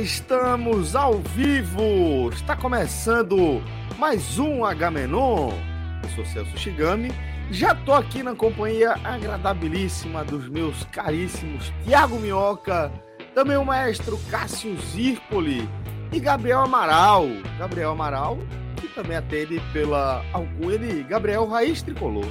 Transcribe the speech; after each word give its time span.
Estamos 0.00 0.94
ao 0.94 1.14
vivo! 1.14 2.30
Está 2.32 2.54
começando 2.54 3.60
mais 3.98 4.38
um 4.38 4.64
Agamenon. 4.64 5.50
Eu 6.04 6.08
sou 6.10 6.24
Celso 6.24 6.56
Shigami. 6.56 7.10
Já 7.50 7.74
tô 7.74 7.92
aqui 7.92 8.22
na 8.22 8.32
companhia 8.32 8.92
agradabilíssima 9.02 10.24
dos 10.24 10.48
meus 10.48 10.84
caríssimos 10.84 11.72
Tiago 11.84 12.16
Minhoca, 12.20 12.92
também 13.34 13.56
o 13.56 13.64
maestro 13.64 14.16
Cássio 14.30 14.78
Zirpoli 14.80 15.68
e 16.12 16.20
Gabriel 16.20 16.60
Amaral. 16.60 17.26
Gabriel 17.58 17.90
Amaral, 17.90 18.38
que 18.76 18.86
também 18.94 19.16
atende 19.16 19.60
pela 19.72 20.24
alcunha 20.32 20.78
de 20.78 21.02
Gabriel 21.02 21.44
Raiz 21.48 21.82
Tricolor. 21.82 22.30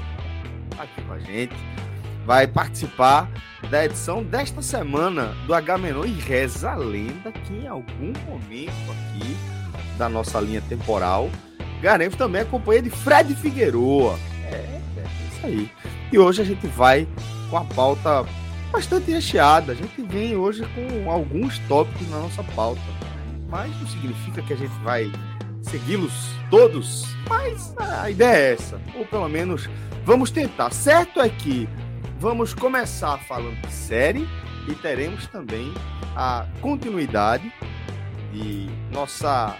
Tá 0.70 0.84
aqui 0.84 1.02
com 1.02 1.12
a 1.12 1.20
gente. 1.20 1.56
Vai 2.28 2.46
participar 2.46 3.28
da 3.72 3.84
edição 3.84 4.24
desta 4.24 4.62
semana 4.62 5.34
do 5.48 5.56
Agamenon 5.56 6.06
e 6.06 6.12
reza 6.12 6.70
a 6.70 6.76
lenda 6.76 7.32
que 7.32 7.54
em 7.54 7.68
algum 7.68 8.14
momento 8.28 8.92
aqui 8.92 9.36
da 9.98 10.08
nossa 10.08 10.40
linha 10.40 10.62
temporal 10.62 11.32
Garemos 11.82 12.16
também 12.16 12.42
a 12.42 12.46
companhia 12.46 12.82
de 12.82 12.90
Fred 12.90 13.36
Figueroa. 13.36 14.18
É, 14.46 14.56
é 14.56 15.04
isso 15.32 15.46
aí. 15.46 15.72
E 16.12 16.18
hoje 16.18 16.42
a 16.42 16.46
gente 16.46 16.66
vai 16.68 17.08
com 17.50 17.58
a 17.58 17.64
pauta 17.64 18.26
bastante 18.72 19.12
recheada. 19.12 19.74
A 19.74 19.76
gente 19.76 20.02
vem 20.02 20.36
hoje 20.36 20.68
com 20.74 21.12
alguns 21.12 21.60
tópicos 21.60 22.10
na 22.10 22.20
nossa 22.20 22.44
pauta. 22.44 22.82
Mas 23.48 23.72
não 23.80 23.88
significa 23.88 24.42
que 24.42 24.54
a 24.54 24.58
gente 24.58 24.74
vai 24.84 25.12
segui-los 25.62 26.32
todos. 26.50 27.06
Mas 27.30 27.74
a 27.78 28.10
ideia 28.10 28.36
é 28.36 28.54
essa. 28.54 28.82
Ou 28.96 29.06
pelo 29.06 29.30
menos 29.30 29.70
vamos 30.04 30.32
tentar. 30.32 30.72
Certo 30.72 31.22
é 31.22 31.30
que 31.30 31.70
vamos 32.20 32.54
começar 32.54 33.18
falando 33.20 33.60
de 33.62 33.72
série 33.72 34.28
e 34.68 34.74
teremos 34.76 35.28
também 35.28 35.72
a 36.16 36.48
continuidade 36.62 37.54
de 38.34 38.68
nossa 38.92 39.56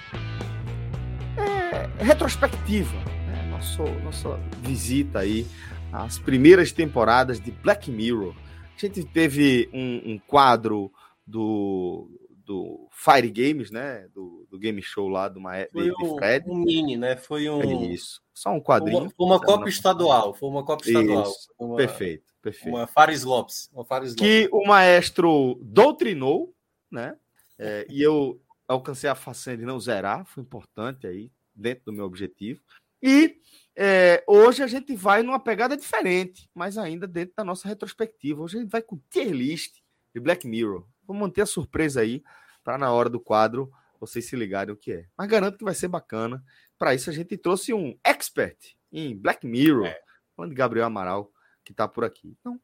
é, 1.38 2.04
retrospectiva, 2.04 2.96
né? 3.28 3.48
Nosso, 3.52 3.84
nossa 4.04 4.40
visita 4.62 5.20
aí 5.20 5.46
às 5.92 6.18
primeiras 6.18 6.72
temporadas 6.72 7.40
de 7.40 7.52
Black 7.52 7.92
Mirror. 7.92 8.34
A 8.76 8.80
gente 8.80 9.04
teve 9.04 9.70
um, 9.72 10.14
um 10.14 10.20
quadro 10.20 10.92
do, 11.26 12.10
do 12.44 12.88
Fire 12.92 13.30
Games, 13.30 13.70
né? 13.70 14.08
Do, 14.16 14.48
do 14.50 14.58
game 14.58 14.82
show 14.82 15.08
lá 15.08 15.28
do 15.28 15.40
Mae, 15.40 15.70
Foi 15.72 15.92
um, 15.92 16.16
Fred. 16.16 16.50
um 16.50 16.56
mini, 16.56 16.98
né? 16.98 17.16
Foi 17.16 17.50
um. 17.50 17.92
Isso. 17.92 18.22
Só 18.34 18.52
um 18.52 18.62
quadrinho. 18.62 19.00
Uma, 19.00 19.10
foi 19.10 19.26
uma 19.26 19.38
Semana 19.40 19.58
Copa 19.58 19.70
estadual. 19.70 20.34
Foi 20.34 20.50
uma 20.50 20.64
Copa 20.64 20.88
estadual. 20.88 21.24
Isso. 21.24 21.50
Uma, 21.60 21.76
Perfeito, 21.76 22.24
perfeito. 22.52 22.76
Uma 22.76 22.88
Fares 22.88 23.24
Lopes. 23.24 23.70
Uma 23.74 23.84
Fares 23.86 24.12
Lopes. 24.12 24.22
que 24.26 24.50
o 24.52 24.66
maestro 24.66 25.60
doutrinou, 25.62 26.54
né? 26.92 27.18
É, 27.60 27.86
e 27.90 28.02
eu 28.02 28.40
alcancei 28.68 29.10
a 29.10 29.16
façanha 29.16 29.58
de 29.58 29.66
não 29.66 29.80
zerar, 29.80 30.26
foi 30.26 30.44
importante 30.44 31.08
aí, 31.08 31.32
dentro 31.56 31.86
do 31.86 31.94
meu 31.94 32.06
objetivo. 32.06 32.62
E 33.02 33.40
é, 33.76 34.24
hoje 34.28 34.62
a 34.64 34.68
gente 34.68 34.96
vai 34.96 35.24
numa 35.24 35.40
pegada 35.40 35.76
diferente, 35.78 36.50
mas 36.54 36.78
ainda 36.78 37.08
dentro 37.08 37.34
da 37.36 37.44
nossa 37.44 37.68
retrospectiva. 37.68 38.42
Hoje 38.42 38.58
a 38.58 38.62
gente 38.62 38.72
vai 38.72 38.82
com 38.82 39.00
tier 39.10 39.32
list 39.32 39.78
de 40.14 40.20
Black 40.20 40.48
Mirror. 40.48 40.86
Vou 41.06 41.16
manter 41.16 41.42
a 41.42 41.46
surpresa 41.46 42.02
aí, 42.02 42.24
para 42.64 42.78
na 42.78 42.92
hora 42.92 43.10
do 43.10 43.20
quadro 43.20 43.72
vocês 44.00 44.26
se 44.26 44.36
ligarem 44.36 44.74
o 44.74 44.78
que 44.78 44.92
é. 44.92 45.06
Mas 45.18 45.28
garanto 45.28 45.58
que 45.58 45.64
vai 45.64 45.74
ser 45.74 45.88
bacana. 45.88 46.44
Para 46.78 46.94
isso 46.94 47.10
a 47.10 47.14
gente 47.14 47.36
trouxe 47.38 47.74
um 47.74 47.98
expert 48.04 48.76
em 48.92 49.16
Black 49.16 49.46
Mirror, 49.48 49.88
É. 49.88 50.00
falando 50.36 50.52
de 50.52 50.56
Gabriel 50.56 50.86
Amaral, 50.86 51.32
que 51.68 51.74
está 51.74 51.86
por 51.88 52.06
aqui. 52.06 52.34
Então, 52.40 52.58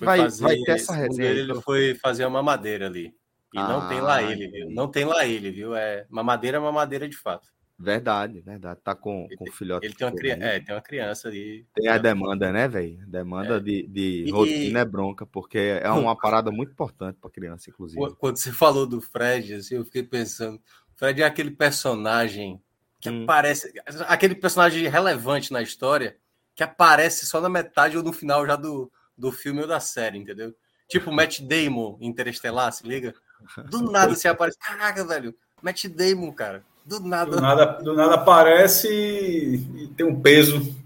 vai, 0.00 0.18
fazer- 0.18 0.42
vai 0.42 0.56
ter 0.58 0.72
essa 0.72 0.94
resenha. 0.94 1.28
Ele, 1.30 1.40
ele 1.40 1.54
foi 1.62 1.94
fazer 1.94 2.24
uma 2.26 2.42
mamadeira 2.42 2.86
ali. 2.86 3.14
E 3.54 3.58
não 3.58 3.88
tem 3.88 4.00
lá 4.00 4.16
Ah, 4.16 4.22
ele, 4.22 4.48
viu? 4.48 4.70
Não 4.70 4.88
tem 4.88 5.04
lá 5.04 5.26
ele, 5.26 5.50
viu? 5.50 5.74
É 5.74 6.06
mamadeira 6.10 6.56
é 6.58 6.60
mamadeira 6.60 7.08
de 7.08 7.16
fato. 7.16 7.48
Verdade, 7.78 8.40
verdade. 8.40 8.80
Tá 8.82 8.94
com, 8.94 9.26
com 9.36 9.48
o 9.48 9.52
filhote. 9.52 9.84
Ele 9.86 9.94
tem 9.94 10.06
uma, 10.06 10.14
criança, 10.14 10.44
é, 10.44 10.60
tem 10.60 10.74
uma 10.74 10.80
criança 10.80 11.28
ali. 11.28 11.66
Tem 11.74 11.88
a 11.88 11.98
demanda, 11.98 12.52
né, 12.52 12.68
velho? 12.68 12.98
Demanda 13.06 13.56
É. 13.56 13.60
de, 13.60 13.86
de 13.88 14.24
E- 14.26 14.30
rotina 14.30 14.80
é 14.80 14.84
bronca, 14.84 15.26
porque 15.26 15.58
é 15.58 15.90
uma 16.10 16.16
parada 16.16 16.50
muito 16.50 16.72
importante 16.72 17.18
para 17.20 17.30
criança, 17.30 17.68
inclusive. 17.70 18.00
Qu- 18.00 18.16
Quando 18.16 18.36
você 18.36 18.52
falou 18.52 18.86
do 18.86 19.00
Fred, 19.00 19.54
assim, 19.54 19.74
eu 19.76 19.84
fiquei 19.84 20.02
pensando. 20.02 20.60
Fred 20.94 21.22
é 21.22 21.24
aquele 21.24 21.50
personagem 21.50 22.60
que 23.00 23.10
Hum. 23.10 23.24
aparece. 23.24 23.72
Aquele 24.06 24.34
personagem 24.36 24.86
relevante 24.88 25.52
na 25.52 25.60
história 25.60 26.16
que 26.62 26.70
aparece 26.70 27.26
só 27.26 27.40
na 27.40 27.48
metade 27.48 27.96
ou 27.96 28.02
no 28.02 28.12
final 28.12 28.46
já 28.46 28.54
do, 28.54 28.90
do 29.18 29.32
filme 29.32 29.62
ou 29.62 29.66
da 29.66 29.80
série, 29.80 30.18
entendeu? 30.18 30.54
Tipo 30.88 31.10
Matt 31.10 31.40
Damon 31.40 31.96
Interestelar, 32.00 32.72
se 32.72 32.86
liga? 32.86 33.14
Do 33.68 33.90
nada 33.90 34.14
você 34.14 34.28
aparece. 34.28 34.58
Caraca, 34.58 35.04
velho. 35.04 35.34
Matt 35.60 35.86
Damon, 35.86 36.30
cara. 36.32 36.62
Do 36.84 37.00
nada. 37.00 37.30
Do 37.30 37.40
nada, 37.40 37.64
do 37.82 37.94
nada 37.94 38.14
aparece 38.14 38.88
e, 38.88 39.84
e 39.84 39.88
tem 39.88 40.06
um 40.06 40.20
peso. 40.20 40.76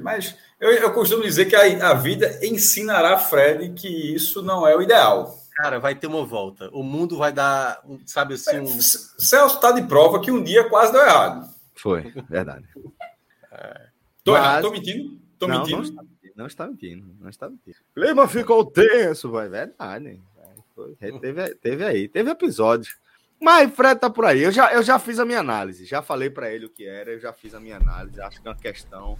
Mas 0.00 0.36
eu, 0.60 0.70
eu 0.72 0.92
costumo 0.92 1.22
dizer 1.22 1.46
que 1.46 1.56
a, 1.56 1.90
a 1.90 1.94
vida 1.94 2.38
ensinará 2.42 3.18
Fred 3.18 3.70
que 3.70 4.14
isso 4.14 4.42
não 4.42 4.66
é 4.66 4.76
o 4.76 4.82
ideal. 4.82 5.38
Cara, 5.54 5.78
vai 5.78 5.94
ter 5.94 6.06
uma 6.06 6.24
volta. 6.24 6.70
O 6.72 6.82
mundo 6.82 7.16
vai 7.16 7.32
dar, 7.32 7.82
sabe 8.06 8.34
assim, 8.34 8.58
um. 8.58 8.80
Celso 8.80 9.56
está 9.56 9.70
de 9.70 9.82
prova 9.82 10.20
que 10.20 10.30
um 10.30 10.42
dia 10.42 10.68
quase 10.68 10.92
deu 10.92 11.02
errado. 11.02 11.48
Foi, 11.74 12.10
verdade. 12.28 12.66
Tô, 14.24 14.32
Mas- 14.32 14.62
tô 14.62 14.70
mentindo? 14.70 15.21
Tô 15.42 15.48
não, 15.48 15.58
mentindo? 15.58 15.76
Não 15.76 15.82
está, 15.82 16.04
não 16.36 16.46
está 16.46 16.66
mentindo, 16.68 17.16
não 17.20 17.28
está 17.28 17.50
mentindo. 17.50 17.76
O 17.90 18.00
clima 18.00 18.28
ficou 18.28 18.64
tenso, 18.64 19.28
vai. 19.28 19.48
Verdade. 19.48 20.20
Foi, 20.72 20.94
teve, 20.94 21.54
teve 21.56 21.84
aí, 21.84 22.06
teve 22.06 22.30
episódio. 22.30 22.94
Mas 23.40 23.74
Fred 23.74 23.98
tá 24.00 24.08
por 24.08 24.24
aí. 24.24 24.40
Eu 24.40 24.52
já, 24.52 24.72
eu 24.72 24.84
já 24.84 25.00
fiz 25.00 25.18
a 25.18 25.24
minha 25.24 25.40
análise. 25.40 25.84
Já 25.84 26.00
falei 26.00 26.30
para 26.30 26.52
ele 26.52 26.66
o 26.66 26.70
que 26.70 26.86
era, 26.86 27.10
eu 27.10 27.18
já 27.18 27.32
fiz 27.32 27.56
a 27.56 27.60
minha 27.60 27.76
análise. 27.76 28.20
Acho 28.20 28.40
que 28.40 28.46
é 28.46 28.50
uma 28.52 28.56
questão 28.56 29.18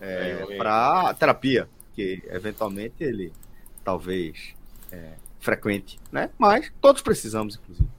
é, 0.00 0.46
É, 0.48 0.56
para 0.56 1.12
terapia, 1.12 1.68
que 1.94 2.22
eventualmente 2.30 3.04
ele 3.04 3.30
talvez 3.84 4.54
é, 4.90 5.12
frequente, 5.38 6.00
né? 6.10 6.30
Mas 6.38 6.72
todos 6.80 7.02
precisamos, 7.02 7.56
inclusive. 7.56 7.90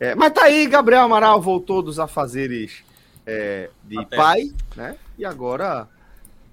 É, 0.00 0.16
mas 0.16 0.32
tá 0.32 0.42
aí, 0.42 0.66
Gabriel 0.66 1.02
Amaral 1.02 1.40
voltou 1.40 1.80
dos 1.82 2.00
afazeres 2.00 2.82
é, 3.24 3.70
de 3.84 3.94
Paternos. 3.94 4.24
pai, 4.24 4.52
né? 4.74 4.98
E 5.16 5.24
agora 5.24 5.88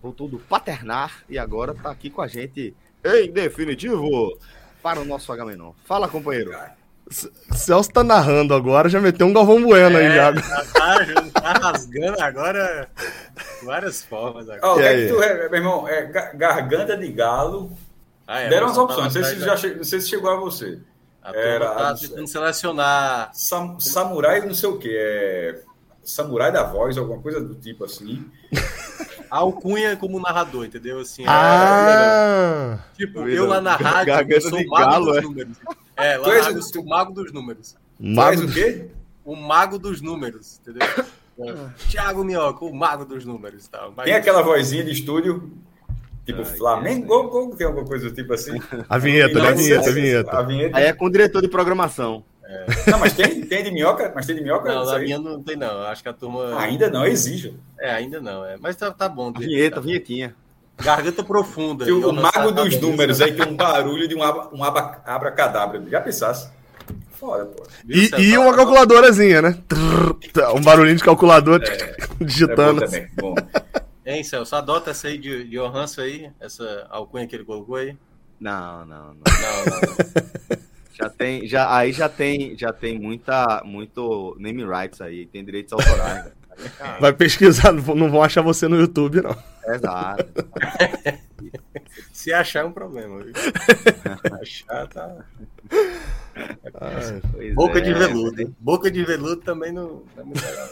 voltou 0.03 0.28
do 0.28 0.38
paternar 0.38 1.23
e 1.29 1.40
agora 1.40 1.73
tá 1.73 1.90
aqui 1.90 2.09
com 2.09 2.22
a 2.22 2.28
gente 2.28 2.76
em 3.05 3.32
definitivo 3.32 4.38
para 4.82 5.00
o 5.00 5.05
nosso 5.05 5.32
Agamenon. 5.32 5.72
Fala, 5.85 6.09
companheiro. 6.09 6.52
Celso 7.53 7.90
tá 7.90 8.03
narrando 8.03 8.53
agora, 8.53 8.90
já 8.90 9.00
meteu 9.00 9.26
um 9.28 9.34
Galvão 9.34 9.61
Bueno 9.64 9.97
aí, 9.97 10.05
É, 10.05 10.16
já. 10.16 10.34
já 10.34 10.66
tá, 10.66 11.05
tá 11.41 11.53
rasgando 11.53 12.22
agora 12.22 12.90
várias 13.64 14.03
formas. 14.03 14.50
Agora. 14.50 14.59
Ó, 14.67 14.73
o 14.73 14.76
que 14.78 14.82
E 14.82 14.85
é 14.85 14.90
aí? 14.90 15.08
que 15.08 15.14
tu, 15.14 15.23
é, 15.23 15.50
meu 15.50 15.58
irmão, 15.59 15.88
é 15.88 16.06
ga- 16.06 16.34
garganta 16.34 16.97
de 16.97 17.08
galo. 17.11 17.72
Ah, 18.28 18.41
é, 18.41 18.49
Deram 18.49 18.67
as 18.67 18.78
opções, 18.78 19.16
não 19.16 19.23
sei, 19.23 19.35
se 19.35 19.40
já 19.46 19.56
che- 19.56 19.76
não 19.76 19.84
sei 19.85 20.02
se 20.02 20.09
chegou 20.09 20.29
a 20.32 20.35
você. 20.35 20.79
A 21.22 21.34
Era- 21.35 21.72
tá 21.76 21.96
tentando 21.96 22.28
selecionar. 22.28 23.32
Sam- 23.34 23.79
samurai 23.79 24.41
não 24.41 24.53
sei 24.53 24.67
o 24.70 24.78
que, 24.78 24.90
é 24.94 25.61
samurai 26.03 26.52
da 26.52 26.64
voz, 26.64 26.97
alguma 26.97 27.22
coisa 27.22 27.41
do 27.41 27.55
tipo 27.55 27.85
assim. 27.85 28.26
a 29.29 29.38
alcunha 29.38 29.96
como 29.97 30.20
narrador, 30.20 30.66
entendeu? 30.66 31.00
Assim, 31.00 31.23
é- 31.23 31.28
Ah! 31.28 32.79
tipo, 32.96 33.28
eu 33.28 33.47
lá 33.47 33.59
na 33.61 33.76
rádio, 33.76 34.14
eu 34.34 34.41
sou 34.41 34.59
o 34.59 34.67
mago 34.67 34.91
galo, 34.91 35.05
dos 35.08 35.17
é. 35.17 35.22
números. 35.22 35.58
É, 35.96 36.17
lá 36.17 36.28
na 36.28 36.34
rádio 36.35 36.53
o- 36.53 36.58
eu 36.58 36.61
sou 36.61 36.82
o 36.82 36.88
mago 36.90 37.14
dos 37.14 37.32
números. 37.32 37.76
Faz 38.16 38.40
Mago... 38.40 38.52
o 38.52 38.53
quê? 38.53 38.88
O 39.23 39.35
mago 39.35 39.79
dos 39.79 40.02
números, 40.02 40.59
entendeu? 40.61 40.88
É. 41.40 41.70
Tiago 41.90 42.23
Minhoca, 42.23 42.64
o 42.66 42.73
mago 42.76 43.06
dos 43.06 43.26
números. 43.26 43.67
Tal. 43.67 43.94
Mas, 43.96 44.06
Tem 44.06 44.14
aquela 44.14 44.41
vozinha 44.41 44.84
de 44.84 44.91
estúdio. 44.91 45.52
Tipo, 46.26 46.41
ah, 46.41 46.46
Flamengo, 46.46 47.28
gol, 47.28 47.56
tem 47.56 47.67
alguma 47.67 47.85
coisa 47.85 48.09
tipo 48.11 48.34
assim? 48.34 48.52
A 48.88 48.97
vinheta, 48.97 49.41
né? 49.41 49.49
a 49.49 49.52
vinheta, 49.52 49.90
a 49.90 49.94
vinheta. 49.94 50.32
A 50.32 50.41
vinheta. 50.44 50.78
Aí 50.78 50.85
é 50.85 50.94
com 50.94 51.06
o 51.06 51.09
diretor 51.09 51.41
de 51.41 51.47
programação. 51.49 52.23
É. 52.45 52.91
Não, 52.91 52.99
mas 52.99 53.13
tem, 53.13 53.41
tem 53.41 53.63
de 53.63 53.72
minhoca? 53.72 54.11
Mas 54.13 54.25
tem 54.25 54.35
de 54.35 54.41
minhoca? 54.41 54.73
Não, 54.73 54.85
na 54.85 54.99
minha 54.99 55.17
não 55.17 55.41
tem, 55.41 55.55
não. 55.55 55.84
Acho 55.84 56.03
que 56.03 56.09
a 56.09 56.13
turma. 56.13 56.59
Ainda 56.59 56.90
não, 56.90 57.05
exige. 57.05 57.57
É, 57.79 57.91
ainda 57.91 58.19
não. 58.19 58.45
É. 58.45 58.57
Mas 58.59 58.75
tá, 58.75 58.91
tá 58.91 59.07
bom. 59.07 59.31
A 59.35 59.40
vinheta, 59.40 59.75
tá. 59.75 59.81
vinhetinha. 59.81 60.35
Garganta 60.78 61.23
profunda. 61.23 61.85
o 61.85 62.11
mago 62.11 62.51
dos 62.51 62.79
números 62.79 63.22
aí 63.22 63.34
tem 63.34 63.47
um 63.47 63.55
barulho 63.55 64.07
de 64.07 64.16
um, 64.16 64.23
aba, 64.23 64.49
um 64.51 64.63
aba, 64.63 65.01
abracadabra. 65.05 65.81
Já 65.90 66.01
pensasse? 66.01 66.49
Fora, 67.11 67.45
pô. 67.45 67.63
E, 67.87 68.09
e 68.19 68.37
uma 68.37 68.53
calculadorazinha, 68.53 69.41
né? 69.41 69.57
Um 70.55 70.61
barulhinho 70.61 70.97
de 70.97 71.03
calculador 71.03 71.61
é, 71.63 71.96
digitando. 72.19 72.84
É 72.84 72.85
bom 72.85 72.91
também. 72.91 73.07
Bom. 73.16 73.35
Hein, 74.05 74.23
Celso, 74.23 74.55
adota 74.55 74.91
essa 74.91 75.07
aí 75.07 75.17
de, 75.17 75.46
de 75.46 75.57
Johansson 75.57 76.01
aí, 76.01 76.29
essa 76.41 76.85
alcunha 76.89 77.25
que 77.25 77.35
ele 77.35 77.46
colocou 77.46 77.78
aí. 77.78 77.96
Não, 78.37 78.85
não, 78.85 79.13
não. 79.13 79.13
não, 79.13 79.66
não. 79.66 80.63
já 80.93 81.09
tem, 81.09 81.47
já, 81.47 81.75
aí 81.75 81.91
já 81.91 82.07
tem, 82.07 82.57
já 82.57 82.72
tem 82.72 82.99
muita, 82.99 83.63
muito 83.66 84.35
name 84.40 84.63
rights 84.63 85.01
aí, 85.01 85.25
tem 85.25 85.43
direitos 85.43 85.73
autorais. 85.73 86.31
Vai 87.01 87.11
pesquisar, 87.11 87.72
não 87.72 88.11
vão 88.11 88.22
achar 88.22 88.43
você 88.43 88.67
no 88.67 88.79
YouTube, 88.79 89.22
não. 89.22 89.35
Exato. 89.66 90.45
Se 92.13 92.31
achar 92.31 92.59
é 92.59 92.63
um 92.63 92.72
problema. 92.72 93.23
Viu? 93.23 93.34
achar 94.40 94.87
tá. 94.87 95.25
Boca 97.55 97.79
é, 97.79 97.81
de 97.81 97.93
veludo, 97.93 98.41
hein? 98.41 98.55
Boca 98.59 98.91
de 98.91 99.03
veludo 99.03 99.37
também 99.37 99.72
não, 99.72 100.03
é 100.16 100.23
muito 100.23 100.41
legal. 100.46 100.69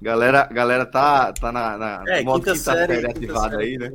Galera, 0.00 0.44
galera 0.44 0.86
tá, 0.86 1.32
tá 1.32 1.50
na, 1.50 1.78
na 1.78 2.04
é, 2.06 2.18
quinta, 2.18 2.32
quinta 2.34 2.54
série, 2.54 2.94
série 2.94 3.06
ativada 3.06 3.58
aí, 3.58 3.78
né? 3.78 3.92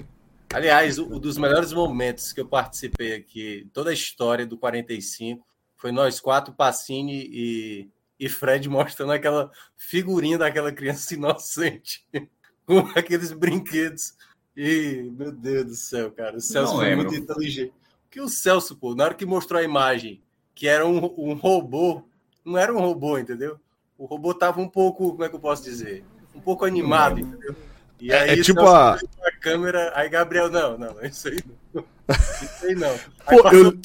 Aliás, 0.56 0.98
um 0.98 1.20
dos 1.20 1.38
melhores 1.38 1.74
momentos 1.74 2.32
que 2.32 2.40
eu 2.40 2.48
participei 2.48 3.14
aqui, 3.14 3.68
toda 3.74 3.90
a 3.90 3.94
história 3.94 4.46
do 4.46 4.58
45, 4.58 5.46
foi 5.76 5.92
nós 5.92 6.20
quatro, 6.20 6.54
Pacini 6.54 7.28
e, 7.30 7.90
e 8.20 8.30
Fred 8.30 8.70
mostrando 8.70 9.12
aquela 9.12 9.52
figurinha 9.76 10.38
daquela 10.38 10.72
criança 10.72 11.14
inocente 11.14 12.06
com 12.66 12.80
aqueles 12.96 13.32
brinquedos. 13.32 14.14
E, 14.56 15.12
meu 15.18 15.32
Deus 15.32 15.66
do 15.66 15.76
céu, 15.76 16.12
cara, 16.12 16.38
o 16.38 16.42
Celso 16.42 16.72
Não 16.72 16.80
foi 16.80 16.90
lembro. 16.90 17.06
muito 17.06 17.22
inteligente. 17.22 17.74
Que 18.10 18.22
o 18.22 18.30
Celso, 18.30 18.78
pô, 18.78 18.96
na 18.96 19.04
hora 19.04 19.14
que 19.14 19.26
mostrou 19.26 19.60
a 19.60 19.64
imagem, 19.64 20.24
que 20.54 20.68
era 20.68 20.88
um, 20.88 20.98
um 21.18 21.34
robô, 21.34 22.04
não 22.46 22.58
era 22.58 22.74
um 22.74 22.80
robô, 22.80 23.20
entendeu? 23.20 23.60
o 23.98 24.06
robô 24.06 24.34
tava 24.34 24.62
um 24.62 24.68
pouco, 24.68 25.12
como 25.12 25.24
é 25.24 25.30
que 25.30 25.36
eu 25.36 25.40
posso 25.40 25.64
dizer? 25.64 26.04
Um 26.34 26.40
pouco 26.40 26.66
animado, 26.66 27.20
entendeu? 27.20 27.56
E 28.00 28.12
é, 28.12 28.20
aí, 28.20 28.40
é 28.40 28.44
tipo 28.44 28.62
a... 28.62 29.00
câmera, 29.46 29.92
aí 29.96 30.10
Gabriel, 30.10 30.50
não, 30.50 30.78
não, 30.78 30.96
isso 31.04 31.28
aí 31.28 31.38
não. 31.74 31.84
Isso 32.10 32.66
aí 32.66 32.76
não. 32.76 32.90
Aí 33.28 33.42
Pô, 33.42 33.50
eu... 33.50 33.78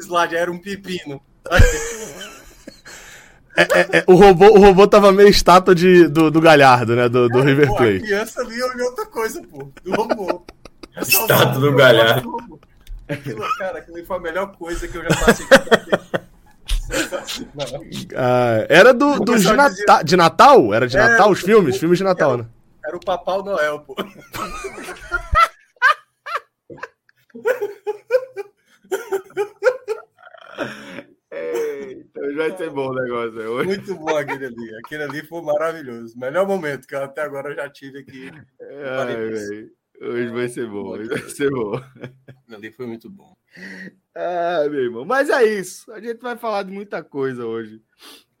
slide, 0.00 0.36
era 0.36 0.50
um 0.50 0.58
pepino. 0.58 1.20
É, 3.56 3.62
é, 3.62 3.98
é, 3.98 4.04
o, 4.06 4.14
robô, 4.14 4.46
o 4.48 4.60
robô 4.60 4.86
tava 4.86 5.12
meio 5.12 5.28
estátua 5.28 5.74
de, 5.74 6.08
do, 6.08 6.30
do 6.30 6.40
Galhardo, 6.40 6.94
né? 6.94 7.08
Do, 7.08 7.28
do 7.28 7.38
é, 7.38 7.42
River 7.42 7.68
Plate. 7.68 7.96
A 7.96 8.00
criança 8.00 8.40
ali 8.42 8.62
olhou 8.62 8.88
outra 8.88 9.06
coisa, 9.06 9.42
pô. 9.42 9.70
Do 9.82 9.94
robô. 9.94 10.44
Estátua 11.00 11.60
do 11.60 11.74
Galhardo. 11.74 12.60
Aquilo, 13.08 13.44
cara, 13.56 13.78
aquilo 13.78 14.04
foi 14.04 14.16
a 14.16 14.20
melhor 14.20 14.56
coisa 14.56 14.86
que 14.88 14.98
eu 14.98 15.02
já 15.02 15.08
passei. 15.08 15.46
Ah, 18.14 18.66
era 18.68 18.92
do, 18.92 19.20
do 19.20 19.38
de, 19.38 19.52
Nata 19.52 20.02
de 20.02 20.16
Natal? 20.16 20.74
Era 20.74 20.86
de 20.86 20.96
Natal 20.96 21.30
os 21.30 21.40
filmes? 21.40 21.76
filmes 21.78 21.98
de 21.98 22.04
Natal, 22.04 22.34
era, 22.34 22.42
né? 22.42 22.48
Era 22.86 22.96
o 22.96 23.00
Papai 23.00 23.42
Noel, 23.42 23.80
pô. 23.80 23.96
Eita, 31.32 32.20
hoje 32.20 32.36
vai 32.36 32.56
ser 32.56 32.70
bom 32.70 32.90
o 32.90 32.94
negócio. 32.94 33.40
Hoje. 33.40 33.66
Muito 33.66 33.94
bom 33.96 34.16
aquele 34.16 34.46
ali. 34.46 34.76
Aquele 34.84 35.02
ali 35.02 35.26
foi 35.26 35.42
maravilhoso. 35.42 36.16
Melhor 36.16 36.46
momento 36.46 36.86
que 36.86 36.94
até 36.94 37.22
agora 37.22 37.50
eu 37.50 37.56
já 37.56 37.68
tive 37.68 37.98
aqui. 37.98 38.30
Ai, 38.60 39.68
Hoje 39.98 40.28
vai 40.28 40.48
ser 40.48 40.68
bom, 40.68 40.88
hoje 40.90 41.08
vai 41.08 41.18
ser 41.30 41.50
bom. 41.50 41.72
Ali 42.52 42.70
foi 42.70 42.86
muito 42.86 43.10
bom. 43.10 43.36
Ah, 44.14 44.64
meu 44.70 44.84
irmão. 44.84 45.04
Mas 45.04 45.28
é 45.28 45.42
isso. 45.44 45.90
A 45.90 46.00
gente 46.00 46.20
vai 46.20 46.36
falar 46.36 46.62
de 46.62 46.70
muita 46.70 47.02
coisa 47.02 47.44
hoje. 47.46 47.82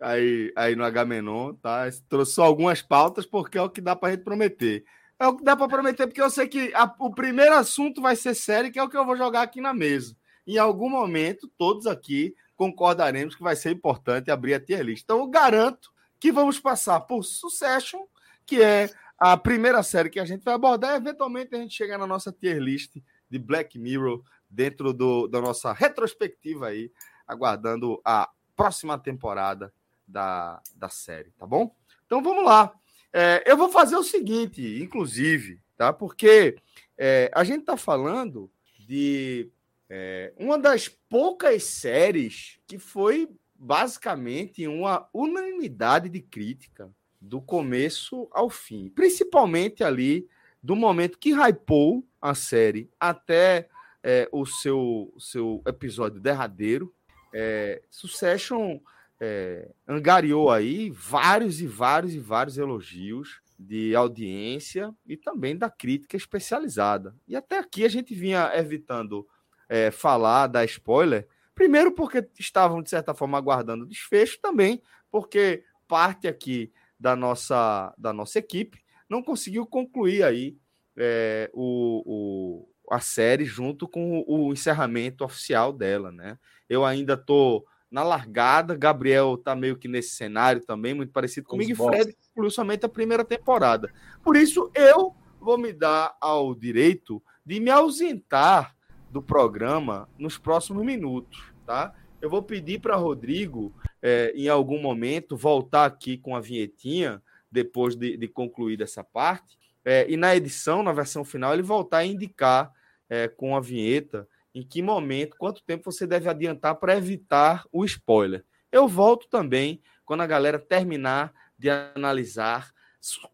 Aí, 0.00 0.52
aí 0.54 0.76
no 0.76 0.84
H-Menon, 0.84 1.54
tá? 1.54 1.84
Trouxe 2.08 2.32
só 2.32 2.44
algumas 2.44 2.82
pautas 2.82 3.24
porque 3.24 3.56
é 3.56 3.62
o 3.62 3.70
que 3.70 3.80
dá 3.80 3.96
pra 3.96 4.10
gente 4.10 4.24
prometer. 4.24 4.84
É 5.18 5.26
o 5.26 5.36
que 5.36 5.42
dá 5.42 5.56
para 5.56 5.68
prometer, 5.68 6.06
porque 6.06 6.20
eu 6.20 6.28
sei 6.28 6.46
que 6.46 6.74
a, 6.74 6.94
o 6.98 7.10
primeiro 7.14 7.54
assunto 7.54 8.02
vai 8.02 8.14
ser 8.14 8.34
sério, 8.34 8.70
que 8.70 8.78
é 8.78 8.82
o 8.82 8.88
que 8.88 8.96
eu 8.96 9.06
vou 9.06 9.16
jogar 9.16 9.42
aqui 9.42 9.60
na 9.60 9.72
mesa. 9.72 10.14
Em 10.46 10.58
algum 10.58 10.90
momento, 10.90 11.50
todos 11.56 11.86
aqui 11.86 12.34
concordaremos 12.54 13.34
que 13.34 13.42
vai 13.42 13.56
ser 13.56 13.70
importante 13.70 14.30
abrir 14.30 14.54
a 14.54 14.60
tier 14.60 14.82
list. 14.82 15.04
Então, 15.04 15.20
eu 15.20 15.26
garanto 15.26 15.90
que 16.20 16.30
vamos 16.30 16.60
passar 16.60 17.00
por 17.00 17.22
Succession, 17.22 18.02
que 18.44 18.62
é 18.62 18.90
a 19.18 19.36
primeira 19.36 19.82
série 19.82 20.10
que 20.10 20.20
a 20.20 20.24
gente 20.26 20.44
vai 20.44 20.54
abordar, 20.54 20.94
eventualmente 20.94 21.54
a 21.54 21.58
gente 21.58 21.74
chega 21.74 21.96
na 21.96 22.06
nossa 22.06 22.30
tier 22.30 22.58
list 22.58 22.96
de 23.30 23.38
Black 23.38 23.78
Mirror, 23.78 24.22
dentro 24.48 24.92
do, 24.92 25.26
da 25.26 25.40
nossa 25.40 25.72
retrospectiva 25.72 26.68
aí, 26.68 26.90
aguardando 27.26 28.00
a 28.04 28.30
próxima 28.54 28.98
temporada 28.98 29.72
da, 30.06 30.62
da 30.74 30.88
série, 30.88 31.30
tá 31.32 31.46
bom? 31.46 31.74
Então 32.04 32.22
vamos 32.22 32.44
lá. 32.44 32.72
É, 33.12 33.42
eu 33.46 33.56
vou 33.56 33.68
fazer 33.68 33.96
o 33.96 34.02
seguinte, 34.02 34.82
inclusive, 34.82 35.60
tá? 35.76 35.92
Porque 35.92 36.56
é, 36.98 37.30
a 37.34 37.44
gente 37.44 37.64
tá 37.64 37.76
falando 37.76 38.50
de 38.78 39.50
é, 39.88 40.32
uma 40.36 40.58
das 40.58 40.88
poucas 40.88 41.64
séries 41.64 42.58
que 42.66 42.78
foi 42.78 43.28
basicamente 43.54 44.66
uma 44.66 45.08
unanimidade 45.12 46.08
de 46.08 46.20
crítica 46.20 46.90
do 47.20 47.40
começo 47.40 48.28
ao 48.30 48.50
fim, 48.50 48.88
principalmente 48.90 49.82
ali 49.82 50.28
do 50.62 50.76
momento 50.76 51.18
que 51.18 51.32
hypou 51.32 52.06
a 52.20 52.34
série 52.34 52.90
até 52.98 53.68
é, 54.02 54.28
o 54.30 54.44
seu, 54.44 55.12
seu 55.18 55.62
episódio 55.66 56.20
derradeiro. 56.20 56.94
É, 57.32 57.82
Succession 57.90 58.78
é, 59.20 59.70
angariou 59.86 60.50
aí 60.50 60.90
vários 60.90 61.60
e 61.60 61.66
vários 61.66 62.14
e 62.14 62.18
vários 62.18 62.58
elogios 62.58 63.40
de 63.58 63.96
audiência 63.96 64.94
e 65.06 65.16
também 65.16 65.56
da 65.56 65.70
crítica 65.70 66.16
especializada. 66.16 67.14
E 67.26 67.34
até 67.34 67.58
aqui 67.58 67.84
a 67.84 67.88
gente 67.88 68.14
vinha 68.14 68.52
evitando 68.54 69.26
é, 69.68 69.90
falar 69.90 70.46
da 70.46 70.64
spoiler, 70.64 71.26
primeiro 71.54 71.92
porque 71.92 72.28
estavam, 72.38 72.82
de 72.82 72.90
certa 72.90 73.14
forma, 73.14 73.38
aguardando 73.38 73.84
o 73.84 73.88
desfecho, 73.88 74.38
também 74.40 74.82
porque 75.10 75.64
parte 75.88 76.28
aqui 76.28 76.72
da 76.98 77.16
nossa, 77.16 77.94
da 77.96 78.12
nossa 78.12 78.38
equipe, 78.38 78.84
não 79.08 79.22
conseguiu 79.22 79.66
concluir 79.66 80.22
aí 80.22 80.56
é, 80.96 81.50
o, 81.52 82.02
o, 82.04 82.94
a 82.94 83.00
série 83.00 83.44
junto 83.44 83.86
com 83.86 84.18
o, 84.20 84.48
o, 84.48 84.52
encerramento 84.52 85.24
oficial 85.24 85.72
dela, 85.72 86.10
né? 86.10 86.38
Eu 86.68 86.84
ainda 86.84 87.16
tô 87.16 87.64
na 87.90 88.02
largada, 88.02 88.74
Gabriel 88.74 89.36
tá 89.36 89.54
meio 89.54 89.76
que 89.76 89.88
nesse 89.88 90.10
cenário 90.10 90.64
também, 90.64 90.94
muito 90.94 91.12
parecido 91.12 91.46
comigo, 91.46 91.70
e 91.70 91.74
Fred 91.74 92.16
concluiu 92.28 92.50
somente 92.50 92.84
a 92.84 92.88
primeira 92.88 93.24
temporada. 93.24 93.92
Por 94.22 94.36
isso, 94.36 94.70
eu 94.74 95.14
vou 95.40 95.56
me 95.56 95.72
dar 95.72 96.16
ao 96.20 96.54
direito 96.54 97.22
de 97.44 97.60
me 97.60 97.70
ausentar 97.70 98.76
do 99.10 99.22
programa 99.22 100.08
nos 100.18 100.36
próximos 100.36 100.84
minutos, 100.84 101.52
tá? 101.64 101.94
Eu 102.20 102.28
vou 102.28 102.42
pedir 102.42 102.80
para 102.80 102.96
Rodrigo 102.96 103.72
é, 104.02 104.32
em 104.34 104.48
algum 104.48 104.80
momento, 104.80 105.36
voltar 105.36 105.84
aqui 105.84 106.18
com 106.18 106.34
a 106.34 106.40
vinhetinha, 106.40 107.22
depois 107.50 107.94
de, 107.94 108.16
de 108.16 108.28
concluir 108.28 108.82
essa 108.82 109.04
parte, 109.04 109.56
é, 109.84 110.04
e 110.10 110.16
na 110.16 110.34
edição, 110.34 110.82
na 110.82 110.92
versão 110.92 111.24
final, 111.24 111.52
ele 111.52 111.62
voltar 111.62 111.98
a 111.98 112.04
indicar 112.04 112.72
é, 113.08 113.28
com 113.28 113.56
a 113.56 113.60
vinheta 113.60 114.28
em 114.56 114.62
que 114.62 114.80
momento, 114.80 115.36
quanto 115.36 115.62
tempo 115.62 115.92
você 115.92 116.06
deve 116.06 116.30
adiantar 116.30 116.76
para 116.76 116.96
evitar 116.96 117.66
o 117.70 117.84
spoiler. 117.84 118.42
Eu 118.72 118.88
volto 118.88 119.28
também 119.28 119.82
quando 120.02 120.22
a 120.22 120.26
galera 120.26 120.58
terminar 120.58 121.30
de 121.58 121.68
analisar 121.68 122.74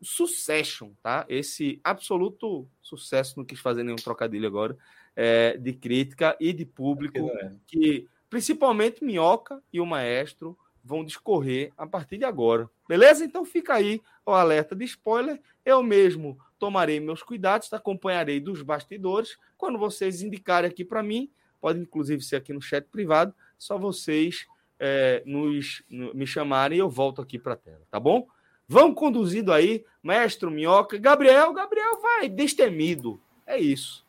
Succession, 0.03 0.91
tá? 1.01 1.25
Esse 1.29 1.81
absoluto 1.85 2.69
sucesso, 2.83 3.39
não 3.39 3.45
quis 3.45 3.61
fazer 3.61 3.85
nenhum 3.85 3.97
trocadilho 3.97 4.49
agora, 4.49 4.77
é, 5.15 5.57
de 5.57 5.73
crítica 5.73 6.37
e 6.41 6.53
de 6.53 6.67
público, 6.67 7.31
é. 7.31 7.53
que 7.69 8.09
principalmente 8.29 9.05
Minhoca 9.05 9.63
e 9.73 9.81
o 9.81 9.87
Maestro 9.87 10.59
vão 10.83 11.05
discorrer 11.05 11.73
a 11.79 11.87
partir 11.87 12.19
de 12.19 12.25
agora. 12.25 12.69
Beleza? 12.89 13.25
Então 13.25 13.45
fica 13.45 13.75
aí 13.75 14.03
o 14.27 14.33
alerta 14.33 14.75
de 14.75 14.85
spoiler. 14.85 15.41
Eu 15.65 15.85
mesmo 15.85 16.37
tomarei 16.63 17.01
meus 17.01 17.25
cuidados, 17.25 17.73
acompanharei 17.73 18.39
dos 18.39 18.63
bastidores. 18.63 19.37
Quando 19.59 19.81
vocês 19.81 20.23
indicarem 20.23 20.71
aqui 20.71 20.85
para 20.85 21.03
mim, 21.03 21.29
pode 21.61 21.81
inclusive 21.81 22.23
ser 22.23 22.37
aqui 22.37 22.53
no 22.53 22.63
chat 22.63 22.87
privado, 22.87 23.35
só 23.59 23.77
vocês 23.77 24.47
é, 24.79 25.25
nos, 25.27 25.83
no, 25.91 26.15
me 26.15 26.25
chamarem 26.25 26.79
e 26.79 26.81
eu 26.81 26.89
volto 26.89 27.21
aqui 27.21 27.37
para 27.37 27.55
a 27.55 27.57
tela, 27.57 27.83
tá 27.91 27.99
bom? 27.99 28.29
Vão 28.69 28.95
conduzindo 28.95 29.53
aí, 29.53 29.85
mestre 30.01 30.49
Minhoca, 30.49 30.97
Gabriel, 30.99 31.53
Gabriel 31.53 32.01
vai 32.01 32.29
destemido, 32.29 33.21
É 33.45 33.59
isso. 33.59 34.07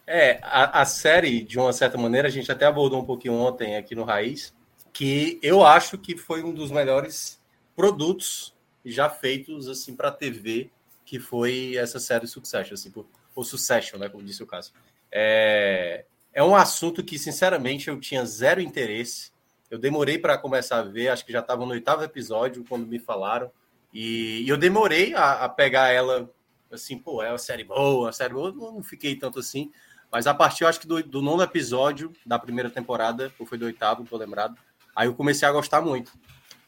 É, 0.07 0.37
a, 0.43 0.81
a, 0.81 0.85
série, 0.85 1.41
de 1.41 1.57
uma 1.57 1.73
certa 1.73 1.97
maneira, 1.97 2.27
a 2.27 2.31
gente 2.31 2.51
até 2.51 2.67
abordou 2.67 3.01
um 3.01 3.05
pouquinho 3.05 3.33
ontem 3.33 3.75
aqui 3.75 3.95
no 3.95 4.03
Raiz, 4.03 4.53
que 4.93 5.39
eu 5.41 5.65
acho 5.65 5.97
que 5.97 6.15
foi 6.15 6.43
um 6.43 6.53
dos 6.53 6.69
melhores 6.69 7.41
produtos 7.75 8.54
já 8.91 9.09
feitos 9.09 9.67
assim 9.67 9.95
para 9.95 10.11
TV, 10.11 10.69
que 11.05 11.19
foi 11.19 11.75
essa 11.75 11.99
série 11.99 12.27
Succession, 12.27 12.73
assim, 12.73 12.91
por, 12.91 13.07
ou 13.35 13.43
Succession, 13.43 13.97
né, 13.99 14.09
como 14.09 14.23
disse 14.23 14.41
o 14.41 14.47
caso. 14.47 14.71
É, 15.11 16.05
é 16.33 16.43
um 16.43 16.55
assunto 16.55 17.03
que, 17.03 17.17
sinceramente, 17.17 17.87
eu 17.87 17.99
tinha 17.99 18.25
zero 18.25 18.59
interesse. 18.59 19.31
Eu 19.69 19.79
demorei 19.79 20.17
para 20.17 20.37
começar 20.37 20.79
a 20.79 20.83
ver, 20.83 21.07
acho 21.07 21.25
que 21.25 21.31
já 21.31 21.39
estava 21.39 21.65
no 21.65 21.71
oitavo 21.71 22.03
episódio 22.03 22.65
quando 22.67 22.85
me 22.85 22.99
falaram. 22.99 23.51
E, 23.93 24.41
e 24.41 24.49
eu 24.49 24.57
demorei 24.57 25.13
a, 25.13 25.45
a, 25.45 25.49
pegar 25.49 25.89
ela 25.89 26.29
assim, 26.71 26.97
pô, 26.97 27.23
é 27.23 27.29
uma 27.29 27.37
série 27.37 27.63
boa, 27.63 28.07
uma 28.07 28.11
série 28.11 28.33
boa. 28.33 28.51
Não 28.51 28.83
fiquei 28.83 29.15
tanto 29.15 29.39
assim. 29.39 29.71
Mas 30.11 30.27
a 30.27 30.33
partir, 30.33 30.65
acho 30.65 30.79
que 30.79 30.87
do, 30.87 31.01
do 31.01 31.21
nono 31.21 31.41
episódio 31.41 32.11
da 32.25 32.37
primeira 32.37 32.69
temporada, 32.69 33.31
ou 33.39 33.45
foi 33.45 33.57
do 33.57 33.65
oitavo, 33.65 34.01
não 34.01 34.07
tô 34.07 34.17
lembrado, 34.17 34.57
aí 34.95 35.07
eu 35.07 35.15
comecei 35.15 35.47
a 35.47 35.51
gostar 35.51 35.81
muito. 35.81 36.11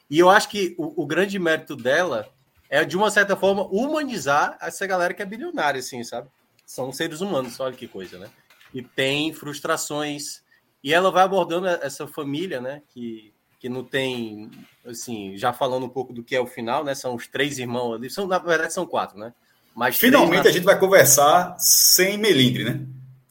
E 0.10 0.20
eu 0.20 0.30
acho 0.30 0.50
que 0.50 0.76
o, 0.78 1.04
o, 1.04 1.06
grande 1.06 1.38
mérito 1.38 1.76
dela 1.76 2.30
é, 2.70 2.84
de 2.84 2.98
uma 2.98 3.10
certa 3.10 3.36
forma, 3.36 3.64
humanizar 3.64 4.58
essa 4.62 4.86
galera 4.86 5.14
que 5.14 5.22
é 5.22 5.26
bilionária, 5.26 5.80
assim, 5.80 6.04
sabe? 6.04 6.30
São 6.66 6.92
seres 6.92 7.22
humanos, 7.22 7.60
olha 7.60 7.76
que 7.76 7.88
coisa, 7.88 8.18
né? 8.18 8.30
E 8.74 8.82
tem 8.82 9.34
frustrações. 9.34 10.42
E 10.84 10.94
ela 10.94 11.10
vai 11.12 11.24
abordando 11.24 11.68
essa 11.68 12.06
família, 12.08 12.60
né? 12.60 12.82
Que, 12.90 13.34
que 13.60 13.70
não 13.70 13.84
tem, 13.84 14.52
assim, 14.86 15.38
já 15.38 15.54
falando 15.54 15.86
um 15.86 15.90
pouco 15.90 16.14
do 16.14 16.24
que 16.24 16.36
é 16.36 16.42
o 16.42 16.48
final, 16.48 16.84
né? 16.84 16.94
São 16.94 17.16
os 17.16 17.28
três 17.28 17.58
irmãos 17.58 17.96
ali. 17.96 18.10
São, 18.10 18.28
na 18.28 18.38
verdade, 18.38 18.74
são 18.74 18.86
quatro, 18.86 19.18
né? 19.18 19.34
Mas 19.74 19.98
Finalmente 19.98 20.44
na... 20.44 20.50
a 20.50 20.54
gente 20.54 20.66
vai 20.66 20.78
conversar 20.78 21.56
sem 21.60 22.18
melindre, 22.18 22.66
né? 22.66 22.82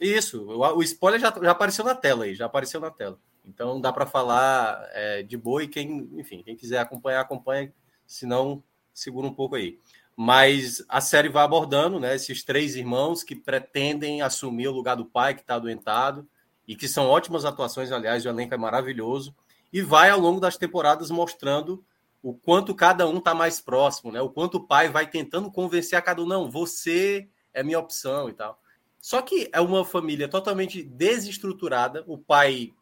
Isso, 0.01 0.43
o, 0.45 0.77
o 0.77 0.83
spoiler 0.83 1.21
já, 1.21 1.35
já 1.43 1.51
apareceu 1.51 1.85
na 1.85 1.95
tela 1.95 2.25
aí, 2.25 2.35
já 2.35 2.47
apareceu 2.47 2.81
na 2.81 2.91
tela. 2.91 3.19
Então 3.47 3.81
dá 3.81 3.93
para 3.93 4.07
falar 4.07 4.89
é, 4.93 5.23
de 5.23 5.37
boa 5.37 5.63
e 5.63 5.69
quem, 5.69 6.11
enfim, 6.15 6.43
quem 6.43 6.57
quiser 6.57 6.79
acompanhar, 6.79 7.21
acompanha, 7.21 7.73
se 8.07 8.27
não, 8.27 8.63
segura 8.93 9.27
um 9.27 9.35
pouco 9.35 9.55
aí. 9.55 9.79
Mas 10.17 10.85
a 10.89 11.01
série 11.01 11.29
vai 11.29 11.45
abordando, 11.45 12.01
né, 12.01 12.15
esses 12.15 12.43
três 12.43 12.75
irmãos 12.75 13.23
que 13.23 13.37
pretendem 13.37 14.23
assumir 14.23 14.69
o 14.69 14.73
lugar 14.73 14.97
do 14.97 15.05
pai 15.05 15.35
que 15.35 15.43
está 15.43 15.57
adoentado 15.57 16.27
e 16.67 16.75
que 16.75 16.89
são 16.89 17.07
ótimas 17.07 17.45
atuações, 17.45 17.93
aliás, 17.93 18.25
o 18.25 18.29
elenco 18.29 18.55
é 18.55 18.57
maravilhoso 18.57 19.35
e 19.73 19.83
vai 19.83 20.11
ao 20.11 20.19
longo 20.19 20.41
das 20.41 20.57
temporadas 20.57 21.11
mostrando 21.11 21.85
o 22.23 22.35
quanto 22.35 22.75
cada 22.75 23.07
um 23.07 23.19
está 23.19 23.35
mais 23.35 23.61
próximo, 23.61 24.11
né? 24.11 24.21
O 24.21 24.31
quanto 24.31 24.57
o 24.57 24.67
pai 24.67 24.89
vai 24.89 25.07
tentando 25.07 25.51
convencer 25.51 25.99
a 25.99 26.03
cada 26.03 26.23
um, 26.23 26.27
não, 26.27 26.51
você 26.51 27.29
é 27.55 27.63
minha 27.63 27.79
opção 27.79 28.29
e 28.29 28.33
tal. 28.33 28.61
Só 29.01 29.23
que 29.23 29.49
é 29.53 29.61
uma 29.61 29.85
família 29.85 30.27
totalmente 30.27 30.83
desestruturada. 30.83 32.03
O 32.09 32.19
pai, 32.19 32.73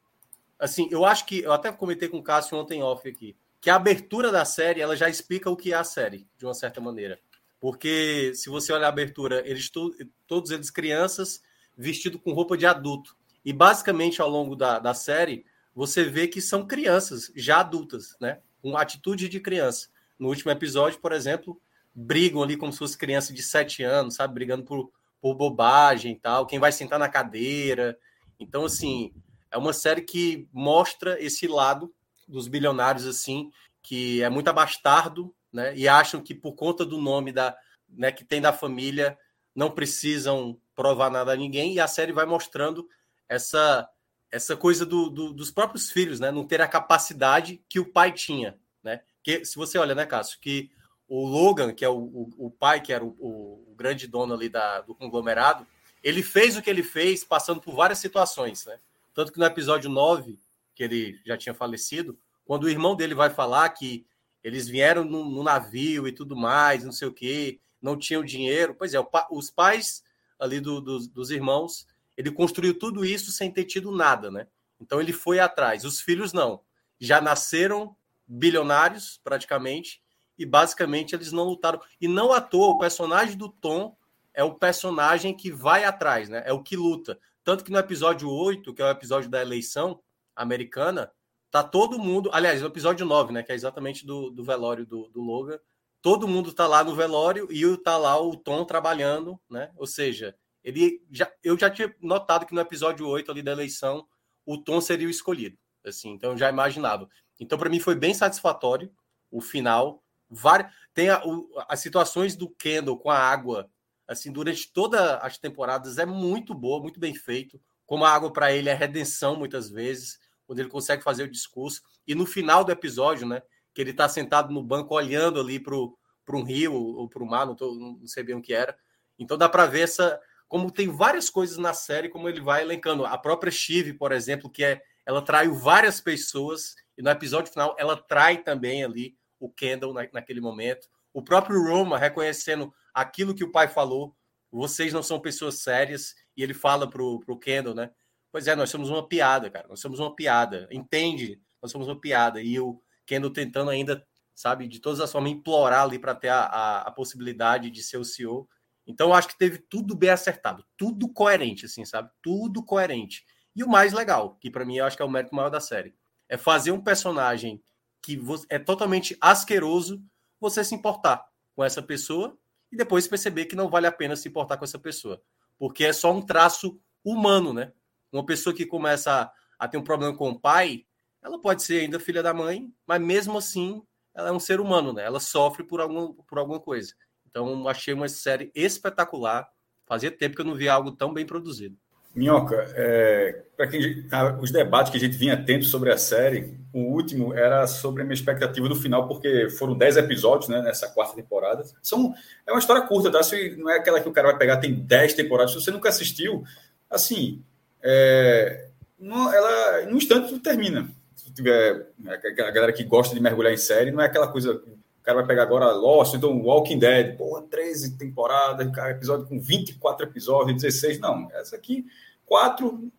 assim, 0.58 0.88
eu 0.90 1.04
acho 1.04 1.26
que 1.26 1.40
eu 1.40 1.52
até 1.52 1.70
comentei 1.72 2.08
com 2.08 2.18
o 2.18 2.22
Cássio 2.22 2.56
ontem 2.56 2.82
off 2.82 3.08
aqui, 3.08 3.36
que 3.60 3.70
a 3.70 3.76
abertura 3.76 4.30
da 4.30 4.44
série 4.44 4.80
ela 4.80 4.96
já 4.96 5.08
explica 5.08 5.50
o 5.50 5.56
que 5.56 5.72
é 5.72 5.76
a 5.76 5.84
série, 5.84 6.26
de 6.36 6.44
uma 6.44 6.54
certa 6.54 6.80
maneira. 6.80 7.18
Porque 7.60 8.32
se 8.34 8.50
você 8.50 8.72
olhar 8.72 8.86
a 8.86 8.90
abertura, 8.90 9.42
eles 9.48 9.70
to 9.70 9.90
todos 10.26 10.50
eles 10.50 10.70
crianças 10.70 11.42
vestidos 11.76 12.20
com 12.22 12.32
roupa 12.32 12.56
de 12.56 12.66
adulto. 12.66 13.16
E 13.44 13.52
basicamente 13.52 14.20
ao 14.20 14.28
longo 14.28 14.54
da, 14.54 14.78
da 14.78 14.92
série, 14.92 15.46
você 15.74 16.04
vê 16.04 16.28
que 16.28 16.40
são 16.40 16.66
crianças 16.66 17.32
já 17.34 17.60
adultas, 17.60 18.16
né? 18.20 18.40
Com 18.60 18.76
atitude 18.76 19.28
de 19.28 19.40
criança. 19.40 19.88
No 20.18 20.28
último 20.28 20.50
episódio, 20.50 21.00
por 21.00 21.12
exemplo, 21.12 21.60
brigam 21.94 22.42
ali 22.42 22.56
como 22.56 22.72
se 22.72 22.78
fosse 22.78 22.98
criança 22.98 23.32
de 23.32 23.42
7 23.42 23.82
anos, 23.82 24.14
sabe? 24.14 24.34
Brigando 24.34 24.64
por 24.64 24.90
por 25.24 25.34
bobagem 25.34 26.12
e 26.12 26.16
tal, 26.16 26.44
quem 26.44 26.58
vai 26.58 26.70
sentar 26.70 26.98
na 26.98 27.08
cadeira. 27.08 27.98
Então, 28.38 28.66
assim, 28.66 29.10
é 29.54 29.58
uma 29.58 29.72
série 29.72 30.02
que 30.02 30.48
mostra 30.52 31.16
esse 31.22 31.46
lado 31.46 31.94
dos 32.26 32.48
bilionários, 32.48 33.06
assim, 33.06 33.52
que 33.80 34.20
é 34.20 34.28
muito 34.28 34.48
abastardo, 34.48 35.32
né? 35.52 35.72
E 35.76 35.86
acham 35.86 36.20
que 36.20 36.34
por 36.34 36.54
conta 36.54 36.84
do 36.84 36.98
nome 36.98 37.30
da, 37.30 37.56
né, 37.88 38.10
que 38.10 38.24
tem 38.24 38.40
da 38.40 38.52
família, 38.52 39.16
não 39.54 39.70
precisam 39.70 40.58
provar 40.74 41.08
nada 41.08 41.32
a 41.32 41.36
ninguém. 41.36 41.74
E 41.74 41.80
a 41.80 41.86
série 41.86 42.12
vai 42.12 42.26
mostrando 42.26 42.88
essa 43.28 43.88
essa 44.28 44.56
coisa 44.56 44.84
do, 44.84 45.08
do, 45.08 45.32
dos 45.32 45.52
próprios 45.52 45.92
filhos, 45.92 46.18
né? 46.18 46.32
Não 46.32 46.44
ter 46.44 46.60
a 46.60 46.66
capacidade 46.66 47.62
que 47.68 47.78
o 47.78 47.92
pai 47.92 48.10
tinha, 48.10 48.58
né? 48.82 49.02
Que 49.22 49.44
se 49.44 49.54
você 49.54 49.78
olha, 49.78 49.94
né, 49.94 50.04
Cássio, 50.04 50.40
que 50.40 50.72
o 51.06 51.24
Logan, 51.24 51.72
que 51.72 51.84
é 51.84 51.88
o, 51.88 51.96
o, 51.96 52.46
o 52.46 52.50
pai, 52.50 52.80
que 52.80 52.92
era 52.92 53.04
o, 53.04 53.14
o, 53.20 53.74
grande 53.76 54.08
dono 54.08 54.34
ali 54.34 54.48
da, 54.48 54.80
do 54.80 54.96
conglomerado, 54.96 55.64
ele 56.02 56.24
fez 56.24 56.56
o 56.56 56.62
que 56.62 56.68
ele 56.68 56.82
fez 56.82 57.22
passando 57.22 57.60
por 57.60 57.76
várias 57.76 58.00
situações, 58.00 58.66
né? 58.66 58.80
Tanto 59.14 59.32
que 59.32 59.38
no 59.38 59.44
episódio 59.44 59.88
9, 59.88 60.38
que 60.74 60.82
ele 60.82 61.20
já 61.24 61.36
tinha 61.36 61.54
falecido, 61.54 62.18
quando 62.44 62.64
o 62.64 62.68
irmão 62.68 62.96
dele 62.96 63.14
vai 63.14 63.30
falar 63.30 63.68
que 63.70 64.04
eles 64.42 64.68
vieram 64.68 65.04
no, 65.04 65.24
no 65.24 65.42
navio 65.42 66.06
e 66.06 66.12
tudo 66.12 66.36
mais, 66.36 66.84
não 66.84 66.92
sei 66.92 67.08
o 67.08 67.12
que, 67.12 67.60
não 67.80 67.96
tinham 67.96 68.22
dinheiro. 68.22 68.74
Pois 68.74 68.92
é, 68.92 68.98
os 69.30 69.50
pais 69.50 70.02
ali 70.38 70.60
do, 70.60 70.80
do, 70.80 70.98
dos 71.08 71.30
irmãos, 71.30 71.86
ele 72.16 72.30
construiu 72.30 72.78
tudo 72.78 73.04
isso 73.04 73.32
sem 73.32 73.50
ter 73.50 73.64
tido 73.64 73.90
nada, 73.90 74.30
né? 74.30 74.46
Então 74.80 75.00
ele 75.00 75.12
foi 75.12 75.38
atrás. 75.38 75.84
Os 75.84 76.00
filhos 76.00 76.32
não. 76.32 76.60
Já 76.98 77.20
nasceram 77.20 77.96
bilionários, 78.26 79.20
praticamente, 79.22 80.02
e 80.38 80.44
basicamente 80.44 81.14
eles 81.14 81.32
não 81.32 81.44
lutaram. 81.44 81.80
E 82.00 82.08
não 82.08 82.32
à 82.32 82.40
toa, 82.40 82.74
o 82.74 82.78
personagem 82.78 83.36
do 83.36 83.48
Tom 83.48 83.96
é 84.34 84.42
o 84.42 84.54
personagem 84.54 85.34
que 85.34 85.50
vai 85.50 85.84
atrás, 85.84 86.28
né? 86.28 86.42
É 86.44 86.52
o 86.52 86.62
que 86.62 86.76
luta. 86.76 87.18
Tanto 87.44 87.62
que 87.62 87.70
no 87.70 87.78
episódio 87.78 88.30
8, 88.30 88.72
que 88.72 88.82
é 88.82 88.86
o 88.86 88.90
episódio 88.90 89.28
da 89.30 89.40
eleição 89.40 90.02
americana, 90.34 91.12
tá 91.50 91.62
todo 91.62 91.98
mundo. 91.98 92.30
Aliás, 92.32 92.60
no 92.60 92.66
episódio 92.68 93.04
9, 93.06 93.32
né? 93.32 93.42
Que 93.42 93.52
é 93.52 93.54
exatamente 93.54 94.06
do, 94.06 94.30
do 94.30 94.42
velório 94.42 94.86
do, 94.86 95.08
do 95.10 95.20
Logan. 95.20 95.58
Todo 96.00 96.26
mundo 96.26 96.52
tá 96.52 96.66
lá 96.66 96.82
no 96.82 96.94
velório 96.94 97.46
e 97.52 97.76
tá 97.78 97.96
lá 97.96 98.20
o 98.20 98.36
Tom 98.36 98.64
trabalhando, 98.64 99.38
né? 99.48 99.70
Ou 99.76 99.86
seja, 99.86 100.34
ele 100.62 101.02
já, 101.10 101.30
eu 101.42 101.58
já 101.58 101.70
tinha 101.70 101.94
notado 102.00 102.46
que 102.46 102.54
no 102.54 102.60
episódio 102.60 103.06
8 103.06 103.30
ali 103.30 103.42
da 103.42 103.52
eleição, 103.52 104.06
o 104.44 104.58
Tom 104.58 104.80
seria 104.80 105.06
o 105.06 105.10
escolhido. 105.10 105.56
Assim, 105.84 106.10
então 106.10 106.36
já 106.36 106.48
imaginava. 106.48 107.08
Então, 107.38 107.58
para 107.58 107.68
mim, 107.68 107.78
foi 107.78 107.94
bem 107.94 108.14
satisfatório 108.14 108.90
o 109.30 109.40
final 109.40 110.02
várias. 110.30 110.72
Tem 110.92 111.10
a, 111.10 111.24
o, 111.24 111.48
as 111.68 111.80
situações 111.80 112.36
do 112.36 112.48
Kendall 112.48 112.98
com 112.98 113.10
a 113.10 113.18
água, 113.18 113.70
assim, 114.06 114.32
durante 114.32 114.72
todas 114.72 115.00
as 115.22 115.38
temporadas 115.38 115.98
é 115.98 116.06
muito 116.06 116.54
boa, 116.54 116.80
muito 116.80 117.00
bem 117.00 117.14
feito. 117.14 117.60
Como 117.86 118.04
a 118.04 118.10
água 118.10 118.32
para 118.32 118.52
ele 118.52 118.68
é 118.68 118.74
redenção 118.74 119.36
muitas 119.36 119.70
vezes, 119.70 120.18
quando 120.46 120.58
ele 120.58 120.68
consegue 120.68 121.02
fazer 121.02 121.24
o 121.24 121.30
discurso. 121.30 121.82
E 122.06 122.14
no 122.14 122.26
final 122.26 122.64
do 122.64 122.72
episódio, 122.72 123.26
né, 123.26 123.42
que 123.74 123.80
ele 123.80 123.90
está 123.90 124.08
sentado 124.08 124.52
no 124.52 124.62
banco 124.62 124.94
olhando 124.94 125.40
ali 125.40 125.58
para 125.58 125.74
um 125.74 126.42
rio 126.42 126.74
ou 126.74 127.08
para 127.08 127.22
o 127.22 127.26
mar, 127.26 127.46
não, 127.46 127.54
tô, 127.54 127.74
não 127.74 128.06
sei 128.06 128.22
bem 128.22 128.36
o 128.36 128.42
que 128.42 128.54
era. 128.54 128.76
Então 129.18 129.36
dá 129.36 129.48
para 129.48 129.66
ver 129.66 129.80
essa 129.80 130.20
como 130.46 130.70
tem 130.70 130.88
várias 130.88 131.28
coisas 131.28 131.56
na 131.56 131.74
série, 131.74 132.08
como 132.08 132.28
ele 132.28 132.40
vai 132.40 132.62
elencando. 132.62 133.04
A 133.04 133.18
própria 133.18 133.50
Chive, 133.50 133.94
por 133.94 134.12
exemplo, 134.12 134.48
que 134.48 134.62
é 134.62 134.82
ela 135.04 135.20
traiu 135.20 135.54
várias 135.54 136.00
pessoas 136.00 136.74
e 136.96 137.02
no 137.02 137.10
episódio 137.10 137.52
final 137.52 137.74
ela 137.78 137.96
trai 137.96 138.42
também 138.42 138.84
ali 138.84 139.16
o 139.38 139.50
Kendall 139.50 139.92
na, 139.92 140.08
naquele 140.12 140.40
momento. 140.40 140.88
O 141.14 141.22
próprio 141.22 141.62
Roma 141.62 141.96
reconhecendo 141.96 142.74
aquilo 142.92 143.34
que 143.34 143.44
o 143.44 143.52
pai 143.52 143.68
falou. 143.68 144.14
Vocês 144.50 144.92
não 144.92 145.02
são 145.02 145.20
pessoas 145.20 145.60
sérias. 145.60 146.14
E 146.36 146.42
ele 146.42 146.52
fala 146.52 146.90
pro, 146.90 147.20
pro 147.20 147.38
Kendall, 147.38 147.74
né? 147.74 147.90
Pois 148.32 148.48
é, 148.48 148.56
nós 148.56 148.68
somos 148.68 148.90
uma 148.90 149.06
piada, 149.08 149.48
cara. 149.48 149.68
Nós 149.68 149.80
somos 149.80 150.00
uma 150.00 150.14
piada. 150.14 150.66
Entende? 150.72 151.40
Nós 151.62 151.70
somos 151.70 151.86
uma 151.86 151.98
piada. 151.98 152.42
E 152.42 152.58
o 152.58 152.82
Kendall 153.06 153.32
tentando 153.32 153.70
ainda, 153.70 154.04
sabe, 154.34 154.66
de 154.66 154.80
todas 154.80 154.98
as 155.00 155.12
formas, 155.12 155.30
implorar 155.30 155.84
ali 155.84 156.00
para 156.00 156.16
ter 156.16 156.30
a, 156.30 156.40
a, 156.40 156.80
a, 156.82 156.90
possibilidade 156.90 157.70
de 157.70 157.80
ser 157.80 157.96
o 157.96 158.04
CEO. 158.04 158.48
Então, 158.84 159.10
eu 159.10 159.14
acho 159.14 159.28
que 159.28 159.38
teve 159.38 159.58
tudo 159.58 159.94
bem 159.94 160.10
acertado. 160.10 160.64
Tudo 160.76 161.08
coerente, 161.08 161.66
assim, 161.66 161.84
sabe? 161.84 162.10
Tudo 162.20 162.62
coerente. 162.62 163.24
E 163.54 163.62
o 163.62 163.68
mais 163.68 163.92
legal, 163.92 164.34
que 164.40 164.50
para 164.50 164.64
mim 164.64 164.78
eu 164.78 164.84
acho 164.84 164.96
que 164.96 165.02
é 165.02 165.06
o 165.06 165.10
mérito 165.10 165.34
maior 165.34 165.48
da 165.48 165.60
série, 165.60 165.94
é 166.28 166.36
fazer 166.36 166.72
um 166.72 166.82
personagem 166.82 167.62
que 168.02 168.20
é 168.50 168.58
totalmente 168.58 169.16
asqueroso 169.20 170.02
você 170.44 170.62
se 170.62 170.74
importar 170.74 171.26
com 171.54 171.64
essa 171.64 171.82
pessoa 171.82 172.36
e 172.70 172.76
depois 172.76 173.08
perceber 173.08 173.46
que 173.46 173.56
não 173.56 173.68
vale 173.68 173.86
a 173.86 173.92
pena 173.92 174.16
se 174.16 174.28
importar 174.28 174.56
com 174.56 174.64
essa 174.64 174.78
pessoa. 174.78 175.22
Porque 175.58 175.84
é 175.84 175.92
só 175.92 176.12
um 176.12 176.20
traço 176.20 176.78
humano, 177.02 177.52
né? 177.52 177.72
Uma 178.12 178.24
pessoa 178.26 178.54
que 178.54 178.66
começa 178.66 179.22
a, 179.22 179.32
a 179.58 179.68
ter 179.68 179.78
um 179.78 179.84
problema 179.84 180.16
com 180.16 180.30
o 180.30 180.38
pai, 180.38 180.84
ela 181.22 181.40
pode 181.40 181.62
ser 181.62 181.80
ainda 181.80 181.98
filha 181.98 182.22
da 182.22 182.34
mãe, 182.34 182.72
mas 182.86 183.00
mesmo 183.00 183.38
assim 183.38 183.82
ela 184.14 184.28
é 184.28 184.32
um 184.32 184.40
ser 184.40 184.60
humano, 184.60 184.92
né? 184.92 185.04
Ela 185.04 185.18
sofre 185.18 185.64
por, 185.64 185.80
algum, 185.80 186.12
por 186.12 186.38
alguma 186.38 186.60
coisa. 186.60 186.94
Então 187.26 187.66
achei 187.66 187.94
uma 187.94 188.08
série 188.08 188.52
espetacular. 188.54 189.48
Fazia 189.86 190.10
tempo 190.10 190.36
que 190.36 190.42
eu 190.42 190.46
não 190.46 190.54
via 190.54 190.72
algo 190.72 190.92
tão 190.92 191.12
bem 191.12 191.26
produzido. 191.26 191.76
Minhoca, 192.14 192.72
é, 192.76 193.42
para 193.56 193.66
quem 193.66 194.06
os 194.40 194.50
debates 194.50 194.90
que 194.90 194.96
a 194.96 195.00
gente 195.00 195.16
vinha 195.16 195.36
tendo 195.36 195.64
sobre 195.64 195.90
a 195.92 195.98
série, 195.98 196.56
o 196.72 196.80
último 196.80 197.32
era 197.32 197.66
sobre 197.66 198.02
a 198.02 198.04
minha 198.04 198.14
expectativa 198.14 198.68
do 198.68 198.74
final, 198.74 199.06
porque 199.06 199.48
foram 199.50 199.76
10 199.76 199.96
episódios 199.96 200.48
né, 200.48 200.60
nessa 200.60 200.88
quarta 200.88 201.14
temporada. 201.14 201.64
São, 201.82 202.14
é 202.46 202.52
uma 202.52 202.58
história 202.58 202.82
curta, 202.82 203.10
tá? 203.10 203.22
Se 203.22 203.56
não 203.56 203.70
é 203.70 203.78
aquela 203.78 204.00
que 204.00 204.08
o 204.08 204.12
cara 204.12 204.28
vai 204.28 204.38
pegar, 204.38 204.56
tem 204.56 204.74
10 204.74 205.14
temporadas. 205.14 205.52
Se 205.52 205.60
você 205.60 205.70
nunca 205.70 205.88
assistiu, 205.88 206.44
assim, 206.90 207.42
é, 207.82 208.68
no, 208.98 209.32
ela, 209.32 209.82
no 209.86 209.96
instante 209.96 210.38
termina. 210.40 210.88
Se 211.14 211.32
tiver 211.32 211.86
a 212.06 212.50
galera 212.50 212.72
que 212.72 212.82
gosta 212.82 213.14
de 213.14 213.20
mergulhar 213.20 213.52
em 213.52 213.56
série, 213.56 213.90
não 213.90 214.00
é 214.00 214.06
aquela 214.06 214.28
coisa. 214.28 214.60
O 215.04 215.06
cara 215.12 215.18
vai 215.18 215.26
pegar 215.26 215.42
agora 215.42 215.70
Lost, 215.70 216.14
então 216.14 216.40
Walking 216.40 216.78
Dead, 216.78 217.14
porra, 217.18 217.42
13 217.42 217.98
temporadas, 217.98 218.66
episódio 218.88 219.26
com 219.26 219.38
24 219.38 220.06
episódios, 220.06 220.62
16. 220.62 220.98
Não, 220.98 221.28
essa 221.32 221.56
aqui 221.56 221.84
quatro, 222.24 222.90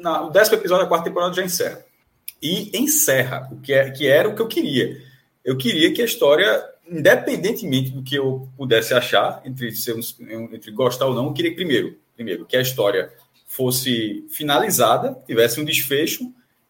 na, 0.00 0.26
o 0.26 0.30
décimo 0.30 0.56
episódio 0.56 0.82
da 0.82 0.88
quarta 0.88 1.08
temporada 1.08 1.32
já 1.32 1.44
encerra. 1.44 1.84
E 2.42 2.76
encerra, 2.76 3.48
o 3.52 3.60
que, 3.60 3.72
é, 3.72 3.88
que 3.92 4.08
era 4.08 4.28
o 4.28 4.34
que 4.34 4.42
eu 4.42 4.48
queria. 4.48 5.00
Eu 5.44 5.56
queria 5.56 5.94
que 5.94 6.02
a 6.02 6.04
história, 6.04 6.68
independentemente 6.90 7.92
do 7.92 8.02
que 8.02 8.16
eu 8.16 8.48
pudesse 8.56 8.92
achar, 8.92 9.40
entre, 9.44 9.70
ser 9.70 9.94
um, 9.94 10.52
entre 10.52 10.72
gostar 10.72 11.06
ou 11.06 11.14
não, 11.14 11.26
eu 11.26 11.32
queria 11.32 11.54
primeiro, 11.54 11.96
primeiro 12.16 12.44
que 12.44 12.56
a 12.56 12.60
história 12.60 13.12
fosse 13.46 14.26
finalizada, 14.30 15.16
tivesse 15.28 15.60
um 15.60 15.64
desfecho, 15.64 16.24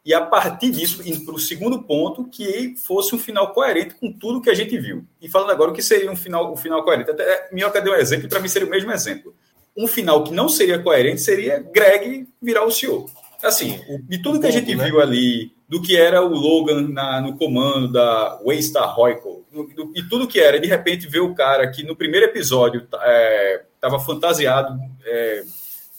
e 0.04 0.12
a 0.12 0.21
partir 0.21 0.71
disso, 0.71 1.02
indo 1.06 1.25
para 1.25 1.35
o 1.35 1.38
segundo 1.38 1.82
ponto, 1.82 2.28
que 2.28 2.75
fosse 2.76 3.14
um 3.14 3.18
final 3.18 3.52
coerente 3.52 3.94
com 3.94 4.12
tudo 4.12 4.40
que 4.40 4.50
a 4.50 4.54
gente 4.54 4.76
viu. 4.78 5.04
E 5.21 5.28
falando 5.28 5.50
agora 5.50 5.71
o 5.71 5.75
que 5.75 5.82
seria 5.82 6.11
um 6.11 6.16
final, 6.16 6.52
um 6.52 6.56
final 6.56 6.82
coerente. 6.82 7.11
Até 7.11 7.49
Minhoca 7.52 7.80
deu 7.80 7.92
um 7.92 7.97
exemplo, 7.97 8.28
para 8.28 8.40
mim 8.40 8.49
seria 8.49 8.66
o 8.66 8.71
mesmo 8.71 8.90
exemplo 8.90 9.35
um 9.76 9.87
final 9.87 10.25
que 10.25 10.32
não 10.32 10.49
seria 10.49 10.78
coerente 10.78 11.21
seria 11.21 11.59
Greg 11.59 12.26
virar 12.40 12.64
o 12.64 12.71
CEO. 12.71 13.09
Assim, 13.42 13.80
de 14.04 14.23
tudo 14.23 14.38
que 14.38 14.47
a 14.47 14.50
gente 14.52 14.73
né? 14.75 14.85
viu 14.85 15.00
ali, 15.00 15.52
do 15.68 15.82
que 15.82 15.97
era 15.97 16.23
o 16.23 16.28
Logan 16.28 16.88
na, 16.88 17.21
no 17.21 17.37
comando 17.37 17.90
da 17.90 18.38
Waystar 18.44 18.94
Royco, 18.94 19.44
e 19.94 20.02
tudo 20.04 20.28
que 20.28 20.38
era, 20.38 20.61
de 20.61 20.68
repente 20.68 21.09
ver 21.09 21.21
o 21.21 21.35
cara 21.35 21.68
que 21.68 21.82
no 21.82 21.97
primeiro 21.97 22.26
episódio 22.26 22.82
estava 22.82 23.97
é, 23.97 24.00
fantasiado, 24.00 24.78
é, 25.04 25.42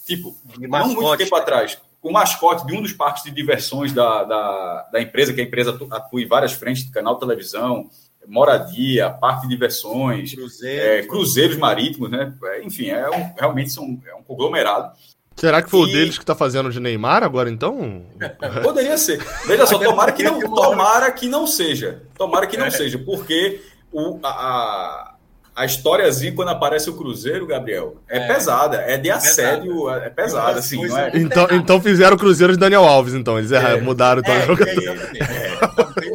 tipo, 0.06 0.34
não 0.58 0.88
muito 0.88 1.16
tempo 1.18 1.36
atrás, 1.36 1.78
o 2.04 2.12
mascote 2.12 2.66
de 2.66 2.76
um 2.76 2.82
dos 2.82 2.92
parques 2.92 3.24
de 3.24 3.30
diversões 3.30 3.90
da, 3.90 4.24
da, 4.24 4.88
da 4.92 5.00
empresa, 5.00 5.32
que 5.32 5.40
a 5.40 5.44
empresa 5.44 5.76
atua 5.90 6.20
em 6.20 6.28
várias 6.28 6.52
frentes, 6.52 6.90
canal 6.90 7.18
televisão, 7.18 7.88
moradia, 8.28 9.08
parque 9.08 9.48
de 9.48 9.54
diversões, 9.54 10.34
Cruzeiro. 10.34 10.84
é, 10.84 11.02
cruzeiros 11.06 11.56
marítimos, 11.56 12.10
né? 12.10 12.34
É, 12.44 12.62
enfim, 12.62 12.90
é 12.90 13.08
um, 13.08 13.32
realmente 13.38 13.72
são, 13.72 13.98
é 14.06 14.14
um 14.14 14.22
conglomerado. 14.22 14.92
Será 15.34 15.62
que 15.62 15.70
foi 15.70 15.80
e... 15.80 15.82
o 15.84 15.86
deles 15.86 16.18
que 16.18 16.22
está 16.22 16.34
fazendo 16.34 16.70
de 16.70 16.78
Neymar 16.78 17.24
agora, 17.24 17.48
então? 17.48 18.04
Poderia 18.62 18.98
ser. 18.98 19.24
Veja 19.46 19.66
só, 19.66 19.78
tomara 19.78 20.12
que 20.12 20.22
não, 20.22 20.38
tomara 20.54 21.10
que 21.10 21.26
não 21.26 21.46
seja. 21.46 22.02
Tomara 22.18 22.46
que 22.46 22.58
não 22.58 22.66
é. 22.66 22.70
seja, 22.70 22.98
porque 22.98 23.62
o, 23.90 24.20
a, 24.22 24.28
a 24.28 25.13
historiazinha, 25.62 26.32
quando 26.32 26.48
aparece 26.48 26.88
o 26.90 26.94
Cruzeiro, 26.94 27.46
Gabriel, 27.46 27.98
é, 28.08 28.18
é. 28.18 28.26
pesada, 28.26 28.78
é 28.78 28.96
de 28.96 29.10
assédio, 29.10 29.88
é 29.90 30.10
pesada, 30.10 30.58
assim, 30.58 30.84
não 30.84 30.98
é? 30.98 31.12
Então, 31.14 31.46
então 31.52 31.80
fizeram 31.80 32.16
o 32.16 32.18
Cruzeiro 32.18 32.54
de 32.54 32.58
Daniel 32.58 32.84
Alves, 32.84 33.14
então, 33.14 33.38
eles 33.38 33.52
erraram, 33.52 33.78
é. 33.78 33.80
mudaram 33.80 34.20
então, 34.20 34.34
é, 34.34 34.38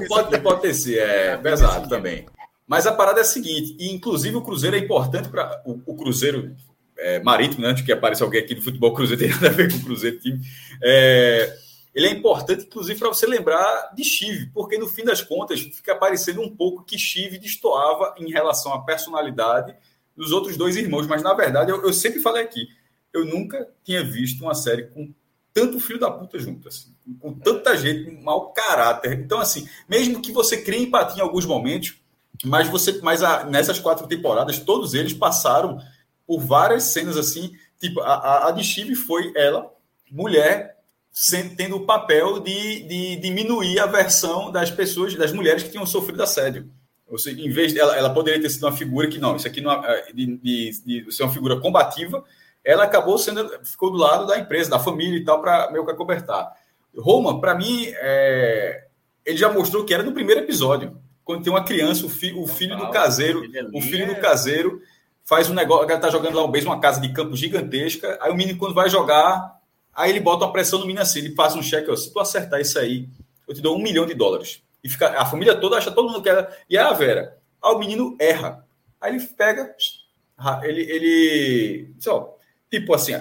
é, 0.04 0.08
pode, 0.08 0.40
pode 0.40 0.62
ter 0.62 0.74
sido, 0.74 0.98
é 0.98 1.38
pesado 1.38 1.88
também. 1.88 2.26
Mas 2.68 2.86
a 2.86 2.92
parada 2.92 3.20
é 3.20 3.22
a 3.22 3.26
seguinte, 3.26 3.76
e 3.80 3.94
inclusive 3.94 4.36
o 4.36 4.42
Cruzeiro 4.42 4.76
é 4.76 4.80
importante 4.80 5.30
para 5.30 5.62
o, 5.66 5.80
o, 5.86 5.96
Cruzeiro 5.96 6.56
é, 6.98 7.20
marítimo, 7.22 7.62
né, 7.62 7.70
antes 7.70 7.84
que 7.84 7.92
apareça 7.92 8.24
alguém 8.24 8.42
aqui 8.42 8.56
do 8.56 8.62
futebol 8.62 8.94
Cruzeiro, 8.94 9.22
tem 9.22 9.32
nada 9.32 9.48
a 9.48 9.52
ver 9.52 9.72
com 9.72 9.78
o 9.78 9.84
Cruzeiro 9.84 10.20
time. 10.20 10.40
É, 10.84 11.52
ele 11.94 12.08
é 12.08 12.12
importante, 12.12 12.66
inclusive, 12.66 13.00
para 13.00 13.08
você 13.08 13.26
lembrar 13.26 13.92
de 13.96 14.04
Chive, 14.04 14.48
porque 14.54 14.78
no 14.78 14.88
fim 14.88 15.04
das 15.04 15.22
contas 15.22 15.60
fica 15.60 15.96
parecendo 15.96 16.42
um 16.42 16.56
pouco 16.56 16.84
que 16.84 16.98
Chive 16.98 17.40
destoava 17.40 18.16
em 18.18 18.32
relação 18.32 18.74
à 18.74 18.82
personalidade 18.84 19.76
dos 20.16 20.32
outros 20.32 20.56
dois 20.56 20.76
irmãos. 20.76 21.08
Mas, 21.08 21.24
na 21.24 21.34
verdade, 21.34 21.72
eu, 21.72 21.82
eu 21.82 21.92
sempre 21.92 22.20
falei 22.20 22.44
aqui, 22.44 22.68
eu 23.12 23.26
nunca 23.26 23.68
tinha 23.84 24.04
visto 24.04 24.42
uma 24.42 24.54
série 24.54 24.84
com 24.84 25.12
tanto 25.52 25.80
filho 25.80 26.00
da 26.00 26.12
puta 26.12 26.38
junto, 26.38 26.68
assim, 26.68 26.96
com 27.20 27.34
tanta 27.34 27.76
gente, 27.76 28.12
mau 28.24 28.52
caráter. 28.52 29.20
Então, 29.20 29.40
assim, 29.40 29.68
mesmo 29.88 30.22
que 30.22 30.32
você 30.32 30.62
crie 30.62 30.84
empatia 30.84 31.24
em 31.24 31.26
alguns 31.26 31.46
momentos, 31.46 31.96
mas 32.46 32.68
você, 32.70 33.00
mas 33.02 33.24
a, 33.24 33.44
nessas 33.46 33.80
quatro 33.80 34.08
temporadas, 34.08 34.60
todos 34.60 34.94
eles 34.94 35.14
passaram 35.14 35.80
por 36.26 36.40
várias 36.40 36.84
cenas 36.84 37.18
assim, 37.18 37.52
tipo, 37.80 38.00
a, 38.02 38.14
a, 38.14 38.48
a 38.50 38.52
de 38.52 38.64
Chive 38.64 38.96
foi 38.96 39.34
ela, 39.36 39.74
mulher, 40.10 40.79
tendo 41.58 41.78
o 41.78 41.86
papel 41.86 42.40
de, 42.40 42.84
de 42.84 43.16
diminuir 43.18 43.80
a 43.80 43.86
versão 43.86 44.52
das 44.52 44.72
pessoas, 44.72 45.16
das 45.16 45.34
mulheres 45.34 45.64
que 45.64 45.70
tinham 45.70 45.86
sofrido 45.86 46.24
assédio. 46.24 46.70
Ou 47.08 47.18
seja, 47.18 47.42
em 47.42 47.50
vez 47.50 47.74
dela, 47.74 47.96
ela 47.98 48.14
poderia 48.14 48.42
ter 48.42 48.50
sido 48.50 48.64
uma 48.66 48.72
figura 48.72 49.08
que 49.08 49.18
não, 49.18 49.36
isso 49.36 49.48
aqui 49.48 49.62
não 49.62 49.72
é, 49.84 50.12
de, 50.14 50.38
de, 50.38 51.04
de 51.04 51.12
ser 51.12 51.24
uma 51.24 51.34
figura 51.34 51.60
combativa, 51.60 52.24
ela 52.64 52.84
acabou 52.84 53.18
sendo, 53.18 53.50
ficou 53.64 53.92
do 53.92 53.98
lado 53.98 54.28
da 54.28 54.38
empresa, 54.38 54.70
da 54.70 54.80
família 54.80 55.18
e 55.18 55.24
tal, 55.24 55.42
para 55.42 55.72
meio 55.72 55.86
que 55.86 55.92
acobertar. 55.92 56.52
Roma, 56.96 57.40
para 57.42 57.56
mim, 57.56 57.86
é, 57.88 58.86
ele 59.26 59.38
já 59.38 59.52
mostrou 59.52 59.84
que 59.84 59.94
era 59.94 60.04
no 60.04 60.12
primeiro 60.12 60.42
episódio, 60.42 60.98
quando 61.24 61.44
tem 61.44 61.52
uma 61.52 61.64
criança, 61.64 62.06
o, 62.06 62.10
fi, 62.10 62.34
o 62.34 62.48
filho 62.48 62.78
do 62.78 62.90
caseiro, 62.90 63.44
o 63.74 63.82
filho 63.82 64.08
do 64.08 64.20
caseiro 64.20 64.82
faz 65.24 65.50
um 65.50 65.54
negócio, 65.54 65.90
ela 65.90 66.00
tá 66.00 66.10
jogando 66.10 66.36
lá 66.36 66.44
um 66.44 66.52
beijo, 66.52 66.68
uma 66.68 66.80
casa 66.80 67.00
de 67.00 67.14
campo 67.14 67.36
gigantesca, 67.36 68.18
aí 68.22 68.32
o 68.32 68.36
menino 68.36 68.58
quando 68.58 68.74
vai 68.74 68.90
jogar 68.90 69.59
Aí 70.00 70.12
ele 70.12 70.22
bota 70.22 70.46
uma 70.46 70.54
pressão 70.54 70.80
no 70.80 70.86
menino 70.86 71.02
assim, 71.02 71.20
ele 71.20 71.36
faz 71.36 71.58
um 71.58 71.62
cheque, 71.62 71.92
ó, 71.92 71.96
se 71.98 72.14
tu 72.14 72.22
acertar 72.22 72.62
isso 72.62 72.80
aí, 72.80 73.10
eu 73.46 73.54
te 73.54 73.60
dou 73.60 73.76
um 73.76 73.84
milhão 73.84 74.06
de 74.06 74.14
dólares. 74.14 74.64
E 74.82 74.88
fica, 74.88 75.10
a 75.20 75.26
família 75.26 75.60
toda 75.60 75.78
acha, 75.78 75.92
todo 75.92 76.08
mundo 76.08 76.24
quer. 76.24 76.64
E 76.70 76.78
a 76.78 76.94
Vera. 76.94 77.38
Aí 77.62 77.74
o 77.74 77.78
menino 77.78 78.16
erra. 78.18 78.66
Aí 79.02 79.14
ele 79.14 79.26
pega, 79.26 79.76
ele, 80.64 80.82
ele 80.84 81.94
só, 82.00 82.38
tipo 82.72 82.94
assim, 82.94 83.14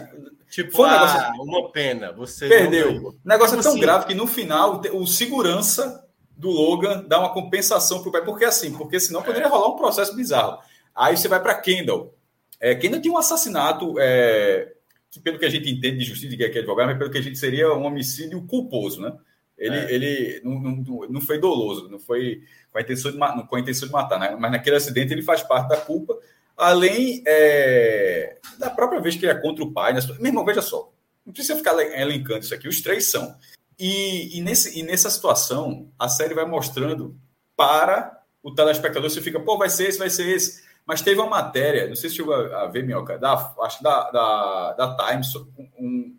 Tipo, 0.49 0.73
foi 0.73 0.87
um 0.87 0.91
ah, 0.91 0.93
negócio, 0.93 1.43
uma 1.43 1.71
pena. 1.71 2.13
Você 2.13 2.49
perdeu. 2.49 3.09
O 3.09 3.15
negócio 3.25 3.59
é 3.59 3.63
tão 3.63 3.73
assim? 3.73 3.81
grave 3.81 4.07
que 4.07 4.15
no 4.15 4.27
final 4.27 4.81
o 4.95 5.07
segurança 5.07 6.07
do 6.37 6.49
Logan 6.49 7.05
dá 7.07 7.19
uma 7.19 7.35
compensação 7.35 8.03
pro 8.03 8.13
pai. 8.13 8.25
Porque 8.25 8.45
assim, 8.45 8.73
porque 8.73 8.99
senão 8.99 9.23
poderia 9.23 9.49
rolar 9.49 9.69
um 9.69 9.77
processo 9.77 10.15
bizarro. 10.15 10.59
Aí 10.95 11.17
você 11.17 11.29
vai 11.29 11.43
para 11.43 11.55
Kendall. 11.55 12.15
É, 12.59 12.75
Kendall 12.75 13.03
tinha 13.03 13.13
um 13.13 13.19
assassinato 13.19 13.97
é, 13.99 14.73
que 15.11 15.21
pelo 15.21 15.39
que 15.39 15.47
a 15.47 15.51
gente 15.51 15.71
entende 15.71 15.99
de 15.99 16.05
justiça, 16.05 16.37
que 16.37 16.43
é 16.43 16.59
advogado, 16.59 16.89
mas 16.89 16.99
pelo 16.99 17.11
que 17.11 17.19
a 17.19 17.23
gente 17.23 17.39
seria 17.39 17.73
um 17.73 17.85
homicídio 17.85 18.43
culposo, 18.47 19.01
né? 19.01 19.13
Ele, 19.59 19.77
é. 19.77 19.93
ele 19.93 20.41
não, 20.45 20.61
não, 20.61 21.09
não 21.09 21.21
foi 21.21 21.39
doloso, 21.39 21.89
não 21.89 21.99
foi 21.99 22.43
com 22.71 22.79
a 22.79 22.81
intenção 22.81 23.11
de, 23.11 23.19
com 23.19 23.57
a 23.57 23.61
intenção 23.61 23.89
de 23.89 23.93
matar, 23.93 24.19
né? 24.19 24.37
mas 24.39 24.53
naquele 24.53 24.77
acidente 24.77 25.13
ele 25.13 25.23
faz 25.23 25.43
parte 25.43 25.69
da 25.69 25.77
culpa, 25.77 26.17
além 26.57 27.23
é, 27.27 28.39
da 28.59 28.71
própria 28.71 29.01
vez 29.01 29.17
que 29.17 29.25
ele 29.25 29.33
é 29.33 29.41
contra 29.41 29.65
o 29.65 29.73
pai. 29.73 29.93
Né? 29.93 30.01
Meu 30.21 30.27
irmão, 30.27 30.45
veja 30.45 30.63
só, 30.63 30.93
não 31.27 31.33
precisa 31.33 31.57
ficar 31.57 31.73
elencando 31.99 32.41
isso 32.41 32.55
aqui, 32.55 32.69
os 32.69 32.81
três 32.81 33.07
são. 33.07 33.35
E, 33.77 34.39
e, 34.39 34.41
nesse, 34.41 34.79
e 34.79 34.83
nessa 34.83 35.11
situação, 35.11 35.91
a 35.99 36.09
série 36.09 36.35
vai 36.35 36.45
mostrando 36.45 37.17
para 37.57 38.23
o 38.43 38.55
telespectador, 38.55 39.11
você 39.11 39.21
fica, 39.21 39.41
pô, 39.41 39.59
vai 39.59 39.69
ser 39.69 39.89
esse, 39.89 39.99
vai 39.99 40.11
ser 40.11 40.29
esse. 40.29 40.68
Mas 40.89 41.03
teve 41.03 41.21
uma 41.21 41.29
matéria, 41.29 41.87
não 41.87 41.95
sei 41.95 42.09
se 42.09 42.17
chegou 42.17 42.35
a, 42.35 42.67
ver, 42.67 42.83
Minhoca, 42.83 43.19
da, 43.19 43.55
acho 43.61 43.83
da, 43.83 44.11
da, 44.11 44.73
da 44.73 44.97
Times, 44.97 45.35
um, 45.79 46.17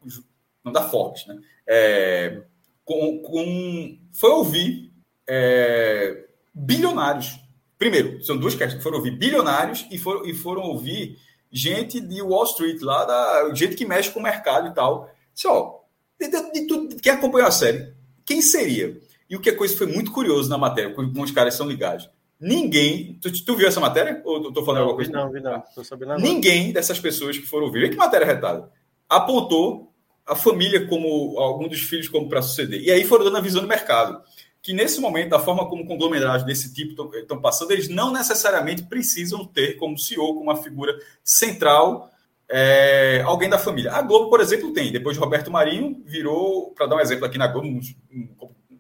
não 0.63 0.71
da 0.71 0.87
Forbes, 0.87 1.25
né? 1.25 1.39
É, 1.65 2.43
com, 2.85 3.19
com, 3.23 3.97
foi 4.13 4.29
ouvir 4.29 4.93
é, 5.27 6.23
bilionários. 6.53 7.39
Primeiro, 7.79 8.23
são 8.23 8.37
duas 8.37 8.53
questões. 8.53 8.83
Foram 8.83 8.97
ouvir 8.97 9.17
bilionários 9.17 9.87
e 9.89 9.97
foram, 9.97 10.23
e 10.27 10.35
foram 10.35 10.61
ouvir 10.61 11.17
gente 11.51 11.99
de 11.99 12.21
Wall 12.21 12.43
Street, 12.43 12.79
lá 12.83 13.05
da 13.05 13.51
gente 13.55 13.75
que 13.75 13.85
mexe 13.85 14.11
com 14.11 14.19
o 14.19 14.23
mercado 14.23 14.67
e 14.67 14.73
tal. 14.75 15.09
Só, 15.33 15.83
de, 16.19 16.27
de, 16.27 16.51
de 16.51 16.67
tudo, 16.67 16.95
quem 16.97 17.13
acompanhou 17.13 17.47
a 17.47 17.51
série, 17.51 17.91
quem 18.23 18.39
seria? 18.39 19.01
E 19.27 19.35
o 19.35 19.39
que 19.39 19.49
a 19.49 19.57
coisa 19.57 19.75
foi 19.75 19.87
muito 19.87 20.11
curioso 20.11 20.47
na 20.47 20.59
matéria, 20.59 20.93
como 20.93 21.23
os 21.23 21.31
caras 21.31 21.55
são 21.55 21.67
ligados. 21.67 22.07
Ninguém. 22.39 23.19
Tu, 23.21 23.43
tu 23.43 23.55
viu 23.55 23.67
essa 23.67 23.79
matéria? 23.79 24.21
Ou 24.23 24.45
eu 24.45 24.53
tô 24.53 24.63
falando 24.63 24.81
não, 24.81 24.89
alguma 24.89 24.95
coisa? 24.95 25.11
Não, 25.11 25.31
vi 25.31 25.41
não. 25.41 25.61
Tô 25.75 25.83
sabendo 25.83 26.15
Ninguém 26.15 26.71
dessas 26.71 26.99
pessoas 26.99 27.37
que 27.37 27.45
foram 27.45 27.65
ouvir, 27.65 27.89
que 27.89 27.97
matéria 27.97 28.25
retada, 28.25 28.71
apontou 29.09 29.93
a 30.25 30.35
família 30.35 30.87
como 30.87 31.37
algum 31.39 31.67
dos 31.67 31.81
filhos 31.81 32.07
como 32.07 32.29
para 32.29 32.41
suceder. 32.41 32.81
E 32.81 32.91
aí 32.91 33.03
foram 33.03 33.25
dando 33.25 33.37
a 33.37 33.41
visão 33.41 33.61
do 33.61 33.67
mercado. 33.67 34.21
Que 34.61 34.73
nesse 34.73 35.01
momento, 35.01 35.29
da 35.29 35.39
forma 35.39 35.67
como 35.67 35.85
conglomerados 35.85 36.45
desse 36.45 36.73
tipo 36.73 37.15
estão 37.15 37.41
passando, 37.41 37.71
eles 37.71 37.87
não 37.89 38.11
necessariamente 38.11 38.83
precisam 38.83 39.45
ter 39.45 39.77
como 39.77 39.97
CEO, 39.97 40.27
como 40.27 40.43
uma 40.43 40.57
figura 40.57 40.97
central, 41.23 42.09
é, 42.47 43.21
alguém 43.25 43.49
da 43.49 43.57
família. 43.57 43.91
A 43.93 44.01
Globo, 44.01 44.29
por 44.29 44.39
exemplo, 44.39 44.73
tem. 44.73 44.91
Depois 44.91 45.15
de 45.15 45.23
Roberto 45.23 45.49
Marinho, 45.49 46.01
virou, 46.05 46.71
para 46.73 46.87
dar 46.87 46.97
um 46.97 46.99
exemplo 46.99 47.25
aqui 47.25 47.37
na 47.37 47.47
Globo, 47.47 47.67
um, 47.67 47.79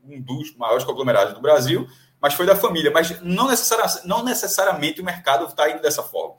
um 0.03 0.21
dos 0.21 0.55
maiores 0.55 0.83
conglomerados 0.83 1.33
do 1.33 1.41
Brasil, 1.41 1.87
mas 2.21 2.33
foi 2.33 2.45
da 2.45 2.55
família. 2.55 2.91
Mas 2.91 3.21
não, 3.21 3.47
necessariamente, 3.47 4.07
não 4.07 4.23
necessariamente 4.23 5.01
o 5.01 5.05
mercado 5.05 5.45
está 5.45 5.69
indo 5.69 5.81
dessa 5.81 6.03
forma. 6.03 6.35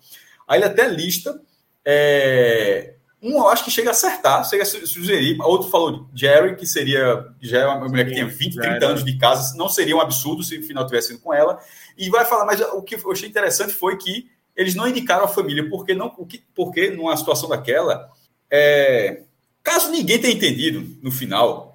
Aí 0.46 0.58
ele 0.58 0.66
até 0.66 0.88
lista 0.88 1.40
é, 1.84 2.94
Um 3.22 3.32
eu 3.32 3.48
acho 3.48 3.64
que 3.64 3.70
chega 3.70 3.88
a 3.88 3.92
acertar, 3.92 4.48
chega 4.48 4.62
a 4.62 4.66
sugerir. 4.66 5.40
Outro 5.40 5.70
falou 5.70 6.08
Jerry, 6.14 6.56
que 6.56 6.66
seria 6.66 7.26
já 7.40 7.60
é 7.60 7.66
uma 7.66 7.88
mulher 7.88 8.06
que 8.06 8.14
tinha 8.14 8.26
20, 8.26 8.56
30 8.56 8.86
anos 8.86 9.04
de 9.04 9.18
casa, 9.18 9.56
não 9.56 9.68
seria 9.68 9.96
um 9.96 10.00
absurdo 10.00 10.42
se 10.42 10.58
o 10.58 10.62
final 10.62 10.86
tivesse 10.86 11.08
sido 11.08 11.20
com 11.20 11.32
ela. 11.32 11.58
E 11.96 12.08
vai 12.10 12.24
falar, 12.24 12.44
mas 12.44 12.60
o 12.60 12.82
que 12.82 12.94
eu 12.94 13.12
achei 13.12 13.28
interessante 13.28 13.72
foi 13.72 13.96
que 13.96 14.30
eles 14.56 14.74
não 14.74 14.88
indicaram 14.88 15.24
a 15.24 15.28
família, 15.28 15.68
porque 15.68 15.94
não, 15.94 16.12
porque 16.54 16.90
numa 16.90 17.16
situação 17.16 17.48
daquela, 17.48 18.10
é, 18.50 19.22
caso 19.62 19.90
ninguém 19.90 20.20
tenha 20.20 20.34
entendido 20.34 20.98
no 21.02 21.10
final, 21.10 21.69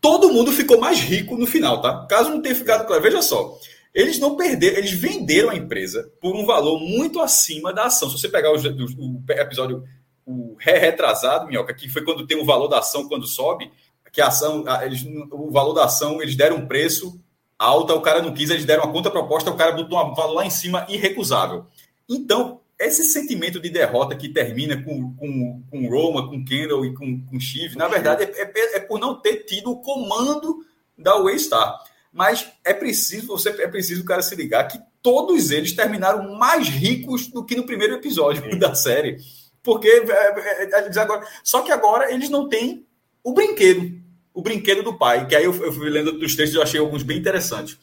todo 0.00 0.32
mundo 0.32 0.52
ficou 0.52 0.80
mais 0.80 1.00
rico 1.00 1.36
no 1.36 1.46
final, 1.46 1.80
tá? 1.80 2.06
Caso 2.08 2.30
não 2.30 2.40
tenha 2.40 2.54
ficado 2.54 2.86
claro, 2.86 3.02
veja 3.02 3.22
só. 3.22 3.58
Eles 3.92 4.18
não 4.18 4.36
perderam, 4.36 4.78
eles 4.78 4.92
venderam 4.92 5.50
a 5.50 5.56
empresa 5.56 6.10
por 6.20 6.34
um 6.36 6.46
valor 6.46 6.78
muito 6.80 7.20
acima 7.20 7.72
da 7.72 7.86
ação. 7.86 8.08
Se 8.08 8.18
você 8.18 8.28
pegar 8.28 8.52
o, 8.52 8.56
o, 8.56 8.56
o 8.56 9.24
episódio 9.28 9.84
o 10.24 10.54
retrasado, 10.58 11.46
Minhoca, 11.46 11.74
que 11.74 11.88
foi 11.88 12.04
quando 12.04 12.26
tem 12.26 12.40
o 12.40 12.44
valor 12.44 12.68
da 12.68 12.78
ação 12.78 13.08
quando 13.08 13.26
sobe, 13.26 13.70
que 14.12 14.20
a 14.20 14.28
ação, 14.28 14.64
eles, 14.82 15.04
o 15.30 15.50
valor 15.50 15.72
da 15.72 15.84
ação, 15.84 16.20
eles 16.22 16.36
deram 16.36 16.56
um 16.56 16.66
preço 16.66 17.20
alto, 17.58 17.92
o 17.92 18.00
cara 18.00 18.22
não 18.22 18.32
quis, 18.32 18.50
eles 18.50 18.64
deram 18.64 18.84
uma 18.84 18.92
contraproposta, 18.92 19.50
o 19.50 19.56
cara 19.56 19.72
botou 19.72 19.98
um 19.98 20.14
valor 20.14 20.34
lá 20.34 20.46
em 20.46 20.50
cima 20.50 20.86
irrecusável. 20.88 21.66
Então, 22.08 22.60
esse 22.80 23.04
sentimento 23.04 23.60
de 23.60 23.68
derrota 23.68 24.16
que 24.16 24.30
termina 24.30 24.82
com, 24.82 25.14
com, 25.14 25.62
com 25.70 25.88
Roma, 25.88 26.28
com 26.28 26.42
Kendall 26.42 26.86
e 26.86 26.94
com, 26.94 27.20
com 27.26 27.38
Chief, 27.38 27.74
na 27.76 27.86
verdade, 27.86 28.24
é, 28.24 28.42
é, 28.42 28.76
é, 28.76 28.80
por 28.80 28.98
não 28.98 29.20
ter 29.20 29.44
tido 29.44 29.70
o 29.70 29.80
comando 29.82 30.64
da 30.96 31.14
Waystar. 31.16 31.78
Mas 32.10 32.50
é 32.64 32.72
preciso, 32.72 33.26
você 33.26 33.50
é 33.50 33.68
preciso 33.68 34.02
o 34.02 34.06
cara 34.06 34.22
se 34.22 34.34
ligar 34.34 34.66
que 34.66 34.80
todos 35.02 35.50
eles 35.50 35.72
terminaram 35.72 36.36
mais 36.36 36.68
ricos 36.68 37.28
do 37.28 37.44
que 37.44 37.54
no 37.54 37.66
primeiro 37.66 37.94
episódio 37.94 38.42
Sim. 38.50 38.56
da 38.58 38.74
série. 38.74 39.18
Porque 39.62 39.86
é, 39.86 39.98
é, 39.98 40.70
é, 40.70 40.98
agora, 40.98 41.26
só 41.44 41.60
que 41.60 41.70
agora 41.70 42.10
eles 42.12 42.30
não 42.30 42.48
têm 42.48 42.86
o 43.22 43.34
brinquedo, 43.34 44.00
o 44.32 44.40
brinquedo 44.40 44.82
do 44.82 44.96
pai, 44.96 45.26
que 45.26 45.36
aí 45.36 45.44
eu, 45.44 45.54
eu 45.62 45.70
fui 45.70 45.90
lendo 45.90 46.12
dos 46.12 46.34
textos 46.34 46.58
e 46.58 46.62
achei 46.62 46.80
alguns 46.80 47.02
bem 47.02 47.18
interessantes. 47.18 47.78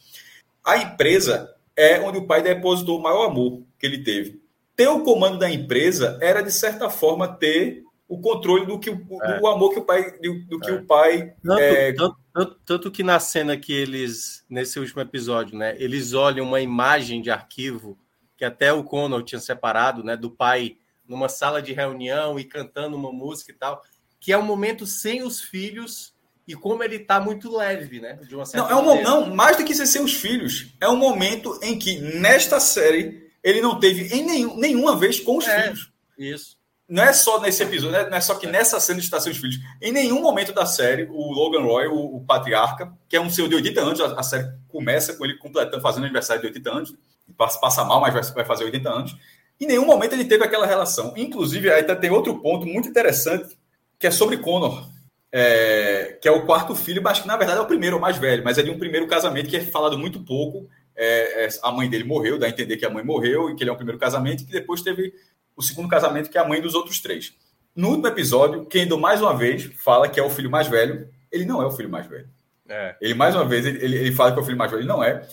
A 0.64 0.76
empresa 0.76 1.54
é 1.76 2.00
onde 2.00 2.18
o 2.18 2.26
pai 2.26 2.42
depositou 2.42 2.98
o 2.98 3.02
maior 3.02 3.26
amor 3.26 3.62
que 3.78 3.86
ele 3.86 4.02
teve. 4.02 4.47
Ter 4.78 4.86
o 4.86 5.02
comando 5.02 5.40
da 5.40 5.50
empresa 5.50 6.16
era 6.22 6.40
de 6.40 6.52
certa 6.52 6.88
forma 6.88 7.26
ter 7.26 7.82
o 8.06 8.20
controle 8.20 8.64
do 8.64 8.78
que 8.78 8.90
o, 8.90 9.22
é. 9.24 9.38
amor 9.38 9.72
que 9.72 9.80
o 9.80 9.84
pai 9.84 10.16
do, 10.20 10.38
do 10.46 10.60
que 10.60 10.70
é. 10.70 10.74
o 10.74 10.86
pai 10.86 11.34
tanto, 11.42 11.60
é... 11.60 11.92
tanto, 11.92 12.16
tanto, 12.32 12.60
tanto, 12.64 12.90
que 12.92 13.02
na 13.02 13.18
cena 13.18 13.56
que 13.56 13.72
eles 13.72 14.44
nesse 14.48 14.78
último 14.78 15.02
episódio, 15.02 15.58
né, 15.58 15.74
eles 15.80 16.14
olham 16.14 16.46
uma 16.46 16.60
imagem 16.60 17.20
de 17.20 17.28
arquivo 17.28 17.98
que 18.36 18.44
até 18.44 18.72
o 18.72 18.84
Connor 18.84 19.24
tinha 19.24 19.40
separado, 19.40 20.04
né, 20.04 20.16
do 20.16 20.30
pai 20.30 20.76
numa 21.08 21.28
sala 21.28 21.60
de 21.60 21.72
reunião 21.72 22.38
e 22.38 22.44
cantando 22.44 22.96
uma 22.96 23.10
música 23.10 23.50
e 23.50 23.54
tal, 23.54 23.82
que 24.20 24.32
é 24.32 24.38
um 24.38 24.42
momento 24.42 24.86
sem 24.86 25.24
os 25.24 25.40
filhos 25.40 26.14
e 26.46 26.54
como 26.54 26.84
ele 26.84 26.98
está 26.98 27.18
muito 27.18 27.54
leve, 27.54 28.00
né? 28.00 28.14
De 28.28 28.32
uma 28.36 28.46
certa 28.46 28.68
não, 28.68 28.92
é 28.92 28.94
um, 28.94 29.02
não, 29.02 29.34
mais 29.34 29.56
do 29.56 29.64
que 29.64 29.74
ser 29.74 29.86
sem 29.86 30.04
os 30.04 30.14
filhos, 30.14 30.72
é 30.80 30.88
um 30.88 30.96
momento 30.96 31.58
em 31.64 31.76
que 31.76 31.98
nesta 31.98 32.60
série 32.60 33.27
ele 33.48 33.60
não 33.60 33.78
teve 33.78 34.14
em 34.14 34.24
nenhum, 34.24 34.56
nenhuma 34.56 34.96
vez 34.96 35.20
com 35.20 35.38
os 35.38 35.46
é, 35.46 35.62
filhos. 35.62 35.92
Isso. 36.18 36.58
Não 36.88 37.02
é 37.02 37.12
só 37.12 37.40
nesse 37.40 37.62
episódio, 37.62 37.92
né? 37.92 38.08
não 38.08 38.16
é 38.16 38.20
só 38.20 38.34
que 38.34 38.46
nessa 38.46 38.80
cena 38.80 38.98
está 38.98 39.20
sem 39.20 39.30
os 39.30 39.38
filhos. 39.38 39.58
Em 39.80 39.92
nenhum 39.92 40.22
momento 40.22 40.54
da 40.54 40.64
série, 40.64 41.04
o 41.10 41.32
Logan 41.32 41.60
Roy, 41.60 41.86
o, 41.86 42.16
o 42.16 42.24
patriarca, 42.24 42.92
que 43.08 43.16
é 43.16 43.20
um 43.20 43.28
senhor 43.28 43.48
de 43.48 43.56
80 43.56 43.80
anos, 43.80 44.00
a, 44.00 44.18
a, 44.18 44.22
série 44.22 44.48
começa 44.68 45.14
com 45.14 45.24
ele 45.24 45.36
completando, 45.36 45.82
fazendo 45.82 46.04
aniversário 46.04 46.40
de 46.40 46.48
80 46.48 46.70
anos, 46.70 46.94
passa, 47.36 47.60
passa 47.60 47.84
mal, 47.84 48.00
mas 48.00 48.14
vai, 48.14 48.22
vai 48.22 48.44
fazer 48.44 48.64
80 48.64 48.88
anos. 48.88 49.16
Em 49.60 49.66
nenhum 49.66 49.84
momento 49.84 50.14
ele 50.14 50.24
teve 50.24 50.44
aquela 50.44 50.66
relação. 50.66 51.12
Inclusive, 51.16 51.70
aí 51.70 51.82
tem 51.82 52.10
outro 52.10 52.38
ponto 52.40 52.66
muito 52.66 52.88
interessante, 52.88 53.58
que 53.98 54.06
é 54.06 54.10
sobre 54.10 54.38
Connor, 54.38 54.88
é, 55.30 56.18
que 56.22 56.28
é 56.28 56.30
o 56.30 56.46
quarto 56.46 56.74
filho, 56.74 57.02
mas 57.02 57.20
que 57.20 57.26
na 57.26 57.36
verdade 57.36 57.58
é 57.58 57.62
o 57.62 57.66
primeiro, 57.66 57.98
o 57.98 58.00
mais 58.00 58.16
velho, 58.16 58.42
mas 58.42 58.56
é 58.56 58.62
de 58.62 58.70
um 58.70 58.78
primeiro 58.78 59.06
casamento 59.06 59.50
que 59.50 59.56
é 59.56 59.60
falado 59.60 59.98
muito 59.98 60.20
pouco. 60.24 60.68
É, 61.00 61.44
é, 61.44 61.48
a 61.62 61.70
mãe 61.70 61.88
dele 61.88 62.04
morreu, 62.04 62.38
dá 62.38 62.46
a 62.46 62.50
entender 62.50 62.76
que 62.76 62.84
a 62.84 62.90
mãe 62.90 63.04
morreu 63.04 63.48
e 63.48 63.54
que 63.54 63.62
ele 63.62 63.70
é 63.70 63.72
o 63.72 63.76
primeiro 63.76 63.98
casamento, 63.98 64.42
e 64.42 64.46
que 64.46 64.52
depois 64.52 64.82
teve 64.82 65.14
o 65.56 65.62
segundo 65.62 65.88
casamento, 65.88 66.28
que 66.28 66.36
é 66.36 66.40
a 66.40 66.48
mãe 66.48 66.60
dos 66.60 66.74
outros 66.74 67.00
três. 67.00 67.32
No 67.74 67.90
último 67.90 68.08
episódio, 68.08 68.66
Kendall 68.66 68.98
mais 68.98 69.22
uma 69.22 69.36
vez 69.36 69.70
fala 69.78 70.08
que 70.08 70.18
é 70.18 70.22
o 70.22 70.30
filho 70.30 70.50
mais 70.50 70.66
velho. 70.66 71.08
Ele 71.30 71.44
não 71.44 71.62
é 71.62 71.66
o 71.66 71.70
filho 71.70 71.88
mais 71.88 72.06
velho. 72.06 72.28
É. 72.68 72.96
Ele 73.00 73.14
mais 73.14 73.34
uma 73.34 73.44
vez 73.44 73.64
ele, 73.64 73.82
ele, 73.82 74.12
fala 74.12 74.32
que 74.32 74.38
é 74.38 74.42
o 74.42 74.44
filho 74.44 74.58
mais 74.58 74.70
velho, 74.70 74.80
ele 74.80 74.88
não 74.88 75.02
é. 75.02 75.26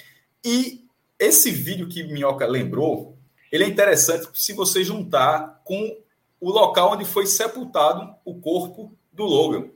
E 0.44 0.86
esse 1.20 1.50
vídeo 1.50 1.88
que 1.88 2.04
Minhoca 2.04 2.46
lembrou 2.46 3.16
ele 3.56 3.64
é 3.64 3.68
interessante 3.68 4.28
se 4.34 4.52
você 4.52 4.84
juntar 4.84 5.62
com 5.64 5.98
o 6.42 6.52
local 6.52 6.92
onde 6.92 7.06
foi 7.06 7.26
sepultado 7.26 8.14
o 8.26 8.36
corpo 8.36 8.94
do 9.14 9.24
Logan. 9.24 9.70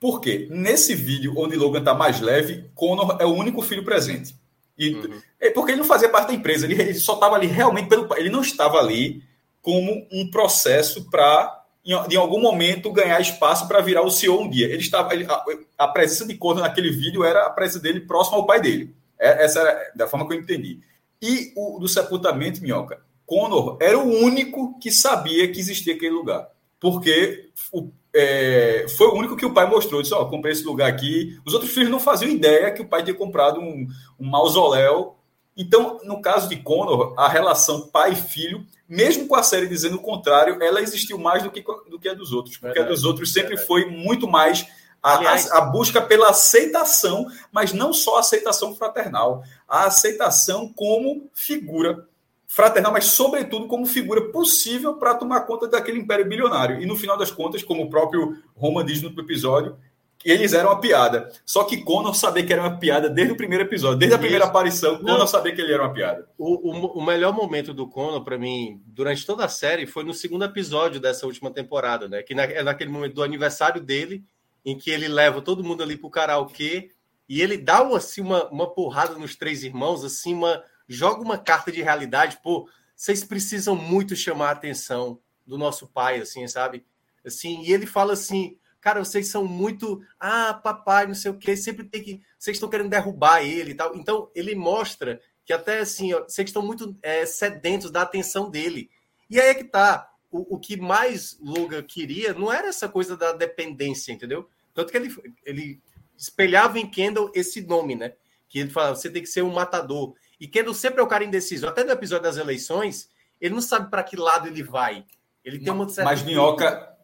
Por 0.00 0.20
quê? 0.20 0.48
Nesse 0.50 0.96
vídeo 0.96 1.32
onde 1.36 1.54
Logan 1.54 1.78
está 1.78 1.94
mais 1.94 2.20
leve, 2.20 2.68
Connor 2.74 3.16
é 3.20 3.24
o 3.24 3.32
único 3.32 3.62
filho 3.62 3.84
presente. 3.84 4.34
E, 4.76 4.94
uhum. 4.94 5.20
é 5.40 5.50
porque 5.50 5.72
ele 5.72 5.80
não 5.80 5.86
fazia 5.86 6.08
parte 6.08 6.28
da 6.28 6.34
empresa, 6.34 6.66
ele, 6.66 6.80
ele 6.80 6.94
só 6.94 7.14
estava 7.14 7.36
ali 7.36 7.46
realmente 7.46 7.88
pelo. 7.88 8.08
Ele 8.16 8.28
não 8.28 8.42
estava 8.42 8.78
ali 8.78 9.22
como 9.62 10.06
um 10.12 10.30
processo 10.30 11.08
para, 11.10 11.64
em, 11.84 11.92
em, 11.92 12.16
algum 12.16 12.40
momento, 12.40 12.92
ganhar 12.92 13.20
espaço 13.20 13.66
para 13.68 13.80
virar 13.80 14.02
o 14.02 14.10
CEO 14.10 14.42
um 14.42 14.50
dia. 14.50 14.66
Ele 14.66 14.82
estava. 14.82 15.14
Ele, 15.14 15.24
a, 15.26 15.44
a, 15.78 15.88
presença 15.88 16.26
de 16.26 16.34
Connor 16.34 16.62
naquele 16.62 16.90
vídeo 16.90 17.24
era 17.24 17.46
a 17.46 17.50
presença 17.50 17.80
dele 17.80 18.00
próximo 18.00 18.38
ao 18.38 18.46
pai 18.46 18.60
dele. 18.60 18.94
É, 19.18 19.44
essa 19.44 19.60
era 19.60 19.92
da 19.94 20.08
forma 20.08 20.26
que 20.26 20.34
eu 20.34 20.40
entendi. 20.40 20.80
E 21.22 21.52
o 21.56 21.78
do 21.78 21.88
sepultamento, 21.88 22.60
Minhoca, 22.60 23.00
Connor 23.24 23.78
era 23.80 23.98
o 23.98 24.06
único 24.06 24.78
que 24.78 24.90
sabia 24.90 25.50
que 25.50 25.60
existia 25.60 25.94
aquele 25.94 26.12
lugar. 26.12 26.48
Porque 26.78 27.48
o, 27.72 27.90
é, 28.14 28.86
foi 28.96 29.08
o 29.08 29.14
único 29.14 29.36
que 29.36 29.44
o 29.44 29.52
pai 29.52 29.68
mostrou. 29.68 30.00
Disse: 30.00 30.14
Ó, 30.14 30.22
oh, 30.22 30.28
comprei 30.28 30.52
esse 30.52 30.64
lugar 30.64 30.88
aqui. 30.88 31.38
Os 31.44 31.52
outros 31.52 31.72
filhos 31.72 31.90
não 31.90 31.98
faziam 31.98 32.30
ideia 32.30 32.70
que 32.70 32.80
o 32.80 32.86
pai 32.86 33.02
tinha 33.02 33.14
comprado 33.14 33.60
um, 33.60 33.88
um 34.18 34.26
mausoléu. 34.26 35.16
Então, 35.56 36.00
no 36.04 36.20
caso 36.20 36.48
de 36.48 36.56
Connor, 36.56 37.14
a 37.16 37.28
relação 37.28 37.88
pai-filho, 37.88 38.64
mesmo 38.88 39.26
com 39.28 39.36
a 39.36 39.42
série 39.42 39.68
dizendo 39.68 39.96
o 39.96 40.02
contrário, 40.02 40.60
ela 40.60 40.80
existiu 40.80 41.18
mais 41.18 41.42
do 41.42 41.50
que, 41.50 41.62
do 41.88 41.98
que 41.98 42.08
a 42.08 42.14
dos 42.14 42.32
outros. 42.32 42.56
Porque 42.56 42.78
a 42.78 42.84
dos 42.84 43.04
outros 43.04 43.32
sempre 43.32 43.56
foi 43.56 43.86
muito 43.86 44.26
mais 44.26 44.66
a, 45.02 45.14
a, 45.14 45.58
a, 45.58 45.60
busca 45.60 46.00
pela 46.00 46.30
aceitação, 46.30 47.26
mas 47.52 47.72
não 47.72 47.92
só 47.92 48.16
a 48.16 48.20
aceitação 48.20 48.74
fraternal, 48.74 49.44
a 49.68 49.84
aceitação 49.84 50.72
como 50.72 51.28
figura 51.34 52.08
fraternal, 52.54 52.92
mas 52.92 53.06
sobretudo 53.06 53.66
como 53.66 53.84
figura 53.84 54.30
possível 54.30 54.94
para 54.94 55.16
tomar 55.16 55.40
conta 55.40 55.66
daquele 55.66 55.98
império 55.98 56.24
bilionário. 56.24 56.80
E 56.80 56.86
no 56.86 56.96
final 56.96 57.18
das 57.18 57.30
contas, 57.30 57.64
como 57.64 57.82
o 57.82 57.90
próprio 57.90 58.38
Roman 58.54 58.84
diz 58.84 59.02
no 59.02 59.08
episódio, 59.20 59.76
eles 60.24 60.52
eram 60.52 60.70
uma 60.70 60.80
piada. 60.80 61.32
Só 61.44 61.64
que 61.64 61.82
Conor 61.82 62.14
sabia 62.14 62.46
que 62.46 62.52
era 62.52 62.62
uma 62.62 62.78
piada 62.78 63.10
desde 63.10 63.34
o 63.34 63.36
primeiro 63.36 63.64
episódio, 63.64 63.98
desde 63.98 64.14
a 64.14 64.18
primeira 64.18 64.44
aparição, 64.44 64.98
Conor 64.98 65.26
sabia 65.26 65.52
que 65.52 65.60
ele 65.60 65.72
era 65.72 65.82
uma 65.82 65.92
piada. 65.92 66.28
O, 66.38 66.70
o, 66.70 66.98
o 66.98 67.04
melhor 67.04 67.34
momento 67.34 67.74
do 67.74 67.88
Conor, 67.88 68.22
para 68.22 68.38
mim, 68.38 68.80
durante 68.86 69.26
toda 69.26 69.44
a 69.44 69.48
série, 69.48 69.84
foi 69.84 70.04
no 70.04 70.14
segundo 70.14 70.44
episódio 70.44 71.00
dessa 71.00 71.26
última 71.26 71.50
temporada, 71.50 72.08
né? 72.08 72.22
Que 72.22 72.36
na, 72.36 72.44
é 72.44 72.62
naquele 72.62 72.90
momento 72.90 73.14
do 73.14 73.22
aniversário 73.24 73.80
dele, 73.80 74.24
em 74.64 74.78
que 74.78 74.90
ele 74.92 75.08
leva 75.08 75.42
todo 75.42 75.64
mundo 75.64 75.82
ali 75.82 75.96
pro 75.96 76.08
karaokê 76.08 76.90
e 77.28 77.42
ele 77.42 77.58
dá 77.58 77.80
assim, 77.96 78.20
uma, 78.20 78.48
uma 78.48 78.72
porrada 78.72 79.18
nos 79.18 79.34
três 79.34 79.64
irmãos, 79.64 80.04
assim, 80.04 80.34
uma 80.34 80.62
joga 80.88 81.22
uma 81.22 81.38
carta 81.38 81.70
de 81.72 81.82
realidade, 81.82 82.38
pô, 82.42 82.68
vocês 82.94 83.24
precisam 83.24 83.74
muito 83.74 84.14
chamar 84.14 84.48
a 84.48 84.52
atenção 84.52 85.18
do 85.46 85.58
nosso 85.58 85.86
pai, 85.86 86.20
assim, 86.20 86.46
sabe? 86.46 86.84
Assim, 87.24 87.62
e 87.62 87.72
ele 87.72 87.86
fala 87.86 88.12
assim, 88.12 88.58
cara, 88.80 89.02
vocês 89.02 89.28
são 89.28 89.46
muito, 89.46 90.02
ah, 90.20 90.54
papai, 90.54 91.06
não 91.06 91.14
sei 91.14 91.30
o 91.30 91.38
quê, 91.38 91.56
sempre 91.56 91.84
tem 91.84 92.02
que, 92.02 92.20
vocês 92.38 92.56
estão 92.56 92.68
querendo 92.68 92.90
derrubar 92.90 93.42
ele 93.42 93.72
e 93.72 93.74
tal. 93.74 93.96
Então, 93.96 94.30
ele 94.34 94.54
mostra 94.54 95.20
que 95.44 95.52
até 95.52 95.80
assim, 95.80 96.12
ó, 96.12 96.22
vocês 96.22 96.48
estão 96.48 96.62
muito 96.62 96.96
é, 97.02 97.26
sedentos 97.26 97.90
da 97.90 98.02
atenção 98.02 98.50
dele. 98.50 98.90
E 99.28 99.40
aí 99.40 99.48
é 99.48 99.54
que 99.54 99.64
tá, 99.64 100.10
o, 100.30 100.56
o 100.56 100.58
que 100.58 100.76
mais 100.76 101.38
Logan 101.40 101.82
queria 101.82 102.34
não 102.34 102.52
era 102.52 102.68
essa 102.68 102.88
coisa 102.88 103.16
da 103.16 103.32
dependência, 103.32 104.12
entendeu? 104.12 104.48
Tanto 104.74 104.90
que 104.90 104.96
ele, 104.96 105.14
ele 105.44 105.80
espelhava 106.16 106.78
em 106.78 106.90
Kendall 106.90 107.30
esse 107.34 107.62
nome, 107.62 107.94
né? 107.94 108.14
Que 108.48 108.60
ele 108.60 108.70
fala, 108.70 108.94
você 108.94 109.08
tem 109.10 109.22
que 109.22 109.28
ser 109.28 109.42
um 109.42 109.52
matador. 109.52 110.14
E 110.40 110.48
Kendall 110.48 110.74
sempre 110.74 111.00
é 111.00 111.02
o 111.02 111.06
cara 111.06 111.24
indeciso. 111.24 111.66
Até 111.66 111.84
no 111.84 111.92
episódio 111.92 112.24
das 112.24 112.36
eleições, 112.36 113.08
ele 113.40 113.54
não 113.54 113.62
sabe 113.62 113.90
para 113.90 114.02
que 114.02 114.16
lado 114.16 114.48
ele 114.48 114.62
vai. 114.62 115.04
Ele 115.44 115.58
tem 115.58 115.72
uma 115.72 115.88
certa. 115.88 116.10
Mas 116.10 116.22
Minhoca, 116.22 116.94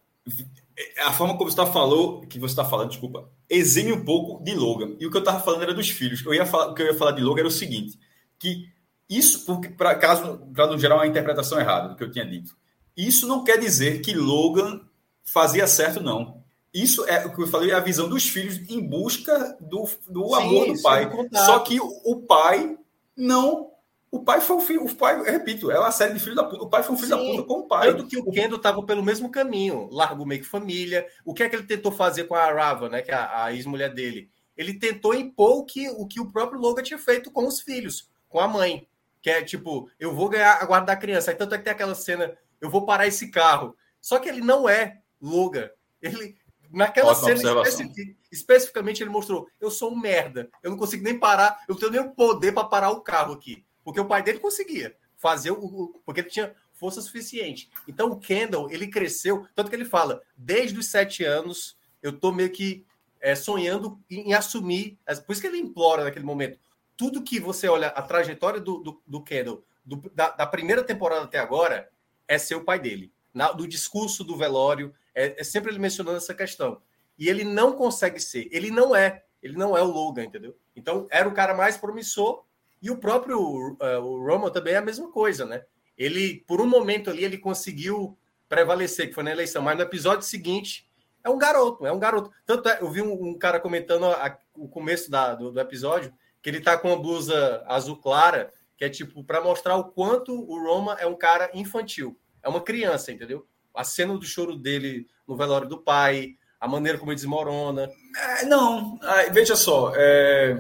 a 0.98 1.12
forma 1.12 1.36
como 1.36 1.50
você 1.50 1.60
está 1.60 1.66
falou, 1.66 2.22
que 2.22 2.38
você 2.38 2.52
está 2.52 2.64
falando, 2.64 2.90
desculpa, 2.90 3.28
exime 3.48 3.92
um 3.92 4.04
pouco 4.04 4.42
de 4.42 4.54
Logan. 4.54 4.96
E 4.98 5.06
o 5.06 5.10
que 5.10 5.16
eu 5.16 5.20
estava 5.20 5.40
falando 5.40 5.62
era 5.62 5.74
dos 5.74 5.90
filhos. 5.90 6.24
Eu 6.24 6.34
ia 6.34 6.46
falar, 6.46 6.68
o 6.68 6.74
que 6.74 6.82
eu 6.82 6.86
ia 6.86 6.94
falar 6.94 7.12
de 7.12 7.22
Logan 7.22 7.40
era 7.40 7.48
o 7.48 7.52
seguinte: 7.52 7.98
que 8.38 8.68
isso, 9.08 9.44
para 9.76 9.94
caso 9.96 10.38
para 10.54 10.68
não 10.68 10.78
gerar 10.78 10.96
uma 10.96 11.06
interpretação 11.06 11.60
errada 11.60 11.88
do 11.88 11.96
que 11.96 12.04
eu 12.04 12.10
tinha 12.10 12.24
dito, 12.24 12.56
isso 12.96 13.26
não 13.26 13.44
quer 13.44 13.58
dizer 13.58 14.00
que 14.00 14.14
Logan 14.14 14.80
fazia 15.24 15.66
certo, 15.66 16.02
não. 16.02 16.40
Isso 16.72 17.04
é 17.06 17.26
o 17.26 17.34
que 17.34 17.42
eu 17.42 17.48
falei, 17.48 17.72
é 17.72 17.74
a 17.74 17.80
visão 17.80 18.08
dos 18.08 18.28
filhos 18.28 18.58
em 18.70 18.80
busca 18.80 19.58
do, 19.60 19.88
do 20.08 20.28
Sim, 20.28 20.34
amor 20.34 20.66
do 20.68 20.82
pai. 20.82 21.10
Só 21.44 21.58
que 21.58 21.80
o 21.80 22.24
pai 22.28 22.78
não 23.20 23.70
O 24.10 24.24
pai 24.24 24.40
foi 24.40 24.56
um 24.56 24.60
filho, 24.60 24.84
o 24.84 24.94
pai, 24.94 25.22
repito, 25.22 25.70
é 25.70 25.78
uma 25.78 25.92
série 25.92 26.14
de 26.14 26.20
filho 26.20 26.34
da 26.34 26.42
puta. 26.42 26.64
O 26.64 26.68
pai 26.68 26.82
foi 26.82 26.94
um 26.94 26.98
filho 26.98 27.16
Sim, 27.16 27.16
da 27.16 27.30
puta 27.32 27.42
com 27.46 27.60
o 27.60 27.68
pai. 27.68 27.92
Tanto 27.92 28.08
que 28.08 28.18
o 28.18 28.30
Kendo 28.32 28.56
estava 28.56 28.82
pelo 28.82 29.04
mesmo 29.04 29.30
caminho, 29.30 29.88
largou 29.92 30.26
meio 30.26 30.40
que 30.40 30.46
família. 30.46 31.06
O 31.24 31.32
que 31.32 31.44
é 31.44 31.48
que 31.48 31.54
ele 31.54 31.66
tentou 31.66 31.92
fazer 31.92 32.24
com 32.24 32.34
a 32.34 32.52
Rava, 32.52 32.88
né, 32.88 33.02
que 33.02 33.12
é 33.12 33.14
a, 33.14 33.44
a 33.44 33.52
ex-mulher 33.52 33.94
dele? 33.94 34.28
Ele 34.56 34.74
tentou 34.74 35.14
impor 35.14 35.58
o 35.58 35.64
que, 35.64 35.88
o 35.90 36.06
que 36.06 36.20
o 36.20 36.30
próprio 36.30 36.60
Logan 36.60 36.82
tinha 36.82 36.98
feito 36.98 37.30
com 37.30 37.46
os 37.46 37.60
filhos, 37.60 38.10
com 38.28 38.40
a 38.40 38.48
mãe. 38.48 38.86
Que 39.22 39.30
é 39.30 39.42
tipo, 39.42 39.88
eu 39.98 40.14
vou 40.14 40.28
ganhar 40.28 40.54
a 40.60 40.64
guarda 40.64 40.86
da 40.86 40.96
criança. 40.96 41.30
Aí 41.30 41.36
tanto 41.36 41.54
é 41.54 41.58
que 41.58 41.64
tem 41.64 41.72
aquela 41.72 41.94
cena, 41.94 42.36
eu 42.60 42.68
vou 42.68 42.84
parar 42.84 43.06
esse 43.06 43.30
carro. 43.30 43.76
Só 44.00 44.18
que 44.18 44.28
ele 44.28 44.40
não 44.40 44.68
é 44.68 44.98
Logan. 45.20 45.70
Ele, 46.02 46.36
naquela 46.70 47.12
Ótima 47.12 47.36
cena 47.36 47.62
especific, 47.62 48.16
especificamente, 48.30 49.02
ele 49.02 49.10
mostrou: 49.10 49.48
eu 49.60 49.70
sou 49.70 49.92
um 49.92 49.98
merda. 49.98 50.50
Eu 50.62 50.70
não 50.70 50.78
consigo 50.78 51.02
nem 51.02 51.18
parar, 51.18 51.64
eu 51.68 51.74
não 51.74 51.80
tenho 51.80 51.92
nem 51.92 52.00
o 52.00 52.10
poder 52.10 52.52
para 52.52 52.64
parar 52.64 52.90
o 52.90 53.00
carro 53.00 53.32
aqui. 53.32 53.64
Porque 53.84 54.00
o 54.00 54.06
pai 54.06 54.22
dele 54.22 54.38
conseguia 54.38 54.96
fazer 55.16 55.50
o. 55.50 56.00
Porque 56.04 56.20
ele 56.20 56.30
tinha 56.30 56.54
força 56.80 57.02
suficiente. 57.02 57.70
Então 57.86 58.10
o 58.10 58.18
Kendall, 58.18 58.70
ele 58.70 58.88
cresceu, 58.88 59.46
tanto 59.54 59.68
que 59.68 59.76
ele 59.76 59.84
fala, 59.84 60.22
desde 60.34 60.78
os 60.78 60.86
sete 60.86 61.22
anos, 61.22 61.76
eu 62.02 62.10
tô 62.10 62.32
meio 62.32 62.50
que 62.50 62.86
é, 63.20 63.34
sonhando 63.34 64.00
em, 64.10 64.30
em, 64.30 64.32
assumir. 64.32 64.98
Por 65.26 65.32
isso 65.32 65.42
que 65.42 65.46
ele 65.46 65.58
implora 65.58 66.04
naquele 66.04 66.24
momento. 66.24 66.58
Tudo 66.96 67.22
que 67.22 67.38
você 67.38 67.68
olha, 67.68 67.88
a 67.88 68.00
trajetória 68.00 68.58
do, 68.58 68.78
do, 68.78 69.02
do 69.06 69.22
Kendall, 69.22 69.62
do, 69.84 70.10
da, 70.14 70.30
da, 70.30 70.46
primeira 70.46 70.82
temporada 70.82 71.24
até 71.24 71.38
agora, 71.38 71.90
é 72.26 72.38
ser 72.38 72.54
o 72.54 72.64
pai 72.64 72.78
dele. 72.78 73.12
Na, 73.32 73.52
do 73.52 73.68
discurso 73.68 74.24
do 74.24 74.36
velório, 74.36 74.94
é, 75.14 75.38
é 75.38 75.44
sempre 75.44 75.70
ele 75.70 75.78
mencionando 75.78 76.16
essa 76.16 76.34
questão. 76.34 76.80
E 77.20 77.28
ele 77.28 77.44
não 77.44 77.74
consegue 77.74 78.18
ser, 78.18 78.48
ele 78.50 78.70
não 78.70 78.96
é, 78.96 79.22
ele 79.42 79.54
não 79.54 79.76
é 79.76 79.82
o 79.82 79.90
Logan, 79.92 80.24
entendeu? 80.24 80.56
Então 80.74 81.06
era 81.10 81.28
o 81.28 81.34
cara 81.34 81.54
mais 81.54 81.76
promissor 81.76 82.44
e 82.80 82.90
o 82.90 82.96
próprio 82.96 83.38
uh, 83.38 84.00
o 84.02 84.26
Roman 84.26 84.50
também 84.50 84.72
é 84.72 84.78
a 84.78 84.82
mesma 84.82 85.12
coisa, 85.12 85.44
né? 85.44 85.62
Ele, 85.98 86.42
por 86.46 86.62
um 86.62 86.66
momento 86.66 87.10
ali, 87.10 87.22
ele 87.22 87.36
conseguiu 87.36 88.16
prevalecer, 88.48 89.08
que 89.08 89.14
foi 89.14 89.22
na 89.22 89.30
eleição, 89.30 89.60
mas 89.60 89.76
no 89.76 89.82
episódio 89.82 90.26
seguinte 90.26 90.88
é 91.22 91.28
um 91.28 91.36
garoto, 91.36 91.86
é 91.86 91.92
um 91.92 91.98
garoto. 91.98 92.30
Tanto 92.46 92.68
é, 92.70 92.78
eu 92.80 92.90
vi 92.90 93.02
um, 93.02 93.12
um 93.28 93.38
cara 93.38 93.60
comentando 93.60 94.06
a, 94.06 94.38
o 94.54 94.66
começo 94.66 95.10
da, 95.10 95.34
do, 95.34 95.52
do, 95.52 95.60
episódio 95.60 96.12
que 96.40 96.48
ele 96.48 96.60
tá 96.60 96.78
com 96.78 96.88
uma 96.88 96.98
blusa 96.98 97.62
azul 97.66 97.96
clara, 97.98 98.50
que 98.78 98.84
é 98.84 98.88
tipo 98.88 99.22
para 99.22 99.42
mostrar 99.42 99.76
o 99.76 99.84
quanto 99.84 100.32
o 100.32 100.58
Roma 100.58 100.96
é 100.98 101.06
um 101.06 101.14
cara 101.14 101.50
infantil, 101.52 102.18
é 102.42 102.48
uma 102.48 102.62
criança, 102.62 103.12
entendeu? 103.12 103.46
A 103.74 103.84
cena 103.84 104.16
do 104.16 104.24
choro 104.24 104.56
dele 104.56 105.06
no 105.28 105.36
velório 105.36 105.68
do 105.68 105.78
pai, 105.78 106.38
a 106.60 106.68
maneira 106.68 106.98
como 106.98 107.10
ele 107.10 107.16
desmorona. 107.16 107.90
É, 108.38 108.44
não, 108.44 108.98
veja 109.32 109.56
só, 109.56 109.92
é... 109.96 110.58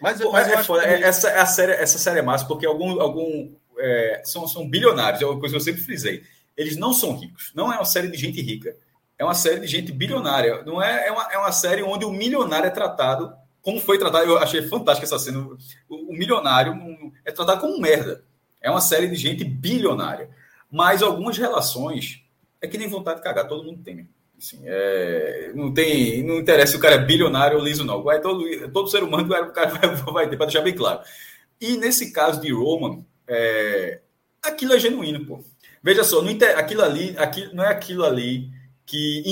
mas, 0.00 0.20
mas 0.20 0.48
é, 0.48 0.62
foda, 0.62 0.82
que... 0.82 1.04
essa, 1.04 1.28
a 1.30 1.46
série, 1.46 1.72
essa 1.72 1.98
série 1.98 2.20
é 2.20 2.22
massa 2.22 2.46
porque 2.46 2.64
algum, 2.64 3.00
algum 3.00 3.52
é, 3.78 4.22
são, 4.24 4.46
são 4.46 4.68
bilionários, 4.68 5.20
é 5.20 5.26
uma 5.26 5.40
coisa 5.40 5.54
que 5.54 5.60
eu 5.60 5.64
sempre 5.64 5.82
frisei. 5.82 6.22
Eles 6.56 6.76
não 6.76 6.92
são 6.92 7.16
ricos, 7.16 7.50
não 7.54 7.72
é 7.72 7.76
uma 7.76 7.84
série 7.84 8.08
de 8.08 8.16
gente 8.16 8.40
rica 8.40 8.76
é 9.22 9.24
uma 9.24 9.34
série 9.34 9.60
de 9.60 9.68
gente 9.68 9.92
bilionária. 9.92 10.64
Não 10.64 10.82
é, 10.82 11.06
é, 11.06 11.12
uma, 11.12 11.32
é 11.32 11.38
uma 11.38 11.52
série 11.52 11.80
onde 11.82 12.04
o 12.04 12.10
milionário 12.10 12.66
é 12.66 12.70
tratado 12.70 13.32
como 13.60 13.80
foi 13.80 13.96
tratado. 13.96 14.28
Eu 14.28 14.36
achei 14.36 14.62
fantástica 14.62 15.06
essa 15.06 15.18
cena. 15.18 15.38
O, 15.88 16.10
o 16.10 16.12
milionário 16.12 16.76
é 17.24 17.30
tratado 17.30 17.60
como 17.60 17.80
merda. 17.80 18.24
É 18.60 18.68
uma 18.68 18.80
série 18.80 19.06
de 19.06 19.14
gente 19.14 19.44
bilionária. 19.44 20.28
Mas 20.68 21.02
algumas 21.02 21.38
relações 21.38 22.24
é 22.60 22.66
que 22.66 22.76
nem 22.76 22.88
vontade 22.88 23.18
de 23.18 23.22
cagar, 23.22 23.46
todo 23.46 23.64
mundo 23.64 23.80
tem. 23.84 24.08
Assim, 24.42 24.60
é, 24.64 25.52
não 25.54 25.72
tem, 25.72 26.24
não 26.24 26.40
interessa 26.40 26.72
se 26.72 26.76
o 26.76 26.80
cara 26.80 26.96
é 26.96 27.04
bilionário 27.04 27.58
ou 27.58 27.64
liso, 27.64 27.84
não. 27.84 28.02
Vai 28.02 28.20
todo, 28.20 28.44
todo 28.72 28.90
ser 28.90 29.04
humano 29.04 29.26
o 29.26 29.52
cara 29.52 29.66
vai, 29.66 29.94
vai 30.12 30.28
ter, 30.28 30.36
para 30.36 30.46
deixar 30.46 30.62
bem 30.62 30.74
claro. 30.74 31.00
E 31.60 31.76
nesse 31.76 32.10
caso 32.10 32.40
de 32.40 32.52
Roman, 32.52 33.04
é, 33.28 34.00
aquilo 34.42 34.74
é 34.74 34.80
genuíno, 34.80 35.24
pô. 35.24 35.44
Veja 35.80 36.02
só, 36.02 36.20
não, 36.20 36.32
aquilo 36.56 36.82
ali, 36.82 37.14
aquilo, 37.16 37.54
não 37.54 37.62
é 37.62 37.68
aquilo 37.68 38.04
ali 38.04 38.50
que, 38.84 39.22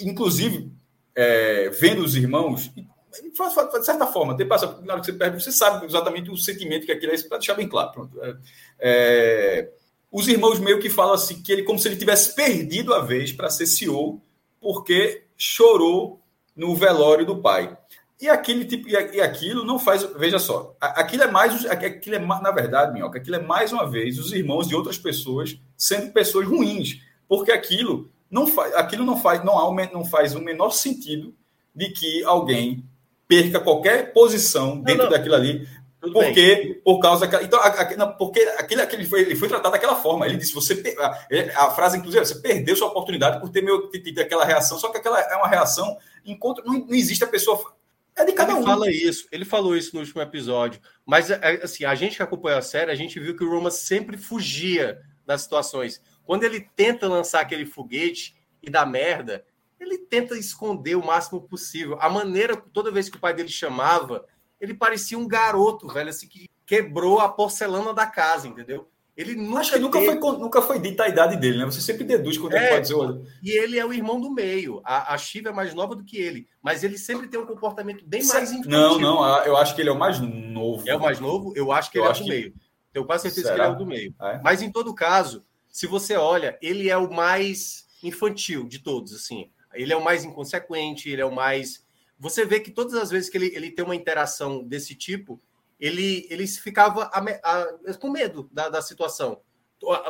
inclusive, 0.00 0.72
é, 1.14 1.68
vendo 1.68 2.02
os 2.02 2.16
irmãos, 2.16 2.70
de 2.74 3.84
certa 3.84 4.06
forma, 4.06 4.36
passa, 4.46 4.80
na 4.82 4.94
hora 4.94 5.02
que 5.02 5.12
você 5.12 5.30
você 5.30 5.52
sabe 5.52 5.84
exatamente 5.84 6.30
o 6.30 6.36
sentimento 6.36 6.86
que 6.86 6.92
aquilo 6.92 7.12
é, 7.12 7.22
para 7.22 7.38
deixar 7.38 7.54
bem 7.54 7.68
claro. 7.68 7.92
Pronto. 7.92 8.22
É, 8.22 8.36
é, 8.78 9.70
os 10.10 10.26
irmãos 10.28 10.58
meio 10.58 10.80
que 10.80 10.88
falam 10.88 11.14
assim, 11.14 11.42
que 11.42 11.52
ele, 11.52 11.62
como 11.62 11.78
se 11.78 11.88
ele 11.88 11.96
tivesse 11.96 12.34
perdido 12.34 12.94
a 12.94 13.02
vez 13.02 13.32
para 13.32 13.50
ser 13.50 13.66
CEO, 13.66 14.22
porque 14.66 15.22
chorou 15.36 16.20
no 16.56 16.74
velório 16.74 17.24
do 17.24 17.40
pai. 17.40 17.78
E 18.20 18.28
aquele 18.28 18.64
tipo 18.64 18.88
e 18.88 19.20
aquilo 19.20 19.62
não 19.62 19.78
faz, 19.78 20.02
veja 20.16 20.40
só, 20.40 20.74
aquilo 20.80 21.22
é 21.22 21.30
mais, 21.30 21.64
aquilo 21.66 22.16
é 22.16 22.18
na 22.18 22.50
verdade, 22.50 22.92
minhoca, 22.92 23.18
aquilo 23.18 23.36
é 23.36 23.40
mais 23.40 23.72
uma 23.72 23.88
vez 23.88 24.18
os 24.18 24.32
irmãos 24.32 24.66
de 24.66 24.74
outras 24.74 24.98
pessoas 24.98 25.56
sendo 25.76 26.12
pessoas 26.12 26.48
ruins, 26.48 27.00
porque 27.28 27.52
aquilo 27.52 28.10
não 28.28 28.44
faz, 28.44 28.74
aquilo 28.74 29.04
não 29.04 29.16
faz, 29.16 29.44
não, 29.44 29.56
há, 29.56 29.86
não 29.92 30.04
faz 30.04 30.34
o 30.34 30.40
menor 30.40 30.70
sentido 30.70 31.32
de 31.72 31.90
que 31.90 32.24
alguém 32.24 32.82
perca 33.28 33.60
qualquer 33.60 34.12
posição 34.12 34.80
dentro 34.80 35.04
não, 35.04 35.10
não. 35.10 35.16
daquilo 35.16 35.34
ali, 35.36 35.68
Tudo 36.00 36.12
porque 36.12 36.56
bem. 36.56 36.80
por 36.84 37.00
causa 37.00 37.26
então 37.42 37.58
a, 37.58 37.68
a, 37.68 37.96
não, 37.96 38.12
porque 38.16 38.40
aquele, 38.58 38.82
aquele 38.82 39.06
foi, 39.06 39.22
ele 39.22 39.34
foi 39.34 39.48
tratado 39.48 39.72
daquela 39.72 39.96
forma. 39.96 40.26
Ele 40.26 40.36
disse 40.36 40.52
você 40.52 40.94
a, 40.98 41.64
a 41.64 41.70
frase 41.70 41.96
inclusive 41.98 42.24
você 42.24 42.40
perdeu 42.40 42.76
sua 42.76 42.88
oportunidade 42.88 43.40
por 43.40 43.48
ter 43.50 43.62
meu 43.62 43.88
ter 43.88 44.20
aquela 44.20 44.44
reação, 44.44 44.78
só 44.78 44.90
que 44.90 44.98
aquela 44.98 45.20
é 45.20 45.36
uma 45.36 45.48
reação 45.48 45.96
enquanto 46.24 46.62
não, 46.64 46.80
não 46.86 46.94
existe 46.94 47.24
a 47.24 47.28
pessoa 47.28 47.76
é 48.16 48.24
de 48.24 48.32
cada 48.32 48.52
ele 48.52 48.60
um. 48.60 48.64
fala 48.64 48.90
isso, 48.90 49.28
ele 49.30 49.44
falou 49.44 49.76
isso 49.76 49.94
no 49.94 50.00
último 50.00 50.22
episódio. 50.22 50.80
Mas 51.04 51.30
é, 51.30 51.60
assim, 51.62 51.84
a 51.84 51.94
gente 51.94 52.16
que 52.16 52.22
acompanhou 52.22 52.58
a 52.58 52.62
série, 52.62 52.90
a 52.90 52.94
gente 52.94 53.20
viu 53.20 53.36
que 53.36 53.44
o 53.44 53.50
Roma 53.50 53.70
sempre 53.70 54.16
fugia 54.16 54.98
das 55.26 55.42
situações. 55.42 56.00
Quando 56.24 56.44
ele 56.44 56.60
tenta 56.74 57.06
lançar 57.06 57.40
aquele 57.40 57.66
foguete 57.66 58.34
e 58.62 58.70
dá 58.70 58.86
merda, 58.86 59.44
ele 59.78 59.98
tenta 59.98 60.36
esconder 60.38 60.96
o 60.96 61.04
máximo 61.04 61.42
possível. 61.42 61.98
A 62.00 62.08
maneira, 62.08 62.56
toda 62.56 62.90
vez 62.90 63.10
que 63.10 63.18
o 63.18 63.20
pai 63.20 63.34
dele 63.34 63.50
chamava, 63.50 64.24
ele 64.60 64.74
parecia 64.74 65.18
um 65.18 65.26
garoto, 65.26 65.88
velho, 65.88 66.10
assim, 66.10 66.28
que 66.28 66.48
quebrou 66.64 67.20
a 67.20 67.28
porcelana 67.28 67.92
da 67.94 68.06
casa, 68.06 68.48
entendeu? 68.48 68.88
Ele 69.16 69.34
nunca 69.34 69.60
Acho 69.60 69.72
que 69.72 69.78
nunca, 69.78 69.98
teve... 69.98 70.20
foi, 70.20 70.38
nunca 70.38 70.62
foi 70.62 70.78
dita 70.78 71.04
a 71.04 71.08
idade 71.08 71.36
dele, 71.36 71.58
né? 71.58 71.64
Você 71.64 71.80
sempre 71.80 72.04
deduz 72.04 72.36
quando 72.36 72.52
é, 72.52 72.58
ele 72.58 72.68
pode 72.68 72.82
dizer. 72.82 72.94
Olha... 72.94 73.22
E 73.42 73.50
ele 73.50 73.78
é 73.78 73.86
o 73.86 73.92
irmão 73.92 74.20
do 74.20 74.30
meio. 74.30 74.82
A, 74.84 75.14
a 75.14 75.16
Shiva 75.16 75.48
é 75.48 75.52
mais 75.52 75.72
nova 75.72 75.96
do 75.96 76.04
que 76.04 76.18
ele. 76.18 76.46
Mas 76.62 76.84
ele 76.84 76.98
sempre 76.98 77.26
tem 77.26 77.40
um 77.40 77.46
comportamento 77.46 78.04
bem 78.04 78.26
mais 78.26 78.52
infantil. 78.52 78.70
Não, 78.70 78.98
não. 78.98 79.44
Eu 79.44 79.56
acho 79.56 79.74
que 79.74 79.80
ele 79.80 79.88
é 79.88 79.92
o 79.92 79.98
mais 79.98 80.20
novo. 80.20 80.86
É 80.86 80.94
o 80.94 81.00
mais 81.00 81.18
novo? 81.18 81.54
Eu 81.56 81.72
acho 81.72 81.90
que 81.90 81.98
eu 81.98 82.02
ele 82.02 82.10
é 82.10 82.12
o 82.12 82.18
do 82.18 82.24
que... 82.24 82.28
meio. 82.28 82.54
Tenho 82.92 83.06
quase 83.06 83.22
certeza 83.22 83.48
Será? 83.48 83.56
que 83.56 83.60
ele 83.62 83.68
é 83.70 83.74
o 83.74 83.78
do 83.78 83.86
meio. 83.86 84.14
É? 84.20 84.40
Mas 84.44 84.60
em 84.60 84.70
todo 84.70 84.94
caso, 84.94 85.42
se 85.70 85.86
você 85.86 86.14
olha, 86.16 86.58
ele 86.60 86.90
é 86.90 86.96
o 86.98 87.10
mais 87.10 87.86
infantil 88.02 88.68
de 88.68 88.80
todos, 88.80 89.14
assim. 89.14 89.50
Ele 89.72 89.94
é 89.94 89.96
o 89.96 90.04
mais 90.04 90.24
inconsequente, 90.26 91.08
ele 91.08 91.22
é 91.22 91.26
o 91.26 91.34
mais. 91.34 91.85
Você 92.18 92.44
vê 92.44 92.60
que 92.60 92.70
todas 92.70 92.94
as 92.94 93.10
vezes 93.10 93.28
que 93.28 93.36
ele, 93.36 93.54
ele 93.54 93.70
tem 93.70 93.84
uma 93.84 93.96
interação 93.96 94.64
desse 94.64 94.94
tipo, 94.94 95.40
ele, 95.78 96.26
ele 96.30 96.46
ficava 96.46 97.10
a, 97.12 97.20
a, 97.20 97.94
com 97.94 98.10
medo 98.10 98.48
da, 98.50 98.68
da 98.68 98.80
situação. 98.80 99.40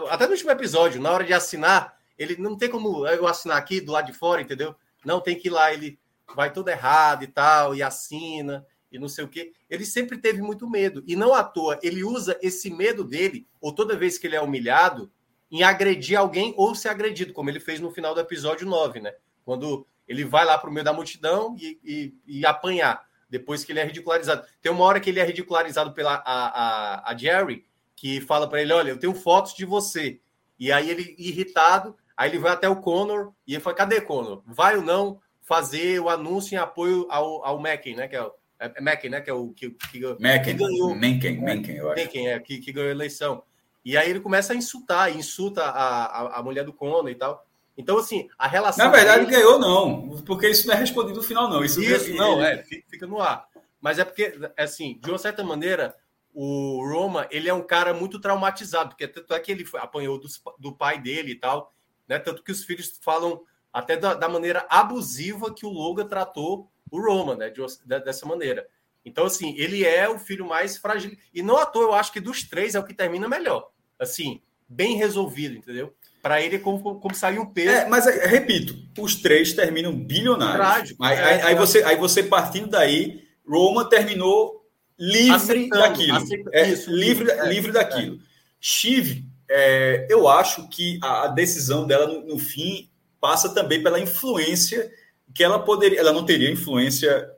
Até 0.09 0.27
no 0.27 0.33
último 0.33 0.51
episódio, 0.51 1.01
na 1.01 1.11
hora 1.11 1.25
de 1.25 1.33
assinar, 1.33 1.99
ele 2.17 2.37
não 2.37 2.57
tem 2.57 2.71
como 2.71 3.07
eu 3.07 3.27
assinar 3.27 3.57
aqui 3.57 3.81
do 3.81 3.93
lado 3.93 4.07
de 4.07 4.13
fora, 4.13 4.41
entendeu? 4.41 4.75
Não, 5.05 5.21
tem 5.21 5.37
que 5.37 5.49
ir 5.49 5.51
lá, 5.51 5.73
ele 5.73 5.99
vai 6.35 6.53
todo 6.53 6.69
errado 6.69 7.25
e 7.25 7.27
tal, 7.27 7.75
e 7.75 7.83
assina, 7.83 8.65
e 8.91 8.99
não 8.99 9.09
sei 9.09 9.25
o 9.25 9.29
quê. 9.29 9.53
Ele 9.69 9.85
sempre 9.85 10.19
teve 10.19 10.41
muito 10.41 10.69
medo. 10.69 11.03
E 11.07 11.17
não 11.17 11.35
à 11.35 11.43
toa, 11.43 11.79
ele 11.83 12.05
usa 12.05 12.39
esse 12.41 12.71
medo 12.71 13.05
dele, 13.05 13.47
ou 13.61 13.73
toda 13.73 13.97
vez 13.97 14.19
que 14.19 14.27
ele 14.27 14.37
é 14.37 14.41
humilhado, 14.41 15.11
em 15.51 15.63
agredir 15.63 16.19
alguém 16.19 16.55
ou 16.57 16.75
ser 16.75 16.89
agredido, 16.89 17.33
como 17.33 17.51
ele 17.51 17.61
fez 17.61 17.81
no 17.81 17.91
final 17.91 18.15
do 18.15 18.21
episódio 18.21 18.67
9, 18.67 19.01
né? 19.01 19.15
Quando 19.45 19.87
ele 20.07 20.25
vai 20.25 20.45
lá 20.45 20.57
para 20.57 20.71
o 20.71 20.73
meio 20.73 20.85
da 20.85 20.93
multidão 20.93 21.57
e, 21.59 21.79
e, 21.85 22.15
e, 22.27 22.47
apanhar, 22.47 23.05
depois 23.29 23.65
que 23.65 23.73
ele 23.73 23.81
é 23.81 23.85
ridicularizado. 23.85 24.47
Tem 24.63 24.71
uma 24.71 24.85
hora 24.85 25.01
que 25.01 25.11
ele 25.11 25.21
é 25.21 25.25
ridicularizado 25.25 25.93
pela 25.93 26.23
a, 26.25 27.03
a, 27.05 27.11
a 27.11 27.17
Jerry, 27.17 27.65
que 27.95 28.21
fala 28.21 28.49
para 28.49 28.63
ele: 28.63 28.73
Olha, 28.73 28.91
eu 28.91 28.99
tenho 28.99 29.15
fotos 29.15 29.55
de 29.55 29.65
você. 29.65 30.21
E 30.59 30.71
aí 30.71 30.89
ele, 30.89 31.15
irritado, 31.19 31.97
aí 32.17 32.31
ele 32.31 32.39
vai 32.39 32.53
até 32.53 32.69
o 32.69 32.77
Connor 32.77 33.33
e 33.47 33.55
ele 33.55 33.63
fala: 33.63 33.77
Cadê 33.77 34.01
Connor? 34.01 34.43
Vai 34.47 34.77
ou 34.77 34.83
não 34.83 35.21
fazer 35.43 36.01
o 36.01 36.09
anúncio 36.09 36.55
em 36.55 36.59
apoio 36.59 37.07
ao, 37.09 37.45
ao 37.45 37.59
Mackin, 37.59 37.95
né? 37.95 38.09
Que 38.09 38.17
é, 38.17 38.31
é, 38.59 38.73
é 38.77 38.81
Mackin, 38.81 39.09
né? 39.09 39.21
Que 39.21 39.31
é 39.31 39.33
o 39.33 39.51
que, 39.51 39.71
que, 39.71 40.01
Mackin, 40.21 40.45
que 40.45 40.55
ganhou. 40.55 40.95
Mackin, 40.95 41.41
Mackin, 41.41 41.73
eu 41.73 41.91
acho. 41.91 42.03
Mackin, 42.03 42.27
é, 42.27 42.39
que, 42.41 42.59
que 42.59 42.73
ganhou 42.73 42.89
a 42.89 42.95
eleição. 42.95 43.43
E 43.85 43.97
aí 43.97 44.11
ele 44.11 44.19
começa 44.19 44.53
a 44.53 44.57
insultar, 44.57 45.17
insulta 45.17 45.63
a, 45.63 46.05
a, 46.05 46.39
a 46.41 46.43
mulher 46.43 46.65
do 46.65 46.73
Cono 46.73 47.09
e 47.09 47.15
tal. 47.15 47.46
Então, 47.77 47.99
assim, 47.99 48.29
a 48.39 48.49
relação. 48.49 48.85
Na 48.85 48.91
verdade, 48.91 49.27
dele... 49.27 49.37
ganhou, 49.37 49.59
não, 49.59 50.23
porque 50.25 50.49
isso 50.49 50.67
não 50.67 50.75
é 50.75 50.79
respondido 50.79 51.19
no 51.19 51.23
final, 51.23 51.49
não. 51.49 51.65
Isso, 51.65 51.83
isso 51.83 52.15
não, 52.15 52.43
é, 52.43 52.63
fica 52.63 53.07
no 53.07 53.21
ar. 53.21 53.47
Mas 53.81 53.99
é 53.99 54.05
porque, 54.05 54.33
assim, 54.57 54.99
de 55.03 55.11
uma 55.11 55.19
certa 55.19 55.45
maneira, 55.45 55.95
o 56.33 56.85
Roma, 56.87 57.27
ele 57.31 57.49
é 57.49 57.55
um 57.55 57.63
cara 57.63 57.93
muito 57.93 58.21
traumatizado, 58.21 58.91
porque 58.91 59.07
tanto 59.07 59.33
é 59.35 59.41
que 59.41 59.53
ele 59.53 59.65
foi, 59.65 59.81
apanhou 59.81 60.19
do, 60.19 60.27
do 60.59 60.73
pai 60.73 61.01
dele 61.01 61.33
e 61.33 61.35
tal, 61.37 61.73
né? 62.09 62.19
Tanto 62.19 62.43
que 62.43 62.53
os 62.53 62.65
filhos 62.65 62.99
falam 63.01 63.43
até 63.73 63.97
da, 63.97 64.15
da 64.15 64.29
maneira 64.29 64.67
abusiva 64.69 65.55
que 65.55 65.67
o 65.67 65.71
Logan 65.71 66.07
tratou 66.07 66.71
o 66.91 67.01
Roma, 67.01 67.35
né? 67.35 67.51
De, 67.51 67.61
dessa 68.01 68.27
maneira. 68.27 68.67
Então, 69.05 69.25
assim, 69.25 69.55
ele 69.57 69.85
é 69.85 70.09
o 70.09 70.19
filho 70.19 70.45
mais 70.45 70.77
frágil. 70.77 71.17
E 71.33 71.43
não 71.43 71.57
à 71.57 71.65
toa, 71.65 71.85
eu 71.85 71.95
acho 71.95 72.13
que 72.13 72.21
dos 72.21 72.43
três 72.43 72.75
é 72.75 72.81
o 72.81 72.85
que 72.85 72.93
termina 72.93 73.29
melhor. 73.29 73.71
Assim, 73.99 74.43
bem 74.69 74.97
resolvido, 74.97 75.57
entendeu? 75.57 75.95
Para 76.27 76.43
ele, 76.43 76.59
como, 76.59 76.99
como 76.99 77.15
sair 77.15 77.39
um 77.39 77.47
peso. 77.47 77.71
É, 77.71 77.89
mas, 77.89 78.05
é, 78.05 78.27
repito, 78.27 78.75
os 78.99 79.15
três 79.15 79.53
terminam 79.53 79.93
bilionários. 79.95 80.57
Trágico, 80.57 81.05
aí, 81.05 81.17
é, 81.17 81.23
aí, 81.23 81.41
aí, 81.43 81.55
você, 81.55 81.85
aí 81.85 81.97
você, 81.97 82.21
partindo 82.21 82.67
daí, 82.67 83.23
Roma 83.49 83.89
terminou 83.89 84.67
livre 84.99 85.37
aceitando, 85.37 85.83
daquilo. 85.83 86.17
Aceitando, 86.17 86.51
é, 86.53 86.69
isso, 86.69 86.91
livre, 86.91 87.31
é, 87.31 87.47
livre 87.49 87.71
daquilo. 87.71 88.19
Chive, 88.61 89.25
é, 89.49 90.09
eu 90.11 90.27
acho 90.27 90.69
que 90.69 90.99
a, 91.01 91.27
a 91.27 91.29
decisão 91.29 91.87
dela, 91.87 92.09
no, 92.09 92.27
no, 92.27 92.39
fim, 92.41 92.91
passa 93.21 93.55
também 93.55 93.81
pela 93.81 94.01
influência 94.01 94.91
que 95.33 95.45
ela 95.45 95.61
poderia. 95.61 96.01
Ela 96.01 96.13
não 96.13 96.25
teria 96.25 96.51
influência. 96.51 97.31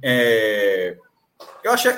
É, 0.00 0.96
eu 1.64 1.72
achei. 1.72 1.90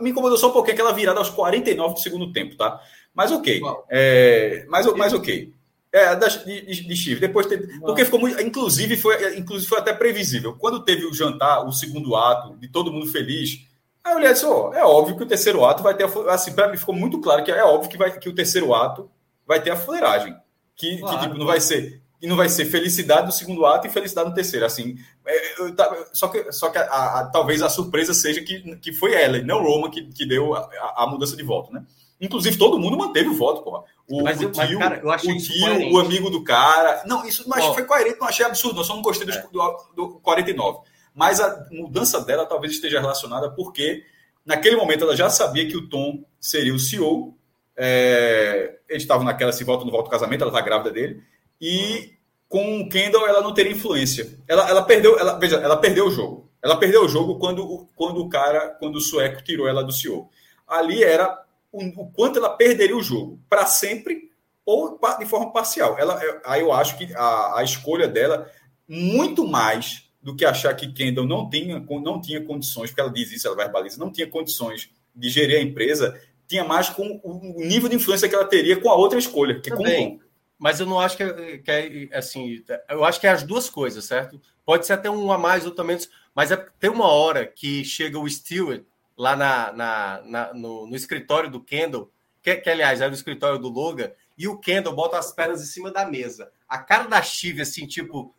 Me 0.00 0.10
incomodou 0.10 0.38
só 0.38 0.50
um 0.50 0.52
pouquinho 0.52 0.74
aquela 0.74 0.92
virada 0.92 1.18
aos 1.18 1.30
49 1.30 1.94
do 1.94 2.00
segundo 2.00 2.32
tempo, 2.32 2.56
tá? 2.56 2.80
Mas 3.14 3.30
ok. 3.30 3.60
É, 3.90 4.64
mas, 4.68 4.86
mas 4.94 5.12
ok. 5.12 5.53
É, 5.94 6.12
de, 6.16 6.88
de, 6.88 6.96
Chivre. 6.96 7.20
Depois 7.20 7.46
teve, 7.46 7.78
porque 7.78 8.04
ficou 8.04 8.18
muito. 8.18 8.42
Inclusive 8.42 8.96
foi, 8.96 9.38
inclusive, 9.38 9.68
foi 9.68 9.78
até 9.78 9.92
previsível. 9.92 10.56
Quando 10.58 10.84
teve 10.84 11.06
o 11.06 11.14
jantar, 11.14 11.64
o 11.64 11.70
segundo 11.70 12.16
ato, 12.16 12.56
de 12.56 12.66
todo 12.66 12.92
mundo 12.92 13.06
feliz. 13.06 13.60
Aí 14.02 14.12
eu 14.12 14.16
olhei 14.16 14.30
e 14.30 14.32
disse: 14.32 14.44
oh, 14.44 14.74
é 14.74 14.84
óbvio 14.84 15.16
que 15.16 15.22
o 15.22 15.26
terceiro 15.26 15.64
ato 15.64 15.84
vai 15.84 15.94
ter. 15.94 16.04
Assim, 16.28 16.52
para 16.52 16.68
mim 16.68 16.76
ficou 16.76 16.96
muito 16.96 17.20
claro 17.20 17.44
que 17.44 17.52
é 17.52 17.62
óbvio 17.62 17.88
que, 17.88 17.96
vai, 17.96 18.18
que 18.18 18.28
o 18.28 18.34
terceiro 18.34 18.74
ato 18.74 19.08
vai 19.46 19.62
ter 19.62 19.70
a 19.70 19.76
fuleiragem. 19.76 20.36
Que, 20.74 20.98
claro, 20.98 21.16
que 21.16 21.24
tipo, 21.26 21.38
não 21.38 21.46
vai 21.46 21.60
ser. 21.60 22.02
E 22.20 22.26
não 22.26 22.34
vai 22.34 22.48
ser 22.48 22.64
felicidade 22.64 23.26
no 23.26 23.32
segundo 23.32 23.64
ato 23.64 23.86
e 23.86 23.90
felicidade 23.90 24.28
no 24.28 24.34
terceiro. 24.34 24.66
Assim, 24.66 24.96
é, 25.24 25.60
eu, 25.60 25.76
só 26.12 26.26
que, 26.26 26.50
só 26.50 26.70
que 26.70 26.78
a, 26.78 27.20
a, 27.20 27.30
talvez 27.32 27.62
a 27.62 27.68
surpresa 27.68 28.12
seja 28.12 28.40
que, 28.40 28.76
que 28.78 28.92
foi 28.92 29.14
ela, 29.14 29.38
não 29.42 29.62
Roma, 29.62 29.88
que, 29.88 30.02
que 30.06 30.26
deu 30.26 30.56
a, 30.56 30.68
a 30.96 31.06
mudança 31.06 31.36
de 31.36 31.44
voto, 31.44 31.72
né? 31.72 31.84
Inclusive, 32.20 32.56
todo 32.56 32.78
mundo 32.78 32.96
manteve 32.96 33.28
o 33.28 33.34
voto, 33.34 33.62
porra. 33.62 33.84
O, 34.08 34.22
mas 34.22 34.40
o 34.40 34.50
tio, 34.50 34.78
mas, 34.78 34.78
cara, 34.78 35.00
eu 35.02 35.10
achei 35.10 35.32
o, 35.32 35.38
tio 35.38 35.92
o 35.92 35.98
amigo 35.98 36.30
do 36.30 36.44
cara. 36.44 37.02
Não, 37.06 37.24
isso 37.26 37.48
não 37.48 37.56
achei, 37.56 37.74
foi 37.74 37.84
coerente, 37.84 38.20
não 38.20 38.28
achei 38.28 38.46
absurdo, 38.46 38.80
eu 38.80 38.84
só 38.84 38.94
não 38.94 39.02
gostei 39.02 39.28
é. 39.28 39.42
do, 39.50 39.84
do 39.94 40.08
49. 40.20 40.78
Mas 41.14 41.40
a 41.40 41.66
mudança 41.70 42.20
dela 42.20 42.46
talvez 42.46 42.72
esteja 42.72 43.00
relacionada 43.00 43.50
porque, 43.50 44.04
naquele 44.44 44.76
momento, 44.76 45.04
ela 45.04 45.16
já 45.16 45.28
sabia 45.28 45.66
que 45.68 45.76
o 45.76 45.88
Tom 45.88 46.24
seria 46.40 46.74
o 46.74 46.78
CEO. 46.78 47.36
É, 47.76 48.78
eles 48.88 49.02
estavam 49.02 49.24
naquela 49.24 49.52
se 49.52 49.64
volta 49.64 49.84
no 49.84 49.90
volta 49.90 50.08
do 50.08 50.10
casamento, 50.10 50.42
ela 50.42 50.50
está 50.50 50.60
grávida 50.60 50.90
dele. 50.90 51.22
E 51.60 52.14
com 52.48 52.80
o 52.80 52.88
Kendall 52.88 53.26
ela 53.26 53.40
não 53.40 53.54
teria 53.54 53.72
influência. 53.72 54.38
Ela, 54.46 54.68
ela 54.68 54.82
perdeu, 54.82 55.18
ela, 55.18 55.38
veja, 55.38 55.56
ela 55.56 55.76
perdeu 55.76 56.06
o 56.06 56.10
jogo. 56.10 56.50
Ela 56.62 56.76
perdeu 56.76 57.04
o 57.04 57.08
jogo 57.08 57.38
quando, 57.38 57.88
quando 57.94 58.20
o 58.20 58.28
cara, 58.28 58.68
quando 58.78 58.96
o 58.96 59.00
sueco 59.00 59.42
tirou 59.42 59.68
ela 59.68 59.82
do 59.82 59.92
CEO. 59.92 60.30
Ali 60.66 61.04
era 61.04 61.43
o, 61.74 62.02
o 62.02 62.10
quanto 62.12 62.38
ela 62.38 62.50
perderia 62.50 62.96
o 62.96 63.02
jogo 63.02 63.40
para 63.48 63.66
sempre 63.66 64.30
ou 64.64 64.98
de 65.18 65.26
forma 65.26 65.52
parcial. 65.52 65.98
Ela, 65.98 66.22
é, 66.24 66.40
aí 66.46 66.60
eu 66.60 66.72
acho 66.72 66.96
que 66.96 67.12
a, 67.14 67.58
a 67.58 67.64
escolha 67.64 68.08
dela, 68.08 68.50
muito 68.88 69.46
mais 69.46 70.08
do 70.22 70.34
que 70.34 70.44
achar 70.44 70.74
que 70.74 70.92
Kendall 70.92 71.26
não 71.26 71.50
tinha, 71.50 71.78
não 71.78 72.20
tinha 72.20 72.42
condições, 72.42 72.90
porque 72.90 73.00
ela 73.00 73.12
diz 73.12 73.30
isso, 73.30 73.46
ela 73.46 73.56
verbaliza, 73.56 73.98
não 73.98 74.10
tinha 74.10 74.26
condições 74.26 74.88
de 75.14 75.28
gerir 75.28 75.58
a 75.58 75.62
empresa, 75.62 76.18
tinha 76.48 76.64
mais 76.64 76.88
com 76.88 77.20
o 77.22 77.56
nível 77.58 77.88
de 77.88 77.96
influência 77.96 78.28
que 78.28 78.34
ela 78.34 78.46
teria 78.46 78.80
com 78.80 78.88
a 78.88 78.94
outra 78.94 79.18
escolha, 79.18 79.60
que 79.60 79.70
Também. 79.70 80.18
com 80.18 80.24
mas 80.58 80.80
eu 80.80 80.86
não 80.86 80.98
acho 80.98 81.16
que 81.16 81.22
é, 81.22 81.58
que 81.58 82.08
é, 82.10 82.16
assim, 82.16 82.64
eu 82.88 83.04
acho 83.04 83.20
que 83.20 83.26
é 83.26 83.30
as 83.30 83.42
duas 83.42 83.68
coisas, 83.68 84.04
certo? 84.04 84.40
Pode 84.64 84.86
ser 84.86 84.94
até 84.94 85.10
um 85.10 85.30
a 85.30 85.36
mais, 85.36 85.66
outro 85.66 85.82
a 85.82 85.84
menos, 85.84 86.08
mas 86.34 86.50
é, 86.50 86.56
tem 86.78 86.88
uma 86.88 87.08
hora 87.08 87.44
que 87.44 87.84
chega 87.84 88.18
o 88.18 88.28
Stewart 88.28 88.82
lá 89.16 89.36
na, 89.36 89.72
na, 89.72 90.22
na 90.24 90.54
no, 90.54 90.86
no, 90.86 90.96
escritório 90.96 91.50
do 91.50 91.60
Kendall, 91.60 92.10
que, 92.42 92.56
que, 92.56 92.70
aliás 92.70 93.00
era 93.00 93.10
o 93.10 93.14
escritório 93.14 93.58
do 93.58 93.68
Logan, 93.68 94.10
e 94.36 94.48
o 94.48 94.58
Kendall 94.58 94.94
bota 94.94 95.18
as 95.18 95.32
pernas 95.32 95.62
em 95.62 95.66
cima 95.66 95.90
da 95.90 96.04
mesa. 96.04 96.50
A 96.68 96.78
cara 96.78 97.04
da 97.04 97.22
Chive, 97.22 97.62
assim, 97.62 97.86
tipo, 97.86 98.34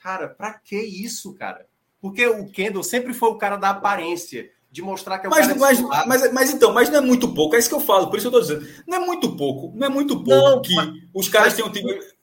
cara, 0.00 0.28
pra 0.28 0.54
que 0.54 0.80
isso, 0.80 1.34
cara? 1.34 1.66
Porque 2.00 2.26
o 2.26 2.50
Kendall 2.50 2.82
sempre 2.82 3.12
foi 3.12 3.30
o 3.30 3.38
cara 3.38 3.56
da 3.56 3.70
aparência 3.70 4.50
de 4.70 4.82
mostrar 4.82 5.18
que 5.18 5.26
é 5.26 5.28
o 5.28 5.30
mas, 5.30 5.48
mas, 5.56 5.80
mas, 6.06 6.32
mas, 6.32 6.50
então, 6.50 6.72
mas 6.72 6.88
não 6.88 6.98
é 6.98 7.00
muito 7.00 7.34
pouco, 7.34 7.56
é 7.56 7.58
isso 7.58 7.68
que 7.68 7.74
eu 7.74 7.80
falo, 7.80 8.08
por 8.08 8.18
isso 8.18 8.28
eu 8.28 8.38
estou 8.38 8.58
dizendo. 8.58 8.84
Não 8.86 9.02
é 9.02 9.06
muito 9.06 9.36
pouco, 9.36 9.72
não 9.74 9.86
é 9.86 9.90
muito 9.90 10.22
pouco 10.22 10.50
não, 10.50 10.62
que 10.62 10.74
mas, 10.74 10.90
os 11.12 11.28
caras 11.28 11.54
tenham 11.54 11.70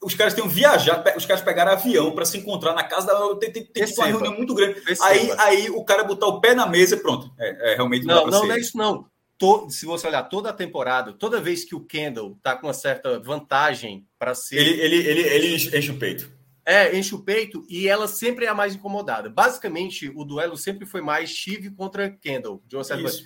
os 0.01 0.15
caras 0.15 0.33
tenham 0.33 0.47
viajado, 0.47 1.03
os 1.17 1.25
caras 1.25 1.43
pegaram 1.43 1.73
avião 1.73 2.11
para 2.11 2.23
se 2.23 2.37
encontrar 2.37 2.73
na 2.73 2.83
casa 2.83 3.07
da. 3.07 3.35
Tem, 3.35 3.51
tem, 3.51 3.65
tem 3.65 3.93
uma 3.97 4.05
reunião 4.05 4.33
muito 4.33 4.53
grande. 4.53 4.81
Aí, 5.01 5.31
aí 5.37 5.69
o 5.69 5.83
cara 5.83 6.03
botar 6.03 6.27
o 6.27 6.39
pé 6.39 6.55
na 6.55 6.65
mesa 6.65 6.95
e 6.95 6.99
pronto. 6.99 7.29
É, 7.37 7.73
é 7.73 7.75
realmente 7.75 8.05
não. 8.05 8.23
Não, 8.25 8.31
não, 8.31 8.47
não 8.47 8.53
é 8.53 8.59
isso, 8.59 8.77
não. 8.77 9.05
Todo, 9.37 9.69
se 9.69 9.85
você 9.85 10.07
olhar 10.07 10.23
toda 10.23 10.49
a 10.49 10.53
temporada, 10.53 11.13
toda 11.13 11.41
vez 11.41 11.63
que 11.63 11.75
o 11.75 11.85
Kendall 11.85 12.37
tá 12.41 12.55
com 12.55 12.67
uma 12.67 12.73
certa 12.73 13.19
vantagem 13.19 14.07
para 14.17 14.33
ser. 14.33 14.57
Ele, 14.57 14.81
ele, 14.81 14.95
ele, 14.95 15.21
ele 15.21 15.55
enche 15.55 15.91
o 15.91 15.99
peito. 15.99 16.36
É, 16.69 16.97
enche 16.97 17.15
o 17.15 17.23
peito 17.23 17.65
e 17.69 17.87
ela 17.87 18.09
sempre 18.09 18.43
é 18.43 18.49
a 18.49 18.53
mais 18.53 18.75
incomodada. 18.75 19.29
Basicamente, 19.29 20.11
o 20.13 20.25
duelo 20.25 20.57
sempre 20.57 20.85
foi 20.85 20.99
mais 20.99 21.29
Chive 21.29 21.71
contra 21.71 22.11
Kendall. 22.11 22.61
De 22.67 22.75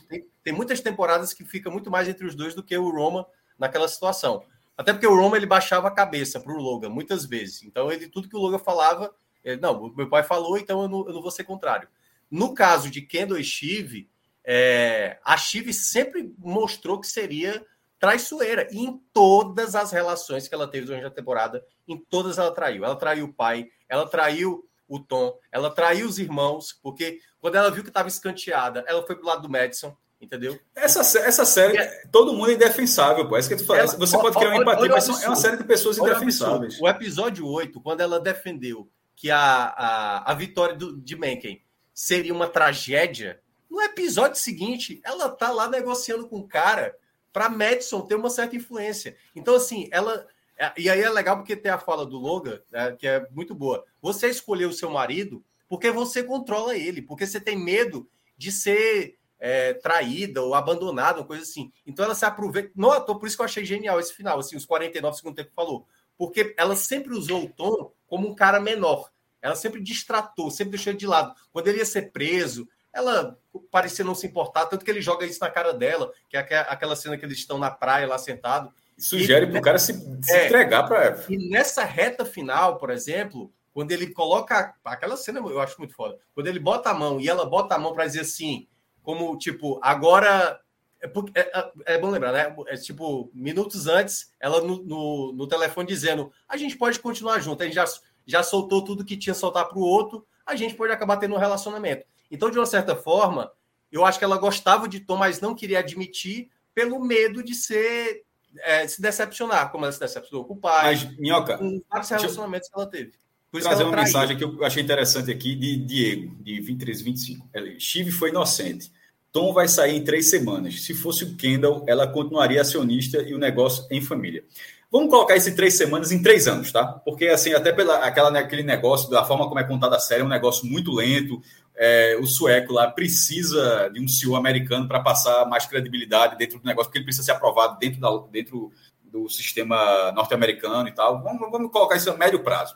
tem, 0.07 0.27
tem, 0.43 0.53
muitas 0.53 0.79
temporadas 0.79 1.33
que 1.33 1.43
fica 1.43 1.67
muito 1.67 1.89
mais 1.89 2.07
entre 2.07 2.23
os 2.23 2.35
dois 2.35 2.53
do 2.53 2.61
que 2.61 2.77
o 2.77 2.91
Roma 2.91 3.25
naquela 3.57 3.87
situação. 3.87 4.43
Até 4.77 4.93
porque 4.93 5.07
o 5.07 5.15
Roma 5.15 5.37
ele 5.37 5.47
baixava 5.47 5.87
a 5.87 5.91
cabeça 5.91 6.39
para 6.39 6.53
o 6.53 6.61
Logan 6.61 6.89
muitas 6.89 7.25
vezes. 7.25 7.63
Então, 7.63 7.91
ele 7.91 8.07
tudo 8.07 8.29
que 8.29 8.35
o 8.35 8.39
Logan 8.39 8.59
falava, 8.59 9.11
ele, 9.43 9.59
não, 9.59 9.91
meu 9.91 10.07
pai 10.07 10.21
falou, 10.21 10.55
então 10.55 10.83
eu 10.83 10.87
não, 10.87 11.07
eu 11.07 11.13
não, 11.15 11.21
vou 11.23 11.31
ser 11.31 11.43
contrário. 11.43 11.87
No 12.29 12.53
caso 12.53 12.91
de 12.91 13.01
Kendall 13.01 13.39
e 13.39 13.43
Chive, 13.43 14.07
é, 14.45 15.17
a 15.25 15.35
Chive 15.35 15.73
sempre 15.73 16.31
mostrou 16.37 16.99
que 16.99 17.07
seria 17.07 17.65
traiçoeira. 18.01 18.67
E 18.71 18.79
em 18.79 18.99
todas 19.13 19.75
as 19.75 19.91
relações 19.91 20.47
que 20.47 20.55
ela 20.55 20.67
teve 20.67 20.87
durante 20.87 21.05
a 21.05 21.11
temporada, 21.11 21.63
em 21.87 21.95
todas 21.95 22.39
ela 22.39 22.51
traiu. 22.51 22.83
Ela 22.83 22.95
traiu 22.95 23.25
o 23.25 23.33
pai, 23.33 23.67
ela 23.87 24.07
traiu 24.09 24.67
o 24.89 24.99
Tom, 24.99 25.37
ela 25.49 25.69
traiu 25.69 26.05
os 26.05 26.17
irmãos, 26.17 26.77
porque 26.83 27.19
quando 27.39 27.55
ela 27.55 27.71
viu 27.71 27.83
que 27.83 27.89
estava 27.89 28.09
escanteada, 28.09 28.83
ela 28.87 29.05
foi 29.05 29.15
pro 29.15 29.25
lado 29.25 29.43
do 29.43 29.49
Madison, 29.49 29.95
entendeu? 30.19 30.59
Essa, 30.75 30.99
essa 31.19 31.45
série, 31.45 31.77
é, 31.77 32.03
todo 32.11 32.33
mundo 32.33 32.51
é 32.51 32.55
indefensável, 32.55 33.25
pô. 33.29 33.37
É 33.37 33.39
isso 33.39 33.47
que 33.47 33.55
tu 33.55 33.65
fala. 33.65 33.79
Ela, 33.79 33.87
Você 33.97 34.17
pode 34.17 34.35
criar 34.35 34.49
uma 34.49 34.63
empatia, 34.63 34.89
mas 34.89 35.23
é 35.23 35.27
uma 35.27 35.35
série 35.35 35.57
de 35.57 35.63
pessoas 35.63 35.97
indefensáveis. 35.97 36.77
O 36.81 36.89
episódio 36.89 37.47
8, 37.47 37.79
quando 37.79 38.01
ela 38.01 38.19
defendeu 38.19 38.89
que 39.15 39.29
a, 39.31 39.39
a, 39.39 40.31
a 40.31 40.33
vitória 40.33 40.75
do, 40.75 40.97
de 40.99 41.15
Mencken 41.15 41.63
seria 41.93 42.33
uma 42.33 42.47
tragédia, 42.47 43.39
no 43.69 43.79
episódio 43.79 44.37
seguinte, 44.37 44.99
ela 45.05 45.29
tá 45.29 45.51
lá 45.51 45.69
negociando 45.69 46.27
com 46.27 46.39
o 46.39 46.47
cara 46.47 46.93
para 47.31 47.49
Madison 47.49 48.01
ter 48.01 48.15
uma 48.15 48.29
certa 48.29 48.55
influência. 48.55 49.15
Então, 49.35 49.55
assim, 49.55 49.87
ela. 49.91 50.27
É, 50.57 50.71
e 50.77 50.89
aí 50.89 51.01
é 51.01 51.09
legal 51.09 51.37
porque 51.37 51.55
tem 51.55 51.71
a 51.71 51.77
fala 51.77 52.05
do 52.05 52.17
Logan, 52.17 52.61
né, 52.69 52.95
que 52.97 53.07
é 53.07 53.27
muito 53.31 53.55
boa. 53.55 53.83
Você 54.01 54.29
escolheu 54.29 54.69
o 54.69 54.73
seu 54.73 54.91
marido 54.91 55.43
porque 55.67 55.89
você 55.89 56.23
controla 56.23 56.75
ele, 56.75 57.01
porque 57.01 57.25
você 57.25 57.39
tem 57.39 57.57
medo 57.57 58.07
de 58.37 58.51
ser 58.51 59.17
é, 59.39 59.73
traída 59.73 60.41
ou 60.43 60.53
abandonada, 60.53 61.19
uma 61.19 61.25
coisa 61.25 61.41
assim. 61.43 61.71
Então 61.85 62.05
ela 62.05 62.13
se 62.13 62.25
aproveita. 62.25 62.71
Não 62.75 63.03
por 63.05 63.25
isso 63.25 63.35
que 63.35 63.41
eu 63.41 63.45
achei 63.45 63.65
genial 63.65 63.99
esse 63.99 64.13
final, 64.13 64.39
assim, 64.39 64.55
os 64.55 64.65
49 64.65 65.17
segundos 65.17 65.43
tempo 65.43 65.55
falou. 65.55 65.87
Porque 66.17 66.53
ela 66.57 66.75
sempre 66.75 67.13
usou 67.13 67.45
o 67.45 67.49
Tom 67.49 67.91
como 68.05 68.27
um 68.27 68.35
cara 68.35 68.59
menor. 68.59 69.09
Ela 69.41 69.55
sempre 69.55 69.81
distratou, 69.81 70.51
sempre 70.51 70.71
deixou 70.71 70.93
de 70.93 71.07
lado. 71.07 71.33
Quando 71.51 71.67
ele 71.67 71.79
ia 71.79 71.85
ser 71.85 72.11
preso, 72.11 72.67
ela 72.93 73.37
parecia 73.69 74.03
não 74.03 74.15
se 74.15 74.27
importar, 74.27 74.65
tanto 74.65 74.83
que 74.83 74.91
ele 74.91 75.01
joga 75.01 75.25
isso 75.25 75.39
na 75.39 75.49
cara 75.49 75.73
dela, 75.73 76.11
que 76.29 76.37
é 76.37 76.39
aquela 76.39 76.95
cena 76.95 77.17
que 77.17 77.25
eles 77.25 77.37
estão 77.37 77.57
na 77.57 77.71
praia 77.71 78.07
lá 78.07 78.17
sentado. 78.17 78.71
Sugere 78.97 79.47
para 79.47 79.59
o 79.59 79.61
cara 79.61 79.79
se, 79.79 79.93
se 80.21 80.31
é, 80.31 80.45
entregar 80.45 80.83
para 80.83 81.03
ela. 81.03 81.25
E 81.29 81.49
nessa 81.49 81.83
reta 81.83 82.23
final, 82.23 82.77
por 82.77 82.89
exemplo, 82.89 83.51
quando 83.73 83.91
ele 83.91 84.07
coloca. 84.07 84.75
Aquela 84.83 85.17
cena 85.17 85.39
eu 85.39 85.59
acho 85.59 85.77
muito 85.79 85.95
foda. 85.95 86.17
Quando 86.33 86.47
ele 86.47 86.59
bota 86.59 86.89
a 86.89 86.93
mão 86.93 87.19
e 87.19 87.27
ela 87.27 87.45
bota 87.45 87.75
a 87.75 87.79
mão 87.79 87.93
para 87.93 88.05
dizer 88.05 88.21
assim, 88.21 88.67
como 89.01 89.37
tipo, 89.37 89.79
agora. 89.81 90.59
É, 91.03 91.07
é, 91.39 91.71
é, 91.95 91.97
bom 91.97 92.11
lembrar, 92.11 92.31
né? 92.31 92.55
É 92.67 92.77
tipo, 92.77 93.31
minutos 93.33 93.87
antes, 93.87 94.31
ela 94.39 94.61
no, 94.61 94.83
no, 94.83 95.33
no, 95.33 95.47
telefone 95.47 95.87
dizendo: 95.87 96.31
a 96.47 96.55
gente 96.57 96.77
pode 96.77 96.99
continuar 96.99 97.39
junto, 97.39 97.63
a 97.63 97.65
gente 97.65 97.73
já, 97.73 97.85
já 98.23 98.43
soltou 98.43 98.83
tudo 98.83 99.03
que 99.03 99.17
tinha 99.17 99.33
soltar 99.33 99.67
para 99.67 99.79
o 99.79 99.81
outro, 99.81 100.23
a 100.45 100.55
gente 100.55 100.75
pode 100.75 100.93
acabar 100.93 101.17
tendo 101.17 101.33
um 101.33 101.39
relacionamento. 101.39 102.05
Então, 102.31 102.49
de 102.49 102.57
uma 102.57 102.65
certa 102.65 102.95
forma, 102.95 103.51
eu 103.91 104.05
acho 104.05 104.17
que 104.17 104.25
ela 104.25 104.37
gostava 104.37 104.87
de 104.87 105.01
Tom, 105.01 105.17
mas 105.17 105.41
não 105.41 105.53
queria 105.53 105.79
admitir 105.79 106.49
pelo 106.73 106.99
medo 106.99 107.43
de 107.43 107.53
ser 107.53 108.23
é, 108.59 108.87
se 108.87 109.01
decepcionar, 109.01 109.71
como 109.71 109.85
ela 109.85 109.91
se 109.91 109.99
decepcionou 109.99 110.45
com 110.45 110.53
o 110.53 110.57
pai, 110.57 110.95
mas, 110.95 111.17
Minhoca, 111.17 111.57
com 111.57 111.81
vários 111.89 112.09
relacionamentos 112.09 112.69
que 112.69 112.79
ela 112.79 112.87
teve. 112.87 113.13
Por 113.51 113.61
trazer 113.61 113.83
uma 113.83 113.97
mensagem 113.97 114.37
que 114.37 114.43
eu 114.45 114.63
achei 114.63 114.81
interessante 114.81 115.29
aqui 115.29 115.55
de 115.55 115.75
Diego, 115.75 116.35
de 116.41 116.61
23 116.61 117.01
e 117.01 117.03
25. 117.03 117.49
Chive 117.77 118.09
foi 118.09 118.29
inocente. 118.29 118.89
Tom 119.29 119.51
vai 119.53 119.67
sair 119.67 119.97
em 119.97 120.03
três 120.03 120.29
semanas. 120.29 120.81
Se 120.81 120.93
fosse 120.93 121.25
o 121.25 121.35
Kendall, 121.35 121.83
ela 121.87 122.07
continuaria 122.07 122.61
acionista 122.61 123.21
e 123.21 123.33
o 123.33 123.37
negócio 123.37 123.85
em 123.91 124.01
família. 124.01 124.43
Vamos 124.89 125.09
colocar 125.09 125.37
esse 125.37 125.55
três 125.55 125.73
semanas 125.73 126.11
em 126.11 126.21
três 126.21 126.47
anos, 126.47 126.71
tá? 126.71 126.85
Porque, 126.85 127.27
assim, 127.27 127.53
até 127.53 127.71
pela 127.71 128.05
aquela, 128.05 128.37
aquele 128.37 128.63
negócio, 128.63 129.09
da 129.09 129.23
forma 129.23 129.47
como 129.47 129.59
é 129.59 129.63
contada 129.63 129.95
a 129.95 129.99
série, 129.99 130.21
é 130.21 130.25
um 130.25 130.29
negócio 130.29 130.65
muito 130.65 130.91
lento, 130.91 131.41
é, 131.83 132.15
o 132.17 132.27
sueco 132.27 132.71
lá 132.71 132.91
precisa 132.91 133.89
de 133.91 133.99
um 133.99 134.07
CEO 134.07 134.35
americano 134.35 134.87
para 134.87 134.99
passar 134.99 135.47
mais 135.47 135.65
credibilidade 135.65 136.37
dentro 136.37 136.59
do 136.59 136.65
negócio, 136.65 136.89
porque 136.89 136.99
ele 136.99 137.05
precisa 137.05 137.25
ser 137.25 137.31
aprovado 137.31 137.79
dentro, 137.79 137.99
da, 137.99 138.17
dentro 138.31 138.71
do 139.03 139.27
sistema 139.27 140.11
norte-americano 140.11 140.87
e 140.87 140.91
tal. 140.91 141.23
Vamos, 141.23 141.49
vamos, 141.49 141.71
colocar 141.71 141.95
isso 141.95 142.11
a 142.11 142.15
médio 142.15 142.43
prazo. 142.43 142.75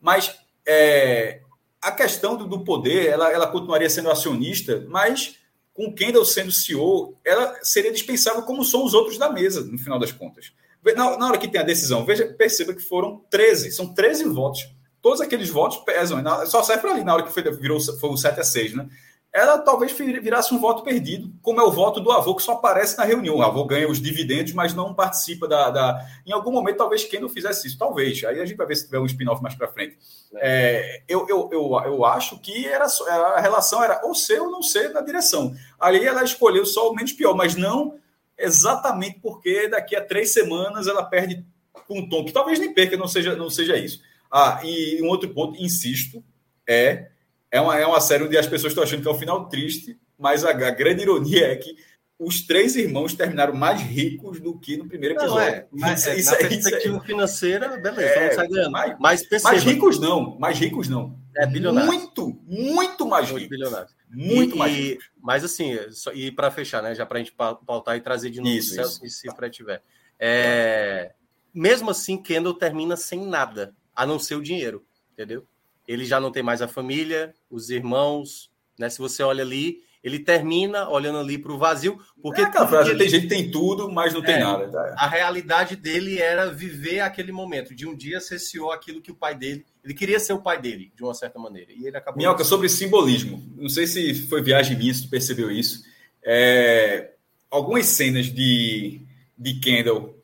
Mas 0.00 0.36
é, 0.66 1.42
a 1.80 1.92
questão 1.92 2.36
do, 2.36 2.48
do, 2.48 2.64
poder, 2.64 3.06
ela, 3.06 3.30
ela 3.30 3.46
continuaria 3.46 3.88
sendo 3.88 4.10
acionista, 4.10 4.84
mas 4.88 5.38
com 5.72 5.94
Kendall 5.94 6.24
sendo 6.24 6.50
CEO, 6.50 7.16
ela 7.24 7.56
seria 7.62 7.92
dispensável 7.92 8.42
como 8.42 8.64
são 8.64 8.84
os 8.84 8.94
outros 8.94 9.16
da 9.16 9.30
mesa, 9.30 9.64
no 9.64 9.78
final 9.78 9.98
das 9.98 10.10
contas. 10.10 10.52
Na, 10.96 11.16
na 11.16 11.28
hora 11.28 11.38
que 11.38 11.46
tem 11.46 11.60
a 11.60 11.64
decisão, 11.64 12.04
veja, 12.04 12.26
perceba 12.26 12.74
que 12.74 12.82
foram 12.82 13.24
13, 13.30 13.70
são 13.70 13.94
13 13.94 14.24
votos 14.24 14.74
todos 15.04 15.20
aqueles 15.20 15.50
votos 15.50 15.76
pesam. 15.76 16.18
Só 16.46 16.62
serve 16.62 16.80
para 16.80 16.92
ali 16.92 17.04
na 17.04 17.12
hora 17.12 17.22
que 17.24 17.30
foi, 17.30 17.42
virou, 17.42 17.78
foi 17.78 18.08
o 18.08 18.16
7 18.16 18.40
a 18.40 18.42
6, 18.42 18.74
né? 18.74 18.88
Ela 19.30 19.58
talvez 19.58 19.92
virasse 19.92 20.54
um 20.54 20.58
voto 20.58 20.82
perdido, 20.82 21.30
como 21.42 21.60
é 21.60 21.64
o 21.64 21.70
voto 21.70 22.00
do 22.00 22.10
avô 22.10 22.34
que 22.34 22.42
só 22.42 22.52
aparece 22.52 22.96
na 22.96 23.04
reunião. 23.04 23.36
O 23.36 23.42
avô 23.42 23.64
ganha 23.66 23.86
os 23.86 24.00
dividendos, 24.00 24.54
mas 24.54 24.72
não 24.72 24.94
participa 24.94 25.46
da. 25.46 25.68
da... 25.68 26.06
Em 26.24 26.32
algum 26.32 26.50
momento, 26.50 26.78
talvez 26.78 27.04
quem 27.04 27.20
não 27.20 27.28
fizesse 27.28 27.66
isso, 27.66 27.76
talvez. 27.76 28.24
Aí 28.24 28.40
a 28.40 28.46
gente 28.46 28.56
vai 28.56 28.66
ver 28.66 28.76
se 28.76 28.86
tiver 28.86 28.98
um 28.98 29.04
spin-off 29.04 29.42
mais 29.42 29.54
para 29.54 29.68
frente. 29.68 29.98
É, 30.36 31.02
eu, 31.06 31.26
eu, 31.28 31.50
eu, 31.52 31.82
eu 31.84 32.04
acho 32.06 32.38
que 32.38 32.66
era, 32.66 32.86
a 32.86 33.40
relação 33.40 33.84
era 33.84 34.00
ou 34.06 34.14
ser 34.14 34.40
ou 34.40 34.50
não 34.50 34.62
ser 34.62 34.90
na 34.90 35.02
direção. 35.02 35.54
Ali 35.78 36.06
ela 36.06 36.24
escolheu 36.24 36.64
só 36.64 36.88
o 36.88 36.94
menos 36.94 37.12
pior, 37.12 37.34
mas 37.34 37.56
não 37.56 37.98
exatamente 38.38 39.18
porque 39.20 39.68
daqui 39.68 39.94
a 39.94 40.04
três 40.04 40.32
semanas 40.32 40.86
ela 40.86 41.04
perde 41.04 41.44
com 41.86 41.98
um 41.98 42.08
tom 42.08 42.24
que 42.24 42.32
talvez 42.32 42.58
nem 42.58 42.72
perca, 42.72 42.96
não 42.96 43.08
seja, 43.08 43.36
não 43.36 43.50
seja 43.50 43.76
isso. 43.76 44.00
Ah, 44.36 44.60
e 44.64 45.00
um 45.00 45.06
outro 45.06 45.28
ponto, 45.32 45.62
insisto, 45.62 46.24
é 46.68 47.10
é 47.54 47.60
uma, 47.60 47.78
é 47.78 47.86
uma 47.86 48.00
série 48.00 48.24
onde 48.24 48.36
as 48.36 48.48
pessoas 48.48 48.72
estão 48.72 48.82
achando 48.82 49.00
que 49.00 49.06
é 49.06 49.10
um 49.12 49.18
final 49.18 49.48
triste, 49.48 49.96
mas 50.18 50.44
a, 50.44 50.50
a 50.50 50.70
grande 50.72 51.02
ironia 51.02 51.52
é 51.52 51.54
que 51.54 51.76
os 52.18 52.44
três 52.44 52.74
irmãos 52.74 53.14
terminaram 53.14 53.54
mais 53.54 53.80
ricos 53.80 54.40
do 54.40 54.58
que 54.58 54.76
no 54.76 54.88
primeiro 54.88 55.14
episódio. 55.14 55.36
Não, 55.36 55.40
é, 55.40 55.68
mas, 55.70 56.04
isso, 56.04 56.32
na 56.32 56.36
perspectiva 56.36 56.96
isso, 56.96 57.06
financeira, 57.06 57.76
beleza, 57.76 58.02
é, 58.02 58.30
sai 58.32 58.48
ganhando. 58.48 58.72
Mais, 58.72 58.96
mas 58.98 59.22
mais 59.44 59.62
ricos 59.62 60.00
não, 60.00 60.36
mais 60.36 60.58
ricos 60.58 60.88
não. 60.88 61.16
É, 61.36 61.46
bilionários. 61.46 61.94
Muito, 61.94 62.40
muito 62.44 63.06
mais 63.06 63.30
ricos. 63.30 63.48
Bilionários. 63.48 63.94
Muito 64.10 64.56
e, 64.56 64.58
mais 64.58 64.74
ricos. 64.74 65.10
Mas 65.22 65.44
assim, 65.44 65.78
só, 65.92 66.12
e 66.12 66.32
para 66.32 66.50
fechar, 66.50 66.82
né, 66.82 66.92
já 66.92 67.06
para 67.06 67.18
a 67.18 67.22
gente 67.22 67.32
pautar 67.32 67.96
e 67.96 68.00
trazer 68.00 68.30
de 68.30 68.40
novo 68.40 68.50
isso, 68.50 68.74
Celso, 68.74 69.06
isso. 69.06 69.20
se 69.20 69.30
Fred 69.36 69.54
tiver. 69.54 69.80
É, 70.18 71.12
mesmo 71.54 71.88
assim, 71.90 72.20
Kendall 72.20 72.54
termina 72.54 72.96
sem 72.96 73.24
nada 73.24 73.72
a 73.94 74.06
não 74.06 74.18
ser 74.18 74.34
o 74.34 74.42
dinheiro, 74.42 74.84
entendeu? 75.12 75.46
Ele 75.86 76.04
já 76.04 76.18
não 76.18 76.32
tem 76.32 76.42
mais 76.42 76.62
a 76.62 76.68
família, 76.68 77.34
os 77.50 77.70
irmãos, 77.70 78.50
né? 78.78 78.88
Se 78.88 78.98
você 78.98 79.22
olha 79.22 79.42
ali, 79.42 79.82
ele 80.02 80.18
termina 80.18 80.88
olhando 80.88 81.18
ali 81.18 81.38
para 81.38 81.52
o 81.52 81.58
vazio, 81.58 81.98
porque 82.22 82.42
é 82.42 82.44
aquela 82.44 82.68
frase, 82.68 82.90
ele... 82.90 82.98
tem 82.98 83.08
gente 83.08 83.22
que 83.22 83.28
tem 83.28 83.50
tudo, 83.50 83.90
mas 83.90 84.12
não 84.12 84.22
tem 84.22 84.34
é, 84.34 84.40
nada. 84.40 84.68
Tá? 84.68 84.94
A 84.98 85.06
realidade 85.06 85.76
dele 85.76 86.18
era 86.18 86.50
viver 86.50 87.00
aquele 87.00 87.32
momento, 87.32 87.74
de 87.74 87.86
um 87.86 87.96
dia 87.96 88.20
cesseou 88.20 88.70
aquilo 88.70 89.00
que 89.00 89.10
o 89.10 89.14
pai 89.14 89.34
dele, 89.34 89.64
ele 89.82 89.94
queria 89.94 90.20
ser 90.20 90.32
o 90.32 90.42
pai 90.42 90.60
dele, 90.60 90.92
de 90.94 91.02
uma 91.02 91.14
certa 91.14 91.38
maneira, 91.38 91.72
e 91.72 91.86
ele 91.86 91.96
acabou. 91.96 92.18
Minhoca, 92.18 92.44
sobre 92.44 92.68
simbolismo, 92.68 93.42
não 93.56 93.68
sei 93.68 93.86
se 93.86 94.26
foi 94.26 94.42
viagem 94.42 94.76
minha, 94.76 94.92
se 94.92 95.04
tu 95.04 95.08
percebeu 95.08 95.50
isso. 95.50 95.84
É... 96.22 97.12
Algumas 97.50 97.86
cenas 97.86 98.26
de, 98.26 99.00
de 99.38 99.54
Kendall 99.60 100.18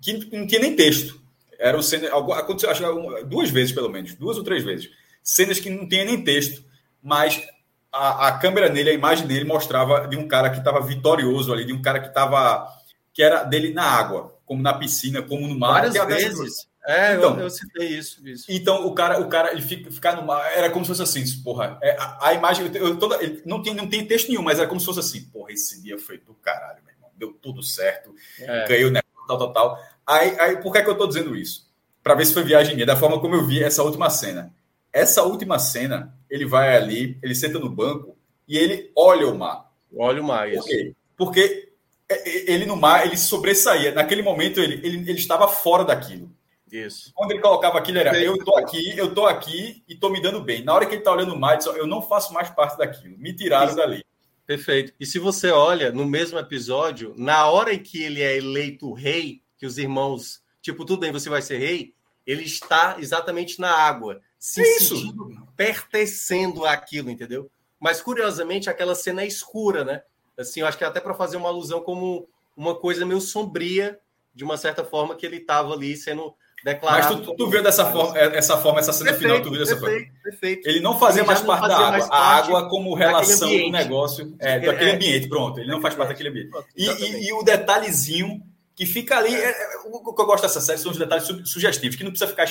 que 0.00 0.12
não 0.36 0.46
tinha 0.46 0.60
nem 0.60 0.74
texto 0.74 1.21
eram 1.62 1.80
cenas. 1.80 2.10
Aconteceu, 2.12 2.70
acho 2.70 2.82
que 2.82 3.24
duas 3.24 3.50
vezes, 3.50 3.72
pelo 3.72 3.88
menos, 3.88 4.14
duas 4.14 4.36
ou 4.36 4.44
três 4.44 4.64
vezes. 4.64 4.90
Cenas 5.22 5.60
que 5.60 5.70
não 5.70 5.88
tinha 5.88 6.04
nem 6.04 6.22
texto, 6.22 6.64
mas 7.02 7.42
a, 7.92 8.28
a 8.28 8.38
câmera 8.38 8.68
nele, 8.68 8.90
a 8.90 8.94
imagem 8.94 9.26
dele 9.26 9.44
mostrava 9.44 10.08
de 10.08 10.16
um 10.16 10.26
cara 10.26 10.50
que 10.50 10.58
estava 10.58 10.80
vitorioso 10.80 11.52
ali, 11.52 11.64
de 11.64 11.72
um 11.72 11.80
cara 11.80 12.00
que 12.00 12.08
estava. 12.08 12.66
que 13.12 13.22
era 13.22 13.44
dele 13.44 13.72
na 13.72 13.84
água, 13.84 14.36
como 14.44 14.62
na 14.62 14.74
piscina, 14.74 15.22
como 15.22 15.46
no 15.46 15.58
mar. 15.58 15.88
Várias 15.88 16.06
vezes. 16.06 16.72
É, 16.84 17.14
então, 17.14 17.36
eu, 17.36 17.44
eu, 17.44 17.50
citei 17.50 17.88
isso, 17.90 18.26
isso, 18.26 18.44
Então, 18.48 18.84
o 18.84 18.92
cara, 18.92 19.20
o 19.20 19.28
cara 19.28 19.52
ele 19.52 19.62
fica, 19.62 19.88
ficar 19.88 20.16
no 20.16 20.26
mar, 20.26 20.50
era 20.52 20.68
como 20.68 20.84
se 20.84 20.88
fosse 20.88 21.02
assim, 21.02 21.42
porra. 21.42 21.78
É, 21.80 21.96
a, 21.96 22.28
a, 22.28 22.34
imagem, 22.34 22.68
eu, 22.74 22.98
toda, 22.98 23.22
ele, 23.22 23.40
não, 23.46 23.62
tem, 23.62 23.72
não 23.72 23.88
tem 23.88 24.04
texto 24.04 24.28
nenhum, 24.28 24.42
mas 24.42 24.58
era 24.58 24.66
como 24.66 24.80
se 24.80 24.86
fosse 24.86 24.98
assim, 24.98 25.22
porra, 25.26 25.52
esse 25.52 25.80
dia 25.80 25.96
foi 25.96 26.18
do 26.18 26.34
caralho, 26.34 26.82
meu 26.84 26.92
irmão. 26.92 27.10
Deu 27.16 27.32
tudo 27.34 27.62
certo, 27.62 28.12
é. 28.40 28.66
ganhei 28.66 28.84
o 28.84 28.90
negócio, 28.90 29.26
tal, 29.28 29.38
tal, 29.38 29.52
tal. 29.52 29.78
Aí, 30.06 30.38
aí 30.40 30.56
por 30.56 30.72
que, 30.72 30.78
é 30.78 30.82
que 30.82 30.88
eu 30.88 30.92
estou 30.92 31.08
dizendo 31.08 31.36
isso? 31.36 31.70
Para 32.02 32.14
ver 32.14 32.26
se 32.26 32.34
foi 32.34 32.42
viagem 32.42 32.74
minha, 32.74 32.86
da 32.86 32.96
forma 32.96 33.20
como 33.20 33.34
eu 33.34 33.46
vi 33.46 33.62
essa 33.62 33.82
última 33.82 34.10
cena. 34.10 34.52
Essa 34.92 35.22
última 35.22 35.58
cena, 35.58 36.14
ele 36.28 36.44
vai 36.44 36.76
ali, 36.76 37.18
ele 37.22 37.34
senta 37.34 37.58
no 37.58 37.70
banco 37.70 38.16
e 38.46 38.58
ele 38.58 38.90
olha 38.96 39.26
o 39.28 39.38
mar. 39.38 39.70
Olha 39.96 40.20
o 40.20 40.24
mar, 40.24 40.50
isso. 40.50 40.62
Por 40.62 40.68
quê? 40.68 40.94
Porque 41.16 41.72
é, 42.08 42.28
é, 42.28 42.52
ele 42.52 42.66
no 42.66 42.76
mar, 42.76 43.06
ele 43.06 43.16
sobressaía. 43.16 43.92
Naquele 43.92 44.22
momento, 44.22 44.60
ele, 44.60 44.74
ele, 44.86 44.98
ele 44.98 45.18
estava 45.18 45.48
fora 45.48 45.84
daquilo. 45.84 46.30
Isso. 46.70 47.12
Quando 47.14 47.32
ele 47.32 47.40
colocava 47.40 47.78
aquilo, 47.78 47.98
era 47.98 48.18
eu 48.18 48.38
tô 48.38 48.56
aqui, 48.56 48.96
eu 48.96 49.14
tô 49.14 49.26
aqui 49.26 49.82
e 49.86 49.94
tô 49.94 50.08
me 50.08 50.22
dando 50.22 50.42
bem. 50.42 50.64
Na 50.64 50.74
hora 50.74 50.86
que 50.86 50.94
ele 50.94 51.02
tá 51.02 51.12
olhando 51.12 51.34
o 51.34 51.38
mar, 51.38 51.52
ele 51.52 51.58
diz, 51.58 51.66
eu 51.66 51.86
não 51.86 52.00
faço 52.00 52.32
mais 52.32 52.48
parte 52.48 52.78
daquilo. 52.78 53.16
Me 53.18 53.34
tiraram 53.34 53.66
Isso. 53.66 53.76
dali. 53.76 54.04
Perfeito. 54.46 54.92
E 54.98 55.04
se 55.04 55.18
você 55.18 55.50
olha 55.50 55.92
no 55.92 56.06
mesmo 56.06 56.38
episódio, 56.38 57.14
na 57.16 57.46
hora 57.46 57.74
em 57.74 57.78
que 57.78 58.02
ele 58.02 58.22
é 58.22 58.36
eleito 58.36 58.92
rei, 58.92 59.41
que 59.62 59.66
os 59.66 59.78
irmãos, 59.78 60.42
tipo, 60.60 60.84
tudo 60.84 60.98
bem, 60.98 61.12
você 61.12 61.30
vai 61.30 61.40
ser 61.40 61.56
rei, 61.56 61.94
ele 62.26 62.42
está 62.42 62.96
exatamente 62.98 63.60
na 63.60 63.70
água, 63.70 64.20
se 64.36 64.60
é 64.60 64.64
sentindo, 64.64 65.46
pertencendo 65.56 66.66
àquilo, 66.66 67.08
entendeu? 67.08 67.48
Mas 67.78 68.02
curiosamente 68.02 68.68
aquela 68.68 68.96
cena 68.96 69.22
é 69.22 69.26
escura, 69.28 69.84
né? 69.84 70.02
Assim, 70.36 70.58
eu 70.58 70.66
acho 70.66 70.76
que 70.76 70.82
é 70.82 70.86
até 70.88 70.98
para 70.98 71.14
fazer 71.14 71.36
uma 71.36 71.48
alusão 71.48 71.80
como 71.80 72.28
uma 72.56 72.74
coisa 72.74 73.06
meio 73.06 73.20
sombria, 73.20 74.00
de 74.34 74.42
uma 74.42 74.56
certa 74.56 74.84
forma 74.84 75.14
que 75.14 75.24
ele 75.24 75.36
estava 75.36 75.72
ali 75.72 75.96
sendo 75.96 76.34
declarado. 76.64 77.18
Mas 77.18 77.24
tu, 77.24 77.36
tu 77.36 77.48
viu 77.48 77.62
dessa 77.62 77.86
forma, 77.92 78.18
é, 78.18 78.36
essa 78.36 78.58
forma, 78.58 78.80
essa 78.80 78.92
cena 78.92 79.10
perfeito, 79.12 79.30
final, 79.30 79.44
tu 79.44 79.50
viu 79.50 79.60
dessa 79.60 79.76
perfeito, 79.76 80.06
forma? 80.06 80.22
Perfeito. 80.24 80.68
Ele 80.68 80.80
não 80.80 80.98
fazia 80.98 81.20
ele 81.20 81.28
mais 81.28 81.40
parte 81.40 81.68
da 81.68 81.78
água. 81.78 82.08
A 82.10 82.36
água 82.36 82.68
como 82.68 82.96
relação 82.96 83.48
do 83.48 83.70
negócio, 83.70 84.34
é, 84.40 84.58
daquele 84.58 84.90
é, 84.90 84.94
ambiente, 84.94 85.28
pronto. 85.28 85.60
Ele 85.60 85.70
não 85.70 85.80
faz 85.80 85.94
parte 85.94 86.08
daquele 86.08 86.30
ambiente. 86.30 86.50
E, 86.76 86.84
e, 86.84 87.28
e 87.28 87.32
o 87.32 87.44
detalhezinho 87.44 88.42
que 88.74 88.86
fica 88.86 89.16
ali. 89.18 89.34
É, 89.34 89.50
é, 89.50 89.78
o 89.84 90.14
que 90.14 90.22
eu 90.22 90.26
gosto 90.26 90.42
dessa 90.42 90.60
série 90.60 90.78
são 90.78 90.92
os 90.92 90.98
detalhes 90.98 91.26
sugestivos, 91.44 91.96
que 91.96 92.04
não 92.04 92.10
precisa 92.10 92.30
ficar 92.30 92.46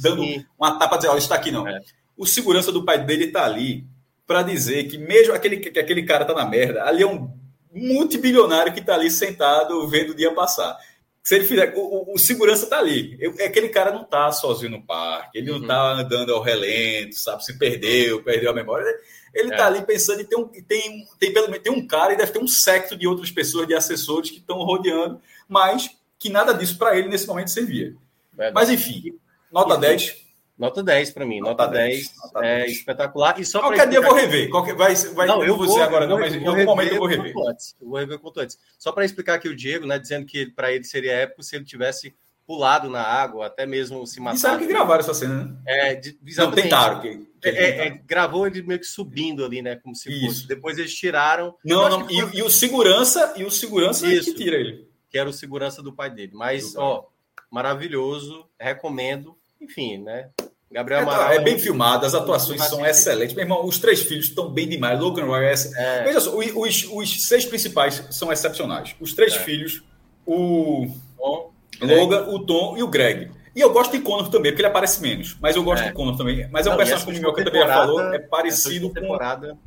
dando 0.00 0.22
Sim. 0.22 0.44
uma 0.58 0.78
tapa 0.78 0.96
dizer, 0.96 1.08
olha, 1.08 1.18
está 1.18 1.34
aqui 1.34 1.50
não. 1.50 1.66
É. 1.66 1.80
O 2.16 2.26
segurança 2.26 2.72
do 2.72 2.84
pai 2.84 3.04
dele 3.04 3.26
está 3.26 3.44
ali 3.44 3.86
para 4.26 4.42
dizer 4.42 4.84
que 4.84 4.98
mesmo 4.98 5.32
aquele, 5.34 5.56
que 5.56 5.78
aquele 5.78 6.02
cara 6.02 6.24
tá 6.24 6.34
na 6.34 6.44
merda, 6.44 6.84
ali 6.84 7.02
é 7.02 7.06
um 7.06 7.30
multibilionário 7.72 8.72
que 8.72 8.80
está 8.80 8.94
ali 8.94 9.10
sentado 9.10 9.86
vendo 9.88 10.10
o 10.10 10.14
dia 10.14 10.32
passar. 10.34 10.76
Se 11.22 11.34
ele 11.34 11.44
fizer, 11.44 11.74
o, 11.76 12.14
o 12.14 12.18
segurança 12.18 12.64
está 12.64 12.78
ali. 12.78 13.16
Eu, 13.20 13.32
aquele 13.44 13.68
cara 13.68 13.92
não 13.92 14.02
está 14.02 14.32
sozinho 14.32 14.72
no 14.72 14.82
parque, 14.82 15.38
ele 15.38 15.50
uhum. 15.50 15.58
não 15.58 15.64
está 15.64 15.92
andando 15.92 16.34
ao 16.34 16.42
relento, 16.42 17.16
sabe? 17.16 17.44
Se 17.44 17.58
perdeu, 17.58 18.22
perdeu 18.22 18.50
a 18.50 18.54
memória. 18.54 18.86
Ele 19.34 19.50
está 19.50 19.64
é. 19.64 19.66
ali 19.66 19.82
pensando 19.82 20.20
em 20.20 20.24
ter 20.24 20.36
um, 20.36 20.48
tem, 20.48 21.06
tem, 21.18 21.32
pelo 21.32 21.48
menos 21.48 21.62
tem 21.62 21.72
um 21.72 21.86
cara 21.86 22.14
e 22.14 22.16
deve 22.16 22.32
ter 22.32 22.38
um 22.38 22.48
secto 22.48 22.96
de 22.96 23.06
outras 23.06 23.30
pessoas, 23.30 23.68
de 23.68 23.74
assessores 23.74 24.30
que 24.30 24.38
estão 24.38 24.56
rodeando 24.58 25.20
mas 25.48 25.90
que 26.18 26.28
nada 26.28 26.52
disso 26.52 26.76
para 26.76 26.96
ele 26.96 27.08
nesse 27.08 27.26
momento 27.26 27.50
servia. 27.50 27.94
Verdade. 28.32 28.54
Mas 28.54 28.70
enfim, 28.70 29.18
nota 29.50 29.72
enfim, 29.74 29.80
10. 29.80 30.28
Nota 30.58 30.82
10 30.82 31.12
para 31.12 31.24
mim, 31.24 31.38
nota, 31.38 31.62
nota 31.62 31.72
10, 31.78 31.94
10 31.94 32.16
nota 32.16 32.44
é 32.44 32.58
10. 32.62 32.72
espetacular. 32.72 33.40
E 33.40 33.44
só 33.44 33.60
Qualquer 33.60 33.88
dia 33.88 33.98
eu 33.98 34.02
vou 34.02 34.12
rever. 34.12 34.50
Qualquer, 34.50 34.74
vai, 34.74 34.92
vai, 34.96 35.26
não, 35.28 35.44
eu 35.44 35.56
vou, 35.56 35.80
agora, 35.80 36.04
não, 36.04 36.18
mas 36.18 36.34
em 36.34 36.44
algum 36.44 36.64
momento 36.64 36.94
eu 36.94 36.98
vou 36.98 37.06
rever. 37.06 37.32
Antes, 37.46 37.76
eu 37.80 37.88
vou 37.88 37.96
rever 37.96 38.18
quanto 38.18 38.40
antes. 38.40 38.58
Só 38.76 38.90
para 38.90 39.04
explicar 39.04 39.34
aqui 39.34 39.48
o 39.48 39.54
Diego, 39.54 39.86
né, 39.86 40.00
dizendo 40.00 40.26
que 40.26 40.46
para 40.46 40.72
ele 40.72 40.82
seria 40.82 41.12
épico 41.12 41.44
se 41.44 41.54
ele 41.54 41.64
tivesse 41.64 42.12
pulado 42.44 42.90
na 42.90 43.02
água, 43.02 43.46
até 43.46 43.66
mesmo 43.66 44.04
se 44.04 44.18
matar. 44.18 44.36
E 44.36 44.40
sabe 44.40 44.66
que 44.66 44.72
gravaram 44.72 44.98
essa 44.98 45.14
cena, 45.14 45.44
né? 45.44 45.56
É, 45.64 45.94
de. 45.94 46.18
Não, 46.36 46.50
tentaram. 46.50 47.00
Que, 47.02 47.18
que 47.40 47.48
é, 47.48 47.86
é, 47.86 47.90
gravou 48.04 48.44
ele 48.44 48.60
meio 48.62 48.80
que 48.80 48.86
subindo 48.86 49.44
ali, 49.44 49.62
né? 49.62 49.76
Como 49.76 49.94
se 49.94 50.10
Isso. 50.10 50.26
fosse. 50.26 50.48
Depois 50.48 50.76
eles 50.76 50.92
tiraram. 50.92 51.54
Não, 51.64 51.88
não. 51.88 52.10
E, 52.10 52.20
foi... 52.20 52.36
e, 52.36 52.42
o 52.42 52.50
segurança, 52.50 53.34
e 53.36 53.44
o 53.44 53.50
segurança 53.50 54.08
Isso. 54.08 54.30
É 54.30 54.32
que 54.32 54.38
tira 54.42 54.56
ele 54.56 54.87
que 55.18 55.20
era 55.20 55.28
o 55.28 55.32
segurança 55.32 55.82
do 55.82 55.92
pai 55.92 56.10
dele. 56.10 56.30
Mas, 56.32 56.76
ó, 56.76 57.08
maravilhoso, 57.50 58.46
recomendo. 58.58 59.36
Enfim, 59.60 59.98
né? 59.98 60.28
Gabriel 60.70 61.00
é, 61.00 61.02
Amaral. 61.02 61.32
É, 61.32 61.36
é 61.36 61.40
bem 61.40 61.58
filmado, 61.58 62.06
as 62.06 62.14
atuações 62.14 62.62
são 62.64 62.86
excelentes. 62.86 63.34
Meu 63.34 63.44
irmão, 63.44 63.66
os 63.66 63.78
três 63.78 64.00
filhos 64.00 64.26
estão 64.26 64.48
bem 64.48 64.68
demais. 64.68 65.00
Logan 65.00 65.24
Roy 65.24 65.44
é. 65.44 65.54
é. 65.76 66.04
Veja 66.04 66.20
só, 66.20 66.36
os, 66.36 66.84
os, 66.92 67.26
seis 67.26 67.44
principais 67.44 68.04
são 68.10 68.30
excepcionais. 68.30 68.94
Os 69.00 69.12
três 69.12 69.34
é. 69.34 69.38
filhos, 69.40 69.82
o 70.24 70.86
Tom, 71.16 71.50
Logan, 71.80 72.22
Greg. 72.22 72.34
o 72.34 72.38
Tom 72.46 72.76
e 72.76 72.82
o 72.84 72.86
Greg. 72.86 73.32
E 73.56 73.60
eu 73.60 73.72
gosto 73.72 73.90
de 73.90 74.00
Connor 74.00 74.28
também, 74.28 74.52
porque 74.52 74.62
ele 74.62 74.68
aparece 74.68 75.02
menos. 75.02 75.36
Mas 75.40 75.56
eu 75.56 75.64
gosto 75.64 75.82
é. 75.82 75.88
de 75.88 75.94
Connor 75.94 76.16
também. 76.16 76.48
Mas 76.52 76.64
é 76.66 76.70
um 76.70 76.76
personagem, 76.76 77.04
como 77.04 77.18
o 77.18 77.20
Mioca 77.20 77.44
também 77.44 77.60
já 77.60 77.74
falou, 77.74 78.00
é 78.14 78.20
parecido 78.20 78.88
com. 78.88 78.94
temporada, 78.94 79.58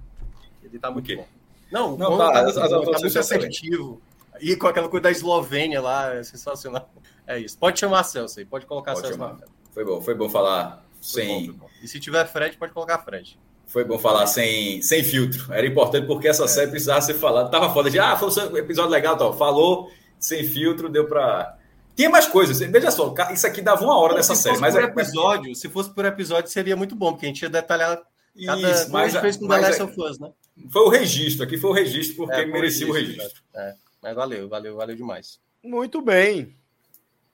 ele 0.63 0.79
tá 0.79 0.89
muito 0.89 1.13
bom. 1.13 1.27
Não, 1.69 1.97
não 1.97 2.17
tá, 2.17 2.31
tá, 2.31 2.41
as, 2.41 2.55
tá 2.55 2.99
muito 3.01 3.19
assertivo. 3.19 4.01
E 4.41 4.55
com 4.55 4.67
aquela 4.67 4.89
coisa 4.89 5.03
da 5.03 5.11
Eslovênia 5.11 5.81
lá, 5.81 6.13
é 6.15 6.23
sensacional. 6.23 6.91
É 7.27 7.39
isso. 7.39 7.57
Pode 7.57 7.79
chamar 7.79 8.03
Celso 8.03 8.39
aí, 8.39 8.45
pode 8.45 8.65
colocar 8.65 8.93
pode 8.93 9.07
Celso 9.07 9.19
chamar. 9.19 9.37
Foi 9.71 9.85
bom, 9.85 10.01
foi 10.01 10.15
bom 10.15 10.27
falar 10.27 10.83
sem. 10.99 11.51
Bom, 11.51 11.59
bom. 11.59 11.69
E 11.81 11.87
se 11.87 11.99
tiver 11.99 12.25
Fred, 12.25 12.57
pode 12.57 12.73
colocar 12.73 12.97
Fred. 12.99 13.39
Foi 13.67 13.85
bom 13.85 13.97
falar 13.97 14.27
sem, 14.27 14.81
sem 14.81 15.03
filtro. 15.03 15.53
Era 15.53 15.65
importante 15.65 16.05
porque 16.05 16.27
essa 16.27 16.43
é. 16.43 16.47
série 16.47 16.71
precisava 16.71 17.01
ser 17.01 17.13
falada. 17.13 17.49
Tava 17.49 17.73
foda 17.73 17.89
de, 17.89 17.99
ah, 17.99 18.17
foi 18.17 18.27
um 18.49 18.57
episódio 18.57 18.91
legal, 18.91 19.15
tal. 19.15 19.37
falou 19.37 19.89
sem 20.19 20.43
filtro, 20.43 20.89
deu 20.89 21.07
para 21.07 21.57
tinha 21.95 22.09
mais 22.09 22.27
coisas. 22.27 22.59
Veja 22.59 22.91
só, 22.91 23.13
isso 23.31 23.45
aqui 23.45 23.61
dava 23.61 23.83
uma 23.83 23.97
hora 23.97 24.15
nessa 24.15 24.35
série. 24.35 24.57
Mas 24.57 24.73
por 24.73 24.83
é... 24.83 24.87
episódio, 24.87 25.55
se 25.55 25.69
fosse 25.69 25.93
por 25.93 26.05
episódio, 26.05 26.49
seria 26.49 26.75
muito 26.75 26.95
bom, 26.95 27.11
porque 27.11 27.25
a 27.25 27.29
gente 27.29 27.41
ia 27.41 27.49
detalhar 27.49 28.01
cada 28.45 28.71
isso, 28.71 28.91
mas, 28.91 29.15
fez 29.15 29.37
com 29.37 29.45
mas, 29.45 29.61
The 29.61 29.67
Last 29.67 29.81
of 29.83 30.01
Us, 30.01 30.19
né? 30.19 30.31
Foi 30.69 30.81
o 30.83 30.89
registro, 30.89 31.43
aqui 31.43 31.57
foi 31.57 31.69
o 31.69 31.73
registro, 31.73 32.15
porque 32.17 32.41
é, 32.41 32.45
merecia 32.45 32.87
o 32.87 32.91
registro. 32.91 33.41
É, 33.55 33.73
mas 34.01 34.15
valeu, 34.15 34.49
valeu, 34.49 34.75
valeu 34.75 34.95
demais. 34.95 35.39
Muito 35.63 36.01
bem. 36.01 36.55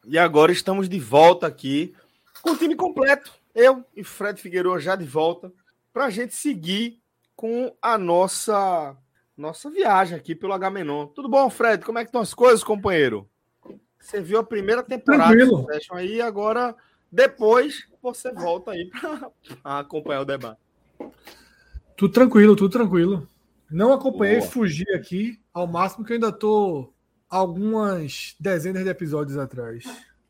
E 0.05 0.17
agora 0.17 0.51
estamos 0.51 0.89
de 0.89 0.99
volta 0.99 1.47
aqui 1.47 1.95
com 2.41 2.51
o 2.51 2.57
time 2.57 2.75
completo. 2.75 3.33
Eu 3.55 3.83
e 3.95 4.03
Fred 4.03 4.39
Figueiredo 4.41 4.79
já 4.79 4.95
de 4.95 5.05
volta 5.05 5.51
para 5.93 6.05
a 6.05 6.09
gente 6.09 6.35
seguir 6.35 6.99
com 7.35 7.75
a 7.81 7.97
nossa 7.97 8.95
nossa 9.35 9.69
viagem 9.69 10.17
aqui 10.17 10.33
pelo 10.33 10.53
Agamenon. 10.53 11.07
Tudo 11.07 11.29
bom, 11.29 11.49
Fred? 11.49 11.85
Como 11.85 11.99
é 11.99 12.03
que 12.03 12.09
estão 12.09 12.21
as 12.21 12.33
coisas, 12.33 12.63
companheiro? 12.63 13.29
Você 13.99 14.19
viu 14.19 14.39
a 14.39 14.43
primeira 14.43 14.81
temporada 14.81 15.35
Tranquilo. 15.35 15.61
do 15.61 15.67
Fashion 15.67 15.95
aí, 15.95 16.21
agora 16.21 16.75
depois 17.11 17.87
você 18.01 18.31
volta 18.31 18.71
aí 18.71 18.89
para 18.89 19.79
acompanhar 19.79 20.21
o 20.21 20.25
debate. 20.25 20.59
Tudo 21.95 22.13
tranquilo, 22.13 22.55
tudo 22.55 22.71
tranquilo. 22.71 23.29
Não 23.69 23.91
acompanhei, 23.93 24.39
Boa. 24.39 24.49
fugi 24.49 24.89
aqui 24.93 25.39
ao 25.57 25.65
máximo 25.65 26.05
que 26.05 26.13
eu 26.13 26.15
ainda 26.15 26.31
tô 26.31 26.93
algumas 27.27 28.35
dezenas 28.39 28.83
de 28.83 28.89
episódios 28.89 29.37
atrás. 29.37 29.83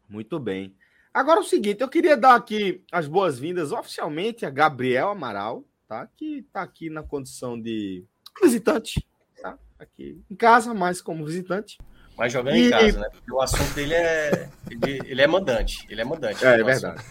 Muito 0.07 0.39
bem. 0.39 0.73
Agora 1.13 1.39
é 1.39 1.43
o 1.43 1.45
seguinte, 1.45 1.81
eu 1.81 1.89
queria 1.89 2.15
dar 2.15 2.35
aqui 2.35 2.81
as 2.91 3.07
boas-vindas 3.07 3.73
oficialmente 3.73 4.45
a 4.45 4.49
Gabriel 4.49 5.09
Amaral, 5.09 5.65
tá? 5.85 6.07
Que 6.15 6.45
tá 6.53 6.61
aqui 6.61 6.89
na 6.89 7.03
condição 7.03 7.59
de 7.59 8.05
visitante, 8.41 9.05
tá? 9.41 9.57
Aqui 9.77 10.21
em 10.31 10.35
casa, 10.35 10.73
mas 10.73 11.01
como 11.01 11.25
visitante. 11.25 11.77
Mas 12.17 12.31
jogando 12.31 12.55
e... 12.55 12.67
em 12.67 12.69
casa, 12.69 12.99
né? 12.99 13.09
Porque 13.11 13.31
o 13.31 13.41
assunto 13.41 13.73
dele 13.73 13.95
é. 13.95 14.49
Ele, 14.71 15.01
ele 15.05 15.21
é 15.21 15.27
mandante. 15.27 15.85
Ele 15.89 16.01
é 16.01 16.05
mandante. 16.05 16.45
É, 16.45 16.59
é 16.59 16.63
verdade. 16.63 17.03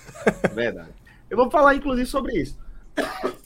É 0.42 0.48
verdade. 0.48 0.90
Eu 1.28 1.36
vou 1.36 1.50
falar, 1.50 1.74
inclusive, 1.74 2.08
sobre 2.08 2.40
isso. 2.40 2.58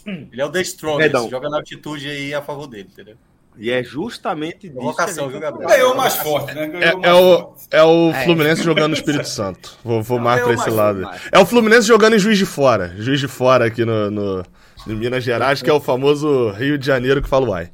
Ele 0.06 0.40
é 0.40 0.44
o 0.44 0.50
The 0.50 0.60
Strongest, 0.60 1.28
joga 1.28 1.50
na 1.50 1.56
altitude 1.56 2.08
aí 2.08 2.32
a 2.32 2.40
favor 2.40 2.68
dele, 2.68 2.88
entendeu? 2.92 3.16
E 3.56 3.70
é 3.70 3.82
justamente 3.82 4.68
disso. 4.68 4.80
Vocação, 4.80 5.28
viu, 5.28 5.40
Gabriel? 5.40 5.68
Ganhou 5.68 5.94
mais 5.94 6.16
forte, 6.16 6.54
né? 6.54 6.64
É, 6.64 6.94
mais 6.94 7.04
é, 7.04 7.12
o, 7.12 7.54
é 7.70 7.82
o 7.82 8.10
é. 8.10 8.24
Fluminense 8.24 8.60
é. 8.60 8.64
jogando 8.64 8.88
no 8.88 8.94
Espírito 8.94 9.26
Santo. 9.28 9.76
Vou, 9.84 10.02
vou 10.02 10.18
mais 10.18 10.42
pra 10.42 10.54
esse 10.54 10.70
lado. 10.70 11.02
Mais. 11.02 11.22
É 11.30 11.38
o 11.38 11.44
Fluminense 11.44 11.86
jogando 11.86 12.16
em 12.16 12.18
Juiz 12.18 12.38
de 12.38 12.46
Fora. 12.46 12.94
Juiz 12.96 13.20
de 13.20 13.28
Fora 13.28 13.66
aqui 13.66 13.84
no, 13.84 14.10
no, 14.10 14.42
no 14.86 14.96
Minas 14.96 15.24
Gerais, 15.24 15.60
que 15.60 15.68
é 15.68 15.72
o 15.72 15.80
famoso 15.80 16.50
Rio 16.52 16.78
de 16.78 16.86
Janeiro 16.86 17.22
que 17.22 17.28
fala 17.28 17.48
uai. 17.48 17.72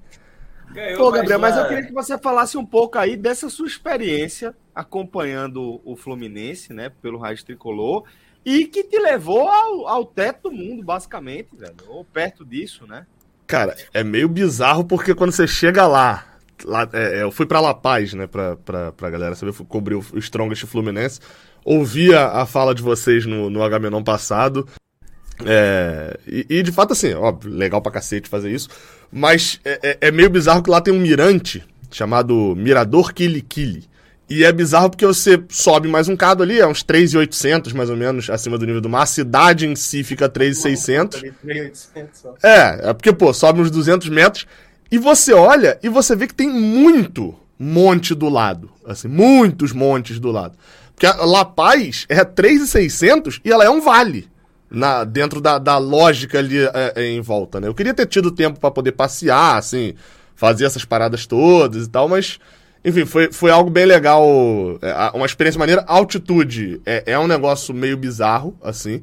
Ganhou 0.72 0.98
Pô, 0.98 1.10
Gabriel, 1.10 1.38
mas 1.38 1.56
eu 1.56 1.66
queria 1.68 1.86
que 1.86 1.92
você 1.92 2.18
falasse 2.18 2.58
um 2.58 2.66
pouco 2.66 2.98
aí 2.98 3.16
dessa 3.16 3.48
sua 3.48 3.66
experiência 3.66 4.54
acompanhando 4.74 5.80
o 5.84 5.96
Fluminense, 5.96 6.74
né, 6.74 6.90
pelo 7.00 7.18
Rádio 7.18 7.46
Tricolor, 7.46 8.04
e 8.44 8.66
que 8.66 8.84
te 8.84 8.98
levou 8.98 9.48
ao, 9.48 9.88
ao 9.88 10.04
teto 10.04 10.50
do 10.50 10.52
mundo, 10.52 10.84
basicamente, 10.84 11.48
velho, 11.56 11.74
ou 11.88 12.04
perto 12.04 12.44
disso, 12.44 12.86
né? 12.86 13.06
Cara, 13.46 13.76
é 13.94 14.02
meio 14.02 14.28
bizarro 14.28 14.84
porque 14.84 15.14
quando 15.14 15.32
você 15.32 15.46
chega 15.46 15.86
lá, 15.86 16.24
lá 16.64 16.88
é, 16.92 17.20
é 17.20 17.22
eu 17.22 17.30
fui 17.30 17.46
para 17.46 17.60
La 17.60 17.74
Paz, 17.74 18.12
né, 18.14 18.26
pra, 18.26 18.56
pra, 18.56 18.92
pra 18.92 19.10
galera 19.10 19.34
saber, 19.34 19.52
cobrir 19.68 19.94
o, 19.94 20.04
o 20.12 20.18
Strongest 20.18 20.66
Fluminense, 20.66 21.20
ouvia 21.64 22.26
a 22.26 22.44
fala 22.46 22.74
de 22.74 22.82
vocês 22.82 23.24
no, 23.24 23.48
no 23.48 23.62
Agamenon 23.62 24.02
passado, 24.02 24.66
é, 25.44 26.18
e, 26.26 26.46
e, 26.48 26.62
de 26.62 26.72
fato, 26.72 26.92
assim, 26.92 27.12
óbvio, 27.14 27.52
legal 27.52 27.82
pra 27.82 27.92
cacete 27.92 28.28
fazer 28.28 28.50
isso. 28.50 28.68
Mas 29.12 29.60
é, 29.64 29.80
é, 29.82 30.08
é 30.08 30.10
meio 30.10 30.30
bizarro 30.30 30.62
que 30.62 30.70
lá 30.70 30.80
tem 30.80 30.94
um 30.94 31.00
mirante 31.00 31.62
chamado 31.90 32.54
Mirador 32.56 33.12
Kilikili. 33.12 33.84
E 34.28 34.44
é 34.44 34.50
bizarro 34.50 34.90
porque 34.90 35.06
você 35.06 35.40
sobe 35.48 35.88
mais 35.88 36.08
um 36.08 36.16
cado 36.16 36.42
ali, 36.42 36.58
é 36.58 36.66
uns 36.66 36.82
3,800 36.82 37.72
mais 37.72 37.88
ou 37.88 37.96
menos 37.96 38.28
acima 38.28 38.58
do 38.58 38.66
nível 38.66 38.80
do 38.80 38.88
mar. 38.88 39.02
A 39.02 39.06
cidade 39.06 39.66
em 39.66 39.76
si 39.76 40.02
fica 40.02 40.28
3,600. 40.28 41.22
É, 42.42 42.90
é 42.90 42.92
porque, 42.92 43.12
pô, 43.12 43.32
sobe 43.32 43.60
uns 43.60 43.70
200 43.70 44.08
metros. 44.08 44.46
E 44.90 44.98
você 44.98 45.32
olha 45.32 45.78
e 45.82 45.88
você 45.88 46.16
vê 46.16 46.26
que 46.26 46.34
tem 46.34 46.48
muito 46.48 47.34
monte 47.58 48.14
do 48.14 48.28
lado. 48.28 48.70
Assim, 48.84 49.08
muitos 49.08 49.72
montes 49.72 50.18
do 50.18 50.30
lado. 50.30 50.56
Porque 50.94 51.06
a 51.06 51.24
La 51.24 51.44
Paz 51.44 52.06
é 52.08 52.24
3,600 52.24 53.40
e 53.44 53.52
ela 53.52 53.64
é 53.64 53.70
um 53.70 53.80
vale 53.80 54.28
na, 54.70 55.04
dentro 55.04 55.40
da, 55.40 55.58
da 55.58 55.78
lógica 55.78 56.38
ali 56.38 56.58
é, 56.58 56.92
é, 56.96 57.06
em 57.06 57.20
volta, 57.20 57.60
né? 57.60 57.68
Eu 57.68 57.74
queria 57.74 57.94
ter 57.94 58.06
tido 58.06 58.30
tempo 58.30 58.58
para 58.58 58.70
poder 58.70 58.92
passear, 58.92 59.56
assim, 59.56 59.94
fazer 60.34 60.64
essas 60.64 60.84
paradas 60.84 61.26
todas 61.26 61.86
e 61.86 61.90
tal, 61.90 62.08
mas, 62.08 62.38
enfim, 62.86 63.04
foi, 63.04 63.32
foi 63.32 63.50
algo 63.50 63.68
bem 63.68 63.84
legal, 63.84 64.24
é, 64.80 65.10
uma 65.12 65.26
experiência 65.26 65.58
maneira. 65.58 65.84
Altitude 65.88 66.80
é, 66.86 67.02
é 67.04 67.18
um 67.18 67.26
negócio 67.26 67.74
meio 67.74 67.96
bizarro, 67.96 68.56
assim. 68.62 69.02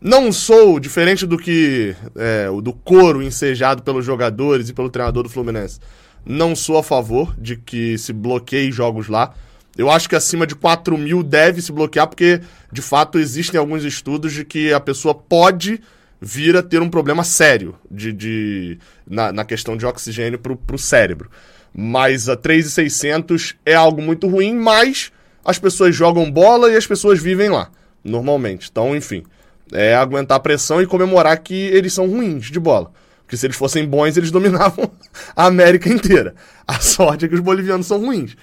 Não 0.00 0.30
sou, 0.30 0.78
diferente 0.78 1.26
do 1.26 1.36
que 1.36 1.96
é, 2.14 2.46
do 2.62 2.72
coro 2.72 3.20
ensejado 3.20 3.82
pelos 3.82 4.04
jogadores 4.04 4.68
e 4.68 4.72
pelo 4.72 4.88
treinador 4.88 5.24
do 5.24 5.28
Fluminense, 5.28 5.80
não 6.24 6.54
sou 6.54 6.78
a 6.78 6.82
favor 6.84 7.34
de 7.36 7.56
que 7.56 7.98
se 7.98 8.12
bloqueie 8.12 8.70
jogos 8.70 9.08
lá. 9.08 9.34
Eu 9.76 9.90
acho 9.90 10.08
que 10.08 10.14
acima 10.14 10.46
de 10.46 10.54
4 10.54 10.96
mil 10.96 11.24
deve 11.24 11.60
se 11.60 11.72
bloquear, 11.72 12.06
porque 12.06 12.40
de 12.70 12.80
fato 12.80 13.18
existem 13.18 13.58
alguns 13.58 13.82
estudos 13.82 14.32
de 14.32 14.44
que 14.44 14.72
a 14.72 14.78
pessoa 14.78 15.12
pode 15.12 15.80
vir 16.20 16.56
a 16.56 16.62
ter 16.62 16.80
um 16.80 16.88
problema 16.88 17.24
sério 17.24 17.74
de, 17.90 18.12
de 18.12 18.78
na, 19.04 19.32
na 19.32 19.44
questão 19.44 19.76
de 19.76 19.84
oxigênio 19.84 20.38
para 20.38 20.76
o 20.76 20.78
cérebro. 20.78 21.28
Mas 21.74 22.28
a 22.28 22.36
3,600 22.36 23.56
é 23.64 23.74
algo 23.74 24.02
muito 24.02 24.26
ruim, 24.26 24.54
mas 24.54 25.12
as 25.44 25.58
pessoas 25.58 25.94
jogam 25.94 26.30
bola 26.30 26.70
e 26.70 26.76
as 26.76 26.86
pessoas 26.86 27.20
vivem 27.20 27.48
lá, 27.48 27.70
normalmente. 28.02 28.68
Então, 28.70 28.96
enfim, 28.96 29.24
é 29.72 29.94
aguentar 29.94 30.36
a 30.36 30.40
pressão 30.40 30.82
e 30.82 30.86
comemorar 30.86 31.38
que 31.38 31.54
eles 31.54 31.92
são 31.92 32.08
ruins 32.08 32.46
de 32.46 32.58
bola. 32.58 32.90
Porque 33.22 33.36
se 33.36 33.46
eles 33.46 33.56
fossem 33.56 33.86
bons, 33.86 34.16
eles 34.16 34.30
dominavam 34.30 34.90
a 35.36 35.46
América 35.46 35.88
inteira. 35.88 36.34
A 36.66 36.80
sorte 36.80 37.26
é 37.26 37.28
que 37.28 37.34
os 37.34 37.40
bolivianos 37.40 37.86
são 37.86 38.00
ruins. 38.00 38.36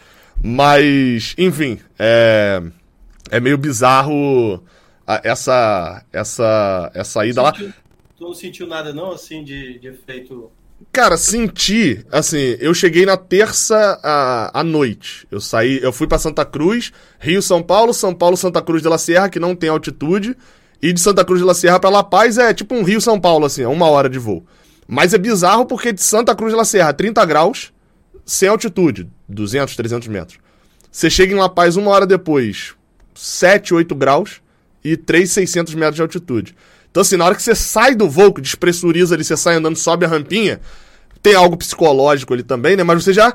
Mas, 0.43 1.33
enfim, 1.37 1.79
é, 1.97 2.61
é 3.31 3.39
meio 3.39 3.57
bizarro 3.57 4.63
essa, 5.23 6.03
essa, 6.11 6.91
essa 6.93 7.25
ida 7.25 7.41
lá. 7.41 7.51
Tu 7.51 7.73
não 8.19 8.33
sentiu 8.33 8.67
nada, 8.67 8.93
não, 8.93 9.11
assim, 9.11 9.43
de, 9.43 9.79
de 9.79 9.87
efeito. 9.87 10.51
Cara, 10.95 11.17
senti, 11.17 12.05
assim, 12.09 12.55
eu 12.57 12.73
cheguei 12.73 13.05
na 13.05 13.17
terça 13.17 13.99
à, 14.01 14.61
à 14.61 14.63
noite. 14.63 15.27
Eu 15.29 15.41
saí, 15.41 15.77
eu 15.83 15.91
fui 15.91 16.07
para 16.07 16.17
Santa 16.17 16.45
Cruz, 16.45 16.93
Rio, 17.19 17.41
São 17.41 17.61
Paulo, 17.61 17.93
São 17.93 18.13
Paulo, 18.13 18.37
Santa 18.37 18.61
Cruz 18.61 18.81
de 18.81 18.87
la 18.87 18.97
Sierra, 18.97 19.27
que 19.27 19.37
não 19.37 19.53
tem 19.57 19.69
altitude, 19.69 20.37
e 20.81 20.93
de 20.93 21.01
Santa 21.01 21.25
Cruz 21.25 21.41
de 21.41 21.45
la 21.45 21.53
Sierra 21.53 21.81
para 21.81 21.89
La 21.89 22.01
Paz 22.01 22.37
é 22.37 22.53
tipo 22.53 22.73
um 22.73 22.81
Rio, 22.81 23.01
São 23.01 23.19
Paulo, 23.19 23.45
assim, 23.45 23.61
é 23.61 23.67
uma 23.67 23.89
hora 23.89 24.07
de 24.07 24.17
voo. 24.17 24.45
Mas 24.87 25.13
é 25.13 25.17
bizarro 25.17 25.65
porque 25.65 25.91
de 25.91 26.01
Santa 26.01 26.33
Cruz 26.33 26.53
de 26.53 26.57
la 26.57 26.63
Sierra, 26.63 26.93
30 26.93 27.25
graus, 27.25 27.73
sem 28.25 28.47
altitude, 28.47 29.09
200, 29.27 29.75
300 29.75 30.07
metros. 30.07 30.39
Você 30.89 31.09
chega 31.09 31.33
em 31.33 31.37
La 31.37 31.49
Paz 31.49 31.75
uma 31.75 31.91
hora 31.91 32.07
depois, 32.07 32.73
7, 33.13 33.73
8 33.73 33.93
graus 33.95 34.41
e 34.81 34.95
3,600 34.95 35.75
metros 35.75 35.97
de 35.97 36.03
altitude. 36.03 36.55
Então, 36.89 37.01
assim, 37.01 37.17
na 37.17 37.25
hora 37.25 37.35
que 37.35 37.43
você 37.43 37.53
sai 37.53 37.93
do 37.95 38.09
voo, 38.09 38.33
que 38.33 38.39
despressuriza 38.39 39.13
ali, 39.13 39.25
você 39.25 39.35
sai 39.35 39.55
andando, 39.55 39.75
sobe 39.75 40.05
a 40.05 40.07
rampinha, 40.07 40.61
tem 41.25 41.33
algo 41.33 41.57
psicológico 41.57 42.35
ali 42.35 42.43
também, 42.43 42.75
né? 42.75 42.83
Mas 42.83 43.03
você 43.03 43.11
já 43.11 43.33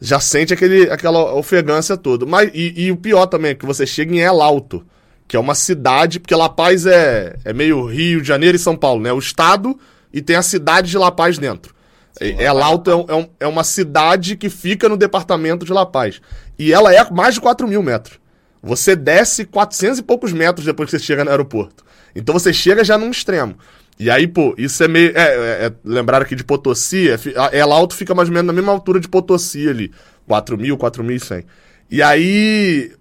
já 0.00 0.18
sente 0.18 0.52
aquele, 0.52 0.90
aquela 0.90 1.32
ofegância 1.34 1.96
toda. 1.96 2.26
Mas, 2.26 2.50
e, 2.52 2.86
e, 2.86 2.90
o 2.90 2.96
pior 2.96 3.26
também 3.26 3.52
é 3.52 3.54
que 3.54 3.64
você 3.64 3.86
chega 3.86 4.12
em 4.12 4.18
El 4.18 4.42
Alto, 4.42 4.84
que 5.28 5.36
é 5.36 5.40
uma 5.40 5.54
cidade, 5.54 6.18
porque 6.18 6.34
La 6.34 6.48
Paz 6.48 6.84
é, 6.84 7.36
é 7.44 7.52
meio 7.52 7.86
Rio 7.86 8.20
de 8.20 8.26
Janeiro 8.26 8.56
e 8.56 8.58
São 8.58 8.76
Paulo, 8.76 9.00
né? 9.00 9.12
O 9.12 9.20
estado 9.20 9.78
e 10.12 10.20
tem 10.20 10.34
a 10.34 10.42
cidade 10.42 10.90
de 10.90 10.98
La 10.98 11.12
Paz 11.12 11.38
dentro. 11.38 11.72
É, 12.20 12.42
ela 12.42 12.64
Alto 12.64 12.90
é, 12.90 13.14
é, 13.16 13.30
é, 13.40 13.46
uma 13.46 13.62
cidade 13.62 14.36
que 14.36 14.50
fica 14.50 14.88
no 14.88 14.96
departamento 14.96 15.64
de 15.64 15.72
La 15.72 15.86
Paz. 15.86 16.20
E 16.58 16.72
ela 16.72 16.92
é 16.92 17.08
mais 17.08 17.36
de 17.36 17.40
4 17.40 17.68
mil 17.68 17.84
metros. 17.84 18.18
Você 18.60 18.96
desce 18.96 19.44
400 19.44 20.00
e 20.00 20.02
poucos 20.02 20.32
metros 20.32 20.66
depois 20.66 20.90
que 20.90 20.98
você 20.98 21.04
chega 21.04 21.24
no 21.24 21.30
aeroporto. 21.30 21.84
Então 22.16 22.32
você 22.32 22.52
chega 22.52 22.82
já 22.82 22.98
num 22.98 23.10
extremo. 23.10 23.56
E 23.98 24.10
aí, 24.10 24.26
pô, 24.26 24.54
isso 24.56 24.82
é 24.82 24.88
meio. 24.88 25.12
É, 25.16 25.22
é, 25.22 25.66
é 25.66 25.72
lembrar 25.84 26.22
aqui 26.22 26.36
de 26.36 26.44
Potosí, 26.44 27.10
é, 27.10 27.18
ela 27.52 27.74
Alto 27.74 27.94
fica 27.94 28.14
mais 28.14 28.28
ou 28.28 28.34
menos 28.34 28.46
na 28.46 28.52
mesma 28.52 28.72
altura 28.72 29.00
de 29.00 29.08
Potosí 29.08 29.68
ali. 29.68 29.92
4 30.26 30.56
mil, 30.56 30.76
4.100. 30.76 31.44
E 31.90 32.02
aí. 32.02 32.92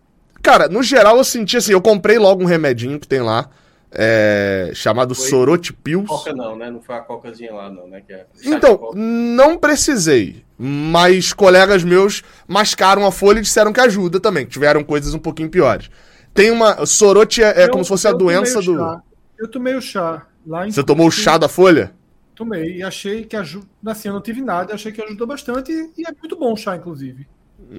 Cara, 0.41 0.67
no 0.69 0.81
geral 0.81 1.17
eu 1.17 1.23
senti 1.23 1.57
assim, 1.57 1.73
eu 1.73 1.81
comprei 1.81 2.17
logo 2.17 2.41
um 2.41 2.45
remedinho 2.45 2.99
que 2.99 3.07
tem 3.07 3.21
lá 3.21 3.49
é, 3.91 4.71
chamado 4.73 5.15
foi 5.15 5.29
Sorote 5.29 5.73
Pills. 5.73 6.07
Coca 6.07 6.33
não, 6.33 6.55
né? 6.55 6.69
Não 6.69 6.81
foi 6.81 6.95
a 6.95 6.99
cocazinha 6.99 7.53
lá, 7.53 7.69
não, 7.69 7.87
né? 7.87 8.03
É 8.09 8.25
então, 8.45 8.91
não 8.93 9.57
precisei. 9.57 10.43
Mas 10.57 11.33
colegas 11.33 11.83
meus 11.83 12.23
mascaram 12.47 13.05
a 13.05 13.11
folha 13.11 13.39
e 13.39 13.43
disseram 13.43 13.71
que 13.71 13.79
ajuda 13.79 14.19
também, 14.19 14.45
que 14.45 14.51
tiveram 14.51 14.83
coisas 14.83 15.13
um 15.13 15.19
pouquinho 15.19 15.49
piores. 15.49 15.89
Tem 16.33 16.51
uma. 16.51 16.85
Sorote 16.85 17.43
é, 17.43 17.63
é 17.63 17.67
como 17.67 17.83
se 17.83 17.89
fosse 17.89 18.07
a 18.07 18.11
doença 18.11 18.61
do. 18.61 18.77
Chá. 18.77 19.01
Eu 19.37 19.47
tomei 19.47 19.75
o 19.75 19.81
chá. 19.81 20.25
Lá 20.47 20.65
em 20.65 20.71
Você 20.71 20.81
tomou 20.81 21.07
o 21.07 21.11
chá 21.11 21.37
da 21.37 21.49
folha? 21.49 21.91
Tomei 22.33 22.77
e 22.77 22.83
achei 22.83 23.25
que 23.25 23.35
ajuda. 23.35 23.67
Assim, 23.85 24.07
eu 24.07 24.13
não 24.13 24.21
tive 24.21 24.41
nada, 24.41 24.73
achei 24.73 24.91
que 24.91 25.01
ajudou 25.01 25.27
bastante 25.27 25.71
e 25.71 26.07
é 26.07 26.11
muito 26.17 26.37
bom 26.37 26.53
o 26.53 26.57
chá, 26.57 26.75
inclusive. 26.77 27.27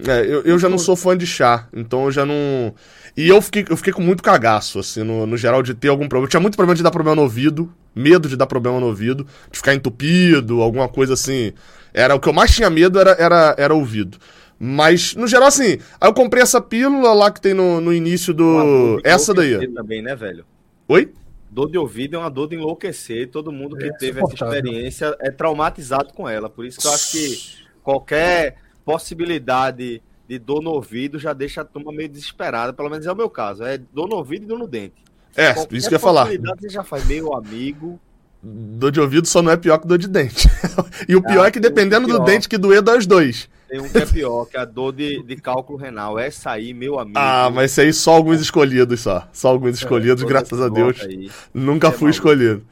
É, 0.06 0.20
eu, 0.26 0.42
eu 0.42 0.58
já 0.58 0.68
não 0.68 0.76
sou 0.76 0.94
fã 0.94 1.16
de 1.16 1.26
chá, 1.26 1.66
então 1.72 2.04
eu 2.04 2.12
já 2.12 2.26
não. 2.26 2.74
E 3.16 3.26
eu 3.26 3.40
fiquei, 3.40 3.64
eu 3.70 3.76
fiquei 3.76 3.92
com 3.92 4.02
muito 4.02 4.22
cagaço, 4.22 4.78
assim, 4.78 5.02
no, 5.02 5.24
no 5.24 5.36
geral, 5.36 5.62
de 5.62 5.72
ter 5.72 5.88
algum 5.88 6.08
problema. 6.08 6.26
Eu 6.26 6.30
tinha 6.30 6.40
muito 6.40 6.56
problema 6.56 6.76
de 6.76 6.82
dar 6.82 6.90
problema 6.90 7.16
no 7.16 7.22
ouvido, 7.22 7.72
medo 7.94 8.28
de 8.28 8.36
dar 8.36 8.46
problema 8.46 8.78
no 8.78 8.86
ouvido, 8.86 9.26
de 9.50 9.56
ficar 9.56 9.74
entupido, 9.74 10.60
alguma 10.60 10.88
coisa 10.88 11.14
assim. 11.14 11.52
Era 11.94 12.14
o 12.14 12.20
que 12.20 12.28
eu 12.28 12.32
mais 12.34 12.54
tinha 12.54 12.68
medo 12.68 12.98
era, 12.98 13.12
era, 13.12 13.54
era 13.56 13.74
ouvido. 13.74 14.18
Mas, 14.58 15.14
no 15.14 15.26
geral, 15.26 15.48
assim, 15.48 15.78
aí 16.00 16.08
eu 16.08 16.12
comprei 16.12 16.42
essa 16.42 16.60
pílula 16.60 17.14
lá 17.14 17.30
que 17.30 17.40
tem 17.40 17.54
no, 17.54 17.80
no 17.80 17.94
início 17.94 18.34
do. 18.34 19.00
Essa 19.04 19.32
daí. 19.32 19.72
Também, 19.72 20.02
né, 20.02 20.14
velho? 20.16 20.44
Oi? 20.88 21.12
Dor 21.50 21.70
de 21.70 21.78
ouvido 21.78 22.16
é 22.16 22.18
uma 22.18 22.30
dor 22.30 22.48
de 22.48 22.56
enlouquecer. 22.56 23.30
Todo 23.30 23.50
mundo 23.50 23.76
que 23.76 23.84
É 23.86 23.92
teve 23.96 24.20
essa 24.20 24.34
experiência 24.34 25.16
é 25.20 25.30
traumatizado 25.30 26.12
com 26.12 26.28
ela. 26.28 26.48
Por 26.50 26.64
isso 26.64 26.78
que 26.80 26.86
eu 26.86 26.92
acho 26.92 27.10
que 27.12 27.38
qualquer 27.82 28.56
possibilidade 28.84 30.02
de 30.28 30.38
dor 30.38 30.62
no 30.62 30.70
ouvido 30.70 31.18
já 31.18 31.32
deixa 31.32 31.62
a 31.62 31.64
turma 31.64 31.90
meio 31.90 32.08
desesperada. 32.08 32.72
Pelo 32.72 32.90
menos 32.90 33.06
é 33.06 33.12
o 33.12 33.16
meu 33.16 33.30
caso. 33.30 33.64
É 33.64 33.78
dor 33.78 34.08
no 34.08 34.16
ouvido 34.16 34.44
e 34.44 34.46
dor 34.46 34.58
no 34.58 34.66
dente. 34.66 35.02
É, 35.34 35.54
Qualquer 35.54 35.76
isso 35.76 35.88
que 35.88 35.94
eu 35.94 35.96
ia 35.96 36.00
falar. 36.00 36.26
Você 36.60 36.68
já 36.68 36.84
faz, 36.84 37.06
meu 37.06 37.34
amigo. 37.34 37.98
Dor 38.42 38.92
de 38.92 39.00
ouvido 39.00 39.26
só 39.26 39.42
não 39.42 39.50
é 39.50 39.56
pior 39.56 39.78
que 39.78 39.86
dor 39.86 39.98
de 39.98 40.06
dente. 40.08 40.48
e 41.08 41.16
o 41.16 41.22
pior 41.22 41.44
Ah, 41.44 41.48
é 41.48 41.50
que 41.50 41.58
um 41.58 41.62
dependendo 41.62 42.06
do 42.06 42.14
pior. 42.14 42.24
dente 42.24 42.48
que 42.48 42.58
doer, 42.58 42.82
dói 42.82 42.98
os 42.98 43.06
dois. 43.06 43.48
Tem 43.68 43.80
um 43.80 43.88
que 43.88 43.98
é 43.98 44.06
pior, 44.06 44.46
que 44.46 44.56
é 44.56 44.60
a 44.60 44.64
dor 44.64 44.92
de, 44.92 45.22
de 45.22 45.36
cálculo 45.36 45.78
renal. 45.78 46.18
Essa 46.18 46.52
aí, 46.52 46.72
meu 46.72 46.98
amigo. 46.98 47.18
Ah, 47.18 47.50
mas 47.52 47.72
isso 47.72 47.80
aí 47.82 47.92
só 47.92 48.12
alguns 48.14 48.40
escolhidos 48.40 49.00
só. 49.00 49.28
Só 49.32 49.48
alguns 49.48 49.76
escolhidos, 49.76 50.22
Toda 50.22 50.32
graças 50.32 50.60
a 50.60 50.68
Deus. 50.68 51.00
aí. 51.02 51.30
Nunca 51.52 51.88
É 51.88 51.90
fui 51.90 52.08
maluco. 52.10 52.10
escolhido. 52.10 52.62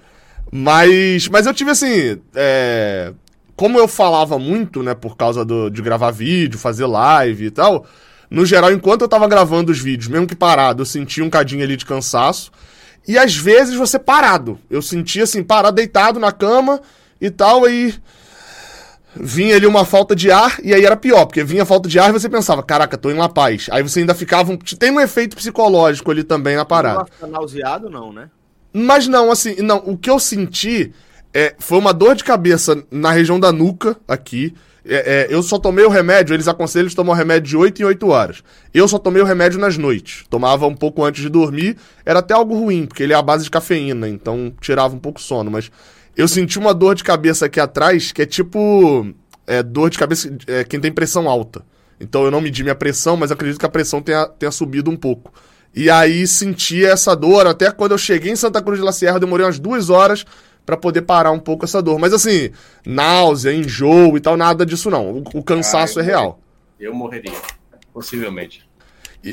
Mas, 0.50 1.28
mas 1.28 1.46
eu 1.46 1.52
tive 1.54 1.70
assim. 1.70 2.18
é, 2.34 3.12
Como 3.54 3.78
eu 3.78 3.88
falava 3.88 4.38
muito, 4.38 4.82
né, 4.82 4.94
por 4.94 5.16
causa 5.16 5.44
do, 5.44 5.68
de 5.70 5.82
gravar 5.82 6.10
vídeo, 6.12 6.58
fazer 6.58 6.86
live 6.86 7.46
e 7.46 7.50
tal. 7.50 7.84
No 8.30 8.44
geral, 8.46 8.72
enquanto 8.72 9.02
eu 9.02 9.08
tava 9.08 9.28
gravando 9.28 9.70
os 9.70 9.78
vídeos, 9.78 10.08
mesmo 10.08 10.26
que 10.26 10.34
parado, 10.34 10.82
eu 10.82 10.86
sentia 10.86 11.22
um 11.24 11.30
cadinho 11.30 11.62
ali 11.62 11.76
de 11.76 11.84
cansaço. 11.84 12.50
E 13.06 13.16
às 13.18 13.36
vezes 13.36 13.74
você 13.74 13.98
parado. 13.98 14.58
Eu 14.70 14.82
sentia 14.82 15.24
assim, 15.24 15.42
parado, 15.42 15.76
deitado 15.76 16.18
na 16.18 16.32
cama 16.32 16.80
e 17.20 17.30
tal, 17.30 17.64
aí. 17.64 17.94
Vinha 19.18 19.56
ali 19.56 19.66
uma 19.66 19.84
falta 19.84 20.14
de 20.14 20.30
ar, 20.30 20.58
e 20.62 20.74
aí 20.74 20.84
era 20.84 20.96
pior, 20.96 21.26
porque 21.26 21.42
vinha 21.42 21.64
falta 21.64 21.88
de 21.88 21.98
ar 21.98 22.10
e 22.10 22.12
você 22.12 22.28
pensava, 22.28 22.62
caraca, 22.62 22.96
tô 22.98 23.10
em 23.10 23.14
La 23.14 23.28
Paz. 23.28 23.66
Aí 23.70 23.82
você 23.82 24.00
ainda 24.00 24.14
ficava. 24.14 24.52
um- 24.52 24.56
Tem 24.58 24.90
um 24.90 25.00
efeito 25.00 25.36
psicológico 25.36 26.10
ali 26.10 26.22
também 26.22 26.56
na 26.56 26.64
parada. 26.64 26.98
Não 27.00 27.06
fica 27.06 27.26
nauseado, 27.26 27.88
não, 27.90 28.12
né? 28.12 28.28
Mas 28.72 29.06
não, 29.08 29.30
assim, 29.30 29.56
não, 29.62 29.78
o 29.86 29.96
que 29.96 30.10
eu 30.10 30.18
senti 30.18 30.92
é, 31.32 31.54
foi 31.58 31.78
uma 31.78 31.92
dor 31.94 32.14
de 32.14 32.24
cabeça 32.24 32.82
na 32.90 33.10
região 33.10 33.40
da 33.40 33.50
nuca, 33.52 33.96
aqui. 34.06 34.54
É, 34.88 35.26
é, 35.30 35.34
eu 35.34 35.42
só 35.42 35.58
tomei 35.58 35.84
o 35.84 35.88
remédio, 35.88 36.32
eles 36.32 36.46
aconselham 36.46 36.86
de 36.86 36.94
tomar 36.94 37.12
o 37.14 37.16
remédio 37.16 37.48
de 37.48 37.56
8 37.56 37.82
em 37.82 37.84
8 37.84 38.06
horas. 38.08 38.42
Eu 38.72 38.86
só 38.86 38.98
tomei 38.98 39.20
o 39.20 39.24
remédio 39.24 39.58
nas 39.58 39.76
noites. 39.76 40.24
Tomava 40.30 40.66
um 40.66 40.76
pouco 40.76 41.02
antes 41.04 41.22
de 41.22 41.28
dormir. 41.28 41.76
Era 42.04 42.20
até 42.20 42.34
algo 42.34 42.54
ruim, 42.54 42.86
porque 42.86 43.02
ele 43.02 43.12
é 43.12 43.16
a 43.16 43.22
base 43.22 43.42
de 43.44 43.50
cafeína, 43.50 44.08
então 44.08 44.52
tirava 44.60 44.94
um 44.94 44.98
pouco 44.98 45.18
o 45.18 45.22
sono. 45.22 45.50
Mas 45.50 45.70
eu 46.16 46.26
senti 46.26 46.58
uma 46.58 46.72
dor 46.72 46.94
de 46.94 47.04
cabeça 47.04 47.46
aqui 47.46 47.60
atrás, 47.60 48.12
que 48.12 48.22
é 48.22 48.26
tipo. 48.26 49.12
É, 49.46 49.62
dor 49.62 49.90
de 49.90 49.98
cabeça 49.98 50.34
é, 50.46 50.64
quem 50.64 50.80
tem 50.80 50.90
pressão 50.90 51.28
alta. 51.28 51.64
Então 52.00 52.24
eu 52.24 52.30
não 52.30 52.40
medi 52.40 52.62
minha 52.62 52.74
pressão, 52.74 53.16
mas 53.16 53.30
acredito 53.30 53.60
que 53.60 53.66
a 53.66 53.68
pressão 53.68 54.02
tenha, 54.02 54.26
tenha 54.26 54.50
subido 54.50 54.90
um 54.90 54.96
pouco. 54.96 55.32
E 55.74 55.90
aí 55.90 56.26
senti 56.26 56.84
essa 56.84 57.14
dor, 57.14 57.46
até 57.46 57.70
quando 57.70 57.92
eu 57.92 57.98
cheguei 57.98 58.32
em 58.32 58.36
Santa 58.36 58.62
Cruz 58.62 58.78
de 58.78 58.84
la 58.84 58.92
Sierra, 58.92 59.20
demorei 59.20 59.44
umas 59.44 59.58
duas 59.58 59.90
horas 59.90 60.24
pra 60.64 60.76
poder 60.76 61.02
parar 61.02 61.30
um 61.30 61.38
pouco 61.38 61.64
essa 61.64 61.80
dor. 61.80 61.98
Mas 61.98 62.12
assim, 62.12 62.50
náusea, 62.84 63.52
enjoo 63.52 64.16
e 64.16 64.20
tal, 64.20 64.36
nada 64.36 64.66
disso 64.66 64.90
não. 64.90 65.12
O, 65.12 65.22
o 65.34 65.44
cansaço 65.44 66.00
Ah, 66.00 66.02
é 66.02 66.04
real. 66.04 66.40
Eu 66.80 66.94
morreria. 66.94 67.32
Possivelmente. 67.92 68.66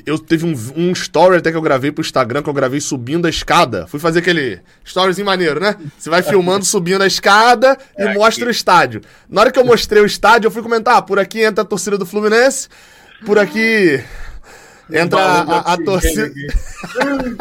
Eu 0.06 0.18
teve 0.18 0.46
um, 0.46 0.54
um 0.76 0.92
story 0.94 1.38
até 1.38 1.52
que 1.52 1.58
eu 1.58 1.62
gravei 1.62 1.92
pro 1.92 2.02
Instagram, 2.02 2.42
que 2.42 2.50
eu 2.50 2.54
gravei 2.54 2.80
subindo 2.82 3.26
a 3.26 3.30
escada. 3.30 3.86
Fui 3.88 4.00
fazer 4.00 4.20
aquele 4.20 4.60
storyzinho 4.84 5.26
maneiro, 5.26 5.60
né? 5.60 5.76
Você 5.98 6.10
vai 6.10 6.24
filmando 6.24 6.66
subindo 6.66 7.02
a 7.02 7.08
escada 7.08 7.78
e 7.98 8.02
É, 8.04 8.14
mostra 8.14 8.48
o 8.48 8.52
estádio. 8.52 9.02
Na 9.30 9.42
hora 9.42 9.52
que 9.52 9.60
eu 9.60 9.66
mostrei 9.66 10.02
o 10.02 10.06
estádio, 10.06 10.48
eu 10.48 10.52
fui 10.52 10.62
comentar, 10.64 10.98
ah, 10.98 11.02
por 11.02 11.20
aqui 11.20 11.42
entra 11.42 11.64
a 11.64 11.66
torcida 11.66 11.98
do 11.98 12.06
Fluminense, 12.06 12.68
por 13.26 13.38
aqui 13.38 14.04
entra 14.92 15.20
a, 15.20 15.74
a- 15.74 15.78
torcida... 15.78 16.32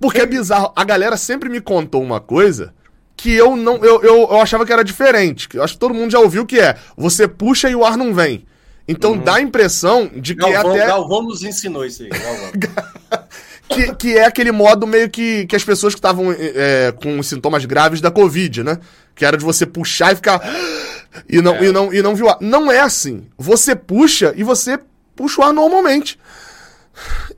Porque 0.00 0.20
é 0.20 0.26
bizarro. 0.26 0.72
A 0.74 0.84
galera 0.84 1.16
sempre 1.16 1.48
me 1.48 1.60
contou 1.60 2.02
uma 2.02 2.20
coisa 2.20 2.72
que 3.16 3.32
eu 3.32 3.56
não. 3.56 3.76
Eu, 3.76 4.02
eu, 4.02 4.16
eu 4.30 4.40
achava 4.40 4.64
que 4.66 4.72
era 4.72 4.84
diferente. 4.84 5.48
Eu 5.54 5.62
acho 5.62 5.74
que 5.74 5.80
todo 5.80 5.94
mundo 5.94 6.10
já 6.10 6.18
ouviu 6.18 6.44
que 6.46 6.58
é. 6.58 6.76
Você 6.96 7.28
puxa 7.28 7.68
e 7.70 7.74
o 7.74 7.84
ar 7.84 7.96
não 7.96 8.12
vem. 8.14 8.44
Então 8.86 9.16
dá 9.16 9.36
a 9.36 9.40
impressão 9.40 10.10
de 10.14 10.34
que 10.34 10.44
é 10.44 10.52
Galvão, 10.52 10.72
até. 10.72 10.86
Galvão 10.86 11.22
nos 11.22 11.42
ensinou 11.42 11.84
isso 11.84 12.02
aí. 12.02 12.08
Galvão. 12.10 13.24
Que, 13.66 13.94
que 13.94 14.18
é 14.18 14.26
aquele 14.26 14.52
modo 14.52 14.86
meio 14.86 15.08
que, 15.08 15.46
que 15.46 15.56
as 15.56 15.64
pessoas 15.64 15.94
que 15.94 15.98
estavam 15.98 16.30
é, 16.30 16.92
com 17.02 17.22
sintomas 17.22 17.64
graves 17.64 17.98
da 17.98 18.10
Covid, 18.10 18.62
né? 18.62 18.78
Que 19.14 19.24
era 19.24 19.38
de 19.38 19.44
você 19.44 19.64
puxar 19.64 20.12
e 20.12 20.16
ficar. 20.16 20.40
E 21.28 21.40
não, 21.40 21.54
É. 21.54 21.64
e 21.66 21.72
não, 21.72 21.94
e 21.94 22.02
não 22.02 22.14
viu 22.14 22.28
ar. 22.28 22.36
Não 22.40 22.70
é 22.70 22.80
assim. 22.80 23.24
Você 23.38 23.76
puxa 23.76 24.34
e 24.36 24.42
você 24.42 24.78
puxa 25.14 25.40
o 25.40 25.44
ar 25.44 25.52
normalmente. 25.52 26.18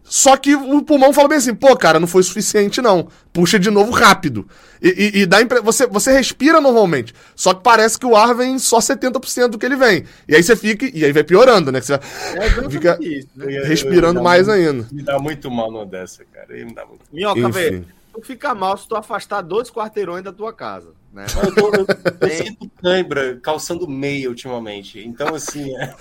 Só 0.09 0.37
que 0.37 0.55
o 0.55 0.83
pulmão 0.83 1.13
fala 1.13 1.29
bem 1.29 1.39
assim, 1.39 1.55
pô, 1.55 1.77
cara, 1.77 1.99
não 1.99 2.07
foi 2.07 2.23
suficiente, 2.23 2.81
não. 2.81 3.09
Puxa 3.33 3.59
de 3.59 3.71
novo 3.71 3.91
rápido. 3.91 4.47
E, 4.81 4.89
e, 5.17 5.21
e 5.23 5.27
dá 5.27 5.43
impre... 5.43 5.61
você, 5.61 5.85
você 5.87 6.13
respira 6.13 6.61
normalmente. 6.61 7.13
Só 7.35 7.53
que 7.53 7.63
parece 7.63 7.99
que 7.99 8.07
o 8.07 8.15
ar 8.15 8.33
vem 8.35 8.57
só 8.59 8.79
70% 8.79 9.49
do 9.49 9.59
que 9.59 9.67
ele 9.67 9.75
vem. 9.75 10.05
E 10.29 10.37
aí 10.37 10.43
você 10.43 10.55
fica. 10.55 10.87
E 10.97 11.05
aí 11.05 11.11
vai 11.13 11.25
piorando, 11.25 11.73
né? 11.73 11.81
Que 11.81 11.87
você 11.87 11.95
É 11.95 11.99
vai 11.99 12.47
exatamente 12.47 12.73
Fica 12.73 12.99
isso, 13.01 13.29
né? 13.35 13.47
respirando 13.65 14.19
Eu- 14.19 14.21
eu- 14.21 14.25
mais 14.25 14.49
ainda. 14.49 14.87
Me 14.93 15.03
dá 15.03 15.19
muito 15.19 15.51
mal 15.51 15.73
numa 15.73 15.85
dessa, 15.85 16.25
cara. 16.33 16.47
Me 16.53 16.73
dá 16.73 16.87
muito 16.87 17.01
Minhoca, 17.13 17.49
velho, 17.49 17.85
tu 18.15 18.23
fica 18.23 18.55
mal 18.55 18.79
se 18.79 18.87
tu 18.89 18.95
afastar 18.95 19.43
dois 19.43 19.71
quarteirões 19.71 20.23
da 20.23 20.33
tua 20.33 20.53
casa, 20.53 20.93
né? 21.13 21.27
Eu, 21.45 21.53
tô- 21.55 21.75
eu- 21.75 21.87
eu 22.21 22.31
sinto 22.45 22.71
cãibra 22.81 23.41
calçando 23.43 23.89
meia 23.89 24.29
ultimamente. 24.29 25.01
Então, 25.01 25.35
assim, 25.35 25.77
é, 25.77 25.93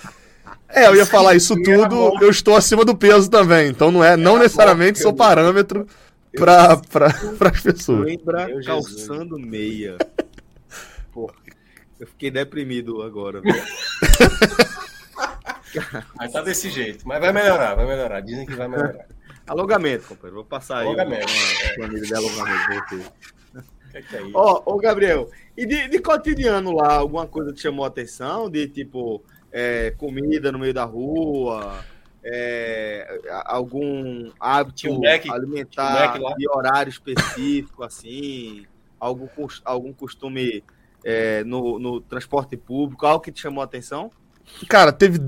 É, 0.68 0.86
eu 0.86 0.96
ia 0.96 1.06
falar 1.06 1.34
isso 1.34 1.54
tudo, 1.62 2.12
eu 2.20 2.30
estou 2.30 2.56
acima 2.56 2.84
do 2.84 2.96
peso 2.96 3.30
também. 3.30 3.68
Então 3.68 3.90
não 3.90 4.02
é, 4.02 4.16
não 4.16 4.38
necessariamente 4.38 4.98
sou 4.98 5.14
parâmetro 5.14 5.86
para 6.36 6.80
as 7.40 7.60
pessoas. 7.60 8.06
Lembra 8.06 8.48
calçando 8.64 9.38
meia. 9.38 9.96
Porra, 11.12 11.34
eu 11.98 12.06
fiquei 12.06 12.30
deprimido 12.30 13.02
agora, 13.02 13.40
velho. 13.40 13.56
mas 16.16 16.32
tá 16.32 16.42
desse 16.42 16.70
jeito. 16.70 17.06
Mas 17.06 17.20
vai 17.20 17.32
melhorar, 17.32 17.74
vai 17.74 17.86
melhorar. 17.86 18.20
Dizem 18.20 18.44
que 18.44 18.54
vai 18.54 18.68
melhorar. 18.68 19.06
Alongamento, 19.46 20.08
companheiro. 20.08 20.36
Vou 20.36 20.44
passar 20.44 20.78
aí 20.78 20.86
Alongamento. 20.86 21.26
planilha 21.76 22.02
de 22.02 22.14
alongamento 22.14 22.66
pra 22.66 22.80
você. 22.80 22.96
O 22.96 23.90
que 23.90 23.98
é 23.98 24.02
que 24.02 24.16
é 24.16 24.22
isso? 24.22 24.32
Ó, 24.34 24.62
ô 24.66 24.76
Gabriel, 24.78 25.30
e 25.56 25.64
de, 25.64 25.88
de 25.88 25.98
cotidiano 26.00 26.72
lá, 26.72 26.96
alguma 26.96 27.26
coisa 27.26 27.52
te 27.52 27.62
chamou 27.62 27.84
a 27.84 27.88
atenção? 27.88 28.50
De 28.50 28.68
tipo, 28.68 29.24
é, 29.58 29.90
comida 29.92 30.52
no 30.52 30.58
meio 30.58 30.74
da 30.74 30.84
rua, 30.84 31.82
é, 32.22 33.20
algum 33.46 34.30
hábito 34.38 34.90
um 34.90 35.00
um 35.00 35.32
alimentar 35.32 36.20
lá? 36.20 36.34
de 36.36 36.46
horário 36.46 36.90
específico, 36.90 37.82
assim? 37.82 38.66
Algum, 39.00 39.26
algum 39.64 39.94
costume 39.94 40.62
é, 41.02 41.42
no, 41.44 41.78
no 41.78 42.02
transporte 42.02 42.54
público, 42.54 43.06
algo 43.06 43.24
que 43.24 43.32
te 43.32 43.40
chamou 43.40 43.62
a 43.62 43.64
atenção? 43.64 44.10
Cara, 44.68 44.92
teve 44.92 45.22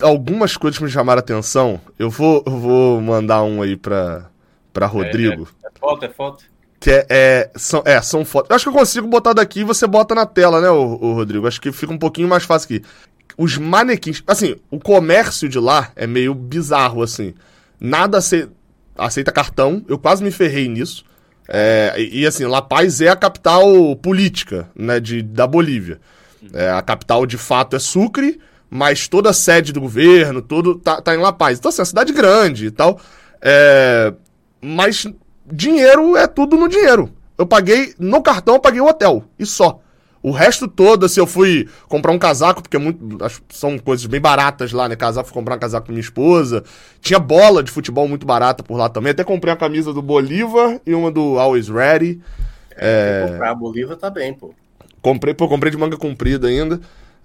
algumas 0.00 0.56
coisas 0.56 0.76
que 0.76 0.84
me 0.84 0.90
chamaram 0.90 1.20
a 1.20 1.22
atenção. 1.22 1.80
Eu 1.96 2.10
vou, 2.10 2.42
eu 2.44 2.58
vou 2.58 3.00
mandar 3.00 3.44
um 3.44 3.62
aí 3.62 3.76
pra, 3.76 4.28
pra 4.72 4.86
Rodrigo. 4.86 5.48
É 5.64 5.78
foto, 5.78 6.04
é 6.04 6.08
foto? 6.08 6.44
Que 6.80 6.90
é, 6.90 7.06
é, 7.08 7.50
são, 7.54 7.80
é, 7.86 8.02
são 8.02 8.24
fotos. 8.24 8.50
Eu 8.50 8.56
acho 8.56 8.64
que 8.64 8.68
eu 8.70 8.80
consigo 8.80 9.06
botar 9.06 9.34
daqui 9.34 9.60
e 9.60 9.64
você 9.64 9.86
bota 9.86 10.16
na 10.16 10.26
tela, 10.26 10.60
né, 10.60 10.68
ô 10.68 11.12
Rodrigo? 11.14 11.46
Acho 11.46 11.60
que 11.60 11.70
fica 11.70 11.92
um 11.92 11.98
pouquinho 11.98 12.26
mais 12.26 12.42
fácil 12.42 12.66
aqui. 12.66 12.84
Os 13.36 13.56
manequins. 13.56 14.22
Assim, 14.26 14.56
o 14.70 14.78
comércio 14.78 15.48
de 15.48 15.58
lá 15.58 15.90
é 15.96 16.06
meio 16.06 16.34
bizarro, 16.34 17.02
assim. 17.02 17.34
Nada 17.80 18.18
ace- 18.18 18.48
aceita 18.96 19.32
cartão. 19.32 19.84
Eu 19.88 19.98
quase 19.98 20.22
me 20.22 20.30
ferrei 20.30 20.68
nisso. 20.68 21.04
É, 21.48 21.94
e, 21.98 22.26
assim, 22.26 22.44
La 22.46 22.62
Paz 22.62 23.00
é 23.00 23.08
a 23.08 23.16
capital 23.16 23.96
política, 23.96 24.68
né, 24.74 25.00
de, 25.00 25.22
da 25.22 25.46
Bolívia. 25.46 26.00
É, 26.52 26.70
a 26.70 26.80
capital, 26.82 27.26
de 27.26 27.36
fato, 27.36 27.76
é 27.76 27.78
Sucre, 27.78 28.40
mas 28.70 29.08
toda 29.08 29.30
a 29.30 29.32
sede 29.32 29.72
do 29.72 29.80
governo, 29.80 30.40
tudo 30.40 30.76
tá, 30.76 31.00
tá 31.02 31.14
em 31.14 31.18
La 31.18 31.32
Paz. 31.32 31.58
Então, 31.58 31.68
assim, 31.68 31.80
é 31.80 31.82
uma 31.82 31.86
cidade 31.86 32.12
grande 32.12 32.66
e 32.66 32.70
tal. 32.70 33.00
É, 33.40 34.12
mas 34.60 35.06
dinheiro 35.50 36.16
é 36.16 36.26
tudo 36.26 36.56
no 36.56 36.68
dinheiro. 36.68 37.10
Eu 37.36 37.46
paguei, 37.46 37.94
no 37.98 38.22
cartão 38.22 38.54
eu 38.54 38.60
paguei 38.60 38.80
o 38.80 38.86
hotel, 38.86 39.24
e 39.38 39.44
só. 39.44 39.80
O 40.22 40.30
resto 40.30 40.68
todo, 40.68 41.04
assim, 41.04 41.18
eu 41.18 41.26
fui 41.26 41.68
comprar 41.88 42.12
um 42.12 42.18
casaco, 42.18 42.62
porque 42.62 42.76
é 42.76 42.80
muito, 42.80 43.18
são 43.48 43.76
coisas 43.76 44.06
bem 44.06 44.20
baratas 44.20 44.72
lá, 44.72 44.88
né? 44.88 44.94
Casaco, 44.94 45.28
fui 45.28 45.34
comprar 45.34 45.56
um 45.56 45.58
casaco 45.58 45.86
com 45.86 45.92
minha 45.92 46.00
esposa. 46.00 46.62
Tinha 47.00 47.18
bola 47.18 47.62
de 47.62 47.72
futebol 47.72 48.06
muito 48.06 48.24
barata 48.24 48.62
por 48.62 48.76
lá 48.76 48.88
também. 48.88 49.10
Até 49.10 49.24
comprei 49.24 49.52
uma 49.52 49.58
camisa 49.58 49.92
do 49.92 50.00
Bolívar 50.00 50.80
e 50.86 50.94
uma 50.94 51.10
do 51.10 51.38
Always 51.40 51.68
Ready. 51.68 52.20
É... 52.76 53.26
Comprar 53.28 53.50
a 53.50 53.54
Bolívar 53.54 53.96
tá 53.96 54.08
bem, 54.08 54.32
pô. 54.32 54.54
Comprei, 55.00 55.34
pô, 55.34 55.48
comprei 55.48 55.72
de 55.72 55.76
manga 55.76 55.96
comprida 55.96 56.46
ainda. 56.46 56.80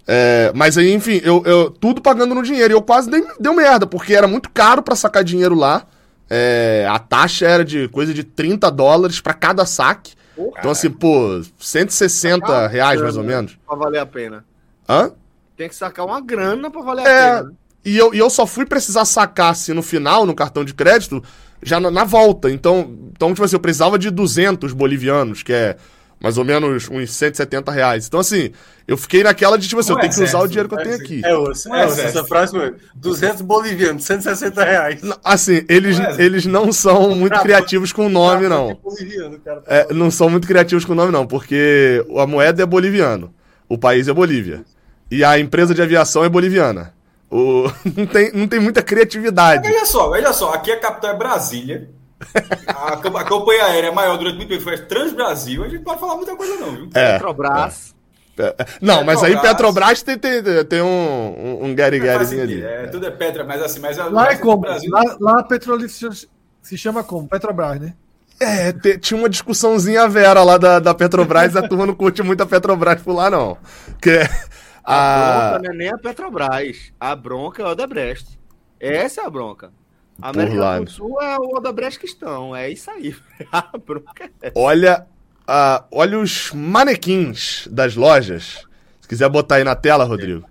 É, 0.07 0.51
mas 0.55 0.77
aí, 0.77 0.93
enfim, 0.93 1.21
eu, 1.23 1.43
eu, 1.45 1.69
tudo 1.69 2.01
pagando 2.01 2.33
no 2.33 2.41
dinheiro. 2.41 2.73
E 2.73 2.75
eu 2.75 2.81
quase 2.81 3.11
dei, 3.11 3.23
deu 3.39 3.53
merda, 3.53 3.85
porque 3.85 4.15
era 4.15 4.27
muito 4.27 4.49
caro 4.49 4.81
para 4.81 4.95
sacar 4.95 5.23
dinheiro 5.23 5.53
lá. 5.53 5.85
É, 6.29 6.87
a 6.89 6.97
taxa 6.97 7.45
era 7.45 7.63
de 7.63 7.87
coisa 7.89 8.13
de 8.13 8.23
30 8.23 8.71
dólares 8.71 9.21
para 9.21 9.33
cada 9.33 9.65
saque. 9.65 10.13
Então, 10.37 10.71
assim, 10.71 10.89
pô, 10.89 11.41
160 11.59 12.45
ah, 12.45 12.67
reais 12.67 13.01
mais 13.01 13.17
ou 13.17 13.23
menos. 13.23 13.57
Pra 13.65 13.75
valer 13.75 13.99
a 13.99 14.05
pena. 14.05 14.45
Hã? 14.87 15.11
Tem 15.55 15.67
que 15.67 15.75
sacar 15.75 16.05
uma 16.05 16.21
grana 16.21 16.69
pra 16.69 16.81
valer 16.81 17.05
é, 17.05 17.29
a 17.29 17.37
pena. 17.37 17.53
E 17.83 17.97
eu, 17.97 18.13
e 18.13 18.17
eu 18.19 18.29
só 18.29 18.45
fui 18.45 18.65
precisar 18.65 19.05
sacar, 19.05 19.51
assim, 19.51 19.73
no 19.73 19.81
final, 19.81 20.25
no 20.25 20.35
cartão 20.35 20.63
de 20.63 20.73
crédito, 20.73 21.23
já 21.63 21.79
na, 21.79 21.89
na 21.89 22.03
volta. 22.03 22.51
Então, 22.51 22.95
então, 23.15 23.29
tipo 23.33 23.43
assim, 23.43 23.55
eu 23.55 23.59
precisava 23.59 23.97
de 23.97 24.09
200 24.11 24.73
bolivianos, 24.73 25.41
que 25.41 25.53
é 25.53 25.77
mais 26.19 26.37
ou 26.37 26.43
menos 26.43 26.89
uns 26.89 27.11
170 27.11 27.71
reais. 27.71 28.07
Então, 28.07 28.19
assim, 28.19 28.51
eu 28.87 28.97
fiquei 28.97 29.23
naquela 29.23 29.57
de, 29.57 29.67
tipo 29.67 29.79
assim, 29.79 29.91
eu 29.91 29.99
tenho 29.99 30.13
que 30.13 30.23
usar 30.23 30.39
o 30.39 30.47
dinheiro 30.47 30.67
que 30.67 30.75
eu 30.75 30.83
tenho 30.83 30.95
aqui. 30.95 31.21
É, 31.23 31.37
osso, 31.37 31.73
é, 31.73 31.85
osso, 31.85 32.01
essa 32.01 32.23
frase 32.23 32.51
foi 32.51 32.75
200 32.95 33.41
bolivianos, 33.41 34.03
160 34.03 34.63
reais. 34.63 35.01
Assim, 35.23 35.63
eles, 35.69 35.97
eles 36.17 36.45
não 36.45 36.71
são 36.71 37.13
muito 37.15 37.39
criativos 37.41 37.91
com 37.91 38.07
o 38.07 38.09
nome, 38.09 38.47
não. 38.47 38.79
É, 39.67 39.93
não 39.93 40.09
são 40.09 40.29
muito 40.29 40.47
criativos 40.47 40.85
com 40.85 40.93
o 40.93 40.95
nome, 40.95 41.11
não, 41.11 41.27
porque 41.27 42.03
a 42.17 42.25
moeda 42.25 42.63
é 42.63 42.65
boliviano, 42.65 43.33
o 43.69 43.77
país 43.77 44.07
é 44.07 44.13
Bolívia. 44.13 44.63
E 45.09 45.23
a 45.23 45.39
empresa 45.39 45.73
de 45.73 45.81
aviação 45.81 46.23
é 46.23 46.29
boliviana. 46.29 46.93
O... 47.29 47.69
Não, 47.95 48.05
tem, 48.05 48.31
não 48.31 48.47
tem 48.47 48.59
muita 48.59 48.81
criatividade. 48.81 49.67
Veja 49.67 49.85
só, 49.85 50.09
veja 50.09 50.31
só, 50.31 50.53
aqui 50.53 50.71
a 50.71 50.79
capital 50.79 51.11
é 51.11 51.17
Brasília. 51.17 51.89
A, 52.67 52.93
a 52.93 53.25
companhia 53.25 53.65
aérea 53.65 53.91
maior 53.91 54.17
durante 54.17 54.37
muito 54.37 54.49
tempo 54.49 54.63
foi 54.63 54.77
Transbrasil. 54.77 55.63
A 55.63 55.69
gente 55.69 55.83
pode 55.83 55.99
falar 55.99 56.15
muita 56.15 56.35
coisa, 56.35 56.55
não, 56.57 56.71
viu? 56.75 56.89
É, 56.93 57.13
Petrobras. 57.13 57.95
É. 58.37 58.43
é. 58.43 58.55
Não, 58.81 58.97
Petrobras. 58.99 59.05
mas 59.05 59.23
aí 59.23 59.37
Petrobras 59.39 60.01
tem, 60.03 60.17
tem, 60.17 60.43
tem 60.65 60.81
um, 60.81 61.65
um 61.65 61.75
Gary 61.75 61.99
Garyzinho 61.99 62.43
ali. 62.43 62.63
É, 62.63 62.87
tudo 62.87 63.05
é 63.05 63.11
Petra, 63.11 63.43
mas 63.43 63.61
assim, 63.61 63.79
mas 63.79 63.97
lá 63.97 64.31
é 64.31 64.35
como? 64.35 64.57
Brasil... 64.57 64.89
Lá, 64.91 65.17
lá 65.19 65.39
a 65.39 65.43
Petrolífera 65.43 66.11
se 66.61 66.77
chama 66.77 67.03
como? 67.03 67.27
Petrobras, 67.27 67.79
né? 67.79 67.93
É, 68.39 68.71
te, 68.71 68.99
tinha 68.99 69.19
uma 69.19 69.29
discussãozinha 69.29 70.07
vera 70.07 70.43
lá 70.43 70.57
da, 70.57 70.79
da 70.79 70.93
Petrobras, 70.93 71.55
a 71.55 71.67
turma 71.67 71.87
não 71.87 71.95
curte 71.95 72.21
muito 72.21 72.43
a 72.43 72.45
Petrobras 72.45 73.01
por 73.01 73.13
lá, 73.13 73.29
não. 73.29 73.57
Que 73.99 74.19
a, 74.83 75.47
a 75.47 75.49
bronca 75.49 75.63
não 75.63 75.73
é 75.73 75.77
nem 75.77 75.89
a 75.89 75.97
Petrobras, 75.97 76.93
a 76.99 77.15
bronca 77.15 77.63
é 77.63 77.65
o 77.65 77.69
Odebrecht. 77.69 78.39
Essa 78.79 79.21
é 79.21 79.25
a 79.25 79.29
bronca. 79.29 79.71
A 80.21 80.29
América 80.29 80.81
do 80.81 80.89
Sul 80.89 81.21
é 81.21 81.37
o 81.37 81.55
Odebrecht 81.55 81.99
Cristão, 81.99 82.55
é 82.55 82.69
isso 82.69 82.89
aí. 82.89 83.15
É 84.41 84.51
Olha, 84.55 85.05
uh, 85.47 85.85
olha 85.91 86.19
os 86.19 86.51
manequins 86.53 87.67
das 87.71 87.95
lojas. 87.95 88.65
Se 88.99 89.07
quiser 89.07 89.29
botar 89.29 89.55
aí 89.55 89.63
na 89.63 89.75
tela, 89.75 90.03
Rodrigo. 90.03 90.43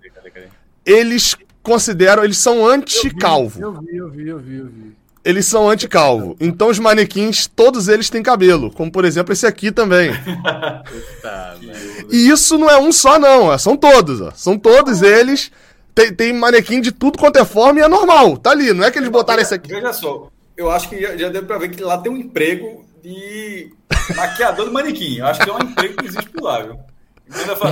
Eles 0.85 1.35
consideram, 1.61 2.23
eles 2.23 2.37
são 2.37 2.65
anti-calvo. 2.65 3.61
Eu 3.61 3.73
vi, 3.73 3.97
eu 3.97 4.09
vi, 4.09 4.27
eu 4.29 4.39
vi, 4.39 4.55
eu 4.57 4.65
vi. 4.67 4.95
Eles 5.23 5.45
são 5.45 5.69
anti-calvo. 5.69 6.37
Então 6.39 6.69
os 6.69 6.79
manequins, 6.79 7.47
todos 7.47 7.89
eles 7.89 8.09
têm 8.09 8.23
cabelo. 8.23 8.71
Como 8.71 8.89
por 8.89 9.03
exemplo 9.03 9.33
esse 9.33 9.45
aqui 9.45 9.73
também. 9.73 10.11
e 12.09 12.29
isso 12.29 12.57
não 12.57 12.69
é 12.69 12.79
um 12.79 12.93
só, 12.93 13.19
não. 13.19 13.57
São 13.57 13.75
todos, 13.75 14.21
ó. 14.21 14.31
São 14.33 14.57
todos 14.57 15.01
eles 15.01 15.51
tem, 15.97 16.13
tem 16.13 16.33
manequim 16.33 16.79
de 16.79 16.91
tudo 16.91 17.17
quanto 17.17 17.39
é 17.39 17.45
forma 17.45 17.79
e 17.79 17.81
é 17.81 17.87
normal. 17.87 18.37
Tá 18.37 18.51
ali, 18.51 18.71
não 18.71 18.83
é 18.83 18.91
que 18.91 18.99
eles 18.99 19.09
botaram 19.09 19.41
esse 19.41 19.53
aqui. 19.55 19.69
Veja 19.69 19.91
só, 19.91 20.29
eu 20.55 20.69
acho 20.69 20.87
que 20.89 21.01
já, 21.01 21.17
já 21.17 21.29
deu 21.29 21.43
pra 21.43 21.57
ver 21.57 21.69
que 21.69 21.81
lá 21.81 21.97
tem 21.97 22.11
um 22.11 22.17
emprego 22.17 22.85
de 23.01 23.73
maquiador 24.15 24.67
de 24.67 24.71
manequim. 24.71 25.17
Eu 25.17 25.25
acho 25.25 25.41
que 25.41 25.49
é 25.49 25.53
um 25.53 25.59
emprego 25.59 25.97
que 25.97 26.05
existe 26.05 26.29
por 26.29 26.43
lá, 26.43 26.61
viu? 26.61 26.77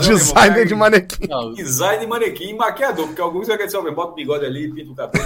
Designer 0.02 0.64
um 0.64 0.68
de 0.68 0.76
manequim. 0.76 1.28
Não, 1.28 1.54
design 1.54 2.00
de 2.00 2.08
manequim 2.08 2.50
e 2.50 2.54
maquiador, 2.56 3.06
porque 3.06 3.22
alguns 3.22 3.48
vai 3.48 3.58
dizer, 3.58 3.80
bota 3.92 4.14
o 4.14 4.16
bigode 4.16 4.44
ali, 4.44 4.74
pinta 4.74 4.92
o 4.92 4.96
cabelo. 4.96 5.26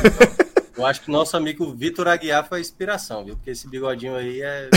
Eu 0.78 0.86
acho 0.86 1.02
que 1.02 1.10
o 1.10 1.14
nosso 1.14 1.38
amigo 1.38 1.74
Vitor 1.74 2.08
Aguiar 2.08 2.48
foi 2.48 2.58
a 2.58 2.62
inspiração, 2.62 3.24
viu? 3.24 3.36
Porque 3.36 3.52
esse 3.52 3.68
bigodinho 3.68 4.16
aí 4.16 4.42
é. 4.42 4.70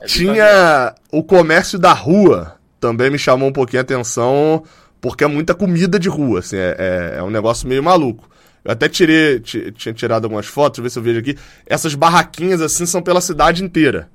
é 0.00 0.06
Tinha 0.08 0.94
o 1.12 1.22
comércio 1.22 1.78
da 1.78 1.92
rua, 1.92 2.56
também 2.80 3.10
me 3.10 3.18
chamou 3.18 3.50
um 3.50 3.52
pouquinho 3.52 3.80
a 3.80 3.82
atenção 3.82 4.64
porque 5.00 5.24
é 5.24 5.26
muita 5.26 5.54
comida 5.54 5.98
de 5.98 6.08
rua, 6.08 6.40
assim, 6.40 6.56
é, 6.56 6.76
é, 6.78 7.18
é 7.18 7.22
um 7.22 7.30
negócio 7.30 7.68
meio 7.68 7.82
maluco. 7.82 8.28
Eu 8.64 8.72
até 8.72 8.88
tirei, 8.88 9.40
tinha 9.40 9.94
tirado 9.94 10.24
algumas 10.24 10.46
fotos, 10.46 10.82
ver 10.82 10.90
se 10.90 10.98
eu 10.98 11.02
vejo 11.02 11.20
aqui. 11.20 11.36
Essas 11.64 11.94
barraquinhas, 11.94 12.60
assim, 12.60 12.84
são 12.84 13.00
pela 13.00 13.20
cidade 13.20 13.64
inteira. 13.64 14.08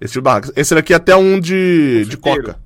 Esse, 0.00 0.18
esse 0.54 0.74
daqui 0.74 0.92
é 0.92 0.96
até 0.96 1.16
um 1.16 1.40
de, 1.40 2.04
de 2.04 2.16
coca. 2.16 2.56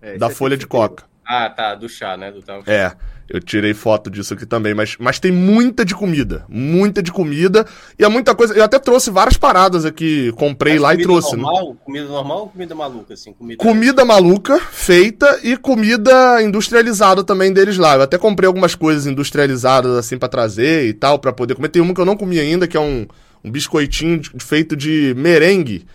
É, 0.00 0.16
da 0.16 0.30
folha 0.30 0.56
de 0.56 0.66
coca. 0.66 1.04
Ah, 1.32 1.48
tá, 1.48 1.76
do 1.76 1.88
chá, 1.88 2.16
né? 2.16 2.32
Do 2.32 2.42
tal. 2.42 2.60
É, 2.66 2.90
eu 3.28 3.40
tirei 3.40 3.72
foto 3.72 4.10
disso 4.10 4.34
aqui 4.34 4.44
também, 4.44 4.74
mas, 4.74 4.96
mas 4.98 5.20
tem 5.20 5.30
muita 5.30 5.84
de 5.84 5.94
comida, 5.94 6.44
muita 6.48 7.00
de 7.00 7.12
comida, 7.12 7.64
e 7.96 8.02
é 8.02 8.08
muita 8.08 8.34
coisa, 8.34 8.52
eu 8.52 8.64
até 8.64 8.80
trouxe 8.80 9.12
várias 9.12 9.36
paradas 9.36 9.84
aqui, 9.84 10.32
comprei 10.32 10.72
mas 10.72 10.82
lá 10.82 10.94
e 10.96 11.02
trouxe. 11.02 11.36
Né? 11.36 11.42
Normal, 11.42 11.68
né? 11.68 11.76
Comida 11.84 12.08
normal 12.08 12.38
ou 12.40 12.48
comida 12.48 12.74
maluca, 12.74 13.14
assim? 13.14 13.32
Comida... 13.32 13.62
comida 13.62 14.04
maluca, 14.04 14.58
feita, 14.58 15.38
e 15.44 15.56
comida 15.56 16.42
industrializada 16.42 17.22
também 17.22 17.52
deles 17.52 17.78
lá. 17.78 17.94
Eu 17.94 18.02
até 18.02 18.18
comprei 18.18 18.48
algumas 18.48 18.74
coisas 18.74 19.06
industrializadas, 19.06 19.96
assim, 19.96 20.18
para 20.18 20.28
trazer 20.28 20.88
e 20.88 20.92
tal, 20.92 21.20
para 21.20 21.32
poder 21.32 21.54
comer. 21.54 21.68
Tem 21.68 21.80
uma 21.80 21.94
que 21.94 22.00
eu 22.00 22.04
não 22.04 22.16
comi 22.16 22.40
ainda, 22.40 22.66
que 22.66 22.76
é 22.76 22.80
um, 22.80 23.06
um 23.44 23.52
biscoitinho 23.52 24.20
feito 24.40 24.74
de 24.74 25.14
merengue, 25.16 25.86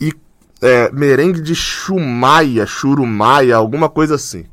e 0.00 0.14
é, 0.62 0.90
merengue 0.92 1.42
de 1.42 1.54
chumaia, 1.54 2.64
churumaia, 2.64 3.54
alguma 3.54 3.90
coisa 3.90 4.14
assim. 4.14 4.46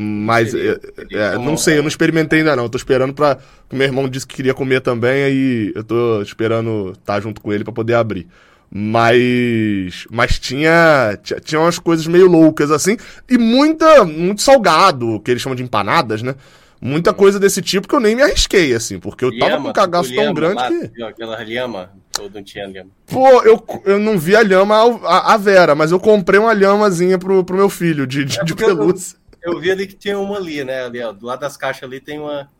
Mas 0.00 0.54
é, 0.54 0.78
é, 1.10 1.38
não 1.38 1.56
sei, 1.56 1.76
eu 1.76 1.82
não 1.82 1.88
experimentei 1.88 2.38
ainda 2.38 2.54
não. 2.54 2.62
Eu 2.62 2.68
tô 2.68 2.78
esperando 2.78 3.12
pra. 3.12 3.36
O 3.68 3.74
meu 3.74 3.84
irmão 3.84 4.08
disse 4.08 4.24
que 4.24 4.36
queria 4.36 4.54
comer 4.54 4.80
também, 4.80 5.24
aí 5.24 5.72
eu 5.74 5.82
tô 5.82 6.22
esperando 6.22 6.90
estar 6.90 7.14
tá 7.14 7.20
junto 7.20 7.40
com 7.40 7.52
ele 7.52 7.64
para 7.64 7.72
poder 7.72 7.94
abrir. 7.94 8.28
Mas. 8.70 10.06
Mas 10.08 10.38
tinha. 10.38 11.18
Tinha 11.42 11.60
umas 11.60 11.80
coisas 11.80 12.06
meio 12.06 12.28
loucas, 12.28 12.70
assim. 12.70 12.96
E 13.28 13.36
muita. 13.36 14.04
Muito 14.04 14.40
salgado, 14.40 15.18
que 15.18 15.32
eles 15.32 15.42
chamam 15.42 15.56
de 15.56 15.64
empanadas, 15.64 16.22
né? 16.22 16.36
Muita 16.80 17.12
coisa 17.12 17.40
desse 17.40 17.60
tipo 17.60 17.88
que 17.88 17.94
eu 17.96 17.98
nem 17.98 18.14
me 18.14 18.22
arrisquei, 18.22 18.72
assim, 18.72 19.00
porque 19.00 19.24
eu 19.24 19.36
tava 19.36 19.60
com 19.60 19.70
um 19.70 19.72
cagaço 19.72 20.14
tão 20.14 20.32
grande 20.32 20.62
lá, 20.62 20.68
que. 20.68 21.02
Aquela 21.02 21.42
lhama, 21.42 21.90
ou 22.20 22.30
não 22.30 22.40
tinha 22.44 22.68
lhama? 22.68 22.90
Pô, 23.04 23.42
eu, 23.42 23.60
eu 23.84 23.98
não 23.98 24.16
vi 24.16 24.36
a 24.36 24.42
lhama 24.42 24.76
a, 25.02 25.34
a 25.34 25.36
Vera, 25.36 25.74
mas 25.74 25.90
eu 25.90 25.98
comprei 25.98 26.38
uma 26.38 26.52
lhamazinha 26.52 27.18
pro, 27.18 27.42
pro 27.42 27.56
meu 27.56 27.68
filho 27.68 28.06
de, 28.06 28.24
de, 28.24 28.38
é 28.38 28.44
de 28.44 28.54
pelúcia. 28.54 29.16
Eu 29.16 29.27
vi 29.60 29.70
ali 29.70 29.86
que 29.86 29.94
tinha 29.94 30.18
uma 30.18 30.36
ali, 30.36 30.64
né? 30.64 30.84
Ali, 30.84 31.02
ó, 31.02 31.12
do 31.12 31.26
lado 31.26 31.40
das 31.40 31.56
caixas 31.56 31.84
ali 31.84 32.00
tem 32.00 32.18
uma. 32.18 32.50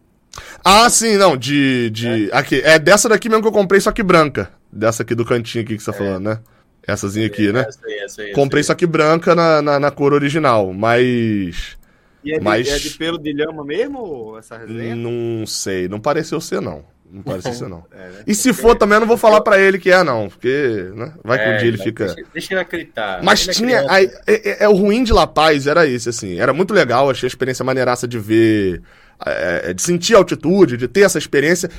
Ah, 0.65 0.89
sim, 0.89 1.17
não, 1.17 1.37
de. 1.37 1.91
de... 1.91 2.31
É. 2.31 2.37
Aqui, 2.37 2.61
é 2.65 2.79
dessa 2.79 3.09
daqui 3.09 3.29
mesmo 3.29 3.43
que 3.43 3.49
eu 3.49 3.53
comprei, 3.53 3.81
só 3.81 3.91
que 3.91 4.03
branca. 4.03 4.51
Dessa 4.71 5.03
aqui 5.03 5.15
do 5.15 5.25
cantinho 5.25 5.65
aqui 5.65 5.77
que 5.77 5.83
você 5.83 5.91
tá 5.91 5.97
é. 5.97 5.99
falando, 5.99 6.25
né? 6.25 6.41
Essazinha 6.87 7.27
aqui, 7.27 7.53
né? 7.53 7.67
Essa 7.69 7.87
aí, 7.87 7.99
essa 7.99 8.23
aí, 8.23 8.33
comprei 8.33 8.61
essa 8.61 8.69
só 8.69 8.75
que 8.75 8.87
branca 8.87 9.35
na, 9.35 9.61
na, 9.61 9.79
na, 9.79 9.91
cor 9.91 10.15
original, 10.15 10.73
mas. 10.73 11.77
E 12.25 12.33
é 12.33 12.39
de, 12.39 12.45
mas... 12.45 12.67
é 12.67 12.79
de 12.79 12.91
pelo 12.91 13.19
de 13.19 13.33
lhama 13.33 13.63
mesmo, 13.65 14.37
essa 14.39 14.57
resenha? 14.57 14.97
Não 14.97 15.47
sei, 15.47 15.87
não 15.87 16.01
pareceu 16.01 16.41
ser, 16.41 16.63
não. 16.63 16.85
Não 17.11 17.23
parece 17.23 17.55
ser, 17.55 17.69
não. 17.69 17.85
É, 17.93 18.09
né? 18.11 18.23
E 18.27 18.35
se 18.35 18.53
for 18.53 18.77
também, 18.77 18.97
eu 18.97 19.01
não 19.01 19.07
vou 19.07 19.17
falar 19.17 19.41
para 19.41 19.59
ele 19.59 19.79
que 19.79 19.91
é, 19.91 20.03
não. 20.05 20.29
Porque, 20.29 20.91
né? 20.95 21.15
Vai 21.25 21.39
que 21.39 21.45
um 21.45 21.53
é, 21.53 21.57
dia 21.57 21.69
ele 21.69 21.79
fica. 21.79 22.07
Deixa, 22.07 22.31
deixa 22.33 22.55
ele 22.55 22.61
acreditar. 22.61 23.23
Mas 23.23 23.47
ele 23.47 23.55
tinha. 23.55 23.87
É, 23.89 24.05
é, 24.27 24.65
é, 24.65 24.69
o 24.69 24.75
ruim 24.75 25.03
de 25.03 25.13
La 25.13 25.27
Paz 25.27 25.67
era 25.67 25.87
esse, 25.87 26.09
assim. 26.09 26.39
Era 26.39 26.53
muito 26.53 26.75
legal, 26.75 27.11
achei 27.11 27.27
a 27.27 27.29
experiência 27.29 27.65
maneiraça 27.65 28.07
de 28.07 28.19
ver. 28.19 28.83
É, 29.25 29.75
de 29.75 29.83
sentir 29.83 30.15
a 30.15 30.19
altitude, 30.19 30.77
de 30.77 30.87
ter 30.87 31.01
essa 31.03 31.19
experiência. 31.19 31.71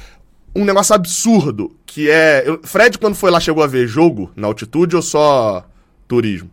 Um 0.55 0.65
negócio 0.65 0.95
absurdo, 0.95 1.75
que 1.85 2.09
é. 2.09 2.43
Eu, 2.45 2.59
Fred, 2.63 2.97
quando 2.97 3.15
foi 3.15 3.29
lá, 3.29 3.39
chegou 3.39 3.63
a 3.63 3.67
ver 3.67 3.87
jogo 3.87 4.31
na 4.35 4.47
altitude 4.47 4.95
ou 4.95 5.01
só 5.01 5.65
turismo? 6.07 6.49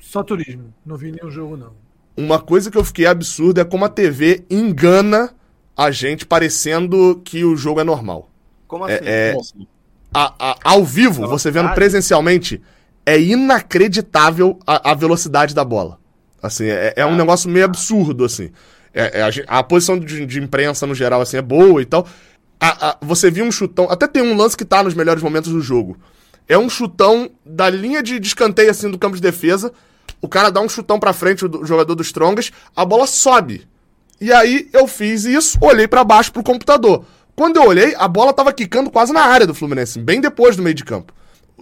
Só 0.00 0.22
turismo. 0.22 0.72
Não 0.84 0.96
vi 0.96 1.12
nenhum 1.12 1.30
jogo, 1.30 1.56
não. 1.56 1.72
Uma 2.16 2.40
coisa 2.40 2.70
que 2.70 2.78
eu 2.78 2.84
fiquei 2.84 3.06
absurda 3.06 3.60
é 3.60 3.64
como 3.64 3.84
a 3.84 3.88
TV 3.88 4.44
engana 4.48 5.34
a 5.76 5.90
gente 5.90 6.24
parecendo 6.24 7.20
que 7.24 7.44
o 7.44 7.56
jogo 7.56 7.80
é 7.80 7.84
normal. 7.84 8.30
Como 8.66 8.84
assim? 8.84 8.94
É, 9.02 9.30
é 9.30 9.36
assim? 9.38 9.66
A, 10.12 10.32
a, 10.38 10.56
ao 10.62 10.84
vivo, 10.84 11.26
você 11.26 11.50
vendo 11.50 11.74
presencialmente, 11.74 12.62
é 13.04 13.20
inacreditável 13.20 14.58
a, 14.66 14.92
a 14.92 14.94
velocidade 14.94 15.54
da 15.54 15.64
bola. 15.64 15.98
Assim, 16.40 16.66
é, 16.66 16.94
é 16.96 17.04
um 17.06 17.14
ah. 17.14 17.16
negócio 17.16 17.50
meio 17.50 17.64
absurdo, 17.64 18.24
assim. 18.24 18.50
É, 18.92 19.20
é 19.20 19.22
a, 19.22 19.58
a, 19.58 19.62
posição 19.62 19.98
de, 19.98 20.24
de, 20.24 20.38
imprensa, 20.38 20.86
no 20.86 20.94
geral, 20.94 21.20
assim, 21.20 21.36
é 21.36 21.42
boa 21.42 21.82
e 21.82 21.84
tal. 21.84 22.06
você 23.00 23.28
viu 23.30 23.44
um 23.44 23.50
chutão... 23.50 23.90
Até 23.90 24.06
tem 24.06 24.22
um 24.22 24.36
lance 24.36 24.56
que 24.56 24.64
tá 24.64 24.82
nos 24.82 24.94
melhores 24.94 25.22
momentos 25.22 25.50
do 25.50 25.60
jogo. 25.60 25.96
É 26.48 26.56
um 26.56 26.68
chutão 26.68 27.30
da 27.44 27.68
linha 27.68 28.02
de, 28.02 28.20
de 28.20 28.26
escanteio, 28.28 28.70
assim, 28.70 28.88
do 28.88 28.98
campo 28.98 29.16
de 29.16 29.22
defesa. 29.22 29.72
O 30.20 30.28
cara 30.28 30.50
dá 30.50 30.60
um 30.60 30.68
chutão 30.68 31.00
pra 31.00 31.12
frente, 31.12 31.44
o, 31.44 31.62
o 31.62 31.66
jogador 31.66 31.96
dos 31.96 32.06
Strongas. 32.06 32.52
A 32.76 32.84
bola 32.84 33.06
sobe 33.06 33.66
e 34.20 34.32
aí 34.32 34.68
eu 34.72 34.86
fiz 34.86 35.24
isso, 35.24 35.58
olhei 35.60 35.88
para 35.88 36.04
baixo 36.04 36.32
pro 36.32 36.42
computador. 36.42 37.04
Quando 37.36 37.56
eu 37.56 37.66
olhei, 37.66 37.94
a 37.98 38.06
bola 38.06 38.32
tava 38.32 38.52
quicando 38.52 38.90
quase 38.90 39.12
na 39.12 39.22
área 39.22 39.46
do 39.46 39.54
Fluminense, 39.54 39.98
bem 39.98 40.20
depois 40.20 40.56
do 40.56 40.62
meio 40.62 40.74
de 40.74 40.84
campo. 40.84 41.12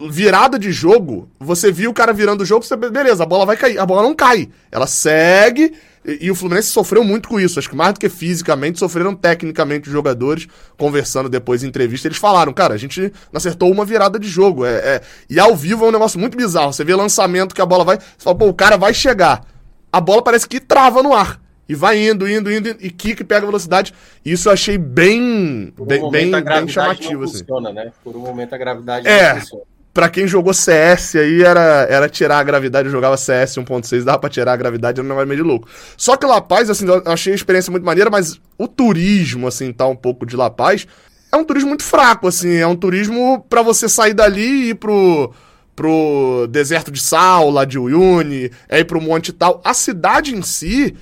virada 0.08 0.58
de 0.58 0.70
jogo, 0.70 1.30
você 1.40 1.72
viu 1.72 1.90
o 1.90 1.94
cara 1.94 2.12
virando 2.12 2.42
o 2.42 2.44
jogo, 2.44 2.64
você, 2.64 2.76
beleza, 2.76 3.22
a 3.22 3.26
bola 3.26 3.46
vai 3.46 3.56
cair. 3.56 3.78
A 3.78 3.86
bola 3.86 4.02
não 4.02 4.14
cai. 4.14 4.48
Ela 4.70 4.86
segue. 4.86 5.72
E, 6.04 6.26
e 6.26 6.30
o 6.30 6.34
Fluminense 6.34 6.68
sofreu 6.68 7.02
muito 7.04 7.28
com 7.28 7.40
isso. 7.40 7.58
Acho 7.58 7.70
que 7.70 7.76
mais 7.76 7.94
do 7.94 8.00
que 8.00 8.08
fisicamente, 8.08 8.78
sofreram 8.78 9.14
tecnicamente 9.14 9.88
os 9.88 9.92
jogadores. 9.92 10.46
Conversando 10.76 11.28
depois 11.28 11.62
em 11.62 11.68
entrevista, 11.68 12.08
eles 12.08 12.18
falaram: 12.18 12.52
cara, 12.52 12.74
a 12.74 12.78
gente 12.78 13.12
acertou 13.32 13.70
uma 13.70 13.84
virada 13.84 14.18
de 14.18 14.28
jogo. 14.28 14.64
É, 14.64 14.74
é... 14.76 15.02
E 15.28 15.40
ao 15.40 15.56
vivo 15.56 15.84
é 15.84 15.88
um 15.88 15.92
negócio 15.92 16.18
muito 16.18 16.36
bizarro. 16.36 16.72
Você 16.72 16.84
vê 16.84 16.94
lançamento 16.94 17.54
que 17.54 17.62
a 17.62 17.66
bola 17.66 17.84
vai. 17.84 17.98
Você 17.98 18.24
fala, 18.24 18.36
pô, 18.36 18.46
o 18.48 18.54
cara 18.54 18.76
vai 18.76 18.92
chegar. 18.92 19.44
A 19.90 20.00
bola 20.00 20.22
parece 20.22 20.46
que 20.46 20.60
trava 20.60 21.02
no 21.02 21.14
ar. 21.14 21.41
E 21.68 21.74
vai 21.74 22.06
indo, 22.06 22.28
indo, 22.28 22.52
indo, 22.52 22.68
e 22.80 22.90
kick 22.90 23.22
pega 23.24 23.46
velocidade. 23.46 23.94
Isso 24.24 24.48
eu 24.48 24.52
achei 24.52 24.76
bem, 24.76 25.72
Por 25.76 25.84
um 25.84 26.10
bem, 26.10 26.30
bem, 26.30 26.68
chamativo. 26.68 27.24
Assim. 27.24 27.38
funciona, 27.38 27.72
né? 27.72 27.92
Por 28.02 28.16
um 28.16 28.20
momento 28.20 28.54
a 28.54 28.58
gravidade 28.58 29.06
É. 29.08 29.34
não 29.34 29.40
funciona. 29.40 29.62
Pra 29.94 30.08
quem 30.08 30.26
jogou 30.26 30.54
CS 30.54 31.16
aí, 31.16 31.42
era, 31.42 31.86
era 31.88 32.08
tirar 32.08 32.38
a 32.38 32.42
gravidade. 32.42 32.86
Eu 32.88 32.92
jogava 32.92 33.16
CS 33.16 33.56
1.6, 33.58 34.04
dava 34.04 34.18
pra 34.18 34.30
tirar 34.30 34.54
a 34.54 34.56
gravidade, 34.56 34.98
era 34.98 35.04
um 35.04 35.08
negócio 35.08 35.28
meio 35.28 35.42
de 35.42 35.46
louco. 35.46 35.68
Só 35.98 36.16
que 36.16 36.24
La 36.24 36.40
Paz, 36.40 36.70
assim, 36.70 36.86
eu 36.86 37.02
achei 37.06 37.32
a 37.32 37.36
experiência 37.36 37.70
muito 37.70 37.84
maneira, 37.84 38.08
mas 38.10 38.40
o 38.56 38.66
turismo, 38.66 39.46
assim, 39.46 39.70
tá 39.70 39.86
um 39.86 39.94
pouco 39.96 40.24
de 40.24 40.34
La 40.34 40.48
Paz, 40.48 40.86
é 41.30 41.36
um 41.36 41.44
turismo 41.44 41.68
muito 41.68 41.84
fraco, 41.84 42.26
assim. 42.26 42.54
É 42.56 42.66
um 42.66 42.74
turismo 42.74 43.44
pra 43.50 43.60
você 43.60 43.86
sair 43.86 44.14
dali 44.14 44.40
e 44.40 44.68
ir 44.70 44.74
pro, 44.76 45.30
pro 45.76 46.46
deserto 46.50 46.90
de 46.90 47.00
sal, 47.00 47.50
lá 47.50 47.66
de 47.66 47.78
Uyuni, 47.78 48.50
é 48.70 48.80
ir 48.80 48.84
pro 48.86 49.00
monte 49.00 49.28
e 49.28 49.32
tal. 49.32 49.60
A 49.62 49.74
cidade 49.74 50.34
em 50.34 50.40
si, 50.40 50.94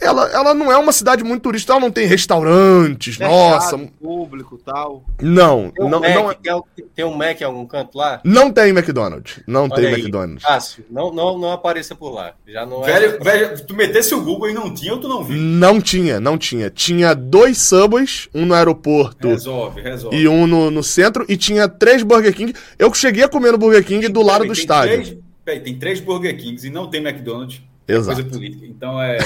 ela, 0.00 0.28
ela 0.30 0.54
não 0.54 0.70
é 0.70 0.76
uma 0.76 0.92
cidade 0.92 1.22
muito 1.24 1.42
turística, 1.42 1.72
ela 1.72 1.80
não 1.80 1.90
tem 1.90 2.06
restaurantes, 2.06 3.18
nossa. 3.18 3.78
Público 4.00 4.58
tal. 4.64 5.04
Não, 5.20 5.70
Tem 5.70 5.84
um, 5.84 5.88
não, 5.88 6.00
Mac, 6.00 6.14
não, 6.14 6.30
é- 6.30 6.34
tem, 6.34 6.54
um- 6.54 6.62
tem 6.94 7.04
um 7.04 7.14
Mac 7.16 7.40
em 7.40 7.44
algum 7.44 7.64
canto 7.66 7.96
lá? 7.96 8.20
não 8.24 8.50
tem 8.50 8.70
McDonald's. 8.70 9.40
Não 9.46 9.68
tem 9.68 9.86
Olha 9.86 9.96
aí. 9.96 10.00
McDonald's. 10.02 10.42
Cássio, 10.44 10.84
não, 10.90 11.12
não, 11.12 11.38
não 11.38 11.52
apareça 11.52 11.94
por 11.94 12.10
lá. 12.10 12.32
Já 12.46 12.66
não 12.66 12.82
é. 12.86 12.92
Velho, 12.92 13.22
velho, 13.24 13.66
tu 13.66 13.74
metesse 13.74 14.14
o 14.14 14.20
Google 14.22 14.50
e 14.50 14.54
não 14.54 14.72
tinha 14.74 14.92
ou 14.92 15.00
tu 15.00 15.08
não 15.08 15.22
viu? 15.24 15.36
Não 15.36 15.80
tinha, 15.80 16.20
não 16.20 16.36
tinha. 16.36 16.68
Tinha 16.70 17.14
dois 17.14 17.58
Subways, 17.58 18.28
um 18.34 18.44
no 18.44 18.54
aeroporto 18.54 19.28
Resolve, 19.28 19.80
resolve. 19.80 20.16
e 20.16 20.28
um 20.28 20.46
no, 20.46 20.70
no 20.70 20.82
centro, 20.82 21.24
e 21.28 21.36
tinha 21.36 21.68
três 21.68 22.02
Burger 22.02 22.34
King. 22.34 22.52
Eu 22.78 22.92
cheguei 22.92 23.24
a 23.24 23.28
comer 23.28 23.52
no 23.52 23.58
Burger 23.58 23.84
King 23.84 24.08
do 24.08 24.20
lado 24.22 24.42
Peraí, 24.42 24.48
do 24.48 24.54
tem 24.54 24.62
estádio. 24.62 25.02
Três, 25.02 25.16
peraí, 25.44 25.60
tem 25.60 25.78
três 25.78 26.00
Burger 26.00 26.36
Kings 26.36 26.66
e 26.66 26.70
não 26.70 26.88
tem 26.90 27.00
McDonald's. 27.06 27.60
É 27.86 27.94
Exato. 27.94 28.22
coisa 28.22 28.30
política. 28.30 28.66
Então 28.66 29.00
é. 29.00 29.18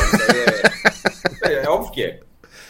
aí 1.44 1.54
é, 1.54 1.64
é 1.64 1.68
óbvio 1.68 1.92
que 1.92 2.02
é. 2.02 2.20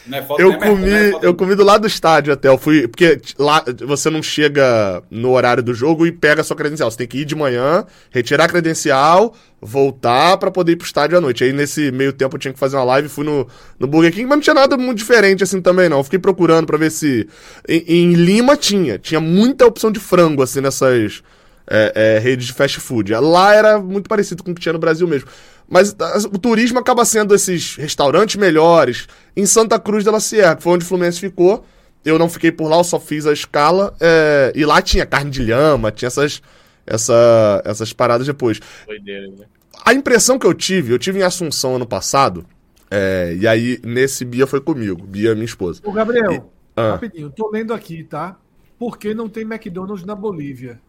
Não 0.06 0.16
é 0.16 0.22
falta 0.22 0.42
Eu 0.42 0.52
é 0.52 0.56
comi, 0.56 0.90
é 0.90 1.10
falta 1.10 1.26
eu 1.26 1.34
comi 1.34 1.54
do 1.54 1.64
lado 1.64 1.82
do 1.82 1.86
estádio 1.86 2.32
até. 2.32 2.48
Eu 2.48 2.56
fui. 2.56 2.88
Porque 2.88 3.20
lá 3.38 3.62
você 3.86 4.08
não 4.08 4.22
chega 4.22 5.02
no 5.10 5.32
horário 5.32 5.62
do 5.62 5.74
jogo 5.74 6.06
e 6.06 6.12
pega 6.12 6.40
a 6.40 6.44
sua 6.44 6.56
credencial. 6.56 6.90
Você 6.90 6.96
tem 6.96 7.06
que 7.06 7.18
ir 7.18 7.24
de 7.24 7.34
manhã, 7.34 7.84
retirar 8.10 8.44
a 8.44 8.48
credencial, 8.48 9.34
voltar 9.60 10.38
pra 10.38 10.50
poder 10.50 10.72
ir 10.72 10.76
pro 10.76 10.86
estádio 10.86 11.18
à 11.18 11.20
noite. 11.20 11.44
Aí 11.44 11.52
nesse 11.52 11.92
meio 11.92 12.12
tempo 12.12 12.36
eu 12.36 12.40
tinha 12.40 12.52
que 12.52 12.58
fazer 12.58 12.76
uma 12.76 12.84
live, 12.84 13.08
fui 13.08 13.24
no, 13.24 13.46
no 13.78 13.86
Burger 13.86 14.12
King, 14.12 14.24
mas 14.24 14.36
não 14.36 14.42
tinha 14.42 14.54
nada 14.54 14.76
muito 14.76 14.98
diferente 14.98 15.42
assim 15.42 15.60
também, 15.60 15.88
não. 15.88 15.98
Eu 15.98 16.04
fiquei 16.04 16.18
procurando 16.18 16.66
pra 16.66 16.78
ver 16.78 16.90
se. 16.90 17.28
Em, 17.68 17.84
em 17.86 18.12
Lima 18.14 18.56
tinha. 18.56 18.98
Tinha 18.98 19.20
muita 19.20 19.66
opção 19.66 19.92
de 19.92 20.00
frango, 20.00 20.42
assim, 20.42 20.60
nessas 20.60 21.22
é, 21.70 21.92
é, 21.94 22.18
redes 22.18 22.46
de 22.46 22.52
fast 22.52 22.80
food. 22.80 23.14
Lá 23.14 23.54
era 23.54 23.78
muito 23.78 24.08
parecido 24.08 24.42
com 24.42 24.52
o 24.52 24.54
que 24.54 24.60
tinha 24.60 24.72
no 24.72 24.78
Brasil 24.78 25.06
mesmo. 25.06 25.28
Mas 25.68 25.94
as- 26.00 26.24
o 26.24 26.38
turismo 26.38 26.78
acaba 26.78 27.04
sendo 27.04 27.34
esses 27.34 27.76
restaurantes 27.76 28.36
melhores. 28.36 29.06
Em 29.36 29.44
Santa 29.44 29.78
Cruz 29.78 30.02
de 30.04 30.10
la 30.10 30.20
Sierra, 30.20 30.56
que 30.56 30.62
foi 30.62 30.72
onde 30.74 30.84
o 30.84 30.88
Fluminense 30.88 31.20
ficou. 31.20 31.64
Eu 32.04 32.18
não 32.18 32.28
fiquei 32.28 32.50
por 32.50 32.68
lá, 32.68 32.78
eu 32.78 32.84
só 32.84 32.98
fiz 32.98 33.26
a 33.26 33.32
escala. 33.32 33.94
é, 34.00 34.52
e 34.54 34.64
lá 34.64 34.80
tinha 34.80 35.04
carne 35.04 35.30
de 35.30 35.42
lhama, 35.42 35.90
tinha 35.92 36.06
essas, 36.06 36.40
essa, 36.86 37.62
essas 37.64 37.92
paradas 37.92 38.26
depois. 38.26 38.60
Doideira, 38.86 39.28
né? 39.28 39.44
A 39.84 39.92
impressão 39.92 40.38
que 40.38 40.46
eu 40.46 40.54
tive, 40.54 40.92
eu 40.92 40.98
tive 40.98 41.18
em 41.20 41.22
Assunção 41.22 41.76
ano 41.76 41.86
passado. 41.86 42.46
é, 42.90 43.36
e 43.38 43.46
aí, 43.46 43.78
nesse 43.84 44.24
Bia 44.24 44.46
foi 44.46 44.60
comigo, 44.62 45.02
Bia, 45.06 45.34
minha 45.34 45.44
esposa. 45.44 45.80
Ô, 45.84 45.92
Gabriel, 45.92 46.50
Ah. 46.74 46.92
rapidinho, 46.92 47.28
tô 47.30 47.50
lendo 47.50 47.74
aqui, 47.74 48.02
tá? 48.04 48.36
Por 48.78 48.96
que 48.96 49.12
não 49.12 49.28
tem 49.28 49.42
McDonald's 49.42 50.06
na 50.06 50.14
Bolívia? 50.14 50.80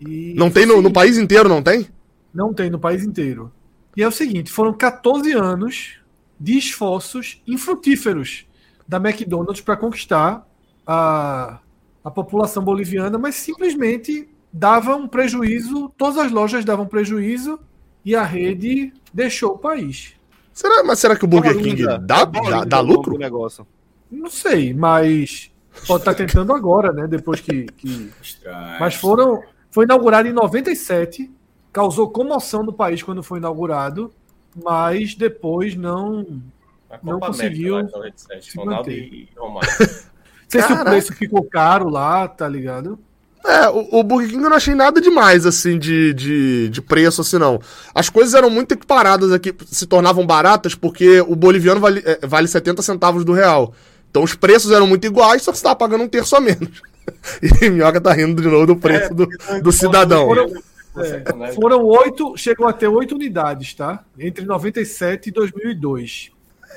E 0.00 0.34
Não 0.36 0.50
tem 0.50 0.64
no, 0.66 0.80
no 0.80 0.90
país 0.92 1.18
inteiro, 1.18 1.48
não 1.48 1.62
tem? 1.62 1.86
Não 2.32 2.52
tem 2.54 2.70
no 2.70 2.78
país 2.78 3.04
inteiro. 3.04 3.52
E 3.96 4.02
é 4.02 4.08
o 4.08 4.12
seguinte, 4.12 4.50
foram 4.50 4.74
14 4.74 5.32
anos 5.32 5.98
de 6.38 6.58
esforços 6.58 7.42
infrutíferos 7.46 8.46
da 8.86 8.98
McDonald's 8.98 9.62
para 9.62 9.76
conquistar 9.76 10.46
a, 10.86 11.58
a 12.04 12.10
população 12.10 12.62
boliviana, 12.62 13.18
mas 13.18 13.36
simplesmente 13.36 14.28
dava 14.52 14.94
um 14.94 15.08
prejuízo, 15.08 15.90
todas 15.96 16.18
as 16.18 16.30
lojas 16.30 16.64
davam 16.64 16.86
prejuízo 16.86 17.58
e 18.04 18.14
a 18.14 18.22
rede 18.22 18.92
deixou 19.12 19.52
o 19.52 19.58
país. 19.58 20.14
Será, 20.52 20.84
mas 20.84 20.98
será 20.98 21.16
que 21.16 21.24
o 21.24 21.28
Burger 21.28 21.56
King 21.56 21.82
é 21.82 21.98
dá, 21.98 22.24
dá, 22.24 22.64
dá 22.64 22.80
o 22.80 22.82
nome 22.82 22.94
lucro? 22.94 23.18
negócio. 23.18 23.66
Não 24.10 24.30
sei, 24.30 24.72
mas 24.72 25.50
pode 25.86 26.02
estar 26.02 26.14
tentando 26.14 26.52
agora, 26.52 26.92
né? 26.92 27.06
Depois 27.06 27.40
que, 27.40 27.64
que. 27.64 28.10
Mas 28.80 28.94
foram. 28.94 29.42
Foi 29.70 29.84
inaugurado 29.84 30.28
em 30.28 30.32
97, 30.32 31.30
causou 31.76 32.08
comoção 32.08 32.62
no 32.62 32.72
país 32.72 33.02
quando 33.02 33.22
foi 33.22 33.38
inaugurado, 33.38 34.10
mas 34.64 35.14
depois 35.14 35.76
não. 35.76 36.40
Não 37.02 37.20
conseguiu 37.20 37.76
América, 37.76 37.98
lá, 37.98 38.04
97, 38.04 38.50
se 38.50 38.56
Ronaldo 38.56 38.88
manter. 38.88 39.12
e 39.12 39.28
Romário. 39.36 39.68
Não 39.78 40.48
sei 40.48 40.62
se 40.62 40.72
o 40.72 40.84
preço 40.84 41.12
ficou 41.12 41.44
caro 41.44 41.90
lá, 41.90 42.26
tá 42.26 42.48
ligado? 42.48 42.98
É, 43.44 43.68
o, 43.68 43.98
o 43.98 44.02
Burger 44.02 44.30
King 44.30 44.42
eu 44.42 44.48
não 44.48 44.56
achei 44.56 44.74
nada 44.74 45.00
demais, 45.02 45.44
assim, 45.44 45.78
de, 45.78 46.14
de, 46.14 46.68
de 46.70 46.80
preço, 46.80 47.20
assim, 47.20 47.36
não. 47.36 47.60
As 47.94 48.08
coisas 48.08 48.32
eram 48.32 48.48
muito 48.48 48.72
equiparadas 48.72 49.30
aqui, 49.30 49.54
se 49.66 49.86
tornavam 49.86 50.24
baratas 50.24 50.74
porque 50.74 51.20
o 51.20 51.36
boliviano 51.36 51.80
vale, 51.80 52.02
é, 52.06 52.26
vale 52.26 52.48
70 52.48 52.80
centavos 52.80 53.22
do 53.22 53.32
real. 53.32 53.74
Então 54.10 54.22
os 54.22 54.34
preços 54.34 54.70
eram 54.70 54.86
muito 54.86 55.06
iguais, 55.06 55.42
só 55.42 55.52
que 55.52 55.58
você 55.58 55.64
tava 55.64 55.76
pagando 55.76 56.04
um 56.04 56.08
terço 56.08 56.34
a 56.36 56.40
menos. 56.40 56.80
E 57.42 57.70
Minhoca 57.70 58.00
tá 58.00 58.12
rindo 58.12 58.40
de 58.40 58.48
novo 58.48 58.66
do 58.66 58.76
preço 58.76 59.14
do, 59.14 59.28
do 59.62 59.70
cidadão. 59.70 60.26
Foram, 60.26 60.48
né? 60.48 60.60
É, 60.98 61.52
foram 61.52 61.84
oito, 61.84 62.36
chegou 62.36 62.66
a 62.66 62.72
ter 62.72 62.88
oito 62.88 63.14
unidades, 63.14 63.74
tá? 63.74 64.04
Entre 64.18 64.44
97 64.44 65.28
e 65.28 65.32
2002. 65.32 66.30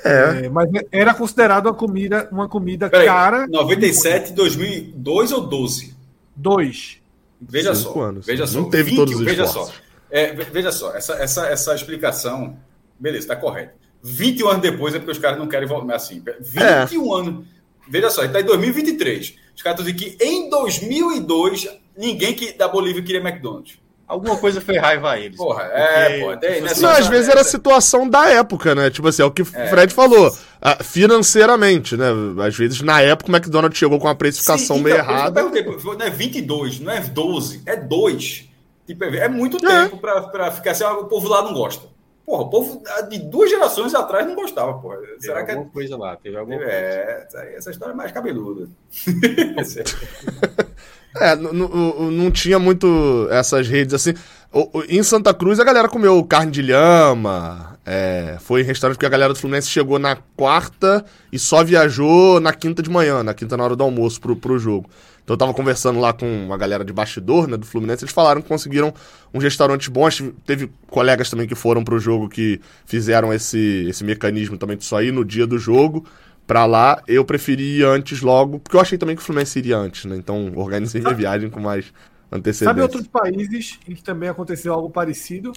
É. 0.04 0.46
É, 0.46 0.48
mas 0.48 0.68
era 0.90 1.12
considerado 1.12 1.66
uma 1.66 1.74
comida, 1.74 2.28
uma 2.32 2.48
comida 2.48 2.88
Peraí, 2.88 3.06
cara. 3.06 3.46
97, 3.48 4.32
2002 4.32 5.32
ou 5.32 5.40
12? 5.46 5.94
Dois. 6.34 6.98
Veja 7.40 7.74
Cinco 7.74 7.92
só. 7.94 8.00
anos. 8.02 8.26
Veja 8.26 8.46
só. 8.46 8.60
Não 8.60 8.70
teve 8.70 8.94
todos 8.96 9.14
os 9.14 9.24
Veja 9.24 9.44
esforços. 9.44 9.74
só. 9.74 9.80
É, 10.10 10.32
ve- 10.32 10.44
veja 10.44 10.72
só, 10.72 10.94
essa, 10.94 11.14
essa, 11.14 11.46
essa 11.46 11.74
explicação, 11.74 12.56
beleza, 12.98 13.24
está 13.24 13.36
correta. 13.36 13.74
21 14.02 14.48
anos 14.48 14.62
depois 14.62 14.94
é 14.94 14.98
porque 14.98 15.12
os 15.12 15.18
caras 15.18 15.38
não 15.38 15.46
querem 15.46 15.68
voltar 15.68 15.94
assim. 15.96 16.22
21 16.40 17.12
anos. 17.12 17.44
Veja 17.88 18.08
só, 18.10 18.24
está 18.24 18.40
em 18.40 18.44
2023. 18.44 19.36
Os 19.54 19.62
caras 19.62 19.80
estão 19.80 19.92
dizendo 19.94 20.16
que 20.16 20.24
em 20.24 20.48
2002 20.48 21.68
ninguém 21.96 22.34
que, 22.34 22.52
da 22.52 22.66
Bolívia 22.68 23.02
queria 23.02 23.20
McDonald's. 23.20 23.78
Alguma 24.10 24.36
coisa 24.36 24.60
fez 24.60 24.80
raiva 24.80 25.12
a 25.12 25.18
eles. 25.20 25.36
Porra, 25.36 25.62
é, 25.72 26.04
Porque, 26.08 26.24
pô, 26.24 26.36
tem- 26.36 26.60
nessa- 26.62 26.72
assim, 26.74 26.82
Não, 26.82 26.90
às 26.90 27.06
vezes 27.06 27.28
era 27.28 27.40
a 27.42 27.44
situação 27.44 28.08
da 28.08 28.28
época, 28.28 28.74
né? 28.74 28.90
Tipo 28.90 29.06
assim, 29.06 29.22
é 29.22 29.24
o 29.24 29.30
que 29.30 29.42
o 29.42 29.44
Fred 29.44 29.94
falou. 29.94 30.36
Ah, 30.60 30.82
financeiramente, 30.82 31.96
né? 31.96 32.06
Às 32.44 32.56
vezes, 32.56 32.82
na 32.82 33.00
época, 33.00 33.30
o 33.30 33.34
McDonald's 33.34 33.78
chegou 33.78 33.98
com 34.00 34.08
uma 34.08 34.14
precificação 34.16 34.76
Sim, 34.78 34.82
meio 34.82 34.96
então, 34.96 35.08
errada. 35.08 35.40
Eu 35.40 35.50
perguntei, 35.50 35.94
não 35.96 36.06
é 36.06 36.10
22, 36.10 36.80
não 36.80 36.92
é 36.92 37.00
12, 37.00 37.62
é 37.64 37.76
2. 37.76 38.48
Tipo, 38.86 39.04
é 39.04 39.28
muito 39.28 39.64
É. 39.64 39.82
tempo 39.84 39.98
pra, 39.98 40.22
pra 40.22 40.50
ficar 40.50 40.72
assim, 40.72 40.82
ah, 40.82 40.94
o 40.94 41.04
povo 41.04 41.28
lá 41.28 41.42
não 41.42 41.54
gosta. 41.54 41.86
Porra, 42.26 42.42
o 42.42 42.50
povo 42.50 42.82
de 43.08 43.18
duas 43.18 43.48
gerações 43.48 43.94
atrás 43.94 44.26
não 44.26 44.34
gostava, 44.34 44.74
porra. 44.74 44.96
Teve 44.98 45.20
Será 45.20 45.44
que 45.44 45.50
é 45.50 45.54
alguma 45.54 45.72
coisa 45.72 45.96
lá? 45.96 46.16
Teve 46.16 46.36
alguma 46.36 46.58
coisa. 46.58 46.72
É, 46.72 47.24
essa, 47.26 47.38
essa 47.44 47.70
história 47.70 47.92
é 47.92 47.96
mais 47.96 48.10
cabeluda. 48.12 48.68
É, 51.16 51.34
não 51.36 52.30
tinha 52.30 52.58
muito 52.58 53.26
essas 53.30 53.66
redes 53.68 53.94
assim. 53.94 54.14
O- 54.52 54.78
o- 54.78 54.84
Em 54.88 55.02
Santa 55.02 55.32
Cruz 55.34 55.58
a 55.60 55.64
galera 55.64 55.88
comeu 55.88 56.22
carne 56.24 56.52
de 56.52 56.62
lhama. 56.62 57.68
é, 57.86 58.36
foi 58.40 58.60
em 58.60 58.64
restaurante 58.64 58.96
porque 58.96 59.06
a 59.06 59.10
galera 59.10 59.32
do 59.32 59.38
Fluminense 59.38 59.68
chegou 59.68 59.98
na 59.98 60.14
quarta 60.36 61.04
e 61.32 61.38
só 61.38 61.64
viajou 61.64 62.38
na 62.38 62.52
quinta 62.52 62.82
de 62.82 62.90
manhã, 62.90 63.22
na 63.22 63.34
quinta 63.34 63.56
na 63.56 63.64
hora 63.64 63.74
do 63.74 63.82
almoço 63.82 64.20
pro, 64.20 64.36
pro 64.36 64.58
jogo. 64.58 64.88
Então 65.24 65.34
eu 65.34 65.38
tava 65.38 65.52
conversando 65.54 65.98
lá 65.98 66.12
com 66.12 66.26
uma 66.44 66.56
galera 66.56 66.84
de 66.84 66.92
bastidor, 66.92 67.48
né, 67.48 67.56
do 67.56 67.66
Fluminense, 67.66 68.04
eles 68.04 68.12
falaram 68.14 68.40
que 68.42 68.46
conseguiram 68.48 68.92
uns 69.34 69.42
restaurantes 69.42 69.88
bons. 69.88 70.22
Teve 70.46 70.70
colegas 70.88 71.30
também 71.30 71.48
que 71.48 71.54
foram 71.54 71.82
pro 71.82 71.98
jogo 71.98 72.28
que 72.28 72.60
fizeram 72.84 73.32
esse, 73.32 73.86
esse 73.88 74.04
mecanismo 74.04 74.56
também 74.56 74.76
de 74.76 74.84
só 74.84 75.02
ir 75.02 75.10
no 75.12 75.24
dia 75.24 75.46
do 75.46 75.58
jogo 75.58 76.04
pra 76.50 76.66
lá. 76.66 77.00
Eu 77.06 77.24
preferi 77.24 77.78
ir 77.78 77.84
antes 77.84 78.20
logo, 78.22 78.58
porque 78.58 78.76
eu 78.76 78.80
achei 78.80 78.98
também 78.98 79.14
que 79.14 79.22
o 79.22 79.24
Fluminense 79.24 79.56
iria 79.58 79.76
antes, 79.78 80.04
né? 80.04 80.16
Então 80.16 80.52
organizei 80.56 81.00
minha 81.00 81.14
viagem 81.14 81.48
com 81.48 81.60
mais 81.60 81.92
antecedência. 82.30 82.64
Sabe 82.66 82.82
outros 82.82 83.06
países 83.06 83.78
em 83.88 83.94
que 83.94 84.02
também 84.02 84.28
aconteceu 84.28 84.74
algo 84.74 84.90
parecido? 84.90 85.52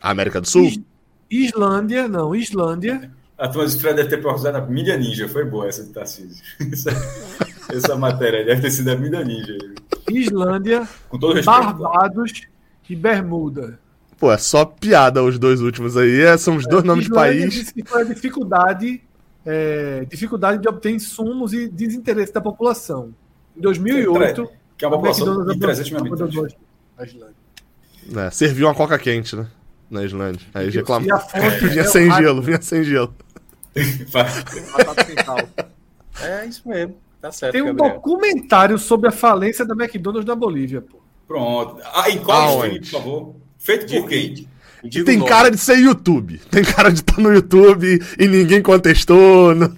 A 0.00 0.10
América 0.10 0.40
do 0.40 0.48
Sul? 0.48 0.64
Is- 0.64 0.80
Islândia, 1.30 2.08
não, 2.08 2.34
Islândia. 2.34 3.10
A 3.36 3.46
de 3.46 3.78
Fred 3.78 3.96
deve 3.96 4.08
ter 4.08 4.16
procurado 4.18 4.56
a 4.56 4.60
mídia 4.66 4.96
ninja. 4.96 5.28
Foi 5.28 5.44
boa 5.44 5.68
essa 5.68 5.84
de 5.84 5.90
Tarcísio. 5.90 6.42
Essa, 6.72 6.90
essa 7.72 7.96
matéria 7.96 8.44
deve 8.44 8.62
ter 8.62 8.70
sido 8.70 8.90
a 8.90 8.96
mídia 8.96 9.22
ninja. 9.24 9.56
Islândia, 10.10 10.88
Com 11.08 11.18
todo 11.18 11.34
respeito. 11.34 11.60
Barbados 11.60 12.32
e 12.88 12.96
Bermuda. 12.96 13.78
Pô, 14.18 14.30
é 14.32 14.36
só 14.38 14.64
piada 14.64 15.22
os 15.22 15.38
dois 15.38 15.60
últimos 15.60 15.96
aí. 15.96 16.20
é, 16.22 16.36
são 16.36 16.56
os 16.56 16.66
dois 16.66 16.82
nomes 16.84 17.04
de 17.04 17.10
país. 17.10 17.52
disse 17.54 17.72
que 17.72 17.82
foi 17.84 18.02
a 18.02 18.04
dificuldade, 18.04 19.00
é, 19.44 20.04
dificuldade 20.08 20.60
de 20.62 20.68
obter 20.68 20.90
insumos 20.90 21.52
e 21.52 21.68
desinteresse 21.68 22.32
da 22.32 22.40
população. 22.40 23.14
Em 23.56 23.60
2008, 23.60 24.48
Que 24.76 24.84
é 24.84 24.88
uma 24.88 24.96
a 24.96 24.98
população 24.98 25.46
de 25.46 25.58
300 25.58 25.90
mil 25.90 26.00
abandonou 26.00 26.44
habitantes. 26.44 26.56
a 26.98 27.04
Islândia. 27.04 27.36
É, 28.26 28.30
serviu 28.30 28.66
uma 28.66 28.74
coca 28.74 28.98
quente, 28.98 29.36
né? 29.36 29.46
Na 29.90 30.04
Islândia. 30.04 30.46
Aí 30.54 30.70
reclamou. 30.70 31.08
Vinha 31.68 31.82
é 31.82 31.84
o 31.84 31.90
sem 31.90 32.10
gelo, 32.12 32.40
vinha 32.42 32.60
sem 32.62 32.84
gelo. 32.84 33.14
É 36.22 36.44
isso 36.46 36.68
mesmo. 36.68 36.96
Tá 37.20 37.30
certo, 37.30 37.52
Tem 37.52 37.62
um 37.62 37.66
Gabriel. 37.74 37.94
documentário 37.94 38.78
sobre 38.78 39.08
a 39.08 39.12
falência 39.12 39.64
da 39.64 39.74
McDonald's 39.74 40.26
na 40.26 40.34
Bolívia, 40.34 40.80
pô. 40.80 40.98
Pronto. 41.28 41.80
Ah, 41.94 42.10
em 42.10 42.18
qual 42.18 42.60
Aonde? 42.62 42.80
stream, 42.80 42.80
por 42.80 42.90
favor? 42.90 43.36
Feito 43.58 43.86
por 43.94 44.08
quem? 44.08 44.48
Diga 44.84 45.02
o 45.02 45.04
Tem 45.06 45.18
nome. 45.18 45.28
cara 45.28 45.50
de 45.50 45.58
ser 45.58 45.78
YouTube. 45.78 46.38
Tem 46.50 46.64
cara 46.64 46.90
de 46.90 47.00
estar 47.00 47.20
no 47.20 47.32
YouTube 47.32 48.00
e 48.18 48.26
ninguém 48.28 48.62
contestou. 48.62 49.54
não- 49.54 49.72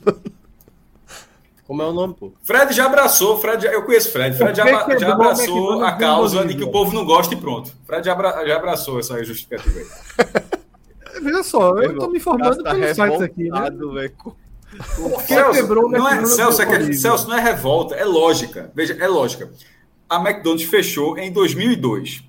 Como 1.67 1.83
é 1.83 1.87
o 1.87 1.93
nome, 1.93 2.15
pô? 2.15 2.33
Fred 2.45 2.73
já 2.75 2.87
abraçou, 2.87 3.39
Fred 3.41 3.63
já- 3.63 3.73
eu 3.73 3.83
conheço 3.85 4.11
Fred. 4.13 4.37
Fred 4.37 4.57
já, 4.57 4.63
abra- 4.63 4.99
já 4.99 5.13
abraçou 5.13 5.47
McDonald's 5.47 5.89
a 5.89 5.93
causa 5.97 6.45
de 6.47 6.55
que 6.55 6.65
o 6.65 6.71
povo 6.71 6.93
não 6.95 7.05
gosta 7.05 7.33
e 7.35 7.37
pronto. 7.37 7.73
Fred 7.87 8.05
já, 8.05 8.13
abra- 8.13 8.47
já 8.47 8.57
abraçou 8.57 8.99
essa 8.99 9.23
justificativa 9.25 9.79
aí. 9.79 9.87
Veja 11.23 11.43
só, 11.43 11.77
eu 11.79 11.99
tô 11.99 12.09
me 12.09 12.19
informando 12.19 12.63
Tá 12.63 12.75
pelos 12.75 12.97
sites 12.97 13.21
aqui, 13.23 13.49
né? 13.49 13.71
que 14.09 15.27
Celso, 15.27 15.53
quebrou 15.53 15.87
o 15.87 15.91
não 15.91 16.09
é, 16.09 16.25
Celso, 16.27 16.63
é? 16.63 16.93
Celso, 16.95 17.29
não 17.29 17.37
é 17.37 17.41
revolta, 17.41 17.95
é 17.95 18.05
lógica. 18.05 18.71
Veja, 18.75 18.97
é 18.99 19.07
lógica. 19.07 19.51
A 20.09 20.17
McDonald's 20.17 20.69
fechou 20.69 21.17
em 21.19 21.31
2002. 21.31 22.23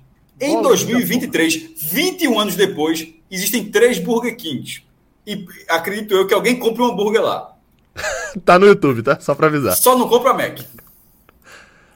Em 0.46 0.62
Bolívia, 0.62 0.94
2023, 0.94 1.70
21 1.76 2.38
anos 2.38 2.56
depois, 2.56 3.06
existem 3.30 3.64
três 3.64 3.98
Burger 3.98 4.36
Kings. 4.36 4.82
E 5.26 5.46
acredito 5.68 6.14
eu 6.14 6.26
que 6.26 6.34
alguém 6.34 6.58
compre 6.58 6.82
um 6.82 6.86
hambúrguer 6.86 7.22
lá. 7.22 7.50
Tá 8.44 8.58
no 8.58 8.66
YouTube, 8.66 9.00
tá? 9.00 9.20
Só 9.20 9.32
pra 9.32 9.46
avisar. 9.46 9.76
Só 9.76 9.96
não 9.96 10.08
compra 10.08 10.30
a 10.30 10.34
Mac. 10.34 10.58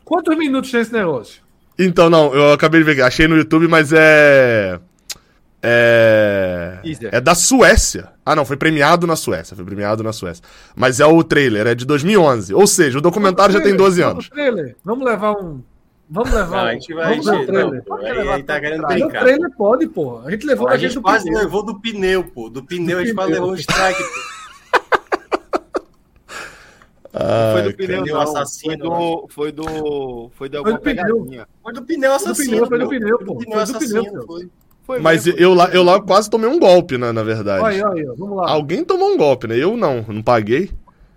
Quantos 0.04 0.38
minutos 0.38 0.70
tem 0.70 0.80
esse 0.80 0.92
negócio? 0.92 1.42
Então, 1.76 2.08
não, 2.08 2.32
eu 2.32 2.52
acabei 2.52 2.80
de 2.80 2.94
ver. 2.94 3.02
Achei 3.02 3.26
no 3.26 3.36
YouTube, 3.36 3.66
mas 3.66 3.92
é. 3.92 4.78
É. 5.62 6.78
É 7.10 7.20
da 7.20 7.34
Suécia. 7.34 8.10
Ah, 8.24 8.36
não, 8.36 8.44
foi 8.44 8.56
premiado 8.56 9.06
na 9.06 9.16
Suécia. 9.16 9.56
Foi 9.56 9.64
premiado 9.64 10.02
na 10.02 10.12
Suécia. 10.12 10.44
Mas 10.76 11.00
é 11.00 11.06
o 11.06 11.22
trailer, 11.24 11.66
é 11.66 11.74
de 11.74 11.84
2011. 11.84 12.54
Ou 12.54 12.66
seja, 12.66 12.98
o 12.98 13.00
documentário 13.00 13.52
já 13.52 13.60
tem 13.60 13.76
12 13.76 14.00
Vamos 14.00 14.30
anos. 14.36 14.72
Vamos 14.84 15.04
levar 15.04 15.32
um. 15.32 15.60
Vamos 16.10 16.32
levar 16.32 16.56
Não, 16.62 16.68
a 16.68 16.72
gente 16.72 16.94
vai. 16.94 17.08
Vamos 17.10 17.26
ver 17.26 17.32
o 17.32 17.38
Não, 17.38 17.46
trailer. 17.46 17.84
pô, 17.84 17.94
aí, 17.96 18.28
aí 18.28 18.42
tá 18.42 18.60
querendo 18.60 18.86
brincar. 18.86 19.20
trailer 19.22 19.50
pode, 19.56 19.86
pô. 19.88 20.18
A 20.24 20.30
gente 20.30 20.46
levou 20.46 20.66
A 20.66 20.70
daquele 20.70 20.88
gente 20.88 20.94
do 20.96 21.02
quase 21.02 21.24
pneu. 21.26 21.38
levou 21.40 21.62
do 21.62 21.80
pneu, 21.80 22.24
pô. 22.24 22.48
Do 22.48 22.64
pneu 22.64 22.98
a 22.98 23.04
gente 23.04 23.14
quase 23.14 23.32
levou 23.32 23.50
um 23.50 23.54
strike, 23.54 24.02
pô. 24.02 24.38
Foi 27.52 27.62
do 27.62 27.74
pneu, 27.76 28.06
não. 28.06 28.20
assassino, 28.20 29.26
foi 29.28 29.50
do. 29.52 29.60
Foi 29.64 29.68
do. 29.68 30.30
Foi 30.34 30.48
de 30.48 30.58
Foi 30.62 30.72
do 30.72 30.78
pneu. 30.78 30.96
pegadinha. 31.16 31.48
Foi 31.62 31.72
do 31.72 31.82
pneu 31.82 32.10
Do 32.10 32.16
assassino. 32.16 32.50
pneu, 32.50 32.66
foi 32.66 32.78
do 32.78 32.84
pô. 32.84 32.90
pneu, 32.90 33.18
pô. 33.18 33.24
Do 33.34 33.38
pneu 33.40 33.52
Foi 33.66 33.66
do 33.74 33.78
pneu, 33.78 34.00
assassino, 34.02 34.20
pô. 34.20 34.26
foi. 34.26 34.48
Foi 34.86 35.00
Mas 35.00 35.26
mesmo. 35.26 35.38
eu 35.40 35.52
lá, 35.52 35.68
eu 35.70 35.82
lá 35.82 36.00
quase 36.00 36.30
tomei 36.30 36.48
um 36.48 36.58
golpe, 36.58 36.96
né, 36.96 37.12
na 37.12 37.22
verdade. 37.22 37.62
Olha 37.62 37.74
aí, 37.74 37.82
olha 37.82 38.10
aí, 38.10 38.16
vamos 38.16 38.36
lá. 38.38 38.50
Alguém 38.50 38.82
tomou 38.82 39.10
um 39.10 39.18
golpe, 39.18 39.46
né? 39.46 39.56
Eu 39.56 39.76
não, 39.76 40.02
não 40.08 40.22
paguei. 40.22 40.70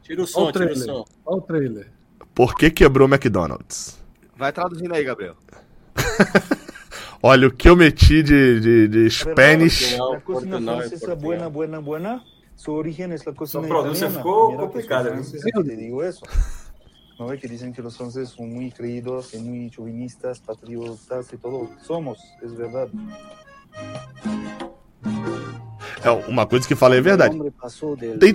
Tira 0.04 0.22
o 0.24 0.28
som, 0.28 0.48
o 0.48 0.52
tira 0.52 0.66
o 0.66 0.68
trailer. 0.68 0.86
som. 0.86 1.06
Olha 1.26 1.38
o 1.38 1.42
trailer. 1.42 1.88
Por 2.36 2.54
que 2.56 2.70
quebrou 2.70 3.08
o 3.08 3.12
McDonald's? 3.14 3.98
Vai 4.42 4.52
traduzindo 4.52 4.92
aí, 4.96 5.04
Gabriel. 5.04 5.36
Olha, 7.22 7.48
o 7.48 7.52
que 7.52 7.70
eu 7.70 7.76
meti 7.76 8.24
de, 8.24 8.60
de, 8.60 8.88
de 8.88 9.08
Spanish. 9.12 9.96
Não, 9.96 10.20
Portugal. 10.20 11.16
buena, 11.16 11.48
buena, 11.48 11.80
buena, 11.80 12.24
su 12.56 12.74
origen 12.74 13.12
es 13.12 13.24
la 13.24 13.34
cocina 13.34 13.68
pronúncia 13.68 14.08
italiana. 14.08 14.18
ficou 14.18 14.58
complicada, 14.58 15.12
francés 15.12 15.44
y 15.46 15.52
te 15.52 15.76
digo. 15.76 16.02
No 17.20 17.28
ve 17.28 17.38
que 17.38 17.48
dicen 17.48 17.72
que 17.72 17.84
los 17.84 17.96
franceses 17.96 18.30
son 18.30 18.52
muy 18.52 18.72
creídos 18.72 19.32
y 19.36 19.38
muy 19.38 19.70
chauvinistas, 19.70 20.40
patriotas 20.40 21.32
y 21.32 21.38
todo. 21.38 21.70
Somos, 21.84 22.18
es 22.42 22.56
verdad. 22.56 22.90
É, 26.04 26.10
uma 26.28 26.48
coisa 26.48 26.68
que 26.68 26.76
falei 26.76 26.98
é 26.98 27.02
verdade. 27.04 27.38
Tem 28.20 28.34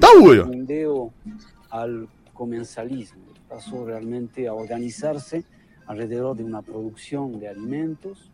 comensalismo, 2.33 3.23
pasó 3.49 3.85
realmente 3.85 4.47
a 4.47 4.55
organizarse 4.55 5.45
alrededor 5.87 6.37
de 6.37 6.45
una 6.45 6.63
producción 6.63 7.39
de 7.39 7.49
alimentos 7.49 8.31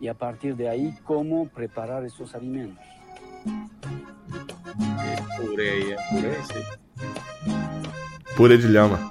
y 0.00 0.08
a 0.08 0.14
partir 0.14 0.56
de 0.56 0.68
ahí 0.68 0.94
cómo 1.04 1.48
preparar 1.48 2.04
esos 2.04 2.34
alimentos. 2.34 2.84
Purê 5.36 5.70
aí, 5.70 5.92
é 5.92 5.96
purê, 6.10 6.34
sim. 6.42 6.64
Purê 8.36 8.58
de 8.58 8.68
lhama. 8.68 9.10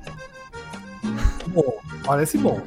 Bom, 1.47 1.79
parece 2.05 2.37
bom. 2.37 2.59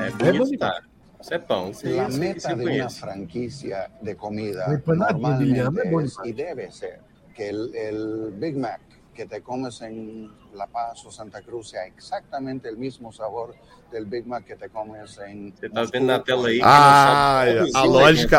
É 0.00 0.10
bom 0.10 0.38
bonito, 0.38 0.50
demais. 0.50 0.58
tá? 0.58 0.82
Isso 1.20 1.34
é 1.34 1.38
pão. 1.38 1.70
Isso, 1.70 1.88
La 1.88 2.08
isso, 2.08 2.18
meta 2.18 2.38
isso 2.38 2.48
de 2.48 2.54
una 2.54 2.62
conheço. 2.64 3.00
franquicia 3.00 3.90
de 4.02 4.14
comida 4.16 4.66
de 4.66 4.82
normalmente 4.96 6.04
es 6.04 6.18
y 6.24 6.32
debe 6.32 6.70
ser 6.72 7.00
que 7.34 7.48
el 7.48 8.32
Big 8.38 8.56
Mac 8.56 8.80
que 9.14 9.26
te 9.26 9.40
comes 9.42 9.80
en 9.82 10.30
La 10.54 10.66
Paz 10.66 11.04
o 11.04 11.10
Santa 11.10 11.42
Cruz 11.42 11.70
sea 11.70 11.84
exactamente 11.86 12.68
el 12.68 12.76
mismo 12.76 13.12
sabor 13.12 13.54
del 13.90 14.06
Big 14.06 14.26
Mac 14.26 14.44
que 14.44 14.56
te 14.56 14.68
comes 14.70 15.18
en 15.18 15.52
Você 15.54 15.68
tá 15.68 15.84
vendo 15.84 16.06
na 16.06 16.18
tela 16.18 16.48
aí. 16.48 16.60
Ah, 16.62 17.44
sabe, 17.46 17.70
a 17.74 17.84
lógica, 17.84 18.38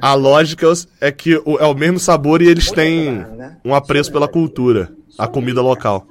a, 0.00 0.10
a 0.10 0.14
lógica 0.14 0.66
é 1.00 1.10
que 1.10 1.36
o- 1.44 1.58
é 1.58 1.66
o 1.66 1.74
mesmo 1.74 1.98
sabor 1.98 2.40
e 2.40 2.46
eles 2.48 2.70
têm 2.70 3.26
um 3.64 3.74
apreço 3.74 4.12
pela 4.12 4.28
cultura, 4.28 4.92
a 5.18 5.26
comida 5.26 5.60
local. 5.60 6.06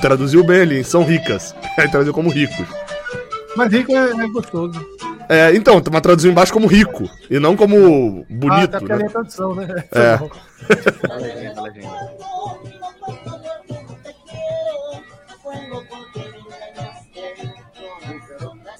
Traduziu 0.00 0.44
bem 0.44 0.60
ali, 0.62 0.84
são 0.84 1.04
ricas. 1.04 1.54
Traduziu 1.76 2.12
como 2.14 2.30
ricos. 2.30 2.66
Mas 3.56 3.72
rico 3.72 3.92
é, 3.92 4.10
é 4.10 4.28
gostoso. 4.28 4.80
É, 5.28 5.54
então, 5.54 5.82
mas 5.92 6.00
traduziu 6.00 6.30
embaixo 6.30 6.52
como 6.52 6.66
rico, 6.66 7.08
e 7.28 7.38
não 7.38 7.54
como 7.54 8.24
ah, 8.28 8.32
bonito, 8.32 8.70
tá 8.70 8.78
porque 8.78 8.92
ali 8.92 9.02
né? 9.02 9.08
tradução, 9.10 9.54
né? 9.54 9.84
É. 9.92 10.18
A 11.10 11.16
legenda, 11.16 11.60
a 11.60 11.62
legenda. 11.64 11.88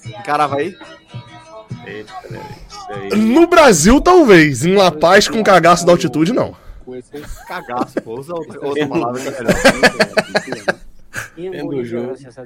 Encarava 0.06 0.56
aí? 0.56 0.74
Eita. 1.86 2.12
No 3.16 3.46
Brasil, 3.46 4.00
talvez. 4.00 4.64
Em 4.64 4.74
La 4.74 4.90
Paz, 4.90 5.28
com 5.28 5.42
cagaço 5.42 5.84
da 5.84 5.92
altitude, 5.92 6.32
não. 6.32 6.56
Cagaço, 7.46 8.00
pô. 8.02 8.18
Usa 8.18 8.34
outra, 8.34 8.66
outra 8.66 8.86
palavra 8.86 9.20
que 9.20 9.28
é 9.28 9.32
melhor. 9.32 10.74
En 11.38 11.50
Bien, 11.52 11.64
Bolivia, 11.64 11.98
Dujo. 11.98 12.06
gracias 12.08 12.36
a 12.38 12.44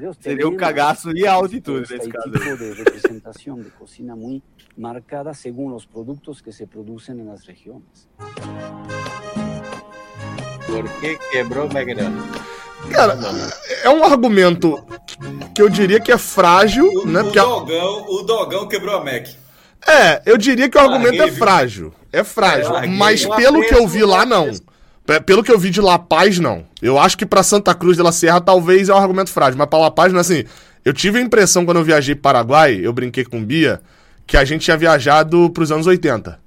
a 1.27 1.33
altitude 1.33 1.81
nesse 1.81 2.09
caso. 2.11 2.31
tipo 2.31 2.57
de 2.57 2.75
representación 2.75 3.63
de 3.65 3.71
cocina 3.71 4.15
muy 4.15 4.43
marcada 4.77 5.33
según 5.33 5.73
los 5.73 5.87
productos 5.87 6.43
que 6.43 6.53
se 6.53 6.67
producen 6.67 7.19
en 7.21 7.29
las 7.29 7.47
regiones. 7.47 8.07
Por 10.67 10.89
que 11.01 11.19
quebrou? 11.31 11.69
Cara, 12.91 13.17
é 13.83 13.89
um 13.89 14.05
argumento 14.05 14.85
que 15.55 15.63
eu 15.63 15.69
diria 15.71 15.99
que 16.01 16.13
é 16.13 16.19
frágil, 16.19 16.85
O, 16.87 17.07
né? 17.07 17.21
o 17.21 17.25
Porque 17.25 17.39
a- 17.39 17.45
dogão, 17.45 18.05
o 18.09 18.23
dogão 18.23 18.69
quebrou 18.69 18.97
a 18.97 19.05
Mac. 19.05 19.29
É, 19.87 20.23
eu 20.27 20.37
diria 20.37 20.69
que 20.69 20.77
o 20.77 20.81
argumento 20.81 21.17
Larguei, 21.17 21.29
é 21.35 21.39
frágil. 21.39 21.95
É 22.13 22.23
frágil. 22.25 22.67
É, 22.67 22.73
larguei. 22.73 22.97
mas 22.97 23.25
pelo 23.27 23.63
que 23.67 23.75
eu 23.75 23.87
vi 23.89 24.05
lá, 24.05 24.25
não. 24.27 24.51
Pelo 25.27 25.43
que 25.43 25.51
eu 25.51 25.59
vi 25.59 25.71
de 25.71 25.81
La 25.81 25.99
Paz, 25.99 26.39
não. 26.39 26.65
Eu 26.81 26.99
acho 26.99 27.19
que 27.19 27.27
pra 27.27 27.43
Santa 27.43 27.75
Cruz 27.75 27.97
de 27.97 28.03
la 28.03 28.13
Serra 28.13 28.41
talvez 28.41 28.89
é 28.89 28.95
um 28.95 28.99
argumento 28.99 29.31
frágil, 29.31 29.59
mas 29.59 29.69
pra 29.69 29.79
La 29.79 29.91
Paz, 29.91 30.13
não 30.13 30.19
é 30.19 30.21
assim. 30.21 30.45
Eu 30.85 30.93
tive 30.93 31.19
a 31.19 31.23
impressão 31.23 31.65
quando 31.65 31.79
eu 31.79 31.85
viajei 31.85 32.15
pro 32.15 32.23
Paraguai, 32.23 32.81
eu 32.83 32.93
brinquei 32.93 33.25
com 33.25 33.45
Bia, 33.45 33.81
que 34.27 34.37
a 34.37 34.45
gente 34.45 34.63
tinha 34.63 34.77
viajado 34.77 35.51
pros 35.51 35.73
anos 35.73 35.87
80. 35.87 36.39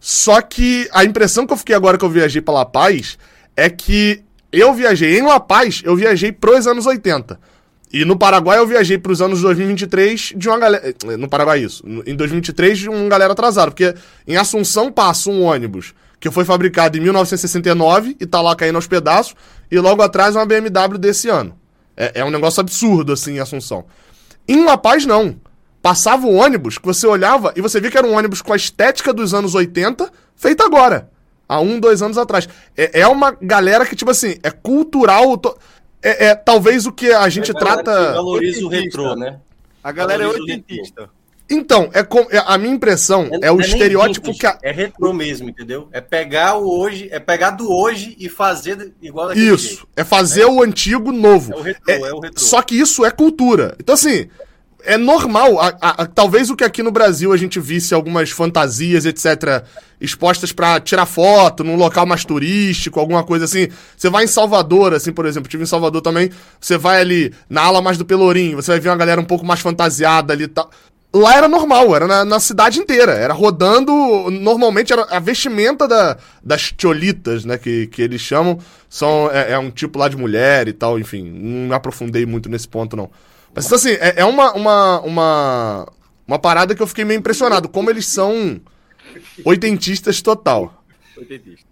Só 0.00 0.40
que 0.40 0.88
a 0.92 1.04
impressão 1.04 1.46
que 1.46 1.52
eu 1.52 1.56
fiquei 1.56 1.76
agora 1.76 1.96
que 1.96 2.04
eu 2.04 2.10
viajei 2.10 2.42
pra 2.42 2.54
La 2.54 2.64
Paz 2.64 3.16
é 3.56 3.70
que 3.70 4.22
eu 4.50 4.74
viajei 4.74 5.18
em 5.18 5.22
La 5.22 5.38
Paz, 5.38 5.80
eu 5.84 5.94
viajei 5.94 6.32
pros 6.32 6.66
anos 6.66 6.86
80. 6.86 7.38
E 7.92 8.04
no 8.04 8.16
Paraguai 8.16 8.58
eu 8.58 8.66
viajei 8.66 8.96
pros 8.98 9.20
anos 9.20 9.42
2023 9.42 10.32
de 10.36 10.48
uma 10.48 10.58
galera. 10.58 10.94
No 11.18 11.28
Paraguai, 11.28 11.60
isso. 11.60 11.84
Em 12.06 12.16
2023 12.16 12.78
de 12.78 12.88
uma 12.88 13.08
galera 13.08 13.34
atrasada. 13.34 13.70
Porque 13.70 13.94
em 14.26 14.34
Assunção 14.36 14.90
passa 14.90 15.28
um 15.28 15.42
ônibus 15.42 15.92
que 16.22 16.30
foi 16.30 16.44
fabricado 16.44 16.96
em 16.96 17.00
1969 17.00 18.16
e 18.20 18.24
tá 18.24 18.40
lá 18.40 18.54
caindo 18.54 18.76
aos 18.76 18.86
pedaços. 18.86 19.34
E 19.68 19.76
logo 19.80 20.00
atrás 20.02 20.36
uma 20.36 20.46
BMW 20.46 20.96
desse 20.96 21.28
ano. 21.28 21.58
É, 21.96 22.20
é 22.20 22.24
um 22.24 22.30
negócio 22.30 22.60
absurdo, 22.60 23.12
assim, 23.12 23.32
em 23.34 23.38
Assunção. 23.40 23.84
Em 24.46 24.64
La 24.64 24.78
Paz, 24.78 25.04
não. 25.04 25.34
Passava 25.82 26.24
o 26.28 26.34
ônibus 26.34 26.78
que 26.78 26.86
você 26.86 27.08
olhava 27.08 27.52
e 27.56 27.60
você 27.60 27.80
via 27.80 27.90
que 27.90 27.98
era 27.98 28.06
um 28.06 28.16
ônibus 28.16 28.40
com 28.40 28.52
a 28.52 28.56
estética 28.56 29.12
dos 29.12 29.34
anos 29.34 29.52
80, 29.56 30.12
feito 30.36 30.62
agora. 30.62 31.10
Há 31.48 31.58
um, 31.58 31.80
dois 31.80 32.00
anos 32.02 32.16
atrás. 32.16 32.48
É, 32.76 33.00
é 33.00 33.08
uma 33.08 33.36
galera 33.42 33.84
que, 33.84 33.96
tipo 33.96 34.12
assim, 34.12 34.36
é 34.44 34.50
cultural. 34.52 35.36
to- 35.36 35.58
é, 36.00 36.26
é 36.26 36.34
talvez 36.36 36.86
o 36.86 36.92
que 36.92 37.10
a 37.12 37.28
gente 37.28 37.52
trata. 37.52 38.12
Valoriza 38.12 38.64
o 38.64 38.68
retrô, 38.68 39.16
né? 39.16 39.40
A 39.82 39.90
galera 39.90 40.22
é 40.22 40.26
Valoriza 40.26 40.44
o 40.44 40.54
oitentista. 40.56 41.10
Então, 41.50 41.90
é 41.92 42.02
com- 42.02 42.26
é- 42.30 42.42
a 42.46 42.56
minha 42.56 42.72
impressão 42.74 43.28
é, 43.42 43.50
o 43.50 43.56
não 43.56 43.60
nem 43.60 43.66
estereótipo 43.68 44.32
vintage, 44.32 44.38
que 44.38 44.46
a, 44.46 44.58
É 44.62 44.72
retrô 44.72 45.12
mesmo, 45.12 45.48
entendeu? 45.50 45.88
É 45.92 46.00
pegar 46.00 46.56
o 46.56 46.68
hoje, 46.80 47.08
é 47.12 47.18
pegar 47.18 47.50
do 47.50 47.70
hoje 47.70 48.16
e 48.18 48.28
fazer 48.28 48.92
igual 49.02 49.32
Isso, 49.32 49.68
jeito. 49.68 49.88
é 49.96 50.02
fazer 50.04 50.46
o 50.46 50.62
antigo 50.62 51.12
novo. 51.12 51.52
É 51.52 51.56
o 51.56 51.62
retrô, 51.62 51.92
É, 51.92 52.00
é, 52.00 52.12
o 52.14 52.20
retrô. 52.20 52.40
Só 52.42 52.62
que 52.62 52.74
isso 52.74 53.04
é 53.04 53.10
cultura. 53.10 53.74
Então, 53.78 53.94
assim, 53.94 54.28
é 54.84 54.96
normal. 54.96 55.60
a- 55.60 55.76
a- 55.80 56.06
talvez 56.06 56.48
o 56.48 56.56
que 56.56 56.64
aqui 56.64 56.82
no 56.82 56.90
Brasil 56.90 57.32
a 57.32 57.36
gente 57.36 57.60
visse 57.60 57.92
algumas 57.92 58.30
fantasias, 58.30 59.04
etc., 59.04 59.62
expostas 60.00 60.50
pra 60.52 60.80
tirar 60.80 61.06
foto 61.06 61.62
num 61.62 61.76
local 61.76 62.04
mais 62.06 62.24
turístico, 62.24 62.98
alguma 62.98 63.22
coisa 63.22 63.44
assim. 63.44 63.68
Você 63.96 64.08
vai 64.10 64.24
em 64.24 64.28
Salvador, 64.28 64.94
assim, 64.94 65.12
por 65.12 65.26
exemplo, 65.26 65.48
tive 65.50 65.62
em 65.64 65.66
Salvador 65.66 66.00
também. 66.00 66.30
Você 66.60 66.76
vai 66.78 67.00
ali 67.00 67.32
na 67.48 67.62
ala 67.62 67.80
mais 67.82 67.98
do 67.98 68.04
Pelourinho, 68.06 68.56
você 68.56 68.70
vai 68.72 68.80
ver 68.80 68.88
uma 68.88 68.96
galera 68.96 69.20
um 69.20 69.24
pouco 69.24 69.44
mais 69.44 69.60
fantasiada 69.60 70.32
ali 70.32 70.44
e 70.44 70.48
tal. 70.48 70.68
Lá 71.14 71.36
era 71.36 71.46
normal, 71.46 71.94
era 71.94 72.06
na, 72.06 72.24
na 72.24 72.40
cidade 72.40 72.78
inteira. 72.78 73.12
Era 73.12 73.34
rodando. 73.34 73.92
Normalmente 74.30 74.92
era 74.92 75.02
a 75.10 75.18
vestimenta 75.18 75.86
da- 75.86 76.16
das 76.42 76.72
cholitas, 76.80 77.44
né? 77.44 77.58
Que, 77.58 77.86
que 77.88 78.00
eles 78.00 78.20
chamam. 78.20 78.58
São, 78.88 79.30
é, 79.30 79.52
é 79.52 79.58
um 79.58 79.70
tipo 79.70 79.98
lá 79.98 80.08
de 80.08 80.16
mulher 80.16 80.68
e 80.68 80.72
tal, 80.72 80.98
enfim. 80.98 81.22
Não 81.30 81.68
me 81.68 81.74
aprofundei 81.74 82.24
muito 82.24 82.48
nesse 82.48 82.66
ponto, 82.66 82.96
não. 82.96 83.10
Mas 83.54 83.70
assim, 83.70 83.90
é, 83.90 84.14
é 84.16 84.24
uma, 84.24 84.52
uma, 84.54 85.00
uma, 85.00 85.92
uma 86.26 86.38
parada 86.38 86.74
que 86.74 86.82
eu 86.82 86.86
fiquei 86.86 87.04
meio 87.04 87.18
impressionado. 87.18 87.68
Como 87.68 87.90
eles 87.90 88.06
são 88.06 88.58
oitentistas 89.44 90.22
total. 90.22 90.82
Oitentista. 91.18 91.66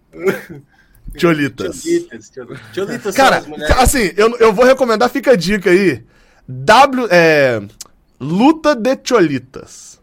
Cholitas. 1.17 1.83
Tiolitas. 1.83 2.31
Tiolitas 2.73 3.15
Cara, 3.17 3.43
assim, 3.79 4.13
eu, 4.17 4.37
eu 4.37 4.53
vou 4.53 4.65
recomendar, 4.65 5.09
fica 5.11 5.33
a 5.33 5.37
dica 5.37 5.71
aí. 5.71 6.05
W. 6.49 7.09
É, 7.11 7.61
Luta 8.21 8.75
de 8.75 8.99
Cholitas. 9.03 9.99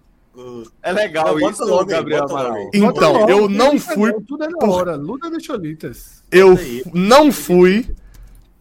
É 0.83 0.91
legal 0.91 1.37
Não, 1.39 1.49
isso, 1.49 1.65
logo 1.65 1.85
Gabriel 1.85 2.25
Amaral. 2.29 2.69
Então, 2.73 3.27
eu 3.29 3.49
não 3.49 3.79
fui. 3.79 4.11
não, 4.11 4.21
Tudo 4.21 4.43
é 4.43 4.49
na 4.49 4.57
por- 4.57 4.69
hora. 4.69 4.95
Luta 4.95 5.29
de 5.31 5.43
Cholitas. 5.43 6.23
Eu 6.31 6.57
não 6.93 7.31
fui 7.31 7.89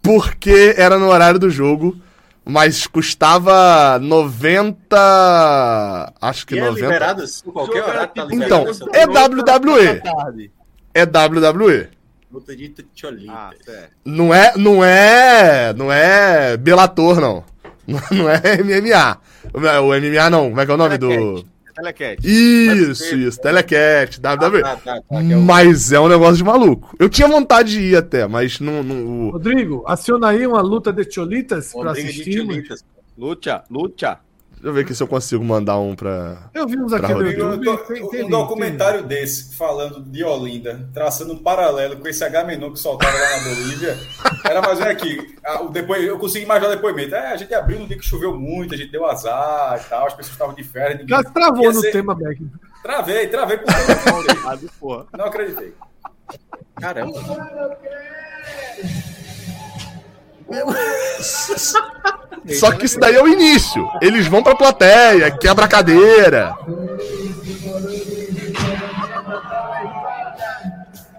porque 0.02 0.74
era 0.76 0.98
no 0.98 1.08
horário 1.08 1.38
do 1.38 1.50
jogo, 1.50 1.96
mas 2.44 2.86
custava 2.86 3.98
90. 3.98 4.96
Acho 6.20 6.46
que 6.46 6.54
E 6.54 6.58
é 6.58 6.64
90. 6.64 6.80
liberado 6.86 7.22
assim, 7.22 7.50
qualquer 7.50 7.84
horário 7.84 8.10
tá 8.14 8.24
liberado. 8.24 8.70
Então, 8.70 8.88
é. 8.94 9.06
WWE. 9.06 10.00
Tarde. 10.00 10.50
É 10.94 11.04
WWE. 11.04 11.88
Luta 12.32 12.56
de 12.56 12.68
tiolitas. 12.94 13.34
Ah. 13.34 13.50
Não 14.04 14.32
é, 14.32 14.52
não 14.56 14.84
é, 14.84 15.72
não 15.74 15.92
é 15.92 16.56
Bellator 16.56 17.20
não. 17.20 17.44
Não 18.10 18.28
é 18.28 18.40
MMA. 18.62 19.18
O 19.54 19.88
MMA 19.94 20.30
não, 20.30 20.48
como 20.48 20.60
é 20.60 20.64
que 20.66 20.70
é 20.72 20.74
o 20.74 20.78
nome 20.78 20.98
do 20.98 21.12
É 21.12 21.72
Telecat. 21.74 22.26
Isso, 22.26 23.14
isso, 23.16 23.40
Telecat, 23.40 24.18
WWE. 24.18 24.62
Ah, 24.64 24.76
tá, 24.76 24.76
tá, 24.76 25.00
tá, 25.08 25.22
é 25.22 25.36
o- 25.36 25.40
Mas 25.42 25.92
é 25.92 26.00
um 26.00 26.08
negócio 26.08 26.36
de 26.36 26.44
maluco. 26.44 26.96
Eu 26.98 27.08
tinha 27.08 27.28
vontade 27.28 27.72
de 27.72 27.80
ir 27.80 27.96
até, 27.96 28.26
mas 28.26 28.58
não, 28.60 28.82
não 28.82 29.28
o- 29.28 29.30
Rodrigo, 29.30 29.84
aciona 29.86 30.28
aí 30.28 30.46
uma 30.46 30.60
luta 30.62 30.92
de 30.92 31.08
Cholitas 31.12 31.72
Rodrigo 31.72 32.08
assistirmos. 32.08 32.54
tiolitas. 32.54 32.84
Lucha, 33.16 33.62
lucha. 33.70 34.18
Deixa 34.56 34.68
eu 34.68 34.72
ver 34.72 34.80
aqui 34.80 34.94
se 34.94 35.02
eu 35.02 35.06
consigo 35.06 35.44
mandar 35.44 35.78
um 35.78 35.94
pra. 35.94 36.48
Eu 36.54 36.66
vi 36.66 36.78
uns 36.78 36.92
aqui 36.92 37.12
YouTube. 37.12 37.64
tô- 37.64 37.76
tem- 37.78 38.02
um 38.02 38.08
tem 38.08 38.28
documentário 38.28 39.02
desse, 39.04 39.54
falando 39.54 40.00
de 40.02 40.24
Olinda, 40.24 40.88
traçando 40.94 41.34
um 41.34 41.38
paralelo 41.38 41.96
com 41.98 42.08
esse 42.08 42.24
H-Menon 42.24 42.72
que 42.72 42.78
soltaram 42.80 43.16
lá 43.16 43.36
na 43.36 43.44
Bolívia, 43.44 43.96
era 44.44 44.62
mais 44.62 44.80
um 44.80 44.84
aqui. 44.84 45.36
O 45.60 45.68
depois, 45.68 46.02
eu 46.02 46.18
consegui 46.18 46.46
imaginar 46.46 46.68
o 46.72 46.74
depoimento. 46.74 47.14
É, 47.14 47.32
a 47.32 47.36
gente 47.36 47.52
abriu 47.54 47.78
no 47.78 47.86
dia 47.86 47.98
que 47.98 48.04
choveu 48.04 48.34
muito, 48.34 48.74
a 48.74 48.78
gente 48.78 48.90
deu 48.90 49.04
azar 49.06 49.78
e 49.84 49.88
tal, 49.88 50.06
as 50.06 50.14
pessoas 50.14 50.32
estavam 50.32 50.54
de 50.54 50.64
férias. 50.64 50.98
tem. 51.00 51.08
Já 51.08 51.18
Ninguém... 51.18 51.32
travou 51.32 51.62
Ia 51.62 51.72
no 51.72 51.80
ser- 51.80 51.92
tema, 51.92 52.14
Beck. 52.14 52.42
Travei, 52.82 53.26
travei 53.28 53.58
eu 53.58 53.64
não 54.02 54.18
acreditei. 54.48 55.06
Não 55.16 55.24
acreditei. 55.26 55.74
Caramba. 56.80 57.20
Só 62.58 62.72
que 62.72 62.86
isso 62.86 62.98
daí 62.98 63.16
é 63.16 63.22
o 63.22 63.28
início. 63.28 63.88
Eles 64.00 64.26
vão 64.26 64.42
pra 64.42 64.54
plateia, 64.54 65.30
quebra 65.30 65.64
a 65.64 65.68
cadeira. 65.68 66.56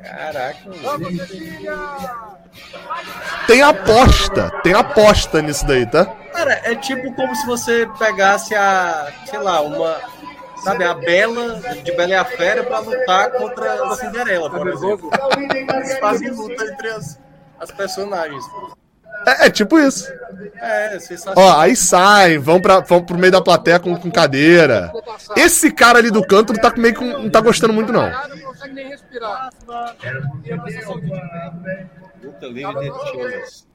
Caraca, 0.04 0.60
mano. 0.84 1.08
Tem 3.46 3.62
aposta, 3.62 4.50
tem 4.64 4.74
aposta 4.74 5.42
nisso 5.42 5.66
daí, 5.66 5.86
tá? 5.86 6.06
Cara, 6.34 6.54
é 6.64 6.76
tipo 6.76 7.14
como 7.14 7.36
se 7.36 7.46
você 7.46 7.88
pegasse 7.98 8.54
a, 8.56 9.12
sei 9.26 9.40
lá, 9.40 9.62
uma, 9.62 9.98
sabe, 10.64 10.84
a 10.84 10.94
Bela 10.94 11.60
de 11.84 11.92
Bela 11.96 12.10
e 12.10 12.16
a 12.16 12.26
Fera 12.26 12.64
pra 12.64 12.80
lutar 12.80 13.32
contra 13.32 13.86
a 13.86 13.96
Cinderela, 13.96 14.50
por 14.50 14.68
exemplo. 14.68 15.10
Eles 15.38 15.98
fazem 16.00 16.30
luta 16.30 16.64
entre 16.66 16.90
as, 16.90 17.20
as 17.60 17.72
personagens. 17.72 18.44
É, 19.26 19.48
é 19.48 19.50
tipo 19.50 19.78
isso. 19.80 20.12
É, 20.56 21.00
sensacional. 21.00 21.44
Ó, 21.58 21.60
aí 21.60 21.76
saem, 21.76 22.38
vão, 22.38 22.62
pra, 22.62 22.80
vão 22.80 23.04
pro 23.04 23.18
meio 23.18 23.32
da 23.32 23.42
plateia 23.42 23.80
com, 23.80 23.96
com 23.96 24.12
cadeira. 24.12 24.92
Esse 25.36 25.72
cara 25.72 26.00
ali 26.00 26.10
do 26.12 26.26
canto 26.26 26.54
não 26.54 26.62
tá 26.62 26.72
com- 26.72 26.82
meio 26.82 26.96
com, 26.96 27.06
não 27.06 27.30
tá 27.30 27.42
gostando 27.42 27.74
muito, 27.74 27.92
não. 27.92 28.10
não 28.10 28.40
consegue 28.40 28.74
nem 28.74 28.90
respirar. 28.90 29.50
Luta 32.24 32.46
livre 32.48 32.92
de. 32.92 33.68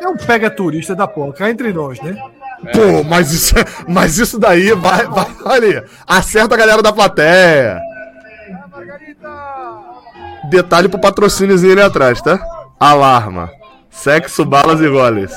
É 0.00 0.08
um 0.08 0.16
pega 0.16 0.50
turista 0.50 0.94
da 0.94 1.06
porra, 1.06 1.32
cá 1.32 1.50
entre 1.50 1.72
nós, 1.72 2.00
né? 2.00 2.14
Pô, 2.72 3.04
mas 3.04 3.32
isso, 3.32 3.54
mas 3.86 4.18
isso 4.18 4.38
daí 4.38 4.72
vai, 4.72 5.06
vai. 5.06 5.26
Olha 5.44 5.80
aí, 5.80 5.84
acerta 6.06 6.54
a 6.54 6.58
galera 6.58 6.82
da 6.82 6.92
plateia. 6.92 7.80
Detalhe 10.50 10.88
pro 10.88 11.00
patrocíniozinho 11.00 11.72
ali 11.72 11.82
atrás, 11.82 12.20
tá? 12.20 12.40
Alarma. 12.78 13.50
Sexo, 13.90 14.44
balas 14.44 14.80
e 14.80 14.88
goles. 14.88 15.32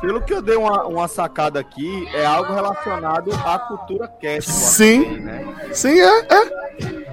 Pelo 0.00 0.20
que 0.20 0.34
eu 0.34 0.42
dei 0.42 0.56
uma, 0.56 0.84
uma 0.86 1.08
sacada 1.08 1.58
aqui, 1.58 2.06
é 2.14 2.24
algo 2.24 2.52
relacionado 2.52 3.32
à 3.44 3.58
cultura 3.58 4.06
cast. 4.06 4.50
Sim. 4.50 5.18
né? 5.18 5.44
Sim, 5.72 5.98
é, 5.98 6.20
é. 6.20 7.05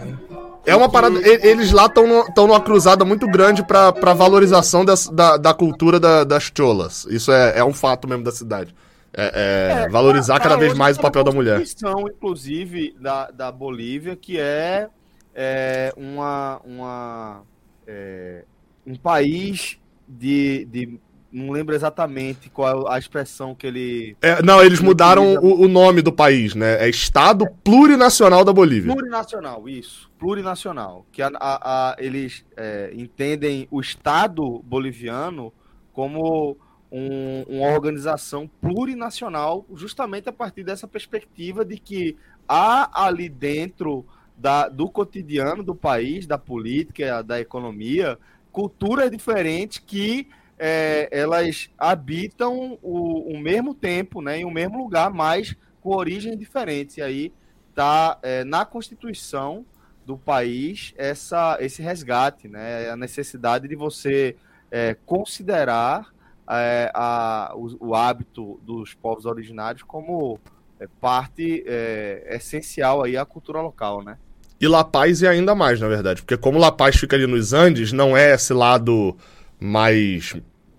É 0.65 0.75
uma 0.75 0.89
parada. 0.89 1.19
Eles 1.47 1.71
lá 1.71 1.85
estão 1.87 2.47
numa 2.47 2.61
cruzada 2.61 3.03
muito 3.03 3.27
grande 3.27 3.63
pra, 3.63 3.91
pra 3.91 4.13
valorização 4.13 4.85
das- 4.85 5.07
da, 5.09 5.35
da 5.37 5.53
cultura 5.53 5.99
da- 5.99 6.23
das 6.23 6.51
cholas. 6.55 7.05
Isso 7.09 7.31
é, 7.31 7.57
é 7.59 7.63
um 7.63 7.73
fato 7.73 8.07
mesmo 8.07 8.23
da 8.23 8.31
cidade. 8.31 8.73
É, 9.15 9.83
é 9.85 9.89
valorizar 9.89 10.39
cada 10.39 10.55
vez 10.57 10.73
mais 10.73 10.97
o 10.97 11.01
papel 11.01 11.23
da 11.23 11.31
mulher. 11.31 11.61
Inclusive, 12.07 12.95
da, 12.99 13.29
da 13.29 13.51
Bolívia, 13.51 14.15
que 14.15 14.39
é, 14.39 14.87
é, 15.35 15.93
uma, 15.95 16.59
uma, 16.65 17.41
é, 17.85 18.43
um 18.87 18.95
país 18.95 19.77
de, 20.07 20.65
de. 20.65 20.99
Não 21.33 21.49
lembro 21.51 21.73
exatamente 21.73 22.47
qual 22.51 22.87
é 22.87 22.95
a 22.95 22.99
expressão 22.99 23.55
que 23.55 23.65
ele. 23.65 24.15
É, 24.21 24.39
não, 24.43 24.61
eles 24.63 24.79
mudaram 24.79 25.33
o, 25.37 25.61
o 25.63 25.67
nome 25.67 26.03
do 26.03 26.13
país, 26.13 26.53
né? 26.53 26.75
É 26.85 26.87
Estado 26.87 27.47
Plurinacional 27.63 28.45
da 28.45 28.53
Bolívia. 28.53 28.93
Plurinacional, 28.93 29.67
isso. 29.67 30.11
Plurinacional. 30.19 31.07
Que 31.11 31.23
a, 31.23 31.31
a- 31.33 31.91
a- 31.91 31.95
eles 31.97 32.45
é, 32.55 32.91
entendem 32.95 33.67
o 33.71 33.81
Estado 33.81 34.61
boliviano 34.63 35.51
como 35.91 36.55
um- 36.91 37.43
uma 37.47 37.67
organização 37.73 38.47
plurinacional, 38.61 39.65
justamente 39.73 40.29
a 40.29 40.33
partir 40.33 40.63
dessa 40.63 40.87
perspectiva 40.87 41.65
de 41.65 41.77
que 41.79 42.15
há 42.47 43.05
ali 43.05 43.27
dentro 43.27 44.05
da- 44.37 44.67
do 44.69 44.87
cotidiano 44.87 45.63
do 45.63 45.73
país, 45.73 46.27
da 46.27 46.37
política, 46.37 47.23
da 47.23 47.39
economia, 47.39 48.19
culturas 48.51 49.09
diferentes 49.09 49.79
que 49.79 50.27
é, 50.65 51.09
elas 51.11 51.69
habitam 51.77 52.79
o, 52.81 53.33
o 53.33 53.37
mesmo 53.37 53.73
tempo, 53.73 54.21
né, 54.21 54.39
em 54.39 54.45
um 54.45 54.51
mesmo 54.51 54.77
lugar, 54.77 55.11
mas 55.11 55.57
com 55.81 55.93
origens 55.93 56.39
diferentes. 56.39 56.95
E 56.95 57.01
aí 57.01 57.33
está 57.69 58.17
na 58.45 58.63
Constituição 58.63 59.65
do 60.05 60.17
país 60.17 60.93
essa, 60.97 61.57
esse 61.59 61.81
resgate, 61.81 62.47
né, 62.47 62.89
a 62.89 62.95
necessidade 62.95 63.67
de 63.67 63.75
você 63.75 64.37
é, 64.71 64.95
considerar 65.05 66.13
é, 66.49 66.91
a, 66.93 67.53
o, 67.55 67.89
o 67.89 67.95
hábito 67.95 68.59
dos 68.63 68.93
povos 68.93 69.25
originários 69.25 69.83
como 69.83 70.39
é, 70.79 70.87
parte 70.99 71.63
é, 71.67 72.35
essencial 72.35 73.03
aí 73.03 73.17
à 73.17 73.25
cultura 73.25 73.61
local, 73.61 74.03
né? 74.03 74.17
E 74.59 74.67
La 74.67 74.83
Paz 74.83 75.21
é 75.23 75.27
ainda 75.27 75.53
mais, 75.53 75.81
na 75.81 75.87
verdade. 75.87 76.21
Porque 76.21 76.37
como 76.37 76.57
La 76.57 76.71
Paz 76.71 76.95
fica 76.95 77.15
ali 77.15 77.27
nos 77.27 77.51
Andes, 77.53 77.91
não 77.91 78.15
é 78.15 78.33
esse 78.33 78.53
lado 78.53 79.17
mais 79.59 80.35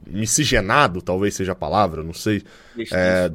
miscigenado, 0.06 1.02
talvez 1.02 1.34
seja 1.34 1.52
a 1.52 1.56
palavra, 1.56 2.02
não 2.02 2.12
sei. 2.12 2.42
É, 2.92 3.30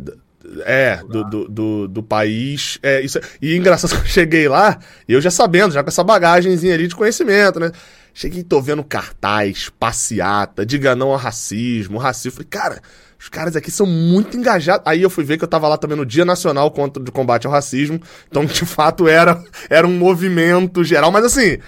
é 0.66 1.00
do, 1.08 1.24
do, 1.24 1.48
do, 1.48 1.88
do 1.88 2.04
país. 2.04 2.80
É, 2.82 3.02
isso, 3.02 3.20
e 3.42 3.56
engraçado, 3.56 3.92
que 3.96 4.02
eu 4.02 4.06
cheguei 4.06 4.48
lá, 4.48 4.80
e 5.08 5.14
eu 5.14 5.22
já 5.22 5.32
sabendo, 5.32 5.74
já 5.74 5.84
com 5.84 5.90
essa 5.90 6.04
bagagenzinha 6.04 6.74
ali 6.74 6.88
de 6.88 6.96
conhecimento, 6.96 7.60
né? 7.60 7.72
Cheguei, 8.14 8.44
tô 8.44 8.62
vendo 8.62 8.84
cartaz, 8.84 9.70
passeata, 9.80 10.66
diga 10.66 10.96
não 10.96 11.12
ao 11.12 11.18
racismo, 11.18 11.98
racismo. 11.98 12.38
Falei, 12.38 12.48
cara, 12.50 12.82
os 13.20 13.30
caras 13.30 13.56
aqui 13.56 13.70
são 13.70 13.86
muito 13.86 14.36
engajados. 14.38 14.82
Aí 14.86 15.02
eu 15.02 15.10
fui 15.10 15.24
ver 15.24 15.38
que 15.38 15.44
eu 15.44 15.48
tava 15.48 15.68
lá 15.68 15.78
também 15.78 15.98
no 15.98 16.06
Dia 16.06 16.26
Nacional 16.26 16.72
contra 16.72 17.04
de 17.04 17.12
combate 17.12 17.46
ao 17.46 17.54
racismo. 17.54 18.02
Então, 18.28 18.44
de 18.46 18.66
fato, 18.66 19.08
era, 19.08 19.42
era 19.70 19.86
um 19.86 19.98
movimento 19.98 20.84
geral, 20.84 21.12
mas 21.12 21.26
assim, 21.26 21.60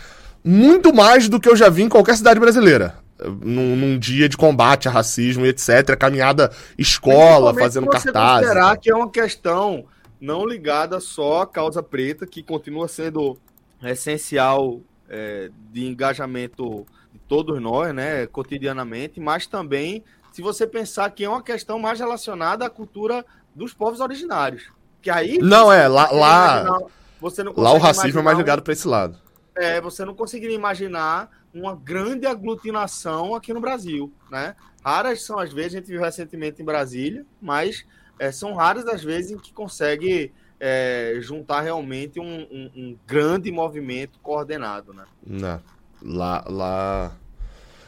muito 0.43 0.93
mais 0.93 1.29
do 1.29 1.39
que 1.39 1.47
eu 1.47 1.55
já 1.55 1.69
vi 1.69 1.83
em 1.83 1.89
qualquer 1.89 2.15
cidade 2.15 2.39
brasileira. 2.39 2.95
Num, 3.41 3.75
num 3.75 3.99
dia 3.99 4.27
de 4.27 4.35
combate 4.37 4.87
a 4.87 4.91
racismo 4.91 5.45
e 5.45 5.49
etc. 5.49 5.95
Caminhada 5.97 6.51
escola, 6.77 7.53
Principalmente 7.53 7.59
fazendo 7.61 7.87
cartazes. 7.87 8.47
considerar 8.47 8.77
que 8.77 8.89
é 8.91 8.95
uma 8.95 9.09
questão 9.09 9.85
não 10.19 10.45
ligada 10.45 10.99
só 10.99 11.41
à 11.41 11.47
causa 11.47 11.81
preta, 11.83 12.25
que 12.27 12.41
continua 12.43 12.87
sendo 12.87 13.37
essencial 13.83 14.79
é, 15.09 15.49
de 15.71 15.85
engajamento 15.85 16.85
de 17.11 17.19
todos 17.27 17.61
nós, 17.61 17.93
né, 17.93 18.25
cotidianamente, 18.27 19.19
mas 19.19 19.45
também 19.45 20.03
se 20.31 20.41
você 20.41 20.65
pensar 20.65 21.09
que 21.11 21.25
é 21.25 21.29
uma 21.29 21.41
questão 21.43 21.77
mais 21.77 21.99
relacionada 21.99 22.65
à 22.65 22.69
cultura 22.69 23.25
dos 23.53 23.73
povos 23.73 23.99
originários. 23.99 24.63
Que 25.01 25.09
aí 25.09 25.37
Não, 25.39 25.71
é, 25.71 25.87
lá, 25.87 26.09
lá, 26.11 26.61
imagina- 26.61 26.87
você 27.19 27.43
não 27.43 27.53
lá 27.57 27.73
o 27.73 27.77
racismo 27.77 28.19
é 28.19 28.23
mais 28.23 28.35
imaginar 28.35 28.35
um- 28.35 28.37
ligado 28.39 28.61
pra 28.61 28.71
esse 28.73 28.87
lado. 28.87 29.17
é, 29.57 29.81
você 29.81 30.05
não 30.05 30.13
conseguiria 30.15 30.55
imaginar 30.55 31.29
uma 31.53 31.75
grande 31.75 32.25
aglutinação 32.25 33.35
aqui 33.35 33.53
no 33.53 33.61
Brasil, 33.61 34.11
né? 34.29 34.55
Raras 34.83 35.23
são 35.23 35.37
as 35.37 35.51
vezes, 35.53 35.75
a 35.75 35.77
gente 35.79 35.87
viu 35.89 36.01
recentemente 36.01 36.61
em 36.61 36.65
Brasília, 36.65 37.25
mas 37.41 37.85
é, 38.17 38.31
são 38.31 38.53
raras 38.53 38.85
as 38.87 39.03
vezes 39.03 39.31
em 39.31 39.37
que 39.37 39.53
consegue 39.53 40.31
é, 40.59 41.17
juntar 41.21 41.61
realmente 41.61 42.19
um, 42.19 42.41
um- 42.43 42.71
um 42.75 42.97
grande 43.07 43.51
movimento 43.51 44.19
coordenado, 44.21 44.93
né? 44.93 45.05
Não. 45.25 45.59
Lá, 46.03 46.43
lá 46.47 47.17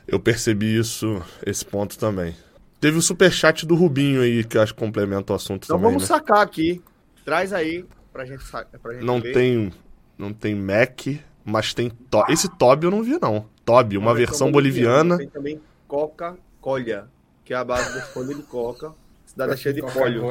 eu 0.08 0.20
percebi 0.20 0.78
isso, 0.78 1.22
esse 1.46 1.64
ponto 1.64 1.98
também. 1.98 2.36
Teve 2.80 2.98
o 2.98 3.02
superchat 3.02 3.66
do 3.66 3.76
Rubinho 3.76 4.22
aí, 4.22 4.44
que 4.44 4.58
eu 4.58 4.62
acho 4.62 4.74
que 4.74 4.80
complementa 4.80 5.34
o 5.34 5.36
assunto 5.36 5.66
Então 5.66 5.78
também, 5.78 5.92
vamos 5.94 6.04
né? 6.04 6.16
sacar 6.16 6.40
aqui, 6.42 6.82
traz 7.24 7.54
aí 7.54 7.86
pra 8.12 8.26
gente, 8.26 8.44
pra 8.82 8.94
gente 8.94 9.06
Não 9.06 9.22
ver. 9.22 9.34
tem, 9.34 9.72
não 10.18 10.34
tem 10.34 10.54
Mac, 10.56 11.02
mas 11.46 11.74
tem 11.74 11.90
To- 11.90 12.26
Esse 12.28 12.50
Toby 12.58 12.86
eu 12.88 12.92
não 12.92 13.02
vi 13.04 13.18
não. 13.22 13.48
Toby, 13.66 13.98
uma 13.98 14.14
versão 14.14 14.52
boliviana. 14.52 15.18
Tem 15.18 15.28
também 15.30 15.62
Coca-Cola, 15.88 17.10
que 17.46 17.54
é 17.54 17.58
a 17.58 17.64
base 17.64 17.94
da 17.94 18.02
folha 18.02 18.34
de 18.36 18.44
coca. 18.44 18.92
Cidade 19.26 19.58
cheia 19.60 19.74
de 19.74 19.82
polho. 19.82 20.26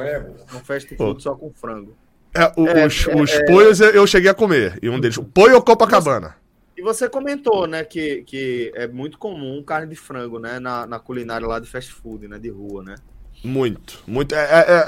Um 0.53 0.59
fast 0.59 0.95
food 0.95 1.21
só 1.21 1.35
com 1.35 1.51
frango. 1.53 1.95
É, 2.33 2.51
o- 2.57 2.67
É, 2.67 2.85
os 2.87 3.07
é, 3.07 3.15
os 3.21 3.31
é. 3.31 3.45
poios 3.45 3.79
eu- 3.79 3.91
eu 3.91 4.07
cheguei 4.07 4.29
a 4.29 4.33
comer. 4.33 4.79
E 4.81 4.89
um 4.89 4.99
deles, 4.99 5.17
o 5.17 5.23
Poio 5.23 5.61
Copacabana. 5.61 6.35
E 6.75 6.81
você 6.81 7.07
comentou, 7.07 7.67
né, 7.67 7.83
que, 7.83 8.23
que 8.23 8.71
é 8.75 8.87
muito 8.87 9.17
comum 9.19 9.61
carne 9.63 9.87
de 9.87 9.95
frango, 9.95 10.39
né, 10.39 10.59
na, 10.59 10.87
na 10.87 10.99
culinária 10.99 11.45
lá 11.45 11.59
de 11.59 11.69
fast 11.69 11.91
food, 11.93 12.27
né, 12.27 12.39
de 12.39 12.49
rua, 12.49 12.81
né? 12.83 12.95
Muito, 13.43 14.01
muito. 14.07 14.33
É, 14.33 14.39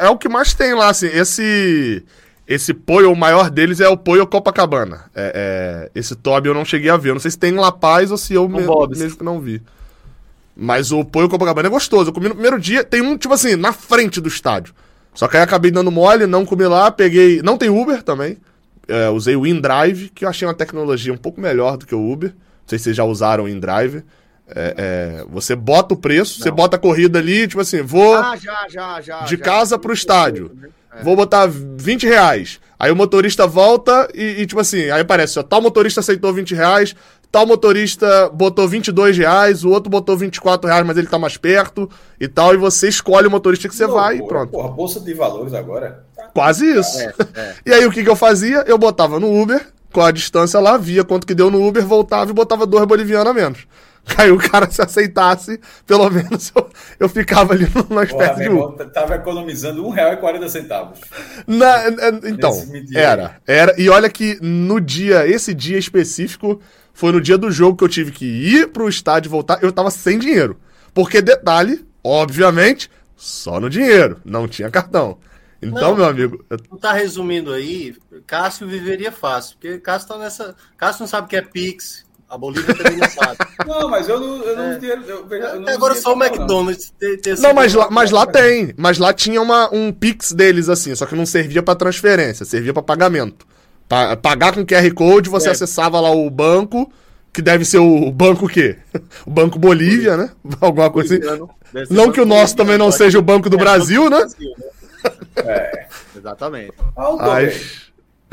é- 0.01 0.05
é 0.05 0.09
o 0.09 0.17
que 0.17 0.27
mais 0.29 0.53
tem 0.53 0.73
lá, 0.73 0.89
assim. 0.89 1.07
Esse. 1.07 2.03
Esse 2.47 2.73
Poio, 2.73 3.11
o 3.11 3.15
maior 3.15 3.49
deles 3.49 3.79
é 3.79 3.87
o 3.89 3.97
Poio 3.97 4.27
Copacabana. 4.27 5.05
É, 5.15 5.89
é, 5.93 5.99
esse 5.99 6.15
Toby 6.15 6.47
eu 6.47 6.53
não 6.53 6.63
cheguei 6.63 6.89
a 6.91 6.97
ver. 6.97 7.09
Eu 7.09 7.13
não 7.15 7.19
sei 7.21 7.31
se 7.31 7.39
tem 7.39 7.51
em 7.51 7.57
La 7.57 7.71
Paz 7.71 8.11
ou 8.11 8.17
se 8.17 8.33
eu 8.35 8.47
me- 8.47 8.63
mesmo 8.99 9.17
que 9.17 9.23
não 9.23 9.39
vi. 9.39 9.61
Mas 10.55 10.91
o 10.91 11.03
Poio 11.03 11.27
Copacabana 11.27 11.67
é 11.67 11.71
gostoso. 11.71 12.09
Eu 12.09 12.13
comi 12.13 12.27
no 12.29 12.35
primeiro 12.35 12.59
dia, 12.59 12.83
tem 12.83 13.01
um, 13.01 13.17
tipo 13.17 13.33
assim, 13.33 13.55
na 13.55 13.73
frente 13.73 14.21
do 14.21 14.27
estádio. 14.29 14.73
Só 15.13 15.27
que 15.27 15.37
aí 15.37 15.43
acabei 15.43 15.71
dando 15.71 15.91
mole, 15.91 16.27
não 16.27 16.45
comi 16.45 16.65
lá, 16.65 16.91
peguei. 16.91 17.41
Não 17.41 17.57
tem 17.57 17.69
Uber 17.69 18.03
também. 18.03 18.37
É, 18.87 19.09
usei 19.09 19.35
o 19.35 19.47
InDrive, 19.47 20.09
que 20.09 20.23
eu 20.23 20.29
achei 20.29 20.47
uma 20.47 20.53
tecnologia 20.53 21.11
um 21.11 21.17
pouco 21.17 21.41
melhor 21.41 21.77
do 21.77 21.85
que 21.87 21.95
o 21.95 22.11
Uber. 22.11 22.29
Não 22.29 22.35
sei 22.67 22.77
se 22.77 22.83
vocês 22.85 22.95
já 22.95 23.03
usaram 23.03 23.45
o 23.45 23.49
InDrive. 23.49 24.03
É, 24.47 24.75
é, 24.77 25.25
você 25.27 25.55
bota 25.55 25.95
o 25.95 25.97
preço, 25.97 26.39
você 26.39 26.51
bota 26.51 26.75
a 26.75 26.79
corrida 26.79 27.17
ali, 27.17 27.47
tipo 27.47 27.61
assim, 27.61 27.81
vou. 27.81 28.15
Ah, 28.15 28.35
já, 28.35 28.67
já, 28.69 29.01
já. 29.01 29.21
de 29.21 29.35
já. 29.35 29.41
casa 29.41 29.77
pro 29.79 29.93
estádio. 29.93 30.51
né? 30.53 30.69
Vou 31.03 31.15
botar 31.15 31.47
20 31.47 32.05
reais. 32.05 32.59
Aí 32.79 32.91
o 32.91 32.95
motorista 32.95 33.47
volta 33.47 34.07
e, 34.13 34.41
e, 34.41 34.45
tipo 34.45 34.59
assim, 34.59 34.89
aí 34.89 35.01
aparece, 35.01 35.39
ó, 35.39 35.43
tal 35.43 35.61
motorista 35.61 36.01
aceitou 36.01 36.33
20 36.33 36.53
reais, 36.53 36.93
tal 37.31 37.45
motorista 37.45 38.29
botou 38.29 38.67
22 38.67 39.17
reais, 39.17 39.63
o 39.63 39.69
outro 39.69 39.89
botou 39.89 40.15
24 40.15 40.69
reais, 40.69 40.85
mas 40.85 40.97
ele 40.97 41.07
tá 41.07 41.17
mais 41.17 41.37
perto 41.37 41.89
e 42.19 42.27
tal, 42.27 42.53
e 42.53 42.57
você 42.57 42.89
escolhe 42.89 43.27
o 43.27 43.31
motorista 43.31 43.69
que 43.69 43.75
você 43.75 43.87
vai 43.87 44.17
e 44.17 44.27
pronto. 44.27 44.51
Porra, 44.51 44.69
bolsa 44.69 44.99
de 44.99 45.13
valores 45.13 45.53
agora. 45.53 46.03
Quase 46.33 46.65
isso. 46.65 46.99
É, 46.99 47.13
é. 47.35 47.55
E 47.65 47.73
aí 47.73 47.85
o 47.85 47.91
que, 47.91 48.03
que 48.03 48.09
eu 48.09 48.15
fazia? 48.15 48.63
Eu 48.67 48.77
botava 48.77 49.19
no 49.19 49.41
Uber, 49.41 49.65
com 49.93 50.01
a 50.01 50.11
distância 50.11 50.59
lá, 50.59 50.77
via 50.77 51.05
quanto 51.05 51.25
que 51.25 51.33
deu 51.33 51.49
no 51.49 51.65
Uber, 51.65 51.85
voltava 51.85 52.29
e 52.29 52.33
botava 52.33 52.65
dois 52.65 52.85
bolivianos 52.85 53.31
a 53.31 53.33
menos. 53.33 53.65
Aí 54.17 54.31
o 54.31 54.37
cara 54.37 54.69
se 54.69 54.81
aceitasse, 54.81 55.59
pelo 55.85 56.09
menos 56.09 56.51
eu, 56.55 56.69
eu 56.99 57.09
ficava 57.09 57.53
ali 57.53 57.67
numa 57.73 58.03
espécie 58.03 58.35
de 58.35 58.43
irmão, 58.43 58.71
tava 58.93 59.15
economizando 59.15 59.89
R$1,40. 59.89 60.93
Na- 61.47 61.89
na- 61.91 62.29
então, 62.29 62.51
era. 62.93 63.37
Era. 63.47 63.73
E 63.79 63.89
olha 63.89 64.09
que 64.09 64.37
no 64.41 64.79
dia, 64.79 65.27
esse 65.27 65.53
dia 65.53 65.77
específico, 65.77 66.61
foi 66.93 67.11
no 67.11 67.19
dia 67.19 67.37
do 67.37 67.51
jogo 67.51 67.77
que 67.77 67.83
eu 67.83 67.89
tive 67.89 68.11
que 68.11 68.25
ir 68.25 68.67
pro 68.69 68.87
estádio 68.87 69.27
e 69.27 69.31
voltar, 69.31 69.61
eu 69.63 69.71
tava 69.71 69.89
sem 69.89 70.19
dinheiro. 70.19 70.57
Porque, 70.93 71.21
detalhe, 71.21 71.85
obviamente, 72.03 72.89
só 73.15 73.59
no 73.59 73.69
dinheiro, 73.69 74.21
não 74.23 74.47
tinha 74.47 74.69
cartão. 74.69 75.17
Então, 75.61 75.89
Não. 75.91 75.95
meu 75.97 76.05
amigo, 76.05 76.45
eu- 76.49 76.57
Tu 76.57 76.77
tá 76.77 76.93
resumindo 76.93 77.51
aí, 77.51 77.95
Cássio 78.27 78.67
viveria 78.67 79.11
fácil, 79.11 79.57
porque 79.59 79.79
Cássio 79.79 80.09
tá 80.09 80.17
nessa. 80.17 80.55
Cássio 80.77 81.01
não 81.01 81.07
sabe 81.07 81.25
o 81.25 81.29
que 81.29 81.35
é 81.35 81.41
Pix, 81.41 82.04
a 82.29 82.37
Bolívia 82.37 82.73
também 82.75 82.97
não 82.97 83.09
sabe. 83.09 83.37
Não, 83.65 83.89
mas 83.89 84.07
eu 84.07 84.19
não. 84.19 84.43
Eu 84.43 84.55
não, 84.55 84.63
É. 84.73 84.79
eu, 84.81 85.01
eu, 85.01 85.27
eu 85.29 85.55
não 85.55 85.61
Até 85.63 85.73
agora 85.73 85.95
só 85.95 86.13
o. 86.13 86.23
McDonald's 86.23 86.93
ter, 86.99 87.17
ter 87.17 87.39
Não, 87.39 87.53
mas 87.53 87.73
lá, 87.73 87.89
mas 87.89 88.11
lá 88.11 88.25
tem. 88.27 88.73
Mas 88.77 88.99
lá 88.99 89.11
tinha 89.13 89.41
uma, 89.41 89.73
um 89.73 89.91
Pix 89.91 90.31
deles, 90.33 90.69
assim, 90.69 90.93
só 90.93 91.05
que 91.05 91.15
não 91.15 91.25
servia 91.25 91.63
pra 91.63 91.73
transferência, 91.73 92.45
servia 92.45 92.73
pra 92.73 92.83
pagamento. 92.83 93.45
Pa- 93.89 94.15
pagar 94.17 94.53
com 94.53 94.65
QR 94.65 94.93
Code, 94.93 95.29
você 95.29 95.47
É. 95.47 95.51
acessava 95.51 95.99
lá 95.99 96.11
o 96.11 96.29
banco, 96.29 96.91
que 97.33 97.41
deve 97.41 97.65
ser 97.65 97.79
o 97.79 98.11
banco 98.11 98.45
o 98.45 98.49
quê? 98.49 98.77
O 99.25 99.31
Banco 99.31 99.57
Bolívia, 99.57 100.15
né? 100.17 100.29
Alguma 100.61 100.91
coisa 100.91 101.15
assim. 101.17 101.47
Não 101.89 102.11
que 102.11 102.21
o 102.21 102.25
nosso 102.25 102.55
também 102.55 102.77
não 102.77 102.91
seja 102.91 103.17
o 103.17 103.23
Banco 103.23 103.49
do 103.49 103.55
é, 103.57 103.59
Brasil, 103.59 104.09
né? 104.09 104.17
Brasil, 104.19 104.53
É. 105.37 105.87
Exatamente. 106.15 106.73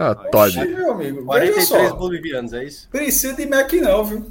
Ah, 0.03 0.11
Oxi, 0.13 0.31
Todd. 0.31 0.67
meu 0.69 0.93
amigo. 0.93 1.17
Veja 1.17 1.53
43 1.53 1.69
só. 1.91 1.97
bolivianos, 1.97 2.53
é 2.53 2.65
isso? 2.65 2.89
Precisa 2.91 3.35
de 3.35 3.47
Mac 3.47 3.73
não, 3.75 4.05
viu? 4.05 4.27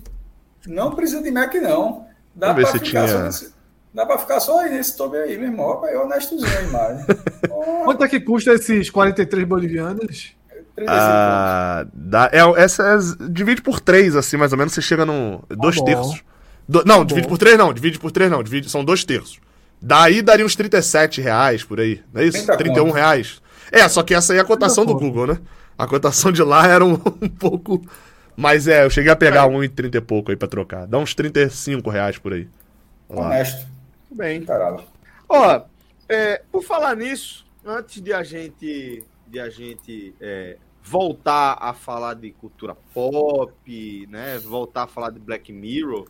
Não 0.67 0.91
precisa 0.91 1.21
de 1.21 1.31
Mac 1.31 1.53
não. 1.55 2.05
Dá 2.35 2.53
Vamos 2.53 2.63
ver 2.63 2.69
pra 2.69 2.71
se 2.79 2.85
ficar 2.85 3.05
tinha- 3.05 3.17
só 3.17 3.23
nesse... 3.23 3.53
Dá 3.93 4.05
pra 4.05 4.17
ficar 4.17 4.39
só 4.39 4.59
aí 4.59 4.69
nesse 4.71 4.95
Toby 4.95 5.17
aí, 5.17 5.37
meu 5.37 5.49
irmão. 5.49 5.85
Eu 5.85 6.03
honestozinho 6.03 6.57
a 6.57 6.61
imagem. 6.61 7.05
Ó, 7.51 7.83
Quanto 7.83 8.03
é 8.05 8.07
que 8.07 8.19
custa 8.21 8.53
esses 8.53 8.89
43 8.89 9.45
bolivianos? 9.45 10.33
35 10.75 10.87
Ah, 10.87 11.85
dá, 11.93 12.29
é, 12.31 12.39
essa 12.63 12.83
é- 12.83 13.27
divide 13.29 13.61
por 13.61 13.81
três, 13.81 14.15
assim, 14.15 14.37
mais 14.37 14.53
ou 14.53 14.57
menos, 14.57 14.73
você 14.73 14.81
chega 14.81 15.05
no. 15.05 15.43
Dois 15.49 15.75
bom. 15.75 15.83
terços. 15.83 16.23
Do- 16.69 16.83
não, 16.85 16.99
Tá 16.99 17.03
divide 17.05 17.27
bom. 17.27 17.29
por 17.33 17.37
três 17.37 17.57
não, 17.57 17.73
divide 17.73 17.99
por 17.99 18.11
três 18.11 18.31
não, 18.31 18.41
divide, 18.41 18.69
são 18.69 18.85
dois 18.85 19.03
terços. 19.03 19.39
Daí 19.81 20.21
daria 20.21 20.45
uns 20.45 20.55
37 20.55 21.19
reais 21.19 21.61
por 21.63 21.79
aí, 21.81 22.01
não 22.13 22.21
é 22.21 22.25
isso? 22.25 22.37
30 22.37 22.55
31 22.57 22.85
conto. 22.85 22.93
reais. 22.95 23.41
É, 23.71 23.85
só 23.89 24.01
que 24.03 24.13
essa 24.13 24.31
aí 24.31 24.39
é 24.39 24.41
a 24.41 24.45
cotação 24.45 24.85
do. 24.85 24.93
Google, 24.93 25.27
né? 25.27 25.37
A 25.81 25.87
cotação 25.87 26.31
de 26.31 26.43
lá 26.43 26.67
era 26.69 26.85
um, 26.85 26.93
um 26.93 27.29
pouco. 27.29 27.81
Mas 28.35 28.67
é, 28.67 28.85
eu 28.85 28.89
cheguei 28.89 29.11
a 29.11 29.15
pegar 29.15 29.47
1,30 29.47 29.95
e 29.95 30.01
pouco 30.01 30.31
aí 30.31 30.37
pra 30.37 30.47
trocar. 30.47 30.85
Dá 30.87 30.97
uns 30.97 31.13
35 31.15 31.89
reais 31.89 32.17
por 32.17 32.33
aí. 32.33 32.47
Lá. 33.09 33.25
Honesto. 33.27 33.67
Tudo 34.07 34.17
bem. 34.17 34.43
Caralho. 34.45 34.83
Ó, 35.27 35.61
é, 36.07 36.41
por 36.51 36.63
falar 36.63 36.95
nisso, 36.95 37.45
antes 37.65 38.01
de 38.01 38.13
a 38.13 38.23
gente, 38.23 39.03
de 39.27 39.39
a 39.39 39.49
gente 39.49 40.13
é, 40.21 40.57
voltar 40.83 41.57
a 41.59 41.73
falar 41.73 42.13
de 42.15 42.31
cultura 42.31 42.75
pop, 42.93 44.07
né? 44.09 44.37
Voltar 44.39 44.83
a 44.83 44.87
falar 44.87 45.09
de 45.11 45.19
Black 45.19 45.51
Mirror, 45.51 46.07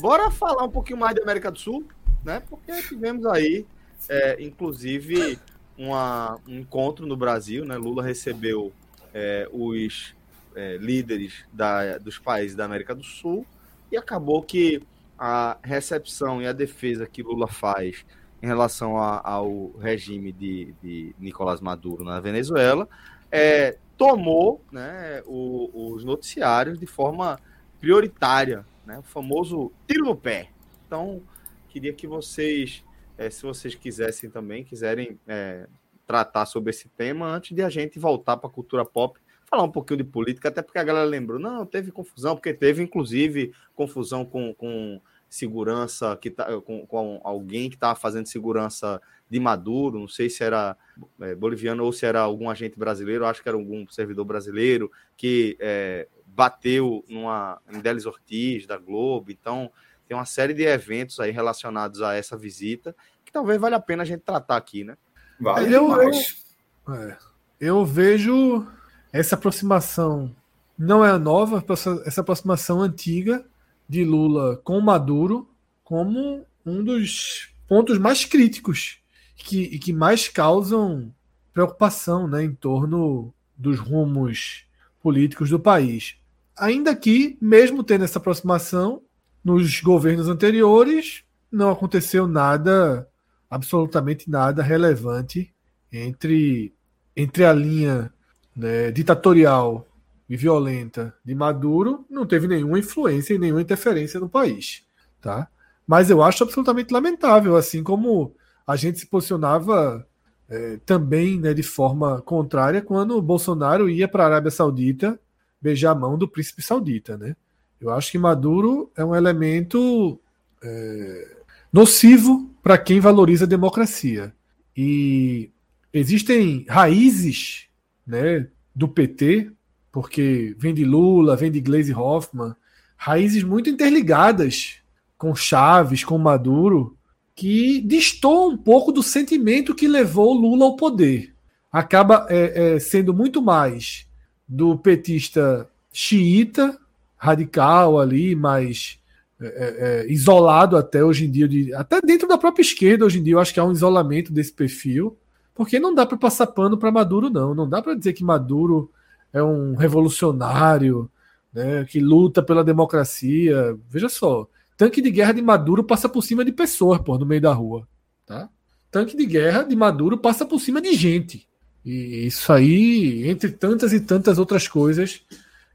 bora 0.00 0.30
falar 0.30 0.64
um 0.64 0.70
pouquinho 0.70 0.98
mais 0.98 1.14
da 1.14 1.22
América 1.22 1.50
do 1.50 1.58
Sul, 1.58 1.86
né? 2.24 2.42
Porque 2.48 2.72
tivemos 2.82 3.24
aí, 3.26 3.66
é, 4.08 4.36
inclusive, 4.42 5.38
uma- 5.78 6.38
um 6.46 6.58
encontro 6.58 7.06
no 7.06 7.16
Brasil, 7.16 7.64
né? 7.64 7.76
Lula 7.76 8.02
recebeu 8.02 8.72
é, 9.14 9.48
os 9.52 10.14
é, 10.56 10.76
líderes 10.76 11.44
da- 11.52 11.96
dos 11.98 12.18
países 12.18 12.54
da 12.56 12.64
América 12.64 12.94
do 12.94 13.02
Sul 13.04 13.46
e 13.90 13.96
acabou 13.96 14.42
que 14.42 14.82
a 15.18 15.56
recepção 15.62 16.42
e 16.42 16.46
a 16.46 16.52
defesa 16.52 17.06
que 17.06 17.22
Lula 17.22 17.46
faz 17.48 18.04
em 18.42 18.46
relação 18.46 18.98
a- 18.98 19.20
ao 19.24 19.70
regime 19.80 20.32
de, 20.32 20.74
de 20.82 21.14
Nicolás 21.18 21.60
Maduro 21.60 22.04
na 22.04 22.20
Venezuela 22.20 22.88
é, 23.30 23.78
tomou 23.96 24.60
né, 24.70 25.22
o- 25.26 25.92
os 25.94 26.04
noticiários 26.04 26.78
de 26.78 26.86
forma 26.86 27.38
prioritária, 27.80 28.64
né, 28.84 28.98
o 28.98 29.02
famoso 29.02 29.72
tiro 29.86 30.04
no 30.04 30.16
pé. 30.16 30.48
Então, 30.86 31.22
queria 31.68 31.92
que 31.92 32.06
vocês, 32.06 32.84
é, 33.18 33.30
se 33.30 33.42
vocês 33.42 33.74
quisessem 33.74 34.30
também, 34.30 34.64
quiserem 34.64 35.18
é, 35.26 35.66
tratar 36.06 36.46
sobre 36.46 36.70
esse 36.70 36.88
tema 36.88 37.26
antes 37.26 37.54
de 37.54 37.62
a 37.62 37.68
gente 37.68 37.98
voltar 37.98 38.36
para 38.36 38.48
a 38.48 38.52
cultura 38.52 38.84
pop, 38.84 39.18
falar 39.46 39.62
um 39.62 39.70
pouquinho 39.70 39.98
de 39.98 40.04
política, 40.04 40.48
até 40.48 40.62
porque 40.62 40.78
a 40.78 40.84
galera 40.84 41.06
lembrou, 41.06 41.38
não, 41.38 41.64
teve 41.64 41.90
confusão, 41.90 42.34
porque 42.34 42.52
teve 42.52 42.82
inclusive 42.82 43.52
confusão 43.74 44.24
com, 44.24 44.54
com 44.54 45.00
segurança, 45.28 46.16
que 46.16 46.30
tá, 46.30 46.60
com, 46.60 46.86
com 46.86 47.20
alguém 47.24 47.68
que 47.68 47.76
estava 47.76 47.94
fazendo 47.94 48.26
segurança 48.26 49.00
de 49.28 49.40
Maduro, 49.40 49.98
não 49.98 50.08
sei 50.08 50.30
se 50.30 50.44
era 50.44 50.76
é, 51.20 51.34
boliviano 51.34 51.84
ou 51.84 51.92
se 51.92 52.06
era 52.06 52.20
algum 52.20 52.48
agente 52.48 52.78
brasileiro, 52.78 53.26
acho 53.26 53.42
que 53.42 53.48
era 53.48 53.58
algum 53.58 53.86
servidor 53.88 54.24
brasileiro 54.24 54.90
que 55.16 55.56
é, 55.58 56.08
bateu 56.26 57.04
numa, 57.08 57.60
em 57.72 57.80
Delis 57.80 58.06
Ortiz, 58.06 58.66
da 58.66 58.76
Globo, 58.76 59.30
então 59.30 59.70
tem 60.06 60.16
uma 60.16 60.26
série 60.26 60.54
de 60.54 60.62
eventos 60.62 61.18
aí 61.18 61.30
relacionados 61.30 62.02
a 62.02 62.14
essa 62.14 62.36
visita 62.36 62.94
que 63.24 63.32
talvez 63.32 63.60
valha 63.60 63.76
a 63.76 63.80
pena 63.80 64.02
a 64.02 64.06
gente 64.06 64.20
tratar 64.20 64.56
aqui, 64.56 64.84
né? 64.84 64.96
Vale 65.40 65.74
eu, 65.74 65.90
eu, 65.90 66.94
é, 66.94 67.16
eu 67.60 67.84
vejo 67.84 68.66
essa 69.12 69.34
aproximação 69.34 70.34
não 70.76 71.04
é 71.04 71.16
nova, 71.18 71.64
essa 72.04 72.20
aproximação 72.20 72.80
antiga 72.80 73.44
de 73.88 74.04
Lula 74.04 74.56
com 74.64 74.80
Maduro 74.80 75.48
como 75.84 76.44
um 76.66 76.82
dos 76.82 77.54
pontos 77.68 77.98
mais 77.98 78.24
críticos 78.24 78.98
que, 79.36 79.62
e 79.62 79.78
que 79.78 79.92
mais 79.92 80.28
causam 80.28 81.12
preocupação 81.52 82.26
né, 82.26 82.42
em 82.42 82.52
torno 82.52 83.32
dos 83.56 83.78
rumos 83.78 84.66
políticos 85.00 85.50
do 85.50 85.60
país. 85.60 86.16
Ainda 86.56 86.94
que, 86.96 87.36
mesmo 87.40 87.84
tendo 87.84 88.04
essa 88.04 88.18
aproximação, 88.18 89.02
nos 89.44 89.80
governos 89.80 90.28
anteriores 90.28 91.22
não 91.52 91.70
aconteceu 91.70 92.26
nada, 92.26 93.08
absolutamente 93.54 94.28
nada 94.28 94.62
relevante 94.62 95.54
entre, 95.92 96.74
entre 97.16 97.44
a 97.44 97.52
linha 97.52 98.12
né, 98.54 98.90
ditatorial 98.90 99.86
e 100.28 100.36
violenta 100.36 101.14
de 101.24 101.36
Maduro, 101.36 102.04
não 102.10 102.26
teve 102.26 102.48
nenhuma 102.48 102.80
influência 102.80 103.34
e 103.34 103.38
nenhuma 103.38 103.62
interferência 103.62 104.18
no 104.18 104.28
país. 104.28 104.84
Tá? 105.20 105.48
Mas 105.86 106.10
eu 106.10 106.20
acho 106.20 106.42
absolutamente 106.42 106.92
lamentável, 106.92 107.56
assim 107.56 107.82
como 107.82 108.34
a 108.66 108.74
gente 108.74 108.98
se 108.98 109.06
posicionava 109.06 110.04
é, 110.48 110.78
também 110.84 111.38
né, 111.38 111.54
de 111.54 111.62
forma 111.62 112.20
contrária 112.22 112.82
quando 112.82 113.22
Bolsonaro 113.22 113.88
ia 113.88 114.08
para 114.08 114.24
a 114.24 114.26
Arábia 114.26 114.50
Saudita 114.50 115.18
beijar 115.60 115.92
a 115.92 115.94
mão 115.94 116.18
do 116.18 116.26
príncipe 116.26 116.60
saudita. 116.60 117.16
Né? 117.16 117.36
Eu 117.80 117.90
acho 117.90 118.10
que 118.10 118.18
Maduro 118.18 118.90
é 118.96 119.04
um 119.04 119.14
elemento 119.14 120.18
é, 120.60 121.36
nocivo 121.72 122.53
para 122.64 122.78
quem 122.78 122.98
valoriza 122.98 123.44
a 123.44 123.48
democracia. 123.48 124.34
E 124.74 125.50
existem 125.92 126.64
raízes 126.66 127.66
né, 128.06 128.48
do 128.74 128.88
PT, 128.88 129.50
porque 129.92 130.56
vem 130.58 130.72
de 130.72 130.82
Lula, 130.82 131.36
vem 131.36 131.52
de 131.52 131.60
Gleisi 131.60 131.92
Hoffmann, 131.92 132.56
raízes 132.96 133.42
muito 133.42 133.68
interligadas 133.68 134.76
com 135.18 135.34
Chaves, 135.34 136.04
com 136.04 136.16
Maduro, 136.16 136.96
que 137.36 137.82
distou 137.82 138.50
um 138.50 138.56
pouco 138.56 138.90
do 138.90 139.02
sentimento 139.02 139.74
que 139.74 139.86
levou 139.86 140.32
Lula 140.32 140.64
ao 140.64 140.76
poder. 140.76 141.34
Acaba 141.70 142.26
é, 142.30 142.76
é, 142.76 142.78
sendo 142.80 143.12
muito 143.12 143.42
mais 143.42 144.06
do 144.48 144.78
petista 144.78 145.68
xiita, 145.92 146.78
radical 147.14 148.00
ali, 148.00 148.34
mais 148.34 148.98
é, 149.40 150.04
é, 150.06 150.12
isolado 150.12 150.76
até 150.76 151.04
hoje 151.04 151.26
em 151.26 151.30
dia, 151.30 151.48
de, 151.48 151.74
até 151.74 152.00
dentro 152.00 152.28
da 152.28 152.38
própria 152.38 152.62
esquerda 152.62 153.04
hoje 153.04 153.18
em 153.18 153.22
dia, 153.22 153.34
eu 153.34 153.40
acho 153.40 153.52
que 153.52 153.60
há 153.60 153.64
um 153.64 153.72
isolamento 153.72 154.32
desse 154.32 154.52
perfil, 154.52 155.16
porque 155.54 155.78
não 155.78 155.94
dá 155.94 156.06
para 156.06 156.16
passar 156.16 156.46
pano 156.48 156.78
para 156.78 156.92
Maduro, 156.92 157.30
não. 157.30 157.54
Não 157.54 157.68
dá 157.68 157.82
para 157.82 157.94
dizer 157.94 158.12
que 158.12 158.24
Maduro 158.24 158.90
é 159.32 159.42
um 159.42 159.74
revolucionário, 159.74 161.10
né, 161.52 161.84
que 161.84 162.00
luta 162.00 162.42
pela 162.42 162.64
democracia. 162.64 163.76
Veja 163.88 164.08
só, 164.08 164.48
Tanque 164.76 165.00
de 165.00 165.10
guerra 165.10 165.32
de 165.32 165.42
Maduro 165.42 165.84
passa 165.84 166.08
por 166.08 166.22
cima 166.22 166.44
de 166.44 166.52
pessoas, 166.52 167.00
pô, 167.00 167.16
no 167.16 167.26
meio 167.26 167.40
da 167.40 167.52
rua. 167.52 167.86
Tá? 168.26 168.48
Tanque 168.90 169.16
de 169.16 169.26
guerra 169.26 169.62
de 169.62 169.76
Maduro 169.76 170.18
passa 170.18 170.44
por 170.44 170.60
cima 170.60 170.80
de 170.80 170.94
gente. 170.94 171.48
E 171.84 172.26
isso 172.26 172.52
aí, 172.52 173.28
entre 173.28 173.50
tantas 173.50 173.92
e 173.92 174.00
tantas 174.00 174.38
outras 174.38 174.66
coisas 174.66 175.22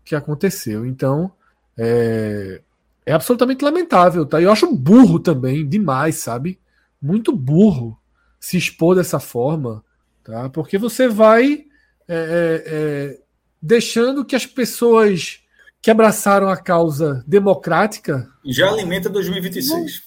que 0.03 0.15
aconteceu. 0.15 0.85
Então, 0.85 1.31
é, 1.77 2.61
é 3.05 3.13
absolutamente 3.13 3.63
lamentável, 3.63 4.25
tá? 4.25 4.41
Eu 4.41 4.51
acho 4.51 4.73
burro 4.73 5.19
também, 5.19 5.67
demais, 5.67 6.17
sabe? 6.17 6.59
Muito 7.01 7.31
burro 7.31 7.97
se 8.39 8.57
expor 8.57 8.95
dessa 8.95 9.19
forma, 9.19 9.83
tá? 10.23 10.49
Porque 10.49 10.77
você 10.77 11.07
vai 11.07 11.65
é, 12.07 12.07
é, 12.07 12.63
é 12.65 13.19
deixando 13.61 14.23
que 14.23 14.35
as 14.35 14.45
pessoas 14.45 15.39
que 15.81 15.89
abraçaram 15.89 16.49
a 16.49 16.57
causa 16.57 17.23
democrática. 17.25 18.29
Já 18.45 18.69
alimenta 18.69 19.09
2026. 19.09 20.03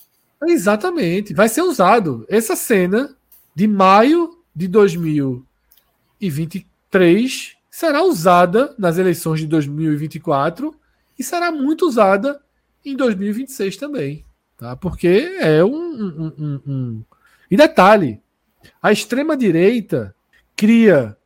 Exatamente. 0.47 1.35
Vai 1.35 1.48
ser 1.48 1.62
usado. 1.62 2.24
Essa 2.28 2.55
cena 2.56 3.16
de 3.55 3.66
maio 3.66 4.39
de 4.55 4.69
2023 4.69 7.56
será 7.70 8.02
usada 8.02 8.74
nas 8.78 8.98
eleições 8.98 9.40
de 9.40 9.47
2024 9.47 10.74
e 11.19 11.24
será 11.24 11.51
muito 11.51 11.86
usada 11.86 12.41
em 12.85 12.97
2026 12.97 13.77
também. 13.77 14.25
Tá? 14.57 14.77
Porque 14.77 15.37
é 15.41 15.65
um, 15.65 15.71
um, 15.71 16.33
um, 16.39 16.61
um... 16.67 17.05
E 17.51 17.57
detalhe: 17.57 18.21
a 18.83 18.93
extrema-direita 18.93 20.15
cria, 20.57 21.17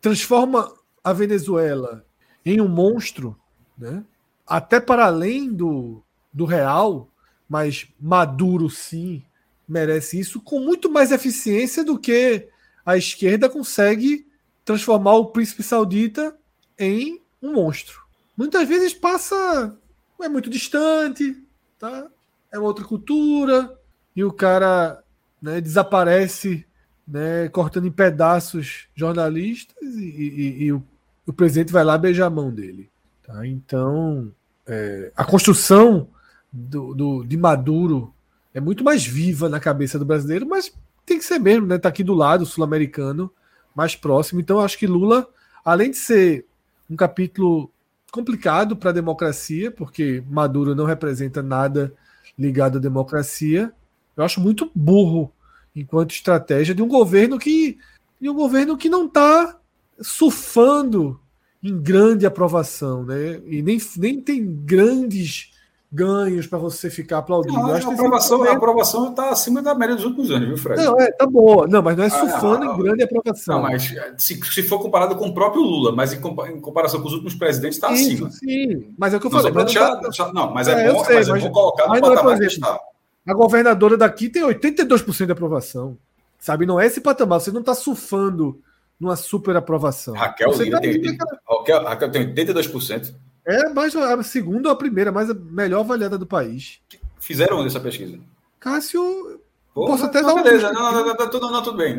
transforma 0.00 0.72
a 1.02 1.12
Venezuela 1.12 2.04
em 2.44 2.60
um 2.60 2.68
monstro, 2.68 3.36
né? 3.76 4.04
até 4.46 4.78
para 4.78 5.06
além 5.06 5.52
do, 5.52 6.02
do 6.32 6.44
real, 6.44 7.08
mas 7.48 7.88
Maduro 8.00 8.68
sim 8.68 9.22
merece 9.66 10.20
isso 10.20 10.40
com 10.40 10.60
muito 10.60 10.90
mais 10.90 11.10
eficiência 11.10 11.82
do 11.82 11.98
que 11.98 12.48
a 12.84 12.96
esquerda 12.96 13.48
consegue 13.48 14.26
transformar 14.64 15.14
o 15.14 15.26
príncipe 15.26 15.62
saudita 15.62 16.36
em 16.78 17.20
um 17.42 17.54
monstro. 17.54 18.02
Muitas 18.36 18.68
vezes 18.68 18.92
passa 18.92 19.76
é 20.22 20.28
muito 20.28 20.50
distante, 20.50 21.42
tá? 21.78 22.06
É 22.52 22.58
outra 22.58 22.84
cultura 22.84 23.78
e 24.14 24.22
o 24.22 24.32
cara 24.32 25.02
né, 25.40 25.60
desaparece, 25.60 26.66
né, 27.06 27.48
cortando 27.48 27.86
em 27.86 27.92
pedaços 27.92 28.88
jornalistas 28.94 29.82
e, 29.82 30.04
e, 30.04 30.64
e 30.64 30.72
o 30.72 30.82
o 31.26 31.32
presidente 31.32 31.72
vai 31.72 31.84
lá 31.84 31.96
beijar 31.96 32.26
a 32.26 32.30
mão 32.30 32.50
dele. 32.50 32.88
Tá? 33.26 33.46
Então, 33.46 34.30
é, 34.66 35.12
a 35.16 35.24
construção 35.24 36.08
do, 36.52 36.94
do, 36.94 37.24
de 37.24 37.36
Maduro 37.36 38.12
é 38.52 38.60
muito 38.60 38.84
mais 38.84 39.04
viva 39.04 39.48
na 39.48 39.58
cabeça 39.58 39.98
do 39.98 40.04
brasileiro, 40.04 40.46
mas 40.46 40.72
tem 41.04 41.18
que 41.18 41.24
ser 41.24 41.38
mesmo, 41.38 41.66
né? 41.66 41.76
Tá 41.76 41.88
aqui 41.88 42.04
do 42.04 42.14
lado, 42.14 42.46
sul-americano, 42.46 43.30
mais 43.74 43.96
próximo. 43.96 44.40
Então, 44.40 44.60
acho 44.60 44.78
que 44.78 44.86
Lula, 44.86 45.28
além 45.64 45.90
de 45.90 45.96
ser 45.96 46.46
um 46.88 46.96
capítulo 46.96 47.70
complicado 48.14 48.76
para 48.76 48.90
a 48.90 48.92
democracia, 48.92 49.72
porque 49.72 50.22
Maduro 50.30 50.72
não 50.72 50.84
representa 50.84 51.42
nada 51.42 51.92
ligado 52.38 52.78
à 52.78 52.80
democracia, 52.80 53.72
eu 54.16 54.22
acho 54.22 54.40
muito 54.40 54.70
burro 54.72 55.32
enquanto 55.74 56.12
estratégia 56.12 56.76
de 56.76 56.80
um 56.80 56.86
governo 56.86 57.40
que 57.40 57.76
de 58.20 58.30
um 58.30 58.34
governo 58.34 58.76
que 58.76 58.88
não 58.88 59.06
está 59.06 59.58
surfando 60.00 61.20
em 61.60 61.76
grande 61.76 62.24
aprovação, 62.24 63.04
né? 63.04 63.40
E 63.46 63.60
nem, 63.62 63.80
nem 63.96 64.20
tem 64.20 64.46
grandes 64.64 65.50
ganhos 65.94 66.48
para 66.48 66.58
você 66.58 66.90
ficar 66.90 67.18
aplaudindo. 67.18 67.56
Não, 67.56 67.72
a, 67.72 67.78
aprovação, 67.78 68.42
a 68.42 68.52
aprovação 68.52 69.10
está 69.10 69.30
acima 69.30 69.62
da 69.62 69.76
média 69.76 69.94
dos 69.94 70.04
últimos 70.04 70.28
anos, 70.32 70.48
viu, 70.48 70.58
Fred? 70.58 70.82
Não, 70.82 71.00
é, 71.00 71.12
tá 71.12 71.24
boa. 71.24 71.68
Não, 71.68 71.80
mas 71.80 71.96
não 71.96 72.02
é 72.02 72.08
ah, 72.08 72.10
surfando 72.10 72.68
ah, 72.68 72.74
em 72.74 72.78
grande 72.78 73.04
aprovação. 73.04 73.54
Não, 73.54 73.62
mas 73.62 73.94
se, 74.18 74.40
se 74.42 74.62
for 74.64 74.80
comparado 74.80 75.14
com 75.14 75.28
o 75.28 75.32
próprio 75.32 75.62
Lula, 75.62 75.94
mas 75.94 76.12
em, 76.12 76.20
comparação 76.20 77.00
com 77.00 77.06
os 77.06 77.12
últimos 77.12 77.36
presidentes, 77.36 77.76
está 77.76 77.90
acima. 77.90 78.28
Sim, 78.28 78.92
mas 78.98 79.14
é 79.14 79.18
o 79.18 79.20
que 79.20 79.26
eu 79.26 79.30
falei. 79.30 79.52
Não, 79.52 79.62
mas 79.62 79.74
não, 79.74 80.10
tá... 80.12 80.32
não, 80.32 80.52
mas 80.52 80.66
é, 80.66 80.88
é 80.88 80.92
bom, 80.92 81.04
sei, 81.04 81.16
mas, 81.16 81.28
mas 81.28 81.44
é 81.44 81.46
bom 81.46 81.52
colocar 81.52 81.86
no 81.86 81.94
é, 81.94 82.00
patamar 82.00 82.38
que 82.40 82.44
está. 82.46 82.80
A 83.26 83.32
governadora 83.32 83.96
daqui 83.96 84.28
tem 84.28 84.42
82% 84.42 85.26
de 85.26 85.32
aprovação. 85.32 85.96
Sabe, 86.40 86.66
não 86.66 86.80
é 86.80 86.86
esse 86.86 87.00
patamar. 87.00 87.40
Você 87.40 87.52
não 87.52 87.60
está 87.60 87.74
surfando 87.74 88.60
numa 88.98 89.14
super 89.14 89.56
aprovação. 89.56 90.14
Raquel 90.14 90.50
Lira 90.54 90.72
tá 90.72 90.80
tem, 90.80 91.00
tem, 91.00 91.18
Raquel, 91.48 91.84
Raquel 91.84 92.10
tem 92.10 92.34
82%. 92.34 93.14
É 93.46 93.68
mais 93.68 93.94
a 93.94 94.22
segunda 94.22 94.68
ou 94.68 94.72
a 94.72 94.76
primeira, 94.76 95.12
mais 95.12 95.28
a 95.28 95.34
melhor 95.34 95.80
avaliada 95.80 96.16
do 96.16 96.26
país. 96.26 96.80
Fizeram 97.20 97.58
onde 97.58 97.68
essa 97.68 97.80
pesquisa? 97.80 98.18
Cássio. 98.58 99.40
Porra, 99.74 99.90
posso 99.92 100.04
até 100.06 100.22
não, 100.22 100.34
dar 100.34 100.42
beleza. 100.42 100.72
Não, 100.72 100.92
não, 100.92 101.06
não, 101.06 101.30
tudo, 101.30 101.50
não, 101.50 101.62
tudo 101.62 101.76
bem. 101.76 101.96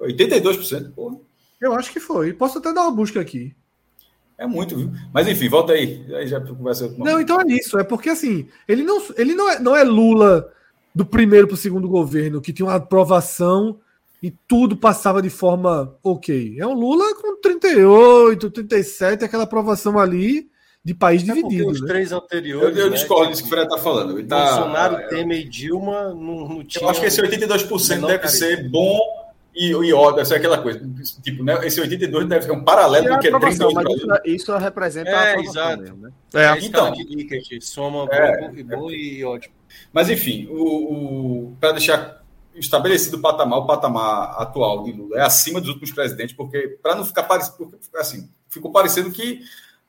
82%, 0.00 0.92
porra. 0.92 1.16
Eu 1.60 1.74
acho 1.74 1.90
que 1.92 2.00
foi. 2.00 2.32
Posso 2.32 2.58
até 2.58 2.72
dar 2.72 2.82
uma 2.82 2.90
busca 2.90 3.20
aqui. 3.20 3.54
É 4.36 4.46
muito, 4.46 4.76
viu? 4.76 4.92
Mas 5.12 5.26
enfim, 5.26 5.48
volta 5.48 5.72
aí. 5.72 6.04
Aí 6.14 6.26
já 6.26 6.40
conversa. 6.40 6.94
Não, 6.96 7.20
então 7.20 7.40
é 7.40 7.44
isso. 7.48 7.78
É 7.78 7.82
porque 7.82 8.10
assim, 8.10 8.48
ele 8.68 8.82
não, 8.82 9.02
ele 9.16 9.34
não, 9.34 9.50
é, 9.50 9.58
não 9.58 9.76
é 9.76 9.82
Lula 9.82 10.52
do 10.94 11.04
primeiro 11.04 11.46
para 11.48 11.54
o 11.54 11.58
segundo 11.58 11.88
governo, 11.88 12.40
que 12.40 12.52
tinha 12.52 12.66
uma 12.66 12.76
aprovação 12.76 13.80
e 14.22 14.30
tudo 14.30 14.76
passava 14.76 15.22
de 15.22 15.30
forma 15.30 15.96
ok. 16.02 16.56
É 16.58 16.66
um 16.66 16.74
Lula 16.74 17.14
com 17.16 17.40
38, 17.40 18.50
37, 18.50 19.24
aquela 19.24 19.44
aprovação 19.44 19.98
ali 19.98 20.48
de 20.84 20.94
país 20.94 21.28
É 21.28 21.34
dividido. 21.34 21.68
os 21.70 21.80
né? 21.80 21.86
três 21.88 22.12
anteriores. 22.12 22.76
Eu, 22.76 22.84
eu 22.84 22.90
né, 22.90 22.96
discordo 22.96 23.30
disso 23.30 23.42
que 23.42 23.48
o 23.48 23.50
Fred 23.50 23.64
está 23.66 23.78
falando. 23.78 24.18
Ele 24.18 24.26
tá, 24.26 24.44
Bolsonaro, 24.56 25.08
Temer 25.08 25.40
e 25.40 25.44
Dilma 25.48 26.08
não, 26.14 26.48
não 26.48 26.64
tinham. 26.64 26.84
eu 26.84 26.88
acho 26.90 27.00
que 27.00 27.06
esse 27.06 27.20
82% 27.20 27.88
menor 27.90 28.06
deve 28.08 28.18
carisma. 28.20 28.46
ser 28.46 28.68
bom 28.68 28.98
e, 29.54 29.70
e 29.70 29.92
ódio, 29.92 30.16
deve 30.16 30.28
ser 30.28 30.34
aquela 30.36 30.58
coisa. 30.58 30.80
Tipo, 31.22 31.42
né? 31.42 31.58
Esse 31.66 31.80
82 31.80 32.28
deve 32.28 32.44
ser 32.44 32.52
um 32.52 32.62
paralelo 32.62 33.08
É 33.08 33.12
a 33.12 33.16
do 33.16 33.20
que 33.20 33.26
é 33.26 33.30
aprovação, 33.30 33.68
32 33.72 34.04
mas 34.06 34.18
isso, 34.24 34.36
isso 34.52 34.56
representa 34.56 35.10
É, 35.10 35.34
a 35.34 35.40
exato. 35.40 35.82
mesmo, 35.82 35.96
né? 35.96 36.10
É, 36.32 36.44
É 36.44 36.58
Então. 36.64 36.92
de 36.92 37.02
Likert, 37.16 37.60
soma 37.60 38.06
É, 38.10 38.40
bom, 38.48 38.54
e 38.56 38.62
bom 38.62 38.90
e 38.90 39.24
ótimo. 39.24 39.54
Mas, 39.92 40.08
enfim, 40.08 40.46
o, 40.50 40.62
o 41.48 41.56
para 41.60 41.72
deixar 41.72 42.22
estabelecido 42.54 43.16
o 43.18 43.20
patamar, 43.20 43.58
o 43.58 43.66
patamar 43.66 44.40
atual 44.40 44.84
de 44.84 44.92
Lula 44.92 45.18
é 45.18 45.22
acima 45.22 45.60
dos 45.60 45.68
últimos 45.70 45.92
presidentes, 45.92 46.34
porque 46.34 46.78
para 46.82 46.94
não 46.94 47.04
ficar 47.04 47.24
parecido, 47.24 47.68
assim, 47.96 48.28
ficou 48.48 48.72
parecendo 48.72 49.10
que 49.10 49.40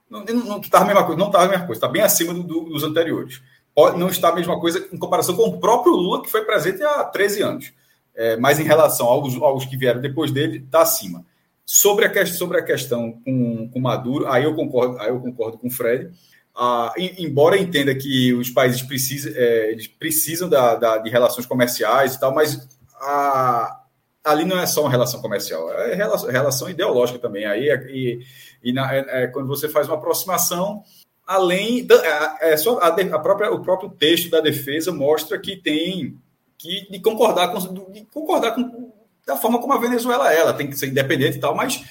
não 0.10 0.60
estava 0.60 0.84
a 0.84 0.88
mesma 0.88 1.04
coisa, 1.06 1.20
não 1.20 1.28
estava 1.28 1.46
a 1.46 1.50
mesma 1.50 1.66
coisa, 1.66 1.78
está 1.78 1.88
bem 1.88 2.02
acima 2.02 2.34
do- 2.34 2.44
do- 2.44 2.66
dos 2.66 2.84
anteriores. 2.84 3.42
Pode 3.76 3.98
não 4.00 4.10
está 4.10 4.30
a 4.30 4.36
mesma 4.36 4.60
coisa 4.60 4.88
em 4.92 4.98
comparação 4.98 5.36
com 5.36 5.44
o 5.44 5.60
próprio 5.60 5.94
Lula, 5.94 6.22
que 6.24 6.30
foi 6.30 6.44
presidente 6.44 6.84
há 6.84 7.04
13 7.06 7.42
anos. 7.42 7.72
É, 8.16 8.36
mas 8.36 8.60
em 8.60 8.64
relação 8.64 9.08
aos, 9.08 9.36
aos 9.42 9.66
que 9.66 9.78
vieram 9.78 10.02
depois 10.02 10.32
dele, 10.32 10.58
está 10.66 10.82
acima. 10.82 11.24
Sobre 11.66 12.06
a, 12.06 12.26
sobre 12.26 12.58
a 12.60 12.64
questão 12.64 13.14
com, 13.24 13.70
com 13.72 13.80
Maduro, 13.80 14.28
aí 14.28 14.44
eu 14.44 14.56
concordo, 14.56 15.00
aí 15.00 15.10
eu 15.10 15.20
concordo 15.20 15.58
com 15.58 15.68
o 15.68 15.72
Fred. 15.72 16.10
Ah, 16.54 16.92
em- 16.98 17.24
embora 17.24 17.58
entenda 17.58 17.94
que 17.96 18.34
os 18.34 18.50
países 18.50 18.82
precisam, 18.82 19.32
é, 19.36 19.72
eles 19.72 19.88
precisam 19.88 20.50
da, 20.50 20.76
da- 20.76 20.98
de 20.98 21.10
relações 21.10 21.46
comerciais 21.46 22.16
e 22.16 22.20
tal, 22.20 22.34
mas 22.34 22.68
a- 23.00 23.80
ali 24.24 24.46
não 24.46 24.60
é 24.60 24.66
só 24.68 24.82
uma 24.82 24.90
relação 24.90 25.22
comercial, 25.22 25.72
é 25.72 25.96
relação, 25.96 26.30
relação 26.30 26.70
ideológica 26.70 27.20
também. 27.20 27.46
Aí 27.46 27.70
é- 27.70 27.88
e, 27.90 28.20
e 28.64 28.74
na- 28.74 28.94
é- 28.94 29.24
é 29.24 29.28
quando 29.28 29.48
você 29.48 29.70
faz 29.70 29.88
uma 29.88 29.96
aproximação, 29.98 30.84
além 31.26 31.86
da, 31.86 32.38
é, 32.42 32.58
só 32.58 32.80
a, 32.80 32.88
a 32.88 33.20
própria, 33.20 33.52
o 33.52 33.62
próprio 33.62 33.90
texto 33.90 34.30
da 34.30 34.42
defesa 34.42 34.92
mostra 34.92 35.40
que 35.40 35.56
tem 35.56 36.18
que 36.58 36.92
de 36.92 37.00
concordar 37.00 37.54
com, 37.54 37.92
de 37.92 38.06
concordar 38.06 38.54
com 38.54 38.92
da 39.26 39.38
forma 39.38 39.60
como 39.60 39.74
a 39.74 39.78
Venezuela 39.78 40.34
é, 40.34 40.40
ela 40.40 40.54
tem 40.54 40.68
que 40.68 40.76
ser 40.76 40.88
independente 40.88 41.38
e 41.38 41.40
tal, 41.40 41.56
mas 41.56 41.84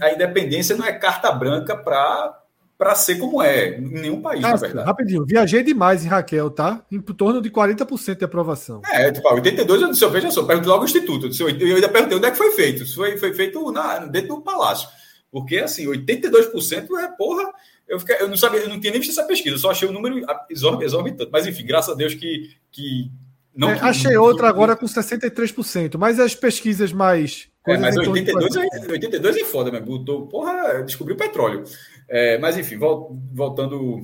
a 0.00 0.12
independência 0.12 0.76
não 0.76 0.86
é 0.86 0.92
carta 0.92 1.30
branca 1.32 1.76
para 1.76 2.40
para 2.78 2.94
ser 2.94 3.16
como 3.16 3.42
é 3.42 3.78
em 3.78 3.80
nenhum 3.80 4.20
país, 4.20 4.40
na 4.42 4.50
Cássio, 4.50 4.66
verdade. 4.66 4.86
rapidinho, 4.86 5.24
viajei 5.24 5.62
demais 5.62 6.04
em 6.04 6.08
Raquel, 6.08 6.50
tá? 6.50 6.84
Em 6.92 7.00
torno 7.00 7.40
de 7.40 7.48
40% 7.50 8.18
de 8.18 8.24
aprovação. 8.24 8.82
É, 8.92 9.10
tipo, 9.10 9.26
82 9.32 9.82
eu 9.82 9.90
disse, 9.90 10.04
eu 10.04 10.10
veja 10.10 10.30
só, 10.30 10.44
perguntei 10.44 10.70
logo 10.70 10.82
o 10.82 10.84
Instituto. 10.86 11.26
Eu, 11.26 11.30
disse, 11.30 11.42
eu 11.42 11.48
ainda 11.74 11.88
perguntei 11.88 12.18
onde 12.18 12.26
é 12.26 12.30
que 12.30 12.36
foi 12.36 12.50
feito. 12.52 12.82
Isso 12.82 12.96
foi, 12.96 13.16
foi 13.16 13.32
feito 13.32 13.72
na, 13.72 14.00
dentro 14.00 14.36
do 14.36 14.42
palácio. 14.42 14.88
Porque, 15.32 15.56
assim, 15.58 15.86
82% 15.86 16.88
é 16.98 17.08
porra. 17.16 17.50
Eu, 17.88 17.98
fiquei, 18.00 18.16
eu 18.20 18.28
não 18.28 18.36
sabia, 18.36 18.60
eu 18.60 18.68
não 18.68 18.80
tinha 18.80 18.90
nem 18.92 19.00
visto 19.00 19.12
essa 19.18 19.26
pesquisa, 19.26 19.54
eu 19.54 19.58
só 19.58 19.70
achei 19.70 19.88
o 19.88 19.92
número 19.92 20.24
exor- 20.50 20.82
exorbitante. 20.82 21.30
Mas, 21.32 21.46
enfim, 21.46 21.64
graças 21.64 21.92
a 21.92 21.96
Deus 21.96 22.14
que. 22.14 22.50
que 22.72 23.10
não, 23.54 23.70
É, 23.70 23.78
achei 23.80 24.16
outra 24.18 24.48
agora 24.48 24.76
com 24.76 24.84
63%, 24.86 25.96
mas 25.98 26.20
as 26.20 26.34
pesquisas 26.34 26.92
mais. 26.92 27.48
É, 27.66 27.76
mas 27.78 27.96
em 27.96 28.02
torno 28.04 28.12
de 28.14 28.30
82 28.32 28.54
40%. 28.54 28.88
é, 28.88 28.92
82 28.92 29.36
é 29.36 29.44
foda, 29.44 29.72
mesmo. 29.72 29.86
Botou, 29.86 30.26
porra, 30.26 30.82
descobriu 30.84 31.16
petróleo. 31.16 31.64
É, 32.08 32.38
mas, 32.38 32.56
enfim, 32.56 32.76
vol- 32.76 33.16
voltando 33.32 34.00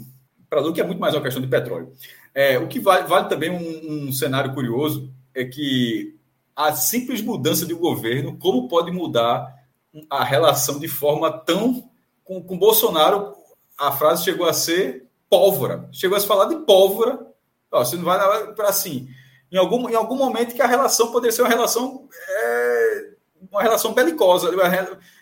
para 0.49 0.61
Lu, 0.61 0.73
que 0.73 0.81
é 0.81 0.85
muito 0.85 1.01
mais 1.01 1.15
uma 1.15 1.23
questão 1.23 1.41
de 1.41 1.49
petróleo. 1.49 1.93
É, 2.35 2.59
o 2.59 2.67
que 2.69 2.81
vale, 2.81 3.07
vale 3.07 3.29
também 3.29 3.51
um, 3.51 4.09
um 4.09 4.13
cenário 4.13 4.53
curioso 4.55 5.13
é 5.35 5.45
que 5.45 6.17
a 6.55 6.73
simples 6.75 7.23
mudança 7.23 7.65
de 7.65 7.75
governo, 7.75 8.37
como 8.39 8.69
pode 8.69 8.91
mudar 8.91 9.55
a 10.11 10.25
relação 10.25 10.79
de 10.79 10.89
forma 10.89 11.31
tão. 11.31 11.89
Com, 12.25 12.43
com 12.43 12.59
Bolsonaro, 12.59 13.35
a 13.79 13.91
frase 13.93 14.25
chegou 14.25 14.47
a 14.47 14.53
ser 14.53 15.09
pólvora. 15.29 15.89
Chegou 15.93 16.17
a 16.17 16.21
se 16.21 16.27
falar 16.27 16.47
de 16.47 16.57
pólvora. 16.65 17.27
Ó, 17.71 17.85
você 17.85 17.97
não 17.97 18.05
vai 18.05 18.53
para 18.55 18.69
assim. 18.69 19.09
Em 19.51 19.57
algum, 19.57 19.89
em 19.89 19.95
algum 19.95 20.17
momento 20.17 20.55
que 20.55 20.63
a 20.63 20.67
relação 20.67 21.11
poderia 21.11 21.35
ser 21.35 21.43
uma 21.43 21.49
relação. 21.49 22.09
é, 22.29 23.11
uma 23.51 23.63
relação 23.63 23.93
belicosa. 23.93 24.51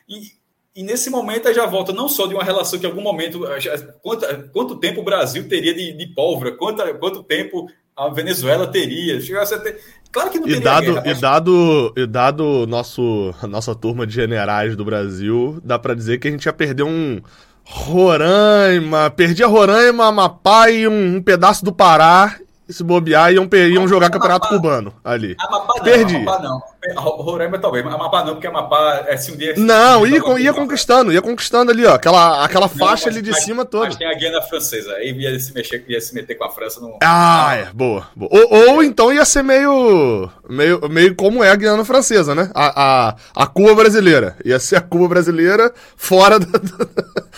E, 0.09 0.33
e 0.75 0.83
nesse 0.83 1.11
momento 1.11 1.49
aí 1.49 1.55
já 1.55 1.67
volta 1.67 1.93
não 1.93 2.09
só 2.09 2.27
de 2.27 2.35
uma 2.35 2.45
relação 2.45 2.79
que 2.79 2.87
em 2.87 2.89
algum 2.89 3.03
momento. 3.03 3.45
já- 3.61 3.77
Quanto, 4.03 4.27
quanto 4.53 4.77
tempo 4.77 5.01
o 5.01 5.05
Brasil 5.05 5.49
teria 5.49 5.75
de, 5.75 5.93
de 5.93 6.07
pólvora? 6.15 6.53
Quanto, 6.53 6.83
quanto 6.99 7.23
tempo 7.23 7.67
a 7.97 8.09
Venezuela 8.09 8.67
teria? 8.67 9.17
A 9.19 9.59
ter. 9.59 9.81
Claro 10.13 10.31
que 10.31 10.39
não 10.41 10.47
E 10.49 10.53
teria 10.55 10.65
dado, 10.65 10.85
guerra, 10.87 11.03
e 11.07 11.09
mas- 11.11 11.21
dado, 11.21 11.93
e 11.97 12.07
dado 12.07 12.67
nosso, 12.67 13.35
a 13.43 13.47
nossa 13.47 13.75
turma 13.75 14.07
de 14.07 14.15
generais 14.15 14.75
do 14.77 14.85
Brasil, 14.85 15.61
dá 15.63 15.79
pra 15.79 15.95
dizer 15.95 16.19
que 16.19 16.29
a 16.29 16.31
gente 16.31 16.45
ia 16.47 16.53
perder 16.53 16.83
um 16.85 17.21
Roraima, 17.65 19.11
perdia 19.11 19.47
Roraima, 19.47 20.07
Amapá 20.07 20.71
e 20.71 20.89
um, 20.89 21.17
um 21.17 21.23
pedaço 21.23 21.65
do 21.65 21.73
Pará, 21.73 22.37
e 22.41 22.45
se 22.73 22.83
bobear, 22.85 23.33
iam, 23.33 23.47
per- 23.49 23.71
iam 23.71 23.87
jogar 23.89 24.11
campeonato 24.11 24.49
cubano 24.49 24.95
ali. 25.05 25.37
Amapá 25.41 25.75
não, 25.77 25.85
Perdi. 25.85 26.17
Amapá 26.17 26.39
não. 26.43 26.63
Ro- 26.97 27.23
Roraima 27.23 27.59
talvez, 27.59 27.85
mas 27.85 27.95
Amapá 27.95 28.25
não, 28.25 28.35
porque 28.35 28.47
Amapá 28.47 29.05
é 29.07 29.17
se 29.17 29.31
um 29.33 29.37
dia. 29.37 29.55
Não, 29.57 30.07
ia, 30.07 30.21
con- 30.21 30.39
ia 30.39 30.53
conquistando, 30.55 31.13
ia 31.13 31.21
conquistando 31.21 31.71
ali, 31.71 31.85
ó, 31.85 31.95
aquela, 31.95 32.45
aquela 32.45 32.67
Não, 32.69 32.75
faixa 32.75 33.07
mas- 33.07 33.15
ali 33.15 33.23
de 33.23 33.31
mas- 33.31 33.45
cima 33.45 33.63
Mas 33.63 33.71
toda. 33.71 33.97
tem 33.97 34.07
a 34.11 34.15
Guiana 34.15 34.41
Francesa, 34.43 34.93
aí 34.95 35.11
ia 35.13 35.39
se 35.39 35.53
mexer, 35.55 35.85
ia 35.89 36.01
se 36.01 36.15
meter 36.15 36.35
com 36.37 36.45
a 36.45 36.51
França 36.51 36.81
no. 36.81 36.97
Ah, 37.03 37.55
é, 37.57 37.65
boa. 37.75 38.07
boa. 38.17 38.31
Ou, 38.33 38.71
ou 38.75 38.83
então 38.83 39.13
ia 39.13 39.25
ser 39.25 39.43
meio, 39.43 40.31
meio, 40.49 40.89
meio 40.89 41.15
como 41.15 41.45
é 41.45 41.51
a 41.51 41.55
Guiana 41.57 41.85
Francesa, 41.85 42.35
né? 42.35 42.51
A, 42.55 43.09
a, 43.11 43.17
a 43.43 43.47
Cuba 43.47 43.75
brasileira. 43.75 44.37
Ia 44.45 44.59
ser 44.59 44.77
a 44.77 44.81
Cuba 44.81 45.07
brasileira 45.09 45.73
fora 45.97 46.39
da. 46.39 46.47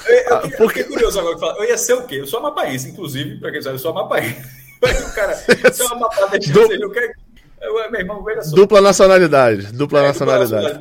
Eu, 0.08 0.14
eu, 0.14 0.34
Ah, 0.36 0.42
porque- 0.56 0.80
eu 0.80 0.86
curioso 0.88 1.18
agora. 1.18 1.58
Eu 1.58 1.64
ia 1.64 1.76
ser 1.78 1.94
o 1.94 2.06
quê? 2.06 2.16
Eu 2.20 2.26
sou 2.26 2.38
amapaense, 2.40 2.88
inclusive, 2.90 3.38
pra 3.40 3.50
quem 3.50 3.60
sabe, 3.60 3.74
eu 3.74 3.78
sou 3.80 3.90
amapaense. 3.90 4.61
Aí 4.84 5.02
o 5.02 5.14
cara, 5.14 5.34
se 5.36 5.50
é 5.52 6.52
Do- 6.52 6.68
de 6.68 6.90
quero. 6.90 7.12
Eu, 7.60 7.90
meu 7.92 8.00
irmão, 8.00 8.24
veja 8.24 8.42
só. 8.42 8.56
Dupla 8.56 8.80
nacionalidade. 8.80 9.72
Dupla 9.72 10.00
É, 10.00 10.08
nacionalidade. 10.08 10.80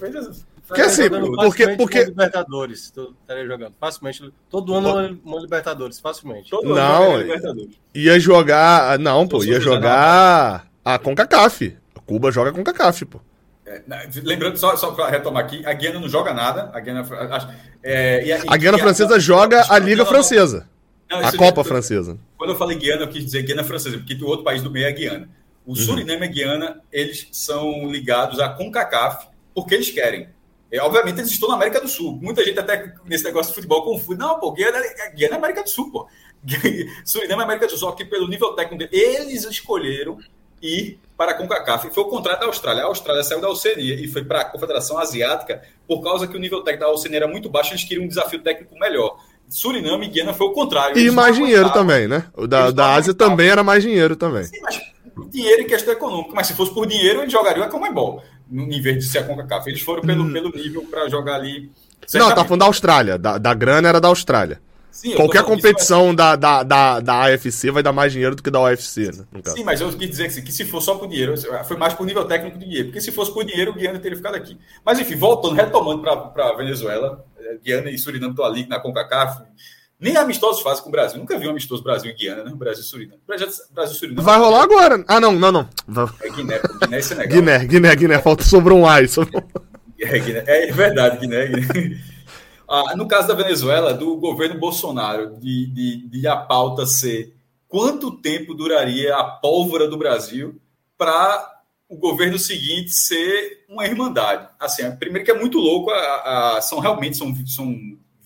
Veja 0.00 0.22
só. 0.22 0.30
Porque 0.66 0.82
assim, 0.82 1.08
porque- 1.08 1.68
porque- 1.76 1.98
uma 2.02 2.08
Libertadores. 2.08 2.92
Estaria 3.22 3.46
jogando 3.46 3.74
facilmente. 3.80 4.30
Todo 4.50 4.74
ano 4.74 4.88
uma, 4.90 5.18
uma 5.24 5.40
Libertadores, 5.40 5.98
facilmente. 5.98 6.50
Todo 6.50 6.74
Não, 6.74 7.04
ano 7.12 7.20
é- 7.20 7.22
Libertadores. 7.24 7.74
Ia 7.94 8.20
jogar. 8.20 8.98
Não, 8.98 9.26
pô, 9.26 9.42
ia 9.44 9.60
jogar 9.60 10.66
a 10.84 10.98
CONCACAF. 10.98 11.76
A 11.96 12.00
Cuba 12.00 12.30
joga 12.30 12.52
CONCACAF, 12.52 13.04
pô. 13.06 13.20
É, 13.66 13.82
Lembrando, 14.22 14.56
só, 14.58 14.76
só 14.76 14.92
para 14.92 15.08
retomar 15.10 15.44
aqui, 15.44 15.64
a 15.66 15.72
Guiana 15.74 16.00
não 16.00 16.08
joga 16.08 16.32
nada. 16.32 16.70
A 16.72 16.80
Guiana, 16.80 17.06
é, 17.82 18.24
e 18.24 18.32
A 18.32 18.56
Guiana 18.56 18.78
e 18.78 18.80
Francesa 18.80 19.20
joga 19.20 19.64
a 19.70 19.78
Liga 19.78 19.96
Não, 19.98 20.04
não, 20.04 20.10
Francesa. 20.10 20.66
Não, 21.10 21.18
A 21.18 21.36
Copa 21.36 21.64
Francesa. 21.64 22.18
Quando 22.36 22.50
eu 22.50 22.56
falei 22.56 22.76
Guiana, 22.76 23.02
eu 23.02 23.08
quis 23.08 23.24
dizer 23.24 23.42
Guiana 23.42 23.64
Francesa, 23.64 23.98
porque 23.98 24.14
o 24.14 24.26
outro 24.26 24.44
país 24.44 24.62
do 24.62 24.70
meio 24.70 24.86
é 24.86 24.92
Guiana. 24.92 25.28
O 25.66 25.76
Suriname 25.76 26.22
e 26.22 26.24
a 26.24 26.32
Guiana, 26.32 26.82
eles 26.90 27.28
são 27.30 27.90
ligados 27.90 28.40
à 28.40 28.48
CONCACAF 28.48 29.28
porque 29.54 29.74
eles 29.74 29.90
querem. 29.90 30.28
É, 30.70 30.80
obviamente, 30.80 31.18
eles 31.18 31.30
estão 31.30 31.48
na 31.48 31.56
América 31.56 31.80
do 31.80 31.88
Sul. 31.88 32.18
Muita 32.22 32.44
gente 32.44 32.58
até 32.58 32.94
nesse 33.04 33.24
negócio 33.24 33.50
de 33.50 33.54
futebol 33.54 33.82
confunde. 33.84 34.18
Não, 34.18 34.38
pô, 34.38 34.52
Guiana, 34.52 34.78
é- 34.78 35.10
Guiana 35.14 35.34
é 35.34 35.38
América 35.38 35.62
do 35.62 35.68
Sul, 35.68 35.90
pô. 35.90 36.08
Suriname 37.04 37.40
é 37.42 37.44
América 37.44 37.66
do 37.66 37.70
Sul, 37.70 37.78
só 37.78 37.92
que 37.92 38.04
pelo 38.04 38.28
nível 38.28 38.52
técnico 38.54 38.90
dele, 38.90 39.04
eles 39.30 39.44
escolheram 39.44 40.18
ir 40.62 40.98
para 41.16 41.32
a 41.32 41.34
CONCACAF. 41.34 41.90
Foi 41.92 42.04
o 42.04 42.08
contrário 42.08 42.40
da 42.40 42.46
Austrália. 42.46 42.82
A 42.82 42.86
Austrália 42.86 43.22
saiu 43.22 43.40
da 43.40 43.48
Oceania 43.48 43.94
e 43.94 44.06
foi 44.08 44.24
para 44.24 44.40
a 44.40 44.44
Confederação 44.44 44.98
Asiática 44.98 45.62
por 45.86 46.02
causa 46.02 46.26
que 46.26 46.36
o 46.36 46.40
nível 46.40 46.62
técnico 46.62 46.86
da 46.86 46.92
Oceania 46.92 47.18
era 47.18 47.28
muito 47.28 47.48
baixo, 47.48 47.72
eles 47.72 47.84
queriam 47.84 48.04
um 48.04 48.08
desafio 48.08 48.42
técnico 48.42 48.78
melhor. 48.78 49.18
Suriname 49.48 50.06
e 50.06 50.08
Guiana 50.10 50.32
foi 50.32 50.46
o 50.46 50.52
contrário. 50.52 50.98
E 50.98 51.10
mais 51.10 51.36
dinheiro 51.36 51.70
também, 51.72 52.06
né? 52.06 52.24
O 52.36 52.46
da, 52.46 52.70
da 52.70 52.94
Ásia 52.94 53.14
também 53.14 53.48
era 53.48 53.64
mais 53.64 53.82
dinheiro 53.82 54.14
também. 54.14 54.44
Sim, 54.44 54.60
mas 54.62 54.80
dinheiro 55.30 55.62
em 55.62 55.66
questão 55.66 55.92
econômica. 55.92 56.32
Mas 56.34 56.46
se 56.46 56.54
fosse 56.54 56.72
por 56.72 56.86
dinheiro, 56.86 57.20
eles 57.20 57.32
jogariam 57.32 57.64
a 57.64 57.68
Comembol, 57.68 58.22
em 58.50 58.80
vez 58.80 58.98
de 58.98 59.04
ser 59.10 59.18
a 59.18 59.24
CONCACAF. 59.24 59.68
Eles 59.68 59.80
foram 59.80 60.02
pelo, 60.02 60.30
pelo 60.30 60.50
nível 60.50 60.82
para 60.90 61.08
jogar 61.08 61.36
ali. 61.36 61.62
Não, 61.62 61.70
tá 62.00 62.06
Certamente. 62.06 62.46
falando 62.46 62.60
da 62.60 62.66
Austrália. 62.66 63.18
Da, 63.18 63.38
da 63.38 63.54
grana 63.54 63.88
era 63.88 64.00
da 64.00 64.08
Austrália. 64.08 64.60
Sim, 64.98 65.10
tô 65.12 65.16
Qualquer 65.18 65.44
competição 65.44 66.12
da, 66.12 66.34
da, 66.34 66.64
da, 66.64 66.98
da 66.98 67.22
AFC 67.26 67.70
vai 67.70 67.84
dar 67.84 67.92
mais 67.92 68.10
dinheiro 68.12 68.34
do 68.34 68.42
que 68.42 68.50
da 68.50 68.60
UFC, 68.60 69.12
né? 69.16 69.24
Sim, 69.54 69.62
mas 69.62 69.80
eu 69.80 69.92
quis 69.92 70.10
dizer 70.10 70.28
que, 70.28 70.42
que 70.42 70.50
se 70.50 70.64
for 70.64 70.80
só 70.80 70.96
por 70.96 71.06
dinheiro, 71.06 71.34
foi 71.64 71.76
mais 71.76 71.94
por 71.94 72.04
nível 72.04 72.24
técnico 72.24 72.58
de 72.58 72.64
dinheiro. 72.64 72.86
Porque 72.86 73.00
se 73.00 73.12
fosse 73.12 73.32
por 73.32 73.44
dinheiro, 73.44 73.70
o 73.70 73.74
Guiana 73.74 74.00
teria 74.00 74.16
ficado 74.16 74.34
aqui. 74.34 74.58
Mas 74.84 74.98
enfim, 74.98 75.14
voltando, 75.14 75.54
retomando 75.54 76.02
para 76.02 76.48
a 76.48 76.56
Venezuela, 76.56 77.24
eh, 77.38 77.58
Guiana 77.64 77.90
e 77.90 77.96
Suriname 77.96 78.32
estão 78.32 78.44
ali 78.44 78.66
na 78.66 78.80
CONCACAF. 78.80 79.42
Nem 80.00 80.16
amistosos 80.16 80.62
fazem 80.62 80.82
com 80.82 80.88
o 80.88 80.92
Brasil. 80.92 81.16
Nunca 81.20 81.38
vi 81.38 81.46
um 81.46 81.50
amistoso 81.50 81.80
Brasil 81.84 82.10
e 82.10 82.14
Guiana, 82.14 82.42
né? 82.42 82.52
Brasil 82.56 82.82
e 82.82 82.86
Suriname. 82.86 83.20
Brasil, 83.24 83.46
e 83.48 83.86
Suriname. 83.94 84.22
Vai 84.24 84.36
rolar 84.38 84.64
agora. 84.64 85.04
Ah, 85.06 85.20
não, 85.20 85.32
não, 85.32 85.52
não. 85.52 85.68
É 86.22 86.28
Guiné, 86.28 86.60
Guiné 86.82 86.98
e 86.98 87.02
Senegal. 87.04 87.38
Guiné, 87.38 87.58
Guiné, 87.66 87.94
Guiné. 87.94 88.18
Falta 88.18 88.42
sobrou 88.42 88.80
um 88.80 88.86
ai. 88.86 89.06
sobrou- 89.06 89.44
É, 90.00 90.18
Guiné. 90.18 90.42
é 90.46 90.72
verdade, 90.72 91.18
Guiné. 91.18 91.46
Guiné. 91.46 91.98
Ah, 92.68 92.94
no 92.94 93.08
caso 93.08 93.26
da 93.26 93.34
Venezuela, 93.34 93.94
do 93.94 94.16
governo 94.16 94.60
Bolsonaro, 94.60 95.38
de, 95.38 95.66
de, 95.68 96.06
de 96.06 96.26
a 96.28 96.36
pauta 96.36 96.84
ser 96.84 97.34
quanto 97.66 98.18
tempo 98.18 98.52
duraria 98.52 99.16
a 99.16 99.24
pólvora 99.24 99.88
do 99.88 99.96
Brasil 99.96 100.60
para 100.96 101.62
o 101.88 101.96
governo 101.96 102.38
seguinte 102.38 102.90
ser 102.90 103.64
uma 103.70 103.86
irmandade. 103.86 104.48
Assim, 104.60 104.90
primeiro 104.96 105.24
que 105.24 105.30
é 105.30 105.38
muito 105.38 105.58
louco, 105.58 105.90
a, 105.90 106.56
a, 106.56 106.60
são 106.60 106.78
realmente 106.78 107.16
são, 107.16 107.34
são 107.46 107.74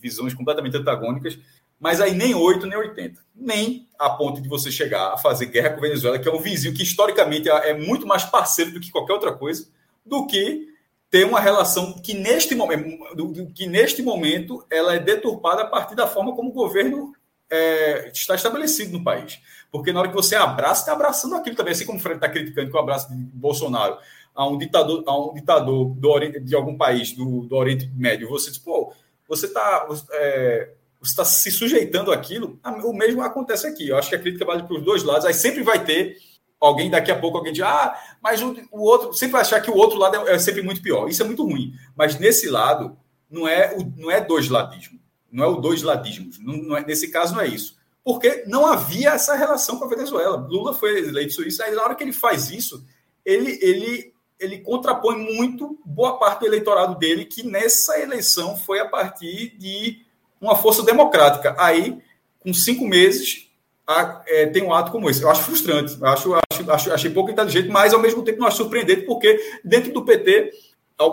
visões 0.01 0.35
completamente 0.35 0.77
antagônicas, 0.77 1.39
mas 1.79 2.01
aí 2.01 2.13
nem 2.13 2.35
8, 2.35 2.67
nem 2.67 2.77
80. 2.77 3.21
Nem 3.37 3.89
a 3.97 4.11
ponto 4.11 4.41
de 4.41 4.49
você 4.49 4.73
chegar 4.73 5.13
a 5.13 5.19
fazer 5.19 5.47
guerra 5.47 5.71
com 5.71 5.79
a 5.79 5.83
Venezuela, 5.83 6.19
que 6.19 6.29
é 6.29 6.33
um 6.33 6.41
vizinho 6.41 6.75
que 6.75 6.83
historicamente 6.83 7.49
é, 7.49 7.71
é 7.71 7.75
muito 7.75 8.09
mais 8.09 8.25
parceiro 8.25 8.73
do 8.73 8.81
que 8.81 8.91
qualquer 8.91 9.13
outra 9.13 9.33
coisa, 9.33 9.69
do 10.05 10.27
que 10.27 10.72
ter 11.13 11.27
uma 11.27 11.39
relação 11.39 11.93
que 11.93 12.15
neste 12.15 12.55
momento, 12.55 13.53
que 13.55 13.67
neste 13.67 14.03
momento 14.03 14.65
ela 14.71 14.95
é 14.95 14.99
deturpada 14.99 15.61
a 15.61 15.67
partir 15.67 15.95
da 15.95 16.07
forma 16.07 16.35
como 16.35 16.49
o 16.49 16.55
governo 16.55 17.13
é, 17.51 18.11
está 18.11 18.35
estabelecido 18.35 18.97
no 18.97 19.05
país. 19.05 19.39
Porque 19.71 19.93
na 19.93 20.01
hora 20.01 20.09
que 20.09 20.15
você 20.15 20.35
abraça, 20.35 20.81
está 20.81 20.93
abraçando 20.95 21.35
aquilo 21.35 21.55
também, 21.55 21.73
assim 21.73 21.85
como 21.85 21.99
o 21.99 22.01
Fred 22.01 22.17
está 22.17 22.31
criticando 22.31 22.71
que 22.71 22.77
o 22.77 22.81
abraço 22.81 23.11
de 23.11 23.15
Bolsonaro 23.15 23.99
a 24.35 24.49
um 24.49 24.57
ditador, 24.57 25.05
a 25.07 25.19
um 25.19 25.35
ditador 25.35 25.85
do 25.91 26.09
Oriente, 26.09 26.41
de 26.41 26.57
algum 26.57 26.79
país 26.79 27.13
do, 27.13 27.43
do 27.43 27.57
Oriente 27.57 27.91
Médio, 27.95 28.31
você 28.31 28.51
diz, 28.51 28.59
pô, 28.59 28.91
você 29.29 29.45
está 29.45 29.87
é, 30.13 30.71
tá 31.15 31.27
se 31.27 31.51
sujeitando 31.51 32.11
àquilo, 32.11 32.59
o 32.85 32.93
mesmo 32.95 33.21
acontece 33.21 33.67
aqui. 33.67 33.91
Eu 33.91 33.99
acho 33.99 34.09
que 34.09 34.17
a 34.17 34.19
crítica 34.19 34.47
vale 34.47 34.63
para 34.63 34.79
os 34.79 34.83
dois 34.83 35.03
lados, 35.03 35.27
aí 35.27 35.35
sempre 35.35 35.63
vai 35.63 35.85
ter 35.85 36.17
alguém 36.63 36.89
daqui 36.89 37.11
a 37.11 37.19
pouco 37.19 37.37
alguém 37.37 37.53
diz, 37.53 37.65
ah, 37.65 37.99
mas 38.23 38.41
o, 38.41 38.55
o 38.71 38.83
outro 38.83 39.13
sempre 39.13 39.41
achar 39.41 39.61
que 39.61 39.71
o 39.71 39.77
outro 39.77 39.99
lado 39.99 40.29
é, 40.29 40.35
é, 40.35 40.39
sempre 40.39 40.63
muito 40.63 40.81
pior. 40.81 41.09
Isso 41.09 41.23
é 41.23 41.27
muito 41.27 41.45
ruim. 41.45 41.75
Mas 41.97 42.19
nesse 42.19 42.49
lado 42.49 42.97
não 43.29 43.49
é 43.49 43.75
o, 43.77 43.85
não 43.97 44.11
é 44.11 44.21
dois 44.21 44.49
ladismo, 44.49 44.99
não 45.31 45.45
é 45.45 45.49
o 45.49 45.57
dois 45.57 45.83
ladismos. 45.83 46.39
Não, 46.39 46.57
não 46.57 46.77
é, 46.77 46.85
nesse 46.85 47.11
caso 47.11 47.35
não 47.35 47.41
é 47.41 47.49
isso, 47.49 47.77
porque 48.05 48.45
não 48.47 48.65
havia 48.65 49.11
essa 49.11 49.35
relação 49.35 49.79
com 49.79 49.85
a 49.85 49.89
Venezuela. 49.89 50.37
Lula 50.37 50.73
foi 50.73 50.99
eleito 50.99 51.33
suíço, 51.33 51.63
aí 51.63 51.75
na 51.75 51.83
hora 51.83 51.95
que 51.95 52.05
ele 52.05 52.13
faz 52.13 52.51
isso, 52.51 52.85
ele 53.25 53.59
ele 53.61 54.13
ele 54.39 54.59
contrapõe 54.59 55.17
muito 55.37 55.79
boa 55.85 56.19
parte 56.19 56.41
do 56.41 56.47
eleitorado 56.47 56.99
dele 56.99 57.25
que 57.25 57.47
nessa 57.47 58.01
eleição 58.01 58.57
foi 58.57 58.81
a 58.81 58.89
partir 58.89 59.57
de 59.57 60.05
uma 60.41 60.57
força 60.57 60.83
democrática. 60.83 61.55
Aí, 61.57 62.03
com 62.41 62.53
cinco 62.53 62.85
meses, 62.85 63.52
a, 63.87 64.23
é, 64.27 64.47
tem 64.47 64.63
um 64.63 64.73
ato 64.73 64.93
como 64.93 65.11
esse. 65.11 65.23
Eu 65.23 65.31
acho 65.31 65.43
frustrante, 65.43 65.97
eu 66.01 66.07
acho, 66.07 66.35
acho, 66.35 66.71
acho, 66.71 66.93
achei 66.93 67.11
pouco 67.11 67.31
inteligente, 67.31 67.69
mas 67.69 67.93
ao 67.93 68.01
mesmo 68.01 68.23
tempo 68.23 68.41
não 68.41 68.47
acho 68.47 68.59
surpreendente, 68.59 69.03
porque 69.03 69.39
dentro 69.65 69.93
do 69.93 70.05
PT, 70.05 70.53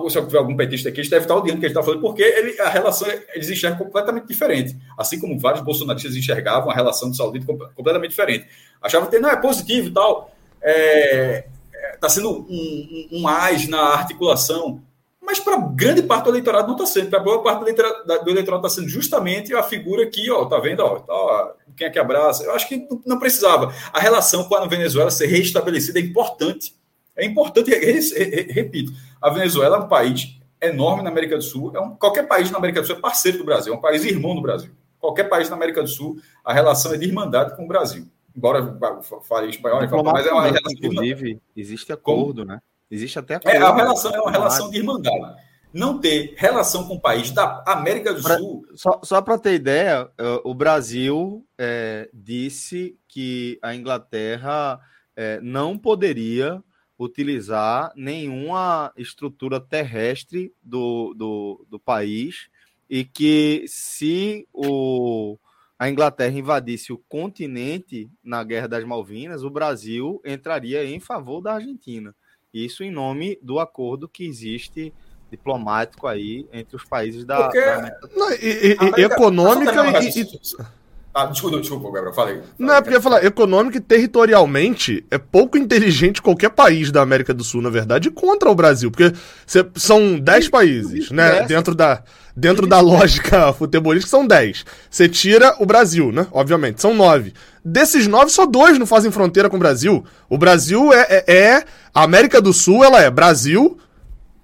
se 0.09 0.17
eu 0.17 0.25
tiver 0.25 0.37
algum 0.37 0.55
petista 0.55 0.89
aqui, 0.89 0.99
eles 0.99 1.09
devem 1.09 1.23
estar 1.23 1.35
odiando 1.35 1.57
o 1.57 1.59
que 1.59 1.65
ele 1.65 1.73
está 1.73 1.81
falando, 1.81 2.01
porque 2.01 2.21
ele, 2.21 2.59
a 2.61 2.69
relação 2.69 3.07
eles 3.33 3.49
enxergam 3.49 3.79
completamente 3.79 4.27
diferente. 4.27 4.77
Assim 4.97 5.19
como 5.19 5.39
vários 5.39 5.63
bolsonaristas 5.63 6.15
enxergavam 6.15 6.69
a 6.69 6.73
relação 6.73 7.09
de 7.09 7.17
saúde 7.17 7.43
completamente 7.75 8.11
diferente. 8.11 8.47
Achavam 8.81 9.09
que 9.09 9.19
não 9.19 9.29
é 9.29 9.35
positivo 9.35 9.87
e 9.87 9.91
tal. 9.91 10.31
É, 10.61 11.45
está 11.93 12.07
é, 12.07 12.09
sendo 12.09 12.29
um, 12.29 12.43
um, 12.43 13.17
um 13.17 13.21
mais 13.21 13.67
na 13.67 13.81
articulação 13.81 14.81
mas 15.29 15.39
para 15.39 15.57
grande 15.57 16.01
parte 16.01 16.23
do 16.23 16.31
eleitorado 16.31 16.65
não 16.65 16.73
está 16.73 16.87
sendo. 16.87 17.11
Para 17.11 17.19
boa 17.19 17.43
parte 17.43 17.59
do 17.59 17.65
eleitorado, 17.65 18.25
do 18.25 18.31
eleitorado 18.31 18.65
está 18.65 18.81
sendo 18.81 18.89
justamente 18.89 19.53
a 19.53 19.61
figura 19.61 20.07
que, 20.07 20.29
ó, 20.31 20.45
tá 20.45 20.57
vendo, 20.57 20.79
ó, 20.79 20.97
tá, 21.01 21.53
quem 21.77 21.85
é 21.85 21.89
que 21.91 21.99
abraça? 21.99 22.43
Eu 22.43 22.53
acho 22.53 22.67
que 22.67 22.87
não 23.05 23.19
precisava. 23.19 23.71
A 23.93 23.99
relação 23.99 24.45
com 24.45 24.55
a 24.55 24.65
Venezuela 24.65 25.11
ser 25.11 25.27
restabelecida 25.27 25.99
é 25.99 26.01
importante. 26.01 26.73
É 27.15 27.23
importante, 27.23 27.69
repito, 27.69 28.91
a 29.21 29.29
Venezuela 29.29 29.77
é 29.77 29.79
um 29.81 29.87
país 29.87 30.39
enorme 30.59 31.03
na 31.03 31.11
América 31.11 31.37
do 31.37 31.43
Sul. 31.43 31.73
É 31.75 31.79
um, 31.79 31.91
qualquer 31.91 32.27
país 32.27 32.49
na 32.49 32.57
América 32.57 32.81
do 32.81 32.87
Sul 32.87 32.95
é 32.95 32.99
parceiro 32.99 33.37
do 33.37 33.43
Brasil, 33.43 33.71
é 33.71 33.77
um 33.77 33.81
país 33.81 34.03
irmão 34.03 34.33
do 34.33 34.41
Brasil. 34.41 34.71
Qualquer 34.99 35.25
país 35.29 35.47
na 35.47 35.55
América 35.55 35.83
do 35.83 35.87
Sul, 35.87 36.17
a 36.43 36.51
relação 36.51 36.91
é 36.91 36.97
de 36.97 37.05
irmandade 37.05 37.55
com 37.55 37.65
o 37.65 37.67
Brasil. 37.67 38.07
Embora 38.35 38.75
fale 39.21 39.49
espanhol, 39.51 39.79
mas 40.03 40.25
é 40.25 40.31
uma 40.31 40.43
relação. 40.43 40.71
Inclusive, 40.71 41.39
existe 41.55 41.93
acordo, 41.93 42.41
Como? 42.41 42.45
né? 42.45 42.61
Existe 42.89 43.19
até 43.19 43.39
é, 43.45 43.57
a 43.57 43.75
relação 43.75 44.13
é 44.13 44.19
uma 44.19 44.31
relação 44.31 44.69
de 44.69 44.77
irmandade. 44.77 45.35
Não 45.71 45.99
ter 45.99 46.33
relação 46.35 46.87
com 46.87 46.95
o 46.95 46.99
país 46.99 47.29
da 47.29 47.63
América 47.67 48.13
do 48.13 48.23
pra, 48.23 48.37
Sul. 48.37 48.65
Só, 48.73 48.99
só 49.03 49.21
para 49.21 49.37
ter 49.37 49.53
ideia, 49.53 50.09
é, 50.17 50.41
o 50.43 50.53
Brasil 50.53 51.45
é, 51.57 52.09
disse 52.11 52.97
que 53.07 53.59
a 53.61 53.75
Inglaterra 53.75 54.79
é, 55.15 55.39
não 55.41 55.77
poderia 55.77 56.63
utilizar 56.97 57.93
nenhuma 57.95 58.91
estrutura 58.97 59.61
terrestre 59.61 60.53
do, 60.61 61.13
do, 61.15 61.65
do 61.69 61.79
país 61.79 62.49
e 62.89 63.05
que 63.05 63.63
se 63.67 64.47
o, 64.51 65.37
a 65.77 65.89
Inglaterra 65.89 66.37
invadisse 66.37 66.91
o 66.91 66.97
continente 67.07 68.09
na 68.23 68.43
Guerra 68.43 68.67
das 68.67 68.83
Malvinas, 68.83 69.43
o 69.43 69.49
Brasil 69.49 70.19
entraria 70.25 70.83
em 70.83 70.99
favor 70.99 71.39
da 71.39 71.53
Argentina. 71.53 72.13
Isso 72.53 72.83
em 72.83 72.91
nome 72.91 73.37
do 73.41 73.59
acordo 73.59 74.07
que 74.07 74.25
existe 74.25 74.93
diplomático 75.29 76.07
aí 76.07 76.47
entre 76.51 76.75
os 76.75 76.83
países 76.83 77.23
da. 77.23 77.43
Porque... 77.43 77.59
da... 77.59 77.99
Não, 78.15 78.31
e, 78.31 78.77
e, 78.97 79.03
econômica 79.03 79.71
e. 80.01 80.78
Ah, 81.13 81.25
desculpa, 81.25 81.59
desculpa, 81.59 81.91
Gabriel, 81.91 82.13
falei. 82.13 82.35
falei 82.35 82.49
não, 82.57 82.73
é 82.75 82.81
porque 82.81 82.93
eu 82.93 82.99
ia 82.99 83.01
falar, 83.01 83.25
econômica 83.25 83.77
e 83.77 83.81
territorialmente 83.81 85.03
é 85.09 85.17
pouco 85.17 85.57
inteligente 85.57 86.21
qualquer 86.21 86.49
país 86.49 86.91
da 86.91 87.01
América 87.01 87.33
do 87.33 87.43
Sul, 87.43 87.61
na 87.61 87.69
verdade, 87.69 88.11
contra 88.11 88.49
o 88.49 88.55
Brasil, 88.55 88.91
porque 88.91 89.11
cê, 89.45 89.65
são 89.75 90.19
10 90.19 90.49
países, 90.49 91.09
né? 91.09 91.43
Dentro 91.47 91.73
da, 91.73 92.03
dentro 92.35 92.67
da 92.67 92.79
lógica 92.79 93.51
futebolística, 93.53 94.09
são 94.09 94.25
10. 94.25 94.65
Você 94.89 95.09
tira 95.09 95.55
o 95.59 95.65
Brasil, 95.65 96.11
né? 96.11 96.27
Obviamente, 96.31 96.79
são 96.79 96.93
9. 96.93 97.33
Desses 97.65 98.07
9, 98.07 98.29
só 98.29 98.45
dois 98.45 98.77
não 98.77 98.85
fazem 98.85 99.11
fronteira 99.11 99.49
com 99.49 99.57
o 99.57 99.59
Brasil. 99.59 100.05
O 100.29 100.37
Brasil 100.37 100.93
é, 100.93 101.23
é, 101.27 101.35
é. 101.35 101.63
A 101.93 102.03
América 102.03 102.39
do 102.39 102.53
Sul, 102.53 102.83
ela 102.83 103.01
é 103.01 103.09
Brasil, 103.09 103.77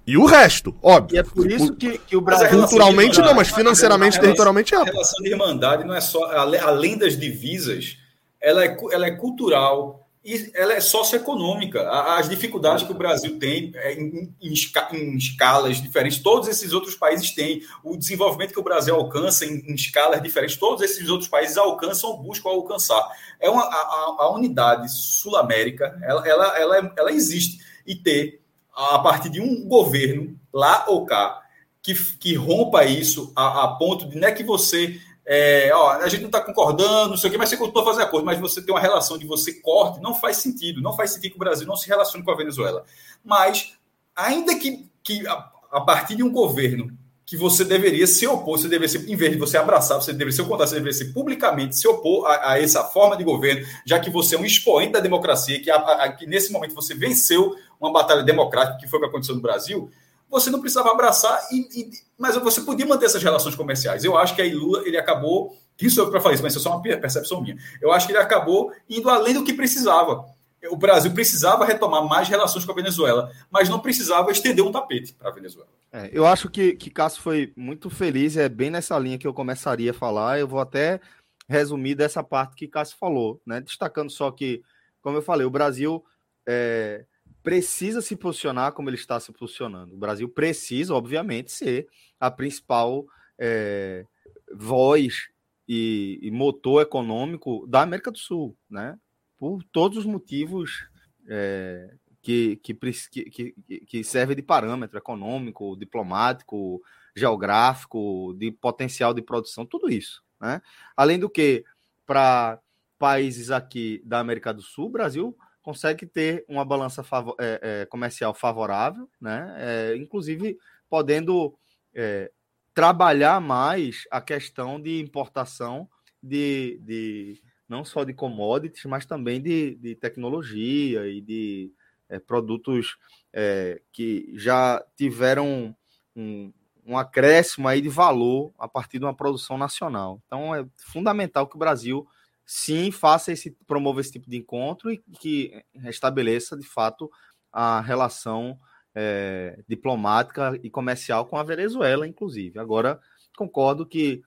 e 0.08 0.18
o 0.18 0.26
resto, 0.26 0.76
óbvio. 0.84 1.16
E 1.16 1.20
é 1.20 1.24
por 1.24 1.52
isso 1.52 1.76
que, 1.76 1.98
que 1.98 2.16
o 2.16 2.22
Brasil. 2.22 2.48
Culturalmente 2.50 3.20
não, 3.20 3.34
mas 3.34 3.50
financeiramente, 3.50 4.20
territorialmente 4.20 4.76
é. 4.76 4.78
A 4.78 4.84
relação 4.84 5.24
de 5.24 5.30
irmandade 5.30 5.84
não 5.84 5.96
é 5.96 6.02
só. 6.02 6.24
Além 6.32 6.98
das 6.98 7.18
divisas, 7.18 7.98
ela 8.40 8.64
é, 8.64 8.78
ela 8.92 9.08
é 9.08 9.12
cultural 9.12 10.08
e 10.24 10.52
ela 10.54 10.74
é 10.74 10.80
socioeconômica. 10.80 11.90
As 11.90 12.30
dificuldades 12.30 12.84
que 12.84 12.92
o 12.92 12.96
Brasil 12.96 13.40
tem 13.40 13.72
é, 13.76 13.94
em, 13.94 14.32
em, 14.40 14.54
em, 14.94 15.18
escalas 15.18 15.82
diferentes, 15.82 16.20
todos 16.20 16.48
esses 16.50 16.72
outros 16.72 16.94
países 16.94 17.32
têm. 17.32 17.64
O 17.84 17.98
desenvolvimento 17.98 18.54
que 18.54 18.60
o 18.60 18.64
Brasil 18.64 18.94
alcança 18.94 19.44
em, 19.44 19.64
em 19.68 19.74
escalas 19.74 20.22
diferentes, 20.22 20.56
todos 20.56 20.84
esses 20.84 21.10
outros 21.10 21.28
países 21.28 21.58
alcançam 21.58 22.12
ou 22.12 22.22
buscam 22.22 22.50
alcançar. 22.50 23.04
É 23.40 23.50
uma, 23.50 23.64
a, 23.64 24.16
a 24.20 24.34
unidade 24.36 24.88
sul-américa, 24.92 25.98
ela, 26.04 26.28
ela, 26.28 26.60
ela, 26.60 26.94
ela 26.96 27.12
existe. 27.12 27.60
E 27.88 27.96
ter 27.96 28.45
a 28.76 29.00
partir 29.00 29.30
de 29.30 29.40
um 29.40 29.66
governo, 29.68 30.38
lá 30.54 30.86
ou 30.88 31.06
cá, 31.06 31.42
que, 31.82 31.94
que 32.18 32.34
rompa 32.36 32.84
isso 32.84 33.32
a, 33.36 33.64
a 33.64 33.68
ponto 33.76 34.08
de 34.08 34.20
não 34.20 34.28
é 34.28 34.32
que 34.32 34.44
você. 34.44 35.00
É, 35.28 35.72
ó, 35.74 35.92
a 35.92 36.08
gente 36.08 36.22
não 36.22 36.28
está 36.28 36.42
concordando, 36.42 37.10
não 37.10 37.18
sei 37.18 37.30
o 37.30 37.32
quê, 37.32 37.38
mas 37.38 37.50
você 37.50 37.58
continua 37.58 37.84
fazendo 37.84 38.04
acordo, 38.04 38.26
mas 38.26 38.40
você 38.40 38.62
tem 38.62 38.74
uma 38.74 38.82
relação 38.82 39.18
de 39.18 39.26
você 39.26 39.54
corte, 39.54 40.02
não 40.02 40.14
faz 40.14 40.38
sentido. 40.38 40.82
Não 40.82 40.96
faz 40.96 41.12
sentido 41.12 41.32
que 41.32 41.38
o 41.38 41.40
Brasil 41.40 41.66
não 41.66 41.76
se 41.76 41.88
relacione 41.88 42.24
com 42.24 42.32
a 42.32 42.36
Venezuela. 42.36 42.84
Mas, 43.24 43.74
ainda 44.16 44.56
que, 44.56 44.88
que 45.04 45.26
a, 45.28 45.50
a 45.72 45.82
partir 45.82 46.16
de 46.16 46.24
um 46.24 46.32
governo 46.32 46.96
que 47.26 47.36
você 47.36 47.64
deveria 47.64 48.06
se 48.06 48.28
opor, 48.28 48.60
você 48.60 48.68
deveria 48.68 48.88
ser, 48.88 49.10
em 49.10 49.16
vez 49.16 49.32
de 49.32 49.38
você 49.38 49.58
abraçar, 49.58 50.00
você 50.00 50.12
deveria 50.12 50.32
ser 50.32 50.44
o 50.44 50.46
contrário, 50.46 50.70
você 50.70 50.76
deveria 50.76 50.94
ser 50.94 51.06
publicamente 51.06 51.76
se 51.76 51.88
opor 51.88 52.28
a, 52.28 52.52
a, 52.52 52.62
essa 52.62 52.84
forma 52.84 53.18
de 53.18 53.24
governo, 53.24 53.66
já 53.84 54.00
que 54.00 54.12
você 54.12 54.36
é 54.36 54.40
um 54.40 54.46
expoente 54.46 54.92
da 54.92 55.00
democracia, 55.00 55.60
que, 55.60 55.72
a, 55.72 56.12
que 56.14 56.28
nesse 56.28 56.52
momento 56.52 56.76
você 56.76 56.94
venceu 56.94 57.56
uma 57.80 57.92
batalha 57.92 58.22
democrática, 58.22 58.78
que 58.78 58.88
foi 58.88 59.00
o 59.00 59.02
que 59.02 59.10
aconteceu 59.10 59.34
no 59.34 59.42
Brasil, 59.42 59.90
você 60.30 60.52
não 60.52 60.60
precisava 60.60 60.92
abraçar, 60.92 61.40
e, 61.52 61.82
e, 61.82 61.92
mas 62.18 62.36
você 62.36 62.62
podia 62.62 62.86
manter 62.86 63.06
essas 63.06 63.24
relações 63.24 63.56
comerciais. 63.56 64.04
Eu 64.04 64.18
acho 64.18 64.36
que 64.36 64.42
aí 64.42 64.54
Lula 64.54 64.84
ele 64.86 64.98
acabou, 64.98 65.58
isso 65.82 66.02
é 66.02 66.10
para 66.10 66.22
falar 66.22 66.36
isso, 66.36 66.44
mas 66.44 66.54
isso 66.54 66.60
é 66.60 66.70
só 66.70 66.78
uma 66.78 66.82
percepção 66.82 67.42
minha. 67.42 67.58
Eu 67.82 67.92
acho 67.92 68.06
que 68.06 68.14
ele 68.14 68.20
acabou 68.20 68.72
indo 68.88 69.10
além 69.10 69.34
do 69.34 69.44
que 69.44 69.54
precisava 69.54 70.26
o 70.70 70.78
Brasil 70.78 71.14
precisava 71.14 71.66
retomar 71.66 72.06
mais 72.06 72.28
relações 72.28 72.66
com 72.66 72.72
a 72.72 72.76
Venezuela, 72.76 73.32
mas 73.50 73.70
não 73.70 73.80
precisava 73.80 74.32
estender 74.32 74.64
um 74.64 74.72
tapete 74.72 75.14
para 75.14 75.30
a 75.30 75.34
Venezuela. 75.34 75.70
É, 75.92 76.10
eu 76.12 76.26
acho 76.26 76.50
que, 76.50 76.76
que 76.76 76.90
Cássio 76.90 77.22
foi 77.22 77.54
muito 77.56 77.90
feliz, 77.90 78.36
é 78.38 78.50
bem 78.50 78.70
nessa 78.70 78.98
linha 79.00 79.18
que 79.18 79.28
eu 79.28 79.34
começaria 79.34 79.92
a 79.92 79.94
falar. 79.94 80.40
Eu 80.40 80.48
vou 80.48 80.60
até 80.60 81.00
resumir 81.48 81.96
dessa 81.96 82.24
parte 82.24 82.56
que 82.56 82.68
Cássio 82.68 82.98
falou, 82.98 83.42
né? 83.46 83.62
Destacando 83.62 84.10
só 84.10 84.32
que, 84.32 84.62
como 85.02 85.18
eu 85.18 85.22
falei, 85.22 85.46
o 85.46 85.52
Brasil 85.52 86.04
é, 86.48 87.06
precisa 87.44 88.02
se 88.02 88.16
posicionar 88.16 88.74
como 88.74 88.90
ele 88.90 88.98
está 88.98 89.20
se 89.20 89.32
posicionando. 89.32 89.94
O 89.94 89.98
Brasil 89.98 90.28
precisa, 90.28 90.94
obviamente, 90.94 91.52
ser 91.52 91.88
a 92.20 92.32
principal 92.32 93.06
é, 93.40 94.06
voz 94.54 95.30
e, 95.68 96.20
e 96.22 96.32
motor 96.32 96.82
econômico 96.82 97.66
da 97.68 97.82
América 97.82 98.12
do 98.12 98.18
Sul, 98.18 98.58
né? 98.70 98.98
Por 99.38 99.64
todos 99.64 100.00
os 100.00 100.06
motivos 100.06 100.88
é, 101.28 101.94
que, 102.22 102.58
que, 102.58 102.74
que, 102.74 103.56
que 103.86 104.04
serve 104.04 104.36
de 104.36 104.42
parâmetro 104.42 104.98
econômico, 104.98 105.76
diplomático, 105.78 106.82
geográfico, 107.16 108.34
de 108.38 108.52
potencial 108.52 109.14
de 109.14 109.22
produção, 109.22 109.66
tudo 109.66 109.90
isso. 109.90 110.24
Né? 110.40 110.62
Além 110.98 111.20
do 111.20 111.30
que, 111.30 111.64
para 112.06 112.60
países 112.98 113.52
aqui 113.52 114.02
da 114.06 114.20
América 114.20 114.54
do 114.54 114.62
Sul, 114.62 114.88
o 114.88 114.92
Brasil 114.92 115.38
consegue 115.62 116.06
ter 116.06 116.46
uma 116.48 116.64
balança 116.64 117.04
é, 117.40 117.60
é, 117.62 117.86
comercial 117.88 118.34
favorável, 118.34 119.10
né? 119.20 119.54
É, 119.58 119.96
inclusive 119.98 120.60
podendo 120.88 121.58
é, 121.94 122.32
trabalhar 122.74 123.42
mais 123.42 124.04
a 124.12 124.22
questão 124.22 124.80
de 124.80 125.00
importação 125.00 125.90
de, 126.22 126.80
de 126.84 127.42
não 127.68 127.84
só 127.84 128.04
de 128.04 128.14
commodities, 128.14 128.86
mas 128.86 129.06
também 129.06 129.42
de, 129.42 129.76
de 129.76 129.96
tecnologia 129.96 131.08
e 131.08 131.22
de 131.22 131.72
é, 132.10 132.20
produtos 132.20 132.98
é, 133.34 133.82
que 133.92 134.32
já 134.36 134.84
tiveram 134.96 135.76
um, 136.16 136.54
um 136.86 136.98
acréscimo 136.98 137.68
aí 137.68 137.82
de 137.82 137.90
valor 137.90 138.54
a 138.60 138.68
partir 138.68 139.00
de 139.00 139.06
uma 139.06 139.16
produção 139.16 139.58
nacional. 139.58 140.22
Então 140.26 140.54
é 140.54 140.66
fundamental 140.78 141.48
que 141.48 141.56
o 141.56 141.60
Brasil 141.60 142.08
sim 142.46 142.92
faça 142.92 143.32
esse 143.32 143.52
promova 143.66 144.02
esse 144.02 144.12
tipo 144.12 144.30
de 144.30 144.38
encontro 144.38 144.92
e 144.92 144.98
que 145.20 145.64
restabeleça 145.74 146.56
de 146.56 146.66
fato 146.66 147.10
a 147.52 147.82
relação 147.82 148.60
é, 148.94 149.64
diplomática 149.68 150.58
e 150.62 150.70
comercial 150.70 151.26
com 151.26 151.38
a 151.38 151.44
Venezuela, 151.44 152.08
inclusive. 152.08 152.60
Agora 152.60 153.00
concordo 153.36 153.86
que 153.86 154.22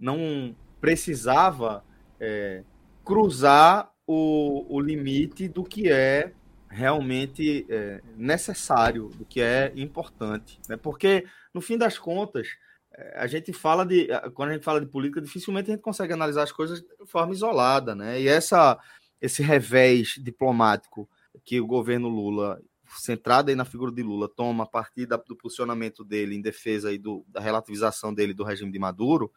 não 0.00 0.56
precisava 0.80 1.84
é, 2.20 2.62
cruzar 3.04 3.90
o, 4.06 4.66
o 4.74 4.80
limite 4.80 5.48
do 5.48 5.64
que 5.64 5.90
é 5.90 6.32
realmente 6.70 7.66
é, 7.68 8.02
necessário, 8.16 9.08
do 9.08 9.24
que 9.24 9.40
é 9.40 9.72
importante, 9.76 10.58
né? 10.68 10.76
Porque 10.76 11.24
no 11.52 11.60
fim 11.60 11.78
das 11.78 11.98
contas 11.98 12.48
a 13.14 13.26
gente 13.26 13.52
fala 13.52 13.86
de 13.86 14.08
quando 14.34 14.50
a 14.50 14.52
gente 14.54 14.64
fala 14.64 14.80
de 14.80 14.86
política 14.86 15.20
dificilmente 15.20 15.70
a 15.70 15.74
gente 15.74 15.82
consegue 15.82 16.12
analisar 16.12 16.42
as 16.42 16.52
coisas 16.52 16.80
de 16.80 17.06
forma 17.06 17.32
isolada, 17.32 17.94
né? 17.94 18.20
E 18.20 18.28
essa 18.28 18.78
esse 19.20 19.42
revés 19.42 20.14
diplomático 20.18 21.08
que 21.44 21.60
o 21.60 21.66
governo 21.66 22.08
Lula 22.08 22.60
centrado 22.96 23.50
aí 23.50 23.56
na 23.56 23.64
figura 23.64 23.92
de 23.92 24.02
Lula 24.02 24.28
toma 24.28 24.64
a 24.64 24.66
partir 24.66 25.06
da, 25.06 25.16
do 25.16 25.36
posicionamento 25.36 26.04
dele 26.04 26.34
em 26.34 26.40
defesa 26.40 26.88
aí 26.88 26.98
do, 26.98 27.24
da 27.28 27.40
relativização 27.40 28.14
dele 28.14 28.32
do 28.32 28.44
regime 28.44 28.72
de 28.72 28.78
Maduro, 28.78 29.30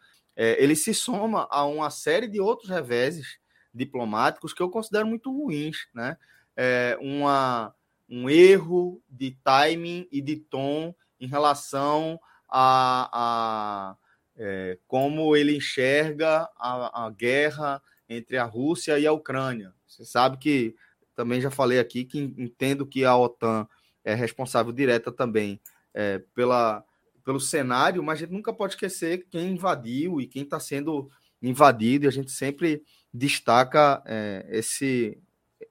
é, 0.44 0.58
ele 0.58 0.76
se 0.76 0.92
soma 0.92 1.48
a 1.52 1.64
uma 1.66 1.92
série 1.92 2.28
de 2.28 2.42
outros 2.42 2.68
reveses 2.68 3.38
diplomáticos 3.72 4.56
que 4.56 4.64
eu 4.64 4.72
considero 4.72 5.06
muito 5.06 5.32
ruins, 5.32 5.88
né? 5.94 6.18
É, 6.58 6.98
uma, 7.00 7.76
um 8.10 8.28
erro 8.28 9.00
de 9.08 9.38
timing 9.44 10.08
e 10.12 10.20
de 10.20 10.38
tom 10.38 10.96
em 11.20 11.28
relação 11.28 12.20
a, 12.50 13.10
a 13.14 13.98
é, 14.36 14.80
como 14.88 15.36
ele 15.36 15.58
enxerga 15.58 16.50
a, 16.58 17.06
a, 17.06 17.10
guerra 17.12 17.80
entre 18.10 18.40
a 18.40 18.44
Rússia 18.44 18.98
e 18.98 19.06
a 19.06 19.14
Ucrânia. 19.14 19.72
Você 19.86 20.04
sabe 20.04 20.38
que 20.38 20.76
também 21.16 21.40
já 21.40 21.52
falei 21.52 21.78
aqui 21.78 22.04
que 22.04 22.18
entendo 22.18 22.84
que 22.84 23.06
a 23.06 23.16
OTAN 23.16 23.68
é 24.04 24.16
responsável 24.16 24.74
direta 24.74 25.12
também 25.12 25.62
é, 25.94 26.18
pela, 26.34 26.84
pelo 27.24 27.40
cenário, 27.40 28.04
mas 28.04 28.18
a 28.18 28.22
gente 28.22 28.34
nunca 28.34 28.54
pode 28.54 28.74
esquecer 28.74 29.26
quem 29.30 29.52
invadiu 29.52 30.20
e 30.20 30.28
quem 30.28 30.44
está 30.44 30.60
sendo 30.60 31.10
invadido, 31.42 32.06
e 32.06 32.08
a 32.08 32.12
gente 32.12 32.32
sempre 32.32 32.84
destaca 33.14 34.02
é, 34.06 34.46
esse, 34.50 35.18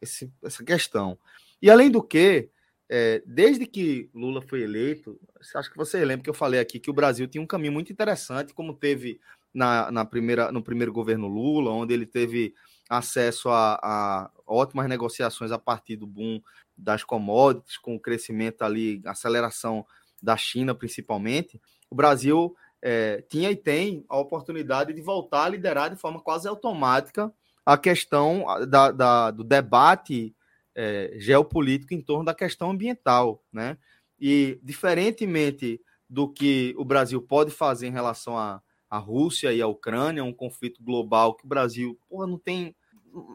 esse, 0.00 0.32
essa 0.42 0.64
questão. 0.64 1.18
E 1.62 1.70
além 1.70 1.90
do 1.90 2.02
que, 2.02 2.48
é, 2.88 3.22
desde 3.24 3.66
que 3.66 4.10
Lula 4.14 4.42
foi 4.42 4.62
eleito, 4.62 5.18
acho 5.54 5.70
que 5.70 5.76
você 5.76 6.04
lembra 6.04 6.24
que 6.24 6.30
eu 6.30 6.34
falei 6.34 6.60
aqui 6.60 6.80
que 6.80 6.90
o 6.90 6.94
Brasil 6.94 7.28
tinha 7.28 7.42
um 7.42 7.46
caminho 7.46 7.72
muito 7.72 7.92
interessante, 7.92 8.52
como 8.52 8.74
teve 8.74 9.20
na, 9.52 9.90
na 9.90 10.04
primeira, 10.04 10.50
no 10.50 10.62
primeiro 10.62 10.92
governo 10.92 11.28
Lula, 11.28 11.70
onde 11.70 11.92
ele 11.92 12.06
teve 12.06 12.54
acesso 12.88 13.48
a, 13.48 13.78
a, 13.82 14.30
ótimas 14.46 14.88
negociações 14.88 15.52
a 15.52 15.58
partir 15.58 15.96
do 15.96 16.06
boom 16.06 16.40
das 16.76 17.04
commodities, 17.04 17.76
com 17.76 17.94
o 17.94 18.00
crescimento 18.00 18.62
ali, 18.62 19.00
aceleração 19.04 19.86
da 20.22 20.36
China 20.36 20.74
principalmente. 20.74 21.60
O 21.90 21.94
Brasil 21.94 22.54
é, 22.82 23.22
tinha 23.28 23.50
e 23.50 23.56
tem 23.56 24.04
a 24.08 24.18
oportunidade 24.18 24.92
de 24.92 25.00
voltar 25.02 25.44
a 25.44 25.48
liderar 25.48 25.90
de 25.90 25.96
forma 25.96 26.20
quase 26.20 26.48
automática 26.48 27.32
a 27.64 27.76
questão 27.76 28.44
da, 28.68 28.90
da 28.90 29.30
do 29.30 29.44
debate 29.44 30.34
é, 30.74 31.12
geopolítico 31.16 31.94
em 31.94 32.00
torno 32.00 32.24
da 32.24 32.34
questão 32.34 32.70
ambiental, 32.70 33.42
né? 33.52 33.76
E 34.18 34.58
diferentemente 34.62 35.80
do 36.08 36.28
que 36.28 36.74
o 36.76 36.84
Brasil 36.84 37.20
pode 37.22 37.50
fazer 37.50 37.86
em 37.86 37.92
relação 37.92 38.36
à, 38.36 38.62
à 38.88 38.98
Rússia 38.98 39.52
e 39.52 39.62
à 39.62 39.66
Ucrânia, 39.66 40.24
um 40.24 40.32
conflito 40.32 40.82
global 40.82 41.34
que 41.34 41.44
o 41.44 41.48
Brasil 41.48 41.98
porra, 42.08 42.26
não 42.26 42.38
tem 42.38 42.74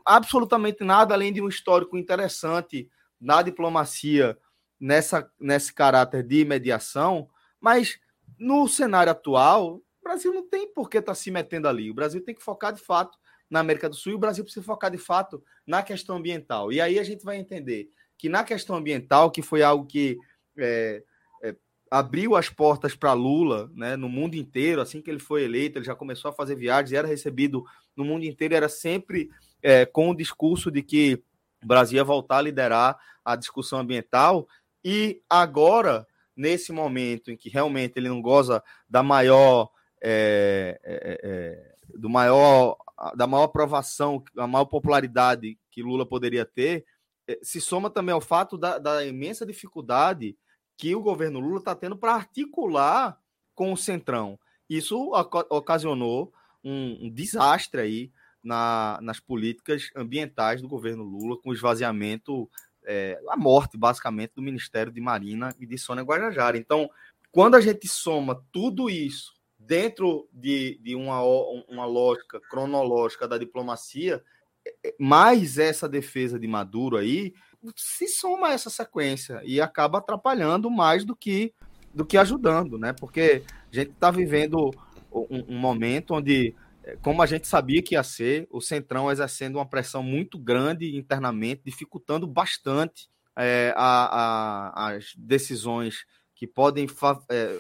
absolutamente 0.06 0.84
nada 0.84 1.14
além 1.14 1.32
de 1.32 1.41
um 1.41 1.48
histórico 1.48 1.98
interessante 1.98 2.90
na 3.20 3.41
diplomacia 3.41 4.38
nessa, 4.80 5.30
nesse 5.39 5.73
caráter 5.73 6.23
de 6.23 6.43
mediação, 6.45 7.30
mas 7.60 7.99
no 8.38 8.68
cenário 8.68 9.11
atual, 9.11 9.76
o 9.76 10.03
Brasil 10.03 10.34
não 10.34 10.47
tem 10.47 10.72
por 10.72 10.89
que 10.89 10.97
estar 10.97 11.11
tá 11.11 11.15
se 11.15 11.31
metendo 11.31 11.68
ali. 11.68 11.89
O 11.89 11.93
Brasil 11.95 12.23
tem 12.23 12.35
que 12.35 12.43
focar 12.43 12.73
de 12.73 12.81
fato 12.81 13.18
na 13.49 13.60
América 13.60 13.89
do 13.89 13.95
Sul 13.95 14.14
e 14.14 14.15
o 14.15 14.19
Brasil 14.19 14.43
precisa 14.43 14.65
focar 14.65 14.91
de 14.91 14.97
fato 14.97 15.43
na 15.65 15.81
questão 15.81 16.18
ambiental. 16.18 16.72
E 16.72 16.81
aí 16.81 16.99
a 16.99 17.03
gente 17.03 17.23
vai 17.23 17.38
entender 17.38 17.89
que 18.18 18.30
na 18.30 18.43
questão 18.43 18.76
ambiental, 18.76 19.31
que 19.31 19.41
foi 19.41 19.61
algo 19.61 19.85
que 19.85 20.18
é, 20.57 21.03
é, 21.43 21.56
abriu 21.89 22.35
as 22.35 22.49
portas 22.49 22.95
para 22.95 23.14
Lula 23.14 23.69
né, 23.73 23.95
no 23.95 24.10
mundo 24.10 24.35
inteiro, 24.35 24.81
assim 24.81 25.02
que 25.02 25.10
ele 25.10 25.19
foi 25.19 25.43
eleito, 25.43 25.77
ele 25.77 25.85
já 25.85 25.95
começou 25.95 26.30
a 26.30 26.34
fazer 26.34 26.56
viagens, 26.56 26.93
era 26.93 27.07
recebido 27.07 27.64
no 27.95 28.03
mundo 28.03 28.26
inteiro, 28.26 28.56
era 28.56 28.69
sempre 28.69 29.30
é, 29.61 29.85
com 29.85 30.10
o 30.10 30.15
discurso 30.15 30.72
de 30.72 30.81
que 30.81 31.22
o 31.64 31.68
Brasil 31.68 31.97
ia 31.97 32.03
voltar 32.03 32.38
a 32.38 32.41
liderar 32.41 32.97
a 33.23 33.35
discussão 33.35 33.80
ambiental. 33.80 34.47
E 34.86 35.24
agora, 35.28 36.06
nesse 36.38 36.72
momento 36.72 37.32
em 37.32 37.36
que 37.36 37.49
realmente 37.49 37.98
ele 37.98 38.07
não 38.07 38.22
goza 38.22 38.64
da 38.88 39.02
maior. 39.02 39.72
É, 40.02 40.80
é, 40.84 41.20
é 41.24 41.76
do 41.98 42.10
maior 42.10 42.78
da 43.16 43.28
maior 43.28 43.44
aprovação, 43.44 44.24
a 44.38 44.48
maior 44.48 44.66
popularidade 44.66 45.60
que 45.70 45.84
Lula 45.84 46.06
poderia 46.06 46.45
ter, 46.45 46.86
é, 47.28 47.38
se 47.41 47.60
soma 47.60 47.90
também 47.90 48.14
ao 48.14 48.22
fato 48.22 48.57
da, 48.57 48.78
da 48.78 49.06
imensa 49.06 49.45
dificuldade 49.45 50.38
que 50.78 50.95
o 50.95 51.02
governo 51.02 51.40
Lula 51.40 51.60
está 51.60 51.76
tendo 51.76 51.98
para 51.98 52.14
articular 52.14 53.20
com 53.53 53.74
o 53.74 53.78
Centrão. 53.78 54.40
Isso 54.70 55.12
ocasionou 55.49 56.34
um, 56.64 57.06
um 57.06 57.10
desastre 57.10 57.82
aí 57.82 58.12
na, 58.44 58.99
nas 59.02 59.20
políticas 59.20 59.90
ambientais 59.95 60.62
do 60.62 60.68
governo 60.68 61.03
Lula, 61.03 61.38
com 61.41 61.49
o 61.49 61.53
esvaziamento, 61.53 62.49
é, 62.86 63.20
a 63.30 63.38
morte, 63.38 63.78
basicamente, 63.78 64.34
do 64.36 64.41
Ministério 64.41 64.91
de 64.91 65.02
Marina 65.02 65.56
e 65.60 65.66
de 65.66 65.78
Sônia 65.78 66.03
Guajajara. 66.03 66.57
Então, 66.57 66.90
quando 67.32 67.56
a 67.56 67.62
gente 67.62 67.88
soma 67.88 68.44
tudo 68.52 68.90
isso 68.90 69.34
dentro 69.57 70.28
de, 70.32 70.80
de 70.82 70.95
uma, 70.95 71.22
uma 71.68 71.86
lógica 71.86 72.40
cronológica 72.49 73.28
da 73.28 73.38
diplomacia, 73.38 74.24
é, 74.66 74.90
é, 74.90 74.95
mais 74.99 75.57
essa 75.57 75.88
defesa 75.88 76.40
de 76.40 76.48
Maduro 76.48 76.98
aí 76.98 77.34
se 77.76 78.07
soma 78.07 78.52
essa 78.53 78.70
sequência 78.70 79.41
e 79.44 79.60
acaba 79.60 79.98
atrapalhando 79.98 80.70
mais 80.70 81.03
do 81.03 81.16
que 81.16 81.53
do 81.94 82.06
que 82.06 82.18
ajudando, 82.18 82.78
né? 82.78 82.91
Porque 82.91 83.41
a 83.72 83.76
gente 83.76 83.91
está 83.91 84.12
vivendo 84.12 84.70
um, 85.10 85.45
um, 85.48 85.57
momento 85.57 86.14
onde, 86.14 86.53
como 87.02 87.22
a 87.22 87.26
gente 87.26 87.48
sabia 87.48 87.82
que 87.82 87.95
ia 87.95 88.03
ser, 88.03 88.48
o 88.52 88.62
Centrão 88.62 89.12
exercendo 89.12 89.56
uma 89.56 89.68
pressão 89.68 90.03
muito 90.03 90.38
grande 90.38 90.95
internamente, 90.95 91.62
dificultando 91.66 92.28
bastante 92.28 93.10
é, 93.36 93.74
a, 93.76 94.86
a, 94.86 94.91
as 94.91 95.14
decisões 95.18 96.06
que 96.36 96.45
podem 96.45 96.86
é, 97.30 97.60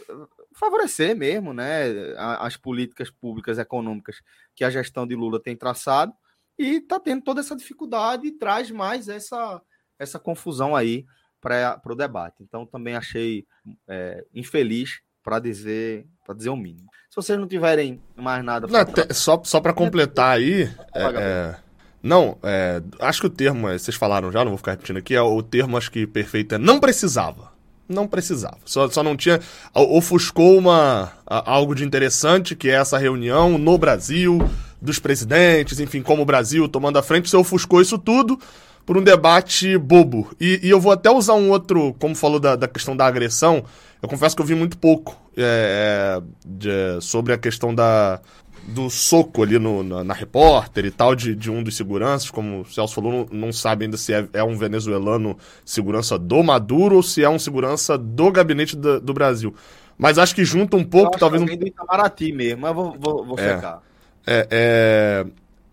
favorecer 0.53 1.15
mesmo 1.15 1.53
né, 1.53 1.85
as 2.17 2.57
políticas 2.57 3.09
públicas 3.09 3.57
econômicas 3.57 4.21
que 4.53 4.63
a 4.63 4.69
gestão 4.69 5.07
de 5.07 5.15
Lula 5.15 5.41
tem 5.41 5.55
traçado 5.55 6.13
e 6.57 6.77
está 6.77 6.99
tendo 6.99 7.23
toda 7.23 7.39
essa 7.39 7.55
dificuldade 7.55 8.27
e 8.27 8.31
traz 8.31 8.69
mais 8.71 9.07
essa, 9.07 9.61
essa 9.97 10.19
confusão 10.19 10.75
aí 10.75 11.05
para 11.41 11.81
o 11.85 11.95
debate. 11.95 12.43
Então 12.43 12.65
também 12.65 12.95
achei 12.95 13.45
é, 13.87 14.25
infeliz 14.33 15.01
para 15.25 15.39
dizer 15.39 16.05
para 16.25 16.35
dizer 16.35 16.49
o 16.49 16.55
mínimo. 16.55 16.87
Se 17.09 17.15
vocês 17.15 17.37
não 17.37 17.47
tiverem 17.47 17.99
mais 18.15 18.43
nada 18.43 18.67
pra... 18.67 18.85
não, 18.85 18.93
só 19.11 19.41
só 19.43 19.59
para 19.59 19.73
completar 19.73 20.37
aí, 20.37 20.69
é, 20.93 21.03
é, 21.03 21.55
não, 22.01 22.37
é, 22.43 22.81
acho 22.99 23.21
que 23.21 23.27
o 23.27 23.29
termo 23.29 23.67
vocês 23.67 23.97
falaram 23.97 24.31
já, 24.31 24.43
não 24.43 24.51
vou 24.51 24.57
ficar 24.57 24.71
repetindo 24.71 24.97
aqui, 24.97 25.15
é 25.15 25.21
o 25.21 25.41
termo 25.41 25.77
acho 25.77 25.91
que 25.91 26.05
perfeito 26.05 26.55
é 26.55 26.57
não 26.57 26.79
precisava 26.79 27.53
não 27.87 28.07
precisava. 28.07 28.57
Só, 28.65 28.89
só 28.89 29.03
não 29.03 29.15
tinha. 29.15 29.39
Ofuscou 29.71 30.57
uma, 30.57 31.11
algo 31.23 31.75
de 31.75 31.85
interessante, 31.85 32.55
que 32.55 32.67
é 32.67 32.73
essa 32.73 32.97
reunião 32.97 33.59
no 33.59 33.77
Brasil, 33.77 34.39
dos 34.81 34.97
presidentes, 34.97 35.79
enfim, 35.79 36.01
como 36.01 36.23
o 36.23 36.25
Brasil 36.25 36.67
tomando 36.67 36.97
a 36.97 37.03
frente, 37.03 37.29
você 37.29 37.37
ofuscou 37.37 37.81
isso 37.81 37.99
tudo 37.99 38.39
por 38.85 38.97
um 38.97 39.03
debate 39.03 39.77
bobo. 39.77 40.31
E, 40.39 40.59
e 40.63 40.69
eu 40.69 40.79
vou 40.79 40.91
até 40.91 41.09
usar 41.09 41.33
um 41.33 41.49
outro, 41.49 41.93
como 41.99 42.15
falou 42.15 42.39
da, 42.39 42.55
da 42.55 42.67
questão 42.67 42.95
da 42.95 43.05
agressão, 43.05 43.63
eu 44.01 44.07
confesso 44.09 44.35
que 44.35 44.41
eu 44.41 44.45
vi 44.45 44.55
muito 44.55 44.77
pouco 44.77 45.17
é, 45.35 46.19
é, 46.19 46.23
de- 46.45 47.01
sobre 47.01 47.33
a 47.33 47.37
questão 47.37 47.73
da, 47.73 48.21
do 48.67 48.89
soco 48.89 49.43
ali 49.43 49.57
no, 49.59 49.83
na, 49.83 50.03
na 50.03 50.13
repórter 50.13 50.85
e 50.85 50.91
tal, 50.91 51.15
de, 51.15 51.35
de 51.35 51.49
um 51.51 51.63
dos 51.63 51.75
seguranças, 51.75 52.29
como 52.29 52.61
o 52.61 52.65
Celso 52.65 52.93
falou, 52.95 53.27
não, 53.31 53.39
não 53.47 53.53
sabe 53.53 53.85
ainda 53.85 53.97
se 53.97 54.13
é, 54.13 54.27
é 54.33 54.43
um 54.43 54.57
venezuelano 54.57 55.37
segurança 55.63 56.17
do 56.17 56.43
Maduro 56.43 56.97
ou 56.97 57.03
se 57.03 57.23
é 57.23 57.29
um 57.29 57.39
segurança 57.39 57.97
do 57.97 58.31
gabinete 58.31 58.75
do, 58.75 58.99
do 58.99 59.13
Brasil. 59.13 59.53
Mas 59.97 60.17
acho 60.17 60.35
que 60.35 60.43
junta 60.43 60.75
um 60.77 60.83
pouco, 60.83 61.17
talvez 61.17 61.41
um 61.41 61.45
que 61.45 61.51
alguém 61.53 61.57
do 61.57 61.67
Itamaraty 61.67 62.31
mesmo, 62.31 62.61
mas 62.61 62.75
vou, 62.75 62.95
vou, 62.99 63.25
vou 63.25 63.37
É. 63.37 63.55
checar. 63.55 63.81
é, 64.27 64.47
é, 64.51 65.25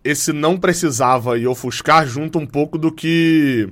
esse 0.03 0.33
não 0.33 0.57
precisava 0.57 1.37
e 1.37 1.47
ofuscar 1.47 2.05
junto 2.07 2.37
um 2.39 2.45
pouco 2.45 2.77
do 2.77 2.91
que 2.91 3.67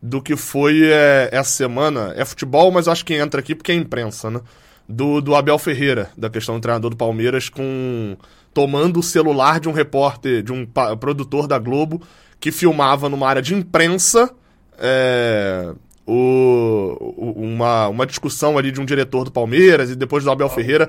do 0.00 0.20
que 0.20 0.36
foi 0.36 0.82
é, 0.84 1.30
essa 1.32 1.50
semana. 1.50 2.12
É 2.16 2.24
futebol, 2.26 2.70
mas 2.70 2.86
eu 2.86 2.92
acho 2.92 3.04
que 3.04 3.14
entra 3.14 3.40
aqui 3.40 3.54
porque 3.54 3.72
é 3.72 3.74
imprensa, 3.74 4.30
né? 4.30 4.40
Do, 4.86 5.22
do 5.22 5.34
Abel 5.34 5.58
Ferreira, 5.58 6.10
da 6.16 6.28
questão 6.28 6.56
do 6.56 6.60
treinador 6.60 6.90
do 6.90 6.96
Palmeiras, 6.96 7.48
com 7.48 8.14
tomando 8.52 9.00
o 9.00 9.02
celular 9.02 9.58
de 9.58 9.68
um 9.68 9.72
repórter, 9.72 10.42
de 10.42 10.52
um 10.52 10.66
produtor 11.00 11.46
da 11.46 11.58
Globo, 11.58 12.02
que 12.38 12.52
filmava 12.52 13.08
numa 13.08 13.26
área 13.26 13.40
de 13.40 13.54
imprensa 13.54 14.30
é, 14.78 15.72
o, 16.06 16.96
o- 17.16 17.32
uma, 17.42 17.88
uma 17.88 18.06
discussão 18.06 18.58
ali 18.58 18.70
de 18.70 18.80
um 18.80 18.84
diretor 18.84 19.24
do 19.24 19.32
Palmeiras 19.32 19.90
e 19.90 19.96
depois 19.96 20.22
do 20.22 20.30
Abel 20.30 20.48
Ferreira 20.50 20.86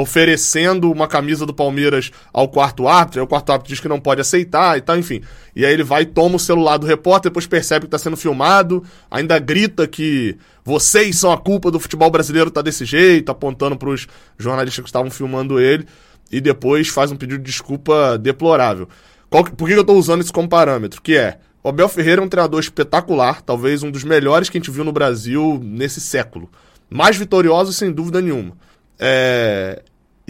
oferecendo 0.00 0.90
uma 0.90 1.06
camisa 1.06 1.44
do 1.44 1.52
Palmeiras 1.54 2.10
ao 2.32 2.48
quarto 2.48 2.88
árbitro, 2.88 3.20
aí 3.20 3.24
o 3.24 3.28
quarto 3.28 3.50
árbitro 3.50 3.72
diz 3.72 3.80
que 3.80 3.88
não 3.88 4.00
pode 4.00 4.20
aceitar 4.20 4.76
e 4.78 4.80
tal, 4.80 4.98
enfim. 4.98 5.20
E 5.54 5.64
aí 5.64 5.72
ele 5.72 5.82
vai, 5.82 6.04
toma 6.04 6.36
o 6.36 6.38
celular 6.38 6.76
do 6.76 6.86
repórter, 6.86 7.30
depois 7.30 7.46
percebe 7.46 7.80
que 7.82 7.86
está 7.88 7.98
sendo 7.98 8.16
filmado, 8.16 8.82
ainda 9.10 9.38
grita 9.38 9.86
que 9.86 10.36
vocês 10.64 11.18
são 11.18 11.32
a 11.32 11.38
culpa 11.38 11.70
do 11.70 11.80
futebol 11.80 12.10
brasileiro 12.10 12.50
tá 12.50 12.62
desse 12.62 12.84
jeito, 12.84 13.30
apontando 13.30 13.76
para 13.76 13.88
os 13.88 14.06
jornalistas 14.38 14.82
que 14.82 14.88
estavam 14.88 15.10
filmando 15.10 15.60
ele, 15.60 15.86
e 16.30 16.40
depois 16.40 16.88
faz 16.88 17.10
um 17.10 17.16
pedido 17.16 17.38
de 17.38 17.50
desculpa 17.50 18.16
deplorável. 18.18 18.88
Que- 19.30 19.52
por 19.52 19.66
que 19.68 19.74
que 19.74 19.78
eu 19.78 19.82
estou 19.82 19.96
usando 19.96 20.22
isso 20.22 20.32
como 20.32 20.48
parâmetro? 20.48 21.00
Que 21.02 21.16
é, 21.16 21.38
o 21.62 21.68
Abel 21.68 21.88
Ferreira 21.88 22.20
é 22.20 22.24
um 22.24 22.28
treinador 22.28 22.60
espetacular, 22.60 23.42
talvez 23.42 23.82
um 23.82 23.90
dos 23.90 24.04
melhores 24.04 24.48
que 24.48 24.56
a 24.56 24.60
gente 24.60 24.70
viu 24.70 24.84
no 24.84 24.92
Brasil 24.92 25.60
nesse 25.62 26.00
século. 26.00 26.50
Mais 26.88 27.16
vitorioso, 27.16 27.72
sem 27.72 27.92
dúvida 27.92 28.20
nenhuma. 28.20 28.56
É, 28.98 29.82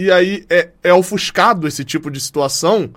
e 0.05 0.10
aí 0.10 0.44
é, 0.48 0.70
é 0.82 0.93
ofuscado 0.94 1.66
esse 1.68 1.85
tipo 1.85 2.10
de 2.10 2.20
situação 2.20 2.90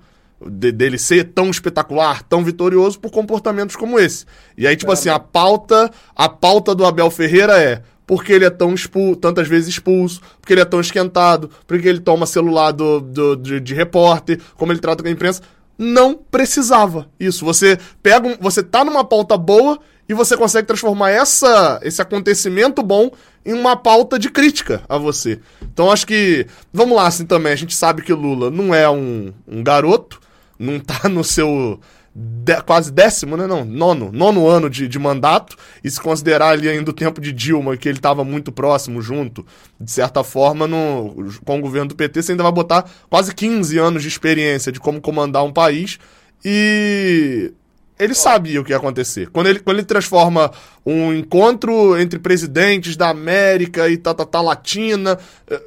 de- 0.45 0.71
dele 0.71 0.97
ser 0.97 1.25
tão 1.25 1.49
espetacular, 1.49 2.21
tão 2.23 2.43
vitorioso 2.43 2.99
por 2.99 3.11
comportamentos 3.11 3.75
como 3.75 3.99
esse. 3.99 4.25
E 4.57 4.67
aí, 4.67 4.75
tipo 4.75 4.91
assim, 4.91 5.09
a 5.09 5.19
pauta, 5.19 5.89
a 6.15 6.27
pauta 6.29 6.75
do 6.75 6.85
Abel 6.85 7.09
Ferreira 7.09 7.61
é 7.61 7.81
porque 8.05 8.33
ele 8.33 8.43
é 8.43 8.49
tão 8.49 8.73
expulso, 8.73 9.15
tantas 9.15 9.47
vezes 9.47 9.69
expulso, 9.69 10.21
porque 10.41 10.53
ele 10.53 10.61
é 10.61 10.65
tão 10.65 10.81
esquentado, 10.81 11.49
porque 11.65 11.87
ele 11.87 12.01
toma 12.01 12.25
celular 12.25 12.71
do, 12.71 12.99
do- 12.99 13.35
de, 13.37 13.59
de 13.61 13.73
repórter, 13.73 14.39
como 14.57 14.71
ele 14.73 14.79
trata 14.81 15.01
com 15.01 15.07
a 15.07 15.11
imprensa. 15.11 15.41
Não 15.77 16.13
precisava 16.13 17.07
isso. 17.19 17.45
Você 17.45 17.79
pega, 18.01 18.27
um, 18.27 18.35
você 18.39 18.61
tá 18.61 18.83
numa 18.83 19.03
pauta 19.05 19.37
boa 19.37 19.79
e 20.07 20.13
você 20.13 20.35
consegue 20.35 20.67
transformar 20.67 21.11
essa, 21.11 21.79
esse 21.83 22.01
acontecimento 22.01 22.83
bom 22.83 23.11
em 23.45 23.53
uma 23.53 23.75
pauta 23.75 24.17
de 24.17 24.29
crítica 24.29 24.81
a 24.87 24.97
você. 24.97 25.39
Então 25.61 25.91
acho 25.91 26.07
que, 26.07 26.45
vamos 26.71 26.95
lá, 26.95 27.07
assim 27.07 27.25
também, 27.25 27.51
a 27.51 27.57
gente 27.57 27.75
sabe 27.75 28.01
que 28.01 28.13
Lula 28.13 28.49
não 28.49 28.73
é 28.73 28.89
um, 28.89 29.33
um 29.47 29.63
garoto, 29.63 30.19
não 30.57 30.79
tá 30.79 31.09
no 31.09 31.23
seu 31.23 31.79
de- 32.15 32.61
quase 32.61 32.91
décimo, 32.91 33.35
né? 33.35 33.47
Não, 33.47 33.65
nono, 33.65 34.11
nono 34.11 34.47
ano 34.47 34.69
de, 34.69 34.87
de 34.87 34.99
mandato, 34.99 35.55
e 35.83 35.89
se 35.89 35.99
considerar 35.99 36.49
ali 36.49 36.69
ainda 36.69 36.91
o 36.91 36.93
tempo 36.93 37.19
de 37.19 37.31
Dilma, 37.31 37.75
que 37.75 37.89
ele 37.89 37.97
estava 37.97 38.23
muito 38.23 38.51
próximo 38.51 39.01
junto, 39.01 39.45
de 39.79 39.91
certa 39.91 40.23
forma, 40.23 40.67
no, 40.67 41.33
com 41.43 41.57
o 41.57 41.61
governo 41.61 41.89
do 41.89 41.95
PT, 41.95 42.21
você 42.21 42.31
ainda 42.33 42.43
vai 42.43 42.51
botar 42.51 42.85
quase 43.09 43.33
15 43.33 43.77
anos 43.77 44.01
de 44.03 44.07
experiência 44.07 44.71
de 44.71 44.79
como 44.79 45.01
comandar 45.01 45.43
um 45.43 45.51
país, 45.51 45.97
e 46.45 47.51
ele 47.99 48.13
sabia 48.13 48.59
o 48.59 48.63
que 48.63 48.71
ia 48.71 48.77
acontecer. 48.77 49.29
Quando 49.29 49.47
ele, 49.47 49.59
quando 49.59 49.77
ele 49.77 49.85
transforma 49.85 50.51
um 50.85 51.13
encontro 51.13 51.99
entre 51.99 52.19
presidentes 52.19 52.95
da 52.95 53.09
América 53.09 53.89
e 53.89 53.97
tá, 53.97 54.13
tá, 54.13 54.25
tá 54.25 54.41
latina, 54.41 55.17
eh, 55.47 55.61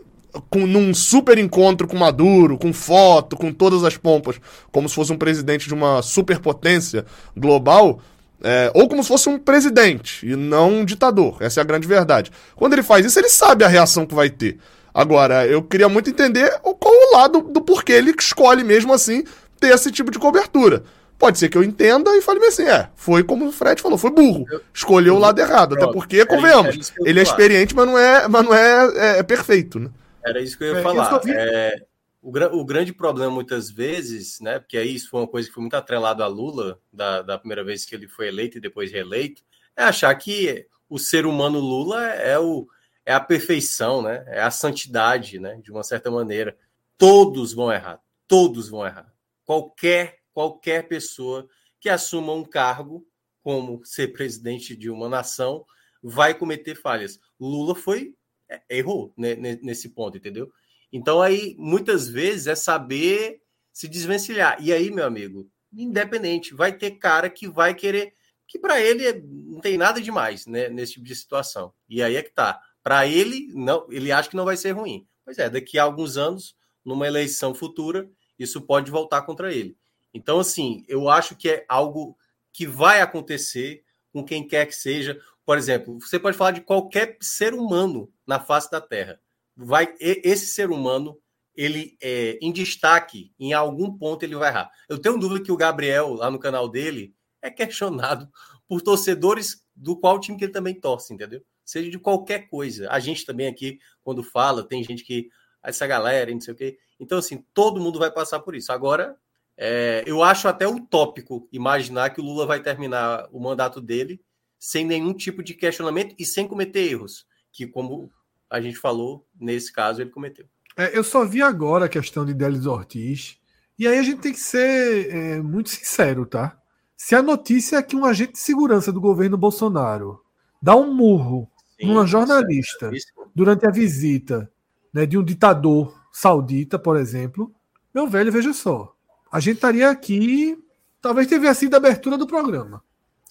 com, 0.50 0.66
num 0.66 0.92
super 0.92 1.38
encontro 1.38 1.86
com 1.86 1.96
Maduro, 1.96 2.58
com 2.58 2.72
foto, 2.72 3.36
com 3.36 3.52
todas 3.52 3.84
as 3.84 3.96
pompas, 3.96 4.36
como 4.70 4.88
se 4.88 4.94
fosse 4.94 5.12
um 5.12 5.18
presidente 5.18 5.68
de 5.68 5.74
uma 5.74 6.02
superpotência 6.02 7.04
global, 7.36 8.00
é, 8.42 8.70
ou 8.74 8.88
como 8.88 9.02
se 9.02 9.08
fosse 9.08 9.28
um 9.28 9.38
presidente 9.38 10.26
e 10.26 10.36
não 10.36 10.80
um 10.80 10.84
ditador. 10.84 11.38
Essa 11.40 11.60
é 11.60 11.62
a 11.62 11.64
grande 11.64 11.88
verdade. 11.88 12.30
Quando 12.54 12.74
ele 12.74 12.82
faz 12.82 13.06
isso, 13.06 13.18
ele 13.18 13.28
sabe 13.28 13.64
a 13.64 13.68
reação 13.68 14.04
que 14.04 14.14
vai 14.14 14.28
ter. 14.28 14.58
Agora, 14.92 15.46
eu 15.46 15.62
queria 15.62 15.88
muito 15.88 16.10
entender 16.10 16.50
qual 16.60 16.94
o 16.94 17.16
lado 17.16 17.40
do 17.40 17.60
porquê 17.60 17.92
ele 17.92 18.14
escolhe 18.18 18.64
mesmo 18.64 18.92
assim 18.92 19.24
ter 19.60 19.74
esse 19.74 19.90
tipo 19.90 20.10
de 20.10 20.18
cobertura. 20.18 20.84
Pode 21.18 21.38
ser 21.38 21.48
que 21.48 21.56
eu 21.56 21.64
entenda 21.64 22.14
e 22.16 22.20
fale 22.20 22.44
assim, 22.44 22.64
é, 22.64 22.90
foi 22.94 23.24
como 23.24 23.46
o 23.48 23.52
Fred 23.52 23.80
falou, 23.80 23.96
foi 23.96 24.10
burro. 24.10 24.44
Escolheu 24.74 25.14
o 25.16 25.18
lado 25.18 25.38
errado. 25.40 25.72
Até 25.74 25.82
Pronto. 25.84 25.94
porque, 25.94 26.16
Era 26.16 26.24
isso- 26.24 26.36
convenhamos, 26.36 26.92
eu 26.98 27.04
ia 27.06 27.10
ele 27.10 27.20
é 27.20 27.22
experiente, 27.22 27.74
mas 27.74 27.86
não 27.86 27.98
é, 27.98 28.28
mas 28.28 28.44
não 28.44 28.54
é, 28.54 28.86
é- 29.16 29.18
é 29.18 29.22
perfeito, 29.22 29.78
né? 29.78 29.90
Era 30.24 30.40
isso 30.40 30.58
que 30.58 30.64
eu 30.64 30.68
ia 30.68 30.74
É, 30.76 30.78
eu 30.78 30.82
falar. 30.82 31.20
É, 31.28 31.76
o, 32.20 32.30
o 32.60 32.64
grande 32.64 32.92
problema, 32.92 33.30
muitas 33.30 33.70
vezes, 33.70 34.40
né? 34.40 34.58
Porque 34.58 34.76
aí 34.76 34.94
isso 34.94 35.08
foi 35.08 35.20
uma 35.20 35.26
coisa 35.28 35.48
que 35.48 35.54
foi 35.54 35.62
muito 35.62 35.74
atrelado 35.76 36.22
a 36.22 36.26
Lula, 36.26 36.78
da, 36.92 37.22
da 37.22 37.38
primeira 37.38 37.64
vez 37.64 37.84
que 37.84 37.94
ele 37.94 38.08
foi 38.08 38.28
eleito 38.28 38.58
e 38.58 38.60
depois 38.60 38.92
reeleito, 38.92 39.42
é 39.76 39.84
achar 39.84 40.14
que 40.16 40.66
o 40.88 40.98
ser 40.98 41.24
humano 41.26 41.58
Lula 41.60 42.04
é, 42.12 42.38
o, 42.38 42.66
é 43.06 43.14
a 43.14 43.20
perfeição, 43.20 44.02
né? 44.02 44.22
É 44.26 44.42
a 44.42 44.50
santidade, 44.50 45.38
né? 45.38 45.58
De 45.62 45.70
uma 45.70 45.82
certa 45.82 46.10
maneira. 46.10 46.56
Todos 46.98 47.52
vão 47.54 47.72
errar. 47.72 48.00
Todos 48.28 48.68
vão 48.68 48.84
errar. 48.84 49.06
Qualquer, 49.44 50.15
qualquer 50.36 50.86
pessoa 50.86 51.48
que 51.80 51.88
assuma 51.88 52.34
um 52.34 52.44
cargo, 52.44 53.06
como 53.42 53.82
ser 53.86 54.08
presidente 54.08 54.76
de 54.76 54.90
uma 54.90 55.08
nação, 55.08 55.64
vai 56.02 56.34
cometer 56.34 56.74
falhas. 56.74 57.18
Lula 57.40 57.74
foi 57.74 58.14
é, 58.50 58.60
errou 58.68 59.14
né, 59.16 59.34
ne- 59.34 59.58
nesse 59.62 59.88
ponto, 59.88 60.18
entendeu? 60.18 60.52
Então 60.92 61.22
aí 61.22 61.56
muitas 61.58 62.06
vezes 62.06 62.48
é 62.48 62.54
saber 62.54 63.40
se 63.72 63.88
desvencilhar. 63.88 64.62
E 64.62 64.74
aí, 64.74 64.90
meu 64.90 65.06
amigo, 65.06 65.50
independente, 65.72 66.52
vai 66.52 66.76
ter 66.76 66.90
cara 66.98 67.30
que 67.30 67.48
vai 67.48 67.74
querer 67.74 68.12
que 68.46 68.58
para 68.58 68.78
ele 68.78 69.06
é- 69.06 69.18
não 69.22 69.60
tem 69.60 69.78
nada 69.78 70.02
demais, 70.02 70.44
né, 70.46 70.68
nesse 70.68 70.92
tipo 70.94 71.06
de 71.06 71.16
situação. 71.16 71.72
E 71.88 72.02
aí 72.02 72.14
é 72.14 72.22
que 72.22 72.30
tá. 72.34 72.60
Para 72.82 73.06
ele 73.06 73.48
não, 73.54 73.86
ele 73.90 74.12
acha 74.12 74.28
que 74.28 74.36
não 74.36 74.44
vai 74.44 74.56
ser 74.58 74.72
ruim. 74.72 75.08
Pois 75.24 75.38
é, 75.38 75.48
daqui 75.48 75.78
a 75.78 75.84
alguns 75.84 76.18
anos, 76.18 76.54
numa 76.84 77.06
eleição 77.06 77.54
futura, 77.54 78.06
isso 78.38 78.60
pode 78.60 78.90
voltar 78.90 79.22
contra 79.22 79.50
ele. 79.50 79.78
Então 80.16 80.40
assim, 80.40 80.84
eu 80.88 81.08
acho 81.08 81.36
que 81.36 81.48
é 81.48 81.64
algo 81.68 82.16
que 82.52 82.66
vai 82.66 83.02
acontecer 83.02 83.84
com 84.10 84.24
quem 84.24 84.46
quer 84.46 84.64
que 84.66 84.74
seja. 84.74 85.20
Por 85.44 85.58
exemplo, 85.58 86.00
você 86.00 86.18
pode 86.18 86.36
falar 86.36 86.52
de 86.52 86.62
qualquer 86.62 87.18
ser 87.20 87.52
humano 87.52 88.10
na 88.26 88.40
face 88.40 88.70
da 88.70 88.80
Terra. 88.80 89.20
Vai 89.54 89.94
esse 90.00 90.46
ser 90.46 90.70
humano, 90.70 91.18
ele 91.54 91.96
é 92.00 92.38
em 92.40 92.50
destaque, 92.50 93.32
em 93.38 93.52
algum 93.52 93.96
ponto 93.96 94.22
ele 94.22 94.34
vai 94.34 94.48
errar. 94.48 94.70
Eu 94.88 94.98
tenho 94.98 95.18
dúvida 95.18 95.44
que 95.44 95.52
o 95.52 95.56
Gabriel 95.56 96.14
lá 96.14 96.30
no 96.30 96.38
canal 96.38 96.66
dele 96.68 97.14
é 97.42 97.50
questionado 97.50 98.28
por 98.66 98.80
torcedores 98.80 99.62
do 99.74 99.94
qual 99.98 100.18
time 100.18 100.38
que 100.38 100.44
ele 100.44 100.52
também 100.52 100.74
torce, 100.74 101.12
entendeu? 101.12 101.42
Seja 101.62 101.90
de 101.90 101.98
qualquer 101.98 102.48
coisa. 102.48 102.90
A 102.90 102.98
gente 102.98 103.26
também 103.26 103.48
aqui 103.48 103.78
quando 104.02 104.22
fala, 104.22 104.66
tem 104.66 104.82
gente 104.82 105.04
que 105.04 105.28
"Ah, 105.62 105.68
essa 105.68 105.86
galera, 105.86 106.30
não 106.32 106.40
sei 106.40 106.54
o 106.54 106.56
quê. 106.56 106.78
Então 106.98 107.18
assim, 107.18 107.44
todo 107.52 107.80
mundo 107.80 107.98
vai 107.98 108.10
passar 108.10 108.40
por 108.40 108.54
isso. 108.54 108.72
Agora, 108.72 109.16
é, 109.56 110.02
eu 110.06 110.22
acho 110.22 110.48
até 110.48 110.66
utópico 110.68 111.48
imaginar 111.52 112.10
que 112.10 112.20
o 112.20 112.24
Lula 112.24 112.46
vai 112.46 112.60
terminar 112.62 113.26
o 113.32 113.40
mandato 113.40 113.80
dele 113.80 114.20
sem 114.58 114.84
nenhum 114.84 115.12
tipo 115.14 115.42
de 115.42 115.54
questionamento 115.54 116.14
e 116.18 116.24
sem 116.24 116.46
cometer 116.46 116.90
erros, 116.90 117.26
que, 117.52 117.66
como 117.66 118.10
a 118.50 118.60
gente 118.60 118.76
falou, 118.76 119.26
nesse 119.38 119.72
caso 119.72 120.00
ele 120.00 120.10
cometeu. 120.10 120.46
É, 120.76 120.96
eu 120.96 121.02
só 121.02 121.24
vi 121.24 121.40
agora 121.42 121.86
a 121.86 121.88
questão 121.88 122.24
de 122.24 122.34
Delis 122.34 122.66
Ortiz. 122.66 123.38
E 123.78 123.86
aí 123.86 123.98
a 123.98 124.02
gente 124.02 124.20
tem 124.20 124.32
que 124.32 124.40
ser 124.40 125.14
é, 125.14 125.42
muito 125.42 125.68
sincero, 125.70 126.24
tá? 126.26 126.58
Se 126.96 127.14
a 127.14 127.22
notícia 127.22 127.76
é 127.76 127.82
que 127.82 127.94
um 127.94 128.04
agente 128.06 128.32
de 128.32 128.38
segurança 128.38 128.90
do 128.90 129.00
governo 129.00 129.36
Bolsonaro 129.36 130.22
dá 130.62 130.74
um 130.74 130.92
murro 130.94 131.50
Sim, 131.78 131.88
numa 131.88 132.06
jornalista 132.06 132.86
é- 132.86 132.96
isso- 132.96 133.12
durante 133.34 133.66
a 133.66 133.70
visita 133.70 134.50
né, 134.92 135.04
de 135.04 135.18
um 135.18 135.22
ditador 135.22 135.94
saudita, 136.10 136.78
por 136.78 136.96
exemplo, 136.96 137.54
meu 137.94 138.08
velho, 138.08 138.32
veja 138.32 138.54
só. 138.54 138.95
A 139.30 139.40
gente 139.40 139.56
estaria 139.56 139.90
aqui. 139.90 140.56
Talvez 141.00 141.26
tivesse 141.28 141.60
sido 141.60 141.74
a 141.74 141.76
abertura 141.76 142.16
do 142.18 142.26
programa. 142.26 142.82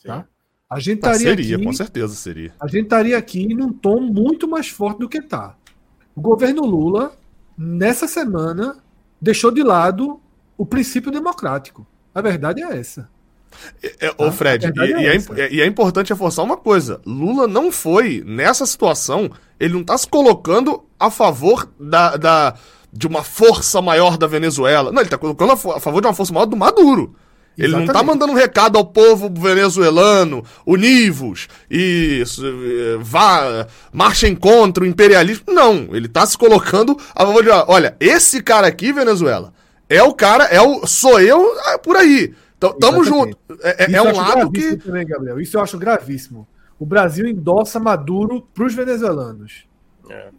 sim. 0.02 0.08
Tá? 0.08 0.26
A 0.68 0.80
gente 0.80 1.06
Ah, 1.06 1.12
estaria 1.12 1.30
seria, 1.36 1.56
aqui. 1.58 1.66
com 1.66 1.74
certeza 1.74 2.16
seria. 2.16 2.54
A 2.60 2.68
gente 2.68 2.86
estaria 2.86 3.16
aqui 3.18 3.54
num 3.54 3.72
tom 3.72 4.00
muito 4.02 4.48
mais 4.48 4.68
forte 4.68 5.00
do 5.00 5.08
que 5.08 5.22
tá. 5.22 5.56
O 6.16 6.22
governo 6.22 6.66
Lula, 6.66 7.16
nessa 7.58 8.08
semana, 8.08 8.78
deixou 9.22 9.52
de 9.52 9.62
lado 9.62 10.20
o 10.58 10.66
princípio 10.66 11.12
democrático. 11.12 11.86
A 12.14 12.22
verdade 12.22 12.64
é 12.64 12.78
essa. 12.80 13.08
É, 14.00 14.12
ô, 14.18 14.32
Fred, 14.32 14.66
e, 14.76 15.06
é 15.06 15.16
é, 15.40 15.54
e 15.54 15.62
é 15.62 15.66
importante 15.68 16.10
reforçar 16.10 16.42
uma 16.44 16.58
coisa: 16.58 17.00
Lula 17.06 17.48
não 17.48 17.72
foi, 17.72 18.24
nessa 18.26 18.66
situação, 18.66 19.30
ele 19.60 19.74
não 19.76 19.84
tá 19.84 19.98
se 19.98 20.08
colocando 20.08 20.84
a 21.00 21.12
favor 21.12 21.70
da, 21.80 22.18
da- 22.18 22.56
de 22.96 23.08
uma 23.08 23.24
força 23.24 23.82
maior 23.82 24.18
da 24.18 24.26
Venezuela. 24.26 24.92
Não, 24.92 25.02
ele 25.02 25.10
tá 25.10 25.18
colocando 25.18 25.52
a, 25.52 25.58
favor 25.58 26.02
de 26.02 26.08
uma 26.08 26.14
força 26.14 26.34
maior 26.34 26.46
do 26.46 26.56
Maduro. 26.56 27.14
Ele 27.58 27.72
não 27.72 27.80
tá 27.80 27.84
Exatamente. 27.84 28.08
mandando 28.08 28.34
um 28.34 28.36
recado 28.36 28.78
ao 28.78 28.86
povo 28.86 29.30
venezuelano, 29.34 30.44
univos, 30.66 31.48
e 31.72 32.22
eh, 32.22 32.98
vá, 33.00 33.66
marchem 33.94 34.36
contra 34.36 34.84
o 34.84 34.88
imperialismo. 34.88 35.46
Não, 35.48 35.88
ele 35.96 36.10
tá 36.10 36.26
se 36.26 36.38
colocando 36.38 36.98
a 37.16 37.26
favor 37.26 37.42
de, 37.42 37.50
olha, 37.50 37.96
esse 37.98 38.44
cara 38.44 38.68
aqui, 38.68 38.92
Venezuela, 38.92 39.54
é 39.88 40.04
o 40.04 40.14
cara, 40.14 40.46
é 40.46 40.62
o, 40.62 40.86
sou 40.86 41.22
eu 41.22 41.58
ah, 41.68 41.80
por 41.80 41.96
aí. 41.96 42.34
Então, 42.58 42.74
tamo 42.78 43.02
Exatamente. 43.02 43.38
junto. 43.48 43.64
É, 43.64 43.86
é- 43.86 43.96
é 43.96 44.02
um 44.02 44.16
lado 44.16 44.52
que. 44.52 44.76
Também, 44.78 45.06
Gabriel. 45.06 45.40
Isso 45.40 45.56
eu 45.58 45.62
acho 45.62 45.78
gravíssimo. 45.78 46.48
O 46.78 46.86
Brasil 46.86 47.26
endossa 47.26 47.80
Maduro 47.80 48.42
para 48.54 48.66
os 48.66 48.74
venezuelanos. 48.74 49.66
É. 50.10 50.30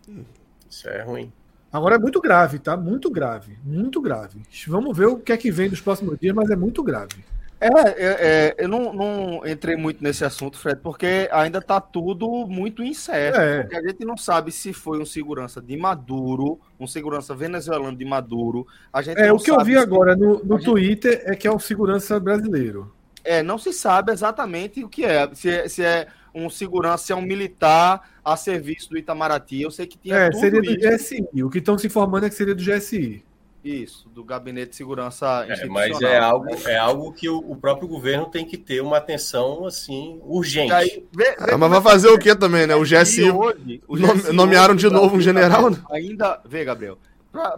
Isso 0.69 0.89
é 0.89 1.03
ruim. 1.03 1.33
Agora 1.77 1.97
é 1.97 1.99
muito 1.99 2.21
grave, 2.21 2.59
tá? 2.59 2.77
Muito 2.77 3.11
grave. 3.11 3.59
Muito 3.65 4.01
grave. 4.01 4.41
Vamos 4.67 4.97
ver 4.97 5.07
o 5.07 5.19
que 5.19 5.33
é 5.33 5.37
que 5.37 5.51
vem 5.51 5.69
nos 5.69 5.81
próximos 5.81 6.19
dias, 6.19 6.35
mas 6.35 6.51
é 6.51 6.57
muito 6.57 6.83
grave. 6.83 7.25
É, 7.59 7.69
é, 7.69 7.95
é, 7.99 8.55
eu 8.59 8.69
não, 8.69 8.93
não 8.93 9.47
entrei 9.47 9.77
muito 9.77 10.05
nesse 10.05 10.23
assunto, 10.25 10.59
Fred, 10.59 10.79
porque 10.83 11.27
ainda 11.33 11.61
tá 11.63 11.81
tudo 11.81 12.47
muito 12.47 12.83
incerto. 12.83 13.41
É. 13.41 13.63
Porque 13.63 13.77
a 13.77 13.83
gente 13.83 14.05
não 14.05 14.17
sabe 14.17 14.53
se 14.53 14.75
foi 14.75 15.01
um 15.01 15.07
segurança 15.07 15.61
de 15.63 15.75
Maduro, 15.77 16.61
um 16.79 16.87
segurança 16.87 17.35
venezuelano 17.35 17.97
de 17.97 18.05
Maduro. 18.05 18.67
A 18.93 19.01
gente 19.01 19.19
É, 19.19 19.33
o 19.33 19.39
que 19.39 19.51
eu 19.51 19.65
vi 19.65 19.73
se- 19.73 19.79
agora 19.79 20.15
no, 20.15 20.45
no 20.45 20.57
gente- 20.59 20.65
Twitter 20.67 21.23
é 21.25 21.35
que 21.35 21.49
é 21.49 21.53
um 21.53 21.59
segurança 21.59 22.21
brasileiro. 22.21 22.93
É, 23.25 23.43
não 23.43 23.57
se 23.59 23.73
sabe 23.73 24.13
exatamente 24.13 24.85
o 24.85 24.89
que 24.89 25.05
é. 25.05 25.29
Se 25.35 25.49
é, 25.51 25.67
se 25.69 25.83
é 25.83 26.07
um 26.35 26.51
segurança, 26.51 27.05
se 27.07 27.13
é 27.13 27.17
um 27.17 27.23
militar 27.23 28.03
a 28.27 28.37
serviço 28.37 28.91
do 28.91 28.99
Itamaraty. 28.99 29.63
Eu 29.63 29.71
sei 29.71 29.87
que 29.87 29.97
tinha 29.97 30.17
É, 30.17 30.31
tudo 30.31 30.41
seria 30.41 30.61
do 30.61 30.71
isso. 30.73 30.81
GSI. 31.25 31.43
O 31.45 31.49
que 31.49 31.59
estão 31.59 31.79
se 31.79 31.87
informando 31.87 32.27
é 32.27 32.29
que 32.29 32.35
seria 32.35 32.57
do 32.57 32.63
GSI. 32.63 33.25
Isso, 33.65 34.09
do 34.09 34.23
Gabinete 34.25 34.71
de 34.71 34.77
Segurança 34.77 35.45
É, 35.49 35.53
Institucional. 35.55 35.89
mas 35.89 36.01
é 36.03 36.19
algo, 36.19 36.69
é 36.69 36.77
algo 36.77 37.13
que 37.13 37.29
o, 37.29 37.39
o 37.39 37.57
próprio 37.57 37.87
governo 37.89 38.27
tem 38.27 38.45
que 38.45 38.57
ter 38.57 38.81
uma 38.81 38.97
atenção 38.97 39.65
assim 39.65 40.21
urgente. 40.25 40.73
Aí, 40.73 41.05
vê- 41.13 41.37
vê 41.37 41.53
Ah, 41.53 41.57
mas 41.59 41.71
vai 41.71 41.81
fazer 41.81 42.09
o 42.09 42.19
que 42.19 42.35
também, 42.35 42.67
né? 42.67 42.75
O 42.77 42.83
GSI. 42.85 43.31
hoje- 43.31 43.81
o 43.89 43.97
nome- 43.97 44.21
GSI 44.23 44.33
nomearam 44.33 44.75
hoje, 44.75 44.89
de 44.89 44.93
novo 44.95 45.17
um 45.17 45.21
general, 45.21 45.63
Gabriel, 45.71 45.87
Ainda, 45.91 46.41
vê, 46.45 46.65
Gabriel, 46.65 46.99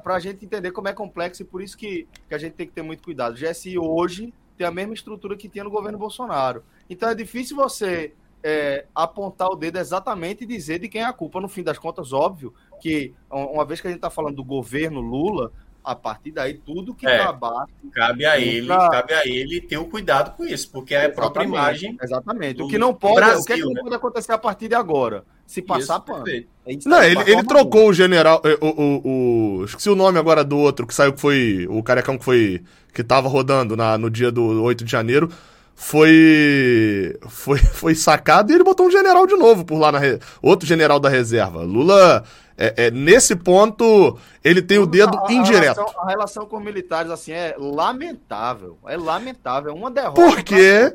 para 0.02 0.14
a 0.14 0.18
gente 0.20 0.44
entender 0.44 0.70
como 0.70 0.88
é 0.88 0.92
complexo 0.92 1.42
e 1.42 1.44
por 1.44 1.62
isso 1.62 1.76
que, 1.76 2.06
que 2.28 2.34
a 2.34 2.38
gente 2.38 2.52
tem 2.54 2.66
que 2.66 2.72
ter 2.72 2.82
muito 2.82 3.02
cuidado. 3.02 3.34
O 3.34 3.38
GSI 3.38 3.78
hoje 3.78 4.32
tem 4.56 4.66
a 4.66 4.70
mesma 4.70 4.92
estrutura 4.94 5.36
que 5.36 5.48
tinha 5.48 5.62
no 5.64 5.70
governo 5.70 5.98
Bolsonaro. 5.98 6.62
Então 6.90 7.08
é 7.08 7.14
difícil 7.14 7.54
você 7.56 8.12
é, 8.42 8.84
apontar 8.94 9.48
o 9.48 9.56
dedo 9.56 9.78
exatamente 9.78 10.44
e 10.44 10.46
dizer 10.46 10.78
de 10.78 10.88
quem 10.88 11.00
é 11.02 11.04
a 11.04 11.12
culpa. 11.12 11.40
No 11.40 11.48
fim 11.48 11.62
das 11.62 11.78
contas, 11.78 12.12
óbvio 12.12 12.52
que 12.80 13.12
uma 13.30 13.64
vez 13.64 13.80
que 13.80 13.86
a 13.86 13.90
gente 13.90 13.98
está 13.98 14.10
falando 14.10 14.36
do 14.36 14.44
governo 14.44 15.00
Lula, 15.00 15.50
a 15.84 15.94
partir 15.94 16.32
daí 16.32 16.54
tudo 16.54 16.94
que 16.94 17.06
É. 17.06 17.16
está 17.16 17.30
abaixo 17.30 17.72
Cabe 17.92 18.26
a 18.26 18.38
ele, 18.38 18.66
Pra- 18.66 18.90
cabe 18.90 19.14
a 19.14 19.26
ele 19.26 19.60
ter 19.60 19.78
o 19.78 19.86
cuidado 19.86 20.36
com 20.36 20.44
isso, 20.44 20.70
porque 20.70 20.94
é 20.94 21.06
a 21.06 21.10
própria 21.10 21.44
imagem. 21.44 21.96
Exatamente. 22.02 22.58
do 22.58 22.66
O 22.66 22.68
que 22.68 22.76
não 22.78 22.92
pode, 22.92 23.14
o 23.14 23.16
que, 23.16 23.22
é 23.22 23.24
Brasil, 23.26 23.56
que 23.56 23.62
não 23.64 23.72
né? 23.72 23.80
pode 23.82 23.94
acontecer 23.94 24.32
a 24.32 24.38
partir 24.38 24.68
de 24.68 24.74
agora? 24.74 25.24
Se 25.46 25.62
passar 25.62 25.94
Isso, 25.96 26.02
pano. 26.04 26.24
É 26.28 26.44
Não, 26.84 27.02
ele, 27.02 27.20
ele 27.30 27.42
trocou 27.42 27.88
o 27.88 27.92
general. 27.94 28.42
eh, 28.44 28.58
O, 28.60 28.66
o, 28.66 29.58
o- 29.60 29.64
Esqueci 29.64 29.88
o 29.88 29.96
nome 29.96 30.18
agora 30.18 30.44
do 30.44 30.58
outro 30.58 30.86
que 30.86 30.94
saiu, 30.94 31.14
que 31.14 31.20
foi. 31.20 31.66
O 31.70 31.82
carecão 31.82 32.18
que 32.18 32.24
foi. 32.24 32.62
Que 32.92 33.02
tava 33.02 33.28
rodando 33.28 33.74
na, 33.74 33.96
no 33.96 34.10
dia 34.10 34.30
do 34.30 34.62
8 34.62 34.84
de 34.84 34.90
janeiro. 34.92 35.30
Foi. 35.80 37.16
Foi, 37.28 37.58
foi 37.58 37.94
sacado 37.94 38.50
e 38.50 38.54
ele 38.54 38.64
botou 38.64 38.86
um 38.86 38.90
general 38.90 39.26
de 39.26 39.36
novo 39.36 39.64
por 39.64 39.78
lá 39.78 39.92
na. 39.92 39.98
re- 39.98 40.18
Outro 40.42 40.66
general 40.66 40.98
da 41.00 41.08
reserva. 41.08 41.62
Lula. 41.62 42.24
É, 42.60 42.86
é, 42.86 42.90
nesse 42.90 43.36
ponto, 43.36 44.18
ele 44.42 44.60
tem 44.60 44.78
o 44.78 44.86
dedo 44.86 45.16
A- 45.16 45.28
a- 45.28 45.32
indireto. 45.32 45.78
A 45.78 45.84
relação, 45.84 46.00
a 46.02 46.08
relação 46.08 46.46
com 46.46 46.58
militares, 46.58 47.08
assim, 47.10 47.30
é 47.30 47.54
lamentável. 47.56 48.76
É 48.88 48.96
lamentável. 48.96 49.70
É 49.70 49.74
uma 49.74 49.90
derrota. 49.92 50.20
Porque, 50.20 50.92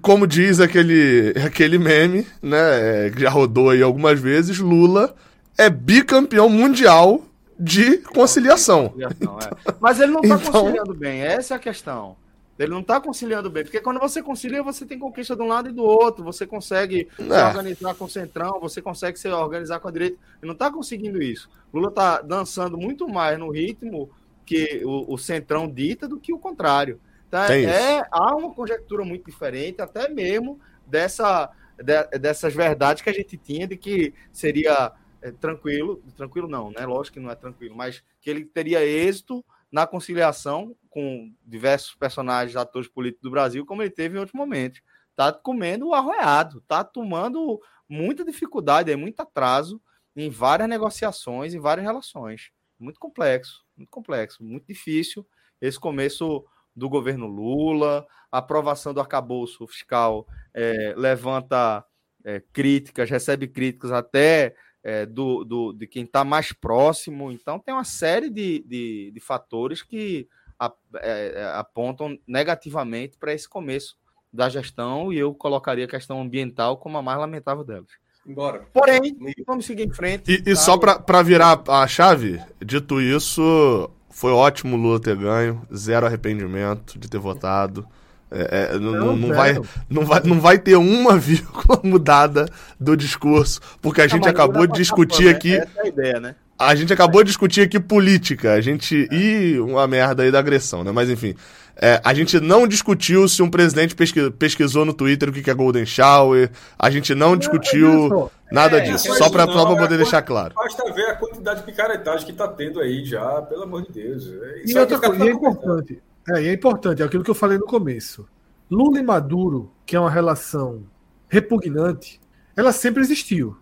como 0.00 0.26
diz 0.26 0.58
aquele, 0.58 1.34
aquele 1.44 1.76
meme, 1.78 2.26
né, 2.40 3.06
é, 3.08 3.10
que 3.10 3.20
já 3.20 3.28
rodou 3.28 3.68
aí 3.68 3.82
algumas 3.82 4.18
vezes, 4.18 4.58
Lula 4.58 5.14
é 5.58 5.68
bicampeão 5.68 6.48
mundial 6.48 7.20
de 7.60 7.98
conciliação. 7.98 8.94
É. 8.98 9.72
Mas 9.78 10.00
ele 10.00 10.12
não 10.12 10.22
tá 10.22 10.28
Então- 10.28 10.50
conciliando 10.62 10.94
bem. 10.94 11.20
Essa 11.20 11.52
é 11.52 11.56
a 11.58 11.60
questão. 11.60 12.16
Ele 12.62 12.72
não 12.72 12.82
tá 12.82 13.00
conciliando 13.00 13.50
bem. 13.50 13.64
Porque 13.64 13.80
quando 13.80 13.98
você 13.98 14.22
concilia, 14.22 14.62
você 14.62 14.84
tem 14.86 14.98
conquista 14.98 15.34
de 15.34 15.42
um 15.42 15.48
lado 15.48 15.68
e 15.68 15.72
do 15.72 15.82
outro. 15.82 16.24
Você 16.24 16.46
consegue 16.46 17.08
se 17.16 17.32
É. 17.32 17.44
organizar 17.46 17.94
com 17.94 18.04
o 18.04 18.08
centrão, 18.08 18.60
você 18.60 18.80
consegue 18.80 19.18
se 19.18 19.28
organizar 19.28 19.80
com 19.80 19.88
a 19.88 19.90
direita. 19.90 20.16
Ele 20.40 20.48
não 20.50 20.54
tá 20.56 20.70
conseguindo 20.70 21.22
isso. 21.22 21.48
Lula 21.72 21.90
tá 21.90 22.20
dançando 22.22 22.76
muito 22.78 23.08
mais 23.08 23.38
no 23.38 23.50
ritmo 23.50 24.10
que 24.46 24.82
o, 24.84 25.14
o 25.14 25.18
centrão 25.18 25.68
dita 25.68 26.06
do 26.06 26.18
que 26.20 26.32
o 26.32 26.38
contrário. 26.38 27.00
Tá? 27.30 27.56
Isso. 27.56 27.68
É, 27.70 28.06
há 28.10 28.36
uma 28.36 28.52
conjectura 28.52 29.04
muito 29.04 29.24
diferente, 29.24 29.80
até 29.80 30.08
mesmo 30.08 30.60
dessa, 30.86 31.50
de- 31.78 32.18
dessas 32.18 32.52
verdades 32.54 33.02
que 33.02 33.08
a 33.08 33.12
gente 33.12 33.36
tinha 33.38 33.66
de 33.66 33.76
que 33.76 34.12
seria 34.32 34.92
é, 35.22 35.30
tranquilo, 35.30 36.02
tranquilo 36.16 36.46
não, 36.48 36.70
né? 36.70 36.84
Lógico 36.84 37.14
que 37.14 37.20
não 37.20 37.30
é 37.30 37.34
tranquilo, 37.34 37.74
mas 37.76 38.02
que 38.20 38.28
ele 38.28 38.44
teria 38.44 38.84
êxito 38.84 39.42
na 39.72 39.86
conciliação 39.86 40.76
com 40.90 41.34
diversos 41.44 41.94
personagens, 41.94 42.54
atores 42.54 42.88
políticos 42.88 43.22
do 43.22 43.30
Brasil, 43.30 43.64
como 43.64 43.82
ele 43.82 43.90
teve 43.90 44.16
em 44.16 44.20
outros 44.20 44.38
momentos. 44.38 44.82
Tá 45.16 45.32
comendo 45.32 45.94
arroiado, 45.94 46.60
tá 46.68 46.84
tomando 46.84 47.60
muita 47.88 48.24
dificuldade, 48.24 48.92
é 48.92 48.96
muito 48.96 49.20
atraso 49.20 49.80
em 50.14 50.28
várias 50.28 50.68
negociações, 50.68 51.54
em 51.54 51.60
várias 51.60 51.86
relações. 51.86 52.50
Muito 52.78 53.00
complexo, 53.00 53.64
muito 53.76 53.90
complexo, 53.90 54.44
muito 54.44 54.66
difícil 54.66 55.26
esse 55.62 55.78
começo 55.78 56.44
do 56.74 56.88
governo 56.88 57.26
Lula, 57.26 58.04
a 58.30 58.38
aprovação 58.38 58.92
do 58.92 59.00
arcabouço 59.00 59.64
fiscal 59.68 60.26
eh, 60.52 60.92
levanta 60.96 61.84
eh, 62.24 62.42
críticas, 62.52 63.08
recebe 63.08 63.46
críticas 63.46 63.92
até 63.92 64.56
eh, 64.84 65.06
do, 65.06 65.44
do- 65.44 65.72
de 65.72 65.86
quem 65.86 66.04
está 66.04 66.24
mais 66.24 66.52
próximo. 66.52 67.30
Então, 67.32 67.58
tem 67.58 67.72
uma 67.74 67.84
série 67.84 68.28
de, 68.30 68.64
de, 68.66 69.10
de 69.12 69.20
fatores 69.20 69.82
que 69.82 70.28
a- 70.58 70.72
eh, 70.96 71.52
apontam 71.54 72.18
negativamente 72.26 73.16
para 73.18 73.32
esse 73.32 73.48
começo 73.48 73.96
da 74.32 74.48
gestão 74.48 75.12
e 75.12 75.18
eu 75.18 75.34
colocaria 75.34 75.84
a 75.84 75.88
questão 75.88 76.20
ambiental 76.20 76.76
como 76.78 76.96
a 76.98 77.02
mais 77.02 77.18
lamentável 77.18 77.62
delas. 77.64 77.90
Embora. 78.26 78.66
Porém, 78.72 79.16
vamos 79.46 79.66
seguir 79.66 79.82
em 79.86 79.92
frente. 79.92 80.30
E, 80.30 80.34
e 80.36 80.54
tá? 80.54 80.56
só 80.56 80.78
pra, 80.78 80.98
pra 80.98 81.22
virar 81.22 81.60
a 81.68 81.86
chave, 81.88 82.40
dito 82.64 83.00
isso, 83.00 83.90
foi 84.08 84.30
ótimo 84.30 84.76
o 84.76 84.78
Lula 84.80 85.00
ter 85.00 85.16
ganho, 85.16 85.66
zero 85.74 86.06
arrependimento 86.06 86.98
de 86.98 87.10
ter 87.10 87.18
votado. 87.18 87.86
É, 88.34 88.70
é, 88.74 88.78
não, 88.78 88.92
não, 88.92 89.16
não 89.16 89.28
vai, 89.34 89.58
não, 89.90 90.04
vai, 90.06 90.20
não 90.24 90.40
vai 90.40 90.58
ter 90.58 90.76
uma 90.76 91.16
vírgula 91.18 91.80
mudada 91.84 92.46
do 92.80 92.96
discurso, 92.96 93.60
porque 93.80 94.00
a 94.00 94.04
Não, 94.04 94.10
gente 94.10 94.28
acabou 94.28 94.66
de 94.66 94.72
discutir 94.74 95.24
tapar, 95.24 95.32
né? 95.32 95.36
aqui. 95.36 95.54
Essa 95.56 95.70
é 95.78 95.82
a 95.82 95.86
ideia, 95.88 96.20
né? 96.20 96.34
A 96.58 96.74
gente 96.74 96.92
acabou 96.92 97.22
de 97.22 97.28
discutir 97.28 97.60
aqui 97.62 97.80
política. 97.80 98.52
A 98.52 98.60
gente. 98.60 99.08
E 99.10 99.58
uma 99.58 99.86
merda 99.86 100.22
aí 100.22 100.30
da 100.30 100.38
agressão, 100.38 100.84
né? 100.84 100.92
Mas 100.92 101.10
enfim. 101.10 101.34
é, 101.76 102.00
a 102.04 102.14
gente 102.14 102.38
não 102.38 102.68
discutiu 102.68 103.26
se 103.26 103.42
um 103.42 103.50
presidente 103.50 103.96
pesqui- 103.96 104.30
pesquisou 104.30 104.84
no 104.84 104.92
Twitter 104.94 105.28
o 105.28 105.32
que 105.32 105.50
é 105.50 105.54
Golden 105.54 105.84
Shower. 105.84 106.50
A 106.78 106.88
gente 106.88 107.14
não 107.16 107.36
discutiu 107.36 108.30
nada 108.52 108.78
É, 108.78 108.80
disso. 108.82 109.12
Só 109.16 109.28
pra, 109.28 109.44
não, 109.44 109.52
só 109.54 109.64
pra 109.66 109.74
é 109.74 109.78
poder 109.78 109.96
deixar 109.96 110.22
claro. 110.22 110.54
Basta 110.54 110.84
ver 110.92 111.06
a 111.06 111.16
quantidade 111.16 111.60
de 111.60 111.66
picaretagem 111.66 112.26
que 112.26 112.32
tá 112.32 112.46
tendo 112.46 112.78
aí 112.78 113.04
já, 113.04 113.42
pelo 113.42 113.64
amor 113.64 113.82
de 113.82 113.90
Deus. 113.92 114.24
E 114.64 114.78
outra 114.78 115.00
coisa, 115.00 115.24
e 115.24 115.28
é 115.28 115.32
importante, 115.32 115.98
é, 116.28 116.42
e 116.42 116.48
é 116.48 116.52
importante, 116.52 117.02
é 117.02 117.04
aquilo 117.04 117.24
que 117.24 117.30
eu 117.30 117.34
falei 117.34 117.58
no 117.58 117.66
começo. 117.66 118.28
Lula 118.70 118.98
e 118.98 119.02
Maduro, 119.02 119.72
que 119.84 119.96
é 119.96 120.00
uma 120.00 120.10
relação 120.10 120.86
repugnante, 121.28 122.20
ela 122.56 122.72
sempre 122.72 123.02
existiu. 123.02 123.56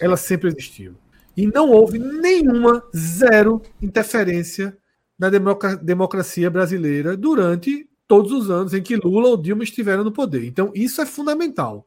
Ela 0.00 0.16
sempre 0.16 0.48
existiu. 0.48 0.94
E 1.36 1.46
não 1.46 1.70
houve 1.70 1.98
nenhuma, 1.98 2.82
zero 2.94 3.62
interferência 3.80 4.76
na 5.18 5.30
democra- 5.30 5.76
democracia 5.76 6.50
brasileira 6.50 7.16
durante 7.16 7.88
todos 8.06 8.32
os 8.32 8.50
anos 8.50 8.74
em 8.74 8.82
que 8.82 8.96
Lula 8.96 9.28
ou 9.28 9.36
Dilma 9.36 9.62
estiveram 9.62 10.02
no 10.02 10.12
poder. 10.12 10.44
Então, 10.44 10.72
isso 10.74 11.00
é 11.00 11.06
fundamental. 11.06 11.86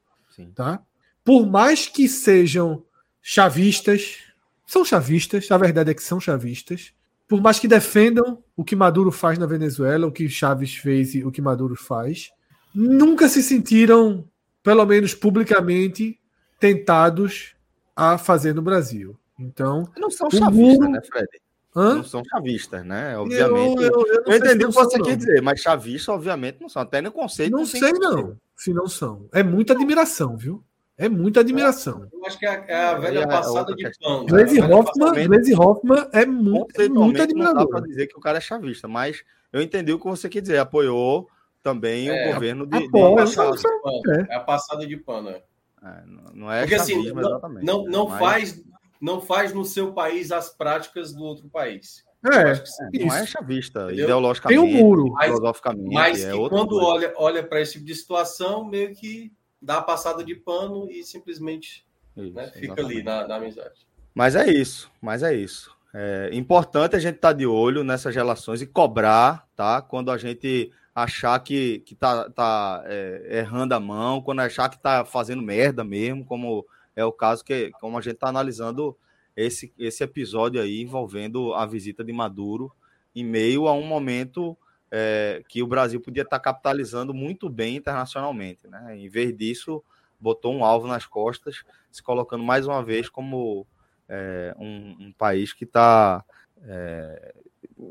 Tá? 0.55 0.81
Por 1.23 1.45
mais 1.45 1.87
que 1.87 2.07
sejam 2.07 2.83
chavistas, 3.21 4.19
são 4.65 4.83
chavistas, 4.85 5.49
a 5.51 5.57
verdade 5.57 5.91
é 5.91 5.93
que 5.93 6.03
são 6.03 6.19
chavistas, 6.19 6.93
por 7.27 7.41
mais 7.41 7.59
que 7.59 7.67
defendam 7.67 8.43
o 8.55 8.63
que 8.63 8.75
Maduro 8.75 9.11
faz 9.11 9.37
na 9.39 9.45
Venezuela, 9.45 10.07
o 10.07 10.11
que 10.11 10.29
Chaves 10.29 10.75
fez 10.75 11.15
e 11.15 11.23
o 11.23 11.31
que 11.31 11.41
Maduro 11.41 11.75
faz, 11.75 12.29
nunca 12.73 13.27
se 13.29 13.41
sentiram, 13.41 14.27
pelo 14.61 14.85
menos 14.85 15.13
publicamente, 15.15 16.19
tentados 16.59 17.55
a 17.95 18.17
fazer 18.17 18.53
no 18.53 18.61
Brasil. 18.61 19.17
Então, 19.39 19.89
Não 19.97 20.09
são 20.09 20.29
chavistas, 20.29 20.77
muro- 20.79 20.91
né, 20.91 21.01
Fred? 21.01 21.27
Hã? 21.75 21.95
Não 21.95 22.03
são 22.03 22.21
chavistas, 22.23 22.85
né? 22.85 23.15
Eu, 23.15 23.21
Obviamente. 23.21 23.81
eu, 23.81 23.91
eu 23.91 23.91
não 23.91 24.05
Eu 24.27 24.31
se 24.33 24.37
entendi 24.37 24.55
o 24.65 24.67
não 24.67 24.69
que 24.69 24.73
você 24.75 25.01
quer 25.01 25.09
não. 25.09 25.17
dizer, 25.17 25.41
mas 25.41 25.59
chavistas, 25.59 26.07
obviamente, 26.15 26.61
não 26.61 26.69
são. 26.69 26.81
Até 26.83 27.01
no 27.01 27.11
conceito. 27.11 27.51
Não 27.51 27.65
tem 27.65 27.79
sei, 27.81 27.91
não. 27.93 28.37
Se 28.55 28.71
não 28.71 28.87
são. 28.87 29.27
É 29.33 29.41
muita 29.41 29.73
admiração, 29.73 30.37
viu? 30.37 30.63
É 30.97 31.09
muita 31.09 31.39
admiração. 31.39 32.07
Eu 32.13 32.25
acho 32.25 32.37
que 32.37 32.45
é 32.45 32.49
a, 32.49 32.53
é 32.67 32.85
a 32.85 32.93
velha 32.95 33.19
é 33.21 33.27
passada 33.27 33.73
de 33.75 33.89
pano. 33.99 34.25
Glaze 34.27 34.59
velha 34.61 34.75
Hoffman. 34.75 35.27
Glaze 35.27 35.53
Hoffman 35.55 36.07
é 36.13 36.25
muito, 36.25 36.51
muito 36.51 36.73
Conceitualmente, 36.73 36.93
não 36.99 37.13
dá 37.13 37.23
admirador. 37.23 37.67
para 37.69 37.81
dizer 37.81 38.07
que 38.07 38.17
o 38.17 38.21
cara 38.21 38.37
é 38.37 38.41
chavista, 38.41 38.87
mas 38.87 39.23
eu 39.51 39.61
entendi 39.61 39.91
o 39.91 39.99
que 39.99 40.05
você 40.05 40.29
quer 40.29 40.41
dizer. 40.41 40.59
Apoiou 40.59 41.27
também 41.63 42.09
É, 42.09 42.29
o 42.29 42.33
governo 42.35 42.67
de. 42.67 42.77
de 42.77 42.85
apoia, 42.85 43.15
não 43.15 43.27
sei- 43.27 43.71
pano. 43.81 44.01
É. 44.29 44.33
É 44.33 44.35
a 44.35 44.39
passada 44.39 44.85
de 44.85 44.95
pano. 44.97 45.29
é. 45.29 45.41
É, 45.83 46.03
não- 46.05 46.33
não 46.33 46.51
é 46.51 46.61
Porque 46.61 46.75
assim, 46.75 46.93
chavismo 46.95 47.21
não, 47.21 47.29
exatamente. 47.29 47.65
não, 47.65 47.83
não 47.85 48.07
Mas- 48.09 48.19
faz, 48.19 48.63
não 49.01 49.19
faz 49.21 49.53
no 49.53 49.65
seu 49.65 49.91
país 49.93 50.31
as 50.31 50.49
práticas 50.55 51.11
do 51.13 51.23
outro 51.23 51.49
país. 51.49 52.03
É, 52.31 52.51
acho 52.51 52.63
que. 52.91 53.03
Não 53.05 53.13
é 53.15 53.25
chavista, 53.25 53.83
Entendeu? 53.85 54.05
ideologicamente, 54.05 54.61
Tem 54.61 54.73
o 54.73 54.77
muro. 54.85 55.07
Mas- 55.11 55.25
filosoficamente. 55.25 55.93
Mas 55.93 56.23
é 56.23 56.31
que 56.31 56.37
outra 56.37 56.57
quando 56.57 56.69
coisa. 56.69 56.85
olha, 56.85 57.13
olha 57.17 57.43
para 57.43 57.59
esse 57.59 57.73
tipo 57.73 57.85
de 57.85 57.95
situação, 57.95 58.63
meio 58.63 58.93
que 58.95 59.29
dá 59.63 59.77
a 59.77 59.81
passada 59.81 60.23
de 60.23 60.35
pano 60.35 60.89
e 60.91 61.03
simplesmente 61.03 61.85
Isso, 62.15 62.33
né, 62.33 62.47
fica 62.47 62.65
exatamente. 62.65 62.95
ali 62.95 63.03
na, 63.03 63.27
na 63.27 63.35
amizade. 63.37 63.87
Mas 64.13 64.35
é 64.35 64.47
isso, 64.47 64.91
mas 65.01 65.23
é 65.23 65.33
isso. 65.33 65.75
É 65.93 66.29
importante 66.33 66.95
a 66.95 66.99
gente 66.99 67.15
estar 67.15 67.33
de 67.33 67.45
olho 67.45 67.83
nessas 67.83 68.13
relações 68.15 68.61
e 68.61 68.67
cobrar, 68.67 69.47
tá? 69.55 69.81
Quando 69.81 70.09
a 70.09 70.17
gente 70.17 70.71
achar 70.93 71.39
que, 71.39 71.79
que 71.79 71.95
tá, 71.95 72.29
tá 72.29 72.83
é, 72.85 73.39
errando 73.39 73.73
a 73.73 73.79
mão, 73.79 74.21
quando 74.21 74.39
achar 74.39 74.69
que 74.69 74.79
tá 74.79 75.05
fazendo 75.05 75.41
merda 75.41 75.83
mesmo, 75.83 76.25
como 76.25 76.65
é 76.95 77.05
o 77.05 77.11
caso 77.11 77.43
que 77.43 77.71
como 77.79 77.97
a 77.97 78.01
gente 78.01 78.15
está 78.15 78.27
analisando 78.27 78.95
esse, 79.35 79.73
esse 79.77 80.03
episódio 80.03 80.61
aí 80.61 80.81
envolvendo 80.81 81.53
a 81.53 81.65
visita 81.65 82.03
de 82.03 82.13
Maduro 82.13 82.71
em 83.15 83.23
meio 83.23 83.67
a 83.67 83.73
um 83.73 83.85
momento 83.85 84.57
é, 84.95 85.41
que 85.49 85.63
o 85.63 85.67
Brasil 85.67 85.99
podia 85.99 86.21
estar 86.21 86.39
capitalizando 86.39 87.15
muito 87.15 87.49
bem 87.49 87.77
internacionalmente, 87.77 88.67
né? 88.67 88.95
Em 88.95 89.09
vez 89.09 89.35
disso, 89.35 89.83
botou 90.19 90.53
um 90.53 90.63
alvo 90.63 90.87
nas 90.87 91.07
costas, 91.07 91.63
se 91.91 92.03
colocando 92.03 92.43
mais 92.43 92.67
uma 92.67 92.83
vez 92.83 93.09
como 93.09 93.65
é, 94.07 94.55
um, 94.59 95.07
um 95.07 95.11
país 95.11 95.51
que 95.51 95.63
está, 95.63 96.23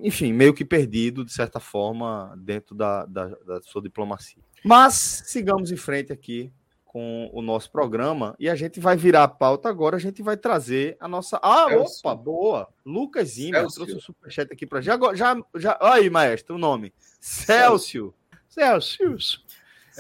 enfim, 0.01 0.33
meio 0.33 0.55
que 0.55 0.65
perdido, 0.65 1.25
de 1.25 1.33
certa 1.33 1.59
forma, 1.59 2.35
dentro 2.39 2.73
da, 2.73 3.05
da, 3.05 3.27
da 3.27 3.61
sua 3.63 3.83
diplomacia. 3.83 4.41
Mas 4.65 4.95
sigamos 5.27 5.73
em 5.73 5.77
frente 5.77 6.13
aqui 6.13 6.53
com 6.93 7.31
o 7.33 7.41
nosso 7.41 7.71
programa 7.71 8.37
e 8.39 8.51
a 8.51 8.55
gente 8.55 8.79
vai 8.79 8.97
virar 8.97 9.25
a 9.25 9.29
pauta 9.29 9.69
agora, 9.69 9.97
a 9.97 10.01
gente 10.01 10.23
vai 10.23 10.37
trazer 10.37 10.97
a 11.01 11.09
nossa... 11.09 11.41
Ah, 11.43 11.67
Celso. 11.69 12.01
opa, 12.01 12.15
boa! 12.15 12.69
Lucas 12.85 13.31
Zima 13.31 13.67
trouxe 13.73 13.95
o 13.95 14.01
superchat 14.01 14.53
aqui 14.53 14.67
para 14.67 14.83
já, 14.83 14.99
já, 15.15 15.35
já... 15.57 15.79
Aí, 15.81 16.11
maestro, 16.11 16.57
o 16.57 16.59
nome. 16.59 16.93
Celso. 17.19 18.13
Celso. 18.47 19.43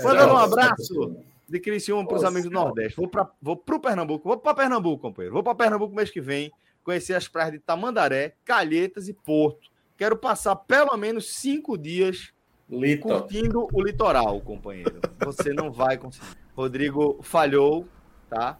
Mandando 0.04 0.34
um 0.34 0.36
abraço 0.36 1.16
de 1.48 1.58
Criciúma 1.58 2.06
para 2.06 2.18
os 2.18 2.24
amigos 2.24 2.50
do 2.50 2.54
Nordeste. 2.54 2.96
Vou 2.96 3.08
para 3.08 3.30
vou 3.40 3.56
pro 3.56 3.80
Pernambuco, 3.80 4.28
vou 4.28 4.36
para 4.36 4.54
Pernambuco, 4.54 5.00
companheiro. 5.00 5.32
Vou 5.32 5.42
para 5.42 5.54
Pernambuco 5.54 5.94
mês 5.94 6.10
que 6.10 6.20
vem, 6.20 6.52
conhecer 6.84 7.14
as 7.14 7.26
praias 7.26 7.52
de 7.52 7.58
Tamandaré, 7.58 8.34
Calhetas 8.44 9.08
e 9.08 9.14
Porto. 9.14 9.70
Quero 9.96 10.16
passar 10.16 10.56
pelo 10.56 10.94
menos 10.98 11.34
cinco 11.34 11.78
dias 11.78 12.32
Lito. 12.68 13.02
curtindo 13.02 13.66
o 13.72 13.82
litoral, 13.82 14.38
companheiro. 14.42 15.00
Você 15.24 15.54
não 15.54 15.72
vai 15.72 15.96
conseguir. 15.96 16.41
Rodrigo 16.56 17.18
falhou, 17.22 17.86
tá? 18.28 18.58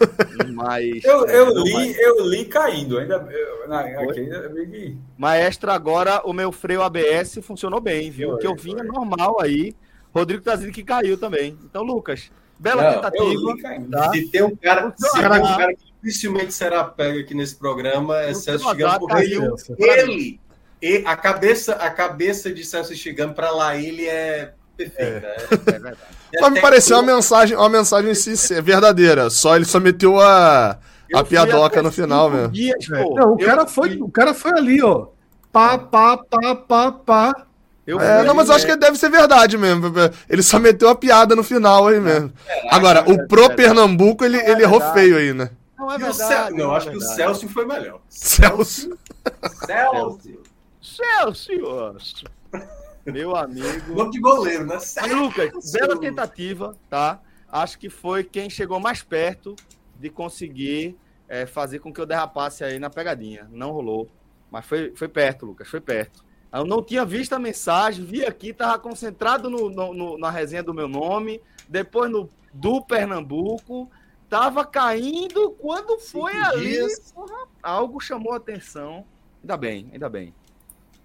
Mas. 0.54 1.04
Eu, 1.04 1.26
é, 1.28 1.36
eu 1.38 1.62
li, 1.62 1.72
vai. 1.72 1.94
eu 1.98 2.26
li 2.26 2.44
caindo. 2.46 2.98
Ainda, 2.98 3.16
eu, 3.30 3.68
na, 3.68 3.80
aqui, 3.80 4.20
ainda 4.20 4.48
bem 4.48 4.70
que- 4.70 4.96
Maestro, 5.16 5.70
agora 5.70 6.22
o 6.24 6.32
meu 6.32 6.50
freio 6.50 6.82
ABS 6.82 7.38
funcionou 7.42 7.80
bem, 7.80 8.10
viu? 8.10 8.30
Foi, 8.30 8.40
que 8.40 8.46
eu 8.46 8.56
vinha 8.56 8.78
foi. 8.78 8.86
normal 8.86 9.40
aí. 9.40 9.74
Rodrigo 10.12 10.42
tá 10.42 10.54
dizendo 10.56 10.72
que 10.72 10.82
caiu 10.82 11.16
também. 11.18 11.56
Então, 11.64 11.82
Lucas, 11.82 12.30
bela 12.58 12.82
Não, 12.82 12.94
tentativa. 12.94 13.56
Tá? 13.90 14.10
Se 14.12 14.28
tem 14.30 14.42
um 14.42 14.56
cara, 14.56 14.92
se 14.96 15.12
tem 15.12 15.22
Cara, 15.22 15.34
um 15.38 15.56
cara 15.56 15.74
que 15.74 15.84
dificilmente 16.02 16.52
será 16.52 16.82
pego 16.82 17.20
aqui 17.20 17.34
nesse 17.34 17.54
programa, 17.56 18.18
é 18.22 18.34
Celso 18.34 18.68
Chigami, 18.70 18.98
porque 18.98 19.14
caiu. 19.14 19.54
ele, 19.78 20.00
ele 20.02 20.40
e 20.82 21.02
a 21.06 21.14
cabeça, 21.14 21.74
a 21.74 21.90
cabeça 21.90 22.50
de 22.52 22.64
Celso 22.64 22.94
Chigami 22.94 23.34
para 23.34 23.50
lá 23.50 23.76
ele 23.76 24.08
é 24.08 24.54
perfeita. 24.76 25.26
É. 25.26 25.36
É 25.66 25.78
verdade. 25.78 25.98
Mas 26.40 26.52
me 26.52 26.60
pareceu 26.60 26.96
uma 26.98 27.14
mensagem, 27.14 27.56
uma 27.56 27.68
mensagem 27.68 28.10
em 28.10 28.14
si 28.14 28.54
é 28.54 28.60
verdadeira. 28.60 29.30
Só 29.30 29.56
ele 29.56 29.64
só 29.64 29.80
meteu 29.80 30.20
a, 30.20 30.78
a 31.14 31.24
piadoca 31.24 31.82
no 31.82 31.90
final 31.90 32.30
mesmo. 32.30 32.48
dias, 32.48 32.88
É. 32.90 33.00
Não, 33.02 33.32
o 33.32 33.38
cara, 33.38 33.66
foi, 33.66 33.96
o 33.96 34.08
cara 34.10 34.34
foi 34.34 34.52
ali, 34.52 34.82
ó. 34.82 35.06
Pá, 35.52 35.76
pá, 35.78 36.16
pá, 36.16 36.54
pá, 36.54 36.92
pá. 36.92 37.46
Eu 37.86 38.00
É, 38.00 38.18
fui 38.18 38.26
não, 38.26 38.34
mas 38.34 38.48
eu 38.48 38.54
acho 38.54 38.66
que 38.66 38.76
deve 38.76 38.96
ser 38.96 39.10
verdade 39.10 39.58
mesmo. 39.58 39.92
Ele 40.28 40.42
só 40.42 40.58
meteu 40.60 40.88
a 40.88 40.94
piada 40.94 41.34
no 41.34 41.42
final 41.42 41.88
aí 41.88 41.98
mesmo. 41.98 42.32
Agora, 42.70 43.00
o 43.00 43.26
pro 43.26 43.48
verdade. 43.48 43.56
Pernambuco, 43.56 44.24
ele, 44.24 44.38
ele 44.38 44.62
errou 44.62 44.80
feio 44.92 45.16
aí, 45.16 45.32
né? 45.32 45.50
Não 45.76 45.90
é 45.90 45.96
o 45.96 45.98
verdade. 45.98 46.56
Não, 46.56 46.72
é 46.72 46.76
acho 46.76 46.90
que 46.90 46.96
o. 46.96 47.00
Celso 47.00 47.48
foi 47.48 47.64
melhor. 47.64 48.00
Celso. 48.08 48.96
Celso. 49.66 50.40
Celsius. 50.80 52.24
Meu 53.12 53.36
amigo. 53.36 53.94
Nome 53.94 54.10
de 54.10 54.20
goleiro, 54.20 54.66
né? 54.66 54.78
Celso. 54.78 55.14
Lucas, 55.16 55.72
bela 55.72 55.98
tentativa, 55.98 56.76
tá? 56.88 57.20
Acho 57.50 57.78
que 57.78 57.88
foi 57.90 58.22
quem 58.24 58.48
chegou 58.48 58.78
mais 58.80 59.02
perto 59.02 59.54
de 59.98 60.08
conseguir 60.10 60.96
é, 61.28 61.46
fazer 61.46 61.78
com 61.80 61.92
que 61.92 62.00
eu 62.00 62.06
derrapasse 62.06 62.62
aí 62.64 62.78
na 62.78 62.88
pegadinha. 62.90 63.48
Não 63.50 63.70
rolou. 63.72 64.08
Mas 64.50 64.64
foi, 64.66 64.92
foi 64.96 65.08
perto, 65.08 65.46
Lucas, 65.46 65.68
foi 65.68 65.80
perto. 65.80 66.24
Eu 66.52 66.64
não 66.64 66.82
tinha 66.82 67.04
visto 67.04 67.32
a 67.32 67.38
mensagem, 67.38 68.04
vi 68.04 68.24
aqui, 68.24 68.52
tava 68.52 68.76
concentrado 68.78 69.48
no, 69.48 69.70
no- 69.70 69.94
no- 69.94 70.18
na 70.18 70.30
resenha 70.30 70.62
do 70.62 70.74
meu 70.74 70.88
nome, 70.88 71.40
depois 71.68 72.10
no 72.10 72.28
do 72.52 72.82
Pernambuco, 72.84 73.88
tava 74.28 74.64
caindo 74.64 75.52
quando 75.52 75.98
foi 76.00 76.32
Cinco 76.32 76.44
ali. 76.46 76.78
porra, 77.14 77.46
algo 77.62 78.00
chamou 78.00 78.32
a 78.32 78.36
atenção. 78.38 79.04
Ainda 79.40 79.56
bem, 79.56 79.88
ainda 79.92 80.08
bem. 80.08 80.34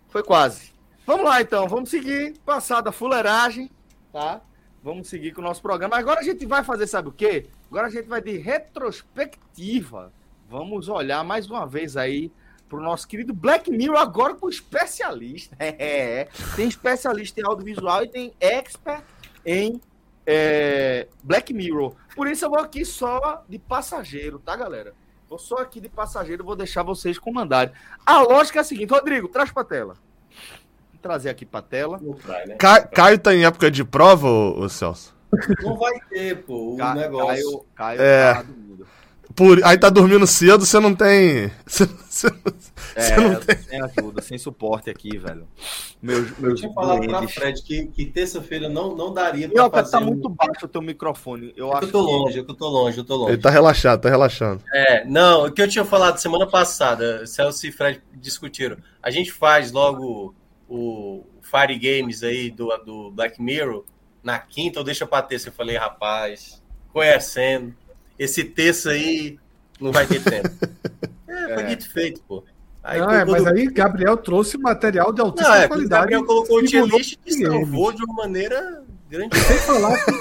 Foi 0.09 0.23
quase. 0.23 0.73
Vamos 1.05 1.25
lá 1.25 1.39
então, 1.39 1.67
vamos 1.67 1.91
seguir, 1.91 2.33
passar 2.43 2.81
da 2.81 2.91
fuleiragem, 2.91 3.69
tá? 4.11 4.41
Vamos 4.81 5.07
seguir 5.07 5.33
com 5.33 5.41
o 5.41 5.43
nosso 5.43 5.61
programa. 5.61 5.95
Agora 5.95 6.19
a 6.19 6.23
gente 6.23 6.47
vai 6.47 6.63
fazer, 6.63 6.87
sabe 6.87 7.09
o 7.09 7.11
quê? 7.11 7.45
Agora 7.69 7.85
a 7.85 7.89
gente 7.91 8.07
vai 8.07 8.21
de 8.21 8.37
retrospectiva. 8.37 10.11
Vamos 10.49 10.89
olhar 10.89 11.23
mais 11.23 11.47
uma 11.47 11.67
vez 11.67 11.95
aí 11.95 12.31
pro 12.67 12.81
nosso 12.81 13.07
querido 13.07 13.35
Black 13.35 13.69
Mirror, 13.69 13.99
agora 13.99 14.33
com 14.33 14.49
especialista. 14.49 15.55
É, 15.61 16.27
tem 16.55 16.67
especialista 16.67 17.39
em 17.39 17.45
audiovisual 17.45 18.03
e 18.03 18.07
tem 18.07 18.33
expert 18.39 19.03
em 19.45 19.79
é, 20.25 21.07
Black 21.23 21.53
Mirror. 21.53 21.93
Por 22.15 22.27
isso 22.27 22.45
eu 22.45 22.49
vou 22.49 22.59
aqui 22.59 22.83
só 22.83 23.43
de 23.47 23.59
passageiro, 23.59 24.39
tá, 24.39 24.55
galera? 24.55 24.95
Vou 25.29 25.37
só 25.37 25.57
aqui 25.57 25.79
de 25.79 25.89
passageiro, 25.89 26.43
vou 26.43 26.55
deixar 26.55 26.81
vocês 26.81 27.19
comandarem. 27.19 27.73
A 28.03 28.21
lógica 28.21 28.59
é 28.59 28.61
a 28.61 28.63
seguinte, 28.63 28.89
Rodrigo, 28.89 29.27
traz 29.27 29.51
pra 29.51 29.63
tela. 29.63 29.95
Vou 31.05 31.11
trazer 31.11 31.29
aqui 31.29 31.45
pra 31.45 31.61
tela. 31.61 31.99
Não 32.01 32.13
vai, 32.13 32.47
né? 32.47 32.55
Ca- 32.55 32.81
Caio 32.81 33.19
tá 33.19 33.33
em 33.35 33.45
época 33.45 33.69
de 33.69 33.83
prova, 33.83 34.27
ô, 34.27 34.61
ô 34.61 34.69
Celso? 34.69 35.13
Não 35.61 35.77
vai 35.77 35.93
ter, 36.09 36.43
pô, 36.43 36.73
o 36.73 36.77
Ca- 36.77 36.95
negócio. 36.95 37.63
Caio, 37.75 37.99
Caio 37.99 38.01
É. 38.01 38.33
tá 38.33 38.41
dormindo. 38.41 38.87
Por... 39.35 39.63
Aí 39.65 39.77
tá 39.77 39.89
dormindo 39.89 40.25
cedo, 40.25 40.65
você 40.65 40.79
não 40.79 40.95
tem. 40.95 41.51
Você, 41.67 41.85
você- 41.85 42.29
você 42.29 43.13
É, 43.13 43.17
não 43.17 43.33
eu 43.33 43.39
tô 43.41 43.53
sem 43.69 43.81
ajuda, 43.81 44.21
sem 44.21 44.37
suporte 44.37 44.89
aqui, 44.89 45.17
velho. 45.17 45.45
Meus, 46.01 46.29
Eu 46.29 46.35
meus 46.39 46.59
tinha 46.59 46.71
falado 46.73 47.05
pra. 47.05 47.27
Fred 47.27 47.61
que, 47.61 47.87
que 47.87 48.05
terça-feira 48.05 48.69
não, 48.69 48.95
não 48.95 49.13
daria 49.13 49.47
pra 49.49 49.55
Minhoca, 49.57 49.77
fazer. 49.79 49.91
tá 49.91 49.99
um- 49.99 50.05
muito 50.05 50.29
baixo 50.29 50.65
o 50.65 50.67
teu 50.69 50.81
microfone. 50.81 51.53
Eu 51.57 51.71
É 51.73 51.75
acho 51.77 51.85
eu 51.87 51.91
tô 51.91 52.05
que- 52.05 52.11
longe, 52.13 52.37
é 52.37 52.39
eu 52.41 52.45
tô 52.45 52.67
longe, 52.69 52.97
eu 52.97 53.03
tô 53.03 53.15
longe. 53.17 53.33
Ele 53.33 53.41
tá 53.41 53.49
relaxado, 53.49 54.01
tá 54.01 54.09
relaxando. 54.09 54.63
É, 54.73 55.03
não, 55.05 55.45
o 55.47 55.51
que 55.51 55.61
eu 55.61 55.67
tinha 55.67 55.83
falado 55.85 56.17
semana 56.17 56.47
passada, 56.47 57.27
Celso 57.27 57.67
e 57.67 57.71
Fred 57.71 58.01
discutiram. 58.13 58.77
A 59.03 59.11
gente 59.11 59.31
faz 59.33 59.71
logo 59.73 60.33
o 60.69 61.23
Fire 61.41 61.77
Games 61.77 62.23
aí 62.23 62.49
do, 62.51 62.67
do 62.85 63.11
Black 63.11 63.41
Mirror 63.41 63.83
na 64.23 64.39
quinta 64.39 64.79
ou 64.79 64.85
deixa 64.85 65.05
pra 65.05 65.21
terça? 65.21 65.49
Eu 65.49 65.53
falei, 65.53 65.77
rapaz, 65.77 66.61
conhecendo, 66.91 67.73
esse 68.17 68.43
terça 68.43 68.91
aí 68.91 69.37
não 69.79 69.91
vai 69.91 70.05
ter 70.07 70.21
tempo. 70.23 70.49
É, 71.27 71.53
foi 71.53 71.63
É. 71.63 71.65
dito 71.67 71.91
feito, 71.91 72.21
pô. 72.27 72.43
Aí, 72.81 72.99
Não, 72.99 73.09
é, 73.11 73.25
quando- 73.25 73.31
mas 73.31 73.45
aí 73.47 73.65
Gabriel 73.67 74.15
trouxe 74.15 74.57
material 74.57 75.11
de 75.11 75.19
não, 75.19 75.25
altíssima 75.25 75.55
é, 75.57 75.59
quando 75.67 75.71
o 75.71 75.73
qualidade. 75.89 76.01
Gabriel 76.01 76.25
colocou 76.25 76.59
o 76.59 76.63
tier 76.63 76.85
list 76.85 77.17
e 77.25 77.33
salvou 77.45 77.91
de 77.91 78.03
uma 78.05 78.13
maneira 78.13 78.83
grande. 79.09 79.37
Sem 79.37 79.57
falar 79.57 79.97
que 80.05 80.11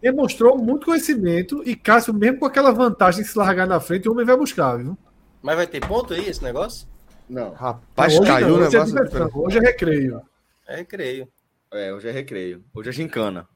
demonstrou 0.00 0.56
muito 0.56 0.86
conhecimento 0.86 1.62
e 1.66 1.76
Cássio, 1.76 2.14
mesmo 2.14 2.38
com 2.38 2.46
aquela 2.46 2.72
vantagem 2.72 3.22
de 3.22 3.28
se 3.28 3.36
largar 3.36 3.66
na 3.66 3.80
frente, 3.80 4.08
o 4.08 4.12
homem 4.12 4.24
vai 4.24 4.36
buscar, 4.36 4.76
viu? 4.78 4.96
Mas 5.42 5.56
vai 5.56 5.66
ter 5.66 5.86
ponto 5.86 6.14
aí 6.14 6.26
esse 6.26 6.42
negócio? 6.42 6.88
Não. 7.32 7.52
Rapaz, 7.54 8.12
Não, 8.14 8.20
hoje 8.20 8.30
caiu 8.30 8.48
não, 8.48 8.54
o 8.54 8.58
hoje 8.58 8.76
é 8.76 8.84
negócio. 8.84 8.94
diversão, 8.94 9.30
hoje 9.34 9.58
é 9.58 9.60
recreio. 9.62 10.22
É, 10.66 10.84
creio. 10.84 11.28
É, 11.70 11.92
hoje 11.94 12.08
é 12.08 12.12
recreio. 12.12 12.62
Hoje 12.74 12.90
é 12.90 12.92
gincana. 12.92 13.48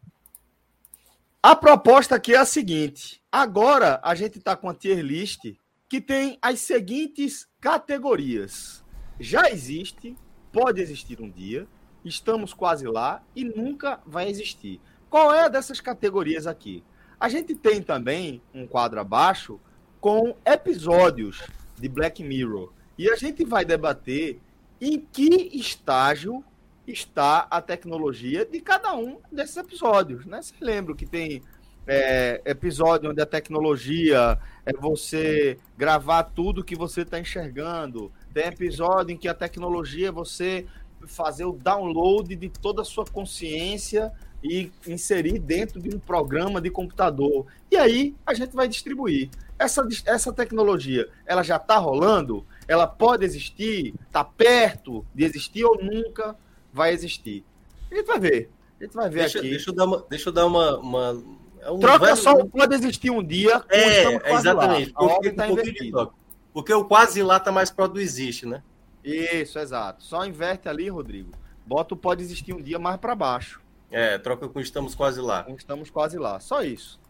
A 1.42 1.54
proposta 1.54 2.14
aqui 2.16 2.34
é 2.34 2.38
a 2.38 2.46
seguinte. 2.46 3.20
Agora 3.30 4.00
a 4.02 4.14
gente 4.14 4.40
tá 4.40 4.56
com 4.56 4.70
a 4.70 4.74
tier 4.74 5.00
list 5.00 5.44
que 5.90 6.00
tem 6.00 6.38
as 6.40 6.60
seguintes 6.60 7.46
categorias. 7.60 8.82
já 9.20 9.50
existe, 9.50 10.16
pode 10.50 10.80
existir 10.80 11.20
um 11.20 11.30
dia, 11.30 11.66
estamos 12.02 12.54
quase 12.54 12.86
lá 12.86 13.22
e 13.34 13.44
nunca 13.44 14.00
vai 14.06 14.28
existir. 14.30 14.80
Qual 15.10 15.32
é 15.34 15.50
dessas 15.50 15.80
categorias 15.80 16.46
aqui? 16.46 16.82
A 17.20 17.28
gente 17.28 17.54
tem 17.54 17.82
também 17.82 18.40
um 18.54 18.66
quadro 18.66 18.98
abaixo 19.00 19.60
com 20.00 20.34
episódios 20.46 21.42
de 21.78 21.88
Black 21.88 22.22
Mirror. 22.24 22.72
E 22.98 23.10
a 23.10 23.16
gente 23.16 23.44
vai 23.44 23.64
debater 23.64 24.40
em 24.80 25.00
que 25.00 25.50
estágio 25.52 26.44
está 26.86 27.46
a 27.50 27.60
tecnologia 27.60 28.44
de 28.44 28.60
cada 28.60 28.94
um 28.94 29.18
desses 29.30 29.56
episódios. 29.56 30.24
Né? 30.24 30.40
Você 30.40 30.54
lembra 30.60 30.94
que 30.94 31.06
tem 31.06 31.42
é, 31.86 32.40
episódio 32.44 33.10
onde 33.10 33.20
a 33.20 33.26
tecnologia 33.26 34.38
é 34.64 34.72
você 34.72 35.58
gravar 35.76 36.24
tudo 36.24 36.64
que 36.64 36.76
você 36.76 37.02
está 37.02 37.18
enxergando. 37.18 38.12
Tem 38.32 38.46
episódio 38.46 39.14
em 39.14 39.16
que 39.16 39.28
a 39.28 39.34
tecnologia 39.34 40.08
é 40.08 40.12
você 40.12 40.66
fazer 41.06 41.44
o 41.44 41.52
download 41.52 42.34
de 42.34 42.48
toda 42.48 42.82
a 42.82 42.84
sua 42.84 43.04
consciência 43.04 44.12
e 44.42 44.70
inserir 44.86 45.38
dentro 45.38 45.80
de 45.80 45.94
um 45.94 45.98
programa 45.98 46.60
de 46.60 46.70
computador. 46.70 47.46
E 47.70 47.76
aí 47.76 48.14
a 48.26 48.34
gente 48.34 48.54
vai 48.54 48.68
distribuir. 48.68 49.30
Essa, 49.58 49.86
essa 50.04 50.32
tecnologia, 50.32 51.08
ela 51.24 51.42
já 51.42 51.56
está 51.56 51.78
rolando? 51.78 52.44
Ela 52.68 52.86
pode 52.86 53.24
existir? 53.24 53.94
Está 54.06 54.24
perto 54.24 55.04
de 55.14 55.24
existir 55.24 55.64
ou 55.64 55.82
nunca 55.82 56.36
vai 56.72 56.92
existir? 56.92 57.44
A 57.90 57.94
gente 57.94 58.06
vai 58.06 58.18
ver. 58.18 58.50
A 58.80 58.84
gente 58.84 58.94
vai 58.94 59.08
ver 59.08 59.20
Deixa, 59.20 59.38
aqui. 59.38 59.50
deixa 59.50 59.70
eu 59.70 59.74
dar 59.74 59.84
uma. 59.84 60.04
Deixa 60.10 60.28
eu 60.28 60.32
dar 60.32 60.46
uma. 60.46 60.78
uma 60.78 61.22
é 61.60 61.70
um 61.70 61.78
Troca 61.78 62.04
velho- 62.06 62.16
só 62.16 62.32
o 62.34 62.48
pode 62.48 62.74
existir 62.74 63.10
um 63.10 63.22
dia. 63.22 63.64
É, 63.68 64.32
exatamente. 64.32 64.92
Porque, 64.92 65.30
tá 65.32 65.46
um. 65.46 66.10
Porque 66.52 66.72
o 66.72 66.84
quase 66.84 67.22
lá 67.22 67.38
tá 67.40 67.50
mais 67.52 67.70
pro 67.70 67.86
do 67.88 68.00
existe, 68.00 68.46
né? 68.46 68.62
Isso, 69.04 69.58
exato. 69.58 70.02
Só 70.02 70.24
inverte 70.24 70.68
ali, 70.68 70.88
Rodrigo. 70.88 71.30
Bota 71.64 71.94
o 71.94 71.96
pode 71.96 72.22
existir 72.22 72.52
um 72.52 72.60
dia 72.60 72.78
mais 72.78 72.96
para 72.98 73.14
baixo. 73.14 73.60
É, 73.90 74.18
troca 74.18 74.48
com 74.48 74.60
estamos 74.60 74.94
quase 74.94 75.20
lá. 75.20 75.46
Estamos 75.48 75.90
quase 75.90 76.18
lá. 76.18 76.40
Só 76.40 76.62
isso. 76.62 77.00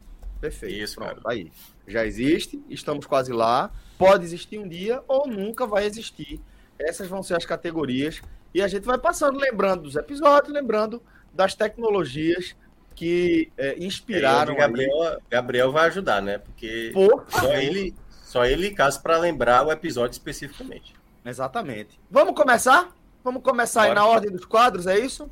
Perfeito. 0.40 0.74
Isso, 0.74 0.96
Pronto, 0.96 1.22
cara. 1.22 1.34
aí. 1.34 1.50
Já 1.86 2.04
existe, 2.04 2.62
estamos 2.68 3.06
quase 3.06 3.32
lá. 3.32 3.70
Pode 3.98 4.24
existir 4.24 4.58
um 4.58 4.68
dia 4.68 5.02
ou 5.06 5.26
nunca 5.26 5.66
vai 5.66 5.86
existir. 5.86 6.40
Essas 6.78 7.08
vão 7.08 7.22
ser 7.22 7.36
as 7.36 7.44
categorias. 7.44 8.20
E 8.52 8.62
a 8.62 8.68
gente 8.68 8.84
vai 8.84 8.98
passando, 8.98 9.38
lembrando 9.38 9.82
dos 9.82 9.96
episódios, 9.96 10.52
lembrando 10.52 11.02
das 11.32 11.54
tecnologias 11.54 12.56
que 12.94 13.52
é, 13.56 13.76
inspiraram. 13.78 14.52
E 14.52 14.56
aí, 14.56 14.60
Gabriel, 14.60 15.22
Gabriel 15.30 15.72
vai 15.72 15.86
ajudar, 15.88 16.22
né? 16.22 16.38
Porque. 16.38 16.90
Por 16.92 17.26
só 17.28 17.52
ele, 17.54 17.94
só 18.10 18.44
ele 18.44 18.70
caso 18.70 19.02
para 19.02 19.18
lembrar 19.18 19.66
o 19.66 19.70
episódio 19.70 20.12
especificamente. 20.12 20.94
Exatamente. 21.24 22.00
Vamos 22.10 22.34
começar? 22.34 22.90
Vamos 23.22 23.42
começar 23.42 23.82
aí 23.82 23.94
na 23.94 24.06
ordem 24.06 24.30
dos 24.30 24.44
quadros, 24.44 24.86
é 24.86 24.98
isso? 24.98 25.28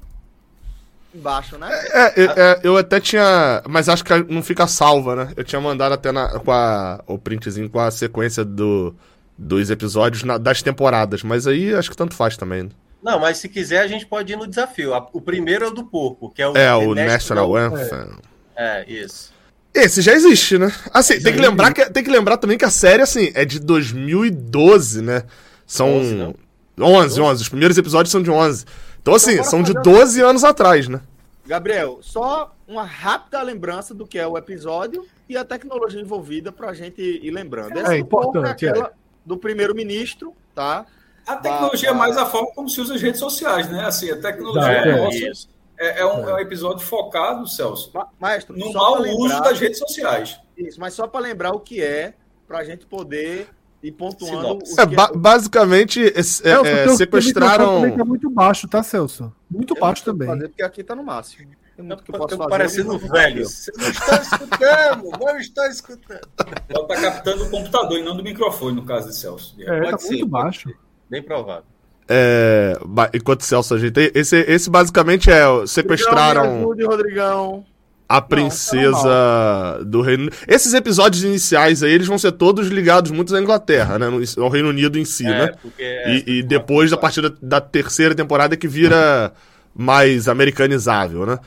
Embaixo, 1.14 1.56
né? 1.58 1.68
É, 1.92 2.22
é, 2.22 2.24
é, 2.24 2.60
eu 2.62 2.76
até 2.76 2.98
tinha. 2.98 3.62
Mas 3.68 3.88
acho 3.88 4.04
que 4.04 4.12
não 4.28 4.42
fica 4.42 4.66
salva, 4.66 5.14
né? 5.14 5.32
Eu 5.36 5.44
tinha 5.44 5.60
mandado 5.60 5.92
até 5.92 6.10
na, 6.10 6.28
com 6.40 6.50
a, 6.50 7.00
o 7.06 7.16
printzinho 7.18 7.70
com 7.70 7.78
a 7.78 7.90
sequência 7.90 8.44
do, 8.44 8.94
dos 9.38 9.70
episódios 9.70 10.24
na- 10.24 10.38
das 10.38 10.60
temporadas. 10.62 11.22
Mas 11.22 11.46
aí 11.46 11.72
acho 11.74 11.90
que 11.90 11.96
tanto 11.96 12.14
faz 12.14 12.36
também. 12.36 12.64
né? 12.64 12.70
Não, 13.02 13.20
mas 13.20 13.36
se 13.38 13.48
quiser 13.48 13.80
a 13.80 13.86
gente 13.86 14.06
pode 14.06 14.32
ir 14.32 14.36
no 14.36 14.46
desafio. 14.46 14.92
O 15.12 15.20
primeiro 15.20 15.66
é 15.66 15.68
o 15.68 15.70
do 15.70 15.84
porco, 15.84 16.30
que 16.30 16.42
é 16.42 16.48
o 16.48 16.56
É, 16.56 16.74
o 16.74 16.94
National 16.94 17.54
Anthem. 17.54 18.08
É, 18.56 18.84
isso. 18.90 19.32
Esse 19.74 20.00
já 20.02 20.12
existe, 20.14 20.56
né? 20.56 20.72
Assim, 20.92 21.20
tem 21.20 21.32
que, 21.34 21.40
lembrar 21.40 21.72
que, 21.74 21.84
tem 21.90 22.02
que 22.02 22.10
lembrar 22.10 22.36
também 22.38 22.56
que 22.56 22.64
a 22.64 22.70
série, 22.70 23.02
assim, 23.02 23.30
é 23.34 23.44
de 23.44 23.58
2012, 23.60 25.02
né? 25.02 25.22
São 25.66 25.92
11, 25.98 26.14
não? 26.14 26.34
11, 26.80 27.20
11. 27.20 27.42
Os 27.42 27.48
primeiros 27.48 27.76
episódios 27.76 28.10
são 28.10 28.22
de 28.22 28.30
11. 28.30 28.64
Então, 29.04 29.14
assim, 29.14 29.32
bora 29.36 29.44
são 29.44 29.62
de 29.62 29.74
fazer- 29.74 29.82
12 29.90 30.20
anos 30.22 30.44
atrás, 30.44 30.88
né? 30.88 31.02
Gabriel, 31.46 31.98
só 32.00 32.54
uma 32.66 32.84
rápida 32.84 33.42
lembrança 33.42 33.92
do 33.94 34.06
que 34.06 34.18
é 34.18 34.26
o 34.26 34.38
episódio 34.38 35.06
e 35.28 35.36
a 35.36 35.44
tecnologia 35.44 36.00
envolvida 36.00 36.50
para 36.50 36.70
a 36.70 36.72
gente 36.74 37.02
ir 37.02 37.30
lembrando. 37.30 37.78
Essa 37.78 37.94
É 37.94 37.98
importante, 37.98 38.66
aquela 38.66 38.92
do 39.26 39.36
primeiro-ministro, 39.36 40.32
tá? 40.54 40.86
A 41.26 41.36
tecnologia 41.36 41.90
é 41.90 41.92
Bah, 41.92 41.98
mais 41.98 42.16
a 42.16 42.24
forma 42.24 42.48
como 42.54 42.66
se 42.68 42.80
usa 42.80 42.94
as 42.94 43.02
redes 43.02 43.20
sociais, 43.20 43.70
né? 43.70 43.84
Assim, 43.84 44.10
a 44.10 44.18
tecnologia 44.18 44.72
é, 44.72 44.88
é. 44.88 44.96
nossa- 44.96 45.48
é- 45.78 46.00
é 46.00 46.06
um, 46.06 46.26
é 46.30 46.34
um 46.34 46.38
episódio 46.38 46.80
focado, 46.86 47.46
Celso, 47.46 47.90
Ma- 47.92 48.08
Maestro, 48.18 48.56
no 48.56 48.72
só 48.72 48.78
mau 48.78 49.02
pra 49.02 49.10
uso 49.12 49.22
lembrar- 49.22 49.40
das 49.40 49.60
redes 49.60 49.78
sociais. 49.78 50.40
Isso, 50.56 50.80
mas 50.80 50.94
só 50.94 51.06
para 51.06 51.20
lembrar 51.20 51.52
o 51.52 51.60
que 51.60 51.82
é, 51.82 52.14
para 52.48 52.58
a 52.58 52.64
gente 52.64 52.86
poder 52.86 53.48
ir 53.88 53.92
pontuando 53.92 54.58
É, 54.78 54.86
que 54.86 54.94
ba- 54.94 55.12
basicamente, 55.14 56.00
esse- 56.00 56.42
é, 56.46 56.52
Celso, 56.54 56.66
é, 56.66 56.88
sequestraram. 56.96 57.80
também 57.82 57.96
tá 57.96 58.04
muito 58.04 58.30
baixo, 58.30 58.66
tá, 58.68 58.82
Celso? 58.82 59.32
Muito 59.50 59.74
Eu 59.76 59.80
baixo 59.80 60.04
também. 60.04 60.28
fazer, 60.28 60.48
porque 60.48 60.62
aqui 60.62 60.82
tá 60.82 60.94
no 60.94 61.02
máximo. 61.04 61.50
Tem 61.76 61.84
muito 61.84 62.04
que 62.04 62.10
eu 62.10 62.18
posso 62.18 62.28
Tô 62.28 62.36
fazer. 62.36 62.50
parecendo 62.50 62.98
velho. 62.98 63.44
Você 63.48 63.72
não 63.76 63.88
está 63.88 64.16
escutando, 64.16 65.10
não 65.18 65.38
está 65.38 65.68
escutando. 65.68 66.20
Ela 66.68 66.82
está 66.82 67.00
captando 67.00 67.44
o 67.44 67.50
computador 67.50 67.98
e 67.98 68.02
não 68.04 68.16
do 68.16 68.22
microfone, 68.22 68.76
no 68.76 68.84
caso 68.84 69.08
de 69.08 69.16
Celso. 69.16 69.56
É, 69.60 69.90
tá 69.90 69.98
ser, 69.98 70.08
muito 70.08 70.26
baixo. 70.26 70.70
Bem 71.10 71.22
provável. 71.22 71.64
É, 72.08 72.78
enquanto 73.12 73.40
o 73.40 73.44
Celso 73.44 73.74
ajeita. 73.74 74.00
Esse, 74.14 74.36
esse 74.42 74.70
basicamente 74.70 75.30
é. 75.30 75.42
Rodrigão, 75.44 75.62
me 75.62 75.68
Sequestraram 75.68 76.58
ajude, 76.60 76.84
Rodrigão. 76.84 77.64
A 78.08 78.20
princesa 78.20 79.80
do 79.86 80.00
Reino 80.02 80.30
Esses 80.46 80.74
episódios 80.74 81.24
iniciais 81.24 81.82
aí, 81.82 81.92
eles 81.92 82.06
vão 82.06 82.18
ser 82.18 82.32
todos 82.32 82.68
ligados 82.68 83.10
muito 83.10 83.34
à 83.34 83.40
Inglaterra, 83.40 83.98
né? 83.98 84.06
Ao 84.38 84.48
Reino 84.48 84.68
Unido 84.68 84.98
em 84.98 85.04
si, 85.04 85.24
né? 85.24 85.52
porque 85.60 85.82
é- 85.82 86.16
E, 86.26 86.38
e 86.38 86.42
depois, 86.42 86.92
a 86.92 86.96
partir 86.96 87.22
da, 87.22 87.32
da 87.40 87.60
terceira 87.60 88.14
temporada, 88.14 88.56
que 88.56 88.68
vira 88.68 89.32
mais 89.74 90.28
americanizável, 90.28 91.26
né? 91.26 91.38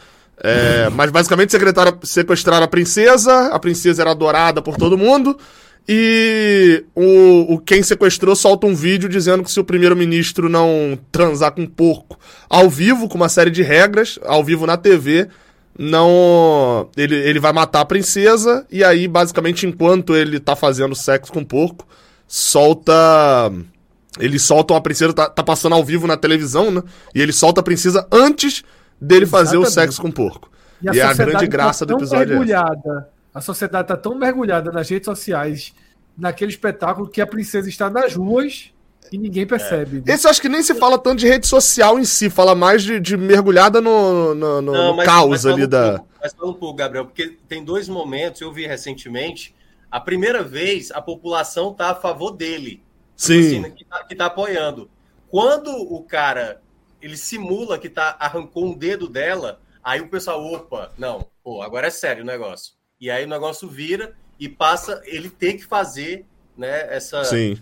É, 0.43 0.89
mas 0.91 1.09
basicamente 1.09 1.51
sequestraram 2.03 2.63
a 2.63 2.67
princesa, 2.67 3.47
a 3.47 3.57
princesa 3.57 4.03
era 4.03 4.11
adorada 4.11 4.61
por 4.61 4.77
todo 4.77 4.95
mundo, 4.97 5.35
e 5.89 6.84
o, 6.93 7.55
o 7.55 7.59
quem 7.59 7.81
sequestrou 7.81 8.35
solta 8.35 8.67
um 8.67 8.75
vídeo 8.75 9.09
dizendo 9.09 9.41
que 9.43 9.49
se 9.51 9.59
o 9.59 9.63
primeiro-ministro 9.63 10.47
não 10.49 10.99
transar 11.11 11.53
com 11.53 11.61
um 11.61 11.67
porco 11.67 12.19
ao 12.49 12.69
vivo, 12.69 13.07
com 13.07 13.15
uma 13.15 13.29
série 13.29 13.49
de 13.49 13.63
regras, 13.63 14.19
ao 14.25 14.43
vivo 14.43 14.67
na 14.67 14.77
TV, 14.77 15.27
não. 15.77 16.89
Ele, 16.97 17.15
ele 17.15 17.39
vai 17.39 17.53
matar 17.53 17.81
a 17.81 17.85
princesa, 17.85 18.65
e 18.71 18.83
aí, 18.83 19.07
basicamente, 19.07 19.65
enquanto 19.65 20.15
ele 20.15 20.39
tá 20.39 20.55
fazendo 20.55 20.95
sexo 20.95 21.31
com 21.31 21.39
o 21.39 21.45
porco, 21.45 21.87
solta. 22.27 23.51
Eles 24.19 24.41
soltam 24.41 24.75
a 24.75 24.81
princesa, 24.81 25.13
tá, 25.13 25.29
tá 25.29 25.43
passando 25.43 25.75
ao 25.75 25.83
vivo 25.83 26.07
na 26.07 26.17
televisão, 26.17 26.71
né? 26.71 26.81
E 27.13 27.21
ele 27.21 27.31
solta 27.31 27.61
a 27.61 27.63
princesa 27.63 28.07
antes 28.11 28.63
dele 28.99 29.27
fazer 29.27 29.57
o 29.57 29.61
Exatamente. 29.61 29.73
sexo 29.73 30.01
com 30.01 30.07
o 30.07 30.13
porco. 30.13 30.49
E 30.81 30.89
a, 30.89 30.93
E 30.93 31.01
a 31.01 31.07
sociedade 31.09 31.31
grande 31.31 31.47
graça 31.47 31.85
do 31.85 31.89
tão 31.89 31.97
episódio 31.99 32.23
é 32.23 32.37
mergulhada, 32.37 33.09
A 33.33 33.41
sociedade 33.41 33.87
tá 33.87 33.95
tão 33.95 34.15
mergulhada 34.17 34.71
nas 34.71 34.89
redes 34.89 35.05
sociais, 35.05 35.73
naquele 36.17 36.51
espetáculo, 36.51 37.07
que 37.07 37.21
a 37.21 37.27
princesa 37.27 37.69
está 37.69 37.89
nas 37.89 38.15
ruas 38.15 38.71
e 39.11 39.17
ninguém 39.17 39.45
percebe. 39.47 39.97
né? 40.05 40.13
Esse 40.13 40.25
eu 40.27 40.31
acho 40.31 40.41
que 40.41 40.49
nem 40.49 40.61
se 40.61 40.75
fala 40.75 40.97
tanto 40.97 41.19
de 41.19 41.27
rede 41.27 41.47
social 41.47 41.97
em 41.99 42.05
si, 42.05 42.29
fala 42.29 42.53
mais 42.55 42.84
de, 42.84 42.99
de 42.99 43.15
mergulhada 43.17 43.79
no, 43.81 44.34
no, 44.35 44.61
no- 44.61 44.93
no 44.95 45.03
caos 45.03 45.43
fala 45.43 45.53
ali 45.55 45.65
um 45.65 45.69
da. 45.69 45.89
pouco, 45.99 46.09
mas 46.21 46.34
fala 46.34 46.49
um 46.51 46.53
pouco, 46.53 46.75
Gabriel, 46.75 47.05
porque 47.05 47.38
tem 47.47 47.63
dois 47.63 47.88
momentos, 47.88 48.41
eu 48.41 48.51
vi 48.51 48.65
recentemente, 48.67 49.55
a 49.89 49.99
primeira 49.99 50.43
vez 50.43 50.91
a 50.91 51.01
população 51.01 51.73
tá 51.73 51.91
a 51.91 51.95
favor 51.95 52.31
dele. 52.31 52.84
Sim. 53.15 53.39
assim, 53.65 53.71
que, 53.71 53.85
tá, 53.85 54.03
que 54.03 54.15
tá 54.15 54.25
apoiando. 54.27 54.89
Quando 55.29 55.71
o 55.71 56.03
cara 56.03 56.61
ele 57.01 57.17
simula 57.17 57.77
que 57.77 57.89
tá, 57.89 58.15
arrancou 58.19 58.65
um 58.65 58.73
dedo 58.73 59.07
dela, 59.07 59.59
aí 59.84 60.01
o 60.01 60.07
pessoal, 60.07 60.43
opa, 60.43 60.91
não, 60.97 61.25
pô, 61.43 61.61
agora 61.61 61.88
é 61.88 61.91
sério 61.91 62.23
o 62.23 62.25
negócio. 62.25 62.73
E 62.99 63.09
aí 63.11 63.25
o 63.25 63.29
negócio 63.29 63.67
vira 63.69 64.13
e 64.39 64.49
passa 64.49 65.01
ele 65.05 65.29
ter 65.29 65.53
que 65.53 65.65
fazer 65.65 66.25
né, 66.57 66.93
essa 66.95 67.23
Sim. 67.23 67.57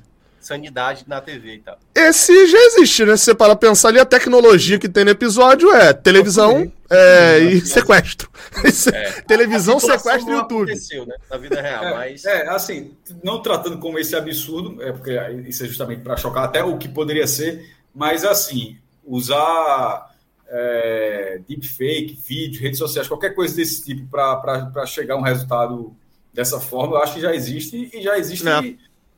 Sanidade 0.46 1.04
na 1.08 1.20
TV 1.22 1.56
e 1.56 1.60
tal. 1.60 1.78
Esse 1.94 2.48
já 2.48 2.58
existe, 2.58 3.04
né? 3.06 3.18
Se 3.18 3.26
você 3.26 3.36
parar 3.36 3.56
pra 3.56 3.70
pensar 3.70 3.90
ali, 3.90 4.00
a 4.00 4.06
tecnologia 4.06 4.78
que 4.78 4.88
tem 4.88 5.04
no 5.04 5.12
episódio 5.12 5.72
é 5.74 5.92
televisão 5.94 6.72
é, 6.90 7.40
e 7.40 7.62
sequestro. 7.62 8.30
Isso 8.64 8.90
é- 8.90 9.22
Televisão, 9.24 9.80
situação 9.80 10.12
sequestro 10.12 10.34
e 10.34 10.38
YouTube. 10.38 10.72
aconteceu, 10.72 11.06
né, 11.06 11.16
na 11.30 11.38
vida 11.38 11.62
real, 11.62 11.84
É, 11.84 11.94
mas 11.94 12.26
é, 12.26 12.48
assim, 12.50 12.92
não 13.24 13.42
tratando 13.42 13.78
como 13.80 13.98
esse 14.00 14.16
absurdo, 14.16 14.82
é 14.84 14.92
porque 14.92 15.12
isso 15.48 15.64
é 15.64 15.68
justamente 15.68 16.02
para 16.02 16.16
chocar 16.18 16.44
até 16.46 16.64
o 16.64 16.78
que 16.78 16.88
poderia 16.88 17.26
ser, 17.28 17.66
mas 17.94 18.24
assim, 18.24 18.78
usar 19.04 20.12
é, 20.48 21.40
deepfake, 21.48 22.20
vídeo, 22.28 22.62
redes 22.62 22.78
sociais, 22.78 23.08
qualquer 23.08 23.34
coisa 23.34 23.56
desse 23.56 23.84
tipo 23.84 24.08
para 24.08 24.86
chegar 24.86 25.16
a 25.16 25.18
um 25.18 25.22
resultado 25.22 25.96
dessa 26.34 26.60
forma, 26.60 26.96
eu 26.98 27.02
acho 27.04 27.16
que 27.16 27.22
já 27.22 27.34
existe 27.34 27.90
e 27.94 28.02
já 28.02 28.18
existe 28.18 28.48
É. 28.48 28.52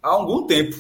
há 0.02 0.10
algum 0.10 0.46
tempo. 0.48 0.76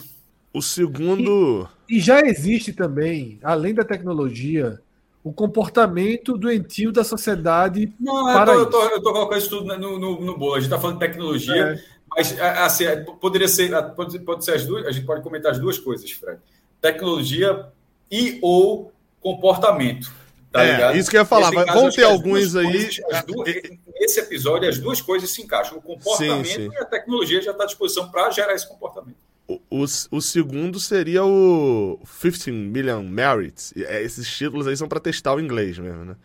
O 0.57 0.61
segundo. 0.61 1.67
E 1.89 1.99
já 1.99 2.19
existe 2.21 2.73
também, 2.73 3.39
além 3.43 3.73
da 3.73 3.83
tecnologia, 3.83 4.79
o 5.23 5.31
comportamento 5.31 6.37
doentio 6.37 6.91
da 6.91 7.03
sociedade. 7.03 7.93
Não, 7.99 8.27
eu 8.29 8.33
Para 8.33 8.53
tô, 8.53 8.59
eu, 8.59 8.65
tô, 8.69 8.81
eu 8.89 9.01
tô 9.03 9.13
colocando 9.13 9.37
isso 9.39 9.49
tudo 9.49 9.77
no, 9.77 9.99
no, 9.99 10.21
no 10.21 10.37
bolo. 10.37 10.53
A 10.55 10.59
gente 10.59 10.65
está 10.65 10.79
falando 10.79 10.99
de 10.99 11.05
tecnologia, 11.05 11.55
É. 11.55 11.83
mas 12.09 12.37
é, 12.37 12.49
assim, 12.59 12.85
é, 12.85 12.95
poderia 12.97 13.47
ser, 13.47 13.69
pode, 13.95 14.19
pode 14.19 14.43
ser 14.43 14.51
as 14.55 14.65
duas, 14.65 14.85
a 14.85 14.91
gente 14.91 15.05
pode 15.05 15.21
comentar 15.21 15.51
as 15.51 15.59
duas 15.59 15.77
coisas, 15.77 16.09
Fred. 16.11 16.39
tecnologia 16.81 17.65
e 18.11 18.39
ou 18.41 18.91
comportamento. 19.21 20.11
Tá 20.51 20.63
É, 20.63 20.71
ligado? 20.71 20.97
isso 20.97 21.09
que 21.09 21.17
eu 21.17 21.21
ia 21.21 21.25
falar, 21.25 21.51
caso, 21.51 21.79
vão 21.79 21.89
ter 21.91 22.03
alguns 22.03 22.55
aí- 22.55 22.71
coisas- 22.71 22.99
as 23.11 23.23
duas- 23.25 23.53
nesse 23.99 24.19
episódio, 24.21 24.69
as 24.69 24.77
duas 24.79 25.01
coisas 25.01 25.29
se 25.29 25.41
encaixam. 25.41 25.77
O 25.77 25.81
comportamento 25.81 26.47
Sim, 26.47 26.53
sim. 26.53 26.69
e 26.71 26.77
a 26.77 26.85
tecnologia 26.85 27.41
já 27.41 27.51
está 27.51 27.63
à 27.63 27.67
disposição 27.67 28.09
para 28.09 28.29
gerar 28.31 28.53
esse 28.55 28.67
comportamento. 28.67 29.17
O, 29.47 29.61
o, 29.69 29.85
o 30.11 30.21
segundo 30.21 30.79
seria 30.79 31.23
o 31.23 31.99
15 32.21 32.51
Million 32.51 33.01
Merits. 33.03 33.73
E, 33.75 33.83
é, 33.83 34.03
Esses 34.03 34.29
títulos 34.29 34.67
aí 34.67 34.75
são 34.75 34.87
pra 34.89 34.99
testar 34.99 35.33
o 35.35 35.39
inglês 35.39 35.77
mesmo, 35.79 36.03
né? 36.05 36.15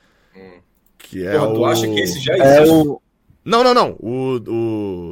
Que 0.99 1.25
é 1.27 1.33
Porra, 1.33 1.49
o... 1.49 1.55
tu 1.55 1.65
acha 1.65 1.87
que 1.87 2.01
esse 2.01 2.19
já 2.21 2.35
É 2.37 2.63
existe? 2.63 2.75
o, 2.89 3.01
Não, 3.45 3.63
não, 3.63 3.75
não. 3.75 3.97
O, 4.01 4.35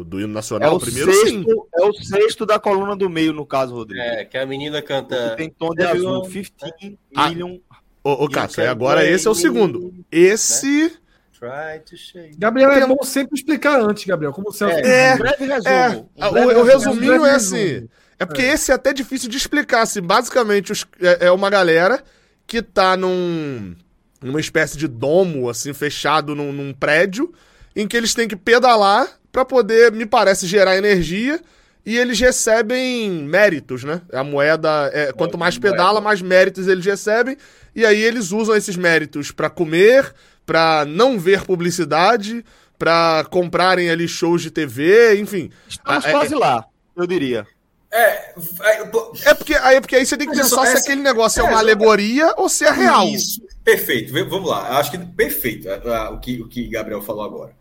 o 0.00 0.04
do 0.04 0.18
hino 0.18 0.30
é 0.30 0.34
nacional, 0.34 0.74
o 0.74 0.76
o 0.76 0.80
primeiro 0.80 1.12
sim. 1.12 1.42
sexto, 1.44 1.68
é 1.74 1.84
o 1.84 1.92
sexto 1.92 2.46
da 2.46 2.58
coluna 2.58 2.96
do 2.96 3.08
meio, 3.10 3.32
no 3.32 3.46
caso, 3.46 3.74
Rodrigo. 3.74 4.02
É, 4.02 4.24
que 4.24 4.36
a 4.38 4.46
menina 4.46 4.78
O 4.78 4.82
que 4.82 4.88
canta. 4.88 5.34
tem 5.36 5.50
tom 5.50 5.70
de 5.74 5.82
azul. 5.84 6.22
15 6.22 6.98
Ah. 7.14 7.28
million. 7.28 7.58
Ô, 8.02 8.24
ô 8.24 8.28
Cássio, 8.28 8.68
agora 8.68 9.08
esse 9.08 9.28
é 9.28 9.30
o 9.30 9.34
segundo. 9.34 9.92
Esse... 10.10 10.96
Try 11.40 11.80
to 11.88 11.96
shake. 11.96 12.36
Gabriel, 12.38 12.70
é 12.70 12.86
bom 12.86 13.02
sempre 13.02 13.34
explicar 13.38 13.80
antes, 13.80 14.04
Gabriel, 14.04 14.32
como 14.32 14.50
o 14.50 14.52
Celso. 14.52 14.76
É, 14.78 15.14
um 15.14 15.18
breve 15.18 15.44
resumo. 15.46 15.68
É, 15.68 15.88
um 15.88 16.28
o, 16.28 16.32
breve 16.32 16.46
o 16.54 16.62
resumo. 16.62 16.94
resuminho 16.94 17.24
é 17.24 17.32
resumo. 17.32 17.60
assim. 17.62 17.88
É 18.18 18.26
porque 18.26 18.42
esse 18.42 18.70
é 18.70 18.74
até 18.74 18.92
difícil 18.92 19.30
de 19.30 19.38
explicar. 19.38 19.80
Assim, 19.82 20.02
basicamente, 20.02 20.70
os- 20.70 20.84
é, 21.00 21.26
é 21.28 21.30
uma 21.32 21.48
galera 21.48 22.02
que 22.46 22.60
tá 22.60 22.94
num, 22.94 23.74
numa 24.22 24.38
espécie 24.40 24.76
de 24.76 24.86
domo, 24.86 25.48
assim, 25.48 25.72
fechado 25.72 26.34
num, 26.34 26.52
num 26.52 26.74
prédio, 26.74 27.32
em 27.74 27.88
que 27.88 27.96
eles 27.96 28.12
têm 28.12 28.28
que 28.28 28.36
pedalar 28.36 29.08
pra 29.32 29.42
poder, 29.44 29.90
me 29.92 30.04
parece, 30.04 30.46
gerar 30.46 30.76
energia. 30.76 31.40
E 31.86 31.96
eles 31.96 32.20
recebem 32.20 33.10
méritos, 33.10 33.84
né? 33.84 34.02
A 34.12 34.22
moeda, 34.22 34.90
é, 34.92 35.12
quanto 35.12 35.38
mais 35.38 35.56
pedala, 35.56 35.98
mais 36.02 36.20
méritos 36.20 36.68
eles 36.68 36.84
recebem. 36.84 37.38
E 37.74 37.86
aí 37.86 37.98
eles 38.02 38.32
usam 38.32 38.54
esses 38.54 38.76
méritos 38.76 39.30
pra 39.30 39.48
comer, 39.48 40.12
pra 40.50 40.84
não 40.84 41.16
ver 41.16 41.42
publicidade, 41.44 42.44
pra 42.76 43.24
comprarem 43.30 43.88
ali 43.88 44.08
shows 44.08 44.42
de 44.42 44.50
TV, 44.50 45.16
enfim. 45.20 45.48
Estamos 45.68 46.04
Ah, 46.04 46.08
é- 46.08 46.12
quase 46.12 46.34
lá, 46.34 46.64
eu 46.96 47.06
diria. 47.06 47.46
É, 47.92 48.34
é, 48.62 48.84
pô, 48.86 49.12
É 49.24 49.32
porque 49.32 49.54
aí, 49.54 49.80
porque 49.80 49.94
aí 49.94 50.04
você 50.04 50.16
tem 50.16 50.28
que 50.28 50.36
pensar 50.36 50.64
essa- 50.64 50.78
se 50.78 50.82
aquele 50.82 51.02
negócio 51.02 51.38
é, 51.40 51.42
é, 51.42 51.44
uma 51.44 51.52
essa- 51.52 51.60
alegoria 51.60 52.34
ou 52.36 52.48
se 52.48 52.64
é 52.64 52.70
real. 52.72 53.06
Isso, 53.06 53.40
perfeito. 53.64 54.12
Vamos 54.12 54.48
lá. 54.50 54.76
Acho 54.80 54.90
que 54.90 54.98
perfeito 54.98 55.68
é, 55.68 55.80
é, 55.84 56.08
o 56.08 56.18
que 56.18 56.40
o 56.40 56.48
que 56.48 56.66
Gabriel 56.68 57.00
falou 57.00 57.22
agora. 57.24 57.52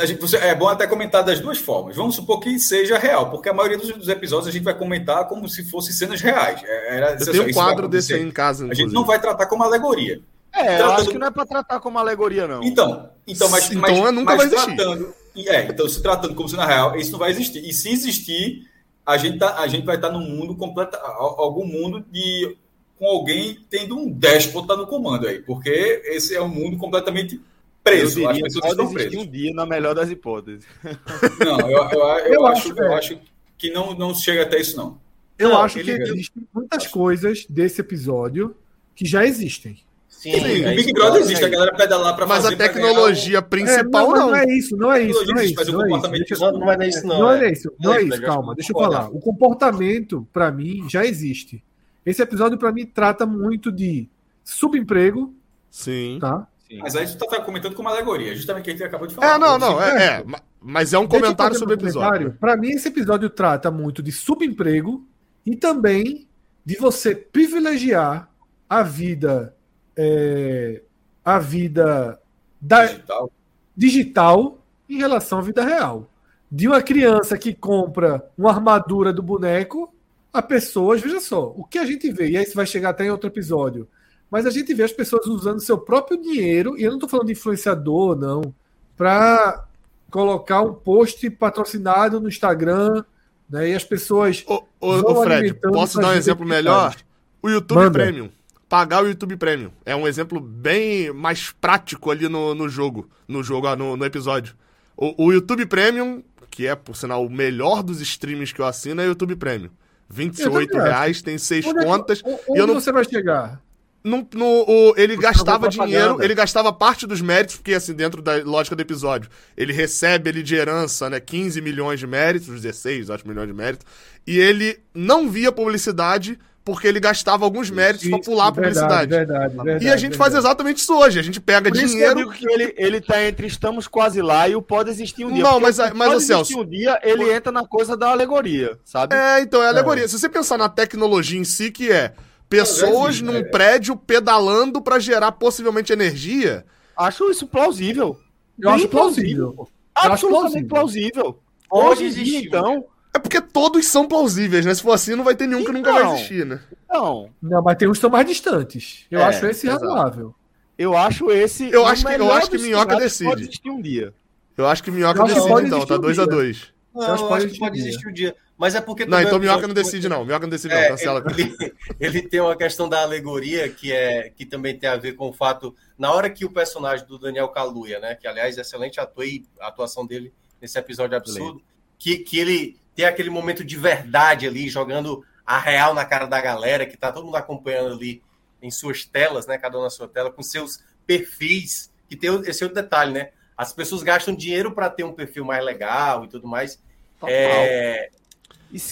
A 0.00 0.06
gente- 0.06 0.20
você- 0.20 0.36
é 0.38 0.54
bom 0.54 0.68
até 0.68 0.86
comentar 0.86 1.22
das 1.22 1.40
duas 1.40 1.58
formas. 1.58 1.94
Vamos 1.96 2.14
supor 2.14 2.40
que 2.40 2.58
seja 2.58 2.98
real, 2.98 3.30
porque 3.30 3.50
a 3.50 3.52
maioria 3.54 3.76
dos, 3.76 3.92
dos 3.92 4.08
episódios 4.08 4.48
a 4.48 4.50
gente 4.50 4.62
vai 4.64 4.74
comentar 4.74 5.26
como 5.28 5.46
se 5.46 5.62
fossem 5.68 5.92
cenas 5.92 6.22
reais. 6.22 6.62
É, 6.64 6.96
Era, 6.96 7.16
Eu 7.20 7.26
tenho 7.32 7.48
um 7.48 7.52
quadro 7.52 7.86
desse 7.86 8.14
aí 8.14 8.22
em 8.22 8.30
casa, 8.30 8.66
A 8.70 8.74
gente 8.74 8.92
não 8.94 9.04
vai 9.04 9.20
tratar 9.20 9.44
como 9.46 9.62
alegoria. 9.62 10.20
É, 10.54 10.74
eu 10.74 10.78
Tratando- 10.78 11.00
acho 11.00 11.08
que 11.10 11.18
não 11.18 11.26
é 11.26 11.30
pra 11.30 11.44
tratar 11.46 11.80
como 11.80 11.98
alegoria, 11.98 12.46
não. 12.46 12.62
Então, 12.62 13.10
então 13.26 13.48
mas, 13.48 13.70
Então, 13.70 13.80
mas, 13.80 14.14
nunca 14.14 14.36
mas 14.36 14.36
vai 14.36 14.46
existir. 14.46 14.76
tratando, 14.76 15.14
é, 15.36 15.62
então 15.66 15.88
se 15.88 16.02
tratando 16.02 16.34
como 16.34 16.48
se 16.48 16.56
na 16.56 16.64
real, 16.66 16.96
isso 16.96 17.10
não 17.12 17.18
vai 17.18 17.30
existir. 17.30 17.58
E 17.68 17.72
se 17.72 17.88
existir, 17.90 18.68
a 19.04 19.16
gente, 19.16 19.38
tá, 19.38 19.58
a 19.58 19.66
gente 19.66 19.84
vai 19.84 19.96
estar 19.96 20.10
num 20.10 20.20
mundo 20.20 20.54
completa, 20.54 20.96
al- 20.98 21.40
algum 21.40 21.66
mundo 21.66 22.04
de 22.10 22.56
com 22.98 23.06
alguém 23.06 23.58
tendo 23.68 23.98
um 23.98 24.08
déspota 24.08 24.76
no 24.76 24.86
comando 24.86 25.26
aí, 25.26 25.40
porque 25.42 26.02
esse 26.06 26.34
é 26.36 26.40
um 26.40 26.48
mundo 26.48 26.76
completamente 26.78 27.40
preso. 27.82 28.20
eu 28.20 28.28
As 28.28 28.34
diria, 28.34 28.44
pessoas 28.44 28.62
pode 28.62 28.72
estão 28.72 28.84
existir 28.86 29.10
presas. 29.10 29.26
um 29.26 29.30
dia, 29.30 29.52
na 29.54 29.66
melhor 29.66 29.94
das 29.94 30.08
hipóteses. 30.10 30.64
Não, 31.44 31.60
eu, 31.68 31.78
eu, 31.90 31.98
eu, 32.00 32.34
Eu 32.34 32.46
acho, 32.46 32.70
acho, 32.70 32.80
eu 32.80 32.92
é. 32.92 32.94
acho 32.94 33.18
que 33.58 33.70
não, 33.72 33.92
não 33.94 34.14
chega 34.14 34.42
até 34.42 34.60
isso, 34.60 34.76
não. 34.76 34.98
Eu 35.38 35.48
Não, 35.48 35.60
acho 35.62 35.74
que 35.82 35.90
ele- 35.90 36.02
existem 36.04 36.46
muitas 36.54 36.86
coisas 36.86 37.44
desse 37.48 37.80
episódio 37.80 38.54
que 38.94 39.04
já 39.04 39.26
existem. 39.26 39.78
Sim, 40.24 40.32
Sim, 40.40 40.62
é 40.64 40.68
o 40.68 40.72
isso 40.72 40.76
Big 40.76 40.92
Brother 40.94 41.14
eu 41.16 41.20
existe, 41.24 41.44
a 41.44 41.48
galera 41.48 41.74
pedalar 41.76 42.16
para 42.16 42.26
Mas 42.26 42.42
fazer 42.42 42.54
a 42.54 42.56
pra 42.56 42.66
ganhar 42.68 42.74
tecnologia 42.88 43.38
É, 43.38 43.40
principal, 43.42 44.08
mas 44.10 44.18
não. 44.20 44.26
não 44.30 44.36
é 44.36 44.44
isso, 44.56 44.76
não 44.76 44.92
é 44.92 45.02
isso, 45.02 45.24
não 45.26 45.38
é 45.38 45.44
isso. 45.44 45.54
Mas 45.56 45.68
o 45.68 45.72
Não 45.72 45.82
é 45.82 45.88
isso, 45.88 46.40
Não, 46.40 46.66
dar 46.76 46.86
isso, 46.86 47.06
não. 47.06 47.18
Não 47.18 47.30
é. 47.30 47.44
é 47.46 47.52
isso, 47.52 47.72
não 47.78 47.92
é 47.94 47.96
É, 47.98 48.02
isso, 48.04 48.22
calma, 48.22 48.54
deixa 48.54 48.72
eu 48.72 48.78
falar. 48.80 49.08
O 49.10 49.20
comportamento, 49.20 50.26
pra 50.32 50.50
mim, 50.50 50.86
já 50.88 51.04
existe. 51.04 51.62
Esse 52.06 52.22
episódio, 52.22 52.56
pra 52.58 52.72
mim, 52.72 52.86
trata 52.86 53.26
muito 53.26 53.70
de 53.70 54.08
subemprego, 54.42 55.34
Sim. 55.70 56.18
tá? 56.20 56.46
o- 56.70 56.78
Mas 56.80 56.96
aí 56.96 57.06
você 57.06 57.16
tá 57.18 57.40
comentando 57.42 57.74
como 57.74 57.88
alegoria, 57.88 58.34
justamente 58.34 58.62
o 58.62 58.64
que 58.64 58.70
a 58.70 58.72
gente 58.74 58.84
acabou 58.84 59.06
de 59.06 59.14
falar. 59.14 59.34
É, 59.34 59.38
não, 59.38 59.58
não, 59.58 59.76
Sim, 59.78 59.84
é, 59.84 59.88
é. 59.96 60.04
é, 60.20 60.24
ma- 60.24 60.40
Mas 60.60 60.94
é 60.94 60.98
um 60.98 61.06
comentário 61.06 61.58
sobre 61.58 61.74
o 61.74 61.78
episódio. 61.78 62.34
Pra 62.40 62.56
mim, 62.56 62.70
esse 62.70 62.88
episódio 62.88 63.28
trata 63.28 63.70
muito 63.70 64.02
de 64.02 64.10
subemprego 64.10 65.06
e 65.44 65.54
também 65.54 66.26
de 66.64 66.76
você 66.76 67.14
privilegiar 67.14 68.28
a 68.68 68.82
vida, 68.82 69.54
é, 69.96 70.82
a 71.24 71.38
vida 71.38 72.20
da, 72.60 72.86
Digital. 72.86 73.30
digital 73.76 74.58
em 74.88 74.98
relação 74.98 75.38
à 75.38 75.42
vida 75.42 75.64
real. 75.64 76.08
De 76.50 76.68
uma 76.68 76.82
criança 76.82 77.36
que 77.36 77.52
compra 77.52 78.24
uma 78.36 78.50
armadura 78.50 79.12
do 79.12 79.22
boneco 79.22 79.92
a 80.32 80.42
pessoas, 80.42 81.00
veja 81.00 81.20
só, 81.20 81.54
o 81.56 81.64
que 81.64 81.78
a 81.78 81.86
gente 81.86 82.10
vê, 82.10 82.30
e 82.30 82.36
aí 82.36 82.42
isso 82.42 82.56
vai 82.56 82.66
chegar 82.66 82.90
até 82.90 83.04
em 83.04 83.10
outro 83.10 83.28
episódio, 83.28 83.88
mas 84.28 84.44
a 84.46 84.50
gente 84.50 84.74
vê 84.74 84.82
as 84.82 84.92
pessoas 84.92 85.26
usando 85.26 85.60
seu 85.60 85.78
próprio 85.78 86.20
dinheiro, 86.20 86.76
e 86.76 86.82
eu 86.82 86.90
não 86.90 86.96
estou 86.96 87.08
falando 87.08 87.26
de 87.26 87.32
influenciador, 87.32 88.16
não, 88.16 88.52
para 88.96 89.64
colocar 90.10 90.62
um 90.62 90.74
post 90.74 91.30
patrocinado 91.30 92.20
no 92.20 92.28
Instagram, 92.28 93.04
né, 93.48 93.70
e 93.70 93.74
as 93.74 93.84
pessoas. 93.84 94.44
Ô, 94.46 94.64
ô, 94.80 95.12
ô, 95.12 95.22
Fred, 95.22 95.54
posso 95.54 96.00
dar 96.00 96.08
um 96.08 96.14
exemplo 96.14 96.44
melhor? 96.44 96.96
O 97.40 97.48
YouTube 97.48 97.78
Manda. 97.78 97.90
Premium. 97.92 98.30
Pagar 98.74 99.04
o 99.04 99.06
YouTube 99.06 99.36
Premium. 99.36 99.70
É 99.86 99.94
um 99.94 100.04
exemplo 100.08 100.40
bem 100.40 101.12
mais 101.12 101.52
prático 101.52 102.10
ali 102.10 102.28
no, 102.28 102.56
no 102.56 102.68
jogo, 102.68 103.08
no 103.28 103.40
jogo, 103.40 103.68
ah, 103.68 103.76
no, 103.76 103.96
no 103.96 104.04
episódio. 104.04 104.56
O, 104.96 105.26
o 105.26 105.32
YouTube 105.32 105.64
Premium, 105.66 106.24
que 106.50 106.66
é, 106.66 106.74
por 106.74 106.96
sinal, 106.96 107.24
o 107.24 107.30
melhor 107.30 107.84
dos 107.84 108.00
streams 108.00 108.52
que 108.52 108.60
eu 108.60 108.66
assino, 108.66 109.00
é 109.00 109.04
o 109.04 109.08
YouTube 109.10 109.36
Premium. 109.36 109.68
R$ 109.68 109.70
28 110.10 110.50
também 110.72 110.80
acho. 110.82 110.90
reais, 110.90 111.22
tem 111.22 111.38
seis 111.38 111.64
Onde 111.64 111.78
é 111.78 111.84
contas. 111.84 112.20
o- 112.24 112.30
e 112.30 112.34
Onde 112.48 112.58
eu 112.62 112.66
não- 112.66 112.74
você 112.74 112.90
vai 112.90 113.04
chegar? 113.04 113.60
No, 114.02 114.26
no- 114.34 114.64
o- 114.68 114.94
ele 114.96 115.16
gastava 115.16 115.68
dinheiro, 115.68 116.20
ele 116.20 116.34
gastava 116.34 116.72
parte 116.72 117.06
dos 117.06 117.20
méritos, 117.20 117.54
porque 117.54 117.74
assim, 117.74 117.94
dentro 117.94 118.20
da 118.20 118.42
lógica 118.42 118.74
do 118.74 118.82
episódio, 118.82 119.30
ele 119.56 119.72
recebe 119.72 120.30
ele 120.30 120.42
de 120.42 120.56
herança, 120.56 121.08
né, 121.08 121.20
15 121.20 121.60
milhões 121.60 122.00
de 122.00 122.08
méritos, 122.08 122.60
16, 122.60 123.08
acho, 123.08 123.26
milhões 123.28 123.46
de 123.46 123.54
méritos, 123.54 123.86
e 124.26 124.36
ele 124.36 124.80
não 124.92 125.30
via 125.30 125.52
publicidade 125.52 126.36
porque 126.64 126.88
ele 126.88 126.98
gastava 126.98 127.44
alguns 127.44 127.68
méritos 127.70 128.08
pra 128.08 128.18
Isso, 128.18 128.30
pular 128.30 128.46
a 128.46 128.52
publicidade. 128.52 129.10
Verdade, 129.10 129.54
verdade, 129.54 129.84
e 129.84 129.88
a 129.88 129.96
gente 129.96 130.16
faz 130.16 130.32
verdade. 130.32 130.46
exatamente 130.48 130.78
isso 130.78 130.96
hoje, 130.96 131.18
a 131.18 131.22
gente 131.22 131.40
pega 131.40 131.70
Por 131.70 131.76
isso 131.76 131.94
que 131.94 132.02
eu 132.02 132.14
dinheiro... 132.14 132.18
digo 132.18 132.32
que 132.32 132.50
ele, 132.50 132.74
ele 132.78 133.00
tá 133.00 133.22
entre 133.22 133.46
estamos 133.46 133.86
quase 133.86 134.22
lá 134.22 134.48
e 134.48 134.56
o 134.56 134.62
pode 134.62 134.88
existir 134.88 135.26
um 135.26 135.32
dia. 135.32 135.42
Não, 135.42 135.60
mas- 135.60 135.78
o 135.78 135.82
mas, 135.94 136.08
pode 136.08 136.16
ô, 136.16 136.20
Celso, 136.20 136.52
existir 136.52 136.58
um 136.58 136.66
dia, 136.66 136.98
ele 137.02 137.30
entra 137.30 137.52
na 137.52 137.66
coisa 137.66 137.96
da 137.96 138.10
alegoria, 138.10 138.78
sabe? 138.84 139.14
É, 139.14 139.40
então, 139.40 139.62
é 139.62 139.68
alegoria. 139.68 140.08
Se 140.08 140.18
você 140.18 140.28
pensar 140.28 140.56
na 140.56 140.68
tecnologia 140.68 141.38
em 141.38 141.44
si, 141.44 141.70
que 141.70 141.92
é 141.92 142.14
pessoas 142.48 143.16
existe, 143.16 143.24
num 143.24 143.32
né? 143.34 143.44
prédio 143.44 143.94
pedalando 143.96 144.80
pra 144.80 144.98
gerar 144.98 145.32
possivelmente 145.32 145.92
energia, 145.92 146.64
Acho 146.96 147.30
isso 147.30 147.46
plausível. 147.46 148.18
Eu 148.58 148.70
acho 148.70 148.78
Bem 148.84 148.88
plausível. 148.88 149.54
Eu 149.58 149.68
acho 149.94 150.06
Absolutamente 150.12 150.68
plausível. 150.68 151.38
Pode 151.68 151.88
Hoje 151.88 152.04
existir, 152.04 152.24
dia, 152.24 152.40
então, 152.46 152.84
é 153.14 153.18
porque 153.18 153.40
todos 153.40 153.86
são 153.86 154.06
plausíveis, 154.06 154.66
né? 154.66 154.74
Se 154.74 154.82
for 154.82 154.92
assim, 154.92 155.14
não 155.14 155.24
vai 155.24 155.34
ter 155.34 155.46
nenhum 155.46 155.64
que 155.64 155.72
nunca 155.72 155.92
vai 155.92 156.02
Então. 156.02 156.14
existir, 156.16 156.44
né? 156.46 156.60
não. 156.90 157.30
Não, 157.40 157.62
mas 157.62 157.76
tem 157.78 157.88
uns 157.88 157.92
que 157.92 157.96
estão 157.98 158.10
mais 158.10 158.26
distantes. 158.26 159.06
Eu 159.10 159.20
É, 159.20 159.24
acho 159.24 159.46
esse 159.46 159.66
exato. 159.66 159.84
razoável. 159.86 160.34
Eu 160.76 160.96
acho 160.96 161.30
esse. 161.30 161.70
Eu 161.70 161.86
acho 161.86 162.04
que- 162.04 162.12
eu 162.12 162.32
acho 162.32 162.50
que 162.50 162.58
Minhoca 162.58 162.96
decide. 162.96 163.30
Pode 163.30 163.42
existir 163.42 163.70
um 163.70 163.80
dia. 163.80 164.12
Eu 164.56 164.66
acho 164.66 164.82
que 164.82 164.90
Minhoca 164.90 165.20
que 165.22 165.28
decide, 165.28 165.48
pode 165.48 165.66
então. 165.66 165.86
Tá 165.86 165.94
um 165.94 166.00
2 166.00 166.18
a 166.18 166.22
dia. 166.24 166.32
2 166.32 166.74
Não, 166.94 167.02
Eu 167.02 167.12
acho 167.14 167.24
eu 167.24 167.28
que 167.28 167.34
acho 167.34 167.42
pode 167.42 167.52
que 167.54 167.58
pode 167.58 167.78
existir. 167.78 168.08
um 168.08 168.12
dia. 168.12 168.36
Mas 168.56 168.74
é 168.76 168.80
porque 168.80 169.04
Não, 169.04 169.20
então 169.20 169.38
Minhoca 169.40 169.66
não 169.66 169.74
decide, 169.74 170.08
não. 170.08 170.24
Minhoca 170.24 170.46
não 170.46 170.50
decide, 170.50 170.72
não. 170.74 170.80
É, 170.80 170.88
Cancela. 170.88 171.24
ele, 171.36 171.74
ele 171.98 172.22
tem 172.22 172.40
uma 172.40 172.56
questão 172.56 172.88
da 172.88 173.02
alegoria 173.02 173.68
que 173.68 173.90
é 173.92 174.30
que 174.30 174.46
também 174.46 174.78
tem 174.78 174.88
a 174.88 174.96
ver 174.96 175.14
com 175.14 175.28
o 175.28 175.32
fato 175.32 175.74
na 175.98 176.12
hora 176.12 176.30
que 176.30 176.44
o 176.44 176.50
personagem 176.50 177.04
do 177.06 177.18
Daniel 177.18 177.48
Kaluuya, 177.48 177.98
né, 177.98 178.14
que 178.14 178.28
aliás 178.28 178.56
é 178.56 178.60
excelente 178.60 179.00
ator 179.00 179.24
e 179.24 179.44
a 179.60 179.66
atuação 179.68 180.06
dele 180.06 180.32
nesse 180.62 180.78
episódio 180.78 181.16
absurdo, 181.16 181.60
que, 181.98 182.18
que 182.18 182.38
ele 182.38 182.76
tem 182.94 183.04
aquele 183.04 183.30
momento 183.30 183.64
de 183.64 183.76
verdade 183.76 184.46
ali 184.46 184.68
jogando 184.68 185.24
a 185.46 185.58
real 185.58 185.92
na 185.94 186.04
cara 186.04 186.26
da 186.26 186.40
galera 186.40 186.86
que 186.86 186.96
tá 186.96 187.12
todo 187.12 187.24
mundo 187.24 187.36
acompanhando 187.36 187.94
ali 187.94 188.22
em 188.62 188.70
suas 188.70 189.04
telas, 189.04 189.46
né, 189.46 189.58
cada 189.58 189.78
um 189.78 189.82
na 189.82 189.90
sua 189.90 190.08
tela 190.08 190.30
com 190.30 190.42
seus 190.42 190.82
perfis, 191.06 191.92
que 192.08 192.16
tem 192.16 192.30
esse 192.46 192.64
outro 192.64 192.80
detalhe, 192.80 193.12
né? 193.12 193.30
As 193.56 193.72
pessoas 193.72 194.02
gastam 194.02 194.34
dinheiro 194.34 194.72
para 194.72 194.88
ter 194.88 195.04
um 195.04 195.12
perfil 195.12 195.44
mais 195.44 195.64
legal 195.64 196.24
e 196.24 196.28
tudo 196.28 196.46
mais. 196.48 196.82
É, 197.30 198.10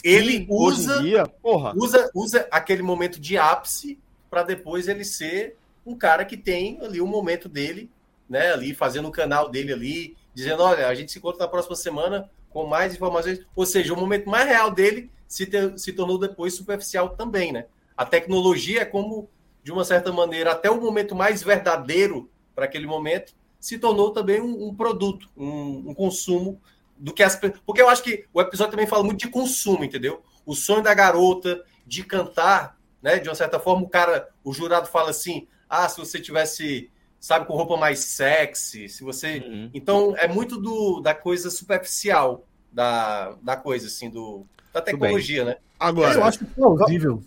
ele 0.05 0.47
usa- 0.49 1.03
dia, 1.03 1.25
usa, 1.75 2.11
usa 2.15 2.49
aquele 2.51 2.83
momento 2.83 3.19
de 3.19 3.37
ápice 3.37 3.99
para 4.31 4.43
depois 4.43 4.89
ele 4.89 5.05
ser 5.05 5.57
um 5.85 5.97
cara 5.97 6.25
que 6.25 6.37
tem 6.37 6.79
ali 6.83 7.01
o 7.01 7.07
momento 7.07 7.49
dele, 7.49 7.91
né? 8.29 8.53
Ali 8.53 8.75
fazendo 8.75 9.09
o 9.09 9.13
canal 9.13 9.49
dele 9.51 9.73
ali, 9.73 10.17
dizendo: 10.35 10.63
olha, 10.63 10.87
a 10.87 10.95
gente 10.95 11.11
se 11.11 11.19
encontra 11.19 11.41
na 11.41 11.49
próxima 11.49 11.75
semana 11.75 12.31
com 12.53 12.67
mais 12.67 12.95
informações. 12.95 13.41
Ou 13.55 13.67
seja, 13.67 13.93
o 13.95 13.97
momento 13.97 14.29
mais 14.29 14.47
real 14.47 14.71
dele 14.71 15.11
se, 15.27 15.47
te- 15.47 15.79
se 15.79 15.93
tornou 15.93 16.19
depois 16.19 16.55
superficial 16.55 17.11
também, 17.11 17.53
né? 17.53 17.67
A 17.97 18.05
tecnologia 18.05 18.83
é 18.83 18.85
como, 18.85 19.29
de 19.63 19.73
uma 19.73 19.85
certa 19.85 20.13
maneira, 20.13 20.53
até 20.53 20.71
o 20.71 20.81
momento 20.81 21.15
mais 21.15 21.43
verdadeiro 21.43 22.31
para 22.55 22.67
aquele 22.67 22.87
momento, 22.87 23.35
se 23.59 23.79
tornou 23.79 24.11
também 24.11 24.41
um, 24.41 24.69
um 24.69 24.75
produto, 24.75 25.31
um, 25.37 25.91
um, 25.91 25.95
consumo 25.95 26.61
do 26.99 27.13
que 27.13 27.23
as 27.23 27.37
Porque 27.65 27.81
eu 27.81 27.89
acho 27.89 28.03
que 28.03 28.27
o 28.33 28.41
episódio 28.41 28.73
também 28.73 28.87
fala 28.87 29.05
muito 29.05 29.21
de 29.21 29.29
consumo, 29.29 29.85
entendeu? 29.85 30.23
O 30.45 30.55
sonho 30.55 30.83
da 30.83 30.93
garota 30.93 31.65
de 31.87 32.05
cantar, 32.05 32.77
né? 33.01 33.19
De 33.19 33.29
uma 33.29 33.35
certa 33.35 33.59
forma, 33.59 33.83
o 33.85 33.89
cara, 33.89 34.29
o 34.45 34.53
jurado 34.53 34.89
fala 34.89 35.11
assim: 35.11 35.47
ah, 35.69 35.89
se 35.89 35.99
você 35.99 36.21
tivesse, 36.21 36.91
sabe, 37.23 37.47
com 37.47 37.55
roupa 37.55 37.77
mais 37.77 38.01
sexy, 38.01 38.89
se 38.89 39.05
você. 39.05 39.39
Uhum. 39.47 39.71
Então, 39.73 40.15
é 40.19 40.27
muito 40.27 40.61
do, 40.61 41.01
da 41.01 41.15
coisa 41.15 41.51
superficial 41.51 42.45
da, 42.73 43.37
da 43.41 43.55
coisa, 43.55 43.87
assim, 43.87 44.11
do, 44.11 44.45
da 44.75 44.83
tecnologia, 44.83 45.45
né? 45.45 45.57
Agora, 45.79 46.15
eu 46.15 46.25
acho 46.25 46.45
plausível. 46.45 47.23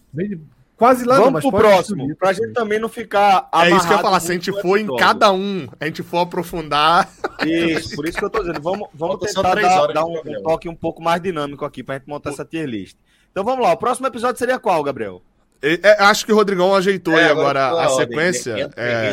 Quase 0.76 1.06
lá, 1.06 1.16
Vamos 1.16 1.42
não, 1.42 1.50
pro 1.50 1.60
próximo, 1.60 2.14
para 2.18 2.32
a 2.32 2.34
gente 2.34 2.52
também 2.52 2.78
não 2.78 2.90
ficar. 2.90 3.48
É 3.54 3.70
isso 3.70 3.88
que 3.88 3.94
eu 3.94 3.98
ia 3.98 4.04
falar. 4.04 4.20
Se 4.20 4.32
a 4.32 4.34
gente 4.34 4.52
for 4.62 4.78
em 4.78 4.94
cada 4.98 5.32
um, 5.32 5.70
a 5.80 5.86
gente 5.86 6.04
for 6.04 6.18
aprofundar. 6.18 7.10
Isso, 7.46 7.96
por 7.96 8.06
isso 8.06 8.18
que 8.18 8.26
eu 8.26 8.30
tô 8.30 8.40
dizendo. 8.40 8.62
Vamos, 8.62 8.90
vamos 8.94 9.18
tentar 9.20 9.56
dar, 9.56 9.88
dar 9.94 10.06
um, 10.06 10.18
um, 10.18 10.44
toque 10.44 10.68
um 10.68 10.76
pouco 10.76 11.02
mais 11.02 11.22
dinâmico 11.22 11.64
aqui 11.64 11.82
para 11.82 11.96
a 11.96 11.98
gente 12.00 12.10
montar 12.10 12.32
essa 12.32 12.44
tier 12.44 12.68
list. 12.68 12.98
Então 13.32 13.46
vamos 13.46 13.64
lá. 13.64 13.72
O 13.72 13.78
próximo 13.78 14.08
episódio 14.08 14.38
seria 14.38 14.60
qual, 14.60 14.84
Gabriel? 14.84 15.22
É, 15.66 16.04
acho 16.04 16.26
que 16.26 16.32
o 16.32 16.36
Rodrigão 16.36 16.76
ajeitou 16.76 17.18
é, 17.18 17.30
agora, 17.30 17.68
agora 17.68 17.88
a, 17.88 17.90
sequência. 17.90 18.70
The, 18.70 18.74
é, 18.76 19.12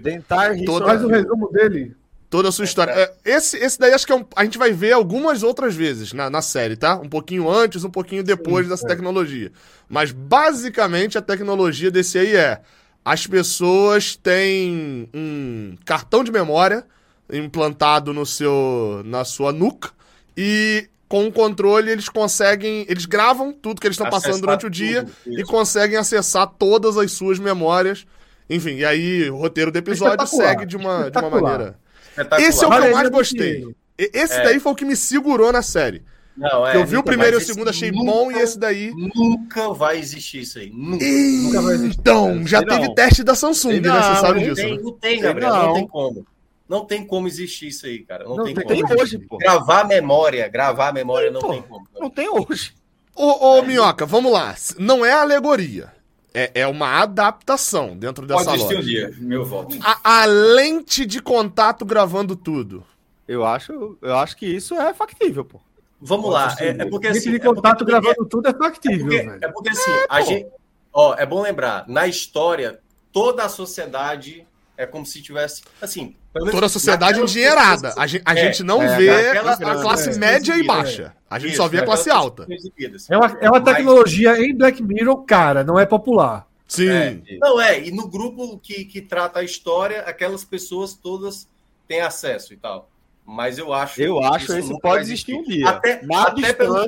the 0.00 0.64
Toda... 0.64 0.86
Faz 0.86 1.04
o 1.04 1.08
resumo 1.08 1.52
dele. 1.52 1.94
Toda 2.30 2.48
a 2.48 2.52
sua 2.52 2.64
história. 2.64 2.90
É, 2.92 3.12
esse, 3.24 3.56
esse 3.58 3.78
daí 3.78 3.92
acho 3.92 4.06
que 4.06 4.12
é 4.12 4.16
um, 4.16 4.24
a 4.34 4.44
gente 4.44 4.58
vai 4.58 4.72
ver 4.72 4.92
algumas 4.92 5.42
outras 5.42 5.74
vezes 5.74 6.12
na, 6.12 6.30
na 6.30 6.42
série, 6.42 6.74
tá? 6.74 6.96
Um 6.96 7.08
pouquinho 7.08 7.48
antes, 7.48 7.84
um 7.84 7.90
pouquinho 7.90 8.24
depois 8.24 8.64
Sim, 8.64 8.70
dessa 8.70 8.86
é. 8.86 8.88
tecnologia. 8.88 9.52
Mas 9.88 10.10
basicamente 10.10 11.18
a 11.18 11.22
tecnologia 11.22 11.90
desse 11.90 12.18
aí 12.18 12.34
é: 12.34 12.60
as 13.04 13.26
pessoas 13.26 14.16
têm 14.16 15.08
um 15.14 15.76
cartão 15.84 16.24
de 16.24 16.32
memória 16.32 16.84
implantado 17.30 18.12
no 18.12 18.24
seu, 18.24 19.02
na 19.04 19.24
sua 19.24 19.52
nuca 19.52 19.90
e 20.36 20.88
com 21.14 21.28
o 21.28 21.32
controle 21.32 21.92
eles 21.92 22.08
conseguem, 22.08 22.84
eles 22.88 23.06
gravam 23.06 23.52
tudo 23.52 23.80
que 23.80 23.86
eles 23.86 23.94
estão 23.94 24.10
passando 24.10 24.40
durante 24.40 24.66
o 24.66 24.70
dia 24.70 25.06
tudo, 25.22 25.38
e 25.38 25.44
conseguem 25.44 25.96
acessar 25.96 26.44
todas 26.58 26.96
as 26.96 27.12
suas 27.12 27.38
memórias. 27.38 28.04
Enfim, 28.50 28.78
e 28.78 28.84
aí 28.84 29.30
o 29.30 29.36
roteiro 29.36 29.70
do 29.70 29.78
episódio 29.78 30.26
segue 30.26 30.66
de 30.66 30.76
uma, 30.76 31.08
de 31.12 31.16
uma 31.16 31.30
maneira 31.30 31.78
esse 32.40 32.64
é 32.64 32.66
o 32.66 32.70
que 32.70 32.76
eu 32.78 32.92
mais 32.92 33.08
gostei. 33.10 33.64
Esse 33.96 34.34
é. 34.34 34.42
daí 34.42 34.58
foi 34.58 34.72
o 34.72 34.74
que 34.74 34.84
me 34.84 34.96
segurou 34.96 35.52
na 35.52 35.62
série. 35.62 36.02
Não, 36.36 36.66
é, 36.66 36.76
eu 36.76 36.84
vi 36.84 36.96
o 36.96 37.02
primeiro 37.02 37.36
e 37.36 37.38
o 37.38 37.40
segundo, 37.40 37.70
achei 37.70 37.92
nunca, 37.92 38.10
bom, 38.10 38.32
e 38.32 38.40
esse 38.40 38.58
daí. 38.58 38.90
Nunca 38.90 39.72
vai 39.72 40.00
existir 40.00 40.40
isso 40.40 40.58
aí. 40.58 40.68
Nunca, 40.74 41.04
e... 41.04 41.42
nunca 41.44 41.62
vai 41.62 41.74
existir. 41.74 42.00
Então, 42.00 42.44
já 42.44 42.60
teve 42.60 42.92
teste 42.92 43.22
da 43.22 43.36
Samsung, 43.36 43.78
não, 43.80 43.94
né? 43.94 44.02
Você 44.02 44.20
sabe 44.20 44.40
não 44.40 44.48
disso. 44.48 44.56
Tem, 44.56 44.76
né? 44.76 44.82
Não 44.82 44.92
tem, 44.92 45.20
Gabriel. 45.20 45.52
Não. 45.52 45.66
não. 45.66 45.74
tem 45.74 45.86
como. 45.86 46.26
Não 46.68 46.84
tem 46.84 47.06
como 47.06 47.26
existir 47.26 47.68
isso 47.68 47.86
aí, 47.86 48.00
cara. 48.00 48.24
Não, 48.24 48.36
não 48.36 48.44
tem, 48.44 48.54
tem, 48.54 48.82
como. 48.82 49.00
hoje, 49.00 49.18
pô. 49.18 49.36
Gravar 49.36 49.80
a 49.80 49.84
memória, 49.84 50.48
gravar 50.48 50.88
a 50.88 50.92
memória 50.92 51.30
não, 51.30 51.40
tem 51.40 51.62
como. 51.62 51.86
Não 51.98 52.10
tem 52.10 52.28
hoje. 52.28 52.74
Ô, 53.14 53.54
ô 53.54 53.58
é. 53.58 53.62
Minhoca, 53.62 54.06
vamos 54.06 54.32
lá. 54.32 54.54
Não 54.78 55.04
é 55.04 55.12
alegoria. 55.12 55.92
É, 56.32 56.50
é 56.62 56.66
uma 56.66 57.00
adaptação 57.00 57.96
dentro 57.96 58.26
dessa 58.26 58.44
Pode 58.44 58.56
existir 58.56 58.76
um 58.76 58.80
dia, 58.80 59.14
meu 59.18 59.44
voto. 59.44 59.78
A, 59.80 60.22
a, 60.22 60.24
lente 60.24 61.06
de 61.06 61.22
contato 61.22 61.84
gravando 61.84 62.34
tudo. 62.34 62.84
Eu 63.28 63.44
acho, 63.44 63.96
eu 64.02 64.16
acho 64.16 64.36
que 64.36 64.46
isso 64.46 64.74
é 64.74 64.92
factível, 64.92 65.44
pô. 65.44 65.60
Vamos 66.00 66.32
lá. 66.32 66.56
É, 66.58 66.70
é, 66.70 66.84
porque 66.86 67.06
assim. 67.06 67.30
Lente 67.30 67.40
de 67.40 67.46
é 67.48 67.54
contato 67.54 67.84
é 67.84 67.86
gravando 67.86 68.26
tudo 68.26 68.48
é 68.48 68.54
factível. 68.54 69.12
É 69.12 69.22
porque, 69.22 69.44
é 69.44 69.48
porque 69.48 69.68
assim, 69.68 69.90
a 70.08 70.20
gente. 70.22 70.46
Ó, 70.92 71.14
é 71.14 71.24
bom 71.24 71.40
lembrar, 71.40 71.88
na 71.88 72.06
história, 72.06 72.80
toda 73.12 73.44
a 73.44 73.48
sociedade 73.48 74.46
é 74.76 74.86
como 74.86 75.06
se 75.06 75.22
tivesse. 75.22 75.62
Assim. 75.80 76.16
Toda 76.34 76.66
a 76.66 76.68
sociedade 76.68 77.20
endinheirada. 77.20 77.94
A 77.96 78.06
gente, 78.08 78.22
a 78.26 78.34
é, 78.34 78.36
gente 78.36 78.64
não 78.64 78.82
é, 78.82 78.96
vê 78.96 79.38
a, 79.38 79.52
a 79.52 79.80
classe 79.80 80.18
média 80.18 80.56
e 80.56 80.64
baixa. 80.64 81.14
A 81.30 81.38
gente 81.38 81.50
Isso, 81.50 81.58
só 81.58 81.68
vê 81.68 81.78
a 81.78 81.84
classe 81.84 82.10
alta. 82.10 82.46
É 83.08 83.16
uma, 83.16 83.38
é 83.40 83.48
uma 83.48 83.60
tecnologia 83.60 84.32
Mas... 84.32 84.40
em 84.40 84.54
Black 84.54 84.82
Mirror, 84.82 85.22
cara, 85.22 85.62
não 85.62 85.78
é 85.78 85.86
popular. 85.86 86.48
Sim. 86.66 86.88
É, 86.88 87.20
não 87.38 87.60
é, 87.60 87.80
e 87.80 87.92
no 87.92 88.08
grupo 88.08 88.58
que, 88.58 88.84
que 88.84 89.00
trata 89.00 89.38
a 89.38 89.44
história, 89.44 90.00
aquelas 90.00 90.44
pessoas 90.44 90.94
todas 90.94 91.48
têm 91.86 92.00
acesso 92.00 92.52
e 92.52 92.56
tal. 92.56 92.90
Mas 93.24 93.56
eu 93.56 93.72
acho. 93.72 94.02
Eu 94.02 94.22
acho 94.22 94.44
isso, 94.44 94.58
isso 94.58 94.78
pode 94.80 95.02
existir 95.02 95.34
um 95.34 95.44
dia. 95.44 95.68
Até, 95.68 96.00
até 96.12 96.52
pelo, 96.52 96.84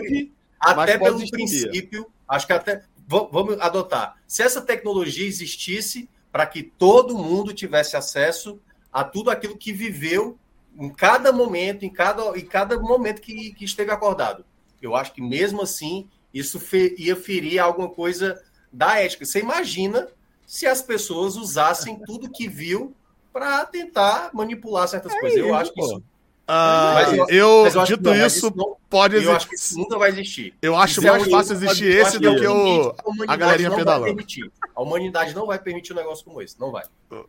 até 0.61 0.99
pelo 0.99 1.31
princípio, 1.31 2.07
acho 2.29 2.47
que 2.47 2.53
até. 2.53 2.83
Vamos 3.07 3.61
adotar. 3.61 4.17
Se 4.27 4.43
essa 4.43 4.61
tecnologia 4.61 5.27
existisse, 5.27 6.09
para 6.33 6.45
que 6.45 6.63
todo 6.65 7.17
mundo 7.17 7.55
tivesse 7.55 7.97
acesso 7.97 8.61
a 8.97 9.05
tudo 9.05 9.31
aquilo 9.31 9.59
que 9.59 9.75
viveu 9.75 10.39
em 10.75 10.89
cada 10.89 11.31
momento, 11.31 11.85
em 11.85 11.93
cada, 11.93 12.35
em 12.35 12.47
cada 12.47 12.79
momento 12.79 13.21
que, 13.21 13.53
que 13.53 13.63
esteve 13.63 13.91
acordado. 13.91 14.43
Eu 14.81 14.97
acho 14.97 15.13
que 15.13 15.21
mesmo 15.21 15.61
assim 15.61 16.09
isso 16.33 16.59
fe, 16.59 16.95
ia 16.97 17.15
ferir 17.15 17.59
alguma 17.59 17.91
coisa 17.91 18.43
da 18.73 18.99
ética. 18.99 19.27
Você 19.27 19.41
imagina 19.41 20.09
se 20.47 20.67
as 20.67 20.81
pessoas 20.81 21.37
usassem 21.37 22.01
tudo 22.07 22.33
que 22.33 22.49
viu 22.49 22.97
para 23.35 23.67
tentar 23.67 24.31
manipular 24.33 24.89
certas 24.89 25.13
é 25.13 25.21
coisas. 25.21 25.39
Eu 25.41 25.55
acho 25.55 25.75
que 25.75 25.81
isso 25.83 26.03
ah, 26.49 26.93
mas 26.95 27.13
eu, 27.13 27.27
eu, 27.29 27.63
mas 27.65 27.75
eu 27.75 27.85
dito 27.85 28.03
não, 28.05 28.27
isso, 28.27 28.53
não, 28.55 28.77
pode 28.89 29.17
existir. 29.17 29.31
Eu 29.31 29.37
acho 29.37 29.49
que 29.49 29.55
isso 29.57 29.79
nunca 29.79 29.99
vai 29.99 30.11
existir. 30.11 30.55
Eu 30.63 30.77
acho 30.77 30.93
isso 30.93 31.03
mais 31.03 31.27
é 31.27 31.31
fácil 31.31 31.53
existir 31.55 31.87
esse 31.87 32.19
do 32.21 32.37
que 32.37 32.47
o, 32.47 32.95
a 33.27 33.37
galerinha 33.37 33.71
pedalando. 33.75 34.17
A 34.75 34.83
humanidade 34.83 35.35
não 35.35 35.47
vai 35.47 35.59
permitir 35.59 35.93
um 35.93 35.97
negócio 35.97 36.25
como 36.25 36.41
esse, 36.41 36.59
não 36.61 36.71
vai. 36.71 36.85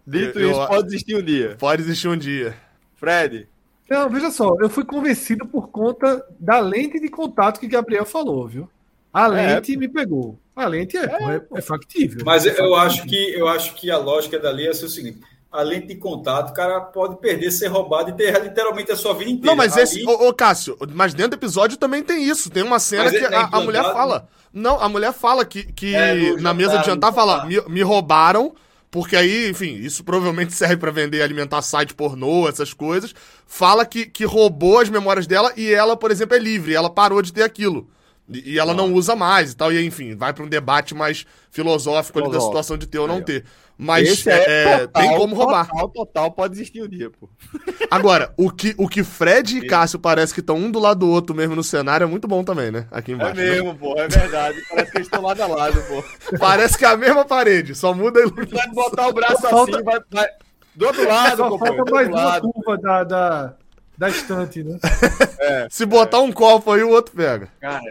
Dito 0.06 0.39
eu, 0.39 0.52
isso, 0.52 0.68
pode 0.68 0.88
existir 0.88 1.15
um 1.15 1.23
dia. 1.23 1.56
Pode 1.57 1.81
existir 1.81 2.07
um 2.07 2.18
dia. 2.18 2.56
Fred. 2.95 3.48
Não, 3.89 4.10
veja 4.10 4.30
só, 4.30 4.56
eu 4.60 4.69
fui 4.69 4.85
convencido 4.85 5.48
por 5.48 5.69
conta 5.69 6.23
da 6.39 6.60
lente 6.60 6.99
de 6.99 7.10
contato 7.10 7.60
que 7.60 7.68
Gabriel 7.68 8.06
falou, 8.06 8.48
viu? 8.48 8.69
A 9.11 9.26
é. 9.26 9.56
lente 9.56 9.73
é. 9.73 9.77
me 9.77 9.88
pegou. 9.88 10.38
A 10.56 10.68
lente 10.68 10.95
é, 10.95 11.06
é, 11.06 11.41
é 11.56 11.61
factível. 11.61 12.22
Mas 12.23 12.45
é 12.45 12.49
eu 12.49 12.56
factível. 12.56 12.76
acho 12.76 13.03
que 13.06 13.34
eu 13.34 13.48
acho 13.48 13.76
que 13.76 13.89
a 13.89 13.98
lógica 13.98 14.38
dali 14.38 14.68
é 14.68 14.72
o 14.72 14.76
seguinte 14.76 15.22
a 15.52 15.61
lente 15.61 15.88
de 15.88 15.95
contato, 15.95 16.49
o 16.49 16.53
cara 16.53 16.82
pode 16.82 17.18
perder, 17.18 17.52
ser 17.52 17.68
roubado 17.68 18.10
e 18.10 18.14
ter 18.14 18.41
literalmente 18.41 18.91
a 18.91 18.95
sua 18.95 19.14
vida 19.14 19.32
inteira. 19.32 19.48
Não, 19.48 19.56
mas 19.56 19.74
Ali... 19.74 19.84
esse. 19.84 20.06
Ô, 20.06 20.28
ô, 20.28 20.34
Cássio, 20.34 20.78
mas 20.94 21.14
dentro 21.14 21.32
do 21.32 21.40
episódio 21.40 21.78
também 21.78 22.03
tem 22.03 22.24
isso. 22.24 22.49
Tem 22.49 22.64
uma 22.64 22.80
cena 22.80 23.06
mas 23.06 23.14
que 23.14 23.26
a, 23.26 23.49
a, 23.52 23.61
mulher 23.61 23.84
fala. 23.84 24.28
Não, 24.52 24.80
a 24.80 24.90
mulher 24.90 25.14
fala 25.14 25.45
que, 25.45 25.64
que 25.64 25.95
é, 25.95 26.36
na 26.38 26.53
mesa 26.53 26.78
de 26.80 26.86
jantar 26.86 27.14
fala: 27.14 27.45
me, 27.45 27.61
me 27.68 27.82
roubaram. 27.82 28.53
Porque 28.90 29.18
aí, 29.18 29.49
enfim, 29.49 29.76
isso 29.76 30.02
provavelmente 30.03 30.53
serve 30.56 30.78
para 30.78 30.91
vender, 30.91 31.22
alimentar 31.22 31.61
site 31.61 31.94
pornô, 31.94 32.48
essas 32.48 32.74
coisas. 32.74 33.14
Fala 33.45 33.86
que, 33.86 34.06
que 34.06 34.26
roubou 34.26 34.80
as 34.80 34.90
memórias 34.90 35.28
dela 35.28 35.52
e 35.57 35.72
ela, 35.72 35.98
por 35.98 36.10
exemplo, 36.10 36.36
é 36.36 36.40
livre. 36.40 36.74
Ela 36.74 36.90
parou 36.90 37.22
de 37.22 37.34
ter 37.34 37.44
aquilo. 37.44 37.90
E, 38.30 38.53
e 38.53 38.60
ela 38.60 38.74
não 38.74 38.94
usa 38.94 39.15
mais 39.15 39.52
e 39.52 39.56
tal. 39.56 39.72
E 39.72 39.86
enfim, 39.86 40.15
vai 40.15 40.34
para 40.34 40.44
um 40.44 40.48
debate 40.49 40.95
mais 40.95 41.26
filosófico 41.52 42.19
ali 42.19 42.32
da 42.32 42.40
situação 42.40 42.78
de 42.78 42.88
ter 42.88 42.99
ou 42.99 43.07
não 43.07 43.22
ter. 43.22 43.45
Mas 43.78 44.26
é, 44.26 44.64
é, 44.64 44.78
total, 44.80 45.02
tem 45.04 45.18
como 45.18 45.36
roubar. 45.36 45.68
Total, 45.68 45.90
total, 45.90 46.32
pode 46.32 46.56
existir 46.56 46.82
um 46.82 46.88
dia, 46.88 47.12
pô. 47.12 47.30
Agora, 47.91 48.34
o 48.36 48.49
que, 48.49 48.74
o 48.76 48.88
que 48.88 49.04
Fred 49.04 49.60
e 49.60 49.68
Cássio 49.68 49.99
parece 49.99 50.34
que 50.34 50.40
estão 50.40 50.58
um 50.58 50.72
do 50.72 50.80
lado 50.80 51.02
do 51.02 51.10
outro 51.10 51.36
mesmo 51.36 51.56
no 51.56 51.64
cenário 51.64 52.04
é 52.04 52.08
muito 52.08 52.28
bom 52.28 52.44
também, 52.44 52.72
né? 52.72 52.88
Aqui 52.90 53.12
embaixo. 53.12 53.40
É 53.40 53.44
mesmo, 53.44 53.74
né? 53.74 53.78
pô, 53.80 53.94
é 53.95 54.08
verdade. 54.08 54.58
Parece 54.68 54.91
que 54.91 54.98
eles 54.98 55.08
estão 55.08 55.22
lado 55.22 55.41
a 55.44 55.48
lado, 55.48 55.80
pô. 55.84 56.04
Parece 56.40 56.76
que 56.76 56.86
é 56.86 56.88
a 56.88 56.98
mesma 56.98 57.24
parede, 57.24 57.76
só 57.76 57.94
muda 57.94 58.20
a 58.20 58.24
iluminação. 58.24 58.58
Vai 58.58 58.70
botar 58.70 59.08
o 59.08 59.14
braço 59.14 59.48
assim, 59.48 59.84
vai, 59.84 59.99
vai. 60.12 60.28
Do 60.76 60.86
outro 60.88 61.08
lado, 61.08 61.38
só 61.38 61.58
falta 61.58 61.91
mais 61.91 62.08
uma 62.08 62.41
curva 62.41 62.78
da, 62.78 63.04
da, 63.04 63.56
da 63.98 64.10
estante, 64.10 64.64
né? 64.64 64.78
É, 65.40 65.68
se 65.69 65.86
botar 65.86 66.18
é. 66.18 66.22
um 66.22 66.32
copo 66.32 66.72
aí, 66.72 66.84
o 66.84 66.90
outro 66.90 67.15
pega. 67.15 67.48
Cara, 67.61 67.82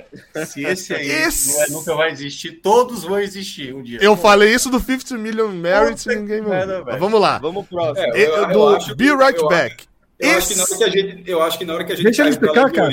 se 0.45 0.63
esse 0.65 0.93
aí 0.93 1.09
esse... 1.09 1.57
É, 1.59 1.71
nunca 1.71 1.95
vai 1.95 2.11
existir, 2.11 2.61
todos 2.61 3.05
vão 3.05 3.19
existir 3.19 3.73
um 3.73 3.83
dia. 3.83 3.99
Eu 4.03 4.15
falei 4.17 4.53
isso 4.53 4.69
do 4.69 4.79
50 4.81 5.17
Million 5.17 5.49
Merits 5.49 6.05
e 6.07 6.17
ninguém 6.17 6.41
ouviu. 6.41 6.99
Vamos 6.99 7.21
lá. 7.21 7.39
Vamos 7.39 7.67
pro 7.67 7.79
próximo. 7.79 8.15
É, 8.15 8.21
eu, 8.21 8.51
eu, 8.51 8.79
do 8.79 8.97
Be 8.97 9.15
Right 9.15 9.39
eu 9.39 9.49
Back. 9.49 9.87
Eu, 10.19 10.39
esse... 10.39 10.39
acho 10.39 10.49
que 10.49 10.57
na 10.57 10.65
hora 10.65 10.77
que 10.77 10.85
a 10.85 10.91
gente, 10.91 11.31
eu 11.31 11.43
acho 11.43 11.59
que 11.59 11.65
na 11.65 11.75
hora 11.75 11.85
que 11.85 11.93
a 11.93 11.97
gente 11.97 12.05
Deixa 12.05 12.23
ele 12.23 12.31
explicar, 12.31 12.71
cara. 12.71 12.93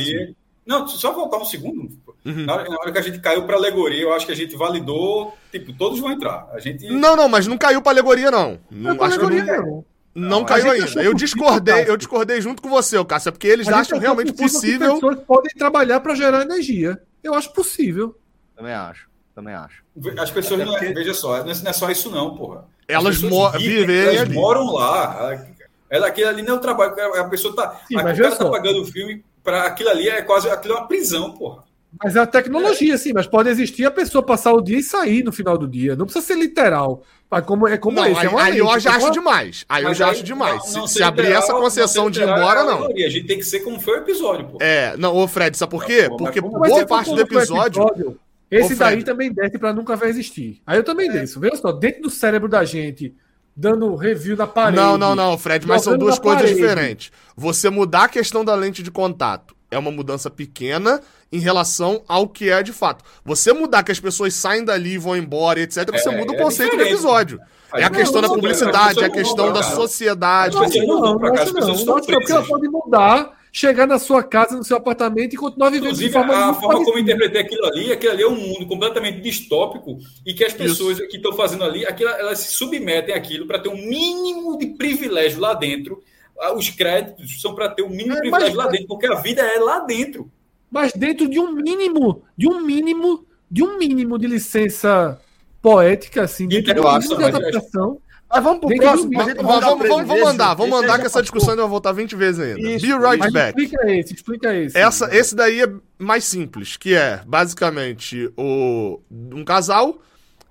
Não, 0.65 0.87
só 0.87 1.11
voltar 1.11 1.37
um 1.39 1.45
segundo. 1.45 1.89
Uhum. 2.23 2.45
Na, 2.45 2.53
hora, 2.53 2.69
na, 2.69 2.77
hora, 2.79 2.91
que 2.91 2.99
a 2.99 3.01
gente 3.01 3.19
caiu 3.19 3.43
para 3.43 3.57
alegoria, 3.57 4.01
eu 4.01 4.13
acho 4.13 4.25
que 4.25 4.31
a 4.31 4.35
gente 4.35 4.55
validou. 4.55 5.35
Tipo, 5.51 5.73
todos 5.73 5.99
vão 5.99 6.11
entrar. 6.11 6.47
A 6.53 6.59
gente... 6.59 6.87
Não, 6.87 7.17
não, 7.17 7.27
mas 7.27 7.47
não 7.47 7.57
caiu 7.57 7.81
para 7.81 7.91
alegoria, 7.91 8.31
não. 8.31 8.59
não, 8.71 8.93
não 8.93 9.03
acho 9.03 9.15
alegoria, 9.15 9.43
que 9.43 9.51
não. 9.51 9.85
Não. 10.13 10.29
Não, 10.29 10.45
caiu 10.45 10.71
ainda. 10.71 11.03
Eu 11.03 11.13
discordei, 11.13 11.85
eu 11.87 11.97
discordei 11.97 12.39
junto 12.39 12.61
com 12.61 12.69
você, 12.69 13.03
Cássio, 13.05 13.31
porque 13.31 13.47
eles 13.47 13.67
acham 13.67 13.97
realmente 13.97 14.33
possível. 14.33 14.95
Que 14.95 15.01
pessoas 15.01 15.25
podem 15.25 15.51
trabalhar 15.57 15.99
para 15.99 16.15
gerar 16.15 16.41
energia. 16.41 17.01
Eu 17.23 17.33
acho 17.33 17.51
possível. 17.53 18.17
Também 18.55 18.73
acho. 18.73 19.09
Também 19.33 19.55
acho. 19.55 19.83
As 20.19 20.29
pessoas 20.29 20.59
não, 20.59 20.73
porque... 20.73 20.93
veja 20.93 21.13
só, 21.13 21.43
não 21.43 21.51
é 21.51 21.73
só 21.73 21.89
isso 21.89 22.11
não, 22.11 22.35
porra. 22.35 22.65
elas 22.87 23.21
mo 23.21 23.49
vivem 23.51 23.97
elas 23.97 24.21
ali. 24.21 24.33
moram 24.35 24.65
lá. 24.73 25.47
Ela, 25.89 26.07
aquilo 26.07 26.29
ali 26.29 26.41
não 26.41 26.55
é 26.55 26.57
o 26.57 26.61
trabalho. 26.61 26.93
A 27.15 27.23
pessoa 27.25 27.55
tá. 27.55 27.81
Sim, 27.87 27.97
a, 27.97 28.01
o 28.01 28.03
cara 28.03 28.35
tá 28.35 28.49
pagando 28.49 28.81
o 28.81 28.85
filme 28.85 29.23
para 29.43 29.63
aquilo 29.63 29.89
ali 29.89 30.09
é 30.09 30.21
quase 30.21 30.49
aquilo 30.49 30.75
é 30.75 30.77
uma 30.77 30.87
prisão, 30.87 31.33
porra. 31.33 31.63
Mas 32.01 32.15
é 32.15 32.19
a 32.19 32.25
tecnologia, 32.25 32.97
sim, 32.97 33.11
mas 33.13 33.27
pode 33.27 33.49
existir 33.49 33.85
a 33.85 33.91
pessoa 33.91 34.23
passar 34.23 34.53
o 34.53 34.61
dia 34.61 34.79
e 34.79 34.83
sair 34.83 35.23
no 35.23 35.31
final 35.31 35.57
do 35.57 35.67
dia. 35.67 35.95
Não 35.95 36.05
precisa 36.05 36.25
ser 36.25 36.35
literal. 36.37 37.03
Mas 37.29 37.45
como, 37.45 37.67
é 37.67 37.77
como 37.77 37.97
Não, 37.97 38.05
esse, 38.07 38.19
aí, 38.21 38.25
é 38.25 38.29
uma 38.29 38.41
aí 38.43 38.51
lente, 38.61 38.73
eu 38.73 38.79
já 38.79 38.91
é 38.91 38.95
acho 38.95 39.05
uma- 39.07 39.11
demais. 39.11 39.65
Aí 39.67 39.83
eu 39.83 39.89
Mas 39.89 39.97
já 39.97 40.05
aí, 40.05 40.11
acho 40.11 40.23
demais. 40.23 40.55
não- 40.55 40.61
Se, 40.65 40.77
não 40.77 40.87
se 40.87 40.93
ser 40.95 41.03
abrir 41.03 41.23
literal, 41.23 41.43
essa 41.43 41.53
concessão 41.53 42.09
de 42.09 42.19
ir 42.19 42.23
embora, 42.23 42.61
é 42.61 42.63
não. 42.63 42.85
A 42.85 43.09
gente 43.09 43.23
tem 43.25 43.37
que 43.37 43.43
ser 43.43 43.59
como 43.61 43.79
foi 43.79 43.99
o 43.99 44.01
episódio, 44.01 44.47
pô. 44.47 44.57
É, 44.61 44.95
não, 44.97 45.15
ô 45.15 45.27
Fred, 45.27 45.55
sabe 45.57 45.71
por 45.71 45.83
quê? 45.85 46.07
Não, 46.09 46.17
Porque 46.17 46.41
mas 46.41 46.51
Mas 46.51 46.69
boa 46.69 46.79
se 46.81 46.85
parte 46.87 47.09
do 47.15 47.25
pro 47.27 47.37
episódio. 47.39 48.19
esse 48.51 48.75
daí 48.75 49.03
também 49.03 49.31
desce 49.31 49.57
pra 49.57 49.73
nunca 49.73 49.95
vai 49.95 50.09
existir. 50.09 50.61
Aí 50.65 50.77
eu 50.77 50.83
também 50.83 51.11
desço. 51.11 51.39
Veja 51.39 51.55
só, 51.55 51.71
dentro 51.71 52.03
do 52.03 52.09
cérebro 52.09 52.47
da 52.49 52.63
gente, 52.63 53.15
dando 53.55 53.95
review 53.95 54.35
na 54.37 54.45
parede. 54.47 54.77
Não, 54.77 54.97
não, 54.97 55.15
não, 55.15 55.37
Fred, 55.37 55.65
mas 55.67 55.83
são 55.83 55.97
duas 55.97 56.19
coisas 56.19 56.41
parede. 56.43 56.59
diferentes. 56.59 57.11
Você 57.35 57.69
mudar 57.69 58.03
a 58.05 58.09
questão 58.09 58.43
da 58.45 58.53
lente 58.55 58.81
de 58.83 58.91
contato 58.91 59.55
é 59.71 59.77
uma 59.77 59.89
mudança 59.91 60.29
pequena 60.29 61.01
em 61.33 61.39
relação 61.39 62.03
ao 62.07 62.27
que 62.27 62.49
é 62.49 62.61
de 62.63 62.71
fato. 62.71 63.03
Você 63.25 63.51
mudar 63.51 63.83
que 63.83 63.91
as 63.91 63.99
pessoas 63.99 64.33
saem 64.35 64.63
dali 64.63 64.93
e 64.93 64.97
vão 64.97 65.17
embora, 65.17 65.59
etc., 65.59 65.89
você 65.91 66.09
É, 66.09 66.15
muda 66.17 66.31
o 66.31 66.35
é 66.35 66.37
conceito 66.37 66.69
do 66.71 66.77
diferente. 66.77 66.93
episódio. 66.93 67.39
É 67.75 67.83
a 67.83 67.89
Não, 67.89 67.97
questão 67.97 68.21
da 68.21 68.27
não, 68.27 68.35
publicidade, 68.35 68.99
as 68.99 69.03
é 69.03 69.05
a 69.05 69.09
questão 69.09 69.51
da 69.51 69.63
sociedade. 69.63 70.55
Não, 70.55 70.61
não, 70.99 71.15
não 71.19 71.33
acho 71.33 71.53
não. 71.53 71.71
acho 71.73 71.85
não, 71.85 71.95
porque 71.99 72.31
ela 72.31 72.45
pode 72.45 72.67
mudar, 72.69 73.31
chegar 73.51 73.87
na 73.87 73.97
sua 73.97 74.21
casa, 74.23 74.55
no 74.55 74.63
seu 74.63 74.77
apartamento 74.77 75.33
e 75.33 75.37
continuar 75.37 75.69
vivendo 75.71 75.85
Inclusive, 75.85 76.07
de 76.09 76.13
forma 76.13 76.33
a 76.35 76.53
forma 76.53 76.59
como 76.61 76.71
eu 76.73 76.77
parecida. 76.93 76.99
interpretei 77.01 77.41
aquilo 77.41 77.65
ali, 77.65 77.91
aquilo 77.91 78.11
ali 78.13 78.21
é 78.23 78.27
um 78.27 78.35
mundo 78.35 78.67
completamente 78.67 79.21
distópico 79.21 79.97
e 80.25 80.33
que 80.35 80.43
as 80.43 80.53
pessoas 80.53 80.99
que 80.99 81.17
estão 81.17 81.33
fazendo 81.33 81.63
ali, 81.63 81.83
aquilo, 81.85 82.09
elas 82.11 82.37
se 82.39 82.53
submetem 82.53 83.15
àquilo 83.15 83.47
para 83.47 83.57
ter 83.57 83.69
um 83.69 83.75
mínimo 83.77 84.55
de 84.57 84.67
privilégio 84.67 85.39
lá 85.39 85.55
dentro. 85.55 86.01
Ah, 86.39 86.53
Os 86.53 86.69
créditos 86.69 87.41
são 87.41 87.55
para 87.55 87.69
ter 87.69 87.81
um 87.83 87.89
mínimo 87.89 88.13
É, 88.13 88.15
de 88.15 88.21
privilégio 88.29 88.55
mas- 88.55 88.65
lá 88.65 88.71
dentro, 88.71 88.87
porque 88.87 89.07
a 89.07 89.15
vida 89.15 89.41
é 89.41 89.59
lá 89.59 89.79
dentro. 89.79 90.31
Mas 90.73 90.91
dentro 90.93 91.29
de 91.29 91.39
um 91.39 91.51
mínimo, 91.53 92.23
de 92.35 92.47
um 92.49 92.59
mínimo, 92.59 93.23
de 93.49 93.63
um 93.63 93.77
mínimo 93.77 94.17
de 94.17 94.25
licença 94.25 95.21
poética, 95.61 96.23
assim, 96.23 96.47
dentro 96.47 96.73
de 96.73 96.79
um 96.79 96.83
mas- 96.83 97.11
adaptação. 97.11 97.99
Mas 98.27 98.43
vamos 98.43 98.59
pro 98.61 98.69
Dentro 98.69 98.83
próximo. 98.87 99.13
gente 99.13 99.35
Vamos, 99.43 99.63
vamos, 99.63 99.87
vamos, 99.87 100.07
vamos 100.07 100.59
Esse 100.59 100.69
mandar 100.71 100.99
que 100.99 101.05
essa 101.05 101.21
discussão 101.21 101.51
ainda 101.51 101.61
vai 101.61 101.69
voltar 101.69 101.91
20 101.91 102.15
vezes 102.15 102.41
ainda. 102.41 102.59
Isso, 102.67 102.83
Be 102.87 102.93
right 102.93 103.19
Mas 103.19 103.31
back. 103.31 103.61
explica 103.61 103.91
esse, 103.91 104.13
explica 104.15 104.55
esse. 104.55 104.75
Essa, 104.75 105.15
esse 105.15 105.35
daí 105.35 105.61
é 105.61 105.71
mais 105.99 106.23
simples, 106.23 106.75
que 106.75 106.95
é 106.95 107.21
basicamente 107.27 108.33
o, 108.35 108.99
um 109.11 109.45
casal, 109.45 109.99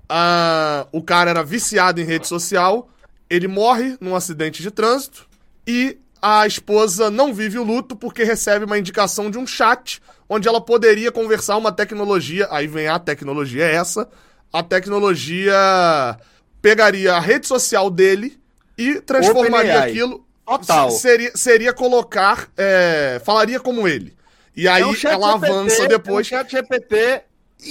ah, 0.09 0.87
o 0.93 1.03
cara 1.03 1.31
era 1.31 1.43
viciado 1.43 2.01
em 2.01 2.05
rede 2.05 2.29
social, 2.29 2.89
ele 3.29 3.49
morre 3.49 3.97
num 4.01 4.15
acidente 4.15 4.63
de 4.63 4.71
trânsito 4.71 5.27
e 5.67 5.99
a 6.23 6.47
esposa 6.47 7.11
não 7.11 7.35
vive 7.35 7.59
o 7.59 7.65
luto 7.65 7.97
porque 7.97 8.23
recebe 8.23 8.65
uma 8.65 8.79
indicação 8.79 9.29
de 9.29 9.37
um 9.37 9.47
chat 9.47 10.01
onde 10.29 10.47
ela 10.47 10.61
poderia 10.61 11.11
conversar 11.11 11.57
uma 11.57 11.73
tecnologia, 11.73 12.47
aí 12.51 12.69
vem 12.69 12.87
a 12.87 12.99
tecnologia 12.99 13.65
é 13.65 13.75
essa, 13.75 14.09
a 14.53 14.63
tecnologia 14.63 15.53
pegaria 16.63 17.15
a 17.15 17.21
rede 17.21 17.47
social 17.49 17.91
dele 17.91 18.39
e 18.79 19.01
transformaria 19.01 19.73
OpenAI. 19.73 19.91
aquilo 19.91 20.25
Total. 20.47 20.91
seria, 20.91 21.33
seria 21.35 21.73
colocar. 21.73 22.49
é, 22.57 23.21
falaria 23.25 23.59
como 23.59 23.87
ele. 23.89 24.17
E 24.55 24.69
aí 24.69 24.83
É 24.83 24.87
um 24.87 24.95
ela 25.05 25.33
GPT, 25.33 25.47
avança 25.47 25.89
depois. 25.89 26.31
É 26.31 26.37
um 26.37 26.39
chat 26.39 26.51
GPT 26.51 27.23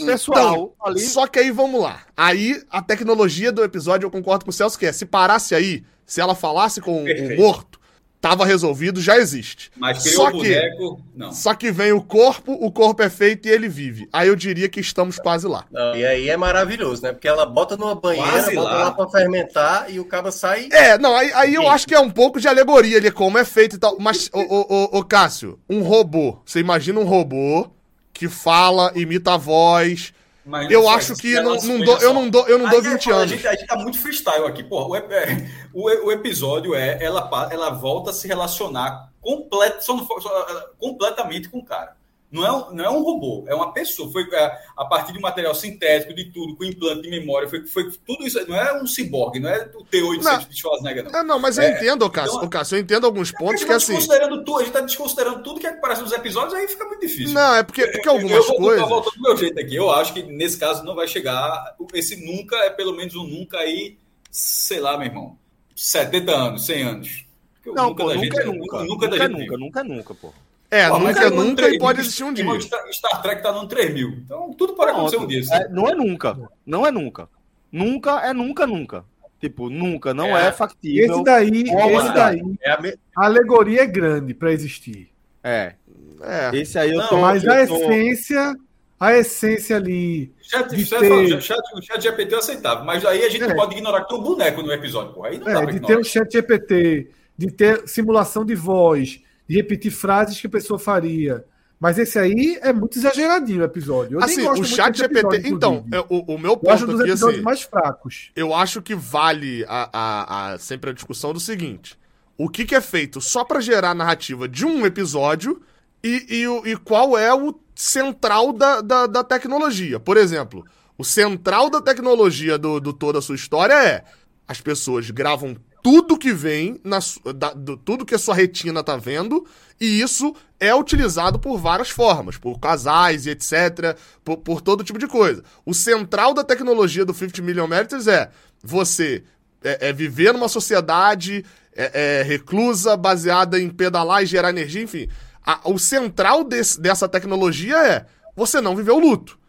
pessoal 0.05 0.75
ali. 0.83 0.99
Só 0.99 1.27
que 1.27 1.39
aí 1.39 1.51
vamos 1.51 1.81
lá. 1.81 2.01
Aí 2.15 2.61
a 2.69 2.81
tecnologia 2.81 3.51
do 3.51 3.63
episódio, 3.63 4.05
eu 4.05 4.11
concordo 4.11 4.45
com 4.45 4.51
o 4.51 4.53
Celso, 4.53 4.77
que 4.77 4.85
é: 4.85 4.91
se 4.91 5.05
parasse 5.05 5.53
aí, 5.55 5.83
se 6.05 6.19
ela 6.19 6.35
falasse 6.35 6.81
com 6.81 7.01
o 7.01 7.05
Perfeito. 7.05 7.41
morto, 7.41 7.79
tava 8.21 8.45
resolvido, 8.45 9.01
já 9.01 9.17
existe. 9.17 9.71
Mas 9.75 10.03
criou 10.03 10.15
Só 10.15 10.27
o 10.27 10.31
que- 10.31 10.37
boneco, 10.53 11.01
não. 11.15 11.33
Só 11.33 11.53
que 11.55 11.71
vem 11.71 11.91
o 11.91 12.01
corpo, 12.01 12.53
o 12.53 12.71
corpo 12.71 13.01
é 13.01 13.09
feito 13.09 13.47
e 13.47 13.51
ele 13.51 13.67
vive. 13.67 14.07
Aí 14.13 14.27
eu 14.27 14.35
diria 14.35 14.69
que 14.69 14.79
estamos 14.79 15.17
quase 15.17 15.47
lá. 15.47 15.65
Não, 15.71 15.95
e 15.95 16.05
aí 16.05 16.29
é 16.29 16.37
maravilhoso, 16.37 17.01
né? 17.01 17.11
Porque 17.11 17.27
ela 17.27 17.47
bota 17.47 17.75
numa 17.75 17.95
banheira, 17.95 18.29
Quase 18.31 18.53
bota 18.53 18.69
lá. 18.69 18.83
lá 18.85 18.91
pra 18.91 19.09
fermentar 19.09 19.91
e 19.91 19.99
o 19.99 20.05
cabo 20.05 20.31
sai. 20.31 20.69
É, 20.71 20.97
não, 20.99 21.15
aí, 21.15 21.31
aí 21.33 21.53
eu 21.55 21.67
acho 21.67 21.87
que 21.87 21.95
é 21.95 21.99
um 21.99 22.11
pouco 22.11 22.39
de 22.39 22.47
alegoria 22.47 22.97
ali, 22.97 23.09
como 23.09 23.39
é 23.39 23.43
feito 23.43 23.75
e 23.75 23.79
tal. 23.79 23.97
Mas, 23.99 24.29
ô, 24.31 24.39
ô, 24.39 24.65
ô, 24.93 24.99
ô, 24.99 25.03
Cássio, 25.03 25.59
um 25.67 25.81
robô. 25.81 26.37
Você 26.45 26.59
imagina 26.59 26.99
um 26.99 27.05
robô 27.05 27.71
que 28.13 28.29
fala, 28.29 28.91
imita 28.95 29.33
a 29.33 29.37
voz. 29.37 30.13
Mas 30.51 30.69
Eu 30.69 30.81
não 30.83 30.89
acho 30.89 31.15
que 31.15 31.33
ela 31.33 31.55
não, 31.55 31.77
não 31.77 32.01
eu 32.01 32.13
não 32.13 32.29
dou, 32.29 32.47
eu 32.47 32.57
não 32.59 32.69
dou 32.69 32.79
Aí 32.81 32.85
é 32.85 32.89
20 32.91 33.03
foda, 33.05 33.15
anos. 33.15 33.31
A 33.31 33.35
gente, 33.35 33.47
a 33.47 33.51
gente 33.53 33.65
tá 33.65 33.75
muito 33.77 33.97
freestyle 33.97 34.45
aqui. 34.45 34.63
Porra, 34.63 34.87
o, 34.89 34.95
é, 34.95 35.49
o, 35.73 36.07
o 36.07 36.11
episódio 36.11 36.75
é 36.75 37.01
ela, 37.01 37.49
ela 37.49 37.69
volta 37.69 38.09
a 38.11 38.13
se 38.13 38.27
relacionar 38.27 39.09
complet, 39.21 39.81
só 39.83 39.97
só- 40.19 40.69
completamente 40.77 41.47
com 41.47 41.59
o 41.59 41.65
cara. 41.65 41.95
Não 42.31 42.45
é, 42.45 42.51
um, 42.51 42.71
não 42.73 42.85
é 42.85 42.89
um 42.89 43.03
robô, 43.03 43.43
é 43.47 43.53
uma 43.53 43.73
pessoa. 43.73 44.09
Foi 44.09 44.23
é, 44.31 44.57
a 44.77 44.85
partir 44.85 45.11
de 45.11 45.17
um 45.19 45.21
material 45.21 45.53
sintético, 45.53 46.13
de 46.13 46.31
tudo, 46.31 46.55
com 46.55 46.63
implante 46.63 47.01
de 47.01 47.09
memória. 47.09 47.49
Foi, 47.49 47.67
foi 47.67 47.91
tudo 48.07 48.25
isso. 48.25 48.39
Não 48.47 48.55
é 48.55 48.81
um 48.81 48.87
ciborgue, 48.87 49.39
não 49.41 49.49
é 49.49 49.69
o 49.75 49.83
T800 49.83 50.23
Não. 50.23 50.39
de 50.39 50.57
Schwarzenegger, 50.57 51.03
não. 51.03 51.19
Ah, 51.19 51.23
não, 51.23 51.39
mas 51.39 51.57
eu 51.57 51.65
É, 51.65 51.71
entendo, 51.75 52.09
Cássio, 52.09 52.37
então- 52.37 52.49
Cássio, 52.49 52.77
eu 52.77 52.81
entendo 52.81 53.05
alguns 53.05 53.33
a 53.33 53.37
pontos 53.37 53.59
gente 53.59 53.63
que 53.65 53.69
tá 53.71 53.75
assim. 53.75 53.93
desconsiderando 53.95 54.37
tudo, 54.45 54.57
a 54.59 54.63
gente 54.63 54.71
tá 54.73 54.79
desconsiderando 54.79 55.43
tudo 55.43 55.59
que 55.59 55.67
aparece 55.67 56.01
nos 56.01 56.13
episódios, 56.13 56.53
aí 56.53 56.67
fica 56.69 56.85
muito 56.85 57.01
difícil. 57.01 57.33
Não, 57.33 57.55
é 57.55 57.63
porque, 57.63 57.85
porque 57.87 58.07
Eu- 58.07 58.13
algumas 58.13 58.31
eu 58.37 58.43
vou 58.47 58.57
coisas. 58.57 58.87
voltar 58.87 59.11
do 59.11 59.21
meu 59.21 59.35
jeito 59.35 59.59
aqui. 59.59 59.75
Eu 59.75 59.91
acho 59.91 60.13
que 60.13 60.23
nesse 60.23 60.57
caso 60.57 60.85
não 60.85 60.95
vai 60.95 61.07
chegar. 61.09 61.75
Esse 61.93 62.15
nunca 62.25 62.55
é 62.59 62.69
pelo 62.69 62.95
menos 62.95 63.13
um 63.15 63.25
nunca 63.27 63.57
aí, 63.57 63.97
sei 64.31 64.79
lá, 64.79 64.97
meu 64.97 65.07
irmão. 65.07 65.37
70 65.75 66.31
anos, 66.33 66.65
100 66.65 66.83
anos. 66.83 67.25
Não, 67.65 67.93
pô, 67.93 68.07
da 68.07 68.15
nunca 68.15 68.19
gente 68.25 68.39
é 68.39 68.43
nunca. 68.45 68.83
Nunca 68.83 69.07
da 69.09 69.15
é 69.17 69.19
gente 69.19 69.31
nunca, 69.31 69.57
nunca 69.57 69.79
é 69.79 69.83
nunca, 69.83 70.13
pô. 70.15 70.33
É, 70.71 70.87
Pô, 70.87 70.99
nunca, 70.99 71.29
nunca 71.29 71.51
e 71.51 71.55
3000, 71.55 71.79
pode 71.79 71.99
existir 71.99 72.23
um 72.23 72.31
dia. 72.33 72.45
Star, 72.61 72.81
Star 72.93 73.21
Trek 73.21 73.43
tá 73.43 73.51
no 73.51 73.67
3000. 73.67 74.09
Então 74.23 74.53
tudo 74.53 74.73
pode 74.73 74.91
acontecer 74.91 75.17
um 75.17 75.27
dia. 75.27 75.41
assim. 75.41 75.53
É, 75.53 75.67
não 75.67 75.85
é 75.87 75.93
nunca. 75.93 76.37
Não 76.65 76.87
é 76.87 76.91
nunca. 76.91 77.27
Nunca 77.69 78.21
é 78.25 78.33
nunca, 78.33 78.65
nunca. 78.65 79.03
Tipo, 79.39 79.69
nunca. 79.69 80.13
Não 80.13 80.37
é, 80.37 80.47
É. 80.47 80.51
factível. 80.51 81.13
Esse 81.15 81.23
daí, 81.23 81.65
Com 81.69 81.77
a 81.83 81.91
esse 82.03 82.13
daí, 82.13 82.41
É 82.61 82.71
a 82.71 82.79
a 83.17 83.25
alegoria 83.25 83.81
é 83.81 83.85
grande 83.85 84.33
pra 84.33 84.51
existir. 84.53 85.09
É. 85.43 85.73
É. 86.21 86.51
Esse 86.55 86.77
aí 86.79 86.91
eu 86.91 86.97
Não, 86.99 87.07
tô. 87.07 87.17
Mas 87.17 87.43
eu 87.43 87.51
a 87.51 87.67
tô- 87.67 87.75
essência, 87.75 88.55
a 88.99 89.13
essência 89.17 89.75
ali. 89.75 90.31
Chat, 90.41 90.69
de 90.75 90.85
chat, 90.85 90.99
ter- 90.99 91.11
o 91.35 91.41
chat, 91.41 91.59
o 91.75 91.81
chat 91.81 92.01
GPT 92.01 92.35
é 92.35 92.37
aceitável, 92.37 92.85
mas 92.85 93.03
aí 93.05 93.25
a 93.25 93.29
gente 93.29 93.43
É. 93.43 93.53
pode 93.55 93.73
ignorar 93.73 94.03
que 94.03 94.09
tem 94.09 94.17
um 94.19 94.21
boneco 94.23 94.61
no 94.61 94.71
episódio. 94.71 95.13
Pô. 95.13 95.25
Aí 95.25 95.37
não 95.37 95.45
dá 95.45 95.51
É, 95.51 95.55
pra 95.55 95.65
de 95.65 95.71
ter 95.71 95.77
ignorar. 95.77 95.99
um 95.99 96.03
chat 96.03 96.31
GPT, 96.31 97.09
de 97.37 97.51
ter 97.51 97.87
simulação 97.87 98.45
de 98.45 98.53
voz, 98.53 99.19
de 99.51 99.57
repetir 99.57 99.91
frases 99.91 100.39
que 100.39 100.47
a 100.47 100.49
pessoa 100.49 100.79
faria. 100.79 101.43
Mas 101.77 101.97
esse 101.97 102.17
aí 102.17 102.57
é 102.61 102.71
muito 102.71 102.97
exageradinho 102.97 103.61
o 103.61 103.65
episódio. 103.65 104.17
Eu 104.19 104.23
Assim, 104.23 104.47
o 104.47 104.63
chat 104.63 104.95
GPT. 104.97 105.41
Então, 105.49 105.83
é, 105.91 105.99
o, 106.07 106.35
o 106.35 106.37
meu 106.39 106.59
eu 106.63 106.69
acho 106.71 106.85
ponto 106.85 106.91
dos 106.91 107.01
aqui, 107.01 107.09
episódios 107.09 107.37
assim. 107.39 107.43
mais 107.43 107.61
fracos. 107.63 108.31
eu 108.35 108.53
acho 108.53 108.81
que 108.81 108.95
vale 108.95 109.65
a, 109.67 109.89
a- 109.91 110.53
a- 110.53 110.57
sempre 110.57 110.91
a 110.91 110.93
discussão 110.93 111.33
do 111.33 111.39
seguinte: 111.39 111.97
o 112.37 112.47
que, 112.47 112.65
que 112.65 112.75
é 112.75 112.81
feito 112.81 113.19
só 113.19 113.43
pra 113.43 113.59
gerar 113.59 113.93
narrativa 113.95 114.47
de 114.47 114.63
um 114.65 114.85
episódio 114.85 115.59
e, 116.03 116.25
e, 116.29 116.71
e 116.71 116.77
qual 116.77 117.17
é 117.17 117.33
o 117.33 117.59
central 117.75 118.53
da, 118.53 118.79
da, 118.81 119.07
da 119.07 119.23
tecnologia. 119.23 119.99
Por 119.99 120.17
exemplo, 120.17 120.63
o 120.97 121.03
central 121.03 121.69
da 121.69 121.81
tecnologia 121.81 122.57
do, 122.59 122.79
do 122.79 122.93
toda 122.93 123.17
a 123.19 123.21
sua 123.23 123.35
história 123.35 123.73
é 123.73 124.03
as 124.47 124.61
pessoas 124.61 125.09
gravam 125.09 125.57
tudo 125.83 126.17
que 126.17 126.31
vem, 126.33 126.79
na, 126.83 126.99
da- 127.35 127.53
do- 127.53 127.77
tudo 127.77 128.05
que 128.05 128.15
a 128.15 128.19
sua 128.19 128.35
retina 128.35 128.83
tá 128.83 128.97
vendo, 128.97 129.45
e 129.79 130.01
isso 130.01 130.35
é 130.59 130.73
utilizado 130.75 131.39
por 131.39 131.57
várias 131.57 131.89
formas, 131.89 132.37
por 132.37 132.59
casais 132.59 133.25
e 133.25 133.31
etc, 133.31 133.97
por, 134.23 134.37
por 134.37 134.61
todo 134.61 134.83
tipo 134.83 134.99
de 134.99 135.07
coisa. 135.07 135.43
O 135.65 135.73
central 135.73 136.33
da 136.33 136.43
tecnologia 136.43 137.03
do 137.03 137.13
50 137.13 137.41
Million 137.41 137.67
Meters 137.67 138.07
é 138.07 138.29
você 138.63 139.23
é, 139.63 139.89
é 139.89 139.93
viver 139.93 140.33
numa 140.33 140.47
sociedade 140.49 141.43
é, 141.75 142.19
é, 142.19 142.23
reclusa, 142.23 142.95
baseada 142.97 143.59
em 143.59 143.69
pedalar 143.69 144.21
e 144.23 144.25
gerar 144.25 144.49
energia, 144.49 144.81
enfim. 144.83 145.07
A- 145.43 145.61
o 145.65 145.79
central 145.79 146.43
desse- 146.43 146.79
dessa 146.79 147.07
tecnologia 147.07 147.77
é 147.77 148.05
você 148.35 148.61
não 148.61 148.75
viver 148.75 148.91
o 148.91 148.99
luto 148.99 149.39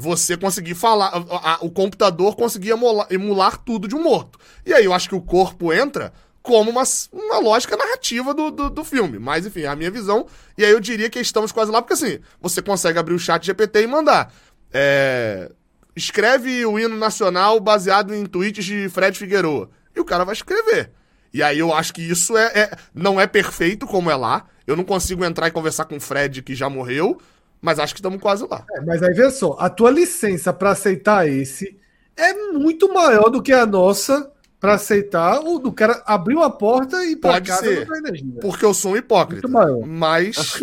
você 0.00 0.36
conseguir 0.36 0.74
falar, 0.74 1.06
a- 1.08 1.52
a- 1.54 1.58
o 1.60 1.70
computador 1.70 2.34
conseguir 2.34 2.70
emular, 2.70 3.06
emular 3.10 3.58
tudo 3.58 3.86
de 3.86 3.94
um 3.94 4.02
morto. 4.02 4.38
E 4.64 4.72
aí 4.72 4.84
eu 4.84 4.92
acho 4.94 5.08
que 5.08 5.14
o 5.14 5.20
corpo 5.20 5.72
entra 5.72 6.12
como 6.42 6.70
uma, 6.70 6.82
uma 7.12 7.38
lógica 7.38 7.76
narrativa 7.76 8.32
do, 8.32 8.50
do, 8.50 8.70
do 8.70 8.82
filme. 8.84 9.18
Mas, 9.18 9.44
enfim, 9.46 9.60
é 9.62 9.66
a 9.66 9.76
minha 9.76 9.90
visão. 9.90 10.26
E 10.56 10.64
aí 10.64 10.70
eu 10.70 10.80
diria 10.80 11.10
que 11.10 11.20
estamos 11.20 11.52
quase 11.52 11.70
lá, 11.70 11.82
porque 11.82 11.92
assim, 11.94 12.18
você 12.40 12.62
consegue 12.62 12.98
abrir 12.98 13.14
o 13.14 13.18
chat 13.18 13.44
GPT 13.44 13.82
e 13.82 13.86
mandar. 13.86 14.32
é, 14.72 15.50
escreve 15.94 16.64
o 16.64 16.78
hino 16.78 16.96
nacional 16.96 17.58
baseado 17.60 18.14
em 18.14 18.24
tweets 18.24 18.64
de 18.64 18.88
Fred 18.88 19.18
Figueroa. 19.18 19.68
E 19.94 20.00
o 20.00 20.04
cara 20.04 20.24
vai 20.24 20.32
escrever. 20.34 20.92
E 21.34 21.42
aí 21.42 21.58
eu 21.58 21.74
acho 21.74 21.92
que 21.92 22.00
isso 22.02 22.36
é, 22.36 22.46
é- 22.58 22.70
não 22.94 23.20
é 23.20 23.26
perfeito 23.26 23.86
como 23.86 24.10
é 24.10 24.16
lá. 24.16 24.46
Eu 24.66 24.76
não 24.76 24.84
consigo 24.84 25.24
entrar 25.24 25.48
e 25.48 25.50
conversar 25.50 25.84
com 25.84 25.96
o 25.96 26.00
Fred 26.00 26.42
que 26.42 26.54
já 26.54 26.70
morreu, 26.70 27.20
mas 27.60 27.78
acho 27.78 27.94
que 27.94 28.00
estamos 28.00 28.20
quase 28.20 28.46
lá. 28.48 28.64
É, 28.72 28.80
mas 28.80 29.02
aí 29.02 29.12
vê 29.12 29.30
só, 29.30 29.56
a 29.58 29.68
tua 29.68 29.90
licença 29.90 30.52
para 30.52 30.70
aceitar 30.70 31.28
esse 31.28 31.78
é 32.16 32.32
muito 32.52 32.92
maior 32.92 33.30
do 33.30 33.42
que 33.42 33.52
a 33.52 33.66
nossa 33.66 34.30
pra 34.60 34.74
aceitar 34.74 35.40
o 35.40 35.58
do 35.58 35.72
cara 35.72 36.02
abriu 36.04 36.42
a 36.42 36.50
porta 36.50 37.02
e 37.06 37.16
pra 37.16 37.32
Pode 37.32 37.48
casa 37.48 37.62
ser. 37.62 37.80
não 37.80 37.86
dá 37.86 37.98
energia. 37.98 38.40
Porque 38.42 38.64
eu 38.64 38.74
sou 38.74 38.92
um 38.92 38.96
hipócrita. 38.96 39.48
Muito 39.48 39.58
maior. 39.58 39.86
Mas. 39.86 40.60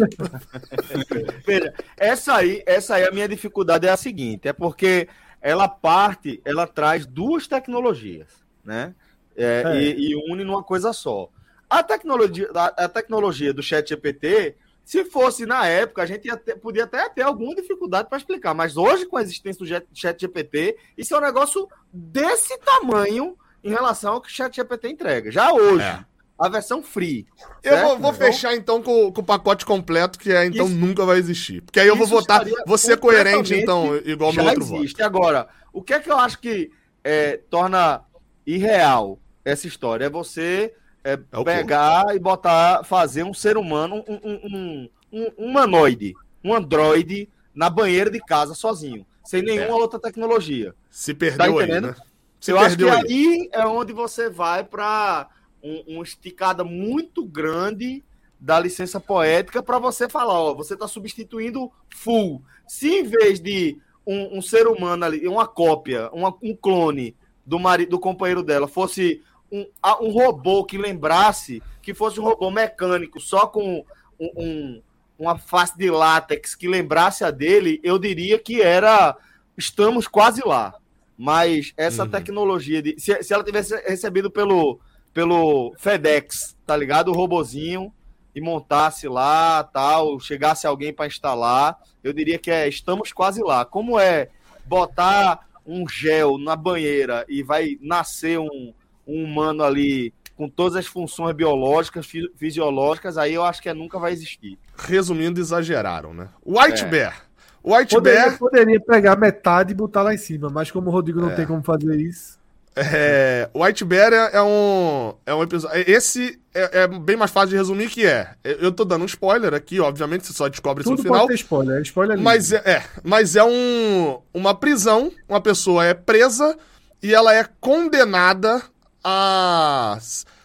Veja, 1.45 1.73
essa 1.97 2.35
aí, 2.35 2.61
essa 2.65 2.95
aí 2.95 3.07
a 3.07 3.11
minha 3.11 3.27
dificuldade 3.27 3.87
é 3.87 3.89
a 3.89 3.97
seguinte, 3.97 4.47
é 4.47 4.53
porque 4.53 5.07
ela 5.41 5.67
parte, 5.67 6.39
ela 6.45 6.67
traz 6.67 7.05
duas 7.07 7.47
tecnologias, 7.47 8.27
né? 8.63 8.93
É, 9.35 9.63
É. 9.65 9.81
E, 9.81 10.11
e 10.11 10.31
une 10.31 10.43
numa 10.43 10.63
coisa 10.63 10.93
só. 10.93 11.29
A 11.69 11.81
tecnologia, 11.83 12.49
a, 12.53 12.85
a 12.85 12.87
tecnologia 12.89 13.53
do 13.53 13.63
Chat 13.63 13.89
GPT, 13.89 14.55
se 14.87 15.03
fosse 15.03 15.45
na 15.45 15.67
época, 15.67 16.01
a 16.01 16.05
gente 16.05 16.33
ter- 16.37 16.55
podia 16.55 16.85
até 16.85 17.09
ter 17.09 17.23
alguma 17.23 17.53
dificuldade 17.53 18.07
para 18.07 18.17
explicar, 18.17 18.53
mas 18.53 18.77
hoje, 18.77 19.05
com 19.05 19.17
a 19.17 19.21
existência 19.21 19.59
do 19.65 19.85
Chat 19.93 20.17
GPT, 20.21 20.77
isso 20.97 21.13
é 21.13 21.17
um 21.17 21.21
negócio 21.21 21.67
desse 21.91 22.57
tamanho 22.59 23.37
em 23.61 23.69
relação 23.69 24.13
ao 24.13 24.21
que 24.21 24.29
o 24.29 24.31
Chat 24.31 24.55
GPT 24.55 24.87
entrega. 24.87 25.29
Já 25.29 25.51
hoje, 25.51 25.83
É. 25.83 26.05
a 26.39 26.47
versão 26.47 26.81
free. 26.81 27.27
Eu 27.61 27.71
vou, 27.79 27.87
certo? 27.89 28.01
vou 28.01 28.11
Então, 28.11 28.13
fechar 28.13 28.55
então 28.55 28.81
com, 28.81 29.11
com 29.11 29.19
o 29.21 29.25
pacote 29.25 29.65
completo, 29.65 30.17
que 30.17 30.31
é 30.31 30.45
então 30.45 30.65
Isso- 30.67 30.75
nunca 30.75 31.03
vai 31.05 31.17
existir. 31.17 31.61
Porque 31.63 31.81
aí 31.81 31.87
eu 31.87 31.95
vou 31.97 32.07
votar. 32.07 32.45
Vou 32.65 32.77
ser 32.77 32.95
coerente, 32.97 33.53
então, 33.55 33.93
igual 34.05 34.31
meu 34.31 34.45
outro 34.45 34.63
voto. 34.63 34.83
existe. 34.83 35.03
Agora, 35.03 35.49
o 35.73 35.81
que 35.83 35.93
é 35.95 35.99
que 35.99 36.09
eu 36.09 36.17
acho 36.17 36.39
que 36.39 36.71
é, 37.03 37.35
torna 37.49 38.03
irreal 38.45 39.19
essa 39.43 39.67
história? 39.67 40.05
É 40.05 40.09
você 40.09 40.73
é, 41.13 41.19
É 41.31 41.43
pegar 41.43 42.15
e 42.15 42.19
botar, 42.19 42.83
fazer 42.83 43.23
um 43.23 43.33
ser 43.33 43.57
humano, 43.57 44.03
um, 44.07 44.15
um, 44.23 44.89
um, 45.11 45.29
um 45.37 45.45
humanoide, 45.49 46.13
um 46.43 46.53
androide 46.53 47.29
na 47.53 47.69
banheira 47.69 48.09
de 48.09 48.19
casa 48.19 48.53
sozinho, 48.53 49.05
sem 49.23 49.41
nenhuma 49.41 49.69
É. 49.69 49.73
outra 49.73 49.99
tecnologia. 49.99 50.73
Se 50.89 51.13
perdeu 51.13 51.57
aí, 51.59 51.65
entendendo? 51.65 51.87
né? 51.87 51.95
Se 52.39 52.51
eu 52.51 52.59
acho 52.59 52.77
que 52.77 52.83
aí. 52.87 53.01
aí 53.07 53.49
é 53.51 53.65
onde 53.65 53.93
você 53.93 54.29
vai 54.29 54.63
para 54.63 55.27
um, 55.63 55.83
uma 55.95 56.03
esticada 56.03 56.63
muito 56.63 57.25
grande 57.25 58.03
da 58.39 58.59
licença 58.59 58.99
poética 58.99 59.63
para 59.63 59.79
você 59.79 60.07
falar, 60.07 60.39
ó, 60.39 60.53
você 60.53 60.75
está 60.75 60.87
substituindo 60.87 61.71
full. 61.89 62.43
Se 62.67 62.87
em 62.99 63.03
vez 63.03 63.39
de 63.39 63.77
um, 64.05 64.37
um 64.37 64.41
ser 64.41 64.67
humano 64.67 65.03
ali, 65.05 65.27
uma 65.27 65.47
cópia, 65.47 66.09
uma- 66.13 66.35
um 66.43 66.55
clone 66.55 67.15
do 67.43 67.57
marido, 67.59 67.89
do 67.89 67.99
companheiro 67.99 68.43
dela, 68.43 68.67
fosse 68.67 69.23
um, 69.51 69.65
um 70.01 70.09
robô 70.09 70.63
que 70.65 70.77
lembrasse, 70.77 71.61
que 71.81 71.93
fosse 71.93 72.19
um 72.19 72.23
robô 72.23 72.51
mecânico 72.51 73.19
só 73.19 73.47
com 73.47 73.83
um- 74.19 74.31
um- 74.37 74.81
uma 75.17 75.37
face 75.37 75.77
de 75.77 75.89
látex 75.89 76.53
que 76.55 76.67
lembrasse 76.67 77.23
a 77.23 77.31
dele, 77.31 77.79
eu 77.83 77.97
diria 77.97 78.37
que 78.37 78.61
era 78.61 79.15
estamos 79.57 80.07
quase 80.07 80.41
lá. 80.45 80.73
Mas 81.17 81.73
essa 81.75 82.03
Uhum. 82.03 82.09
tecnologia 82.09 82.81
de. 82.81 82.95
Se, 82.99 83.23
se 83.23 83.33
ela 83.33 83.43
tivesse 83.43 83.75
recebido 83.87 84.29
pelo, 84.29 84.79
pelo 85.13 85.73
FedEx, 85.79 86.55
tá 86.65 86.77
ligado? 86.77 87.09
O 87.09 87.13
robozinho 87.15 87.91
e 88.35 88.39
montasse 88.41 89.07
lá, 89.07 89.63
tal, 89.63 90.19
chegasse 90.19 90.67
alguém 90.67 90.93
para 90.93 91.07
instalar, 91.07 91.75
eu 92.03 92.13
diria 92.13 92.37
que 92.37 92.51
é 92.51 92.67
estamos 92.67 93.11
quase 93.11 93.41
lá. 93.41 93.65
Como 93.65 93.99
é 93.99 94.29
botar 94.65 95.47
um 95.65 95.89
gel 95.89 96.37
na 96.37 96.55
banheira 96.55 97.25
e 97.27 97.41
vai 97.41 97.79
nascer 97.81 98.37
um, 98.39 98.71
um 99.07 99.23
humano 99.23 99.63
ali 99.63 100.13
com 100.35 100.47
todas 100.47 100.75
as 100.75 100.85
funções 100.85 101.35
biológicas, 101.35 102.05
fi- 102.05 102.31
fisiológicas, 102.37 103.17
aí 103.17 103.33
eu 103.33 103.43
acho 103.43 103.61
que 103.61 103.69
é, 103.69 103.73
nunca 103.73 103.97
vai 103.97 104.11
existir. 104.11 104.57
Resumindo, 104.77 105.39
exageraram, 105.39 106.13
né? 106.13 106.27
White 106.45 106.83
É. 106.83 106.87
Bear. 106.87 107.23
White 107.63 107.95
Poderia, 107.95 108.21
Bear, 108.21 108.37
poderia 108.37 108.79
pegar 108.79 109.15
metade 109.17 109.71
e 109.71 109.75
botar 109.75 110.01
lá 110.03 110.13
em 110.13 110.17
cima, 110.17 110.49
mas 110.49 110.69
como 110.71 110.89
o 110.89 110.91
Rodrigo 110.93 111.19
não 111.19 111.35
tem 111.35 111.45
como 111.45 111.61
fazer 111.63 111.99
isso. 111.99 112.37
é, 112.75 113.49
White 113.53 113.83
Bear 113.83 114.13
é, 114.13 114.37
é 114.37 114.41
um, 114.41 115.13
é 115.25 115.33
um 115.33 115.41
episódio. 115.43 115.83
Esse 115.85 116.39
é, 116.53 116.83
é 116.83 116.87
bem 116.87 117.17
mais 117.17 117.31
fácil 117.31 117.49
de 117.49 117.55
resumir 117.57 117.89
que 117.89 118.05
é. 118.05 118.35
Eu 118.43 118.71
tô 118.71 118.85
dando 118.85 119.01
um 119.01 119.05
spoiler 119.05 119.53
aqui, 119.53 119.79
obviamente, 119.81 120.27
você 120.27 120.33
só 120.33 120.47
descobre 120.47 120.83
isso 120.83 120.91
Tudo 120.91 120.99
no 120.99 121.03
final. 121.03 121.21
pode 121.21 121.29
ter 121.29 121.41
spoiler, 121.41 121.77
é 121.79 121.81
spoiler 121.81 122.15
livre. 122.15 122.23
Mas 122.23 122.51
é, 122.53 122.61
é, 122.63 122.83
mas 123.03 123.35
é 123.35 123.43
um, 123.43 124.19
uma 124.33 124.53
prisão, 124.53 125.11
uma 125.27 125.41
pessoa 125.41 125.83
é 125.83 125.93
presa 125.95 126.55
e 127.01 127.13
ela 127.13 127.33
é 127.35 127.43
condenada 127.59 128.61
a, 129.09 129.97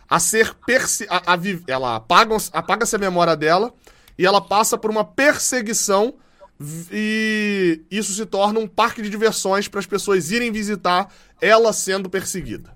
a 0.09 0.19
ser 0.21 0.55
perse 0.67 1.07
a, 1.11 1.35
a 1.35 1.39
ela 1.67 1.97
apaga 1.97 2.37
apaga-se 2.53 2.95
a 2.95 2.99
memória 2.99 3.35
dela 3.37 3.73
e 4.19 4.25
ela 4.25 4.41
passa 4.41 4.79
por 4.79 4.91
uma 4.91 5.05
perseguição 5.05 6.15
e 6.93 7.81
isso 7.91 8.13
se 8.13 8.25
torna 8.25 8.61
um 8.61 8.69
parque 8.69 9.03
de 9.03 9.11
diversões 9.11 9.67
para 9.67 9.81
as 9.81 9.87
pessoas 9.87 10.31
irem 10.31 10.53
visitar 10.53 11.13
ela 11.41 11.73
sendo 11.73 12.09
perseguida. 12.09 12.71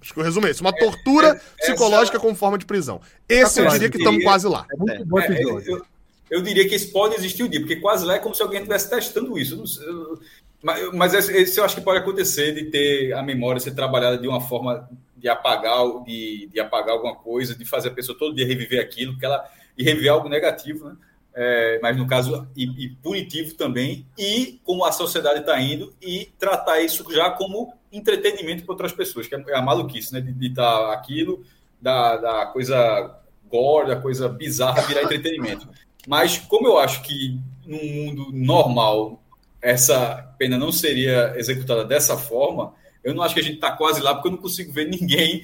Acho 0.00 0.14
que 0.14 0.20
eu 0.20 0.24
resumi 0.24 0.50
isso. 0.50 0.62
Uma 0.62 0.72
tortura 0.72 1.28
essa- 1.28 1.40
psicológica 1.58 2.18
com 2.18 2.34
forma 2.34 2.56
de 2.56 2.64
prisão. 2.64 3.00
Esse 3.28 3.60
eu 3.60 3.66
Essa 3.66 3.74
diria 3.74 3.90
que 3.90 3.96
eu 3.96 4.00
estamos 4.00 4.18
diria- 4.20 4.30
quase 4.30 4.46
lá. 4.48 4.66
É 4.72 4.76
muito 4.76 5.04
bom 5.04 5.18
É, 5.20 5.26
episódio. 5.26 5.70
eu, 5.70 5.76
eu- 5.78 5.86
eu 6.30 6.42
diria 6.42 6.66
que 6.68 6.74
esse 6.74 6.86
pode 6.88 7.14
existir 7.16 7.42
um 7.42 7.48
dia, 7.48 7.60
porque 7.60 7.76
quase 7.76 8.06
lá 8.06 8.14
é 8.14 8.18
como 8.18 8.34
se 8.34 8.40
alguém 8.42 8.60
estivesse 8.60 8.88
testando 8.88 9.38
isso. 9.38 9.54
Eu 9.54 9.58
não 9.58 9.66
sei, 9.66 9.86
eu- 9.86 10.18
mas, 10.66 10.92
mas 10.92 11.14
esse 11.14 11.60
eu 11.60 11.64
acho 11.64 11.76
que 11.76 11.80
pode 11.80 12.00
acontecer 12.00 12.52
de 12.52 12.64
ter 12.64 13.12
a 13.12 13.22
memória 13.22 13.60
ser 13.60 13.72
trabalhada 13.72 14.18
de 14.18 14.26
uma 14.26 14.40
forma 14.40 14.90
de 15.16 15.28
apagar, 15.28 16.02
de, 16.04 16.48
de 16.52 16.58
apagar 16.58 16.94
alguma 16.94 17.14
coisa, 17.14 17.54
de 17.54 17.64
fazer 17.64 17.90
a 17.90 17.94
pessoa 17.94 18.18
todo 18.18 18.34
dia 18.34 18.44
reviver 18.44 18.80
aquilo, 18.80 19.12
porque 19.12 19.26
ela, 19.26 19.48
e 19.78 19.84
reviver 19.84 20.10
algo 20.10 20.28
negativo, 20.28 20.88
né? 20.88 20.96
É, 21.32 21.78
mas 21.80 21.96
no 21.96 22.04
caso, 22.04 22.48
e, 22.56 22.64
e 22.84 22.88
punitivo 22.96 23.54
também, 23.54 24.06
e 24.18 24.58
como 24.64 24.84
a 24.84 24.90
sociedade 24.90 25.40
está 25.40 25.60
indo, 25.60 25.94
e 26.02 26.32
tratar 26.36 26.80
isso 26.80 27.04
já 27.12 27.30
como 27.30 27.72
entretenimento 27.92 28.64
para 28.64 28.72
outras 28.72 28.92
pessoas, 28.92 29.28
que 29.28 29.36
é 29.36 29.54
a 29.54 29.62
maluquice, 29.62 30.12
né? 30.12 30.20
De 30.20 30.48
estar 30.48 30.92
aquilo, 30.92 31.44
da, 31.80 32.16
da 32.16 32.46
coisa 32.46 33.20
gore, 33.48 33.86
da 33.86 33.96
coisa 33.96 34.28
bizarra 34.28 34.82
virar 34.82 35.04
entretenimento. 35.04 35.68
Mas 36.08 36.38
como 36.38 36.66
eu 36.66 36.76
acho 36.76 37.02
que 37.02 37.38
num 37.64 37.84
mundo 37.84 38.30
normal 38.32 39.22
essa 39.62 40.34
pena 40.38 40.56
não 40.58 40.70
seria 40.72 41.34
executada 41.36 41.84
dessa 41.84 42.16
forma, 42.16 42.74
eu 43.02 43.14
não 43.14 43.22
acho 43.22 43.34
que 43.34 43.40
a 43.40 43.42
gente 43.42 43.54
está 43.56 43.70
quase 43.72 44.00
lá, 44.00 44.14
porque 44.14 44.28
eu 44.28 44.32
não 44.32 44.38
consigo 44.38 44.72
ver 44.72 44.88
ninguém 44.88 45.42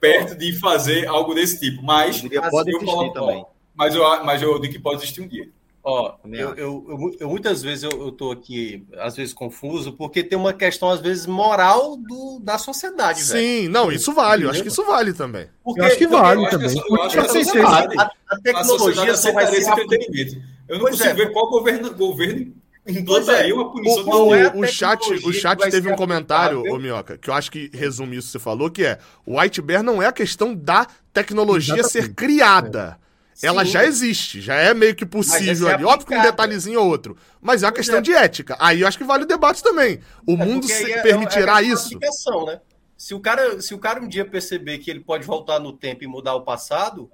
perto 0.00 0.34
de 0.36 0.52
fazer 0.58 1.06
algo 1.06 1.34
desse 1.34 1.60
tipo. 1.60 1.82
Mas 1.82 2.16
Eu 2.16 2.22
diria, 2.22 2.42
pode 2.50 2.70
eu 2.70 2.76
existir 2.78 2.94
coloco- 2.94 3.14
também. 3.14 3.44
Mas 3.74 3.94
eu, 3.94 4.24
mas 4.24 4.42
eu 4.42 4.58
digo 4.58 4.72
que 4.72 4.78
pode 4.80 4.96
existir 5.02 5.20
um 5.20 5.28
dia. 5.28 5.48
Ó, 5.88 6.14
eu, 6.24 6.48
eu, 6.56 6.84
eu, 6.88 6.98
mu- 6.98 7.16
eu 7.20 7.28
muitas 7.28 7.62
vezes 7.62 7.84
eu, 7.84 8.10
tô 8.10 8.32
aqui, 8.32 8.84
às 8.98 9.14
vezes, 9.14 9.32
confuso, 9.32 9.92
porque 9.92 10.24
tem 10.24 10.36
uma 10.36 10.52
questão, 10.52 10.90
às 10.90 10.98
vezes, 10.98 11.26
moral 11.26 11.96
do, 11.96 12.40
da 12.42 12.58
sociedade, 12.58 13.22
velho. 13.22 13.40
Sim, 13.40 13.68
não, 13.68 13.92
isso 13.92 14.12
vale. 14.12 14.44
Eu 14.46 14.50
acho 14.50 14.62
que 14.62 14.68
isso 14.68 14.84
vale 14.84 15.12
também. 15.12 15.46
Porque, 15.62 15.80
Eu 15.80 15.84
acho 15.84 15.96
que 15.96 16.06
vale 16.08 16.40
eu 16.40 16.46
acho 16.46 16.50
que 16.50 16.56
também. 16.56 16.66
essa- 16.66 17.20
acho 17.20 17.48
que 17.52 17.60
Com 17.60 18.06
a 18.34 18.40
tecnologia 18.42 19.16
só 19.16 19.32
vai 19.32 19.46
ser 19.46 19.58
esse 19.58 19.70
entretenimento. 19.70 20.42
Eu 20.68 20.74
não 20.74 20.80
Pois 20.86 20.96
consigo 20.98 21.10
é. 21.20 21.24
ver 21.24 21.32
qual 21.32 21.48
governo, 21.50 21.94
governo 21.94 22.52
implantaria 22.86 23.54
uma 23.54 23.70
punição 23.70 24.28
O, 24.28 24.34
é 24.34 24.52
o 24.54 24.66
chat, 24.66 25.00
o 25.24 25.32
chat 25.32 25.58
teve 25.70 25.90
um 25.90 25.96
comentário, 25.96 26.62
ô 26.72 26.78
Minhoca, 26.78 27.18
que 27.18 27.30
eu 27.30 27.34
acho 27.34 27.50
que 27.50 27.70
resume 27.72 28.16
isso 28.16 28.26
que 28.28 28.32
você 28.32 28.38
falou, 28.38 28.70
que 28.70 28.84
é 28.84 28.98
o 29.24 29.40
White 29.40 29.60
Bear 29.62 29.82
não 29.82 30.02
é 30.02 30.06
a 30.06 30.12
questão 30.12 30.54
da 30.54 30.86
tecnologia 31.12 31.78
Exatamente. 31.80 32.08
ser 32.08 32.14
criada. 32.14 32.98
Ela 33.42 33.66
Sim. 33.66 33.70
já 33.72 33.84
existe, 33.84 34.40
já 34.40 34.54
é 34.54 34.72
meio 34.72 34.94
que 34.94 35.04
possível 35.04 35.68
é 35.68 35.74
ali. 35.74 35.84
Óbvio 35.84 36.06
que 36.06 36.14
um 36.14 36.22
detalhezinho 36.22 36.80
ou 36.80 36.86
outro. 36.88 37.16
Mas 37.40 37.62
é 37.62 37.66
uma 37.66 37.72
questão 37.72 37.98
é. 37.98 38.00
de 38.00 38.14
ética. 38.14 38.56
Aí 38.58 38.80
eu 38.80 38.88
acho 38.88 38.96
que 38.96 39.04
vale 39.04 39.24
o 39.24 39.26
debate 39.26 39.62
também. 39.62 40.00
O 40.26 40.32
É, 40.32 40.36
mundo 40.36 40.66
é- 40.70 41.02
permitirá 41.02 41.60
é 41.62 41.66
isso? 41.66 41.86
aplicação, 41.88 42.46
né? 42.46 42.60
Se 42.96 43.12
o, 43.14 43.20
cara, 43.20 43.60
se 43.60 43.74
o 43.74 43.78
cara 43.78 44.00
um 44.00 44.08
dia 44.08 44.24
perceber 44.24 44.78
que 44.78 44.90
ele 44.90 45.00
pode 45.00 45.26
voltar 45.26 45.58
no 45.60 45.70
tempo 45.70 46.02
e 46.02 46.06
mudar 46.06 46.34
o 46.34 46.40
passado, 46.46 47.10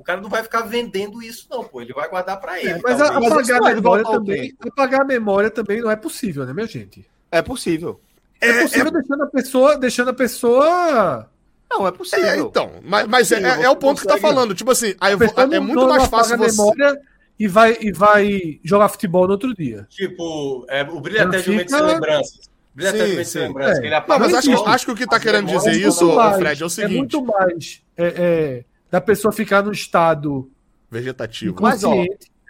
o 0.00 0.04
cara 0.04 0.20
não 0.20 0.28
vai 0.30 0.42
ficar 0.42 0.62
vendendo 0.62 1.22
isso, 1.22 1.46
não, 1.50 1.62
pô. 1.64 1.80
Ele 1.80 1.92
vai 1.92 2.08
guardar 2.08 2.40
pra 2.40 2.58
ele. 2.58 2.70
É, 2.70 2.80
mas 2.82 2.96
talvez. 2.98 3.50
Apagar 3.50 3.62
a 3.62 3.74
memória 3.74 4.04
também. 4.04 4.54
Apagar 4.60 5.00
a 5.02 5.04
memória 5.04 5.50
também 5.50 5.80
não 5.80 5.90
é 5.90 5.96
possível, 5.96 6.44
né, 6.46 6.52
minha 6.52 6.66
gente? 6.66 7.04
É 7.30 7.40
possível. 7.42 8.00
É, 8.40 8.62
possível 8.62 8.90
deixando 8.90 9.22
a 9.22 9.26
pessoa, 9.26 9.76
deixando 9.78 10.08
a 10.10 10.14
pessoa. 10.14 11.28
Não, 11.70 11.86
é 11.86 11.92
possível. 11.92 12.26
É, 12.26 12.38
então. 12.38 12.72
Mas, 12.82 13.06
mas 13.06 13.30
é, 13.32 13.40
é- 13.42 13.62
é 13.64 13.70
o 13.70 13.76
ponto 13.76 14.00
que 14.00 14.08
tá 14.08 14.16
falando. 14.18 14.54
Tipo 14.54 14.70
assim, 14.72 14.94
aí 15.00 15.12
é 15.12 15.60
muito 15.60 15.86
mais 15.86 16.04
apaga 16.04 16.08
fácil 16.24 16.38
você. 16.38 16.50
memória 16.56 17.00
e 17.38 17.46
vai, 17.46 17.76
e 17.80 17.92
vai 17.92 18.58
jogar 18.64 18.88
futebol 18.88 19.26
no 19.26 19.32
outro 19.32 19.54
dia. 19.54 19.86
Tipo, 19.90 20.64
é, 20.68 20.82
o 20.82 21.00
brilho 21.00 21.18
Não 21.26 21.34
eternamente 21.34 21.64
fica- 21.68 21.78
sem 21.78 21.86
lembranças. 21.86 22.50
Brilho 22.74 22.90
sim. 22.92 23.24
sem 23.24 23.42
lembranças. 23.42 23.76
É. 23.78 23.80
que 23.80 23.86
ele 23.86 23.94
Não, 24.00 24.18
mas 24.18 24.34
acho, 24.34 24.64
acho 24.68 24.86
que 24.86 24.92
o 24.92 24.94
que 24.96 25.06
tá 25.06 25.16
as 25.16 25.22
querendo 25.22 25.46
dizer 25.46 25.72
isso, 25.72 26.12
mais- 26.14 26.36
Fred, 26.38 26.62
é 26.62 26.64
o 26.64 26.66
É 26.66 26.70
seguinte: 26.70 26.96
muito 26.98 27.24
mais 27.24 27.82
é, 27.96 28.04
é, 28.06 28.64
da 28.90 29.00
pessoa 29.00 29.32
ficar 29.32 29.62
no 29.62 29.72
estado 29.72 30.50
vegetativo. 30.90 31.56
Mas, 31.60 31.84
ó. 31.84 31.94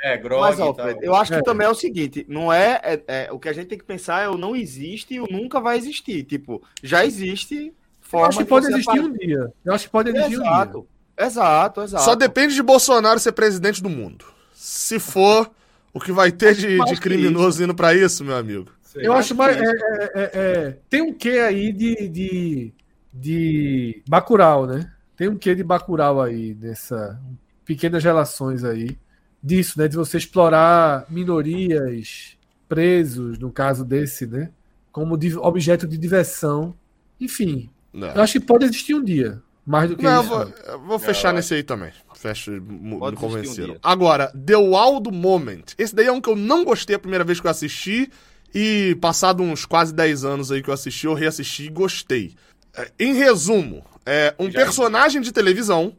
É, 0.02 0.16
grog 0.16 0.40
Mas, 0.40 0.58
ó, 0.58 0.74
eu 1.02 1.14
acho 1.14 1.30
que 1.30 1.38
É. 1.38 1.42
também 1.42 1.66
é 1.66 1.70
o 1.70 1.74
seguinte: 1.74 2.24
não 2.28 2.50
é, 2.52 2.80
é- 2.82 3.02
é- 3.06 3.32
O 3.32 3.38
que 3.38 3.48
a 3.48 3.52
gente 3.52 3.66
tem 3.68 3.76
que 3.78 3.84
pensar 3.84 4.22
é 4.22 4.28
o 4.28 4.38
não 4.38 4.56
existe 4.56 5.14
e 5.14 5.20
o 5.20 5.26
nunca 5.30 5.60
vai 5.60 5.76
existir. 5.76 6.22
Tipo, 6.24 6.62
já 6.82 7.04
existe 7.04 7.66
Eu 7.66 7.72
forma 8.00 8.28
acho 8.28 8.38
que 8.38 8.44
de 8.44 8.48
pode 8.48 8.66
existir 8.66 8.98
um 9.00 9.12
dia. 9.12 9.52
Eu 9.64 9.74
acho 9.74 9.84
que 9.84 9.90
pode 9.90 10.08
existir 10.08 10.38
um 10.38 10.42
dia. 10.42 10.50
Exato. 10.50 10.86
Exato, 11.18 11.82
exato. 11.82 12.04
Só 12.04 12.14
depende 12.14 12.54
de 12.54 12.62
Bolsonaro 12.62 13.20
ser 13.20 13.32
presidente 13.32 13.82
do 13.82 13.90
mundo. 13.90 14.24
Se 14.54 14.98
for, 14.98 15.50
o 15.92 16.00
que 16.00 16.12
vai 16.12 16.32
ter 16.32 16.54
de, 16.54 16.78
de 16.82 16.96
criminoso 16.98 17.62
indo 17.62 17.74
pra 17.74 17.92
isso, 17.94 18.24
meu 18.24 18.36
amigo? 18.36 18.70
Eu 18.96 19.12
acho 19.12 19.34
mais. 19.34 19.54
é, 19.56 19.60
é, 19.64 19.70
é, 20.14 20.30
é, 20.34 20.78
tem 20.88 21.02
um 21.02 21.12
quê 21.12 21.40
aí 21.40 21.72
de, 21.72 22.08
de, 22.08 22.72
de 23.12 24.02
Bacurau, 24.08 24.66
né? 24.66 24.90
Tem 25.20 25.28
um 25.28 25.36
quê 25.36 25.54
de 25.54 25.62
Bacurau 25.62 26.18
aí 26.22 26.56
nessa 26.58 27.20
pequenas 27.66 28.02
relações 28.02 28.64
aí 28.64 28.96
disso, 29.42 29.78
né? 29.78 29.86
De 29.86 29.94
você 29.94 30.16
explorar 30.16 31.04
minorias, 31.10 32.38
presos, 32.66 33.38
no 33.38 33.52
caso 33.52 33.84
desse, 33.84 34.26
né? 34.26 34.50
Como 34.90 35.18
di- 35.18 35.36
objeto 35.36 35.86
de 35.86 35.98
diversão. 35.98 36.74
Enfim, 37.20 37.68
Não. 37.92 38.08
eu 38.14 38.22
acho 38.22 38.40
que 38.40 38.46
pode 38.46 38.64
existir 38.64 38.94
um 38.94 39.04
dia. 39.04 39.42
Mais 39.66 39.90
do 39.90 39.96
que 39.98 40.02
Não, 40.02 40.10
eu 40.14 40.20
isso. 40.22 40.30
vou, 40.30 40.54
eu 40.66 40.80
vou 40.86 40.98
fechar 40.98 41.28
Não, 41.28 41.36
nesse 41.36 41.52
aí 41.52 41.62
também. 41.62 41.92
Fecho, 42.14 42.52
me 42.52 42.94
um 42.94 43.12
convenceram. 43.12 43.72
dia. 43.74 43.78
Agora, 43.82 44.28
The 44.32 44.56
Waldo 44.56 45.12
Moment. 45.12 45.64
Esse 45.76 45.94
daí 45.94 46.06
é 46.06 46.12
um 46.12 46.18
que 46.22 46.30
eu 46.30 46.34
não 46.34 46.64
gostei 46.64 46.96
a 46.96 46.98
primeira 46.98 47.24
vez 47.24 47.38
que 47.38 47.46
eu 47.46 47.50
assisti. 47.50 48.10
E 48.54 48.96
passado 49.02 49.42
uns 49.42 49.66
quase 49.66 49.92
10 49.92 50.24
anos 50.24 50.50
aí 50.50 50.62
que 50.62 50.70
eu 50.70 50.74
assisti, 50.74 51.04
eu 51.04 51.12
reassisti 51.12 51.64
e 51.66 51.68
gostei. 51.68 52.34
É, 52.74 52.90
Em 52.98 53.12
resumo, 53.12 53.84
é 54.06 54.34
um 54.38 54.50
Já- 54.50 54.60
personagem 54.64 55.20
de 55.20 55.32
televisão, 55.32 55.94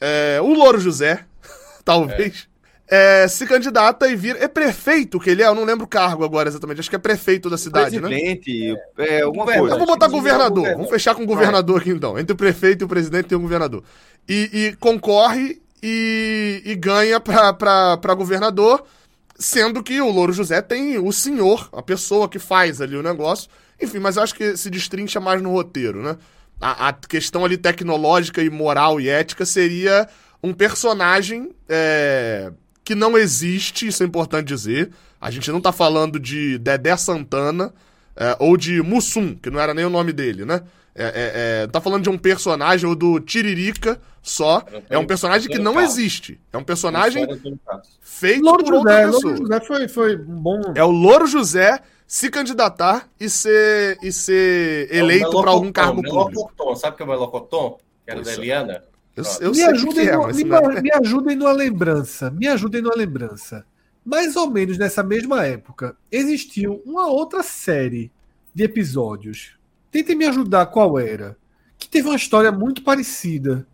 é, 0.00 0.38
o 0.42 0.52
Louro 0.52 0.80
José, 0.80 1.24
talvez, 1.84 2.48
é, 2.88 3.26
se 3.28 3.46
candidata 3.46 4.08
e 4.08 4.14
vira. 4.14 4.38
É 4.42 4.46
prefeito 4.48 5.18
que 5.18 5.28
ele 5.30 5.42
é, 5.42 5.46
eu 5.46 5.54
não 5.54 5.64
lembro 5.64 5.84
o 5.84 5.88
cargo 5.88 6.24
agora 6.24 6.48
exatamente, 6.48 6.80
acho 6.80 6.90
que 6.90 6.96
é 6.96 6.98
prefeito 7.00 7.50
da 7.50 7.58
cidade, 7.58 8.00
né? 8.00 8.08
Presidente, 8.08 8.76
é, 8.98 9.22
alguma 9.22 9.44
coisa. 9.44 9.74
Eu 9.74 9.78
vou 9.78 9.86
botar 9.86 10.06
Sim, 10.06 10.12
governador. 10.12 10.50
governador. 10.50 10.76
Vamos 10.76 10.90
fechar 10.90 11.14
com 11.14 11.22
o 11.22 11.26
governador 11.26 11.80
aqui 11.80 11.90
então. 11.90 12.18
Entre 12.18 12.32
o 12.32 12.36
prefeito 12.36 12.82
e 12.82 12.84
o 12.84 12.88
presidente 12.88 13.26
tem 13.26 13.36
o 13.38 13.40
governador. 13.40 13.82
E, 14.28 14.50
e 14.52 14.76
concorre 14.76 15.60
e, 15.82 16.62
e 16.64 16.74
ganha 16.76 17.18
pra, 17.20 17.52
pra, 17.52 17.96
pra 17.96 18.14
governador, 18.14 18.84
sendo 19.38 19.82
que 19.82 20.00
o 20.00 20.10
Louro 20.10 20.32
José 20.32 20.62
tem 20.62 20.96
o 20.98 21.12
senhor, 21.12 21.68
a 21.72 21.82
pessoa 21.82 22.28
que 22.28 22.38
faz 22.38 22.80
ali 22.80 22.96
o 22.96 23.02
negócio. 23.02 23.50
Enfim, 23.82 23.98
mas 23.98 24.16
eu 24.16 24.22
acho 24.22 24.34
que 24.34 24.56
se 24.56 24.70
destrincha 24.70 25.20
mais 25.20 25.42
no 25.42 25.50
roteiro, 25.50 26.02
né? 26.02 26.16
A, 26.60 26.88
a 26.88 26.92
questão 26.92 27.44
ali 27.44 27.56
tecnológica 27.56 28.42
e 28.42 28.48
moral 28.48 29.00
e 29.00 29.08
ética 29.08 29.44
seria 29.44 30.08
um 30.42 30.52
personagem 30.52 31.50
é, 31.68 32.52
que 32.84 32.94
não 32.94 33.16
existe, 33.18 33.86
isso 33.86 34.02
é 34.02 34.06
importante 34.06 34.48
dizer. 34.48 34.90
A 35.20 35.30
gente 35.30 35.50
não 35.50 35.60
tá 35.60 35.72
falando 35.72 36.18
de 36.20 36.58
Dedé 36.58 36.96
Santana 36.96 37.72
é, 38.16 38.36
ou 38.38 38.56
de 38.56 38.80
Mussum, 38.82 39.34
que 39.34 39.50
não 39.50 39.60
era 39.60 39.74
nem 39.74 39.84
o 39.84 39.90
nome 39.90 40.12
dele, 40.12 40.44
né? 40.44 40.62
É, 40.98 41.04
é, 41.04 41.62
é, 41.64 41.66
tá 41.66 41.78
falando 41.78 42.04
de 42.04 42.08
um 42.08 42.16
personagem, 42.16 42.88
ou 42.88 42.96
do 42.96 43.20
Tiririca 43.20 44.00
só. 44.22 44.64
É 44.88 44.96
um 44.96 45.06
personagem 45.06 45.50
que 45.50 45.58
não 45.58 45.78
existe. 45.78 46.40
É 46.50 46.56
um 46.56 46.64
personagem 46.64 47.26
feito 48.00 48.42
Louro 48.42 48.64
por 48.64 48.74
outra 48.74 49.06
José, 49.06 49.12
pessoa. 49.12 49.32
Louro 49.34 49.42
José 49.42 49.60
foi, 49.60 49.88
foi 49.88 50.16
um 50.16 50.40
bom. 50.40 50.72
É 50.74 50.82
o 50.82 50.90
Louro 50.90 51.26
José 51.26 51.82
se 52.06 52.30
candidatar 52.30 53.08
e 53.18 53.28
ser, 53.28 53.98
e 54.02 54.12
ser 54.12 54.92
eleito 54.94 55.30
para 55.40 55.50
algum 55.50 55.72
cargo 55.72 55.96
público. 56.02 56.30
Melocoton, 56.30 56.76
sabe 56.76 56.94
o 56.94 56.96
que 56.96 57.02
é 57.02 57.06
o 57.06 57.08
Melocoton? 57.08 57.78
Que 58.04 58.10
era 58.10 58.20
da 58.20 58.24
Pois 58.24 58.38
é. 58.38 58.40
Eliana? 58.40 58.84
Eu, 59.16 59.24
eu 59.40 59.52
me, 59.52 59.62
ajudem 59.62 60.04
que 60.04 60.10
é, 60.10 60.16
no- 60.16 60.22
mas 60.24 60.36
me, 60.36 60.42
é- 60.54 60.80
me 60.82 60.92
ajudem 60.92 61.36
numa 61.36 61.52
lembrança. 61.52 62.30
Me 62.30 62.46
ajudem 62.46 62.82
numa 62.82 62.94
lembrança. 62.94 63.64
Mais 64.04 64.36
ou 64.36 64.48
menos 64.50 64.78
nessa 64.78 65.02
mesma 65.02 65.44
época, 65.46 65.96
existiu 66.12 66.80
uma 66.84 67.06
outra 67.08 67.42
série 67.42 68.12
de 68.54 68.62
episódios. 68.62 69.56
Tentem 69.90 70.14
me 70.14 70.26
ajudar 70.26 70.66
qual 70.66 70.98
era. 70.98 71.36
Que 71.78 71.88
teve 71.88 72.06
uma 72.08 72.16
história 72.16 72.52
muito 72.52 72.82
parecida. 72.82 73.66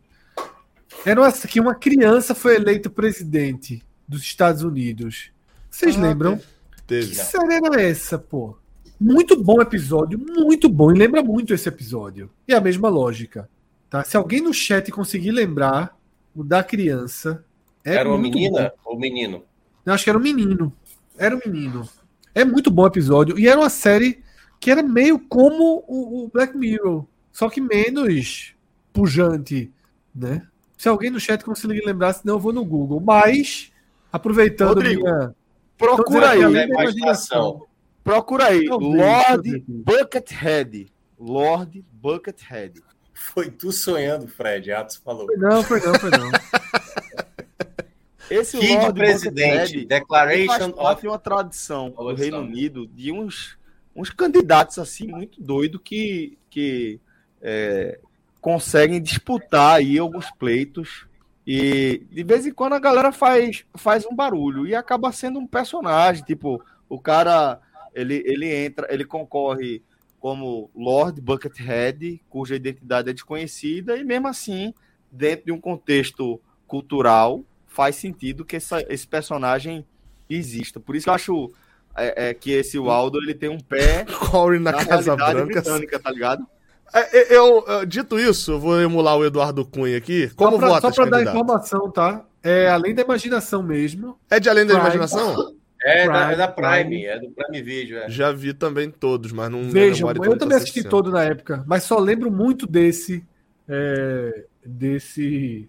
Era 1.04 1.20
uma, 1.20 1.32
que 1.32 1.60
uma 1.60 1.74
criança 1.74 2.34
foi 2.34 2.54
eleita 2.56 2.88
presidente 2.88 3.82
dos 4.09 4.22
Estados 4.22 4.62
Unidos. 4.62 5.30
Vocês 5.70 5.96
Ah, 5.96 6.00
lembram? 6.00 6.40
Teve. 6.86 7.09
Que 7.09 7.16
série 7.16 7.54
era 7.54 7.80
essa, 7.80 8.18
pô? 8.18 8.56
Muito 9.00 9.42
bom 9.42 9.60
episódio, 9.60 10.18
muito 10.18 10.68
bom. 10.68 10.92
E 10.92 10.98
lembra 10.98 11.22
muito 11.22 11.52
esse 11.52 11.68
episódio. 11.68 12.30
E 12.46 12.54
a 12.54 12.60
mesma 12.60 12.88
lógica. 12.88 13.48
Tá? 13.90 14.04
Se 14.04 14.16
alguém 14.16 14.40
no 14.40 14.54
chat 14.54 14.90
conseguir 14.90 15.32
lembrar 15.32 15.96
o 16.34 16.42
da 16.42 16.62
criança. 16.62 17.44
É 17.84 17.94
era 17.94 18.09
uma 18.09 18.18
menina 18.18 18.72
bom. 18.84 18.92
ou 18.92 18.98
menino? 18.98 19.42
Eu 19.84 19.92
acho 19.92 20.04
que 20.04 20.10
era 20.10 20.18
um 20.18 20.22
menino. 20.22 20.72
Era 21.18 21.36
um 21.36 21.40
menino. 21.44 21.88
É 22.34 22.44
muito 22.44 22.70
bom 22.70 22.86
episódio. 22.86 23.38
E 23.38 23.48
era 23.48 23.59
uma 23.59 23.68
série 23.68 24.22
que 24.60 24.70
era 24.70 24.82
meio 24.82 25.18
como 25.18 25.84
o, 25.86 26.24
o 26.24 26.28
Black 26.28 26.56
Mirror. 26.56 27.04
Só 27.32 27.48
que 27.50 27.60
menos 27.60 28.54
pujante, 28.92 29.72
né? 30.14 30.46
Se 30.76 30.88
alguém 30.88 31.10
no 31.10 31.20
chat 31.20 31.44
conseguir 31.44 31.84
lembrar, 31.84 32.12
senão 32.12 32.34
eu 32.34 32.40
vou 32.40 32.52
no 32.52 32.64
Google. 32.64 33.00
Mas, 33.00 33.72
aproveitando 34.12 34.74
Rodrigo, 34.74 35.02
minha. 35.02 35.34
Procura 35.82 36.30
aí, 36.30 36.48
né? 36.48 36.66
da 36.66 36.82
Imaginação. 36.82 37.66
procura 38.04 38.46
aí. 38.46 38.68
Lord. 38.68 39.64
Buckethead. 39.66 40.92
Lord 41.18 41.84
Buckethead. 41.92 42.80
Foi 43.12 43.50
tu 43.50 43.72
sonhando, 43.72 44.28
Fred. 44.28 44.70
Atos 44.70 44.96
falou. 44.96 45.26
Foi 45.26 45.36
não, 45.36 45.62
foi 45.64 45.80
não, 45.80 45.94
foi 45.94 46.10
não. 46.10 46.30
Esse 48.30 48.59
Kid 48.59 48.74
Lord 48.74 48.94
presidente. 48.94 49.84
Declaration 49.84 50.46
faz 50.46 50.72
parte 50.72 50.98
of. 50.98 51.02
de 51.02 51.09
uma 51.09 51.18
tradição 51.18 51.90
do. 51.90 52.14
Reino 52.14 52.38
Unido 52.38 52.86
de 52.86 53.10
uns, 53.10 53.59
uns 53.94 54.09
candidatos 54.09 54.78
assim 54.78 55.09
muito 55.09 55.42
doidos 55.42 55.80
que, 55.82 56.38
que 56.48 57.00
é, 57.43 57.98
conseguem 58.40 59.02
disputar 59.02 59.78
aí 59.78 59.98
alguns 59.98 60.30
pleitos 60.30 61.06
e 61.46 62.06
de 62.11 62.22
vez 62.22 62.46
em 62.46 62.53
quando 62.53 62.74
a 62.74 62.79
galera 62.79 63.11
faz, 63.12 63.64
faz 63.74 64.06
um 64.06 64.14
barulho 64.14 64.66
e 64.66 64.74
acaba 64.74 65.11
sendo 65.12 65.38
um 65.38 65.46
personagem 65.46 66.24
tipo 66.24 66.62
o 66.88 67.01
cara 67.01 67.61
ele, 67.95 68.22
ele 68.24 68.53
entra 68.54 68.87
ele 68.93 69.04
concorre 69.04 69.82
como 70.21 70.71
Lord 70.74 71.21
Buckethead 71.21 72.22
cuja 72.30 72.54
identidade 72.54 73.11
é 73.11 73.12
desconhecida 73.12 73.96
e 73.96 74.04
mesmo 74.04 74.29
assim 74.29 74.72
dentro 75.11 75.46
de 75.46 75.53
um 75.53 75.61
contexto 75.61 76.40
cultural 76.66 77.45
faz 77.66 77.96
sentido 77.96 78.45
que 78.45 78.56
essa- 78.56 78.85
esse 78.88 79.06
personagem 79.06 79.85
exista. 80.29 80.79
Por 80.79 80.95
isso 80.95 81.04
que 81.04 81.11
eu 81.11 81.14
acho 81.14 81.53
é, 81.96 82.29
é, 82.29 82.35
que 82.35 82.51
esse 82.53 82.79
Waldo 82.79 83.19
ele 83.19 83.35
tem 83.35 83.48
um 83.51 83.61
pé 83.61 84.04
Corey 84.30 84.59
na, 84.61 84.72
na, 84.72 84.85
Casa 84.87 85.14
Branca. 85.16 85.45
britânica, 85.45 85.98
tá 85.98 86.11
ligado? 86.11 86.46
É, 86.95 87.35
Eu, 87.37 87.64
eu- 87.66 87.87
dito 87.87 88.19
isso, 88.19 88.53
eu 88.53 88.61
vou 88.61 88.80
emular 88.80 89.16
o 89.16 89.24
Eduardo 89.24 89.64
Cunha 89.64 89.96
aqui. 89.96 90.30
Como 90.37 90.53
só 90.53 90.59
pra, 90.59 90.69
vota 90.69 90.80
só 90.93 90.95
pra 90.95 91.11
dar 91.11 91.22
informação, 91.22 91.90
tá? 91.90 92.24
É 92.43 92.69
além 92.69 92.95
da 92.95 93.03
imaginação 93.03 93.62
mesmo. 93.62 94.19
É 94.29 94.38
de 94.40 94.48
Além 94.51 94.66
da 94.66 94.74
Prime. 94.74 94.85
Imaginação? 94.96 95.54
É, 95.85 96.06
da, 96.06 96.12
Prime, 96.12 96.32
é 96.32 96.37
da 96.37 96.48
Prime, 96.48 96.71
Prime. 96.85 97.04
é 97.06 97.19
do 97.21 97.30
Prime 97.30 97.62
Video. 97.62 97.98
É. 97.98 98.11
Já 98.11 98.30
vi 98.32 98.53
também 98.53 98.90
todos, 98.90 99.32
mas 99.32 99.51
não 99.51 99.71
Vejam, 99.71 100.09
eu 100.11 100.14
também 100.38 100.56
assisti 100.56 100.80
assistindo. 100.80 100.90
todo 100.90 101.11
na 101.11 101.24
época, 101.24 101.64
mas 101.66 101.82
só 101.85 101.98
lembro 101.98 102.30
muito 102.30 102.66
desse. 102.66 103.24
é, 103.69 104.45
desse. 104.64 105.69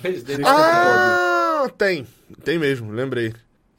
Presidente. 0.00 0.42
Ah, 0.44 1.66
tem. 1.78 2.06
Tem 2.42 2.58
mesmo, 2.58 2.90
lembrei. 2.92 3.32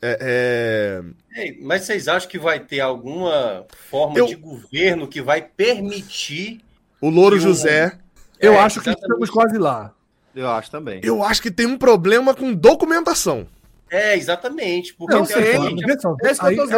É, 0.08 1.01
é, 1.35 1.42
Ei, 1.42 1.59
mas 1.61 1.84
vocês 1.84 2.08
acham 2.08 2.30
que 2.30 2.38
vai 2.38 2.59
ter 2.59 2.80
alguma 2.80 3.66
forma 3.90 4.17
Eu- 4.17 4.25
de 4.27 4.35
governo 4.35 5.08
que 5.08 5.22
vai 5.22 5.42
permitir. 5.42 6.61
o 7.01 7.09
Louro 7.09 7.35
o- 7.35 7.40
José. 7.40 7.98
Eu 8.40 8.53
É, 8.53 8.59
acho 8.59 8.82
que 8.82 8.90
exatamente. 8.90 9.01
estamos 9.11 9.30
quase 9.30 9.58
lá. 9.58 9.93
Eu 10.35 10.50
acho 10.50 10.69
também. 10.69 11.00
Eu 11.03 11.24
acho 11.24 11.42
que 11.42 11.50
tem 11.50 11.66
um 11.66 11.77
problema 11.77 12.34
com 12.34 12.53
documentação. 12.53 13.48
É, 13.90 14.16
exatamente. 14.17 14.93
Porque 14.93 15.14
Não, 15.16 15.25
sei, 15.25 15.35
que 15.43 15.50
é 15.50 15.59
o 15.59 15.75
que 15.75 15.85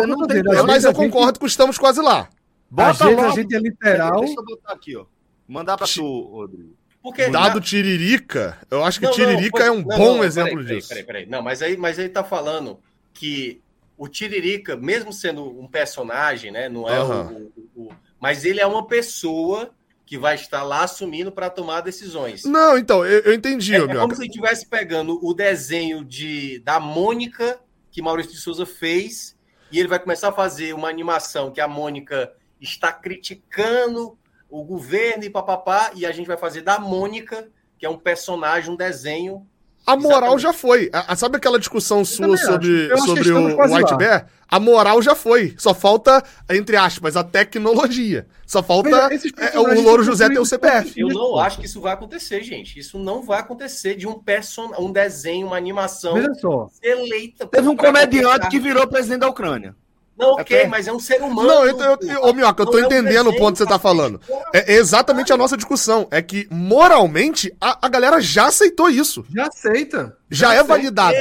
não 0.07 0.23
às 0.23 0.59
É, 0.59 0.63
mas 0.63 0.83
eu 0.83 0.91
a 0.91 0.93
gente- 0.93 0.95
concordo 1.11 1.39
que 1.39 1.45
estamos 1.45 1.77
quase 1.77 2.01
lá. 2.01 2.29
Vezes 2.69 3.01
a 3.01 3.09
logo. 3.09 3.31
gente 3.31 3.55
é 3.55 3.59
literal. 3.59 4.19
Deixa 4.21 4.39
eu 4.39 4.45
botar 4.45 4.73
aqui, 4.73 4.95
ó. 4.95 5.05
Mandar 5.47 5.77
pra 5.77 5.87
tu, 5.87 6.03
Rodrigo. 6.29 6.75
porque 7.01 7.29
Dado 7.29 7.61
Tiririca, 7.61 8.57
eu 8.69 8.83
acho 8.83 8.99
que 8.99 9.05
Não, 9.05 9.11
não, 9.11 9.17
Tiririca 9.17 9.57
foi- 9.59 9.67
é 9.67 9.71
um 9.71 9.77
não, 9.81 9.97
bom 9.97 10.17
não, 10.17 10.23
exemplo 10.25 10.49
peraí, 10.51 10.63
peraí, 10.65 10.77
disso. 10.77 10.89
Peraí, 10.89 11.03
peraí, 11.05 11.25
Não, 11.25 11.41
mas 11.41 11.61
aí, 11.61 11.77
mas 11.77 11.97
aí 11.97 12.09
tá 12.09 12.23
falando 12.23 12.77
que 13.17 13.61
o 13.97 14.07
Tiririca, 14.07 14.75
mesmo 14.77 15.11
sendo 15.11 15.43
um 15.59 15.67
personagem, 15.67 16.51
né? 16.51 16.69
Não 16.69 16.87
é 16.87 16.99
o- 17.01 17.11
Aham. 17.11 17.49
o, 17.75 17.83
o- 17.87 17.91
Mas 18.19 18.45
ele 18.45 18.59
é 18.59 18.65
uma 18.67 18.85
pessoa 18.85 19.71
que 20.05 20.17
vai 20.17 20.35
estar 20.35 20.63
lá 20.63 20.83
assumindo 20.83 21.31
para 21.31 21.49
tomar 21.49 21.81
decisões. 21.81 22.45
Não, 22.45 22.77
então, 22.77 23.05
eu, 23.05 23.19
eu 23.21 23.33
entendi, 23.33 23.75
É, 23.75 23.79
é 23.79 23.95
como 23.95 24.15
se 24.15 24.25
estivesse 24.25 24.65
pegando 24.67 25.19
o 25.21 25.33
desenho 25.33 26.05
de, 26.05 26.59
da 26.59 26.79
Mônica 26.79 27.59
que 27.91 28.01
Maurício 28.01 28.31
de 28.31 28.39
Souza 28.39 28.65
fez 28.65 29.35
e 29.71 29.79
ele 29.79 29.87
vai 29.87 29.99
começar 29.99 30.29
a 30.29 30.31
fazer 30.31 30.73
uma 30.73 30.87
animação 30.87 31.51
que 31.51 31.59
a 31.59 31.67
Mônica 31.67 32.31
está 32.61 32.91
criticando 32.93 34.17
o 34.49 34.63
governo 34.63 35.25
e 35.25 35.29
papapá, 35.29 35.91
e 35.93 36.05
a 36.05 36.11
gente 36.11 36.27
vai 36.27 36.37
fazer 36.37 36.61
da 36.61 36.79
Mônica, 36.79 37.49
que 37.77 37.85
é 37.85 37.89
um 37.89 37.97
personagem, 37.97 38.71
um 38.71 38.77
desenho. 38.77 39.45
A 39.87 39.95
moral 39.95 40.17
Exatamente. 40.37 40.41
já 40.41 40.53
foi. 40.53 40.89
A- 40.91 41.13
a- 41.13 41.15
sabe 41.15 41.37
aquela 41.37 41.57
discussão 41.57 42.03
sua 42.03 42.35
sobre, 42.37 42.97
sobre 42.97 43.31
o 43.31 43.55
quase 43.55 43.73
White 43.73 43.91
lá. 43.91 43.97
Bear? 43.97 44.27
A 44.49 44.59
moral 44.59 45.01
já 45.01 45.15
foi. 45.15 45.55
Só 45.57 45.73
falta, 45.73 46.21
entre 46.49 46.75
aspas, 46.75 47.15
a 47.15 47.23
tecnologia. 47.23 48.27
Só 48.45 48.61
falta 48.61 49.07
Veja, 49.09 49.27
é, 49.27 49.31
personagens 49.31 49.79
o 49.79 49.83
Louro 49.83 50.03
José 50.03 50.29
ter 50.29 50.39
o 50.39 50.45
CPF. 50.45 50.93
Eu 50.99 51.07
não 51.07 51.37
acho 51.39 51.59
que 51.59 51.65
isso 51.65 51.79
vai 51.79 51.93
acontecer, 51.93 52.43
gente. 52.43 52.77
Isso 52.77 52.99
não 52.99 53.21
vai 53.23 53.39
acontecer 53.39 53.95
de 53.95 54.05
um 54.07 54.19
person... 54.19 54.71
um 54.77 54.91
desenho, 54.91 55.47
uma 55.47 55.57
animação 55.57 56.15
Veja 56.15 56.33
só. 56.35 56.69
eleita. 56.83 57.47
Teve 57.47 57.67
um 57.69 57.75
comediante 57.75 58.47
que 58.49 58.59
virou 58.59 58.85
presidente 58.87 59.19
da 59.21 59.29
Ucrânia. 59.29 59.73
Não, 60.17 60.31
ok, 60.33 60.57
Até- 60.61 60.67
mas 60.67 60.87
é 60.87 60.91
um 60.91 60.99
ser 60.99 61.21
humano. 61.21 61.47
Não, 61.47 61.65
eu, 61.65 61.77
eu, 61.79 61.97
eu, 62.01 62.23
ô, 62.23 62.33
Minhoca, 62.33 62.63
eu 62.63 62.65
tô 62.65 62.71
Não 62.73 62.79
é 62.79 62.81
um 62.83 62.85
entendendo 62.85 63.29
o 63.29 63.37
ponto 63.37 63.51
que 63.53 63.57
você 63.59 63.65
tá 63.67 63.77
falando. 63.77 64.19
É 64.51 64.73
exatamente 64.73 65.31
a 65.31 65.37
nossa 65.37 65.55
discussão. 65.55 66.07
É 66.09 66.21
que, 66.23 66.47
moralmente, 66.49 67.53
a, 67.61 67.85
a 67.85 67.89
galera 67.89 68.19
já 68.19 68.47
aceitou 68.47 68.89
isso. 68.89 69.23
Já 69.33 69.45
aceita. 69.47 70.17
Já 70.29 70.53
é 70.55 70.63
validado. 70.63 71.15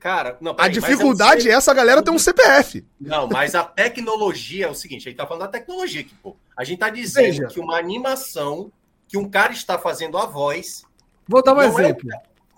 Cara, 0.00 0.36
não, 0.40 0.52
A 0.52 0.54
mas 0.58 0.66
é 0.66 0.68
um 0.68 0.72
dificuldade 0.72 1.42
ser- 1.44 1.50
é 1.50 1.52
essa 1.52 1.72
galera 1.72 2.02
ter 2.02 2.10
um 2.10 2.18
CPF. 2.18 2.84
Não, 3.00 3.26
mas 3.26 3.54
a 3.54 3.64
tecnologia 3.64 4.66
é 4.66 4.70
o 4.70 4.74
seguinte, 4.74 5.08
a 5.08 5.10
gente 5.10 5.16
tá 5.18 5.26
falando 5.26 5.42
da 5.42 5.48
tecnologia 5.48 6.02
aqui, 6.02 6.14
pô. 6.22 6.36
A 6.56 6.62
gente 6.62 6.78
tá 6.78 6.90
dizendo 6.90 7.24
Veja. 7.24 7.46
que 7.46 7.58
uma 7.58 7.78
animação 7.78 8.70
que 9.08 9.16
um 9.16 9.28
cara 9.28 9.52
está 9.52 9.78
fazendo 9.78 10.18
a 10.18 10.26
voz, 10.26 10.84
Vou 11.28 11.42
dar 11.42 11.54
um 11.54 11.62
é 11.62 11.66
exemplo. 11.66 12.08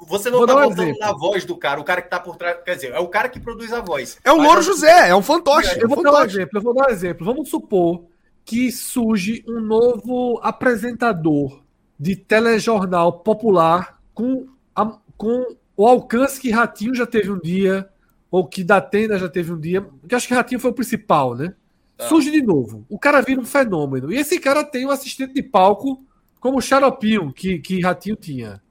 Você 0.06 0.30
não 0.30 0.38
Vou 0.38 0.46
tá 0.46 0.56
um 0.56 0.68
botando 0.68 0.78
exemplo. 0.80 1.00
na 1.00 1.12
voz 1.12 1.44
do 1.44 1.56
cara, 1.56 1.80
o 1.80 1.84
cara 1.84 2.00
que 2.02 2.10
tá 2.10 2.20
por 2.20 2.36
trás, 2.36 2.58
quer 2.64 2.74
dizer, 2.76 2.92
é 2.92 2.98
o 3.00 3.08
cara 3.08 3.28
que 3.28 3.40
produz 3.40 3.72
a 3.72 3.80
voz. 3.80 4.18
É 4.24 4.32
o 4.32 4.36
Louro 4.40 4.62
José, 4.62 5.08
é 5.08 5.14
um 5.14 5.22
fantoche. 5.22 5.78
é 5.78 5.82
Eu 5.82 5.86
um 5.86 5.94
vou 5.94 6.02
dar 6.02 6.12
um 6.14 6.22
exemplo, 6.24 6.58
eu 6.58 6.62
vou 6.62 6.74
dar 6.74 6.86
um 6.86 6.90
exemplo. 6.90 7.24
Vamos 7.26 7.48
supor 7.48 8.04
que 8.44 8.70
surge 8.72 9.44
um 9.46 9.60
novo 9.60 10.38
apresentador 10.42 11.62
de 11.98 12.16
telejornal 12.16 13.12
popular 13.20 14.00
com, 14.14 14.46
a- 14.74 14.96
com 15.16 15.56
o 15.76 15.86
alcance 15.86 16.40
que 16.40 16.50
Ratinho 16.50 16.94
já 16.94 17.06
teve 17.06 17.30
um 17.30 17.38
dia, 17.38 17.88
ou 18.30 18.46
que 18.46 18.62
Datena 18.62 19.18
já 19.18 19.28
teve 19.28 19.52
um 19.52 19.58
dia, 19.60 19.86
que 20.08 20.14
acho 20.14 20.28
que 20.28 20.34
Ratinho 20.34 20.60
foi 20.60 20.70
o 20.70 20.74
principal, 20.74 21.34
né? 21.34 21.54
Tá. 21.96 22.06
Surge 22.08 22.30
de 22.30 22.40
novo. 22.42 22.84
O 22.88 22.98
cara 22.98 23.20
vira 23.20 23.40
um 23.40 23.44
fenômeno. 23.44 24.12
E 24.12 24.16
esse 24.16 24.38
cara 24.38 24.62
tem 24.64 24.86
um 24.86 24.90
assistente 24.90 25.34
de 25.34 25.42
palco 25.42 26.02
como 26.40 26.58
o 26.58 26.62
Xaropinho, 26.62 27.32
que, 27.32 27.58
que 27.58 27.80
Ratinho 27.80 28.14
tinha. 28.16 28.62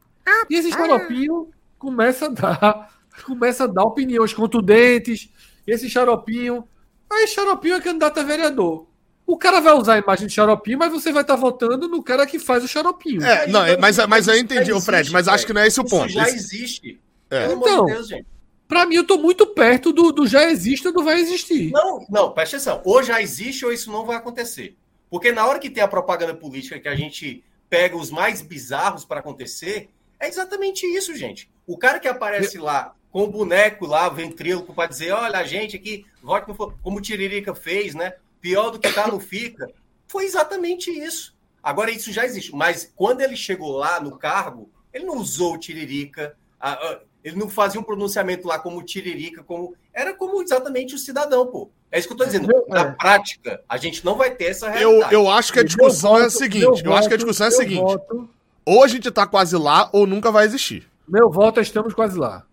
E 0.50 0.56
esse 0.56 0.72
Xaropinho 0.72 1.50
começa 1.78 2.26
a 2.26 2.30
dar, 2.30 3.00
começa 3.26 3.64
a 3.64 3.68
dar 3.68 3.84
opiniões 3.84 4.34
contundentes. 4.34 5.30
Esse 5.66 5.90
Xaropinho 5.90 6.68
Aí 7.10 7.28
Xaropinho 7.28 7.76
é 7.76 7.82
candidato 7.82 8.20
a 8.20 8.24
vereador. 8.24 8.86
O 9.26 9.38
cara 9.38 9.60
vai 9.60 9.74
usar 9.74 9.96
a 9.96 9.98
imagem 9.98 10.28
de 10.28 10.34
Xaropinho, 10.34 10.78
mas 10.80 10.92
você 10.92 11.12
vai 11.12 11.22
estar 11.22 11.36
votando 11.36 11.88
no 11.88 12.02
cara 12.02 12.26
que 12.26 12.40
faz 12.40 12.64
o 12.64 12.68
Xaropinho. 12.68 13.24
É, 13.24 13.48
não, 13.48 13.64
é, 13.66 13.78
mas, 13.78 13.98
mas 14.08 14.28
eu 14.28 14.38
entendi, 14.38 14.72
Isso 14.72 14.82
Fred, 14.82 15.12
mas 15.12 15.28
acho 15.28 15.46
que 15.46 15.54
não 15.54 15.62
é 15.62 15.68
esse 15.68 15.80
o 15.80 15.84
Isso 15.84 15.96
ponto. 15.96 16.10
já 16.10 16.24
Esse- 16.24 16.36
existe. 16.36 17.00
É. 17.30 17.52
Então, 17.52 17.86
Deus, 17.86 18.08
gente. 18.08 18.26
Pra 18.68 18.86
mim, 18.86 18.96
eu 18.96 19.06
tô 19.06 19.18
muito 19.18 19.48
perto 19.48 19.92
do, 19.94 20.12
do 20.12 20.28
já 20.28 20.50
existe 20.50 20.88
ou 20.88 20.94
do 20.94 21.04
vai 21.04 21.20
existir. 21.20 21.72
Não, 21.72 22.06
não, 22.10 22.32
presta 22.32 22.58
atenção. 22.58 22.82
Ou 22.86 23.02
já 23.02 23.22
existe 23.22 23.66
ou 23.66 23.72
isso 23.72 23.92
não 23.92 24.06
vai 24.06 24.16
acontecer. 24.18 24.76
Porque 25.10 25.32
na 25.32 25.46
hora 25.46 25.60
que 25.60 25.70
tem 25.70 25.82
a 25.84 25.88
propaganda 25.88 26.34
política 26.34 26.80
que 26.80 26.88
a 26.88 26.96
gente 26.96 27.44
pega 27.70 27.96
os 27.96 28.12
mais 28.12 28.42
bizarros 28.42 29.06
para 29.06 29.22
acontecer, 29.22 29.90
é 30.20 30.28
exatamente 30.28 30.86
isso, 30.86 31.16
gente. 31.16 31.50
O 31.66 31.78
cara 31.78 32.00
que 32.00 32.08
aparece 32.08 32.58
lá 32.58 32.94
com 33.12 33.24
o 33.24 33.28
boneco 33.32 33.86
lá, 33.86 34.08
ventríloco, 34.10 34.74
para 34.74 34.90
dizer, 34.90 35.12
olha, 35.12 35.40
a 35.40 35.44
gente 35.44 35.76
aqui, 35.76 36.06
vote 36.22 36.48
no 36.48 36.56
Fla-", 36.56 36.74
como 36.84 36.98
o 36.98 37.02
Tiririca 37.02 37.54
fez, 37.56 37.96
né? 37.96 38.14
Pior 38.42 38.70
do 38.70 38.80
que 38.80 38.92
tá, 38.92 39.08
não 39.08 39.20
fica. 39.20 39.70
Foi 40.08 40.26
exatamente 40.26 40.92
isso. 40.92 41.36
Agora, 41.62 41.92
isso 41.92 42.12
já 42.12 42.26
existe. 42.26 42.54
Mas 42.56 42.92
quando 42.96 43.22
ele 43.22 43.36
chegou 43.36 43.72
lá 43.78 44.00
no 44.00 44.18
cargo, 44.18 44.70
ele 44.94 45.06
não 45.06 45.18
usou 45.18 45.56
o 45.56 45.58
Tiririca, 45.58 46.36
a- 46.60 46.74
a- 46.74 47.00
ele 47.24 47.36
não 47.36 47.50
fazia 47.50 47.80
um 47.80 47.84
pronunciamento 47.84 48.48
lá 48.48 48.58
como 48.60 48.82
Tiririca, 48.84 49.44
como. 49.44 49.76
Era 49.94 50.14
como 50.14 50.42
exatamente 50.42 50.96
o 50.96 50.98
cidadão, 50.98 51.48
pô. 51.48 51.70
É 51.92 51.98
isso 52.00 52.08
que 52.08 52.14
eu 52.14 52.18
tô 52.18 52.26
dizendo. 52.26 52.48
Meu- 52.48 52.66
Na 52.70 52.82
é. 52.82 52.92
prática, 52.92 53.62
a 53.68 53.78
gente 53.78 54.06
não 54.06 54.16
vai 54.16 54.32
ter 54.36 54.46
essa 54.46 54.68
Eu, 54.68 54.74
realidade. 54.92 55.14
eu 55.14 55.30
acho 55.30 55.52
que 55.52 55.60
a 55.60 55.64
discussão 55.64 56.14
Meu 56.14 56.22
é 56.22 56.26
a 56.26 56.30
voto- 56.30 56.38
seguinte: 56.38 56.86
eu 56.86 56.94
acho 56.94 57.08
que 57.08 57.14
a 57.14 57.18
voto- 57.18 57.18
discussão 57.18 57.46
é 57.46 57.50
a 57.50 57.52
seguinte: 57.52 57.82
voto- 57.82 58.30
ou 58.68 58.84
a 58.84 58.88
gente 58.88 59.10
tá 59.10 59.26
quase 59.26 59.56
lá, 59.56 59.90
ou 59.94 60.06
nunca 60.06 60.32
vai 60.32 60.46
existir. 60.46 60.88
meu 61.08 61.30
voto 61.30 61.60
é 61.60 61.64
estamos 61.64 61.94
quase 61.94 62.18
lá. 62.18 62.44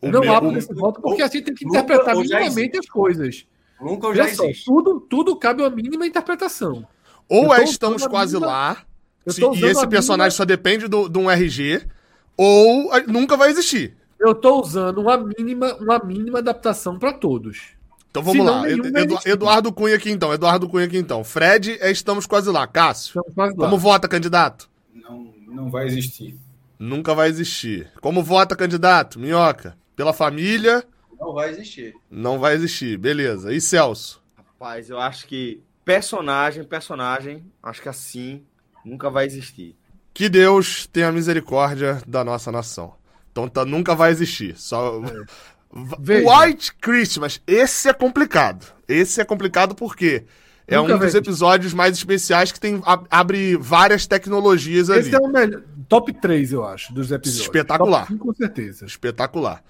O 0.00 0.08
não 0.08 0.20
meu- 0.20 0.32
abro 0.32 0.50
o- 0.50 0.56
esse 0.56 0.72
voto 0.72 1.00
porque 1.00 1.20
a 1.22 1.26
gente 1.26 1.42
tem 1.46 1.54
que 1.54 1.64
nunca 1.64 1.80
interpretar 1.80 2.14
minimamente 2.16 2.78
as 2.78 2.86
coisas. 2.86 3.44
Nunca 3.80 4.06
ou 4.06 4.14
já 4.14 4.28
existe. 4.28 4.64
tudo, 4.64 5.00
tudo 5.00 5.36
cabe 5.36 5.62
uma 5.62 5.70
mínima 5.70 6.06
interpretação. 6.06 6.86
Ou 7.28 7.52
é 7.54 7.64
estamos 7.64 8.04
a 8.04 8.08
quase 8.08 8.34
mínima- 8.34 8.46
lá, 8.52 8.76
se- 9.26 9.40
e 9.42 9.64
esse 9.66 9.84
a 9.84 9.86
personagem 9.88 10.28
mínima- 10.28 10.30
só 10.30 10.44
depende 10.44 10.86
do- 10.86 11.08
de 11.08 11.18
um 11.18 11.28
RG, 11.30 11.82
ou 12.36 12.92
a- 12.92 13.00
nunca 13.00 13.36
vai 13.36 13.50
existir. 13.50 13.96
Eu 14.20 14.34
tô 14.34 14.60
usando 14.60 14.98
uma 14.98 15.16
mínima, 15.16 15.74
uma 15.80 15.98
mínima 15.98 16.38
adaptação 16.38 16.98
para 16.98 17.12
todos. 17.12 17.76
Então 18.10 18.22
vamos 18.22 18.38
Senão 18.46 18.62
lá. 18.62 18.70
Edu-. 18.70 19.18
Eduardo 19.26 19.72
Cunha 19.72 19.96
aqui 19.96 20.10
então. 20.10 20.32
Eduardo 20.32 20.68
Cunha 20.68 20.86
aqui 20.86 20.96
então. 20.98 21.22
Fred 21.22 21.76
é 21.80 21.90
estamos 21.90 22.26
quase 22.26 22.50
lá. 22.50 22.66
Cássio, 22.66 23.08
Estamos 23.10 23.34
quase 23.34 23.56
lá. 23.56 23.64
como 23.66 23.78
vota, 23.78 24.08
candidato? 24.08 24.68
Não, 25.48 25.70
vai 25.70 25.86
existir. 25.86 26.36
Nunca 26.78 27.14
vai 27.14 27.28
existir. 27.28 27.90
Como 28.00 28.22
vota, 28.22 28.54
candidato? 28.54 29.18
Minhoca. 29.18 29.76
Pela 29.96 30.12
família, 30.12 30.84
Não 31.18 31.32
vai 31.34 31.50
existir. 31.50 31.94
não 32.10 32.38
vai 32.38 32.54
existir. 32.54 32.96
Beleza. 32.98 33.52
E 33.52 33.60
Celso? 33.60 34.22
Rapaz, 34.36 34.88
eu 34.90 34.98
acho 35.00 35.26
que 35.26 35.60
personagem, 35.84 36.62
personagem, 36.64 37.44
acho 37.62 37.82
que 37.82 37.88
assim 37.88 38.44
nunca 38.84 39.10
vai 39.10 39.26
existir. 39.26 39.74
Que 40.14 40.28
Deus 40.28 40.86
tenha 40.86 41.10
misericórdia 41.12 42.00
da 42.06 42.22
nossa 42.24 42.52
nação. 42.52 42.94
Então 43.32 43.48
tá- 43.48 43.64
nunca 43.64 43.94
vai 43.94 44.10
existir. 44.10 44.56
Só. 44.56 45.00
Veja. 46.00 46.26
White 46.28 46.74
Christmas, 46.80 47.40
esse 47.46 47.88
é 47.88 47.92
complicado. 47.92 48.72
Esse 48.88 49.20
é 49.20 49.24
complicado 49.24 49.74
porque 49.74 50.24
é 50.68 50.76
Nunca 50.76 50.94
um 50.94 50.98
dos 50.98 51.06
existir. 51.08 51.18
episódios 51.18 51.72
mais 51.74 51.96
especiais 51.96 52.52
que 52.52 52.60
tem 52.60 52.80
ab- 52.84 53.06
abre 53.10 53.56
várias 53.56 54.06
tecnologias 54.06 54.90
ali. 54.90 55.00
Esse 55.00 55.14
é 55.14 55.18
o 55.18 55.28
melhor. 55.28 55.62
Top 55.88 56.12
3, 56.12 56.52
eu 56.52 56.64
acho, 56.66 56.92
dos 56.92 57.10
episódios. 57.10 57.42
Espetacular. 57.42 58.00
Top 58.02 58.12
5, 58.12 58.26
com 58.26 58.34
certeza. 58.34 58.84
Espetacular. 58.86 59.62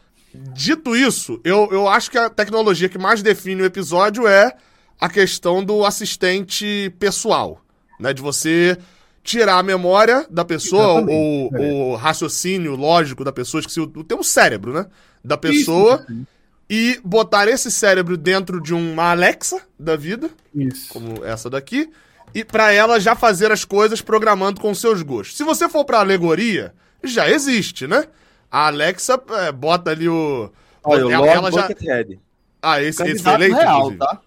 Dito 0.53 0.95
isso, 0.95 1.41
eu, 1.45 1.69
eu 1.73 1.89
acho 1.89 2.11
que 2.11 2.19
a 2.19 2.29
tecnologia 2.29 2.89
que 2.89 2.99
mais 2.99 3.23
define 3.23 3.63
o 3.63 3.65
episódio 3.65 4.27
é 4.27 4.53
a 5.01 5.09
questão 5.09 5.65
do 5.65 5.85
assistente 5.85 6.93
pessoal, 6.99 7.63
né? 7.99 8.13
De 8.13 8.21
você 8.21 8.77
tirar 9.23 9.59
a 9.59 9.63
memória 9.63 10.27
da 10.31 10.45
pessoa, 10.45 10.99
Exatamente, 11.01 11.55
o, 11.55 11.57
é. 11.57 11.73
o 11.73 11.95
raciocínio 11.97 12.75
lógico 12.75 13.25
da 13.25 13.33
pessoa, 13.33 13.61
esqueci 13.61 13.81
o, 13.81 13.85
o 13.85 14.05
termo 14.05 14.25
cérebro, 14.25 14.73
né? 14.73 14.87
Da 15.25 15.37
pessoa, 15.37 16.05
Isso, 16.09 16.27
e 16.69 17.01
botar 17.05 17.49
esse 17.49 17.71
cérebro 17.71 18.17
dentro 18.17 18.61
de 18.61 18.75
uma 18.75 19.11
Alexa 19.11 19.61
da 19.79 19.97
vida, 19.97 20.29
Isso. 20.55 20.93
como 20.93 21.25
essa 21.25 21.49
daqui, 21.49 21.91
e 22.35 22.45
pra 22.45 22.73
ela 22.73 23.01
já 23.01 23.15
fazer 23.17 23.51
as 23.51 23.65
coisas 23.65 24.03
programando 24.03 24.61
com 24.61 24.75
seus 24.75 25.03
gostos. 25.03 25.37
Se 25.37 25.45
você 25.45 25.69
for 25.69 25.85
pra 25.85 26.01
alegoria, 26.01 26.75
já 27.03 27.29
existe, 27.31 27.87
né? 27.87 28.05
A 28.51 28.67
Alexa 28.67 29.21
é, 29.31 29.53
bota 29.53 29.91
ali 29.91 30.09
o. 30.09 30.51
Olha, 30.83 31.07
o 31.07 31.11
ela, 31.11 31.25
Lord 31.25 31.37
ela 31.37 31.53
já. 31.53 31.69
Buckethead. 31.69 32.21
Ah, 32.61 32.83
esse, 32.83 33.03
esse 33.03 33.23
foi 33.23 33.35
eleito, 33.35 33.57
real, 33.57 33.79
inclusive. 33.79 33.99
tá? 33.99 34.21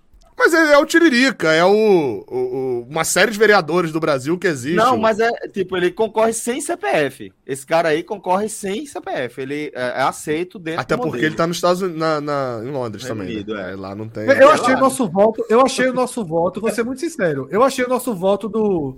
Mas 0.44 0.54
é, 0.56 0.74
é 0.74 0.78
o 0.80 0.86
Tiririca, 0.88 1.52
é 1.54 1.64
o, 1.64 1.70
o- 1.72 2.34
o- 2.36 2.88
uma 2.90 3.04
série 3.04 3.30
de 3.32 3.38
vereadores 3.38 3.92
do 3.92 4.00
Brasil 4.00 4.38
que 4.40 4.48
existe. 4.48 4.76
Não, 4.76 4.98
mas 4.98 5.20
é 5.20 5.30
tipo, 5.54 5.78
ele 5.78 5.92
concorre 5.92 6.34
sem 6.34 6.60
CPF. 6.60 7.32
Esse 7.46 7.64
cara 7.64 7.90
aí 7.90 8.02
concorre 8.02 8.50
sem 8.50 8.86
CPF. 8.88 9.40
Ele 9.40 9.72
é, 9.76 9.82
é 10.00 10.02
aceito 10.02 10.58
dentro 10.58 10.82
Até 10.82 10.96
do 10.96 11.04
porque 11.04 11.24
ele 11.24 11.36
tá 11.36 11.46
nos 11.46 11.58
Estados 11.58 11.82
Unidos, 11.84 12.00
na, 12.00 12.20
na- 12.20 12.62
em 12.64 12.72
Londres 12.72 13.04
Reino 13.04 13.20
também. 13.20 13.36
Unido, 13.36 13.54
né? 13.54 13.62
é. 13.62 13.66
Aí 13.66 13.76
Lá 13.76 13.94
não 13.94 14.10
tem. 14.10 14.24
Eu 14.26 14.32
É 14.32 14.44
achei 14.54 14.74
lá. 14.74 14.78
o 14.78 14.82
nosso 14.82 15.08
voto, 15.08 15.46
eu 15.48 15.62
achei 15.62 15.88
o 15.90 15.94
nosso 15.94 16.26
voto, 16.26 16.60
vou 16.60 16.72
ser 16.72 16.84
muito 16.84 17.02
sincero. 17.02 17.48
Eu 17.52 17.62
achei 17.64 17.86
o 17.86 17.90
nosso 17.90 18.16
voto 18.16 18.50
do 18.50 18.98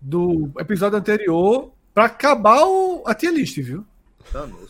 do 0.00 0.50
episódio 0.58 0.98
anterior 0.98 1.72
pra 1.92 2.04
acabar 2.04 2.64
o, 2.64 3.02
a 3.06 3.14
tier 3.14 3.32
list, 3.32 3.58
viu? 3.60 3.84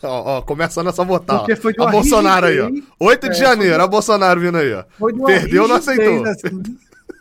Ó, 0.03 0.37
ó, 0.37 0.41
começando 0.41 0.89
essa 0.89 1.03
votar. 1.03 1.39
Porque 1.39 1.55
foi 1.55 1.73
de 1.73 1.81
uma 1.81 1.91
Bolsonaro 1.91 2.45
aí, 2.47 2.59
ó. 2.59 2.65
rigidez- 2.67 2.87
8 2.99 3.29
de 3.29 3.35
É, 3.35 3.39
janeiro, 3.39 3.75
de- 3.77 3.81
ó, 3.83 3.87
Bolsonaro 3.87 4.39
vindo 4.39 4.57
aí, 4.57 4.73
ó. 4.73 4.83
Perdeu, 5.25 5.67
não 5.67 5.75
rigidez, 5.77 6.25
aceitou. 6.25 6.25
assim. 6.25 6.77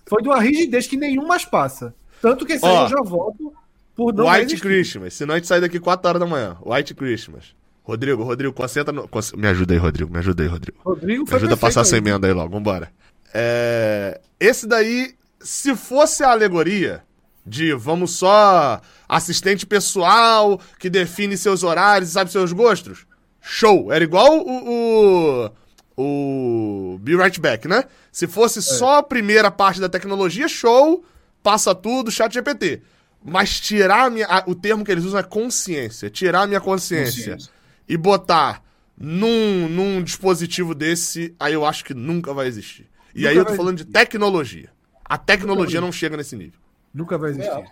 foi 0.07 0.23
de 0.23 0.29
uma 0.29 0.41
rigidez 0.41 0.87
que 0.87 0.97
nenhum 0.97 1.27
mais 1.27 1.45
passa. 1.45 1.95
Tanto 2.21 2.45
que 2.47 2.55
esse 2.55 2.65
aí 2.65 2.71
Ó, 2.73 2.85
eu 2.85 2.89
já 2.89 3.03
voto 3.03 3.53
por 3.97 4.13
não 4.15 4.27
White. 4.29 4.57
Christmas. 4.61 5.15
Senão 5.15 5.35
a 5.35 5.39
gente 5.39 5.47
sai 5.47 5.61
daqui 5.61 5.79
4 5.81 6.09
horas 6.09 6.21
da 6.21 6.27
manhã. 6.27 6.57
White 6.65 6.95
Christmas. 6.95 7.55
Rodrigo, 7.83 8.23
Rodrigo, 8.23 8.53
concentra 8.55 8.93
no. 8.93 9.09
Me 9.37 9.47
ajuda 9.49 9.75
aí, 9.75 9.79
Rodrigo. 9.79 10.11
Me 10.13 10.19
ajuda 10.19 10.43
aí, 10.43 10.49
Rodrigo. 10.49 10.79
Rodrigo 10.85 11.25
Me 11.29 11.35
ajuda 11.37 11.55
a 11.55 11.57
passar 11.57 11.83
essa 11.83 11.95
aí. 11.97 12.01
emenda 12.01 12.27
aí 12.27 12.33
logo. 12.33 12.51
Vambora. 12.51 12.91
É, 13.33 14.21
Esse 14.41 14.67
daí, 14.67 15.15
se 15.41 15.75
fosse 15.77 16.23
a 16.25 16.31
alegoria 16.31 17.03
de 17.47 17.75
vamos 17.75 18.13
só 18.13 18.81
assistente 19.17 19.67
pessoal 19.67 20.61
que 20.79 20.89
define 20.91 21.37
seus 21.37 21.63
horários 21.63 22.11
e 22.11 22.13
sabe 22.13 22.31
seus 22.31 22.53
gostos, 22.53 23.07
show. 23.41 23.93
Era 23.93 24.03
igual 24.05 24.39
o. 24.39 25.51
o... 25.97 26.95
o 26.95 26.99
Be 26.99 27.17
Right 27.17 27.41
Back, 27.41 27.69
né? 27.69 27.85
Se 28.11 28.27
fosse 28.27 28.61
só 28.63 28.99
a 28.99 29.03
primeira 29.03 29.51
parte 29.51 29.81
da 29.81 29.89
tecnologia, 29.89 30.49
show, 30.49 31.05
passa 31.43 31.75
tudo, 31.75 32.11
chat 32.11 32.33
GPT. 32.33 32.83
Mas 33.25 33.59
tirar 33.61 34.05
a 34.07 34.11
minha, 34.11 34.27
a- 34.27 34.45
o 34.47 34.55
termo 34.55 34.85
que 34.85 34.93
eles 34.93 35.05
usam 35.05 35.19
é 35.21 35.23
consciência. 35.23 36.11
Tirar 36.11 36.43
a 36.43 36.47
minha 36.47 36.61
consciência 36.61 37.33
Consciência. 37.33 37.51
e 37.89 37.97
botar 37.97 38.63
num, 38.99 39.69
num 39.69 40.03
dispositivo 40.03 40.75
desse, 40.75 41.35
aí 41.41 41.55
eu 41.55 41.65
acho 41.65 41.85
que 41.85 41.95
nunca 41.95 42.33
vai 42.35 42.47
existir. 42.47 42.87
E 43.15 43.19
Nunca 43.21 43.31
aí 43.31 43.37
eu 43.37 43.45
tô 43.45 43.55
falando 43.55 43.79
de 43.79 43.85
tecnologia. 43.87 44.69
A 45.05 45.17
tecnologia 45.17 45.81
não 45.81 45.91
chega 45.93 46.17
nesse 46.17 46.37
nível. 46.37 46.59
Nunca 46.93 47.17
vai 47.17 47.31
existir. 47.31 47.65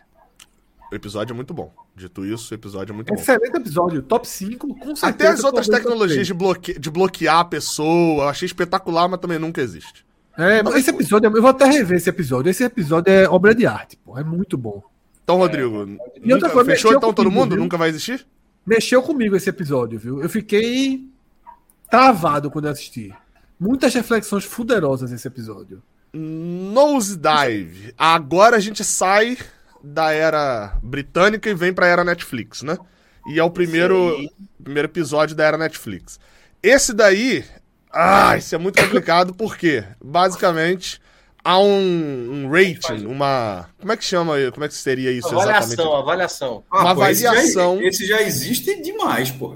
O 0.92 0.94
episódio 0.94 1.32
é 1.32 1.34
muito 1.36 1.54
bom. 1.54 1.72
Dito 1.96 2.22
isso, 2.26 2.52
o 2.52 2.54
episódio 2.54 2.92
é 2.92 2.94
muito 2.94 3.08
bom. 3.08 3.18
Excelente 3.18 3.56
episódio, 3.56 4.02
top 4.02 4.28
5, 4.28 4.68
com 4.74 4.94
certeza. 4.94 5.06
Até 5.06 5.26
as 5.28 5.42
outras 5.42 5.66
tecnologias 5.66 6.26
de, 6.26 6.34
bloque... 6.34 6.78
de 6.78 6.90
bloquear 6.90 7.38
a 7.38 7.44
pessoa, 7.46 8.24
eu 8.24 8.28
achei 8.28 8.44
espetacular, 8.44 9.08
mas 9.08 9.18
também 9.18 9.38
nunca 9.38 9.62
existe. 9.62 10.04
É, 10.36 10.62
mas 10.62 10.74
esse 10.76 10.90
episódio, 10.90 11.34
eu 11.34 11.40
vou 11.40 11.50
até 11.50 11.64
rever 11.64 11.96
esse 11.96 12.10
episódio. 12.10 12.50
Esse 12.50 12.62
episódio 12.62 13.10
é 13.10 13.26
obra 13.26 13.54
de 13.54 13.66
arte, 13.66 13.96
pô. 13.96 14.18
É 14.18 14.22
muito 14.24 14.58
bom. 14.58 14.82
Então, 15.24 15.38
Rodrigo, 15.38 15.76
E 16.22 16.32
outra 16.32 16.48
nunca- 16.48 16.50
coisa, 16.50 16.70
fechou 16.70 16.90
mexeu 16.90 16.98
então 16.98 17.12
todo 17.14 17.24
comigo, 17.24 17.40
mundo? 17.40 17.54
viu? 17.54 17.62
Nunca 17.62 17.78
vai 17.78 17.88
existir? 17.88 18.26
Mexeu 18.66 19.02
comigo 19.02 19.34
esse 19.34 19.48
episódio, 19.48 19.98
viu? 19.98 20.22
Eu 20.22 20.28
fiquei 20.28 21.08
travado 21.90 22.50
quando 22.50 22.66
eu 22.66 22.70
assisti. 22.70 23.14
Muitas 23.58 23.94
reflexões 23.94 24.44
fuderosas 24.44 25.10
nesse 25.10 25.26
episódio. 25.26 25.82
Nosedive. 26.12 27.94
Agora 27.96 28.56
a 28.56 28.60
gente 28.60 28.84
sai 28.84 29.38
da 29.83 30.12
era 30.12 30.77
britânica 30.83 31.49
e 31.51 31.55
vem 31.55 31.73
pra 31.73 31.86
era 31.86 32.05
Netflix, 32.05 32.62
né? 32.62 32.77
E 33.27 33.39
é 33.39 33.44
o 33.44 33.51
primeiro, 33.51 34.17
primeiro 34.62 34.89
episódio 34.89 35.35
da 35.36 35.44
era 35.44 35.59
Netflix. 35.59 36.19
Esse 36.62 36.93
daí. 36.93 37.44
Ah, 37.93 38.36
isso 38.36 38.55
é 38.55 38.59
muito 38.59 38.81
complicado 38.83 39.35
porque, 39.35 39.85
basicamente, 40.02 41.01
há 41.44 41.59
um, 41.59 42.44
um 42.47 42.51
rating, 42.51 43.05
uma. 43.07 43.69
Como 43.78 43.93
é 43.93 43.97
que 43.97 44.05
chama? 44.05 44.35
Como 44.52 44.65
é 44.65 44.69
que 44.69 44.75
seria 44.75 45.11
isso 45.12 45.28
Avaliação, 45.28 45.73
exatamente? 45.75 46.01
avaliação. 46.02 46.65
Uma 46.73 46.91
Ah, 46.91 46.94
pô, 46.94 47.07
esse 47.07 47.23
já- 47.23 47.31
avaliação. 47.31 47.83
Esse 47.83 48.07
já, 48.07 48.23
existe 48.23 48.81
demais, 48.83 49.31
pô. 49.31 49.55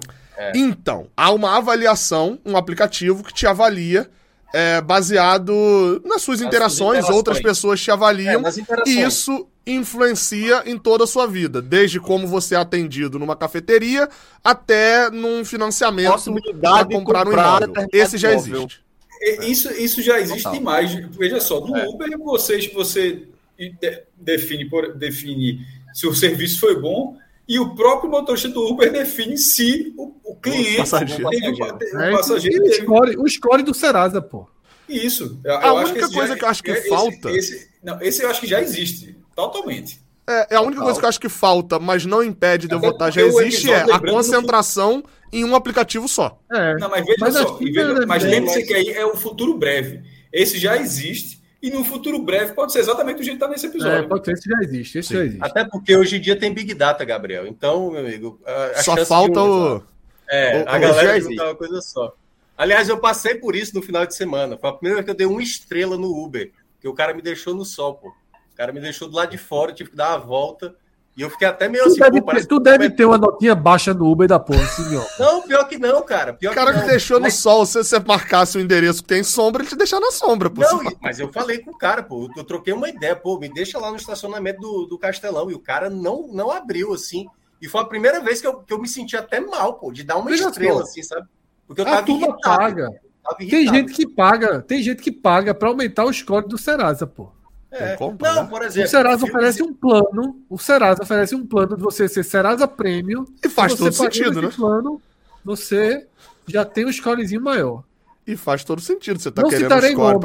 Então, 0.55 1.09
há 1.17 1.31
uma 1.33 1.57
avaliação, 1.57 2.39
um 2.45 2.57
aplicativo 2.59 3.25
que 3.25 3.33
te 3.33 3.47
avalia 3.47 4.09
é, 4.53 4.81
baseado 4.83 6.03
nas 6.05 6.21
suas 6.23 6.41
interações, 6.43 6.91
interações. 6.99 7.17
outras 7.17 7.41
pessoas 7.41 7.81
te 7.81 7.91
avaliam, 7.91 8.41
É, 8.41 8.43
nas 8.43 8.57
e 8.59 9.01
isso 9.03 9.49
influencia 9.67 10.63
em 10.65 10.79
toda 10.79 11.05
a 11.05 11.07
sua 11.07 11.27
vida, 11.27 11.61
desde 11.61 11.99
como 11.99 12.27
você 12.27 12.55
é 12.55 12.59
atendido 12.59 13.19
numa 13.19 13.35
cafeteria 13.35 14.09
até 14.45 15.11
num 15.11 15.45
financiamento 15.45 16.33
para 16.61 16.85
de 16.85 16.95
comprar 16.95 17.27
um 17.27 17.31
comprar 17.31 17.63
imóvel. 17.63 17.87
Esse 17.93 18.17
já 18.17 18.33
existe. 18.33 18.81
E- 19.21 19.51
Isso, 19.51 19.73
isso 19.73 20.03
já 20.03 20.21
existe 20.21 20.43
Total. 20.45 20.59
demais. 20.59 20.95
Veja 21.17 21.41
só, 21.41 21.61
no 21.61 21.75
Uber 21.91 22.17
você, 22.19 22.71
você 22.75 23.23
de- 23.59 24.03
define, 24.17 24.69
por- 24.69 24.95
define 24.95 25.61
se 25.93 26.07
o 26.07 26.15
serviço 26.15 26.61
foi 26.61 26.79
bom 26.81 27.17
e 27.49 27.59
o 27.59 27.75
próprio 27.75 28.11
motorista 28.11 28.49
do 28.49 28.63
Uber 28.69 28.93
define 28.93 29.37
se 29.39 29.93
o, 29.97 30.13
o 30.23 30.35
cliente, 30.37 30.77
passageiro. 30.79 31.29
teve, 31.31 31.49
o, 31.63 31.65
o 31.97 32.01
É, 32.03 32.13
passageiro 32.13 32.59
o 32.61 32.69
teve 32.71 32.83
score, 32.83 33.17
o 33.17 33.29
score 33.29 33.63
do 33.63 33.73
Serasa, 33.75 34.21
pô. 34.21 34.47
isso. 34.89 35.41
Eu- 35.43 35.57
A 35.59 35.67
eu 35.67 35.77
acho 35.79 35.91
única 35.93 36.05
esse 36.07 36.15
coisa 36.15 36.29
já- 36.35 36.39
que 36.39 36.45
eu 36.45 36.49
acho 36.49 36.63
que 36.63 36.71
esse- 36.71 36.89
falta- 36.89 37.31
Esse, 37.31 37.69
não, 37.83 38.01
esse 38.03 38.23
eu 38.23 38.29
acho 38.31 38.41
que 38.43 38.47
já 38.47 38.61
existe, 38.61 39.17
totalmente. 39.37 40.01
É, 40.29 40.55
é 40.55 40.57
a 40.57 40.61
única 40.61 40.83
coisa 40.83 40.99
que 40.99 41.05
eu 41.05 41.09
acho 41.09 41.21
que 41.21 41.29
falta, 41.29 41.79
mas 41.79 42.05
não 42.05 42.21
impede 42.25 42.67
de 42.67 42.75
eu 42.75 42.79
Até 42.79 42.87
votar, 42.89 43.13
já 43.13 43.23
existe, 43.23 43.71
é 43.71 43.83
a 43.93 43.99
do- 43.99 44.11
concentração 44.11 45.05
em 45.33 45.45
um 45.45 45.55
aplicativo 45.55 46.09
só. 46.09 46.41
É. 46.53 46.75
Não, 46.79 46.89
mas 46.91 47.05
veja 47.07 47.17
Mas 47.21 47.35
só, 47.35 47.55
veja- 47.55 47.81
é 48.03 48.07
mas 48.07 48.25
lembre-se 48.25 48.65
que 48.65 48.75
aí 48.75 48.89
é 48.89 49.07
o 49.07 49.15
futuro 49.17 49.57
breve. 49.57 50.03
Esse 50.33 50.59
já 50.59 50.77
existe 50.77 51.41
e 51.63 51.71
no 51.71 51.85
futuro 51.85 52.19
breve 52.19 52.55
pode 52.55 52.73
ser 52.73 52.81
exatamente 52.81 53.21
o 53.21 53.23
jeito 53.23 53.39
que 53.39 53.45
está 53.45 53.49
nesse 53.49 53.67
É, 53.67 53.69
episódio. 53.69 54.09
pode 54.09 54.25
ser, 54.25 54.33
esse 54.33 54.49
já 54.51 54.59
existe, 54.63 54.99
esse 54.99 55.15
já 55.15 55.25
existe. 55.25 55.45
Até 55.45 55.65
porque 55.65 55.97
hoje 55.97 56.17
em 56.17 56.21
dia 56.21 56.35
tem 56.37 56.53
Big 56.53 56.75
Data, 56.75 57.05
Gabriel. 57.05 57.47
Então, 57.47 57.91
meu 57.93 58.01
amigo. 58.01 58.41
Só 58.83 58.97
falta 59.05 59.33
de 59.33 59.39
um- 59.39 59.77
o. 59.77 59.83
É, 60.29 60.65
o- 60.65 60.69
a 60.69 60.77
o- 60.77 60.81
galera 60.81 61.21
juntar 61.21 61.45
uma 61.45 61.55
coisa 61.55 61.81
só. 61.81 62.13
Aliás, 62.59 62.89
eu 62.89 62.99
passei 62.99 63.37
por 63.37 63.55
isso 63.55 63.75
no 63.77 63.83
final 63.83 64.05
de 64.05 64.15
semana. 64.17 64.57
Foi 64.59 64.71
a 64.71 64.73
primeira 64.73 64.97
vez 64.97 65.05
que 65.05 65.11
eu 65.11 65.17
dei 65.17 65.27
uma 65.27 65.43
estrela 65.43 65.97
no 65.97 66.09
Uber. 66.25 66.51
Que 66.81 66.89
o 66.89 66.95
cara 66.95 67.15
me 67.15 67.23
deixou 67.23 67.55
no 67.55 67.65
sol, 67.65 67.95
pô. 67.95 68.13
O 68.57 68.59
cara 68.59 68.73
me 68.73 68.81
deixou 68.81 69.07
do 69.07 69.15
lado 69.15 69.31
de 69.31 69.37
fora, 69.37 69.71
tive 69.71 69.91
que 69.91 69.97
dar 69.97 70.13
uma 70.17 70.19
volta. 70.25 70.75
E 71.15 71.21
eu 71.21 71.29
fiquei 71.29 71.47
até 71.47 71.69
meio 71.69 71.85
Tu 71.85 71.89
assim, 71.91 71.99
deve, 72.01 72.23
pô, 72.23 72.31
ter, 72.33 72.47
tu 72.47 72.59
deve 72.59 72.89
ter 72.91 73.05
uma 73.05 73.19
notinha 73.19 73.55
baixa 73.55 73.93
no 73.93 74.11
Uber 74.11 74.27
da 74.27 74.39
porra, 74.39 74.65
senhor. 74.67 75.07
Não, 75.19 75.43
pior 75.43 75.65
que 75.69 75.77
não, 75.79 76.03
cara. 76.03 76.33
Pior 76.33 76.53
O 76.53 76.55
cara 76.55 76.73
que 76.81 76.87
deixou 76.87 77.19
no 77.19 77.25
Mas- 77.25 77.35
sol, 77.35 77.67
se 77.67 77.83
você 77.85 77.99
marcasse 78.01 78.57
o 78.57 78.61
endereço 78.63 79.03
que 79.03 79.09
tem 79.09 79.23
sombra, 79.23 79.63
ele 79.63 79.69
te 79.69 79.77
deixar 79.77 80.01
na 80.01 80.11
sombra, 80.11 80.49
pô. 80.49 80.63
Não, 80.63 80.83
mas 81.03 81.21
eu 81.21 81.31
falei 81.31 81.59
com 81.59 81.71
o 81.71 81.77
cara, 81.79 82.03
pô. 82.03 82.31
Eu 82.35 82.45
troquei 82.45 82.73
uma 82.73 82.89
ideia, 82.89 83.15
pô, 83.15 83.39
me 83.39 83.49
deixa 83.53 83.79
lá 83.79 83.91
no 83.91 83.97
estacionamento 83.97 84.59
do, 84.61 84.87
do 84.87 84.99
Castelão. 84.99 85.51
E 85.51 85.55
o 85.55 85.59
cara 85.59 85.91
não, 85.91 86.27
não 86.29 86.51
abriu, 86.51 86.95
assim. 86.95 87.27
E 87.61 87.69
foi 87.69 87.81
a 87.83 87.85
primeira 87.87 88.21
vez 88.21 88.41
que 88.41 88.47
eu, 88.47 88.59
que 88.61 88.73
eu 88.73 88.79
me 88.79 88.89
senti 88.89 89.17
até 89.17 89.39
mal, 89.39 89.75
pô, 89.75 89.93
de 89.93 90.03
dar 90.03 90.17
uma 90.17 90.31
Veja 90.31 90.49
estrela, 90.49 90.83
assim, 90.83 91.03
sabe? 91.03 91.27
Porque 91.67 91.81
eu 91.83 91.87
A 91.87 91.91
tava 91.91 92.07
turma 92.07 92.27
irritado. 92.27 92.59
paga. 92.59 92.91
tava 93.23 93.37
Tem 93.39 93.47
irritado. 93.49 93.77
gente 93.79 93.93
que 93.95 94.07
paga, 94.07 94.61
tem 94.63 94.83
gente 94.83 95.03
que 95.03 95.13
paga 95.13 95.55
pra 95.55 95.69
aumentar 95.69 96.05
o 96.05 96.13
score 96.13 96.47
do 96.47 96.59
Serasa, 96.59 97.07
pô. 97.07 97.31
É. 97.79 97.97
Compra, 97.97 98.33
Não, 98.35 98.43
né? 98.45 98.49
por 98.51 98.61
O 98.63 98.65
exemplo. 98.65 98.89
Serasa 98.91 99.19
filmes- 99.19 99.35
oferece 99.35 99.63
um 99.63 99.73
plano, 99.75 100.41
o 100.49 100.59
Serasa 100.59 101.03
oferece 101.03 101.35
um 101.35 101.47
plano 101.47 101.77
de 101.77 101.83
você 101.83 102.09
ser 102.09 102.25
Serasa 102.25 102.67
Premium. 102.69 103.25
E 103.45 103.49
faz 103.49 103.75
todo 103.75 103.93
sentido, 103.93 104.41
né? 104.43 104.51
plano, 104.55 105.01
você 105.45 106.07
já 106.47 106.65
tem 106.65 106.87
um 106.87 106.93
scorezinho 106.93 107.41
maior. 107.41 107.83
E 108.27 108.37
faz 108.37 108.65
todo 108.65 108.81
sentido. 108.81 109.21
Você 109.21 109.31
tá 109.31 109.43
não 109.43 109.49
querendo 109.49 109.65
citarei 109.67 109.93
score 109.93 110.19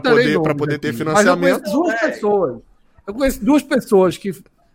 citarei 0.00 0.24
poder, 0.24 0.32
pra 0.42 0.52
nomes 0.52 0.58
poder 0.58 0.78
ter 0.78 0.88
aqui. 0.88 1.04
Mas 1.04 1.26
eu 1.26 1.36
conheço 1.36 1.60
financiamento. 1.60 1.72
duas 1.72 1.94
É. 2.02 2.10
pessoas. 2.10 2.58
Eu 3.06 3.14
conheço 3.14 3.44
duas 3.44 3.62
pessoas 3.62 4.16
que 4.18 4.32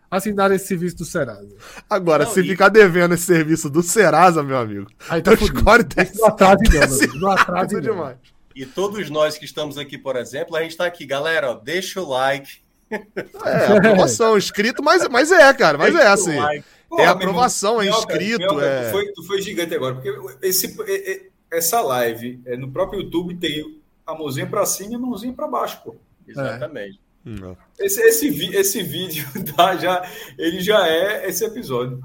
assinaram 0.10 0.56
esse 0.56 0.68
serviço 0.68 0.98
do 0.98 1.06
Serasa. 1.06 1.50
Agora, 1.90 2.24
Não, 2.24 2.32
se 2.32 2.40
e- 2.42 2.48
ficar 2.48 2.70
devendo 2.70 3.14
esse 3.14 3.24
serviço 3.26 3.70
do 3.70 3.84
Serasa, 3.84 4.42
meu 4.42 4.58
amigo, 4.58 4.88
Aí 5.10 5.22
tá 5.22 5.32
teu 5.32 5.40
fudido. 5.40 5.60
score 5.60 5.84
desce. 5.84 6.22
Não 6.22 6.28
desce 6.70 6.96
amigo. 6.96 7.08
Não 7.20 7.30
não. 7.76 7.82
demais. 7.82 8.18
E 8.56 8.66
todos 8.66 9.10
nós 9.10 9.38
que 9.38 9.46
estamos 9.46 9.78
aqui, 9.78 9.98
por 9.98 10.16
exemplo, 10.16 10.56
a 10.56 10.64
gente 10.64 10.76
tá 10.78 10.86
aqui, 10.86 11.06
galera, 11.06 11.52
ó, 11.52 11.54
deixa 11.56 12.02
o 12.02 12.08
like. 12.10 12.60
É, 12.90 13.68
aprovação, 13.78 14.38
escrito, 14.38 14.84
mas, 14.84 15.08
mas 15.08 15.32
é, 15.32 15.54
cara, 15.54 15.78
mas 15.78 15.96
é 15.96 16.08
assim. 16.08 16.36
like. 16.38 16.66
Pô, 16.90 17.00
É 17.00 17.06
aprovação, 17.06 17.82
é 17.82 17.86
irmão, 17.86 18.00
inscrito, 18.00 18.60
é- 18.60 18.86
Tu, 18.88 18.92
foi, 18.92 19.06
tu 19.14 19.24
foi 19.24 19.42
gigante 19.42 19.74
agora, 19.74 19.96
porque 19.96 20.14
esse, 20.46 20.76
é- 20.88 21.12
é- 21.14 21.22
essa 21.52 21.80
live 21.82 22.42
é, 22.46 22.58
no 22.58 22.70
próprio 22.70 23.02
YouTube 23.02 23.36
tem 23.38 23.80
a 24.06 24.14
mãozinha 24.14 24.46
para 24.46 24.66
cima 24.66 24.92
e 24.92 24.96
a 24.96 25.00
mãozinha 25.00 25.32
para 25.34 25.48
baixo, 25.48 25.80
pô. 25.86 25.96
Exatamente. 26.28 27.00
Não. 27.24 27.56
Esse, 27.80 28.02
esse, 28.02 28.28
esse 28.56 28.84
vídeo 28.84 29.26
tá, 29.56 29.78
já, 29.78 30.06
ele 30.38 30.60
já 30.60 30.86
é 30.88 31.30
esse 31.30 31.46
episódio. 31.46 32.02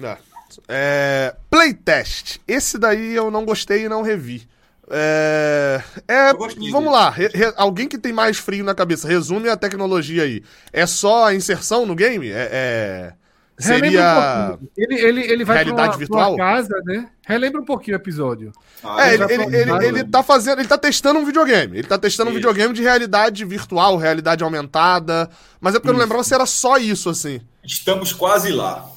É. 0.00 0.18
É, 0.68 1.36
playtest. 1.50 2.38
Esse 2.46 2.78
daí 2.78 3.14
eu 3.14 3.30
não 3.30 3.44
gostei 3.44 3.84
e 3.84 3.88
não 3.88 4.02
revi. 4.02 4.46
É, 4.90 5.82
é, 6.06 6.32
vamos 6.70 6.92
lá, 6.92 7.10
re- 7.10 7.30
re- 7.34 7.52
alguém 7.56 7.86
que 7.88 7.98
tem 7.98 8.12
mais 8.12 8.38
frio 8.38 8.64
na 8.64 8.74
cabeça, 8.74 9.06
resume 9.08 9.48
a 9.48 9.56
tecnologia 9.56 10.22
aí. 10.22 10.42
É 10.72 10.86
só 10.86 11.26
a 11.26 11.34
inserção 11.34 11.84
no 11.86 11.94
game? 11.94 12.30
É, 12.30 12.48
é- 12.52 13.12
um 13.60 13.62
seria. 13.62 14.48
pouquinho. 14.48 14.70
ele, 14.76 14.94
ele, 15.00 15.20
ele 15.32 15.44
vai 15.44 15.56
realidade 15.56 15.88
pra 15.88 15.92
uma, 15.92 15.98
virtual? 15.98 16.36
pra 16.36 16.44
casa, 16.44 16.80
né? 16.84 17.08
Relembra 17.26 17.60
um 17.60 17.64
pouquinho 17.64 17.96
o 17.96 18.00
episódio. 18.00 18.52
Ah, 18.84 19.08
É, 19.08 19.14
Ele 19.14 19.24
ele, 19.24 19.42
ele, 19.56 19.86
ele, 19.86 20.02
um 20.04 20.10
tá 20.10 20.22
fazendo, 20.22 20.60
ele 20.60 20.68
tá 20.68 20.78
testando 20.78 21.18
um 21.18 21.24
videogame. 21.24 21.76
Ele 21.78 21.88
tá 21.88 21.98
testando 21.98 22.30
um 22.30 22.32
Isso. 22.32 22.38
videogame 22.38 22.72
de 22.72 22.82
realidade 22.82 23.44
virtual, 23.44 23.96
realidade 23.96 24.44
aumentada. 24.44 25.28
Mas 25.60 25.74
é 25.74 25.78
porque 25.80 25.88
eu 25.88 25.92
não 25.94 25.98
Isso. 25.98 26.04
lembrava 26.06 26.22
se 26.22 26.34
era 26.34 26.46
só 26.46 26.78
isso, 26.78 27.10
assim. 27.10 27.40
Estamos 27.64 28.12
quase 28.12 28.52
lá. 28.52 28.88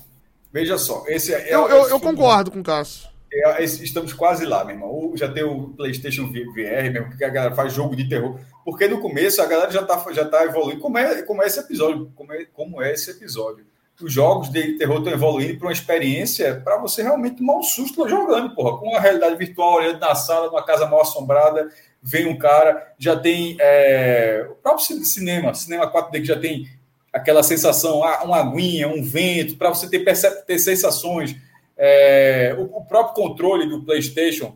Veja 0.54 0.78
só, 0.78 1.06
esse 1.08 1.34
é, 1.34 1.54
Eu, 1.56 1.68
é- 1.68 1.72
eu, 1.74 1.82
esse- 1.82 1.92
eu 1.92 2.00
concordo 2.00 2.52
com 2.52 2.60
o 2.60 2.64
Cássio. 2.64 3.10
É- 3.34 3.64
esse- 3.64 3.84
estamos 3.84 4.14
quase 4.14 4.46
lá, 4.46 4.64
meu 4.66 4.76
irmão. 4.76 5.12
Já 5.16 5.28
tem 5.32 5.44
o 5.44 5.70
PlayStation 5.70 6.28
VR, 6.32 6.90
mesmo, 6.92 7.18
que 7.18 7.24
a 7.24 7.30
galera 7.30 7.56
faz 7.56 7.74
jogo 7.74 7.96
de 7.96 8.08
terror. 8.08 8.40
Porque 8.66 8.88
no 8.88 9.00
começo 9.00 9.42
a 9.42 9.46
galera 9.46 9.72
já 9.72 9.84
tá, 9.84 10.04
já 10.12 10.26
tá 10.26 10.44
evoluindo, 10.46 10.82
como 10.82 10.98
é, 10.98 11.22
como 11.24 11.42
é 11.44 11.48
esse 11.48 11.60
episódio. 11.60 12.12
Como 12.16 12.32
é, 12.34 12.46
como 12.54 12.82
é 12.82 12.94
esse 12.94 13.10
episódio. 13.12 13.66
Os 14.02 14.12
jogos 14.12 14.50
de 14.52 14.78
terror 14.80 14.98
estão 14.98 15.14
evoluindo 15.14 15.58
para 15.60 15.68
uma 15.68 15.74
experiência 15.74 16.60
para 16.64 16.78
você 16.78 17.04
realmente 17.04 17.38
tomar 17.38 17.58
um 17.58 17.64
susto 17.64 18.08
jogando, 18.10 18.56
porra. 18.56 18.78
Com 18.80 18.96
a 18.96 19.00
realidade 19.00 19.36
virtual, 19.36 19.76
olhando 19.76 20.00
na 20.00 20.16
sala, 20.16 20.48
numa 20.48 20.64
casa 20.66 20.88
mal 20.88 21.02
assombrada, 21.02 21.70
vem 22.02 22.26
um 22.28 22.36
cara, 22.38 22.94
já 22.98 23.16
tem 23.16 23.56
é, 23.60 24.48
o 24.50 24.56
próprio 24.56 24.84
ci- 24.86 25.06
cinema, 25.06 25.54
cinema 25.54 25.88
4D 25.92 26.20
que 26.20 26.26
já 26.26 26.40
tem 26.40 26.68
aquela 27.14 27.44
sensação, 27.44 28.04
ah, 28.04 28.24
uma 28.24 28.38
aguinha, 28.38 28.88
um 28.88 29.04
vento, 29.04 29.56
para 29.58 29.70
você 29.70 29.88
ter, 29.88 30.04
ter 30.46 30.58
sensações. 30.60 31.36
É, 31.84 32.56
o, 32.60 32.78
o 32.78 32.86
próprio 32.86 33.16
controle 33.16 33.68
do 33.68 33.84
PlayStation, 33.84 34.56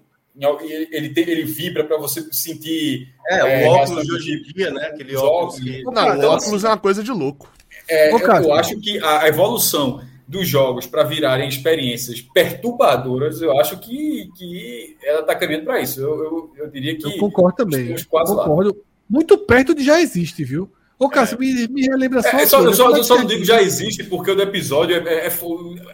ele, 0.61 0.87
ele, 0.91 1.09
tem- 1.09 1.27
ele 1.27 1.43
vibra 1.43 1.83
para 1.83 1.97
você 1.97 2.21
sentir. 2.31 3.07
É, 3.27 3.63
É, 3.63 3.67
o 3.67 3.71
óculos 3.71 4.05
de 4.05 4.13
hoje 4.13 4.33
em 4.33 4.41
dia, 4.53 4.69
né? 4.71 4.85
Aquele 4.85 5.15
os 5.15 5.23
óculos 5.23 5.55
óculos. 5.55 5.59
que... 5.59 5.83
Não, 5.85 6.15
então, 6.15 6.31
óculos 6.33 6.63
é 6.63 6.67
uma 6.67 6.77
coisa 6.77 7.01
de 7.01 7.09
louco. 7.09 7.51
É, 7.89 8.13
Ô, 8.13 8.19
eu, 8.19 8.53
acho 8.53 8.79
que 8.79 9.03
a, 9.03 9.27
evolução 9.27 10.01
dos 10.27 10.47
jogos 10.47 10.85
para 10.85 11.03
virarem 11.03 11.49
experiências 11.49 12.21
perturbadoras, 12.21 13.41
eu 13.41 13.59
acho 13.59 13.79
que, 13.79 14.29
que 14.37 14.95
ela 15.03 15.21
está 15.21 15.33
caminhando 15.33 15.65
para 15.65 15.81
isso. 15.81 16.01
Eu, 16.01 16.23
eu, 16.23 16.51
eu 16.57 16.69
diria 16.69 16.95
que. 16.95 17.05
Eu 17.05 17.17
concordo 17.17 17.57
também. 17.57 17.95
quase 18.07 18.35
lá. 18.35 18.43
Concordo. 18.43 18.77
Muito 19.09 19.35
perto 19.35 19.73
de 19.73 19.83
já 19.83 19.99
existe, 19.99 20.43
viu? 20.43 20.71
Ô, 20.99 21.09
Cássio, 21.09 21.39
me, 21.39 21.67
me 21.69 21.87
relembra 21.87 22.21
só. 22.21 22.29
É, 22.29 22.41
é 22.43 22.45
só, 22.45 22.61
eu 22.61 22.73
só, 22.73 22.89
é 22.89 22.91
eu 22.91 22.95
que 22.97 23.03
só 23.03 23.15
é 23.15 23.19
não 23.19 23.25
digo 23.25 23.41
que 23.41 23.47
já 23.47 23.61
existe, 23.61 24.03
porque 24.03 24.29
o 24.29 24.35
do 24.35 24.43
episódio 24.43 24.95
é, 24.95 25.27
é, 25.27 25.29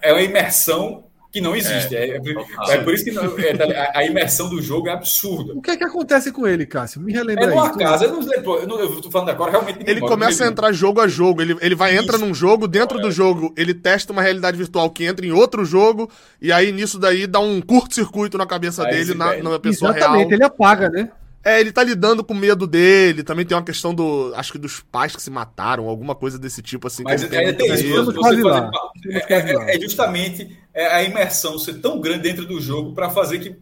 é 0.02 0.12
uma 0.14 0.22
imersão 0.22 1.06
que 1.32 1.40
não 1.40 1.56
existe. 1.56 1.96
É, 1.96 2.18
é, 2.18 2.22
é 2.72 2.78
por 2.80 2.94
isso 2.94 3.04
que 3.06 3.12
não- 3.12 3.38
é, 3.40 3.54
tá- 3.56 3.64
a, 3.94 4.00
a 4.00 4.06
imersão 4.06 4.50
do 4.50 4.62
jogo 4.62 4.90
é 4.90 4.92
absurda. 4.92 5.54
O 5.54 5.62
que 5.62 5.72
é 5.72 5.78
que 5.78 5.84
acontece 5.84 6.32
com 6.32 6.46
ele, 6.46 6.66
Cássio? 6.66 7.00
Me 7.02 7.14
relembra 7.14 7.46
É 7.46 7.48
numa 7.48 7.68
aí. 7.68 7.72
Tu- 7.72 7.80
casa, 7.80 8.06
eu 8.06 8.12
não 8.12 8.44
pô, 8.44 8.58
eu 8.58 8.68
não 8.68 8.80
eu 8.80 9.02
tô 9.02 9.10
falando 9.10 9.30
agora, 9.30 9.52
realmente. 9.52 9.80
Ele 9.86 9.98
embora, 10.00 10.12
começa 10.14 10.44
a 10.44 10.46
não 10.46 10.52
entrar 10.52 10.72
jogo 10.74 11.00
a 11.00 11.08
jogo. 11.08 11.42
Ele, 11.42 11.56
ele 11.62 11.76
vai, 11.76 11.96
entra 11.96 12.18
Isso. 12.18 12.26
num 12.26 12.34
jogo, 12.34 12.68
dentro 12.68 13.00
do 13.00 13.12
jogo, 13.12 13.54
ele 13.56 13.74
testa 13.74 14.12
uma 14.12 14.22
realidade 14.22 14.58
virtual 14.58 14.90
que 14.90 15.06
entra 15.06 15.26
em 15.26 15.32
outro 15.32 15.64
jogo, 15.64 16.10
e 16.42 16.52
aí 16.52 16.72
nisso 16.72 17.00
daí 17.00 17.26
dá 17.26 17.40
um 17.40 17.62
curto-circuito 17.62 18.38
na 18.38 18.46
cabeça 18.46 18.86
Aí 18.86 18.94
dele, 18.94 19.14
na, 19.14 19.38
na 19.38 19.60
pessoa 19.60 19.92
Exatamente, 19.92 20.28
real. 20.28 20.32
ele 20.34 20.44
apaga, 20.44 20.90
né? 20.90 21.10
É, 21.44 21.60
ele 21.60 21.72
tá 21.72 21.84
lidando 21.84 22.24
com 22.24 22.34
o 22.34 22.38
medo 22.38 22.68
dele, 22.68 23.24
também 23.24 23.46
tem 23.46 23.58
uma 23.58 23.64
questão 23.64 23.94
do. 23.96 24.32
Acho 24.36 24.52
que 24.52 24.58
dos 24.60 24.80
pais 24.80 25.16
que 25.16 25.22
se 25.22 25.30
mataram, 25.32 25.90
alguma 25.90 26.14
coisa 26.14 26.38
desse 26.38 26.62
tipo, 26.62 26.86
assim. 26.88 27.04
Mas 27.04 27.24
ainda 27.24 27.42
ele 27.42 27.54
tem 27.54 27.74
isso. 27.74 27.84
fazer- 28.22 28.44
é, 29.10 29.34
é- 29.40 29.76
é 29.76 29.82
justamente 29.82 30.58
é, 30.74 30.86
a 30.88 31.04
imersão 31.04 31.58
ser 31.58 31.82
tão 31.82 32.00
grande 32.00 32.24
dentro 32.24 32.46
do 32.46 32.62
jogo 32.62 32.94
para 32.94 33.10
fazer 33.10 33.40
que, 33.40 33.56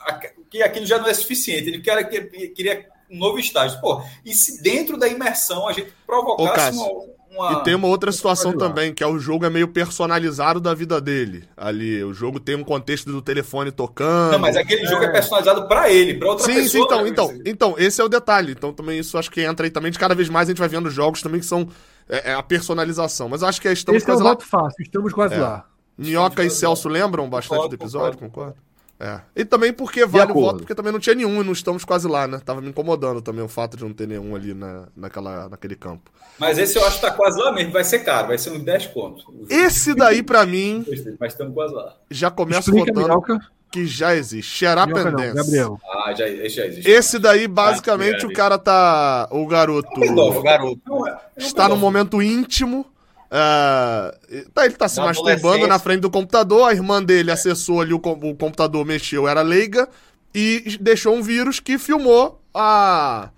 a- 0.00 0.20
que 0.50 0.62
aquilo 0.62 0.86
já 0.86 0.98
não 0.98 1.08
é 1.08 1.14
suficiente. 1.14 1.68
Ele 1.68 1.80
quer, 1.80 2.02
quer- 2.08 2.26
queria 2.54 2.86
um 3.10 3.18
novo 3.18 3.38
estágio. 3.38 3.80
Pô, 3.80 4.02
e 4.24 4.34
se 4.34 4.62
dentro 4.62 4.96
da 4.96 5.06
imersão 5.06 5.68
a 5.68 5.72
gente 5.72 5.90
Ô, 5.90 6.06
provocasse 6.06 6.54
Cássio, 6.54 6.80
uma, 6.82 7.04
uma- 7.36 7.52
E 7.52 7.62
tem 7.64 7.74
uma 7.74 7.88
outra 7.88 8.10
situação 8.12 8.52
também, 8.56 8.92
que 8.94 9.02
é 9.04 9.06
o 9.06 9.18
jogo 9.18 9.44
é 9.44 9.50
meio 9.50 9.68
personalizado 9.68 10.60
da 10.60 10.74
vida 10.74 11.00
dele. 11.00 11.44
Ali, 11.56 12.02
o 12.02 12.12
jogo 12.12 12.40
tem 12.40 12.54
um 12.56 12.64
contexto 12.64 13.10
do 13.12 13.20
telefone 13.22 13.70
tocando. 13.70 14.32
Não, 14.32 14.38
mas 14.38 14.56
aquele 14.56 14.86
jogo 14.86 15.04
é 15.04 15.12
personalizado 15.12 15.68
para 15.68 15.90
ele, 15.90 16.14
para 16.14 16.28
outra 16.28 16.44
Sim, 16.44 16.54
pessoa. 16.54 16.68
sim, 16.70 16.80
então, 16.84 17.02
né? 17.02 17.08
então, 17.08 17.32
então, 17.44 17.74
esse 17.78 18.00
é 18.00 18.04
o 18.04 18.08
detalhe. 18.08 18.52
Então, 18.52 18.72
também 18.72 18.98
isso 18.98 19.16
acho 19.18 19.30
que 19.30 19.40
entra 19.42 19.66
aí 19.66 19.70
também. 19.70 19.90
De 19.92 19.98
cada 19.98 20.14
vez 20.14 20.28
mais 20.28 20.48
a 20.48 20.50
gente 20.50 20.58
vai 20.58 20.68
vendo 20.68 20.90
jogos 20.90 21.22
também 21.22 21.40
que 21.40 21.46
são 21.46 21.68
é, 22.08 22.30
é 22.30 22.34
a 22.34 22.42
personalização. 22.42 23.28
Mas 23.28 23.42
acho 23.42 23.60
que 23.60 23.68
estamos 23.68 24.02
Esse 24.02 24.10
é 24.10 24.12
o 24.12 24.16
quase 24.16 24.22
lá. 24.24 24.30
voto 24.30 24.46
fácil, 24.46 24.82
estamos 24.82 25.12
quase 25.12 25.34
É. 25.34 25.38
lá. 25.38 25.64
Minhoca 25.98 26.44
e 26.44 26.50
Celso 26.50 26.88
lembram 26.88 27.28
bastante 27.28 27.56
Concordo, 27.56 27.76
do 27.76 27.82
episódio, 27.82 28.18
concordo? 28.18 28.54
É. 28.98 29.20
E 29.36 29.44
também 29.44 29.72
porque 29.72 30.06
vale 30.06 30.32
o 30.32 30.34
voto, 30.34 30.58
porque 30.60 30.74
também 30.74 30.90
não 30.90 30.98
tinha 30.98 31.14
nenhum 31.14 31.42
e 31.42 31.44
não 31.44 31.52
estamos 31.52 31.84
quase 31.84 32.08
lá, 32.08 32.26
né? 32.26 32.40
Tava 32.44 32.60
me 32.62 32.68
incomodando 32.70 33.20
também 33.20 33.44
o 33.44 33.48
fato 33.48 33.76
de 33.76 33.84
não 33.84 33.92
ter 33.92 34.08
nenhum 34.08 34.34
ali 34.34 34.54
na, 34.54 34.88
naquela, 34.96 35.48
naquele 35.50 35.76
campo. 35.76 36.10
Mas 36.38 36.56
esse 36.58 36.78
eu 36.78 36.86
acho 36.86 36.96
que 36.96 37.02
tá 37.02 37.10
quase 37.10 37.38
lá 37.38 37.52
mesmo. 37.52 37.72
Vai 37.72 37.84
ser 37.84 37.98
caro, 38.00 38.28
vai 38.28 38.38
ser 38.38 38.50
uns 38.50 38.62
10 38.62 38.86
contos. 38.88 39.24
Esse 39.50 39.94
daí, 39.94 40.22
pra 40.22 40.46
mim, 40.46 40.84
Mas 41.20 41.32
estamos 41.32 41.52
quase 41.54 41.74
lá. 41.74 41.94
já 42.10 42.30
começa 42.30 42.70
votando 42.70 43.40
que 43.70 43.86
já 43.86 44.14
existe. 44.14 44.64
Dance. 44.64 45.34
Gabriel. 45.34 45.78
Ah, 45.84 46.14
já, 46.14 46.26
esse 46.28 46.56
já 46.56 46.66
existe. 46.66 46.90
Esse 46.90 47.18
daí, 47.18 47.46
basicamente, 47.46 48.24
Ah, 48.24 48.28
o 48.28 48.32
cara 48.32 48.58
tá. 48.58 49.28
O 49.30 49.46
garoto. 49.46 50.00
Pedófilo. 50.00 50.40
O 50.40 50.42
garoto. 50.42 50.80
Não, 50.86 51.06
é- 51.06 51.10
é 51.10 51.14
um 51.14 51.18
está 51.46 51.64
num 51.64 51.74
pedófilo. 51.74 51.78
momento 51.80 52.22
íntimo. 52.22 52.86
Ah, 53.30 54.14
tá, 54.54 54.64
ele 54.64 54.74
tá 54.74 54.88
se 54.88 54.98
Na 54.98 55.06
masturbando 55.06 55.66
na 55.68 55.78
frente 55.78 56.00
do 56.00 56.10
computador. 56.10 56.68
A 56.68 56.72
irmã 56.72 57.02
dele 57.02 57.30
acessou 57.30 57.80
ali 57.80 57.92
o, 57.92 57.98
com- 57.98 58.12
o 58.12 58.34
computador, 58.34 58.84
mexeu, 58.84 59.26
era 59.28 59.42
leiga. 59.42 59.88
E 60.34 60.76
deixou 60.80 61.14
um 61.16 61.22
vírus 61.22 61.58
que 61.60 61.78
filmou 61.78 62.40
a, 62.54 63.30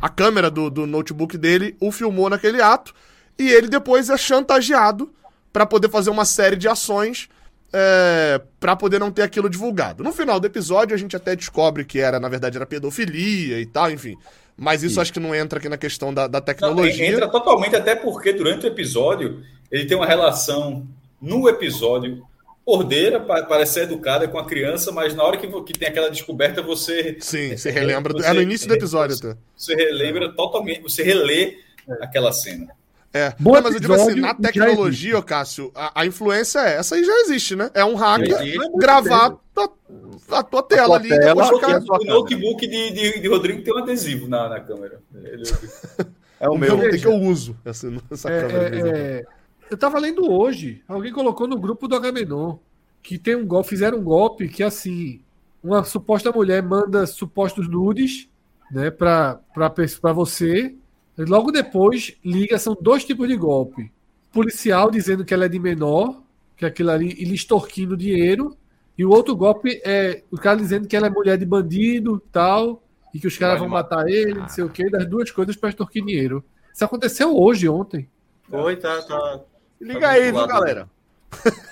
a 0.00 0.08
câmera 0.08 0.50
do, 0.50 0.70
do 0.70 0.86
notebook 0.86 1.36
dele, 1.36 1.76
o 1.80 1.92
filmou 1.92 2.30
naquele 2.30 2.62
ato. 2.62 2.94
E 3.38 3.48
ele 3.48 3.68
depois 3.68 4.08
é 4.08 4.16
chantageado 4.16 5.10
pra 5.52 5.66
poder 5.66 5.90
fazer 5.90 6.10
uma 6.10 6.24
série 6.24 6.56
de 6.56 6.66
ações 6.68 7.28
é, 7.72 8.40
para 8.60 8.74
poder 8.76 8.98
não 8.98 9.10
ter 9.10 9.22
aquilo 9.22 9.48
divulgado. 9.50 10.02
No 10.04 10.12
final 10.12 10.38
do 10.40 10.46
episódio, 10.46 10.94
a 10.94 10.98
gente 10.98 11.16
até 11.16 11.34
descobre 11.36 11.84
que 11.84 11.98
era, 11.98 12.18
na 12.20 12.28
verdade, 12.28 12.56
era 12.56 12.66
pedofilia 12.66 13.60
e 13.60 13.66
tal, 13.66 13.90
enfim. 13.90 14.16
Mas 14.56 14.82
isso 14.82 15.00
acho 15.00 15.12
que 15.12 15.20
não 15.20 15.34
entra 15.34 15.58
aqui 15.58 15.68
na 15.68 15.76
questão 15.76 16.14
da, 16.14 16.26
da 16.26 16.38
Não, 16.38 16.44
tecnologia. 16.44 17.06
entra 17.06 17.28
totalmente, 17.28 17.76
até 17.76 17.94
porque 17.94 18.32
durante 18.32 18.64
o 18.64 18.68
episódio 18.68 19.42
ele 19.70 19.84
tem 19.84 19.96
uma 19.96 20.06
relação 20.06 20.86
no 21.20 21.48
episódio 21.48 22.22
ordeira, 22.64 23.20
pa- 23.20 23.42
parece 23.44 23.74
ser 23.74 23.82
educada 23.82 24.26
com 24.26 24.38
a 24.38 24.46
criança, 24.46 24.90
mas 24.90 25.14
na 25.14 25.22
hora 25.22 25.36
que, 25.36 25.46
que 25.62 25.72
tem 25.78 25.88
aquela 25.88 26.10
descoberta, 26.10 26.62
você, 26.62 27.16
Sim, 27.20 27.56
você 27.56 27.70
relembra. 27.70 28.12
do- 28.14 28.20
Você- 28.20 28.28
é 28.28 28.32
no 28.32 28.40
início 28.42 28.66
do 28.66 28.74
episódio 28.74 29.14
até. 29.16 29.38
você 29.56 29.74
relembra 29.74 30.32
totalmente, 30.34 30.82
você 30.82 31.02
relê 31.02 31.58
aquela 32.00 32.32
cena. 32.32 32.68
É. 33.12 33.34
Bom 33.40 33.54
Não, 33.54 33.62
mas 33.62 33.74
eu 33.74 33.80
digo 33.80 33.94
assim, 33.94 34.20
na 34.20 34.34
tecnologia, 34.34 35.22
Cássio, 35.22 35.70
a, 35.74 36.02
a 36.02 36.06
influência 36.06 36.58
é 36.60 36.76
essa 36.76 36.98
e 36.98 37.04
já 37.04 37.12
existe, 37.20 37.56
né? 37.56 37.70
É 37.72 37.84
um 37.84 37.94
hacker 37.94 38.36
gravar 38.76 39.36
a, 39.56 40.38
a 40.38 40.42
tua 40.42 40.62
tela 40.62 40.86
tua 40.86 40.96
ali 40.96 41.08
tela 41.08 41.44
e 41.46 41.88
o 41.88 41.94
a 41.94 41.98
notebook 42.04 42.66
de, 42.66 42.90
de, 42.92 43.20
de 43.20 43.28
Rodrigo 43.28 43.62
tem 43.62 43.72
um 43.74 43.78
adesivo 43.78 44.28
na, 44.28 44.48
na 44.48 44.60
câmera. 44.60 45.00
Ele- 45.14 45.42
É 46.38 46.46
o 46.50 46.52
O 46.52 46.58
meu. 46.58 46.76
meu 46.76 46.90
tem 46.90 47.00
que 47.00 47.06
eu 47.06 47.14
uso 47.14 47.56
essa, 47.64 47.90
essa 48.10 48.30
É, 48.30 48.40
câmera. 48.42 48.66
é, 48.66 48.70
quando. 48.82 48.94
é, 48.96 49.24
eu 49.70 49.76
tava 49.78 49.98
lendo 49.98 50.30
hoje, 50.30 50.82
alguém 50.86 51.10
colocou 51.10 51.48
no 51.48 51.58
grupo 51.58 51.88
do 51.88 51.96
Agamenon 51.96 52.56
que 53.02 53.16
tem 53.16 53.34
um 53.36 53.46
golpe, 53.46 53.70
fizeram 53.70 53.96
um 53.98 54.02
golpe 54.04 54.46
que 54.46 54.62
assim, 54.62 55.22
uma 55.64 55.82
suposta 55.84 56.30
mulher 56.30 56.62
manda 56.62 57.06
supostos 57.06 57.66
nudes, 57.66 58.28
né, 58.70 58.90
pra, 58.90 59.40
pra, 59.54 59.70
pe- 59.70 59.86
pra 59.98 60.12
você, 60.12 60.74
logo 61.18 61.50
depois 61.50 62.16
liga, 62.24 62.58
são 62.58 62.76
dois 62.80 63.04
tipos 63.04 63.28
de 63.28 63.36
golpe. 63.36 63.90
Policial 64.32 64.90
dizendo 64.90 65.24
que 65.24 65.32
ela 65.32 65.46
é 65.46 65.48
de 65.48 65.58
menor, 65.58 66.22
que 66.56 66.66
aquilo 66.66 66.90
ali, 66.90 67.14
e 67.18 67.24
lhe 67.24 67.34
extorquindo 67.34 67.96
dinheiro, 67.96 68.56
e 68.98 69.04
o 69.04 69.10
outro 69.10 69.36
golpe 69.36 69.80
é 69.84 70.22
o 70.30 70.36
cara 70.36 70.56
dizendo 70.58 70.86
que 70.88 70.96
ela 70.96 71.06
é 71.06 71.10
mulher 71.10 71.38
de 71.38 71.44
bandido, 71.46 72.22
tal, 72.32 72.82
e 73.14 73.18
que 73.18 73.26
os 73.26 73.36
caras 73.38 73.58
vão 73.58 73.68
matar 73.68 74.08
ele, 74.08 74.34
não 74.34 74.48
sei 74.48 74.64
o 74.64 74.68
quê, 74.68 74.90
das 74.90 75.06
duas 75.08 75.30
coisas 75.30 75.56
pra 75.56 75.70
extorquir 75.70 76.04
dinheiro. 76.04 76.44
Isso 76.72 76.84
aconteceu 76.84 77.34
hoje, 77.36 77.68
ontem. 77.68 78.08
Foi, 78.48 78.76
tá, 78.76 79.02
tá. 79.02 79.40
Liga 79.80 80.08
aí, 80.08 80.30
viu, 80.30 80.46
galera? 80.46 80.88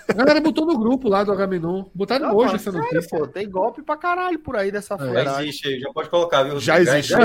A 0.08 0.12
galera 0.12 0.40
botou 0.40 0.66
no 0.66 0.78
grupo 0.78 1.08
lá 1.08 1.22
do 1.24 1.32
Agamenon. 1.32 1.84
Botaram 1.94 2.28
Não, 2.28 2.36
hoje 2.36 2.46
mano, 2.46 2.56
essa 2.56 2.72
sério, 2.72 2.86
notícia. 2.92 3.18
pô, 3.18 3.26
tem 3.26 3.48
golpe 3.48 3.82
pra 3.82 3.96
caralho 3.96 4.38
por 4.38 4.56
aí 4.56 4.70
dessa 4.70 4.96
Já 4.96 5.06
fuleiragem. 5.06 5.48
existe 5.48 5.68
aí, 5.68 5.80
já 5.80 5.92
pode 5.92 6.10
colocar, 6.10 6.42
viu? 6.42 6.60
Já 6.60 6.80
existe. 6.80 7.10
Já 7.10 7.18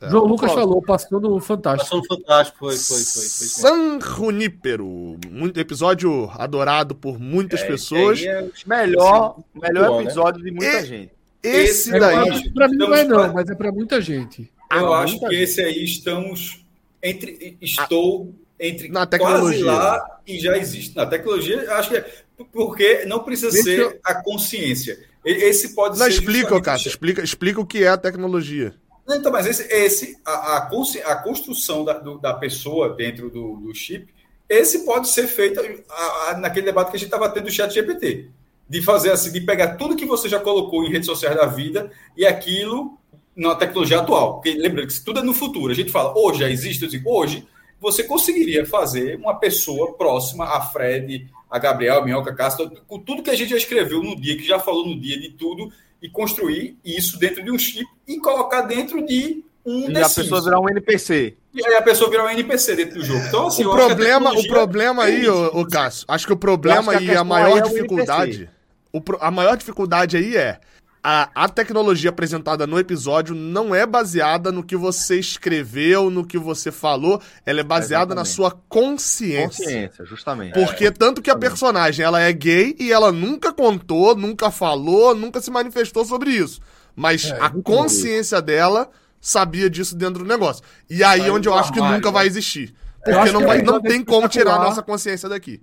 existe. 0.00 0.10
João 0.12 0.24
Lucas 0.26 0.52
falou, 0.52 0.82
passou 0.82 1.20
no 1.20 1.40
Fantástico. 1.40 1.84
Passou 1.84 1.98
no 1.98 2.04
Fantástico, 2.06 2.58
foi, 2.58 2.76
foi, 2.76 2.96
foi. 2.96 3.04
foi. 3.04 3.46
San 3.48 3.98
Junípero. 4.00 5.16
Muito 5.30 5.58
episódio 5.58 6.30
adorado 6.34 6.94
por 6.94 7.18
muitas 7.18 7.60
É, 7.60 7.66
pessoas. 7.66 8.18
esse 8.18 8.28
é- 8.28 8.48
Melhor, 8.66 9.38
melhor 9.54 9.88
bom, 9.88 9.96
né? 9.98 10.04
episódio 10.04 10.42
de 10.42 10.50
muita 10.50 10.80
E- 10.80 10.86
gente. 10.86 11.10
Esse 11.42 11.94
É, 11.94 11.98
daí. 11.98 12.28
acho- 12.30 12.52
pra 12.54 12.68
mim 12.68 12.76
não 12.76 12.94
é 12.94 13.04
não, 13.04 13.32
mas 13.32 13.48
é 13.50 13.54
pra 13.54 13.70
muita 13.70 14.00
gente. 14.00 14.50
Eu 14.72 14.92
Ah, 14.94 15.00
acho 15.02 15.18
que 15.20 15.26
gente. 15.26 15.42
esse 15.42 15.60
aí 15.60 15.84
estamos 15.84 16.64
entre. 17.02 17.56
Estou 17.60 18.34
entre 18.58 18.88
Na 18.88 19.00
quase 19.06 19.10
tecnologia. 19.10 19.64
lá 19.66 20.20
e 20.26 20.38
já 20.40 20.56
existe. 20.56 20.96
Na 20.96 21.04
tecnologia, 21.06 21.70
acho 21.74 21.90
que 21.90 21.96
é 21.96 22.10
porque 22.52 23.04
não 23.04 23.20
precisa 23.22 23.50
Deixa 23.50 23.64
ser 23.64 23.78
eu- 23.80 23.98
a 24.02 24.14
consciência. 24.22 24.98
Esse 25.24 25.74
pode 25.74 25.98
Não, 25.98 26.06
ser. 26.06 26.12
explica, 26.12 26.40
justamente- 26.40 26.64
Cássio. 26.64 26.88
Explica, 26.88 27.22
explica 27.22 27.60
o 27.60 27.66
que 27.66 27.82
é 27.84 27.88
a 27.88 27.96
tecnologia. 27.96 28.74
Então, 29.08 29.30
mas 29.30 29.46
esse, 29.46 29.62
esse 29.72 30.16
a, 30.24 30.30
a, 30.32 30.68
a 31.06 31.16
construção 31.22 31.84
da, 31.84 31.94
do- 31.98 32.18
da 32.18 32.32
pessoa 32.34 32.90
dentro 32.94 33.28
do, 33.30 33.56
do 33.56 33.74
chip, 33.74 34.12
esse 34.48 34.84
pode 34.84 35.08
ser 35.08 35.26
feito 35.26 35.60
a- 35.90 36.30
a- 36.30 36.36
naquele 36.38 36.66
debate 36.66 36.90
que 36.90 36.96
a 36.96 36.98
gente 36.98 37.08
estava 37.08 37.28
tendo 37.28 37.44
do 37.44 37.50
chat 37.52 37.72
GPT. 37.72 38.28
De 38.66 38.80
fazer 38.80 39.12
assim, 39.12 39.30
de 39.30 39.42
pegar 39.42 39.76
tudo 39.76 39.94
que 39.94 40.06
você 40.06 40.26
já 40.26 40.40
colocou 40.40 40.84
em 40.84 40.90
redes 40.90 41.06
sociais 41.06 41.36
da 41.36 41.44
vida 41.44 41.90
e 42.16 42.24
aquilo 42.24 42.98
na 43.36 43.54
tecnologia 43.54 44.00
atual. 44.00 44.34
Porque 44.34 44.52
lembrando 44.54 44.88
que 44.88 45.04
tudo 45.04 45.20
é 45.20 45.22
no 45.22 45.34
futuro. 45.34 45.70
A 45.70 45.74
gente 45.76 45.90
fala, 45.92 46.16
hoje 46.16 46.40
já 46.40 46.48
existe, 46.50 46.82
eu 46.82 46.88
digo, 46.88 47.10
hoje 47.10 47.46
você 47.78 48.02
conseguiria 48.04 48.64
fazer 48.64 49.18
uma 49.18 49.34
pessoa 49.38 49.92
próxima 49.92 50.46
a 50.46 50.62
Fred, 50.62 51.28
a 51.50 51.58
Gabriel, 51.58 51.98
a 51.98 52.04
Minhoca 52.04 52.34
Castro, 52.34 52.70
com 52.86 52.98
tudo 52.98 53.22
que 53.22 53.28
a 53.28 53.34
gente 53.34 53.50
já 53.50 53.56
escreveu 53.58 54.02
no 54.02 54.16
dia, 54.18 54.34
que 54.36 54.44
já 54.44 54.58
falou 54.58 54.86
no 54.86 54.98
dia 54.98 55.20
de 55.20 55.30
tudo, 55.32 55.70
e 56.02 56.08
construir 56.08 56.76
isso 56.84 57.18
dentro 57.18 57.42
de 57.42 57.50
um 57.50 57.58
chip 57.58 57.86
e 58.06 58.18
colocar 58.18 58.62
dentro 58.62 59.04
de 59.04 59.42
um 59.64 59.90
E 59.90 59.96
a 59.98 60.08
pessoa 60.08 60.42
virar 60.42 60.60
um 60.60 60.68
NPC. 60.68 61.34
E 61.54 61.66
aí 61.66 61.74
a 61.76 61.82
pessoa 61.82 62.10
virar 62.10 62.24
um 62.24 62.28
NPC 62.30 62.76
dentro 62.76 62.98
do 62.98 63.04
jogo. 63.04 63.24
Então, 63.26 63.46
assim, 63.46 63.64
o 63.64 63.70
problema, 63.70 64.32
o 64.32 64.46
problema 64.46 65.04
aí, 65.04 65.22
permite. 65.22 65.30
ô, 65.56 65.60
ô 65.60 65.66
Cássio, 65.66 66.04
acho 66.08 66.26
que 66.26 66.32
o 66.32 66.36
problema 66.36 66.98
que 66.98 67.10
a 67.14 67.20
aí, 67.20 67.26
maior 67.26 67.52
aí 67.54 67.58
é 67.60 67.64
o 67.64 67.68
dificuldade, 67.68 68.50
o 68.92 69.00
pro- 69.00 69.18
a 69.20 69.30
maior 69.30 69.56
dificuldade 69.56 70.16
aí 70.16 70.36
é 70.36 70.58
a, 71.06 71.28
a 71.34 71.48
tecnologia 71.50 72.08
apresentada 72.08 72.66
no 72.66 72.78
episódio 72.78 73.34
não 73.34 73.74
é 73.74 73.84
baseada 73.84 74.50
no 74.50 74.64
que 74.64 74.74
você 74.74 75.18
escreveu, 75.18 76.08
no 76.08 76.26
que 76.26 76.38
você 76.38 76.72
falou, 76.72 77.20
ela 77.44 77.60
é 77.60 77.62
baseada 77.62 78.14
na 78.14 78.24
sua 78.24 78.50
consciência. 78.70 79.66
Consciência, 79.66 80.04
justamente. 80.06 80.54
Porque 80.54 80.90
tanto 80.90 81.20
que 81.20 81.30
a 81.30 81.36
personagem 81.36 82.02
ela 82.02 82.20
é 82.22 82.32
gay 82.32 82.74
e 82.80 82.90
ela 82.90 83.12
nunca 83.12 83.52
contou, 83.52 84.16
nunca 84.16 84.50
falou, 84.50 85.14
nunca 85.14 85.42
se 85.42 85.50
manifestou 85.50 86.06
sobre 86.06 86.30
isso. 86.30 86.58
Mas 86.96 87.26
É, 87.26 87.38
a 87.38 87.50
muito 87.50 87.64
consciência 87.64 88.40
dela 88.40 88.88
sabia 89.20 89.68
disso 89.68 89.94
dentro 89.94 90.24
do 90.24 90.28
negócio. 90.28 90.64
E 90.88 91.04
aí 91.04 91.20
Saiu 91.20 91.34
onde 91.34 91.48
eu 91.50 91.54
acho 91.54 91.70
que 91.70 91.80
nunca 91.80 92.08
né? 92.08 92.12
vai 92.12 92.26
existir. 92.26 92.74
Porque 93.04 93.30
não, 93.30 93.44
vai, 93.44 93.60
não 93.60 93.78
tem 93.78 94.00
é 94.00 94.04
como 94.04 94.26
tirar 94.26 94.54
a 94.54 94.58
nossa 94.58 94.82
consciência 94.82 95.28
daqui. 95.28 95.60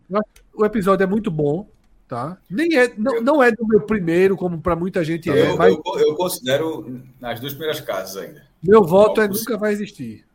O 0.54 0.64
episódio 0.64 1.04
é 1.04 1.08
muito 1.08 1.32
bom, 1.32 1.68
tá? 2.12 2.38
Nem 2.50 2.78
é, 2.78 2.94
não, 2.98 3.22
não 3.22 3.42
é 3.44 3.52
do 3.52 3.66
meu 3.66 3.80
primeiro, 3.82 4.36
como 4.36 4.60
pra 4.62 4.76
muita 4.76 5.02
gente 5.02 5.30
é, 5.30 5.52
Eu, 5.52 5.56
mas 5.58 5.74
eu, 5.74 5.82
eu 6.00 6.16
considero 6.16 7.00
nas 7.22 7.40
duas 7.40 7.54
primeiras 7.54 7.80
casas 7.80 8.18
ainda. 8.22 8.44
meu 8.62 8.84
voto 8.84 9.22
é 9.22 9.28
nunca 9.30 9.58
vai 9.58 9.72
existir. 9.72 10.26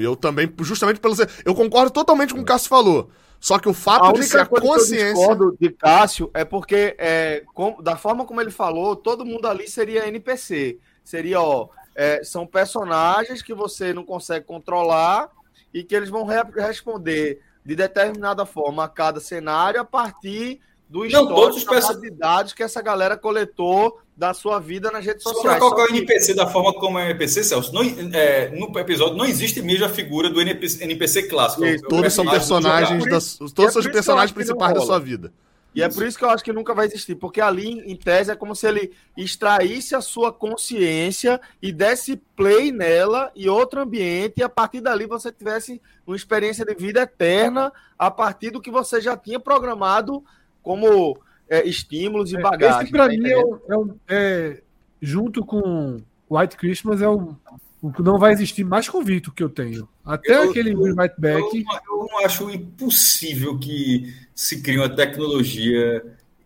Eu 0.00 0.16
também, 0.16 0.52
justamente 0.60 0.98
pelo. 1.00 1.14
Eu 1.44 1.54
concordo 1.54 1.90
totalmente 1.92 2.30
com 2.34 2.40
o 2.40 2.44
que 2.44 2.50
o 2.50 2.52
Cássio 2.52 2.68
falou. 2.68 3.08
Só 3.40 3.58
que 3.58 3.68
o 3.68 3.72
fato 3.72 4.04
A 4.06 4.12
de 4.12 4.22
ser 4.24 4.40
a 4.40 4.46
coisa 4.46 4.60
que 4.60 4.66
eu 4.68 4.72
consciência. 4.74 5.14
discordo 5.14 5.56
de 5.60 5.70
Cássio 5.70 6.30
é 6.34 6.44
porque, 6.44 6.94
é, 6.98 7.42
com- 7.54 7.80
da 7.82 7.96
forma 7.96 8.24
como 8.24 8.40
ele 8.40 8.50
falou, 8.50 8.94
todo 8.96 9.24
mundo 9.24 9.46
ali 9.46 9.68
seria 9.68 10.06
NPC. 10.08 10.78
Seria, 11.04 11.40
ó, 11.40 11.68
é, 11.94 12.22
são 12.24 12.46
personagens 12.46 13.42
que 13.42 13.54
você 13.54 13.92
não 13.94 14.04
consegue 14.04 14.44
controlar 14.44 15.28
e 15.72 15.82
que 15.84 15.94
eles 15.94 16.10
vão 16.10 16.24
re- 16.24 16.42
responder 16.56 17.40
de 17.64 17.74
determinada 17.76 18.44
forma 18.44 18.84
a 18.84 18.88
cada 18.88 19.20
cenário 19.20 19.80
a 19.80 19.84
partir 19.84 20.60
do 20.92 20.98
Não, 20.98 21.06
histórico 21.06 21.34
todos 21.34 21.56
os 21.56 21.64
das 21.64 21.86
perso- 21.86 22.16
dados 22.18 22.52
que 22.52 22.62
essa 22.62 22.82
galera 22.82 23.16
coletou 23.16 23.98
da 24.14 24.34
sua 24.34 24.58
vida 24.60 24.90
nas 24.90 25.02
redes 25.06 25.22
Só 25.22 25.32
sociais. 25.32 25.56
para 25.58 25.60
colocar 25.60 25.86
Só 25.88 25.92
o 25.94 25.96
NPC 25.96 26.34
da 26.34 26.46
forma 26.46 26.74
como 26.74 26.98
é 26.98 27.04
o 27.04 27.06
NPC, 27.06 27.42
Celso, 27.44 27.72
não, 27.72 27.82
é, 28.12 28.50
no 28.50 28.78
episódio 28.78 29.16
não 29.16 29.24
existe 29.24 29.62
mesmo 29.62 29.86
a 29.86 29.88
figura 29.88 30.28
do 30.28 30.38
NPC, 30.38 30.84
NPC 30.84 31.22
clássico. 31.24 31.64
E 31.64 31.76
o- 31.76 31.78
o 31.78 31.88
Todos 31.88 32.12
são 32.12 32.26
personagens, 32.26 32.90
E 33.04 33.06
é 33.06 33.10
todos 33.10 33.38
por 33.38 33.70
são 33.72 33.80
os 33.80 33.86
isso 33.86 33.90
personagens 33.90 34.32
principais 34.32 34.74
da 34.74 34.82
sua 34.82 34.98
vida. 34.98 35.32
E 35.74 35.82
é 35.82 35.88
por 35.88 36.04
isso 36.06 36.18
que 36.18 36.24
eu 36.26 36.28
acho 36.28 36.44
que 36.44 36.52
nunca 36.52 36.74
vai 36.74 36.84
existir, 36.84 37.14
porque 37.14 37.40
ali, 37.40 37.80
em 37.90 37.96
tese, 37.96 38.30
é 38.30 38.36
como 38.36 38.54
se 38.54 38.66
ele 38.66 38.92
extraísse 39.16 39.94
a 39.94 40.02
sua 40.02 40.30
consciência 40.30 41.40
e 41.62 41.72
desse 41.72 42.16
play 42.36 42.70
nela 42.70 43.32
e 43.34 43.48
outro 43.48 43.80
ambiente, 43.80 44.34
e 44.36 44.42
a 44.42 44.48
partir 44.50 44.82
dali 44.82 45.06
você 45.06 45.32
tivesse 45.32 45.80
uma 46.06 46.14
experiência 46.14 46.66
de 46.66 46.74
vida 46.74 47.00
eterna 47.00 47.72
a 47.98 48.10
partir 48.10 48.50
do 48.50 48.60
que 48.60 48.70
você 48.70 49.00
já 49.00 49.16
tinha 49.16 49.40
programado 49.40 50.22
como 50.62 51.18
é, 51.48 51.66
estímulos 51.66 52.32
e 52.32 52.38
bagagem. 52.38 52.82
Esse, 52.84 52.90
pra 52.92 53.04
tá 53.04 53.10
mim, 53.10 53.26
é, 53.26 53.32
é 53.32 53.76
o- 53.76 53.96
é, 54.08 54.62
junto 55.00 55.44
com 55.44 56.00
White 56.30 56.56
Christmas, 56.56 57.02
é 57.02 57.08
o, 57.08 57.34
o 57.82 57.92
que 57.92 58.00
não 58.02 58.18
vai 58.18 58.32
existir 58.32 58.64
mais 58.64 58.88
convicto 58.88 59.32
que 59.32 59.42
eu 59.42 59.50
tenho. 59.50 59.88
Até 60.04 60.34
Eu- 60.36 60.50
aquele 60.50 60.72
eu- 60.72 60.86
Eu, 60.86 60.94
Back. 60.94 61.64
não- 61.64 61.74
eu 62.00 62.06
não 62.10 62.24
acho 62.24 62.50
impossível 62.50 63.58
que 63.58 64.14
se 64.34 64.62
crie 64.62 64.78
uma 64.78 64.88
tecnologia 64.88 66.02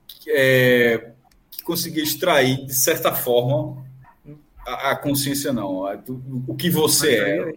que, 0.08 0.30
é, 0.30 1.12
que 1.50 1.62
consiga 1.62 2.00
extrair, 2.00 2.64
de 2.66 2.74
certa 2.74 3.12
forma, 3.14 3.84
a, 4.66 4.90
a 4.90 4.96
consciência, 4.96 5.52
não. 5.52 5.84
O 6.46 6.54
que 6.54 6.68
você 6.68 7.16
é. 7.16 7.52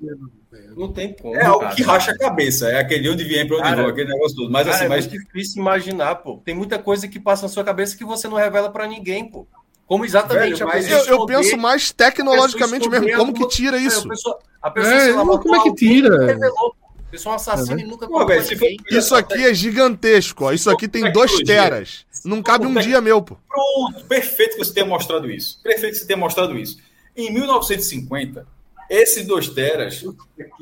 Não 0.76 0.92
tem 0.92 1.14
como. 1.14 1.36
É 1.36 1.46
algo 1.46 1.62
cara. 1.62 1.76
que 1.76 1.82
racha 1.84 2.12
a 2.12 2.18
cabeça. 2.18 2.70
É 2.70 2.80
aquele 2.80 3.04
de 3.04 3.10
onde 3.10 3.24
vier 3.24 3.48
para 3.48 3.58
onde 3.58 3.64
Cara, 3.66 3.82
vou, 3.82 3.92
aquele 3.92 4.10
negócio 4.10 4.38
todo. 4.38 4.52
Mas 4.52 4.66
Cara, 4.66 4.76
assim, 4.76 4.86
é 4.86 4.88
mas 4.88 5.08
muito 5.08 5.26
difícil 5.26 5.62
imaginar, 5.62 6.16
pô. 6.16 6.42
Tem 6.46 6.56
muita 6.56 6.80
coisa 6.80 7.08
que 7.08 7.20
passa 7.20 7.44
na 7.44 7.50
sua 7.50 7.64
cabeça 7.64 7.98
que 7.98 8.06
você 8.06 8.28
não 8.28 8.38
revela 8.38 8.70
pra 8.72 8.88
ninguém, 8.88 9.30
pô. 9.30 9.46
Como 9.86 10.06
exatamente 10.06 10.64
Velho, 10.64 10.88
Eu, 10.92 11.06
eu 11.06 11.26
penso 11.26 11.58
mais 11.58 11.92
tecnologicamente 11.92 12.88
mesmo. 12.88 13.12
Como 13.16 13.34
que 13.34 13.48
tira 13.48 13.78
É, 13.78 13.82
isso? 13.82 14.06
a 14.06 14.10
pessoa, 14.10 14.40
a 14.62 14.72
pessoa 14.72 14.94
É, 14.94 15.12
lá, 15.12 15.38
como 15.40 15.56
é 15.56 15.64
que 15.64 15.74
tira? 15.74 16.26
revelou, 16.28 16.76
pessoa 17.10 17.34
é 17.34 17.34
um 17.34 17.36
assassino 17.36 17.80
e 17.80 17.84
nunca 17.84 18.08
Pô, 18.08 18.24
ninguém. 18.24 18.78
Isso 18.92 19.16
aqui 19.16 19.46
é 19.46 19.54
gigantesco, 19.54 20.46
ó. 20.46 20.52
Isso 20.54 20.70
aqui 20.70 20.88
tem 20.88 21.12
dois 21.12 21.36
teras. 21.40 22.06
Não 22.24 22.42
cabe 22.42 22.66
um 22.66 22.76
dia 22.76 23.02
meu, 23.02 23.22
pô. 23.22 23.38
Pronto, 23.48 24.06
perfeito 24.06 24.54
que 24.54 24.60
você 24.60 24.74
tenha 24.74 24.86
mostrado 24.86 25.30
isso. 25.30 25.60
Perfeito 25.64 25.94
que 25.94 26.00
você 26.00 26.06
tenha 26.06 26.18
mostrado 26.18 26.58
isso. 26.58 26.78
Em 27.20 27.32
1950, 27.34 28.48
esse 28.90 29.24
dois 29.24 29.50
teras 29.50 30.04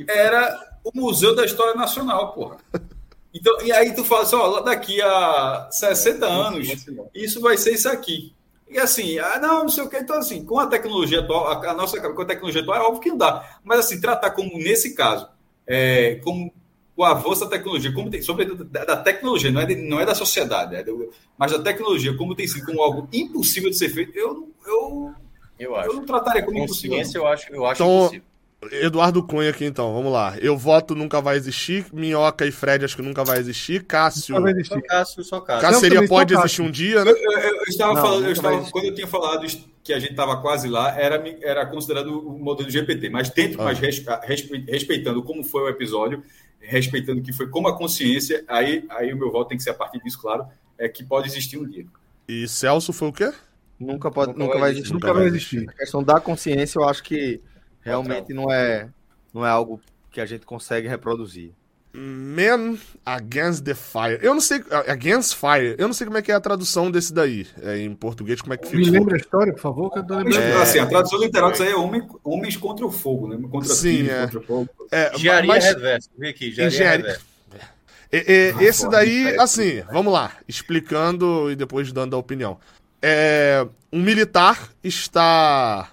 era 0.07 0.77
o 0.83 0.91
Museu 0.93 1.35
da 1.35 1.45
História 1.45 1.75
Nacional, 1.75 2.33
porra. 2.33 2.57
Então, 3.33 3.61
e 3.61 3.71
aí 3.71 3.93
tu 3.93 4.03
fala 4.03 4.23
assim, 4.23 4.35
ó, 4.35 4.59
daqui 4.61 5.01
a 5.01 5.67
60 5.71 6.25
anos, 6.25 6.67
isso 7.13 7.39
vai 7.41 7.57
ser 7.57 7.73
isso 7.73 7.87
aqui. 7.89 8.33
E 8.69 8.77
assim, 8.79 9.17
ah, 9.19 9.39
não, 9.39 9.61
não 9.63 9.69
sei 9.69 9.83
o 9.83 9.89
que. 9.89 9.97
Então, 9.97 10.17
assim, 10.17 10.43
com 10.43 10.59
a 10.59 10.67
tecnologia 10.67 11.19
atual, 11.19 11.47
a, 11.63 11.73
nossa 11.73 11.99
com 12.01 12.21
a 12.21 12.25
tecnologia 12.25 12.61
atual, 12.61 12.77
é 12.77 12.81
óbvio 12.85 13.01
que 13.01 13.09
não 13.09 13.17
dá. 13.17 13.59
Mas, 13.63 13.79
assim, 13.79 14.01
tratar 14.01 14.31
como, 14.31 14.57
nesse 14.57 14.93
caso, 14.95 15.29
é, 15.65 16.15
como 16.23 16.51
o 16.95 17.03
avanço 17.03 17.41
da 17.41 17.51
tecnologia, 17.51 17.93
como 17.93 18.09
tem, 18.09 18.21
sobretudo 18.21 18.65
da, 18.65 18.83
da 18.83 18.97
tecnologia, 18.97 19.51
não 19.51 19.61
é, 19.61 19.65
de- 19.67 19.75
não 19.75 19.99
é 19.99 20.05
da 20.05 20.15
sociedade, 20.15 20.75
é 20.75 20.83
do- 20.83 21.11
mas 21.37 21.51
da 21.51 21.59
tecnologia, 21.59 22.17
como 22.17 22.35
tem 22.35 22.47
sido 22.47 22.65
como 22.65 22.81
algo 22.81 23.07
impossível 23.13 23.69
de 23.69 23.77
ser 23.77 23.89
feito, 23.89 24.17
eu, 24.17 24.49
eu, 24.65 25.13
Eu 25.59 25.71
eu 25.71 25.75
acho. 25.75 25.93
não 25.93 26.05
trataria 26.05 26.43
como 26.43 26.57
impossível. 26.57 26.97
Consciência, 26.97 27.17
eu 27.17 27.27
acho, 27.27 27.51
eu 27.53 27.65
acho 27.65 27.81
Então, 27.83 27.99
impossível. 28.05 28.27
Eduardo 28.71 29.21
Cunha 29.21 29.51
aqui, 29.51 29.65
então. 29.65 29.93
Vamos 29.93 30.11
lá. 30.11 30.35
Eu 30.39 30.57
voto 30.57 30.95
nunca 30.95 31.21
vai 31.21 31.37
existir. 31.37 31.85
Minhoca 31.93 32.43
e 32.43 32.51
Fred 32.51 32.83
acho 32.83 32.95
que 32.95 33.03
nunca 33.03 33.23
vai 33.23 33.37
existir. 33.37 33.83
Cássio. 33.83 34.35
Só 34.35 34.41
vai 34.41 34.51
Só 34.51 34.57
existir. 34.59 34.81
Cássio, 34.81 35.23
só 35.23 35.39
Cássio. 35.41 35.61
Cássio 35.61 35.95
só 36.01 36.07
pode 36.07 36.33
Cássio. 36.33 36.45
existir 36.45 36.61
um 36.63 36.71
dia, 36.71 37.05
né? 37.05 37.11
Eu, 37.11 37.15
eu- 37.31 37.55
eu 37.55 37.63
estava 37.65 37.93
Não, 37.93 38.01
falando, 38.01 38.15
eu 38.23 38.29
nunca 38.29 38.31
estava, 38.33 38.71
quando 38.71 38.85
eu 38.85 38.95
tinha 38.95 39.05
falado 39.07 39.45
que 39.83 39.93
a 39.93 39.99
gente 39.99 40.11
estava 40.11 40.41
quase 40.41 40.67
lá, 40.67 40.99
era, 40.99 41.23
era 41.41 41.65
considerado 41.67 42.07
o 42.19 42.37
modelo 42.39 42.67
GPT, 42.69 43.09
mas 43.09 43.29
dentro, 43.29 43.61
Ah. 43.61 43.65
mas 43.65 43.77
res- 43.79 44.03
respe- 44.23 44.65
respeitando 44.67 45.21
como 45.23 45.43
foi 45.43 45.61
o 45.61 45.69
episódio, 45.69 46.23
respeitando 46.59 47.21
que 47.21 47.31
foi 47.31 47.47
como 47.49 47.67
a 47.67 47.77
consciência, 47.77 48.43
aí, 48.47 48.83
aí 48.89 49.13
o 49.13 49.17
meu 49.17 49.31
voto 49.31 49.49
tem 49.49 49.57
que 49.57 49.63
ser 49.63 49.69
a 49.69 49.73
partir 49.75 50.01
disso, 50.03 50.19
claro, 50.19 50.45
é 50.79 50.89
que 50.89 51.03
pode 51.03 51.27
existir 51.27 51.57
um 51.57 51.65
dia. 51.65 51.85
E 52.27 52.47
Celso 52.47 52.91
foi 52.91 53.07
o 53.07 53.13
quê? 53.13 53.31
Nunca, 53.79 54.09
pode, 54.09 54.31
Nunca 54.33 54.43
nunca, 54.45 54.59
vai 54.59 54.71
existir. 54.71 54.93
Nunca 54.93 55.13
vai 55.13 55.25
existir. 55.25 55.69
A 55.69 55.73
questão 55.73 56.03
da 56.03 56.19
consciência, 56.19 56.79
eu 56.79 56.83
acho 56.89 57.03
que 57.03 57.39
realmente 57.81 58.33
não 58.33 58.51
é, 58.51 58.89
não 59.33 59.45
é 59.45 59.49
algo 59.49 59.79
que 60.11 60.19
a 60.19 60.25
gente 60.25 60.45
consegue 60.45 60.87
reproduzir. 60.87 61.51
Man 61.93 62.77
Against 63.05 63.63
the 63.63 63.73
Fire. 63.73 64.19
Eu 64.21 64.33
não 64.33 64.41
sei. 64.41 64.63
Against 64.87 65.33
Fire. 65.35 65.75
Eu 65.79 65.87
não 65.87 65.93
sei 65.93 66.05
como 66.05 66.17
é 66.17 66.21
que 66.21 66.31
é 66.31 66.35
a 66.35 66.39
tradução 66.39 66.91
desse 66.91 67.11
daí. 67.11 67.47
É, 67.61 67.79
em 67.79 67.93
português, 67.95 68.39
como 68.41 68.53
é 68.53 68.57
que 68.57 68.75
Me 68.75 68.85
fica. 68.85 68.97
lembra 68.99 69.15
a 69.15 69.17
história, 69.19 69.51
por 69.53 69.61
favor, 69.61 69.91
que 69.91 69.99
eu 69.99 70.05
tô. 70.05 70.13
Mas, 70.23 70.35
Assim, 70.61 70.79
a 70.79 70.85
tradução 70.85 71.19
literal 71.19 71.51
disso 71.51 71.63
aí 71.63 71.69
é 71.71 71.75
homem, 71.75 72.07
homens 72.23 72.55
contra 72.55 72.85
o 72.85 72.91
fogo, 72.91 73.27
né? 73.27 73.37
Contra 73.49 73.73
Sim, 73.73 73.97
filhos, 73.97 74.11
é. 74.11 74.21
contra 74.25 74.39
o 74.39 74.43
fogo. 74.43 74.69
É, 74.91 75.15
Engenharia 75.15 75.47
mas- 75.47 75.65
reversa. 75.65 76.09
Vê 76.17 76.27
aqui, 76.29 76.49
engenharia, 76.49 76.75
Engenharia- 76.75 77.05
reversa. 77.05 77.25
É, 78.09 78.17
é, 78.49 78.53
Ah, 78.57 78.63
esse 78.63 78.79
porra, 78.85 78.91
daí, 78.91 79.23
parece- 79.23 79.39
assim, 79.41 79.83
vamos 79.91 80.13
lá, 80.13 80.31
explicando 80.47 81.51
e 81.51 81.55
depois 81.55 81.91
dando 81.91 82.15
a 82.15 82.19
opinião. 82.19 82.57
É, 83.01 83.65
um 83.91 84.01
militar 84.01 84.69
está 84.83 85.89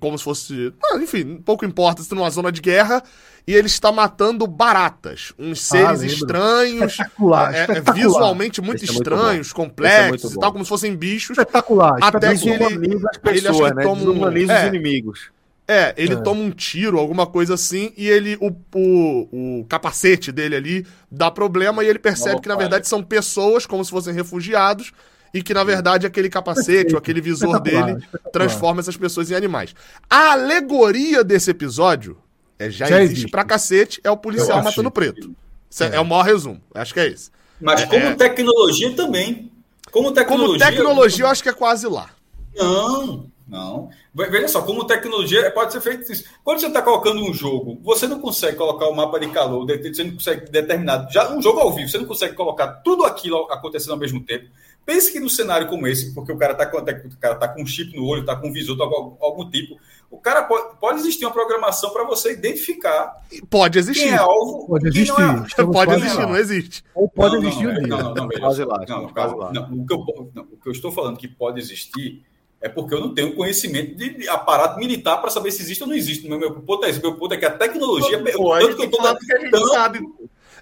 como 0.00 0.18
se 0.18 0.24
fosse, 0.24 0.72
ah, 0.84 0.96
enfim, 0.96 1.36
pouco 1.36 1.64
importa, 1.64 2.02
está 2.02 2.16
numa 2.16 2.28
zona 2.30 2.50
de 2.50 2.60
guerra 2.60 3.00
e 3.46 3.54
ele 3.54 3.68
está 3.68 3.92
matando 3.92 4.44
baratas, 4.44 5.32
uns 5.38 5.60
seres 5.62 6.02
Ah, 6.02 6.06
estranhos, 6.06 6.90
Espetacular, 6.92 7.54
é, 7.54 7.58
é, 7.58 7.60
espetacular. 7.62 7.94
visualmente 7.94 8.60
muito 8.60 8.82
Esse 8.82 8.90
é 8.90 8.94
muito 8.94 9.08
estranhos, 9.12 9.50
é 9.50 9.54
complexos 9.54 10.22
muito 10.24 10.36
e 10.36 10.40
tal, 10.40 10.52
como 10.52 10.64
se 10.64 10.68
fossem 10.68 10.96
bichos. 10.96 11.38
Espetacular. 11.38 11.96
Até 12.02 12.32
espetacular. 12.32 12.38
que 12.40 12.74
ele- 12.74 12.88
Desumaniza 12.88 13.08
as 13.10 13.16
ele 13.32 13.42
pessoas, 13.42 13.70
que 13.70 13.76
né? 13.76 13.82
toma 13.84 14.02
um- 14.02 14.06
Desumaniza 14.06 14.52
é. 14.52 14.62
os 14.62 14.68
inimigos. 14.74 15.30
É, 15.68 15.94
ele 15.96 16.14
É. 16.14 16.16
toma 16.16 16.40
um 16.40 16.50
tiro, 16.50 16.98
alguma 16.98 17.26
coisa 17.28 17.54
assim, 17.54 17.92
e 17.96 18.08
ele 18.08 18.36
o, 18.40 18.50
o, 18.74 19.60
o 19.60 19.64
capacete 19.68 20.32
dele 20.32 20.56
ali 20.56 20.86
dá 21.08 21.30
problema 21.30 21.84
e 21.84 21.88
ele 21.88 22.00
percebe 22.00 22.40
que 22.40 22.48
na 22.48 22.56
verdade 22.56 22.88
são 22.88 23.04
pessoas 23.04 23.66
como 23.66 23.84
se 23.84 23.90
fossem 23.92 24.12
refugiados 24.12 24.90
e 25.32 25.42
que 25.42 25.54
na 25.54 25.62
verdade 25.64 26.06
aquele 26.06 26.28
capacete 26.28 26.92
ou 26.92 26.98
aquele 26.98 27.20
visor 27.20 27.60
dele 27.60 27.96
transforma 28.32 28.80
essas 28.80 28.96
pessoas 28.96 29.30
em 29.30 29.34
animais. 29.34 29.74
A 30.08 30.32
alegoria 30.32 31.22
desse 31.24 31.50
episódio 31.50 32.18
é, 32.58 32.68
já, 32.70 32.86
Já 32.86 32.98
existe, 32.98 33.12
existe. 33.12 33.30
pra 33.30 33.44
cacete, 33.44 34.00
é 34.04 34.10
o 34.10 34.16
policial 34.16 34.62
matando 34.62 34.90
preto. 34.90 35.34
É, 35.80 35.96
é 35.96 36.00
o 36.00 36.04
maior 36.04 36.22
resumo, 36.22 36.60
acho 36.74 36.92
que 36.92 37.00
é 37.00 37.06
esse. 37.08 37.30
Mas 37.60 37.82
É, 37.82 37.86
como 37.86 38.04
é. 38.06 38.14
tecnologia 38.14 38.94
também. 38.94 39.50
Como 39.90 40.06
Como 40.06 40.12
tecnologia. 40.12 40.66
tecnologia, 40.66 41.24
eu 41.24 41.28
acho 41.28 41.42
que 41.42 41.48
é 41.48 41.52
quase 41.52 41.86
lá. 41.86 42.10
Não, 42.56 43.26
não. 43.46 43.90
Ve- 44.14 44.26
Veja 44.30 44.48
só, 44.48 44.62
como 44.62 44.84
tecnologia 44.84 45.50
pode 45.52 45.72
ser 45.72 45.80
feito 45.80 46.10
isso. 46.12 46.24
Quando 46.44 46.60
você 46.60 46.66
está 46.66 46.82
colocando 46.82 47.22
um 47.24 47.32
jogo, 47.32 47.78
você 47.82 48.06
não 48.06 48.20
consegue 48.20 48.56
colocar 48.56 48.86
o 48.88 48.94
mapa 48.94 49.18
de 49.20 49.28
calor, 49.28 49.66
você 49.66 50.04
não 50.04 50.12
consegue 50.14 50.50
determinar. 50.50 51.08
Já 51.10 51.32
um 51.32 51.40
jogo 51.42 51.60
ao 51.60 51.72
vivo, 51.74 51.88
você 51.88 51.98
não 51.98 52.04
consegue 52.06 52.34
colocar 52.34 52.66
tudo 52.84 53.04
aquilo 53.04 53.46
acontecendo 53.50 53.92
ao 53.92 53.98
mesmo 53.98 54.20
tempo. 54.24 54.48
Pense 54.86 55.12
que 55.12 55.20
no 55.20 55.28
cenário 55.30 55.68
como 55.68 55.86
esse, 55.86 56.12
porque 56.14 56.32
o 56.32 56.36
cara 56.38 56.52
está 56.52 56.66
com, 56.66 56.78
o 56.78 57.16
cara 57.20 57.34
tá 57.36 57.46
com 57.48 57.62
um 57.62 57.66
chip 57.66 57.94
no 57.96 58.04
olho, 58.06 58.22
está 58.22 58.34
com 58.34 58.48
um 58.48 58.52
visor, 58.52 58.76
com 58.76 58.82
algum, 58.82 59.16
algum 59.24 59.50
tipo, 59.50 59.78
o 60.10 60.18
cara 60.18 60.42
pode, 60.42 60.76
pode 60.80 60.98
existir 61.00 61.24
uma 61.24 61.32
programação 61.32 61.90
para 61.92 62.02
você 62.04 62.32
identificar 62.32 63.14
Pode 63.48 63.78
existir. 63.78 64.04
quem 64.04 64.12
é 64.12 64.16
alvo 64.16 64.66
Pode 64.66 64.90
quem 64.90 65.02
existir. 65.02 65.20
não 65.20 65.30
é. 65.44 65.66
Pode 65.72 65.92
existir, 65.94 66.18
não 66.20 66.36
existe. 66.36 66.84
Ou 66.94 67.08
pode 67.08 67.36
Não, 67.36 67.42
existir 67.44 67.68
um 67.68 67.72
não. 67.74 67.80
Não, 67.82 68.14
não, 68.14 68.14
não, 68.26 68.66
lá, 68.66 68.84
Não, 68.88 69.08
calma. 69.10 69.36
lá. 69.44 69.52
Não, 69.52 69.62
o, 69.82 69.86
que 69.86 69.94
eu, 69.94 70.30
não, 70.34 70.42
o 70.42 70.56
que 70.56 70.68
eu 70.68 70.72
estou 70.72 70.90
falando 70.90 71.16
que 71.16 71.28
pode 71.28 71.60
existir 71.60 72.24
é 72.60 72.68
porque 72.68 72.92
eu 72.94 73.00
não 73.00 73.14
tenho 73.14 73.34
conhecimento 73.36 73.94
de 73.96 74.18
de 74.18 74.28
aparato 74.28 74.78
militar 74.78 75.18
para 75.18 75.30
saber 75.30 75.50
se 75.52 75.62
existe 75.62 75.82
ou 75.82 75.88
não 75.88 75.94
existe. 75.94 76.28
Meu, 76.28 76.38
meu 76.38 76.52
ponto 76.60 76.84
é 76.84 76.90
esse. 76.90 77.00
Meu 77.00 77.14
ponto 77.14 77.32
é 77.32 77.36
que 77.36 77.46
a 77.46 77.50
tecnologia. 77.50 78.18
Pô, 78.18 78.58
tanto 78.58 78.76
que 78.76 78.82
eu 78.82 78.90
que 78.90 78.96
tô 78.96 79.02
porque 79.14 79.32
a 79.32 79.38
gente 79.38 79.50
tanto- 79.50 79.68
sabe. 79.68 80.00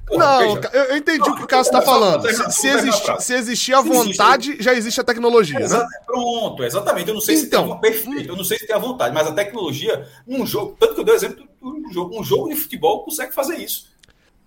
Porra, 0.08 0.24
não, 0.40 0.54
veja. 0.54 0.70
eu, 0.72 0.96
entendi 0.96 1.18
Não, 1.18 1.28
o 1.32 1.36
que 1.36 1.44
o 1.44 1.46
Cássio 1.46 1.70
está 1.70 1.82
falando. 1.82 2.26
Se, 2.28 2.34
só- 2.34 2.50
se, 2.50 2.68
existir, 2.68 3.04
se 3.04 3.10
a 3.10 3.20
Se 3.20 3.34
existe- 3.34 3.72
vontade, 3.82 4.56
já 4.60 4.74
existe 4.74 5.00
a 5.00 5.04
tecnologia, 5.04 5.58
né? 5.60 5.86
Pronto, 6.06 6.64
exatamente. 6.64 7.08
Eu 7.08 7.14
não 7.14 7.20
sei 7.20 7.36
se 7.36 7.46
Então, 7.46 7.62
tem 7.64 7.72
uma 7.72 7.80
perfeito, 7.80 8.28
eu 8.30 8.36
não 8.36 8.44
sei 8.44 8.58
se 8.58 8.66
tem 8.66 8.74
a 8.74 8.78
vontade, 8.78 9.14
mas 9.14 9.26
a 9.26 9.32
tecnologia, 9.32 10.06
um 10.26 10.44
jogo, 10.46 10.76
tanto 10.80 10.94
que 10.94 11.00
eu 11.00 11.04
dei 11.04 11.14
o 11.14 11.16
exemplo 11.16 11.46
do 11.60 11.92
jogo, 11.92 12.18
um 12.20 12.24
jogo 12.24 12.48
de 12.48 12.56
futebol 12.56 13.04
consegue 13.04 13.32
fazer 13.34 13.56
isso. 13.58 13.86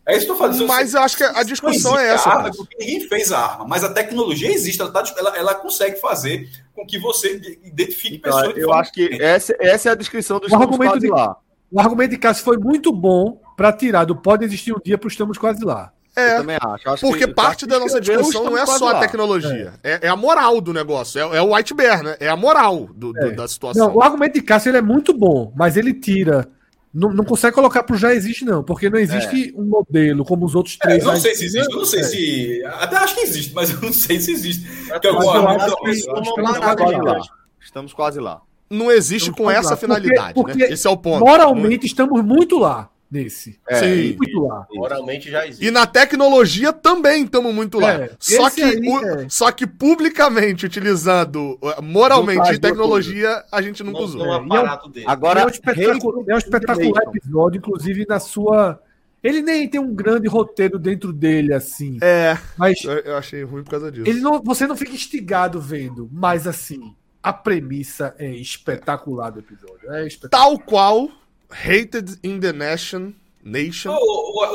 É 0.04 0.18
isso 0.18 0.26
que 0.26 0.32
eu 0.32 0.34
estou 0.36 0.48
falando. 0.50 0.68
Mas 0.68 0.96
eu 0.96 1.02
acho 1.02 1.16
que 1.16 1.24
a 1.24 1.44
discussão 1.44 1.98
é 1.98 2.08
existe 2.14 2.28
essa. 2.28 2.30
arma, 2.38 2.52
porque 2.56 2.76
ninguém 2.80 3.08
fez 3.08 3.32
a 3.32 3.38
arma, 3.38 3.66
mas 3.68 3.84
a 3.84 3.90
tecnologia 3.94 4.52
existe, 4.52 4.82
ela, 4.82 4.92
tá, 4.92 5.04
ela, 5.16 5.38
ela 5.38 5.54
consegue 5.56 5.98
fazer 6.00 6.50
com 6.74 6.86
que 6.88 6.98
você 6.98 7.40
identifique 7.64 8.16
Então, 8.16 8.36
pessoas. 8.36 8.58
eu 8.58 8.74
acho 8.74 8.92
que 8.92 9.22
essa, 9.22 9.56
essa 9.60 9.90
é 9.90 9.92
a 9.92 9.96
descrição 9.96 10.40
do 10.40 10.44
O 10.44 10.48
Estamos 10.48 10.66
argumento 10.66 11.00
de- 11.00 11.08
Lá. 11.08 11.38
O 11.72 11.80
argumento 11.80 12.10
de 12.10 12.18
Cássio 12.18 12.44
foi 12.44 12.58
muito 12.58 12.92
bom 12.92 13.40
para 13.62 13.72
tirar 13.74 14.06
do 14.06 14.16
pode 14.16 14.44
existir 14.44 14.74
um 14.74 14.80
dia 14.84 14.98
para 14.98 15.08
estamos 15.08 15.38
quase 15.38 15.64
lá. 15.64 15.92
Eu 16.16 16.24
É, 16.24 16.36
também 16.38 16.58
acho. 16.60 16.90
Acho 16.90 17.08
porque 17.08 17.28
que- 17.28 17.34
parte 17.34 17.66
da 17.68 17.80
nossa 17.80 18.02
discussão 18.02 18.44
não 18.46 18.58
é 18.58 18.64
estamos 18.64 18.80
só 18.80 18.90
a 18.90 19.00
tecnologia. 19.00 19.74
É, 19.84 20.08
é 20.08 20.10
a 20.10 20.16
moral 20.16 20.60
do 20.60 20.74
negócio. 20.74 21.20
É, 21.22 21.38
é 21.38 21.42
o 21.42 21.54
White 21.56 21.74
Bear, 21.74 22.04
né? 22.04 22.18
É 22.20 22.28
a 22.28 22.36
moral 22.36 22.90
do- 22.94 23.14
do- 23.14 23.20
É. 23.20 23.32
da 23.32 23.48
situação. 23.48 23.88
Não, 23.88 23.96
o 23.96 24.02
argumento 24.02 24.34
de 24.34 24.42
Cássio 24.42 24.72
ele 24.72 24.78
é 24.80 24.82
muito 24.82 25.14
bom, 25.14 25.54
mas 25.56 25.78
ele 25.78 25.94
tira 25.94 26.48
Não, 26.94 27.10
não 27.10 27.24
consegue 27.24 27.56
colocar 27.56 27.84
pro 27.84 27.96
já 27.96 28.14
existe, 28.14 28.44
não, 28.44 28.62
porque 28.62 28.90
não 28.90 29.00
existe 29.00 29.54
um 29.56 29.64
modelo 29.64 30.26
como 30.26 30.46
os 30.46 30.56
outros 30.56 30.78
É, 30.84 30.88
três. 30.88 31.06
eu 31.06 31.12
não 31.14 31.18
sei 31.22 31.36
se 31.36 31.46
existe, 31.46 31.72
eu 31.72 31.78
não 31.78 31.86
sei 31.86 32.00
É. 32.02 32.04
se. 32.04 32.64
Até 32.66 32.96
acho 32.98 33.16
que 33.16 33.22
existe, 33.22 33.54
mas 33.56 33.70
eu 33.72 33.80
não 33.82 33.94
sei 33.94 34.20
se 34.20 34.30
existe. 34.34 34.68
Eu 34.90 34.96
acho 34.96 35.00
que- 35.00 35.90
Estamos 35.92 36.34
quase 36.36 36.60
tá 36.60 36.98
lá. 37.02 37.14
lá. 37.14 37.20
Estamos 37.62 37.94
quase 37.94 38.20
lá. 38.20 38.42
Não 38.70 38.92
existe 38.92 39.30
Então, 39.30 39.46
com 39.46 39.50
essa 39.52 39.70
lá, 39.70 39.78
finalidade, 39.78 40.34
porque- 40.34 40.52
né? 40.54 40.60
porque 40.60 40.74
Esse 40.74 40.86
é 40.86 40.90
o 40.90 40.98
ponto. 40.98 41.20
Moralmente 41.26 41.86
estamos 41.86 42.22
muito 42.26 42.60
lá 42.60 42.90
nesse. 43.12 43.60
É, 43.68 43.76
Sim. 43.76 44.16
Muito 44.18 44.40
lá. 44.46 44.66
Moralmente 44.72 45.30
já 45.30 45.46
existe. 45.46 45.66
E 45.66 45.70
na 45.70 45.86
tecnologia 45.86 46.72
também 46.72 47.26
estamos 47.26 47.54
muito 47.54 47.78
lá. 47.80 47.92
É, 47.94 48.12
só, 48.18 48.50
que, 48.50 48.64
aí 48.64 48.80
o- 48.80 49.06
é. 49.06 49.30
só 49.30 49.52
que 49.52 49.68
publicamente, 49.68 50.66
utilizando 50.66 51.60
uh, 51.62 51.82
moralmente 51.84 52.54
e 52.54 52.60
tecnologia, 52.60 53.44
a 53.52 53.62
gente 53.62 53.84
nunca 53.84 54.00
Não, 54.00 54.06
usou. 54.06 54.26
não 54.26 54.34
É, 54.34 54.38
é 54.38 54.40
um 54.40 54.46
aparato 54.46 54.90
dele. 54.90 55.06
Agora, 55.10 55.42
é 55.42 55.46
um 55.46 55.50
espetacular, 55.50 56.24
é 56.30 56.34
um 56.36 56.38
espetacular 56.38 57.04
episódio, 57.14 57.58
inclusive 57.58 58.06
na 58.08 58.20
sua. 58.20 58.82
Ele 59.24 59.42
nem 59.42 59.68
tem 59.70 59.80
um 59.80 59.94
grande 59.94 60.28
roteiro 60.28 60.80
dentro 60.80 61.14
dele, 61.14 61.54
assim. 61.54 62.00
É, 62.02 62.36
Mas 62.58 62.84
eu, 62.84 62.92
eu 62.94 63.18
achei 63.18 63.44
ruim 63.44 63.64
por 63.64 63.70
causa 63.72 63.92
disso. 63.92 64.10
ele 64.10 64.20
não, 64.20 64.42
você 64.42 64.66
não 64.66 64.76
fica 64.76 64.94
instigado 64.94 65.60
vendo. 65.62 66.10
Mas 66.12 66.48
assim, 66.48 66.96
a 67.22 67.32
premissa 67.32 68.16
é 68.18 68.32
espetacular 68.32 69.30
do 69.30 69.40
episódio. 69.40 69.92
É 69.92 70.08
espetacular. 70.08 70.44
Tal 70.50 70.60
qual 70.60 71.10
Hated 71.52 72.18
in 72.24 72.40
the 72.40 72.52
Nation. 72.54 73.14
Nation. 73.44 73.92
O, 73.92 73.96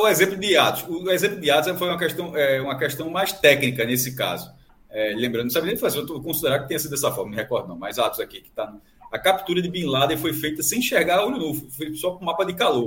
o- 0.01 0.03
o 0.05 0.09
exemplo 0.09 0.37
de 0.37 0.57
Atos. 0.57 0.85
O 0.89 1.11
exemplo 1.11 1.41
de 1.41 1.51
Atos 1.51 1.77
foi 1.79 1.89
uma 1.89 1.99
questão, 1.99 2.37
é, 2.37 2.61
uma 2.61 2.79
questão 2.79 3.11
mais 3.11 3.33
técnica 3.33 3.85
nesse 3.85 4.15
caso. 4.15 4.51
É, 4.91 5.13
lembrando, 5.17 5.45
não 5.45 5.51
sabia 5.51 5.69
nem 5.73 5.77
fazer, 5.77 5.99
eu 5.99 6.03
estou 6.03 6.23
considerar 6.23 6.61
que 6.61 6.69
tenha 6.69 6.79
sido 6.79 6.91
dessa 6.93 7.11
forma, 7.11 7.25
não 7.25 7.31
me 7.31 7.37
recordo 7.37 7.69
não, 7.69 7.77
mas 7.77 7.99
Atos 7.99 8.21
aqui, 8.21 8.41
que 8.41 8.51
tá. 8.51 8.73
A 9.13 9.19
captura 9.19 9.61
de 9.61 9.69
Bin 9.69 9.85
Laden 9.85 10.17
foi 10.17 10.33
feita 10.33 10.63
sem 10.63 10.79
enxergar 10.79 11.25
olho 11.25 11.37
nu, 11.37 11.55
foi 11.71 11.93
só 11.95 12.13
com 12.13 12.25
mapa 12.25 12.45
de 12.45 12.55
calor. 12.55 12.85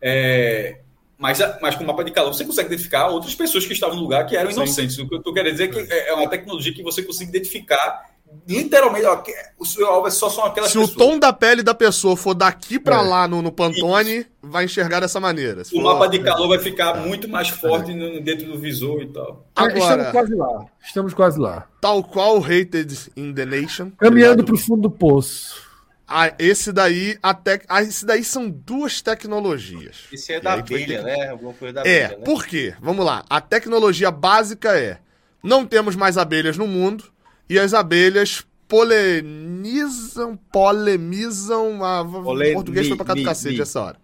É, 0.00 0.80
mas, 1.18 1.38
mas 1.60 1.74
com 1.74 1.84
mapa 1.84 2.04
de 2.04 2.10
calor 2.12 2.32
você 2.32 2.44
consegue 2.44 2.68
identificar 2.68 3.08
outras 3.08 3.34
pessoas 3.34 3.66
que 3.66 3.72
estavam 3.72 3.96
no 3.96 4.02
lugar 4.02 4.24
que 4.26 4.36
eram 4.36 4.50
Sim. 4.50 4.56
inocentes. 4.58 4.98
O 4.98 5.08
que 5.08 5.14
eu 5.16 5.22
tô 5.22 5.32
querendo 5.32 5.52
dizer 5.52 5.64
é 5.64 5.68
que 5.68 5.92
é 5.92 6.14
uma 6.14 6.28
tecnologia 6.28 6.72
que 6.72 6.82
você 6.82 7.02
consegue 7.02 7.30
identificar 7.30 8.08
literalmente, 8.46 9.04
ó, 9.06 9.22
o 9.58 9.64
seu 9.64 9.86
alvo 9.86 10.08
é 10.08 10.10
só 10.10 10.28
são 10.30 10.44
aquelas 10.44 10.70
Se 10.70 10.78
o 10.78 10.82
pessoas. 10.88 10.96
tom 10.98 11.18
da 11.18 11.32
pele 11.32 11.62
da 11.62 11.74
pessoa 11.74 12.16
for 12.16 12.34
daqui 12.34 12.78
pra 12.78 12.96
É. 12.96 13.00
lá 13.02 13.28
no, 13.28 13.42
no 13.42 13.52
Pantone, 13.52 14.26
vai 14.42 14.64
enxergar 14.64 15.00
dessa 15.00 15.20
maneira. 15.20 15.64
Se 15.64 15.76
O 15.76 15.82
mapa 15.82 16.06
de 16.08 16.18
calor 16.20 16.48
vai 16.48 16.58
ficar 16.58 16.94
muito 16.96 17.28
mais 17.28 17.48
forte 17.48 17.92
no- 17.94 18.20
dentro 18.20 18.46
do 18.50 18.58
visor 18.58 19.02
e 19.02 19.08
tal. 19.08 19.46
É, 19.56 19.62
Estamos 19.66 19.84
Agora, 19.84 20.12
quase 20.12 20.34
lá. 20.34 20.64
Estamos 20.82 21.14
quase 21.14 21.38
lá. 21.40 21.66
tal 21.80 22.02
qual 22.02 22.38
Hated 22.38 23.10
in 23.16 23.32
the 23.34 23.44
Nation. 23.44 23.90
Caminhando 23.98 24.32
Obrigado. 24.40 24.44
pro 24.44 24.56
fundo 24.56 24.82
do 24.82 24.90
poço. 24.90 25.66
Ah, 26.10 26.32
esse 26.38 26.72
daí, 26.72 27.18
até, 27.22 27.60
ah, 27.68 27.82
esse 27.82 28.06
daí 28.06 28.24
são 28.24 28.48
duas 28.48 29.02
tecnologias. 29.02 30.04
Esse 30.10 30.32
é 30.32 30.40
da 30.40 30.54
abelha, 30.54 30.86
ter 30.86 31.04
né? 31.04 31.28
Alguma 31.28 31.52
coisa 31.52 31.74
da 31.74 31.80
É, 31.86 32.06
abelha, 32.06 32.18
né? 32.20 32.24
por 32.24 32.46
quê? 32.46 32.74
Vamos 32.80 33.04
lá. 33.04 33.24
A 33.28 33.42
tecnologia 33.42 34.10
básica 34.10 34.74
é: 34.78 34.98
não 35.42 35.66
temos 35.66 35.94
mais 35.96 36.16
abelhas 36.16 36.56
no 36.56 36.66
mundo 36.66 37.04
e 37.48 37.58
as 37.58 37.74
abelhas 37.74 38.44
polinizam, 38.68 40.36
polemizam. 40.52 41.82
A... 41.84 42.02
O 42.02 42.22
Poleni- 42.22 42.54
português 42.54 42.88
foi 42.88 42.96
pra 42.96 43.06
cá 43.06 43.14
do 43.14 43.24
cacete 43.24 43.60
essa 43.60 43.80
hora. 43.80 43.96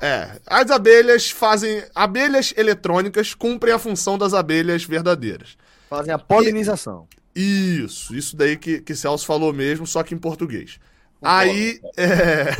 É, 0.00 0.38
as 0.46 0.70
abelhas 0.70 1.30
fazem. 1.30 1.82
Abelhas 1.94 2.52
eletrônicas 2.56 3.34
cumprem 3.34 3.74
a 3.74 3.78
função 3.78 4.16
das 4.16 4.34
abelhas 4.34 4.84
verdadeiras. 4.84 5.56
Fazem 5.88 6.12
a 6.12 6.18
polinização. 6.18 7.08
Isso, 7.34 8.14
isso 8.14 8.36
daí 8.36 8.56
que, 8.56 8.80
que 8.80 8.94
Celso 8.94 9.26
falou 9.26 9.52
mesmo, 9.52 9.86
só 9.86 10.02
que 10.02 10.14
em 10.14 10.18
português. 10.18 10.78
Aí, 11.22 11.80
é, 11.96 12.56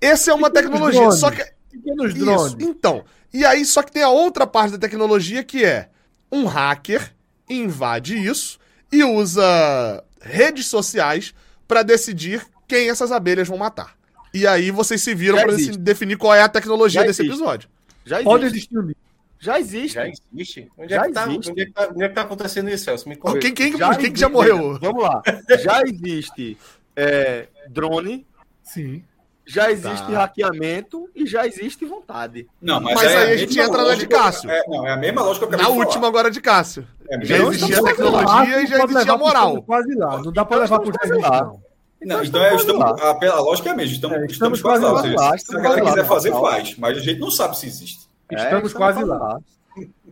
essa 0.00 0.30
é 0.30 0.34
uma 0.34 0.50
tecnologia, 0.50 1.00
drones. 1.00 1.20
só 1.20 1.30
que 1.30 1.44
Pequenos 1.70 2.14
isso, 2.14 2.24
drones. 2.24 2.56
então. 2.60 3.04
E 3.32 3.44
aí, 3.44 3.64
só 3.64 3.82
que 3.82 3.92
tem 3.92 4.02
a 4.02 4.08
outra 4.08 4.46
parte 4.46 4.72
da 4.72 4.78
tecnologia 4.78 5.44
que 5.44 5.64
é 5.64 5.88
um 6.32 6.46
hacker 6.46 7.14
invade 7.48 8.16
isso 8.16 8.57
e 8.90 9.02
usa 9.04 10.04
redes 10.20 10.66
sociais 10.66 11.34
pra 11.66 11.82
decidir 11.82 12.44
quem 12.66 12.88
essas 12.90 13.12
abelhas 13.12 13.48
vão 13.48 13.58
matar. 13.58 13.96
E 14.32 14.46
aí 14.46 14.70
vocês 14.70 15.00
se 15.02 15.14
viram 15.14 15.38
Já 15.38 15.46
deci- 15.46 15.78
definir 15.78 16.16
qual 16.18 16.34
é 16.34 16.42
a 16.42 16.48
tecnologia 16.48 17.00
Já 17.00 17.06
desse 17.06 17.22
episódio. 17.22 17.68
Já 18.04 18.16
existe. 18.16 18.24
Pode 18.30 18.44
existir 18.46 18.78
um. 18.78 18.92
Já 19.40 19.60
existe. 19.60 19.94
Já 19.94 20.08
existe? 20.08 20.68
Onde, 20.76 20.90
Já 20.90 21.02
é 21.02 21.06
que 21.06 21.12
tá, 21.12 21.26
existe. 21.26 21.50
onde, 21.50 21.60
é 21.62 21.66
que 21.66 21.72
tá, 21.72 21.88
onde 21.94 22.02
é 22.04 22.08
que 22.08 22.14
tá 22.14 22.22
acontecendo 22.22 22.68
isso, 22.70 22.84
Celso? 22.84 23.08
Me 23.08 23.16
conta. 23.16 23.38
Quem, 23.38 23.54
quem, 23.54 23.70
quem, 23.70 23.78
Já 23.78 23.94
quem 23.94 24.12
que 24.12 24.18
já 24.20 24.28
morreu? 24.28 24.78
Vamos 24.80 25.02
lá. 25.02 25.22
Já 25.62 25.82
existe 25.82 26.58
é, 26.96 27.46
drone, 27.68 28.26
Sim. 28.64 29.02
Já 29.48 29.70
existe 29.70 30.06
Tá. 30.12 30.18
hackeamento 30.18 31.08
e 31.14 31.26
já 31.26 31.46
existe 31.46 31.84
vontade. 31.86 32.46
Não, 32.60 32.80
Mas 32.80 32.98
aí 33.00 33.14
é 33.14 33.16
a 33.16 33.20
a 33.32 33.36
gente 33.36 33.58
entra 33.58 33.82
na 33.82 33.94
de 33.94 34.06
Cássio. 34.06 34.50
É, 34.50 34.62
não, 34.68 34.86
é 34.86 34.90
a 34.92 34.96
mesma 34.96 35.22
lógica 35.22 35.46
que 35.46 35.54
eu 35.54 35.58
Na 35.58 35.64
acabei 35.64 35.78
última 35.80 36.06
agora 36.06 36.30
de 36.30 36.40
Cássio. 36.40 36.86
É 37.10 37.24
Já 37.24 37.38
existia 37.38 37.80
lógica. 37.80 37.84
tecnologia 37.84 38.62
e 38.62 38.66
já 38.66 38.76
existia 38.76 38.98
levar 38.98 39.18
moral. 39.18 39.46
estamos 39.48 39.66
Quase 39.66 39.94
lá. 39.94 40.22
Não 40.22 40.32
dá 40.32 40.44
pra 40.44 40.58
levar 40.58 40.78
pro 40.80 40.90
Estamos 40.90 41.08
já 41.08 41.14
existe, 41.16 41.28
quase 41.30 41.42
lá. 41.44 41.46
não. 41.52 41.68
Não, 42.00 42.22
então 42.22 42.44
é, 42.44 42.54
estamos, 42.54 42.82
a, 43.02 43.10
a 43.34 43.40
lógica 43.40 43.70
é 43.70 43.72
a 43.72 43.74
mesma. 43.74 43.92
Estamos, 43.94 44.16
É, 44.16 44.26
estamos, 44.26 44.58
estamos 44.58 44.62
quase 44.62 44.84
lá. 44.84 44.90
quase 44.92 45.08
ou 45.08 45.18
seja, 45.18 45.30
lá, 45.30 45.38
se 45.38 45.56
a 45.56 45.60
galera 45.60 45.80
quase 45.80 45.90
quiser 45.96 46.02
lá. 46.02 46.08
fazer, 46.08 46.30
faz. 46.32 46.76
Mas 46.78 46.98
a 46.98 47.00
gente 47.00 47.18
não 47.18 47.30
sabe 47.30 47.58
se 47.58 47.66
existe. 47.66 48.08
Estamos 48.30 48.72
É, 48.72 48.76
quase 48.76 49.00
estamos 49.00 49.20
lá. 49.20 49.38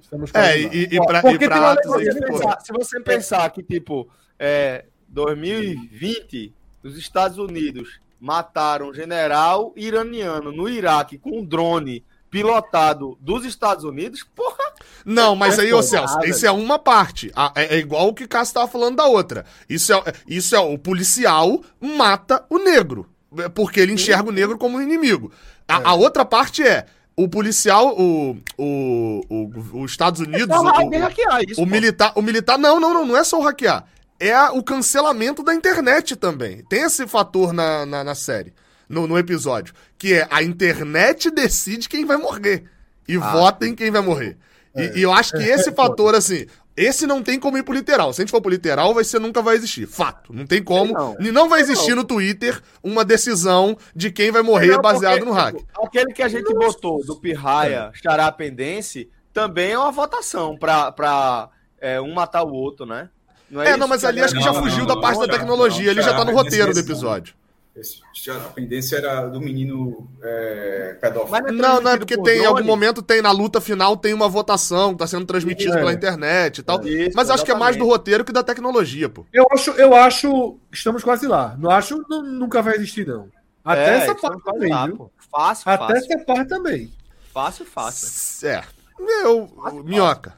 Estamos 0.00 0.32
quase 0.32 0.48
É, 0.62 0.66
lá. 0.66 0.74
e, 0.74 0.88
e 0.94 0.98
Ó, 0.98 1.04
pra, 1.06 1.20
porque 1.22 1.44
e 1.44 1.48
pra 1.48 1.48
tem 1.56 1.58
uma 1.64 1.72
atos 1.72 1.92
aí 1.92 2.04
Se 2.06 2.12
você, 2.12 2.26
pensar, 2.26 2.60
se 2.60 2.72
você 2.72 3.00
pensar 3.00 3.50
que, 3.50 3.62
tipo, 3.62 4.08
é, 4.38 4.84
2020, 5.08 6.52
os 6.82 6.96
Estados 6.98 7.38
Unidos 7.38 8.00
mataram 8.26 8.88
um 8.88 8.94
general 8.94 9.72
iraniano 9.76 10.50
no 10.50 10.68
Iraque 10.68 11.16
com 11.16 11.38
um 11.38 11.44
drone 11.44 12.04
pilotado 12.28 13.16
dos 13.20 13.44
Estados 13.44 13.84
Unidos, 13.84 14.26
porra, 14.34 14.64
Não, 15.04 15.36
mas 15.36 15.60
aí, 15.60 15.72
ô 15.72 15.80
Celso, 15.80 16.18
isso 16.24 16.44
é 16.44 16.50
uma 16.50 16.76
parte. 16.76 17.32
É, 17.54 17.76
é 17.76 17.78
igual 17.78 18.08
o 18.08 18.12
que 18.14 18.24
o 18.24 18.28
Cássio 18.28 18.54
tava 18.54 18.66
falando 18.66 18.96
da 18.96 19.06
outra. 19.06 19.46
Isso 19.68 19.92
é, 19.92 20.02
isso 20.26 20.56
é 20.56 20.58
o 20.58 20.76
policial 20.76 21.62
mata 21.80 22.44
o 22.50 22.58
negro. 22.58 23.08
é, 23.38 23.48
Porque 23.48 23.78
ele 23.78 23.92
enxerga 23.92 24.28
o 24.28 24.32
negro 24.32 24.58
como 24.58 24.76
um 24.76 24.82
inimigo. 24.82 25.30
A, 25.68 25.90
a 25.90 25.94
outra 25.94 26.24
parte 26.24 26.64
é. 26.64 26.86
O 27.18 27.28
policial, 27.28 27.98
o, 27.98 28.36
o, 28.58 29.22
o, 29.30 29.80
os 29.82 29.90
Estados 29.90 30.20
Unidos, 30.20 30.54
só 30.54 30.62
o, 30.62 30.68
alguém 30.68 31.00
hackear 31.00 31.42
isso. 31.48 31.62
o 31.62 31.64
pô. 31.64 31.70
militar, 31.70 32.12
o 32.14 32.20
militar, 32.20 32.58
não, 32.58 32.78
não, 32.78 32.92
não, 32.92 33.06
não 33.06 33.16
é 33.16 33.24
só 33.24 33.40
o 33.40 33.42
hackear. 33.42 33.86
É 34.18 34.38
o 34.50 34.62
cancelamento 34.62 35.42
da 35.42 35.54
internet 35.54 36.16
também. 36.16 36.64
Tem 36.64 36.82
esse 36.82 37.06
fator 37.06 37.52
na, 37.52 37.84
na, 37.84 38.04
na 38.04 38.14
série, 38.14 38.54
no, 38.88 39.06
no 39.06 39.18
episódio. 39.18 39.74
Que 39.98 40.14
é 40.14 40.28
a 40.30 40.42
internet 40.42 41.30
decide 41.30 41.88
quem 41.88 42.04
vai 42.04 42.16
morrer. 42.16 42.64
E 43.06 43.16
vota 43.16 43.66
em 43.66 43.74
quem 43.74 43.90
vai 43.90 44.00
morrer. 44.00 44.36
E, 44.74 44.98
e 44.98 45.02
eu 45.02 45.12
acho 45.12 45.32
que 45.32 45.42
esse 45.42 45.72
fator, 45.72 46.14
assim, 46.14 46.46
esse 46.76 47.06
não 47.06 47.22
tem 47.22 47.40
como 47.40 47.56
ir 47.56 47.62
pro 47.62 47.72
literal. 47.72 48.12
Se 48.12 48.20
a 48.20 48.22
gente 48.24 48.30
for 48.30 48.42
pro 48.42 48.50
literal, 48.50 48.92
vai 48.92 49.02
ser 49.02 49.18
nunca 49.18 49.40
vai 49.40 49.56
existir. 49.56 49.86
Fato. 49.86 50.32
Não 50.32 50.46
tem 50.46 50.62
como. 50.62 50.92
Não. 50.92 51.16
E 51.18 51.32
não 51.32 51.48
vai 51.48 51.60
existir 51.60 51.94
no 51.94 52.04
Twitter 52.04 52.60
uma 52.82 53.04
decisão 53.04 53.76
de 53.94 54.10
quem 54.10 54.30
vai 54.30 54.42
morrer 54.42 54.72
Não, 54.72 54.82
baseado 54.82 55.20
porque, 55.20 55.30
no 55.30 55.32
hack. 55.32 55.56
tipo, 55.56 55.86
Aquele 55.86 56.12
que 56.12 56.22
a 56.22 56.28
gente 56.28 56.52
botou 56.52 57.02
do 57.04 57.16
Pirraia, 57.16 57.90
Xarapendense, 57.94 59.08
também 59.32 59.72
é 59.72 59.78
uma 59.78 59.90
votação 59.90 60.56
pra, 60.56 60.92
pra 60.92 61.48
é, 61.80 61.98
um 61.98 62.12
matar 62.12 62.42
o 62.42 62.52
outro, 62.52 62.84
né? 62.84 63.08
Não 63.50 63.62
É, 63.62 63.70
isso 63.70 63.78
não, 63.78 63.88
mas 63.88 64.04
ali 64.04 64.20
acho 64.20 64.34
que 64.34 64.40
já 64.42 64.52
Não, 64.52 64.62
fugiu 64.62 64.78
não, 64.80 64.86
da 64.86 64.94
não, 64.94 65.00
parte 65.00 65.14
não, 65.18 65.26
da 65.26 65.32
não, 65.32 65.38
tecnologia. 65.38 65.84
não, 65.84 65.90
ele 65.92 66.02
já 66.02 66.12
tá 66.14 66.24
no 66.24 66.32
não, 66.32 66.38
roteiro 66.38 66.72
do 66.72 66.80
episódio. 66.80 67.34
Esse, 67.76 68.00
a 68.30 68.40
pendência 68.48 68.96
era 68.96 69.26
do 69.26 69.38
menino 69.38 70.08
é, 70.22 70.96
pedófilo. 70.98 71.30
Mas 71.30 71.54
Não, 71.54 71.80
não 71.80 71.90
é 71.90 71.98
porque 71.98 72.16
por 72.16 72.24
tem, 72.24 72.40
em 72.42 72.46
algum 72.46 72.64
momento 72.64 73.02
tem, 73.02 73.20
na 73.20 73.30
luta 73.30 73.60
final, 73.60 73.96
tem 73.98 74.14
uma 74.14 74.28
votação 74.30 74.92
que 74.92 74.98
tá 74.98 75.06
sendo 75.06 75.26
transmitida 75.26 75.74
É. 75.74 75.78
pela 75.78 75.92
internet 75.92 76.58
e 76.58 76.62
tal. 76.62 76.82
Isso, 76.86 77.14
Mas 77.14 77.28
acho 77.28 77.44
que 77.44 77.50
é 77.52 77.54
mais 77.54 77.76
do 77.76 77.84
roteiro 77.84 78.24
que 78.24 78.32
da 78.32 78.42
tecnologia, 78.42 79.10
pô. 79.10 79.26
Eu 79.30 79.46
acho, 79.52 79.70
eu 79.72 79.94
acho. 79.94 80.58
Estamos 80.72 81.04
quase 81.04 81.26
lá. 81.26 81.54
Não 81.58 81.70
acho 81.70 82.02
nu- 82.08 82.22
nunca 82.22 82.62
vai 82.62 82.76
existir, 82.76 83.06
não. 83.06 83.28
Até 83.62 83.94
É, 83.94 83.96
essa 83.98 84.14
parte 84.14 84.42
também, 84.42 84.70
lá, 84.72 84.86
viu? 84.86 85.10
Fácil, 85.30 85.70
Até 85.70 85.94
fácil. 85.94 86.12
essa 86.14 86.24
parte 86.24 86.48
também. 86.48 86.90
Fácil, 87.34 87.66
fácil. 87.66 88.48
É. 88.48 88.64
Meu, 88.98 89.52
minhoca. 89.84 90.34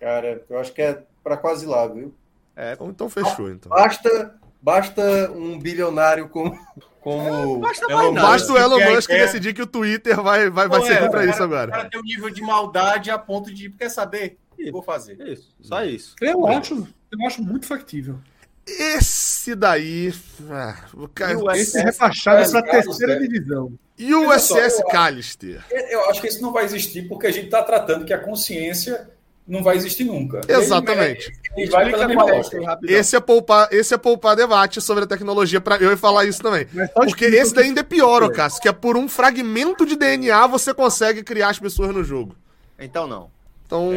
Cara, 0.00 0.42
eu 0.50 0.58
acho 0.58 0.72
que 0.72 0.82
é 0.82 1.02
pra 1.22 1.36
quase 1.36 1.66
lá, 1.66 1.86
viu? 1.86 2.14
Então, 2.56 2.90
então 2.90 3.08
fechou, 3.08 3.50
então. 3.50 3.70
Basta, 3.70 4.34
basta 4.60 5.30
um 5.32 5.58
bilionário 5.58 6.28
como, 6.28 6.58
como 7.00 7.58
basta 7.58 7.86
Elon 7.90 8.12
nada. 8.12 8.26
Basta 8.26 8.52
o 8.52 8.58
Elon 8.58 8.78
que 8.78 8.90
Musk 8.90 9.08
quer- 9.10 9.18
decidir 9.26 9.54
que 9.54 9.62
o 9.62 9.66
Twitter 9.66 10.20
vai, 10.20 10.50
vai, 10.50 10.68
vai 10.68 10.82
servir 10.82 11.04
é, 11.06 11.08
pra 11.08 11.20
o 11.20 11.24
isso 11.24 11.32
cara- 11.32 11.42
O 11.42 11.44
agora. 11.46 11.70
cara 11.72 11.88
tem 11.90 12.00
um 12.00 12.04
nível 12.04 12.28
de 12.30 12.42
maldade 12.42 13.10
a 13.10 13.18
ponto 13.18 13.52
de, 13.52 13.70
quer 13.70 13.88
saber? 13.88 14.38
Vou 14.72 14.82
fazer. 14.82 15.18
Isso, 15.26 15.54
só 15.62 15.82
isso. 15.84 16.14
Eu 16.20 16.46
acho, 16.46 16.86
eu 17.10 17.26
acho 17.26 17.42
muito 17.42 17.66
factível. 17.66 18.18
Esse 18.66 19.54
daí. 19.54 20.12
Ah, 20.50 20.84
o 20.94 21.08
ca- 21.08 21.32
E 21.32 21.36
o 21.36 21.50
Esse 21.50 21.78
SS, 21.78 21.84
rebaixado 21.84 22.42
é, 22.42 22.48
para 22.50 22.58
a 22.60 22.82
terceira 22.82 23.18
divisão. 23.18 23.72
E 23.98 24.14
o 24.14 24.28
Olha 24.28 24.38
só, 24.38 24.58
SS 24.58 24.82
eu- 24.82 24.88
Callister? 24.88 25.64
Eu 25.70 26.08
acho 26.10 26.20
que 26.20 26.28
isso 26.28 26.42
não 26.42 26.52
vai 26.52 26.64
existir 26.64 27.08
porque 27.08 27.26
a 27.26 27.30
gente 27.32 27.46
está 27.46 27.62
tratando 27.62 28.04
que 28.04 28.12
a 28.12 28.18
consciência 28.18 29.10
não 29.50 29.62
vai 29.62 29.76
existir 29.76 30.04
nunca. 30.04 30.40
Exatamente. 30.48 31.32
Ele, 31.56 31.74
ele 31.74 32.14
qual 32.14 32.28
é 32.28 32.32
lógica. 32.36 32.78
esse 32.84 33.16
é 33.16 33.20
poupar, 33.20 33.68
esse 33.72 33.92
é 33.92 33.98
poupar 33.98 34.36
debate 34.36 34.80
sobre 34.80 35.04
a 35.04 35.06
tecnologia 35.06 35.60
para 35.60 35.76
eu 35.78 35.90
ia 35.90 35.96
falar 35.96 36.24
isso 36.24 36.40
também. 36.40 36.66
Porque 36.94 37.24
esse 37.24 37.52
daí 37.52 37.66
ainda 37.66 37.80
é 37.80 37.84
pior, 37.84 38.22
ô 38.22 38.30
Cássio, 38.30 38.62
que 38.62 38.68
é 38.68 38.72
por 38.72 38.96
um 38.96 39.08
fragmento 39.08 39.84
de 39.84 39.96
DNA 39.96 40.46
você 40.46 40.72
consegue 40.72 41.22
criar 41.22 41.48
as 41.50 41.58
pessoas 41.58 41.92
no 41.94 42.04
jogo. 42.04 42.34
Então 42.78 43.06
não. 43.06 43.28
Então, 43.66 43.90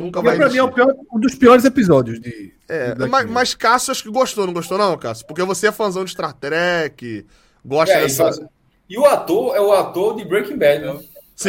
nunca 0.00 0.20
E 0.20 0.22
vai 0.22 0.36
pra 0.36 0.48
mim 0.48 0.58
é 0.58 0.70
pior- 0.70 0.94
um 1.12 1.20
dos 1.20 1.34
piores 1.34 1.64
episódios 1.66 2.18
de. 2.20 2.52
É, 2.68 2.94
de 2.94 3.06
mas, 3.08 3.28
mas 3.28 3.54
Cássio 3.54 3.90
acho 3.90 4.02
que 4.02 4.10
gostou, 4.10 4.46
não 4.46 4.54
gostou 4.54 4.78
não, 4.78 4.96
Cássio? 4.96 5.26
Porque 5.26 5.42
você 5.42 5.66
é 5.66 5.72
fãzão 5.72 6.02
de 6.04 6.12
Star 6.12 6.32
Trek, 6.32 7.26
gosta 7.64 7.94
É, 7.94 7.98
e, 7.98 8.02
dessa... 8.04 8.24
faz- 8.24 8.40
e 8.88 8.98
o 8.98 9.04
ator 9.04 9.54
é 9.54 9.60
o 9.60 9.72
ator 9.72 10.16
de 10.16 10.24
Breaking 10.24 10.56
Bad, 10.56 10.84
né? 10.84 10.98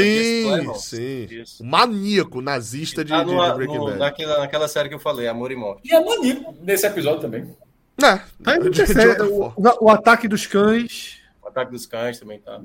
Sim, 0.02 0.44
Plemons. 0.48 0.86
sim. 0.86 1.28
Isso. 1.30 1.64
O 1.64 1.66
maníaco 1.66 2.42
nazista 2.42 3.04
de, 3.04 3.12
Tá 3.12 3.24
de- 3.24 3.32
no- 3.34 3.46
de 3.50 3.54
Breaking 3.56 3.78
no- 3.78 3.86
Bad. 3.86 3.98
naquela, 4.00 4.40
naquela 4.40 4.68
série 4.68 4.90
que 4.90 4.96
eu 4.96 5.00
falei, 5.00 5.28
Amor 5.28 5.52
e 5.52 5.56
Morte. 5.56 5.82
E 5.86 5.94
é 5.94 6.04
maníaco 6.04 6.56
nesse 6.62 6.86
episódio 6.86 7.22
também. 7.22 7.56
É, 8.02 8.20
Tá 8.44 8.58
de, 8.58 8.70
de 8.72 9.08
outra 9.08 9.26
o, 9.26 9.38
forma. 9.54 9.76
o 9.82 9.90
ataque 9.90 10.28
dos 10.28 10.48
cães. 10.48 11.18
O 11.44 11.48
Ataque 11.48 11.72
dos 11.72 11.86
Cães 11.86 12.20
também 12.20 12.40
tá. 12.40 12.60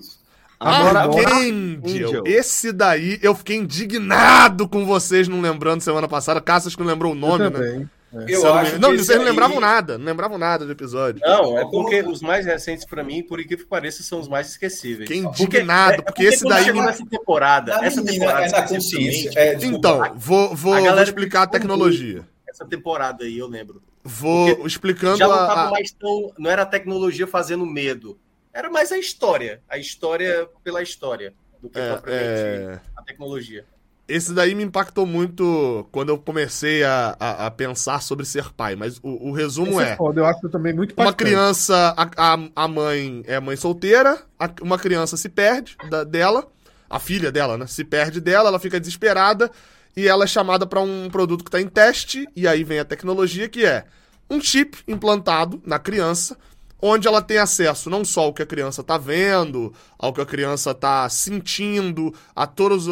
Agora, 0.60 1.00
Archangel. 1.00 1.80
Angel. 1.84 2.22
Esse 2.26 2.72
daí 2.72 3.18
eu 3.22 3.34
fiquei 3.34 3.56
indignado 3.56 4.68
com 4.68 4.84
vocês 4.86 5.28
não 5.28 5.40
lembrando 5.40 5.80
semana 5.82 6.08
passada. 6.08 6.40
Caças 6.40 6.74
que 6.74 6.80
não 6.82 6.88
lembrou 6.88 7.12
o 7.12 7.14
nome, 7.14 7.44
eu 7.44 7.50
né? 7.50 7.88
Também. 8.10 8.34
Eu 8.34 8.42
não, 8.42 8.54
acho 8.54 8.78
não, 8.78 8.90
que 8.90 8.96
vocês 8.96 9.08
esse 9.08 9.14
não 9.18 9.24
aí- 9.24 9.30
lembravam 9.30 9.60
nada. 9.60 9.98
Não 9.98 10.04
lembravam 10.06 10.38
nada 10.38 10.64
do 10.66 10.72
episódio. 10.72 11.20
Não, 11.24 11.58
é 11.58 11.62
É 11.62 11.64
porque 11.64 12.00
os 12.02 12.20
mais 12.20 12.44
recentes 12.46 12.84
pra 12.84 13.02
mim, 13.04 13.22
por 13.22 13.40
incrível 13.40 13.64
que 13.64 13.70
pareça, 13.70 14.02
são 14.02 14.20
os 14.20 14.28
mais 14.28 14.48
esquecíveis. 14.50 15.08
Fiquei 15.08 15.22
indignado, 15.24 16.02
porque 16.02 16.24
esse 16.24 16.42
quando 16.44 16.50
daí 16.54 16.64
chegou 16.64 16.80
me- 16.82 16.86
nessa 16.88 17.06
temporada, 17.06 17.76
Na 17.76 17.84
essa 17.86 18.02
menina, 18.02 18.26
temporada 18.26 18.46
é 18.46 18.60
na 18.60 18.68
consciência. 18.68 19.30
É, 19.36 19.54
Então, 19.54 19.98
vou, 20.16 20.54
vou, 20.54 20.74
A 20.74 20.80
vou 20.80 21.02
explicar 21.02 21.42
a 21.42 21.46
tecnologia. 21.46 22.24
essa 22.48 22.64
temporada 22.64 23.24
aí, 23.24 23.38
eu 23.38 23.46
lembro. 23.46 23.82
Vou 24.04 24.48
Porque 24.54 24.66
explicando 24.68 25.18
Já 25.18 25.26
não 25.26 25.34
a, 25.34 25.46
tava 25.46 25.60
a- 25.66 25.70
mais 25.70 25.90
tão. 25.92 26.32
Não 26.38 26.50
era 26.50 26.62
a 26.62 26.66
tecnologia 26.66 27.26
fazendo 27.26 27.66
medo. 27.66 28.18
Era 28.54 28.70
mais 28.70 28.90
a 28.90 28.96
história. 28.98 29.60
A 29.68 29.76
história 29.76 30.48
pela 30.64 30.82
história. 30.82 31.34
Do 31.60 31.68
que 31.68 31.78
é, 31.78 31.88
propriamente 31.90 32.24
é, 32.24 32.80
a 32.96 33.02
tecnologia. 33.02 33.64
Esse 34.08 34.32
daí 34.32 34.54
me 34.54 34.64
impactou 34.64 35.06
muito 35.06 35.86
quando 35.92 36.08
eu 36.10 36.18
comecei 36.18 36.82
a, 36.82 37.16
a, 37.20 37.46
a 37.46 37.50
pensar 37.50 38.02
sobre 38.02 38.24
ser 38.26 38.52
pai. 38.54 38.74
Mas 38.74 38.98
o, 39.02 39.28
o 39.28 39.32
resumo 39.32 39.70
Esse 39.70 39.82
é: 39.82 39.96
foda, 39.96 40.20
eu 40.20 40.26
acho 40.26 40.48
também 40.48 40.72
muito 40.74 40.92
uma 40.96 41.10
impactante. 41.10 41.16
criança, 41.16 41.94
a, 41.96 42.34
a, 42.34 42.38
a 42.64 42.68
mãe 42.68 43.22
é 43.26 43.38
mãe 43.40 43.56
solteira, 43.56 44.22
a- 44.38 44.50
uma 44.62 44.78
criança 44.78 45.16
se 45.16 45.28
perde 45.28 45.78
da- 45.82 46.04
dela, 46.04 46.46
a 46.90 46.98
filha 46.98 47.30
dela, 47.30 47.56
né? 47.56 47.66
Se 47.66 47.84
perde 47.84 48.20
dela, 48.20 48.48
ela 48.48 48.58
fica 48.58 48.80
desesperada 48.80 49.50
e 49.96 50.08
ela 50.08 50.24
é 50.24 50.26
chamada 50.26 50.66
para 50.66 50.80
um 50.80 51.08
produto 51.10 51.44
que 51.44 51.48
está 51.48 51.60
em 51.60 51.68
teste. 51.68 52.26
E 52.34 52.48
aí 52.48 52.64
vem 52.64 52.78
a 52.80 52.84
tecnologia 52.84 53.48
que 53.48 53.64
é 53.64 53.84
um 54.30 54.40
chip 54.40 54.78
implantado 54.88 55.62
na 55.64 55.78
criança, 55.78 56.36
onde 56.80 57.08
ela 57.08 57.20
tem 57.20 57.38
acesso 57.38 57.90
não 57.90 58.04
só 58.04 58.22
ao 58.22 58.32
que 58.32 58.42
a 58.42 58.46
criança 58.46 58.80
está 58.82 58.96
vendo, 58.96 59.72
ao 59.98 60.12
que 60.12 60.20
a 60.20 60.26
criança 60.26 60.70
está 60.70 61.08
sentindo, 61.08 62.14
a 62.34 62.46
todas 62.46 62.84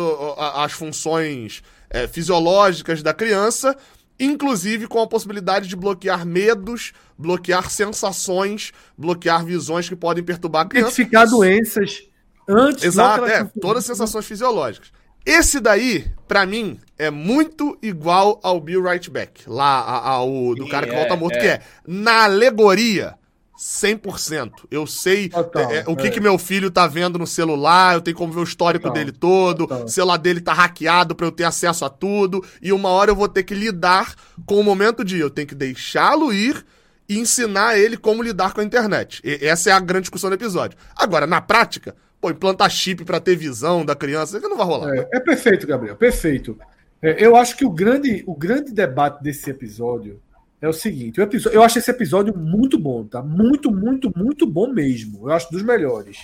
as 0.54 0.72
funções 0.72 1.62
é, 1.88 2.08
fisiológicas 2.08 3.02
da 3.02 3.14
criança, 3.14 3.76
inclusive 4.18 4.86
com 4.86 5.00
a 5.00 5.06
possibilidade 5.06 5.68
de 5.68 5.76
bloquear 5.76 6.24
medos, 6.26 6.92
bloquear 7.18 7.70
sensações, 7.70 8.72
bloquear 8.96 9.44
visões 9.44 9.88
que 9.88 9.96
podem 9.96 10.24
perturbar 10.24 10.62
a 10.62 10.68
criança. 10.68 10.88
Identificar 10.88 11.26
doenças 11.26 12.02
antes. 12.48 12.84
Exato, 12.84 13.24
é, 13.26 13.44
todas 13.60 13.78
as 13.78 13.86
sensações 13.86 14.24
fisiológicas. 14.26 14.90
Esse 15.24 15.58
daí, 15.58 16.06
pra 16.28 16.46
mim, 16.46 16.78
é 16.96 17.10
muito 17.10 17.76
igual 17.82 18.38
ao 18.44 18.60
Bill 18.60 18.82
Right 18.82 19.10
Back, 19.10 19.42
lá 19.48 19.80
a- 19.80 20.08
ao 20.08 20.54
do 20.54 20.64
Sim, 20.64 20.70
cara 20.70 20.86
que 20.86 20.92
é, 20.94 20.96
volta 20.96 21.16
morto, 21.16 21.36
é. 21.36 21.40
que 21.40 21.46
é 21.48 21.60
na 21.86 22.24
alegoria 22.24 23.14
100%. 23.58 24.50
Eu 24.70 24.86
sei 24.86 25.28
Total, 25.28 25.70
é, 25.70 25.78
é, 25.78 25.84
o 25.86 25.96
que, 25.96 26.08
é. 26.08 26.10
que 26.10 26.20
meu 26.20 26.36
filho 26.38 26.70
tá 26.70 26.86
vendo 26.86 27.18
no 27.18 27.26
celular, 27.26 27.94
eu 27.94 28.00
tenho 28.00 28.16
como 28.16 28.32
ver 28.32 28.40
o 28.40 28.44
histórico 28.44 28.84
Total, 28.84 28.94
dele 28.98 29.12
todo, 29.12 29.66
total. 29.66 29.84
o 29.84 29.88
celular 29.88 30.16
dele 30.18 30.40
tá 30.40 30.52
hackeado 30.52 31.14
pra 31.14 31.26
eu 31.26 31.32
ter 31.32 31.44
acesso 31.44 31.84
a 31.84 31.88
tudo, 31.88 32.44
e 32.60 32.72
uma 32.72 32.88
hora 32.90 33.10
eu 33.10 33.16
vou 33.16 33.28
ter 33.28 33.42
que 33.42 33.54
lidar 33.54 34.14
com 34.44 34.60
o 34.60 34.64
momento 34.64 35.04
de 35.04 35.18
eu 35.18 35.30
tenho 35.30 35.48
que 35.48 35.54
deixá-lo 35.54 36.32
ir 36.32 36.64
e 37.08 37.18
ensinar 37.18 37.78
ele 37.78 37.96
como 37.96 38.22
lidar 38.22 38.52
com 38.52 38.60
a 38.60 38.64
internet. 38.64 39.20
E- 39.24 39.38
essa 39.46 39.70
é 39.70 39.72
a 39.72 39.80
grande 39.80 40.02
discussão 40.02 40.28
do 40.28 40.34
episódio. 40.34 40.76
Agora, 40.94 41.26
na 41.26 41.40
prática, 41.40 41.94
pô, 42.20 42.30
implantar 42.30 42.70
chip 42.70 43.04
pra 43.04 43.20
ter 43.20 43.36
visão 43.36 43.84
da 43.84 43.94
criança, 43.94 44.38
isso 44.38 44.48
não 44.48 44.56
vai 44.56 44.66
rolar. 44.66 44.94
É, 44.94 45.08
é 45.14 45.20
perfeito, 45.20 45.66
Gabriel, 45.66 45.96
perfeito. 45.96 46.58
É, 47.00 47.24
eu 47.24 47.36
acho 47.36 47.56
que 47.56 47.64
o 47.64 47.70
grande, 47.70 48.24
o 48.26 48.34
grande 48.34 48.72
debate 48.72 49.22
desse 49.22 49.48
episódio 49.50 50.20
é 50.60 50.68
o 50.68 50.72
seguinte: 50.72 51.20
o 51.20 51.22
episódio, 51.22 51.56
eu 51.56 51.62
acho 51.62 51.78
esse 51.78 51.90
episódio 51.90 52.36
muito 52.36 52.78
bom, 52.78 53.04
tá? 53.04 53.22
Muito, 53.22 53.70
muito, 53.70 54.12
muito 54.16 54.46
bom 54.46 54.72
mesmo. 54.72 55.28
Eu 55.28 55.32
acho 55.32 55.50
dos 55.50 55.62
melhores. 55.62 56.18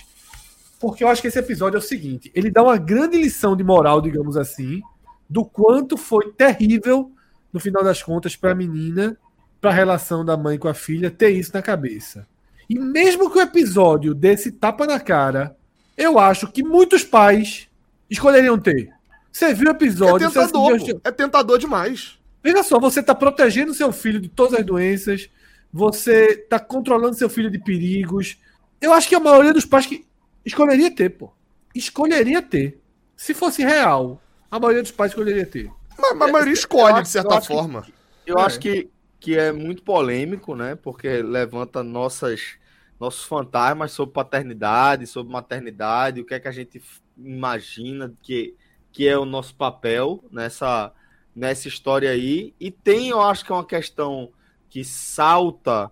Porque 0.79 1.03
eu 1.03 1.07
acho 1.07 1.21
que 1.21 1.27
esse 1.27 1.39
episódio 1.39 1.77
é 1.77 1.79
o 1.79 1.83
seguinte: 1.83 2.31
ele 2.33 2.51
dá 2.51 2.63
uma 2.63 2.77
grande 2.77 3.17
lição 3.17 3.55
de 3.55 3.63
moral, 3.63 4.01
digamos 4.01 4.35
assim, 4.35 4.81
do 5.29 5.45
quanto 5.45 5.97
foi 5.97 6.31
terrível, 6.31 7.11
no 7.51 7.59
final 7.59 7.83
das 7.83 8.01
contas, 8.01 8.35
para 8.35 8.51
a 8.51 8.55
menina, 8.55 9.17
para 9.61 9.71
a 9.71 9.73
relação 9.73 10.25
da 10.25 10.35
mãe 10.35 10.57
com 10.57 10.67
a 10.67 10.73
filha, 10.73 11.09
ter 11.09 11.29
isso 11.29 11.51
na 11.53 11.61
cabeça. 11.61 12.27
E 12.69 12.77
mesmo 12.79 13.29
que 13.29 13.37
o 13.37 13.41
episódio 13.41 14.13
desse 14.13 14.51
tapa 14.51 14.85
na 14.85 14.99
cara, 14.99 15.55
eu 15.97 16.17
acho 16.19 16.51
que 16.51 16.63
muitos 16.63 17.03
pais 17.03 17.67
escolheriam 18.09 18.57
ter. 18.57 18.89
Você 19.31 19.53
viu 19.53 19.67
o 19.67 19.69
É 19.69 19.71
episódio, 19.71 20.29
você 20.29 20.39
tentador, 20.39 20.75
assistiu-. 20.75 21.01
É 21.03 21.11
tentador 21.11 21.57
demais. 21.57 22.19
Veja 22.43 22.61
só, 22.63 22.79
você 22.79 22.99
está 22.99 23.15
protegendo 23.15 23.73
seu 23.73 23.91
filho 23.93 24.19
de 24.19 24.27
todas 24.27 24.59
as 24.59 24.65
doenças, 24.65 25.29
você 25.71 26.25
está 26.43 26.59
controlando 26.59 27.15
seu 27.15 27.29
filho 27.29 27.49
de 27.49 27.57
perigos. 27.57 28.37
Eu 28.81 28.91
acho 28.93 29.07
que 29.07 29.15
a 29.15 29.19
maioria 29.19 29.53
dos 29.53 29.65
pais 29.65 29.85
que 29.85 30.05
escolheria 30.45 30.91
ter, 30.93 31.09
pô. 31.11 31.31
Escolheria 31.73 32.41
ter. 32.41 32.79
Se 33.15 33.33
fosse 33.33 33.63
real, 33.63 34.21
a 34.51 34.59
maioria 34.59 34.81
dos 34.83 34.91
pais 34.91 35.11
escolheria 35.11 35.45
ter. 35.45 35.71
Mas, 35.97 36.15
mas 36.17 36.29
a 36.29 36.31
maioria 36.31 36.51
Eu 36.51 36.55
escolhe, 36.55 36.93
acho- 36.95 37.03
de 37.03 37.09
certa 37.09 37.29
eu 37.33 37.37
acho 37.37 37.47
que- 37.47 37.53
forma. 37.53 37.87
Eu 38.25 38.37
É. 38.37 38.41
acho 38.41 38.59
que, 38.59 38.89
que 39.19 39.37
é 39.37 39.51
muito 39.51 39.81
polêmico, 39.83 40.55
né? 40.55 40.75
Porque 40.75 41.21
levanta 41.21 41.81
nossas, 41.81 42.55
nossos 42.99 43.23
fantasmas 43.23 43.91
sobre 43.91 44.13
paternidade, 44.13 45.07
sobre 45.07 45.31
maternidade, 45.31 46.19
o 46.21 46.25
que 46.25 46.33
é 46.33 46.39
que 46.39 46.47
a 46.47 46.51
gente 46.51 46.81
imagina 47.17 48.13
que, 48.21 48.53
que 48.91 49.07
é 49.07 49.17
o 49.17 49.25
nosso 49.25 49.55
papel 49.55 50.23
nessa, 50.31 50.91
nessa 51.35 51.67
história 51.67 52.11
aí. 52.11 52.53
E 52.59 52.69
tem, 52.71 53.09
eu 53.09 53.21
acho 53.21 53.45
que 53.45 53.51
é 53.51 53.55
uma 53.55 53.65
questão 53.65 54.31
que 54.69 54.83
salta 54.83 55.91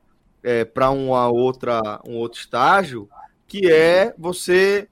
para 0.74 0.90
uma 0.90 1.28
outra, 1.28 2.02
um 2.06 2.16
outro 2.16 2.40
estágio, 2.40 3.10
que 3.48 3.72
é 3.72 4.14
você 4.18 4.88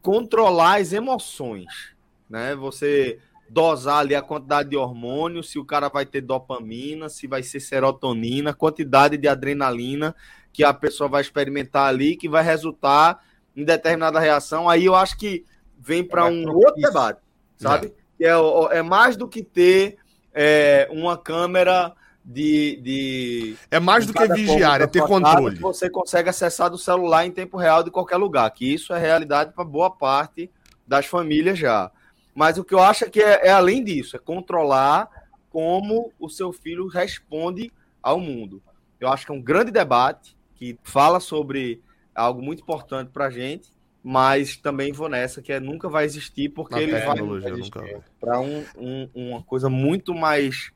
controlar 0.00 0.80
as 0.80 0.92
emoções, 0.92 1.94
né? 2.28 2.54
Você 2.54 3.18
dosar 3.48 3.98
ali 3.98 4.14
a 4.14 4.22
quantidade 4.22 4.70
de 4.70 4.76
hormônio, 4.76 5.42
se 5.42 5.58
o 5.58 5.64
cara 5.64 5.88
vai 5.88 6.04
ter 6.06 6.20
dopamina, 6.20 7.08
se 7.08 7.26
vai 7.26 7.42
ser 7.42 7.60
serotonina, 7.60 8.54
quantidade 8.54 9.16
de 9.16 9.28
adrenalina 9.28 10.14
que 10.52 10.62
a 10.62 10.72
pessoa 10.72 11.08
vai 11.08 11.20
experimentar 11.20 11.88
ali, 11.88 12.16
que 12.16 12.28
vai 12.28 12.42
resultar 12.42 13.24
em 13.56 13.64
determinada 13.64 14.20
reação. 14.20 14.68
Aí 14.68 14.84
eu 14.84 14.94
acho 14.94 15.16
que 15.16 15.44
vem 15.78 16.04
para 16.04 16.22
mais 16.22 16.36
um 16.36 16.50
outro 16.50 16.80
debate, 16.80 17.20
sabe? 17.56 17.92
Que 18.16 18.24
é, 18.24 18.32
é 18.70 18.82
mais 18.82 19.16
do 19.16 19.26
que 19.26 19.42
ter 19.42 19.96
é, 20.32 20.88
uma 20.90 21.16
câmera 21.16 21.94
de, 22.24 22.80
de 22.82 23.56
É 23.70 23.78
mais 23.78 24.06
do 24.06 24.14
que 24.14 24.26
vigiar, 24.28 24.80
é 24.80 24.86
ter 24.86 25.02
controle. 25.02 25.56
que 25.56 25.62
Você 25.62 25.90
consegue 25.90 26.30
acessar 26.30 26.70
do 26.70 26.78
celular 26.78 27.26
em 27.26 27.30
tempo 27.30 27.56
real 27.56 27.82
de 27.82 27.90
qualquer 27.90 28.16
lugar, 28.16 28.50
que 28.50 28.72
isso 28.72 28.94
é 28.94 28.98
realidade 28.98 29.52
para 29.52 29.64
boa 29.64 29.90
parte 29.90 30.50
das 30.86 31.06
famílias 31.06 31.58
já. 31.58 31.90
Mas 32.34 32.58
o 32.58 32.64
que 32.64 32.74
eu 32.74 32.80
acho 32.80 33.04
é 33.04 33.10
que 33.10 33.20
é, 33.20 33.48
é 33.48 33.50
além 33.50 33.84
disso, 33.84 34.16
é 34.16 34.18
controlar 34.18 35.08
como 35.50 36.12
o 36.18 36.28
seu 36.28 36.52
filho 36.52 36.88
responde 36.88 37.70
ao 38.02 38.18
mundo. 38.18 38.62
Eu 38.98 39.08
acho 39.08 39.26
que 39.26 39.32
é 39.32 39.34
um 39.34 39.42
grande 39.42 39.70
debate 39.70 40.36
que 40.56 40.78
fala 40.82 41.20
sobre 41.20 41.82
algo 42.14 42.42
muito 42.42 42.62
importante 42.62 43.10
para 43.10 43.26
a 43.26 43.30
gente, 43.30 43.70
mas 44.06 44.56
também 44.58 44.92
vou 44.92 45.08
nessa 45.08 45.40
que 45.40 45.50
é 45.50 45.58
nunca 45.58 45.88
vai 45.88 46.04
existir 46.04 46.50
porque 46.50 46.74
Na 46.74 46.82
ele 46.82 46.92
vai 46.92 47.00
tecnologia, 47.00 47.56
nunca 47.56 47.80
vai. 47.80 47.96
para 48.20 48.38
um, 48.40 48.62
um- 48.76 49.08
uma 49.14 49.42
coisa 49.42 49.70
muito 49.70 50.14
mais 50.14 50.70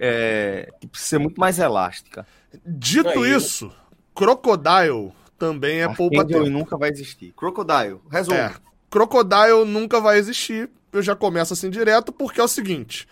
é, 0.00 0.68
que 0.80 0.88
precisa 0.88 1.10
ser 1.10 1.18
muito 1.18 1.40
mais 1.40 1.58
elástica. 1.60 2.26
Dito 2.66 3.08
Aí- 3.08 3.32
isso, 3.36 3.70
Crocodile 4.14 5.12
também 5.38 5.80
é 5.82 5.88
poupa 5.88 6.20
Archangel 6.22 6.44
tempo. 6.44 6.58
nunca 6.58 6.76
vai 6.76 6.90
existir. 6.90 7.32
Crocodile, 7.36 8.00
resumo. 8.10 8.36
É, 8.36 8.52
Crocodile 8.90 9.64
nunca 9.66 10.00
vai 10.00 10.18
existir. 10.18 10.68
Eu 10.92 11.02
já 11.02 11.16
começo 11.16 11.52
assim 11.54 11.70
direto, 11.70 12.12
porque 12.12 12.40
é 12.40 12.44
o 12.44 12.48
seguinte: 12.48 13.06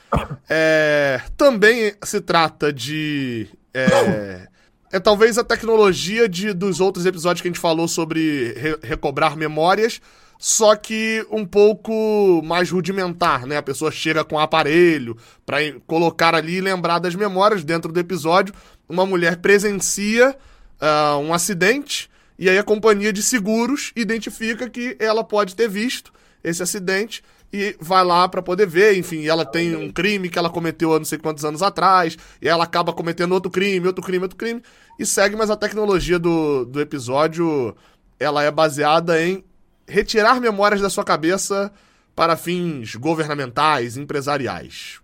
é, 0.49 1.21
também 1.37 1.95
se 2.05 2.21
trata 2.21 2.73
de. 2.73 3.49
É, 3.73 4.49
é 4.93 4.99
talvez 5.01 5.39
a 5.39 5.45
tecnologia 5.45 6.29
de, 6.29 6.53
dos 6.53 6.81
outros 6.81 7.07
episódios 7.07 7.41
que 7.43 7.49
a 7.49 7.51
gente 7.51 7.61
falou 7.61 7.87
sobre 7.87 8.53
re- 8.55 8.79
recobrar 8.83 9.37
memórias. 9.37 10.01
só 10.39 10.75
que 10.75 11.25
um 11.31 11.45
pouco 11.45 12.41
mais 12.43 12.71
rudimentar, 12.71 13.47
né? 13.47 13.59
A 13.59 13.63
pessoa 13.63 13.91
chega 13.91 14.25
com 14.25 14.37
o 14.37 14.39
aparelho 14.39 15.15
pra 15.45 15.59
colocar 15.87 16.35
ali 16.35 16.55
e 16.57 16.61
lembrar 16.63 16.99
das 16.99 17.15
memórias 17.15 17.63
dentro 17.63 17.93
do 17.93 18.01
episódio. 18.01 18.55
Uma 18.89 19.05
mulher 19.05 19.37
presencia 19.37 20.35
ah, 20.81 21.19
um 21.19 21.35
acidente 21.35 22.09
e 22.39 22.49
aí 22.49 22.57
a 22.57 22.63
companhia 22.65 23.13
de 23.13 23.23
seguros 23.23 23.93
identifica 23.95 24.69
que 24.71 24.97
ela 24.99 25.23
pode 25.23 25.55
ter 25.55 25.69
visto 25.69 26.11
esse 26.43 26.63
acidente 26.63 27.23
e 27.53 27.77
vai 27.81 28.05
lá 28.05 28.29
pra 28.29 28.41
poder 28.43 28.67
ver, 28.67 28.97
enfim, 28.97 29.27
ela 29.27 29.45
tem 29.45 29.75
um 29.75 29.91
crime 29.91 30.29
que 30.29 30.39
ela 30.39 30.49
cometeu 30.51 30.95
há 30.95 30.99
não 30.99 31.05
sei 31.05 31.19
quantos 31.19 31.45
anos 31.45 31.63
atrás, 31.63 32.17
e 32.41 32.49
ela 32.49 32.65
acaba 32.65 32.93
cometendo 32.93 33.33
outro 33.33 33.51
crime, 33.51 33.87
outro 33.87 34.03
crime, 34.05 34.23
outro 34.23 34.37
crime, 34.37 34.63
e 34.99 35.05
segue, 35.05 35.35
mas 35.37 35.51
a 35.51 35.57
tecnologia 35.57 36.19
do, 36.19 36.65
do 36.65 36.81
episódio, 36.81 37.75
ela 38.19 38.43
é 38.43 38.51
baseada 38.51 39.21
em 39.23 39.45
retirar 39.89 40.41
memórias 40.41 40.81
da 40.81 40.89
sua 40.89 41.03
cabeça 41.05 41.73
para 42.15 42.37
fins 42.37 42.95
governamentais, 42.95 43.97
empresariais. 43.97 45.01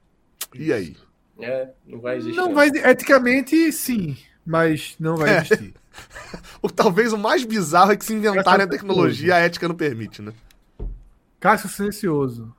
E 0.55 0.73
aí? 0.73 0.97
É, 1.41 1.69
não 1.87 1.99
vai 1.99 2.17
existir. 2.19 2.37
Não 2.37 2.55
vai, 2.55 2.69
eticamente, 2.69 3.73
sim, 3.73 4.17
mas 4.45 4.95
não 5.01 5.17
vai 5.17 5.31
É. 5.31 5.39
existir. 5.39 5.75
O, 6.61 6.69
talvez 6.69 7.11
o 7.15 7.17
mais 7.17 7.43
bizarro 7.43 7.93
é 7.93 7.97
que 7.97 8.05
se 8.05 8.13
inventarem 8.13 8.67
a 8.67 8.69
tecnologia, 8.69 9.35
a 9.37 9.39
ética 9.39 9.67
não 9.67 9.75
permite, 9.75 10.21
né? 10.21 10.31
Cássio 11.41 11.69
Silencioso. 11.69 12.55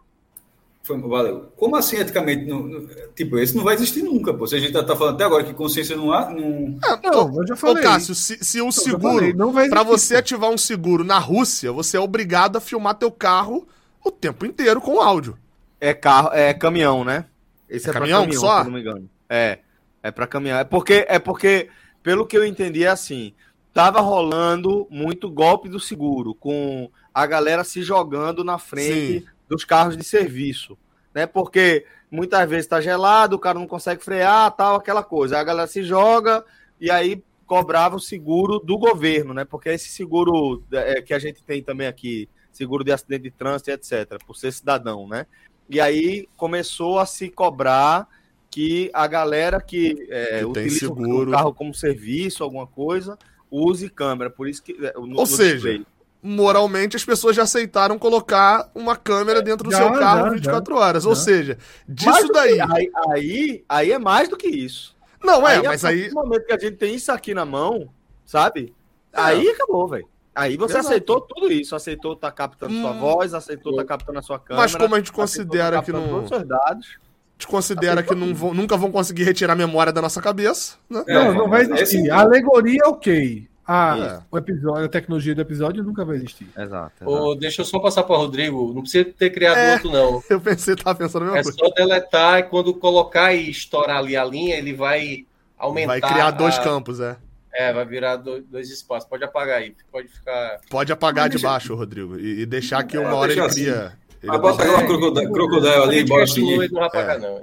Foi- 0.84 0.98
valeu. 1.02 1.52
Como 1.58 1.76
assim, 1.76 1.98
eticamente? 1.98 2.46
não- 2.46 2.64
não- 2.66 2.88
tipo, 3.14 3.38
esse 3.38 3.56
não 3.58 3.64
vai 3.64 3.76
existir 3.76 4.04
nunca, 4.04 4.34
pô. 4.34 4.48
Se 4.48 4.56
a 4.56 4.60
gente 4.60 4.72
tá, 4.72 4.82
tá 4.82 4.96
falando 4.96 5.16
até 5.16 5.26
agora 5.26 5.44
que 5.44 5.54
consciência 5.54 5.98
não 5.98 6.14
há. 6.14 6.30
Não... 6.30 6.80
Não, 7.04 7.42
eu 7.42 7.48
já 7.48 7.56
Ô, 7.56 7.58
falei. 7.58 7.84
Cássio, 7.84 8.16
se, 8.16 8.38
se 8.42 8.60
já 8.60 8.72
seguro, 8.72 9.16
falei, 9.18 9.34
não 9.34 9.52
vai 9.52 9.68
pra 9.68 9.82
existir, 9.82 9.98
você 9.98 10.16
ativar 10.16 10.50
um 10.50 10.58
seguro 10.58 11.04
na 11.04 11.20
Rússia, 11.20 11.74
você 11.74 11.98
é 11.98 12.00
obrigado 12.00 12.56
a 12.58 12.62
filmar 12.62 12.96
teu 12.96 13.12
carro 13.12 13.68
o 14.04 14.10
tempo 14.10 14.46
inteiro 14.46 14.80
com 14.80 15.02
áudio. 15.02 15.38
É 15.82 15.94
carro, 15.94 16.30
é 16.32 16.54
caminhão, 16.54 17.04
né? 17.04 17.26
Esse 17.70 17.88
É 17.88 17.90
é, 17.90 17.92
pra 17.92 18.00
caminhão 18.02 18.22
caminhão, 18.22 18.42
só? 18.42 18.64
não 18.64 18.72
me 18.72 18.80
engano. 18.80 19.10
É, 19.30 19.60
é 20.02 20.10
para 20.10 20.26
caminhão. 20.26 20.58
É 20.58 20.64
porque, 20.64 21.06
é 21.10 21.20
porque, 21.20 21.68
pelo 22.02 22.26
que 22.26 22.38
eu 22.38 22.46
entendi, 22.46 22.86
é 22.86 22.88
assim, 22.88 23.34
tava 23.74 24.00
rolando 24.00 24.88
muito 24.90 25.30
golpe 25.30 25.68
do 25.68 25.82
seguro, 25.82 26.34
com 26.34 26.90
a 27.18 27.26
galera 27.26 27.64
se 27.64 27.82
jogando 27.82 28.44
na 28.44 28.60
frente 28.60 29.26
dos 29.50 29.64
carros 29.66 29.98
de 29.98 30.04
serviço, 30.04 30.78
né? 31.14 31.26
Porque 31.26 31.84
muitas 32.12 32.48
vezes 32.48 32.68
tá 32.68 32.80
gelado, 32.80 33.36
o 33.36 33.40
cara 33.40 33.58
não 33.58 33.66
consegue 33.66 34.04
frear, 34.04 34.52
tal, 34.52 34.76
aquela 34.76 35.04
coisa. 35.04 35.36
Aí 35.36 35.42
a 35.42 35.44
galera 35.44 35.68
se 35.68 35.82
joga 35.82 36.46
e 36.80 36.92
aí 36.92 37.24
cobrava 37.48 37.96
o 37.96 38.00
seguro 38.00 38.60
do 38.60 38.78
governo, 38.78 39.34
né? 39.34 39.46
Porque 39.46 39.70
esse 39.70 39.90
seguro 39.90 40.62
é, 40.72 41.02
que 41.02 41.12
a 41.12 41.18
gente 41.18 41.42
tem 41.44 41.64
também 41.64 41.88
aqui, 41.88 42.30
seguro 42.52 42.84
de 42.84 42.92
acidente 42.92 43.24
de 43.24 43.32
trânsito, 43.32 43.72
etc., 43.72 44.20
por 44.28 44.36
ser 44.36 44.54
cidadão, 44.54 45.08
né? 45.08 45.26
E 45.68 45.82
aí 45.82 46.28
começou 46.38 47.00
a 47.00 47.06
se 47.08 47.30
cobrar 47.30 48.08
que 48.52 48.92
a 48.94 49.08
galera 49.08 49.60
que, 49.60 50.08
é, 50.12 50.40
Que 50.40 50.46
utiliza 50.46 50.76
o- 50.76 50.80
seguro. 50.96 51.30
o 51.30 51.34
carro 51.34 51.52
como 51.54 51.74
serviço, 51.74 52.44
alguma 52.44 52.68
coisa, 52.68 53.18
use 53.50 53.90
câmera. 53.90 54.30
Por 54.30 54.48
isso 54.48 54.62
que. 54.62 54.74
é, 54.86 54.94
no- 54.94 55.02
Ou 55.02 55.08
no 55.08 55.26
seja, 55.26 55.54
display. 55.56 55.86
Moralmente, 56.22 56.96
as 56.98 57.06
pessoas 57.06 57.36
já 57.36 57.44
aceitaram 57.44 57.98
colocar 58.00 58.70
uma 58.74 58.96
câmera 58.96 59.42
dentro 59.42 59.64
do 59.66 59.72
já, 59.72 59.78
seu 59.78 59.92
carro 59.94 60.26
já, 60.26 60.30
24 60.32 60.76
horas. 60.76 61.06
Ou 61.06 61.16
já. 61.16 61.22
seja, 61.22 61.58
disso 61.88 62.28
daí. 62.34 62.60
aí, 62.60 62.92
aí, 63.12 63.64
aí 63.70 63.92
é 63.92 64.00
mais 64.00 64.28
do 64.28 64.36
que 64.36 64.48
isso. 64.48 64.96
Não, 65.24 65.48
é, 65.48 65.58
a 65.58 65.64
mas 65.64 65.82
partir 65.82 66.04
aí. 66.04 66.10
do 66.10 66.16
momento 66.16 66.46
que 66.46 66.54
a 66.54 66.60
gente 66.60 66.76
tem 66.78 66.96
isso 66.96 67.12
aqui 67.12 67.34
na 67.34 67.46
mão, 67.46 67.88
sabe? 68.26 68.74
É. 69.14 69.20
Aí 69.22 69.48
acabou, 69.50 69.88
velho. 69.88 70.08
Aí 70.36 70.56
você 70.58 70.74
Exato. 70.74 70.88
aceitou 70.90 71.22
tudo 71.22 71.52
isso. 71.52 71.76
Aceitou 71.76 72.16
tá 72.16 72.32
captando 72.32 72.74
sua 72.80 72.92
Hum. 72.92 73.00
voz, 73.00 73.34
aceitou 73.34 73.76
tá 73.76 73.84
captando 73.84 74.20
a 74.20 74.22
sua 74.22 74.38
câmera. 74.38 74.62
Mas 74.64 74.76
como 74.76 74.94
a 74.94 74.98
gente 75.00 75.08
aceitou 75.12 75.24
considera 75.24 75.78
tá 75.78 75.84
que 75.84 75.92
não. 75.92 76.08
todos 76.08 76.32
os 76.32 76.48
dados. 76.48 76.88
A 76.88 77.40
gente 77.40 77.48
considera 77.48 78.04
que 78.04 78.14
não 78.16 78.34
vão- 78.36 78.54
nunca 78.54 78.76
vão 78.78 78.92
conseguir 78.92 79.24
retirar 79.24 79.54
a 79.54 79.56
memória 79.56 79.92
da 79.94 80.02
nossa 80.02 80.22
cabeça, 80.22 80.76
né? 80.90 81.04
É, 81.08 81.14
Não, 81.14 81.34
não 81.34 81.50
vai 81.50 81.62
existir. 81.64 82.10
A 82.12 82.22
alegoria, 82.22 82.82
ok. 82.86 83.48
A, 83.68 83.98
É. 83.98 84.20
o 84.32 84.38
episódio, 84.38 84.86
a 84.86 84.88
tecnologia 84.88 85.36
do 85.36 85.42
episódio 85.42 85.84
nunca 85.84 86.06
vai 86.06 86.16
existir. 86.16 86.48
Exato. 86.58 87.06
Ô, 87.06 87.36
deixa 87.36 87.62
eu 87.62 87.66
só 87.66 87.80
passar 87.80 88.04
para 88.04 88.16
Rodrigo. 88.16 88.72
Não 88.74 88.82
precisa 88.82 89.04
ter 89.06 89.30
criado 89.30 89.58
É. 89.58 89.74
outro, 89.74 89.92
não. 89.92 90.24
Eu 90.30 90.40
pensei, 90.40 90.74
tava 90.76 90.98
pensando 90.98 91.24
a 91.24 91.26
mesma 91.26 91.40
É 91.40 91.44
coisa. 91.44 91.58
só 91.58 91.70
deletar 91.72 92.40
e 92.40 92.44
quando 92.44 92.74
colocar 92.74 93.34
e 93.34 93.50
estourar 93.50 93.98
ali 93.98 94.16
a 94.16 94.24
linha, 94.24 94.56
ele 94.56 94.74
vai 94.74 95.26
aumentar. 95.58 96.00
Vai 96.00 96.02
criar 96.14 96.32
dois 96.32 96.58
a- 96.58 96.64
campos, 96.64 97.00
é. 97.02 97.18
É, 97.54 97.74
vai 97.74 97.84
virar 97.86 98.16
do- 98.18 98.42
dois 98.42 98.70
espaços. 98.70 99.10
Pode 99.10 99.24
apagar 99.26 99.58
aí. 99.58 99.76
Pode 99.92 100.08
ficar. 100.08 100.60
Pode 100.70 100.92
apagar 100.94 101.26
de 101.28 101.36
deixa- 101.36 101.48
baixo, 101.50 101.76
Rodrigo, 101.76 102.18
e, 102.18 102.42
e 102.42 102.46
deixar 102.46 102.84
que 102.84 102.96
É, 102.96 103.00
uma 103.00 103.16
hora 103.16 103.32
ele 103.32 103.42
assim. 103.42 103.64
cria. 103.64 103.94
ele 104.24 104.32
Ah, 104.32 104.38
bota 104.38 104.64
aquela 104.64 104.84
crocodile, 104.86 105.74
ali, 105.84 106.08
Fluid 106.08 106.32
seguir. 106.32 106.72
não 106.72 106.80
vai 106.80 106.88
apagar, 106.88 107.16
É. 107.18 107.20
não. 107.20 107.42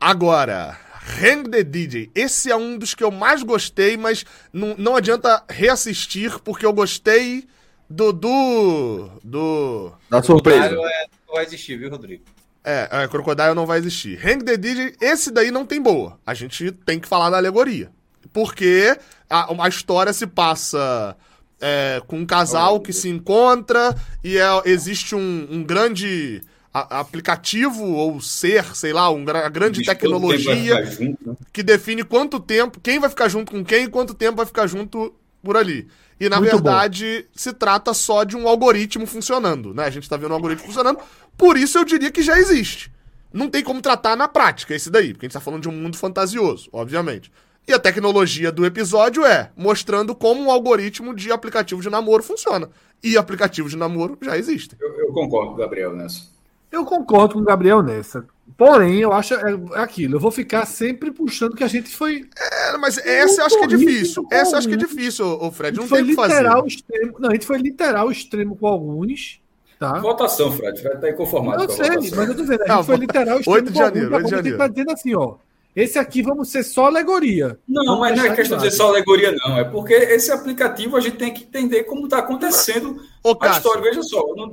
Agora, 0.00 0.76
Hang 1.20 1.48
the 1.50 1.62
DJ. 1.62 2.10
Esse 2.14 2.50
é 2.50 2.56
um 2.56 2.76
dos 2.78 2.94
que 2.94 3.02
eu 3.02 3.10
mais 3.10 3.42
gostei, 3.42 3.96
mas 3.96 4.24
não, 4.52 4.74
não 4.76 4.96
adianta 4.96 5.42
reassistir, 5.48 6.38
porque 6.40 6.66
eu 6.66 6.72
gostei 6.72 7.46
do. 7.88 8.12
do. 8.12 9.10
do. 9.24 9.92
Da 10.10 10.22
surpresa. 10.22 10.68
Crocodile 10.68 10.92
é- 10.92 11.06
não 11.26 11.34
vai 11.34 11.44
existir, 11.44 11.78
viu, 11.78 11.90
Rodrigo? 11.90 12.24
É, 12.64 12.88
é, 12.90 13.08
Crocodile 13.08 13.54
não 13.54 13.64
vai 13.66 13.78
existir. 13.78 14.18
Hang 14.24 14.44
the 14.44 14.56
DJ, 14.56 14.94
esse 15.00 15.30
daí 15.30 15.50
não 15.50 15.64
tem 15.64 15.80
boa. 15.80 16.18
A 16.26 16.34
gente 16.34 16.70
tem 16.70 16.98
que 17.00 17.08
falar 17.08 17.30
da 17.30 17.36
alegoria. 17.36 17.90
Porque 18.32 18.96
a, 19.28 19.64
a 19.64 19.68
história 19.68 20.12
se 20.12 20.26
passa 20.26 21.16
é, 21.60 22.02
com 22.06 22.18
um 22.18 22.26
casal 22.26 22.80
que 22.80 22.92
se 22.92 23.08
encontra 23.08 23.94
e 24.22 24.36
é- 24.36 24.62
existe 24.66 25.14
um, 25.14 25.46
um 25.50 25.64
grande 25.64 26.42
a- 26.72 27.00
aplicativo 27.00 27.84
ou 27.84 28.20
ser, 28.20 28.64
sei 28.76 28.92
lá, 28.92 29.10
um, 29.10 29.24
gra- 29.24 29.48
grande 29.48 29.78
Diz 29.78 29.86
tecnologia 29.86 30.84
junto, 30.86 31.28
né? 31.30 31.36
que 31.52 31.62
define 31.62 32.04
quanto 32.04 32.38
tempo, 32.40 32.80
quem 32.80 32.98
vai 32.98 33.08
ficar 33.10 33.28
junto 33.28 33.52
com 33.52 33.64
quem 33.64 33.84
e 33.84 33.88
quanto 33.88 34.14
tempo 34.14 34.36
vai 34.36 34.46
ficar 34.46 34.66
junto 34.66 35.14
por 35.42 35.56
ali. 35.56 35.88
E 36.20 36.28
na 36.28 36.38
Muito 36.40 36.50
verdade 36.50 37.26
se 37.34 37.52
trata 37.52 37.94
só 37.94 38.24
de 38.24 38.36
um 38.36 38.48
algoritmo 38.48 39.06
funcionando, 39.06 39.72
né? 39.72 39.84
A 39.84 39.90
gente 39.90 40.08
tá 40.08 40.16
vendo 40.16 40.32
um 40.32 40.34
algoritmo 40.34 40.66
funcionando, 40.66 40.98
por 41.36 41.56
isso 41.56 41.78
eu 41.78 41.84
diria 41.84 42.10
que 42.10 42.22
já 42.22 42.38
existe. 42.38 42.90
Não 43.32 43.48
tem 43.48 43.62
como 43.62 43.80
tratar 43.80 44.16
na 44.16 44.26
prática 44.26 44.74
esse 44.74 44.90
daí, 44.90 45.12
porque 45.12 45.26
a 45.26 45.28
gente 45.28 45.34
tá 45.34 45.40
falando 45.40 45.62
de 45.62 45.68
um 45.68 45.72
mundo 45.72 45.96
fantasioso, 45.96 46.68
obviamente. 46.72 47.30
E 47.68 47.72
a 47.72 47.78
tecnologia 47.78 48.50
do 48.50 48.64
episódio 48.64 49.24
é 49.26 49.50
mostrando 49.54 50.14
como 50.14 50.40
um 50.42 50.50
algoritmo 50.50 51.14
de 51.14 51.30
aplicativo 51.30 51.82
de 51.82 51.90
namoro 51.90 52.22
funciona. 52.22 52.70
E 53.04 53.16
aplicativos 53.16 53.70
de 53.72 53.76
namoro 53.76 54.18
já 54.22 54.36
existem. 54.38 54.76
Eu, 54.80 54.88
eu 55.00 55.12
concordo 55.12 55.54
Gabriel 55.54 55.94
nessa. 55.94 56.22
Eu 56.70 56.84
concordo 56.84 57.34
com 57.34 57.40
o 57.40 57.44
Gabriel 57.44 57.82
nessa. 57.82 58.26
Porém, 58.56 59.00
eu 59.00 59.12
acho 59.12 59.34
é, 59.34 59.52
é 59.74 59.78
aquilo. 59.80 60.16
Eu 60.16 60.20
vou 60.20 60.30
ficar 60.30 60.66
sempre 60.66 61.10
puxando 61.12 61.54
que 61.54 61.62
a 61.62 61.68
gente 61.68 61.94
foi. 61.94 62.28
É, 62.36 62.76
mas 62.76 62.98
essa 62.98 63.40
eu 63.42 63.46
acho 63.46 63.58
que 63.58 63.64
é 63.64 63.66
difícil. 63.68 64.26
Essa 64.32 64.54
eu 64.54 64.58
acho 64.58 64.68
que 64.68 64.74
é 64.74 64.76
muito. 64.76 64.88
difícil, 64.90 65.38
A 65.44 65.50
Fred. 65.52 65.76
Não 65.78 65.86
foi 65.86 65.98
tem 65.98 66.06
o 66.06 66.08
que 66.10 66.14
fazer. 66.16 66.34
literal 66.34 66.66
extremo. 66.66 67.14
Não, 67.20 67.30
a 67.30 67.32
gente 67.34 67.46
foi 67.46 67.58
literal 67.58 68.10
extremo 68.10 68.56
com 68.56 68.66
alguns. 68.66 69.40
Tá? 69.78 70.00
Votação, 70.00 70.50
Fred. 70.50 70.80
Fred 70.82 71.00
tá 71.00 71.08
inconformado 71.08 71.62
Eu 71.62 71.66
com 71.68 71.72
a 71.72 71.76
sei, 71.76 71.88
votação. 71.90 72.18
mas 72.18 72.28
eu 72.30 72.34
tô 72.34 72.42
dizendo, 72.42 72.62
a 72.62 72.66
gente 72.66 72.72
Ah, 72.78 72.82
foi 72.82 72.96
literal 72.96 73.38
extremo 73.38 73.54
8 73.56 73.66
de 73.66 73.72
com 73.72 73.78
janeiro, 73.78 74.14
alguns. 74.14 74.24
8 74.24 74.28
de 74.28 74.34
A 74.34 74.36
gente 74.36 74.36
janeiro. 74.36 74.58
tá 74.58 74.68
dizendo 74.68 74.90
assim, 74.92 75.14
ó. 75.14 75.34
Esse 75.76 75.98
aqui 76.00 76.22
vamos 76.22 76.50
ser 76.50 76.64
só 76.64 76.86
alegoria. 76.86 77.56
Não, 77.68 77.84
Vamos 77.84 78.00
mas 78.00 78.16
não 78.18 78.24
é 78.24 78.34
questão 78.34 78.58
de 78.58 78.64
ser 78.64 78.70
só 78.72 78.88
alegoria, 78.88 79.30
não. 79.46 79.56
É 79.56 79.62
porque 79.62 79.94
esse 79.94 80.32
aplicativo 80.32 80.96
a 80.96 81.00
gente 81.00 81.16
tem 81.16 81.32
que 81.32 81.44
entender 81.44 81.84
como 81.84 82.04
está 82.06 82.18
acontecendo 82.18 83.00
Ô, 83.22 83.30
a 83.30 83.38
Cássio, 83.38 83.58
história. 83.58 83.82
Veja 83.82 84.02
só, 84.02 84.20
não- 84.34 84.50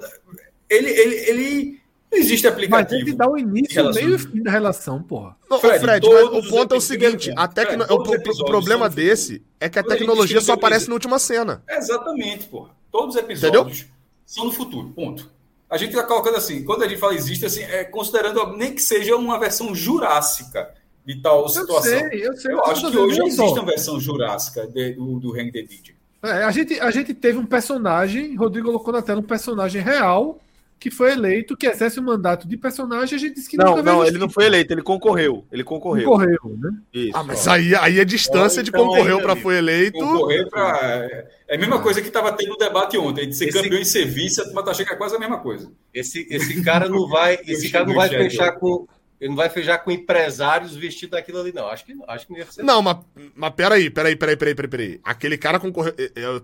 ele, 0.69 0.89
ele, 0.91 1.15
ele 1.15 1.79
não 2.11 2.19
existe 2.19 2.45
Mas 2.45 2.53
aplicativo. 2.53 2.89
tem 2.89 3.05
que 3.05 3.13
dar 3.17 3.29
o 3.29 3.37
início, 3.37 3.93
meio 3.93 4.15
e 4.15 4.19
fim 4.19 4.41
da 4.41 4.51
relação, 4.51 5.01
porra. 5.01 5.35
Não, 5.49 5.59
Fred, 5.59 5.79
Fred, 5.79 6.07
mas 6.07 6.45
o 6.45 6.49
ponto 6.49 6.73
é 6.73 6.77
o 6.77 6.81
seguinte: 6.81 7.31
a 7.35 7.47
tecno... 7.47 7.85
Fred, 7.85 8.41
o, 8.41 8.45
problema 8.45 8.89
desse 8.89 9.43
é 9.59 9.67
que 9.67 9.77
a 9.79 9.83
tecnologia 9.83 10.39
só 10.41 10.53
no 10.53 10.57
aparece 10.57 10.87
na 10.87 10.93
última 10.93 11.19
cena. 11.19 11.63
Exatamente, 11.69 12.45
porra. 12.47 12.69
Todos 12.91 13.15
os 13.15 13.21
episódios 13.21 13.85
são 14.25 14.45
no 14.45 14.51
futuro, 14.51 14.89
ponto. 14.89 15.29
A 15.69 15.77
gente 15.77 15.89
está 15.89 16.03
colocando 16.03 16.37
assim, 16.37 16.63
quando 16.63 16.83
a 16.83 16.87
gente 16.87 16.99
fala 16.99 17.15
existe, 17.15 17.45
assim, 17.45 17.63
é 17.63 17.83
considerando 17.83 18.55
nem 18.55 18.73
que 18.73 18.81
seja 18.81 19.15
uma 19.15 19.37
versão 19.39 19.73
jurássica 19.75 20.73
de 21.05 21.21
tal 21.21 21.43
Eu 21.43 21.49
situação. 21.49 21.99
sei, 21.99 22.27
eu 22.27 22.37
sei. 22.37 22.53
Eu 22.53 22.57
mas 22.57 22.69
acho 22.69 22.91
que 22.91 22.97
hoje 22.97 23.21
existe 23.21 23.59
uma 23.59 23.65
versão 23.65 23.99
jurássica 23.99 24.67
de- 24.67 24.93
do, 24.93 25.19
do 25.19 25.33
Hang 25.33 25.51
the 25.51 25.61
DJ. 25.63 25.95
É, 26.23 26.43
a, 26.43 26.51
gente, 26.51 26.79
a 26.79 26.89
gente 26.89 27.13
teve 27.13 27.37
um 27.37 27.45
personagem, 27.45 28.35
Rodrigo 28.35 28.67
colocou 28.67 28.93
na 28.93 29.01
tela 29.01 29.19
um 29.19 29.23
personagem 29.23 29.81
real 29.81 30.39
que 30.79 30.91
foi 30.91 31.13
eleito, 31.13 31.55
que 31.57 31.65
exerce 31.65 31.99
o 31.99 32.03
mandato 32.03 32.47
de 32.47 32.55
personagem, 32.57 33.15
a 33.15 33.19
gente 33.19 33.35
disse 33.35 33.49
que 33.49 33.57
Não, 33.57 33.81
não, 33.81 34.05
ele 34.05 34.17
não 34.17 34.29
foi 34.29 34.45
eleito, 34.45 34.73
ele 34.73 34.81
concorreu. 34.83 35.45
Ele 35.51 35.63
concorreu. 35.63 36.05
Concorreu, 36.05 36.57
né? 36.59 36.69
Isso. 36.93 37.17
Ah, 37.17 37.23
mas 37.23 37.47
aí, 37.47 37.73
aí 37.75 37.99
a 37.99 38.03
distância 38.03 38.61
de 38.61 38.69
Então, 38.69 38.85
concorreu 38.85 39.19
pra 39.21 39.31
amigo, 39.31 39.43
foi 39.43 39.57
eleito. 39.57 39.97
Concorrer 39.97 40.47
para. 40.49 41.07
É 41.47 41.55
a 41.55 41.57
mesma 41.57 41.81
coisa 41.81 42.01
que 42.01 42.07
estava 42.07 42.31
tendo 42.33 42.49
no 42.49 42.57
debate 42.57 42.97
ontem, 42.97 43.27
de 43.27 43.35
ser 43.35 43.47
Esse- 43.47 43.61
campeão 43.61 43.79
em 43.79 43.85
serviço, 43.85 44.41
a 44.41 44.45
turma 44.45 44.63
tá 44.63 44.71
achando 44.71 44.87
que 44.87 44.93
é 44.93 44.97
quase 44.97 45.15
a 45.15 45.19
mesma 45.19 45.39
coisa. 45.39 45.71
Esse, 45.93 46.27
esse 46.29 46.61
cara 46.63 46.87
não 46.89 47.07
vai. 47.07 47.39
Esse 47.47 47.67
Eu 47.67 47.71
cara 47.71 47.85
não 47.85 47.95
vai 47.95 48.09
fechar 48.09 48.51
com. 48.53 48.87
Ele 49.19 49.29
não 49.29 49.35
vai 49.37 49.49
fechar 49.49 49.77
com 49.77 49.89
empresários 49.91 50.75
vestidos 50.75 51.11
daquilo 51.11 51.39
ali, 51.39 51.53
não. 51.53 51.67
Acho 51.67 51.85
que, 51.85 51.93
acho 52.07 52.27
que 52.27 52.33
não 52.33 52.39
ia 52.39 52.45
ser. 52.45 52.63
Não, 52.63 52.81
mas, 52.81 52.97
mas 53.33 53.53
peraí, 53.55 53.89
peraí, 53.89 54.15
peraí, 54.15 54.35
peraí, 54.35 54.53
peraí, 54.53 54.69
peraí. 54.69 54.99
Aquele 55.03 55.37
cara 55.37 55.57
concorreu. 55.57 55.93
é, 55.97 56.41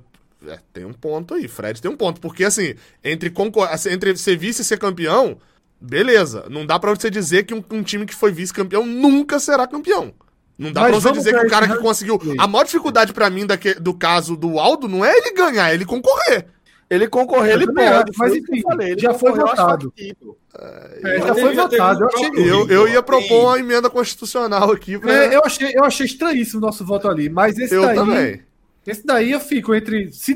é, 0.48 0.52
é, 0.54 0.60
tem 0.74 0.86
um 0.86 0.94
ponto 0.94 1.34
aí. 1.34 1.48
Fred 1.48 1.82
tem 1.82 1.90
um 1.92 1.96
ponto. 1.98 2.20
Porque, 2.22 2.44
assim, 2.44 2.76
entre, 3.04 3.30
concor 3.30 3.68
assim, 3.72 3.90
entre 3.92 4.16
ser 4.18 4.38
vice 4.38 4.62
e 4.62 4.66
ser 4.66 4.78
campeão, 4.80 5.38
beleza. 5.80 6.46
Não 6.50 6.66
dá 6.66 6.78
pra 6.80 6.92
você 6.92 7.10
dizer 7.10 7.44
que 7.44 7.54
um, 7.54 7.64
um 7.72 7.84
time 7.84 8.06
que 8.06 8.16
foi 8.16 8.32
vice-campeão 8.32 8.86
nunca 8.86 9.40
será 9.40 9.68
campeão. 9.68 10.14
Não 10.58 10.72
dá 10.72 10.82
Mas 10.82 10.92
pra 10.92 11.00
você 11.00 11.12
dizer 11.12 11.40
que 11.40 11.46
o 11.48 11.50
cara 11.50 11.68
que 11.68 11.78
conseguiu. 11.80 12.18
ranking. 12.18 12.36
A 12.40 12.46
maior 12.48 12.64
dificuldade 12.66 13.14
pra 13.14 13.30
mim 13.32 13.46
daque- 13.48 13.74
do 13.76 13.94
caso 13.96 14.36
do 14.38 14.60
Aldo 14.60 14.88
não 14.88 15.04
é 15.04 15.12
ele 15.18 15.32
ganhar, 15.34 15.72
é 15.72 15.74
ele 15.74 15.86
concorrer. 15.86 16.46
Ele 16.88 17.08
concorrer, 17.08 17.54
ele 17.54 17.66
pode. 17.68 18.12
mas 18.18 18.32
foi 18.32 18.40
o 18.40 18.44
que 18.44 18.52
eu 18.52 18.56
enfim, 18.58 18.62
falei, 18.64 18.92
ele 18.92 19.00
já 19.02 19.14
foi 19.14 19.32
votado. 19.32 19.94
factível. 19.96 20.38
É, 21.04 21.20
já 21.26 21.34
foi 21.34 21.56
votado. 21.56 22.04
Eu 22.04 22.08
achei, 22.10 22.30
Eu, 22.52 22.68
eu 22.70 22.88
ia 22.90 23.02
propor 23.02 23.46
uma 23.46 23.58
emenda 23.60 23.90
constitucional 23.90 24.70
aqui 24.72 25.00
pra. 25.00 25.12
é, 25.12 25.36
eu 25.36 25.42
achei, 25.46 25.72
eu 25.74 25.86
achei 25.86 26.06
estranhíssimo 26.06 26.60
o 26.60 26.66
nosso 26.66 26.86
voto 26.86 27.08
ali, 27.08 27.30
mas 27.30 27.58
esse 27.58 27.74
eu 27.74 27.82
daí. 27.84 27.96
também. 27.96 28.42
Esse 28.86 29.06
daí 29.06 29.32
eu 29.32 29.40
fico 29.40 29.76
entre. 29.76 30.12
Se 30.12 30.36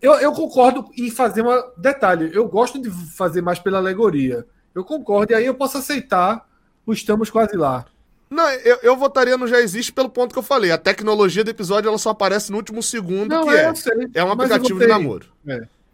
eu, 0.00 0.14
eu 0.14 0.32
concordo 0.32 0.88
em 0.96 1.10
fazer 1.10 1.42
uma. 1.42 1.62
Detalhe, 1.76 2.30
eu 2.32 2.48
gosto 2.48 2.80
de 2.80 2.90
fazer 2.90 3.42
mais 3.42 3.58
pela 3.58 3.78
alegoria. 3.78 4.46
Eu 4.74 4.82
concordo, 4.84 5.32
e 5.32 5.34
aí 5.36 5.44
eu 5.44 5.54
posso 5.54 5.76
aceitar 5.76 6.48
o 6.86 6.92
estamos 6.92 7.28
quase 7.30 7.56
lá. 7.56 7.84
Não, 8.30 8.48
eu, 8.50 8.78
eu 8.82 8.96
votaria 8.96 9.36
no 9.36 9.46
Já 9.46 9.60
Existe 9.60 9.92
pelo 9.92 10.08
ponto 10.08 10.32
que 10.32 10.38
eu 10.38 10.42
falei. 10.42 10.70
A 10.70 10.78
tecnologia 10.78 11.44
do 11.44 11.50
episódio 11.50 11.88
ela 11.88 11.98
só 11.98 12.10
aparece 12.10 12.50
no 12.50 12.56
último 12.56 12.82
segundo, 12.82 13.28
Não, 13.28 13.44
que 13.46 13.50
é, 13.54 13.64
é. 13.64 13.68
eu 13.68 13.76
sei. 13.76 13.92
É 14.14 14.24
um 14.24 14.28
eu 14.28 14.32
aplicativo 14.32 14.78
de 14.78 14.86
namoro. 14.86 15.26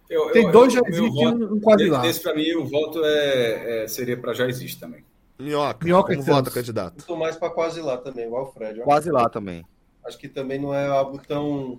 Eu- 0.08 0.30
Tem 0.30 0.44
eu- 0.46 0.52
dois 0.52 0.72
eu- 0.72 0.80
já 0.80 0.88
existe 0.88 1.20
e 1.20 1.26
um, 1.26 1.54
um 1.54 1.60
quase 1.60 1.86
lá. 1.86 2.06
Esse, 2.06 2.20
pra 2.20 2.34
mim, 2.34 2.54
o 2.54 2.64
voto 2.64 3.04
é, 3.04 3.82
é- 3.84 3.88
seria 3.88 4.16
para 4.16 4.32
já 4.32 4.46
existe 4.46 4.78
também. 4.78 5.04
Minhoca, 5.36 5.84
Minhoca 5.84 6.12
como 6.14 6.22
vota, 6.24 6.50
candidato? 6.50 7.04
Tô 7.04 7.16
mais 7.16 7.36
pra 7.36 7.50
quase 7.50 7.80
lá 7.80 7.96
também, 7.98 8.26
igual 8.26 8.44
o 8.44 8.52
Fred. 8.52 8.80
ó. 8.80 8.84
Quase 8.84 9.10
lá 9.10 9.28
também. 9.28 9.64
Acho 10.08 10.18
que 10.18 10.26
também 10.28 10.58
não 10.58 10.74
é 10.74 10.86
algo 10.88 11.20
tão. 11.26 11.78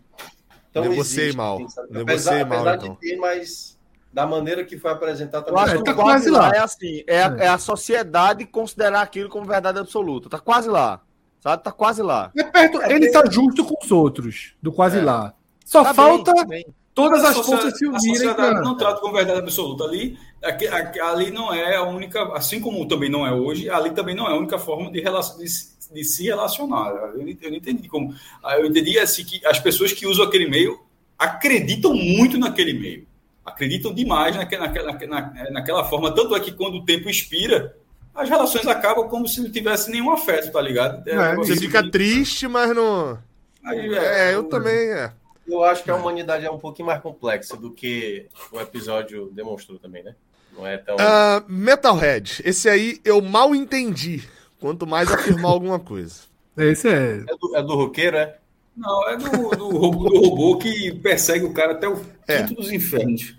tão 0.71 0.83
Negociei 0.83 1.25
existe, 1.25 1.37
mal. 1.37 1.55
assim? 1.55 1.81
Negociei 1.89 2.01
apesar, 2.03 2.45
mal, 2.45 2.59
apesar 2.59 2.75
então. 2.75 2.93
de 2.93 2.99
ter, 2.99 3.17
mas 3.17 3.77
da 4.13 4.25
maneira 4.27 4.63
que 4.63 4.77
foi 4.77 4.91
apresentado 4.91 5.41
Eu 5.41 5.45
também. 5.47 5.63
acho 5.63 5.73
É, 5.73 5.77
que 5.79 5.83
tá 5.83 5.93
quase 5.93 6.29
lá 6.29 6.39
lá. 6.49 6.51
é 6.55 6.59
assim, 6.59 7.03
é, 7.07 7.23
a- 7.23 7.35
É. 7.39 7.45
é 7.45 7.47
a 7.47 7.57
sociedade 7.57 8.45
considerar 8.45 9.01
aquilo 9.01 9.29
como 9.29 9.45
verdade 9.45 9.79
absoluta. 9.79 10.29
Tá 10.29 10.39
quase 10.39 10.69
lá. 10.69 11.01
Sabe? 11.39 11.63
Tá 11.63 11.71
quase 11.71 12.01
lá. 12.01 12.31
É 12.37 12.43
perto, 12.43 12.81
ele 12.83 13.11
tá 13.11 13.23
justo 13.29 13.63
com 13.65 13.75
os 13.83 13.91
outros, 13.91 14.53
do 14.61 14.71
quase 14.71 14.99
É. 14.99 15.01
lá. 15.01 15.33
Só 15.65 15.83
Tá 15.83 15.93
falta 15.93 16.33
bem, 16.33 16.41
tá 16.43 16.47
bem. 16.47 16.65
todas 16.93 17.23
A 17.23 17.29
as 17.29 17.37
forças 17.37 17.77
se 17.77 17.85
A 17.85 17.89
unirem. 17.89 18.15
sociedade 18.15 18.35
pra- 18.53 18.61
não 18.61 18.75
trata 18.75 18.99
como 18.99 19.13
verdade 19.13 19.39
absoluta. 19.39 19.85
Ali, 19.85 20.17
aqui- 20.43 20.67
aqui- 20.67 20.99
ali 20.99 21.31
não 21.31 21.53
é 21.53 21.77
a 21.77 21.83
única, 21.83 22.21
assim 22.33 22.59
como 22.59 22.85
também 22.87 23.09
não 23.09 23.25
é 23.25 23.31
hoje, 23.31 23.69
ali 23.69 23.91
também 23.91 24.15
não 24.15 24.27
é 24.27 24.31
a 24.31 24.35
única 24.35 24.59
forma 24.59 24.91
de, 24.91 24.99
relacion, 24.99 25.37
de, 25.37 25.45
de 25.93 26.03
se 26.03 26.23
relacionar. 26.25 26.89
Eu, 26.89 27.17
não- 27.17 27.27
eu 27.41 27.49
não 27.51 27.57
entendi 27.57 27.87
como. 27.87 28.13
ah, 28.43 28.57
Eu 28.59 28.65
entendi 28.67 28.97
assim 28.99 29.23
que 29.23 29.45
as 29.45 29.59
pessoas 29.59 29.91
que 29.93 30.05
usam 30.07 30.25
aquele 30.25 30.47
meio 30.47 30.79
acreditam 31.17 31.93
muito 31.93 32.37
naquele 32.37 32.73
meio. 32.73 33.07
Acreditam 33.45 33.93
demais 33.93 34.35
naquela, 34.35 34.67
naquela, 34.67 34.97
na- 35.07 35.51
naquela 35.51 35.83
forma. 35.85 36.13
Tanto 36.13 36.35
é 36.35 36.39
que 36.39 36.51
quando 36.51 36.75
o 36.75 36.85
tempo 36.85 37.09
expira, 37.09 37.75
as 38.13 38.29
relações 38.29 38.67
acabam 38.67 39.07
como 39.09 39.27
se 39.27 39.41
não 39.41 39.51
tivesse 39.51 39.89
nenhum 39.89 40.11
afeto, 40.11 40.51
tá 40.51 40.61
ligado? 40.61 41.07
É, 41.09 41.29
negócio 41.31 41.53
Você 41.55 41.59
fica 41.59 41.81
de- 41.83 41.91
triste, 41.91 42.47
mas 42.47 42.73
não. 42.75 43.17
Aí, 43.63 43.93
É, 43.95 44.33
eu 44.35 44.43
também, 44.45 44.91
é. 44.91 45.11
Eu 45.47 45.63
acho 45.63 45.83
que 45.83 45.89
a 45.89 45.95
humanidade 45.95 46.45
é 46.45 46.51
um 46.51 46.59
pouquinho 46.59 46.85
mais 46.85 47.01
complexa 47.01 47.57
do 47.57 47.71
que 47.71 48.27
o 48.51 48.59
episódio 48.61 49.29
demonstrou 49.33 49.79
também, 49.79 50.03
né? 50.03 50.13
Não 50.55 50.65
é 50.65 50.77
tão. 50.77 50.95
Ah, 50.99 51.43
Metalhead, 51.47 52.41
esse 52.45 52.69
aí 52.69 52.99
eu 53.03 53.19
mal 53.21 53.55
entendi. 53.55 54.27
Quanto 54.59 54.85
mais 54.85 55.11
afirmar 55.11 55.51
alguma 55.51 55.79
coisa. 55.79 56.21
Esse 56.57 56.87
é. 56.89 57.17
É 57.27 57.37
do, 57.37 57.55
é 57.55 57.63
do 57.63 57.75
roqueiro, 57.75 58.17
é? 58.17 58.37
Não, 58.75 59.09
é 59.09 59.17
do, 59.17 59.29
do, 59.55 59.77
robô, 59.77 60.09
do 60.09 60.19
robô 60.21 60.57
que 60.57 60.91
persegue 60.95 61.45
o 61.45 61.53
cara 61.53 61.73
até 61.73 61.87
o 61.87 61.99
É. 62.27 62.43
quinto 62.43 62.55
dos 62.61 62.71
infernos. 62.71 63.35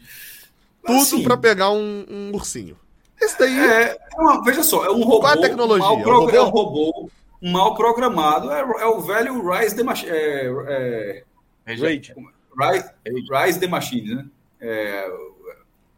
Tudo 0.84 0.98
Assim, 0.98 1.22
pra 1.22 1.36
pegar 1.36 1.70
um, 1.70 2.04
um 2.08 2.30
ursinho. 2.34 2.76
Esse 3.20 3.38
daí. 3.38 3.58
É, 3.58 3.82
é 3.92 4.20
uma- 4.20 4.42
veja 4.42 4.62
só, 4.62 4.84
é 4.84 4.90
um 4.90 5.02
robô. 5.02 5.20
Qual 5.20 5.34
é 5.34 5.38
a 5.38 5.40
tecnologia? 5.40 5.86
Mal 5.86 5.96
É 5.96 6.00
um 6.00 6.02
pro- 6.02 6.20
robô? 6.20 6.36
é 6.36 6.42
um 6.42 6.48
robô 6.48 7.10
mal 7.42 7.74
programado. 7.74 8.50
É, 8.50 8.60
é 8.60 8.86
o 8.86 9.00
velho 9.00 9.46
Rise 9.50 9.76
the 9.76 9.82
Machine. 9.82 10.10
É, 10.10 10.46
é, 10.46 11.24
Rage. 11.66 12.14
Rise, 12.58 12.90
Rise 13.30 13.60
the 13.60 13.66
Machine, 13.66 14.14
né? 14.14 14.26
É, 14.60 15.10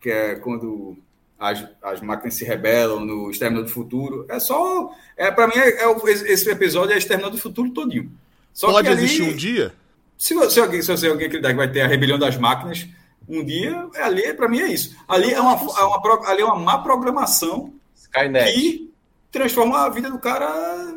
que 0.01 0.11
é 0.11 0.35
quando 0.37 0.97
as, 1.43 1.67
as 1.83 2.01
máquinas 2.01 2.35
se 2.35 2.45
rebelam 2.45 3.01
no 3.01 3.29
Exterminador 3.31 3.67
do 3.69 3.73
Futuro. 3.75 4.25
É 4.29 4.39
só. 4.39 4.91
É, 5.17 5.31
pra 5.31 5.49
mim, 5.49 5.55
é, 5.57 5.83
é 5.85 5.93
esse 6.11 6.49
episódio 6.49 6.95
é 6.95 6.99
Exterminador 6.99 7.37
do 7.37 7.43
Futuro 7.43 7.71
todinho. 7.71 8.13
Só 8.53 8.71
Pode 8.71 8.87
que 8.87 8.93
ali- 8.93 9.05
existir 9.05 9.23
um 9.23 9.35
dia? 9.37 9.75
se 10.17 10.35
você, 10.35 10.61
alguém, 10.61 10.81
se 10.81 10.89
você 10.89 11.09
alguém 11.09 11.27
acreditar 11.27 11.51
que 11.51 11.57
vai 11.57 11.71
ter 11.71 11.81
a 11.81 11.89
rebelião 11.89 12.17
das 12.17 12.37
máquinas 12.37 12.87
um 13.29 13.45
dia, 13.45 13.89
é 13.95 14.03
ali, 14.03 14.33
para 14.35 14.49
mim 14.49 14.61
é 14.61 14.69
isso. 14.73 14.97
Ali 15.09 15.33
é 15.33 15.41
uma, 15.41 15.55
é 15.55 15.83
uma, 15.83 16.29
ali 16.29 16.43
é 16.43 16.45
uma 16.45 16.57
má 16.57 16.79
programação 16.79 17.73
Skynet. 17.97 18.53
que 18.53 18.93
transforma 19.33 19.81
a 19.81 19.89
vida 19.89 20.09
do 20.11 20.19
cara 20.21 20.95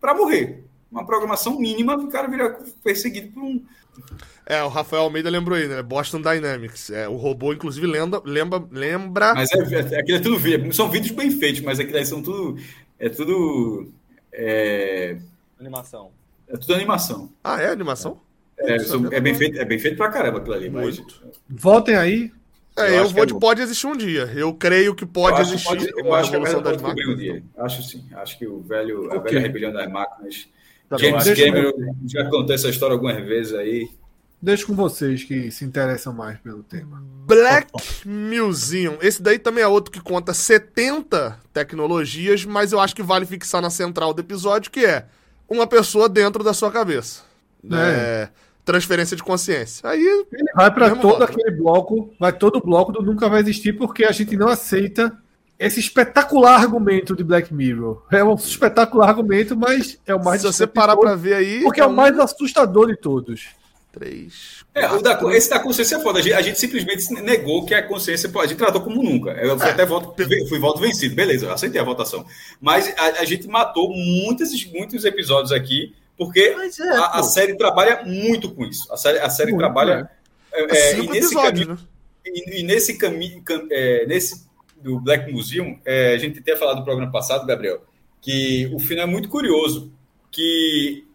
para 0.00 0.14
morrer. 0.14 0.64
Uma 0.92 1.04
programação 1.04 1.58
mínima, 1.58 1.96
o 1.96 2.08
cara 2.08 2.28
vira 2.28 2.58
perseguido 2.84 3.32
por 3.32 3.42
um. 3.42 3.64
É, 4.50 4.62
o 4.62 4.68
Rafael 4.68 5.02
Almeida 5.02 5.28
lembrou 5.28 5.58
aí, 5.58 5.68
né? 5.68 5.82
Boston 5.82 6.22
Dynamics. 6.22 6.88
É, 6.90 7.06
o 7.06 7.16
robô, 7.16 7.52
inclusive, 7.52 7.86
lembra. 7.86 8.22
Lembra. 8.24 8.64
lembra... 8.70 9.34
Mas 9.34 9.50
é, 9.52 9.58
é, 9.96 10.00
aquilo 10.00 10.16
é 10.16 10.20
tudo 10.20 10.38
vídeo. 10.38 10.72
São 10.72 10.90
vídeos 10.90 11.12
bem 11.14 11.30
feitos, 11.30 11.60
mas 11.60 11.78
aquilo 11.78 11.98
aí 11.98 12.06
são 12.06 12.22
tudo. 12.22 12.58
É 12.98 13.10
tudo. 13.10 13.92
É, 14.32 15.18
Animação. 15.60 16.10
é 16.48 16.56
tudo 16.56 16.74
animação. 16.74 17.30
Ah, 17.44 17.60
é 17.60 17.68
animação? 17.68 18.20
É, 18.58 18.78
são- 18.78 19.12
é 19.12 19.20
bem 19.20 19.34
feito, 19.34 19.58
é 19.60 19.64
bem 19.66 19.78
feito 19.78 19.96
pra 19.98 20.08
caramba 20.08 20.38
aquilo 20.38 20.54
ali. 20.54 20.70
Mas, 20.70 20.98
Muito. 20.98 21.22
Votem 21.48 21.94
aí. 21.96 22.32
É, 22.76 22.90
Eu 22.90 22.94
eu, 22.94 23.08
vou 23.08 23.22
é 23.24 23.26
de 23.26 23.38
pode 23.38 23.60
existir 23.60 23.86
um 23.86 23.96
dia. 23.96 24.30
Eu 24.34 24.54
creio 24.54 24.94
que 24.94 25.04
pode 25.04 25.40
acho, 25.42 25.50
existir 25.54 25.68
pode- 25.92 26.06
uma 26.08 26.18
acho 26.18 26.34
a 26.36 26.38
das 26.38 26.80
cobrir 26.80 26.80
um 26.80 27.10
máquinas. 27.10 27.18
dia. 27.18 27.42
Acho 27.58 27.82
sim. 27.82 28.04
Acho 28.14 28.38
que 28.38 28.46
o 28.46 28.60
velho, 28.62 29.12
a 29.12 29.16
Ok. 29.16 29.32
velha 29.32 29.40
rebelião 29.40 29.72
das 29.72 29.90
máquinas. 29.90 30.48
Tá 30.88 30.96
James 30.96 31.24
Cameron 31.34 31.72
já 32.06 32.24
contou 32.30 32.54
essa 32.54 32.68
história 32.70 32.94
algumas 32.94 33.16
vezes 33.26 33.52
aí. 33.52 33.88
Deixo 34.40 34.66
com 34.66 34.74
vocês 34.74 35.24
que 35.24 35.50
se 35.50 35.64
interessam 35.64 36.12
mais 36.12 36.38
pelo 36.38 36.62
tema. 36.62 37.02
Black 37.26 37.72
Museum. 38.06 38.96
Esse 39.02 39.20
daí 39.20 39.38
também 39.38 39.64
é 39.64 39.66
outro 39.66 39.90
que 39.90 40.00
conta 40.00 40.32
70 40.32 41.38
tecnologias, 41.52 42.44
mas 42.44 42.72
eu 42.72 42.78
acho 42.78 42.94
que 42.94 43.02
vale 43.02 43.26
fixar 43.26 43.60
na 43.60 43.70
central 43.70 44.14
do 44.14 44.20
episódio, 44.20 44.70
que 44.70 44.86
é 44.86 45.06
uma 45.48 45.66
pessoa 45.66 46.08
dentro 46.08 46.44
da 46.44 46.54
sua 46.54 46.70
cabeça. 46.70 47.22
É, 47.72 48.28
transferência 48.64 49.16
de 49.16 49.22
consciência. 49.22 49.88
Aí, 49.88 50.00
Ele 50.00 50.52
vai 50.54 50.72
para 50.72 50.94
todo 50.94 51.22
aquele 51.24 51.50
bloco, 51.50 52.14
vai 52.20 52.32
todo 52.32 52.56
o 52.56 52.62
bloco 52.64 52.92
do 52.92 53.02
Nunca 53.02 53.28
Vai 53.28 53.40
Existir, 53.40 53.72
porque 53.72 54.04
a 54.04 54.12
gente 54.12 54.36
não 54.36 54.48
aceita 54.48 55.18
esse 55.58 55.80
espetacular 55.80 56.60
argumento 56.60 57.16
de 57.16 57.24
Black 57.24 57.52
Mirror. 57.52 58.04
É 58.12 58.22
um 58.22 58.34
espetacular 58.34 59.08
argumento, 59.08 59.56
mas 59.56 59.98
é 60.06 60.14
o 60.14 60.22
mais 60.22 60.42
se 60.42 60.46
você 60.46 60.66
parar 60.66 60.94
todos, 60.94 61.20
ver 61.20 61.34
aí. 61.34 61.62
Porque 61.62 61.80
é 61.80 61.86
o 61.86 61.92
mais 61.92 62.16
assustador 62.18 62.86
de 62.86 62.96
todos. 62.96 63.57
Três. 63.90 64.64
É, 64.74 64.86
o 64.90 65.00
da, 65.00 65.18
esse 65.34 65.48
da 65.48 65.58
consciência 65.58 65.96
é 65.96 66.00
foda. 66.00 66.18
A 66.18 66.22
gente, 66.22 66.34
a 66.34 66.42
gente 66.42 66.58
simplesmente 66.58 67.10
negou 67.22 67.64
que 67.64 67.74
a 67.74 67.82
consciência. 67.82 68.30
A 68.38 68.46
gente 68.46 68.58
tratou 68.58 68.82
como 68.82 69.02
nunca. 69.02 69.30
Eu 69.32 69.58
fui 69.58 69.68
até 69.70 69.86
voto, 69.86 70.14
fui 70.48 70.58
voto 70.58 70.78
vencido, 70.80 71.14
beleza, 71.14 71.46
eu 71.46 71.52
aceitei 71.52 71.80
a 71.80 71.84
votação. 71.84 72.24
Mas 72.60 72.92
a, 72.98 73.20
a 73.20 73.24
gente 73.24 73.48
matou 73.48 73.90
muitos, 73.90 74.64
muitos 74.66 75.04
episódios 75.06 75.52
aqui, 75.52 75.94
porque 76.18 76.54
é, 76.80 76.88
a, 76.96 77.06
a 77.18 77.22
série 77.22 77.56
trabalha 77.56 78.02
muito 78.04 78.50
com 78.54 78.64
isso. 78.66 78.92
A 78.92 78.96
série, 78.96 79.18
a 79.20 79.30
série 79.30 79.52
Muito, 79.52 79.60
trabalha. 79.64 80.10
é, 80.52 80.64
é, 80.64 80.94
Cinco 80.94 81.04
e 81.14 81.20
nesse 81.20 81.34
caminho, 81.34 81.68
né? 81.68 81.78
E, 82.26 82.60
e 82.60 82.62
nesse 82.62 82.98
caminho, 82.98 83.42
cam- 83.42 83.66
é, 83.70 84.04
nesse 84.06 84.46
do 84.76 85.00
Black 85.00 85.32
Museum, 85.32 85.78
é, 85.84 86.14
a 86.14 86.18
gente 86.18 86.42
tinha 86.42 86.56
falado 86.56 86.78
no 86.78 86.84
programa 86.84 87.10
passado, 87.10 87.46
Gabriel, 87.46 87.82
que 88.20 88.70
o 88.74 88.78
final 88.78 89.06
é 89.06 89.10
muito 89.10 89.28
curioso, 89.30 89.90
que 90.30 91.06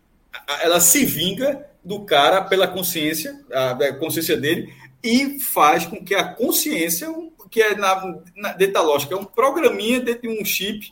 ela 0.62 0.80
se 0.80 1.06
vinga 1.06 1.66
do 1.84 2.06
cara 2.06 2.42
pela 2.42 2.68
consciência, 2.68 3.40
a, 3.52 3.94
consciência 3.94 4.38
dele, 4.38 4.74
e 5.04 5.40
faz 5.40 5.86
com 5.86 6.04
que 6.04 6.16
a 6.16 6.24
consciência, 6.24 7.14
que 7.52 7.62
é 7.62 7.76
na, 7.76 8.16
na 8.36 8.54
dentro 8.54 8.76
da 8.76 8.82
lógica, 8.82 9.14
é 9.14 9.18
um 9.18 9.26
programinha 9.26 10.00
dentro 10.00 10.24
de 10.24 10.42
um 10.42 10.46
chip, 10.46 10.90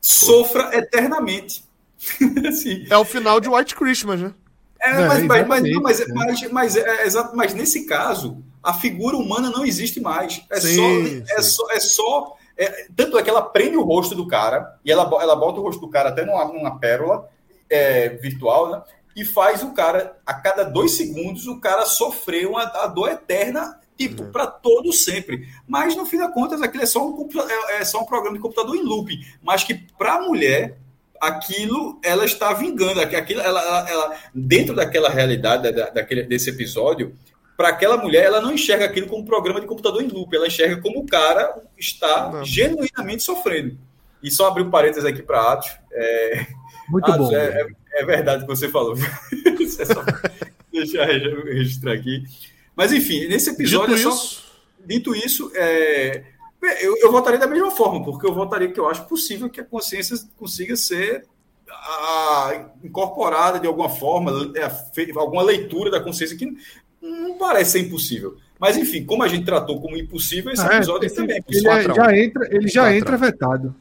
sofra 0.00 0.76
eternamente. 0.76 1.64
assim, 2.48 2.84
É 2.90 2.96
o 2.96 3.04
final 3.04 3.40
de 3.40 3.48
White 3.48 3.74
Christmas, 3.74 4.20
né? 4.20 4.34
é, 4.80 4.90
É, 4.90 5.06
mas, 5.06 5.22
mas, 5.24 5.46
mas, 5.46 5.72
mas, 5.80 6.00
é. 6.00 6.06
mas, 6.12 6.50
mas, 6.50 6.76
é, 6.76 7.06
exato, 7.06 7.36
mas 7.36 7.54
nesse 7.54 7.86
caso, 7.86 8.42
a 8.62 8.74
figura 8.74 9.16
humana 9.16 9.48
não 9.48 9.64
existe 9.64 10.00
mais. 10.00 10.44
É 10.50 10.60
Sim, 10.60 10.76
só. 10.76 11.34
É 11.34 11.42
sim. 11.42 11.50
só, 11.50 11.70
é 11.70 11.80
só 11.80 12.36
é, 12.56 12.86
tanto 12.94 13.18
é 13.18 13.22
que 13.22 13.30
ela 13.30 13.42
prende 13.42 13.76
o 13.76 13.82
rosto 13.82 14.14
do 14.14 14.26
cara, 14.26 14.78
e 14.84 14.92
ela, 14.92 15.02
ela 15.20 15.36
bota 15.36 15.60
o 15.60 15.62
rosto 15.62 15.80
do 15.80 15.88
cara 15.88 16.10
até 16.10 16.24
numa, 16.24 16.44
numa 16.44 16.78
pérola 16.78 17.28
é, 17.68 18.10
virtual, 18.10 18.70
né? 18.70 18.82
E 19.14 19.24
faz 19.24 19.62
o 19.62 19.72
cara, 19.72 20.16
a 20.26 20.34
cada 20.34 20.64
dois 20.64 20.96
segundos, 20.96 21.46
o 21.46 21.60
cara 21.60 21.84
sofrer 21.86 22.46
uma 22.46 22.62
a 22.62 22.86
dor 22.86 23.10
eterna, 23.10 23.78
tipo, 23.96 24.24
para 24.26 24.46
todo 24.46 24.92
sempre. 24.92 25.46
Mas, 25.66 25.94
no 25.94 26.06
fim 26.06 26.18
das 26.18 26.32
contas, 26.32 26.62
aquilo 26.62 26.82
é 26.82 26.86
só 26.86 27.06
um, 27.06 27.28
é, 27.68 27.80
é 27.80 27.84
só 27.84 28.00
um 28.00 28.06
programa 28.06 28.36
de 28.36 28.42
computador 28.42 28.74
em 28.74 28.82
loop. 28.82 29.12
Mas 29.42 29.64
que, 29.64 29.74
para 29.74 30.14
a 30.14 30.22
mulher, 30.22 30.78
aquilo 31.20 32.00
ela 32.02 32.24
está 32.24 32.52
vingando 32.52 33.00
aquilo 33.00 33.40
ela, 33.40 33.60
ela, 33.62 33.90
ela- 33.90 34.16
dentro 34.34 34.74
daquela 34.74 35.08
realidade 35.08 35.70
da, 35.70 35.90
daquele, 35.90 36.24
desse 36.24 36.50
episódio 36.50 37.14
para 37.56 37.68
aquela 37.68 37.96
mulher, 37.96 38.24
ela 38.24 38.40
não 38.40 38.52
enxerga 38.52 38.86
aquilo 38.86 39.06
como 39.06 39.22
um 39.22 39.26
programa 39.26 39.60
de 39.60 39.66
computador 39.68 40.02
em 40.02 40.08
loop, 40.08 40.34
ela 40.34 40.48
enxerga 40.48 40.80
como 40.80 40.98
o 40.98 41.06
cara 41.06 41.62
está 41.78 42.30
Não. 42.32 42.44
genuinamente 42.44 43.22
sofrendo. 43.22 43.78
E 44.20 44.30
só 44.32 44.48
abrir 44.48 44.62
um 44.64 44.70
parênteses 44.70 45.04
aqui 45.04 45.22
para 45.22 45.52
Atos. 45.52 45.70
É... 45.92 46.46
Muito 46.88 47.08
Atos, 47.12 47.28
bom. 47.28 47.36
É, 47.36 47.60
é- 47.60 47.66
é 47.94 48.04
verdade 48.04 48.44
o 48.44 48.46
que 48.46 48.54
você 48.56 48.68
falou. 48.68 48.94
Isso 49.60 49.80
é 49.82 49.84
só- 49.84 50.04
Deixa 50.72 50.98
eu 51.04 51.44
registrar 51.44 51.92
aqui. 51.92 52.24
Mas 52.74 52.92
enfim, 52.92 53.26
nesse 53.28 53.50
episódio 53.50 53.94
Dito 53.96 54.08
é 54.08 54.10
só- 54.10 54.16
isso, 54.16 54.42
Dito 54.84 55.14
isso, 55.14 55.52
é, 55.54 56.24
eu, 56.80 56.96
eu 56.98 57.12
votaria 57.12 57.38
da 57.38 57.46
mesma 57.46 57.70
forma, 57.70 58.02
porque 58.04 58.26
eu 58.26 58.32
votaria 58.34 58.70
que 58.72 58.80
eu 58.80 58.88
acho 58.88 59.04
possível 59.06 59.48
que 59.50 59.60
a 59.60 59.64
consciência 59.64 60.16
consiga 60.38 60.74
ser 60.76 61.24
ah, 61.70 62.66
incorporada 62.82 63.60
de 63.60 63.66
alguma 63.66 63.88
forma, 63.88 64.52
é, 64.56 64.68
fe- 64.70 65.12
alguma 65.16 65.42
leitura 65.42 65.90
da 65.90 66.00
consciência 66.00 66.36
que 66.36 66.56
não 67.00 67.36
parece 67.38 67.72
ser 67.72 67.78
impossível. 67.80 68.36
Mas, 68.58 68.76
enfim, 68.76 69.04
como 69.04 69.22
a 69.22 69.28
gente 69.28 69.44
tratou 69.44 69.80
como 69.80 69.96
impossível, 69.96 70.52
esse 70.52 70.62
Ah, 70.62 70.74
é, 70.74 70.76
episódio 70.76 71.14
também 71.14 71.34
é 71.36 71.38
ele, 71.38 71.44
possível. 71.44 71.72
é- 71.72 71.76
Patrão. 71.78 71.94
já 71.96 72.16
entra, 72.16 72.48
ele 72.54 72.68
já 72.68 72.94
entra 72.96 73.16
vetado. 73.16 73.74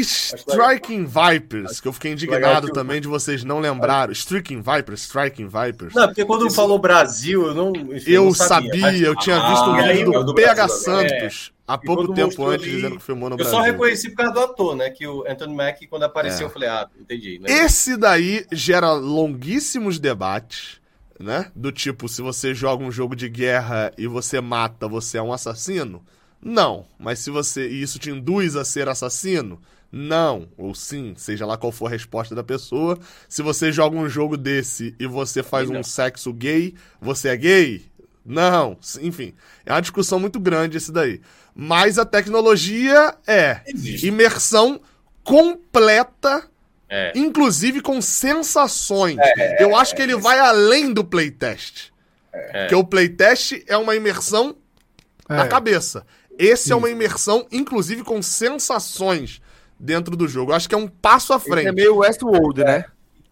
Striking 0.00 1.04
Vipers, 1.06 1.80
que 1.80 1.86
eu 1.88 1.92
fiquei 1.92 2.12
indignado 2.12 2.68
também 2.72 3.00
de 3.00 3.08
vocês 3.08 3.44
não 3.44 3.60
lembraram. 3.60 4.12
Striking 4.12 4.62
Vipers, 4.62 5.02
Striking 5.02 5.46
Vipers. 5.48 5.94
Não, 5.94 6.06
porque 6.06 6.24
quando 6.24 6.50
falou 6.50 6.78
Brasil, 6.78 7.46
eu 7.46 7.54
não. 7.54 7.70
enfim, 7.94 8.10
Eu 8.10 8.24
não 8.24 8.34
sabia, 8.34 8.80
mas- 8.80 9.00
eu 9.02 9.14
tinha 9.16 9.36
Ah, 9.36 9.50
visto 9.50 9.70
um 9.70 9.76
e 9.76 9.80
aí, 9.80 9.96
vídeo 9.98 10.10
o 10.10 10.12
do 10.20 10.24
do 10.26 10.34
PH 10.34 10.54
Brasil, 10.66 10.76
Santos 10.84 11.52
há 11.68 11.74
E 11.74 11.86
pouco 11.86 12.12
tempo 12.14 12.46
antes 12.46 12.64
ali, 12.66 12.74
dizendo 12.76 12.96
que 12.96 13.02
filmou 13.02 13.28
no 13.28 13.34
Eu 13.34 13.38
Brasil. 13.38 13.54
só 13.54 13.60
reconheci 13.62 14.08
por 14.10 14.16
causa 14.16 14.32
do 14.32 14.40
ator, 14.40 14.76
né? 14.76 14.90
Que 14.90 15.06
o 15.06 15.24
Anthony 15.28 15.54
Mack, 15.54 15.86
quando 15.86 16.02
apareceu, 16.04 16.46
É. 16.46 16.48
eu 16.48 16.50
falei, 16.52 16.68
ah, 16.68 16.88
entendi. 16.98 17.38
Né? 17.38 17.50
Esse 17.50 17.96
daí 17.96 18.46
gera 18.50 18.92
longuíssimos 18.92 19.98
debates, 19.98 20.80
né? 21.20 21.50
Do 21.54 21.70
tipo, 21.70 22.08
se 22.08 22.22
você 22.22 22.54
joga 22.54 22.82
um 22.82 22.90
jogo 22.90 23.14
de 23.14 23.28
guerra 23.28 23.92
e 23.98 24.06
você 24.06 24.40
mata, 24.40 24.88
você 24.88 25.18
é 25.18 25.22
um 25.22 25.32
assassino? 25.32 26.02
Não. 26.44 26.84
Mas 26.98 27.20
se 27.20 27.30
você. 27.30 27.68
E 27.68 27.80
isso 27.82 27.98
te 27.98 28.10
induz 28.10 28.56
a 28.56 28.64
ser 28.64 28.88
assassino? 28.88 29.60
Não. 29.92 30.48
Ou 30.56 30.74
sim, 30.74 31.12
seja 31.18 31.44
lá 31.44 31.58
qual 31.58 31.70
for 31.70 31.86
a 31.86 31.90
resposta 31.90 32.34
da 32.34 32.42
pessoa. 32.42 32.98
Se 33.28 33.42
você 33.42 33.70
joga 33.70 33.94
um 33.96 34.08
jogo 34.08 34.38
desse 34.38 34.94
e 34.98 35.06
você 35.06 35.42
faz 35.42 35.68
um 35.68 35.82
sexo 35.82 36.32
gay, 36.32 36.74
você 37.00 37.28
é 37.28 37.36
gay? 37.36 37.84
Não. 38.24 38.78
Enfim, 39.02 39.34
é 39.66 39.72
uma 39.72 39.82
discussão 39.82 40.18
muito 40.18 40.40
grande 40.40 40.78
esse 40.78 40.90
daí. 40.90 41.20
Mas 41.54 41.98
a 41.98 42.06
tecnologia 42.06 43.14
é 43.26 43.60
Existe. 43.66 44.06
imersão 44.06 44.80
completa 45.22 46.48
É. 46.88 47.12
inclusive 47.14 47.80
com 47.80 48.00
sensações. 48.00 49.16
Eu 49.58 49.74
acho 49.76 49.94
que 49.94 50.02
ele 50.02 50.16
vai 50.16 50.38
além 50.38 50.92
do 50.92 51.04
playtest. 51.04 51.90
Porque 52.60 52.74
o 52.74 52.84
playtest 52.84 53.62
é 53.66 53.76
uma 53.76 53.94
imersão 53.94 54.56
na 55.28 55.44
É. 55.44 55.48
cabeça. 55.48 56.06
Esse 56.38 56.72
é 56.72 56.74
uma 56.76 56.88
imersão, 56.90 57.46
inclusive, 57.52 58.02
com 58.02 58.22
sensações 58.22 59.40
dentro 59.82 60.16
do 60.16 60.28
jogo. 60.28 60.52
Eu 60.52 60.56
acho 60.56 60.68
que 60.68 60.74
é 60.74 60.78
um 60.78 60.86
passo 60.86 61.32
à 61.32 61.40
frente. 61.40 61.66
É 61.66 61.72
meio 61.72 61.96
Westworld, 61.96 62.62
né? 62.62 62.84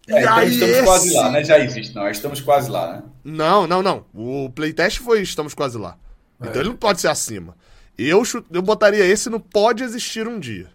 É, 0.09 0.21
então 0.21 0.43
estamos 0.43 0.75
esse- 0.75 0.83
quase 0.83 1.13
lá, 1.13 1.31
né? 1.31 1.43
Já 1.43 1.59
existe, 1.59 1.95
não. 1.95 2.09
Estamos 2.09 2.41
quase 2.41 2.69
lá, 2.69 2.93
né? 2.93 3.03
Não, 3.23 3.65
não, 3.65 3.81
não. 3.81 4.05
O 4.13 4.49
playtest 4.49 4.99
foi 4.99 5.21
Estamos 5.21 5.53
Quase 5.53 5.77
Lá. 5.77 5.97
Então 6.41 6.59
ele 6.61 6.69
não 6.69 6.75
pode 6.75 6.99
ser 6.99 7.07
acima. 7.07 7.55
Eu, 7.97 8.23
eu 8.51 8.61
botaria 8.63 9.05
esse 9.05 9.29
no 9.29 9.39
Pode 9.39 9.83
Existir 9.83 10.27
um 10.27 10.39
Dia. 10.39 10.67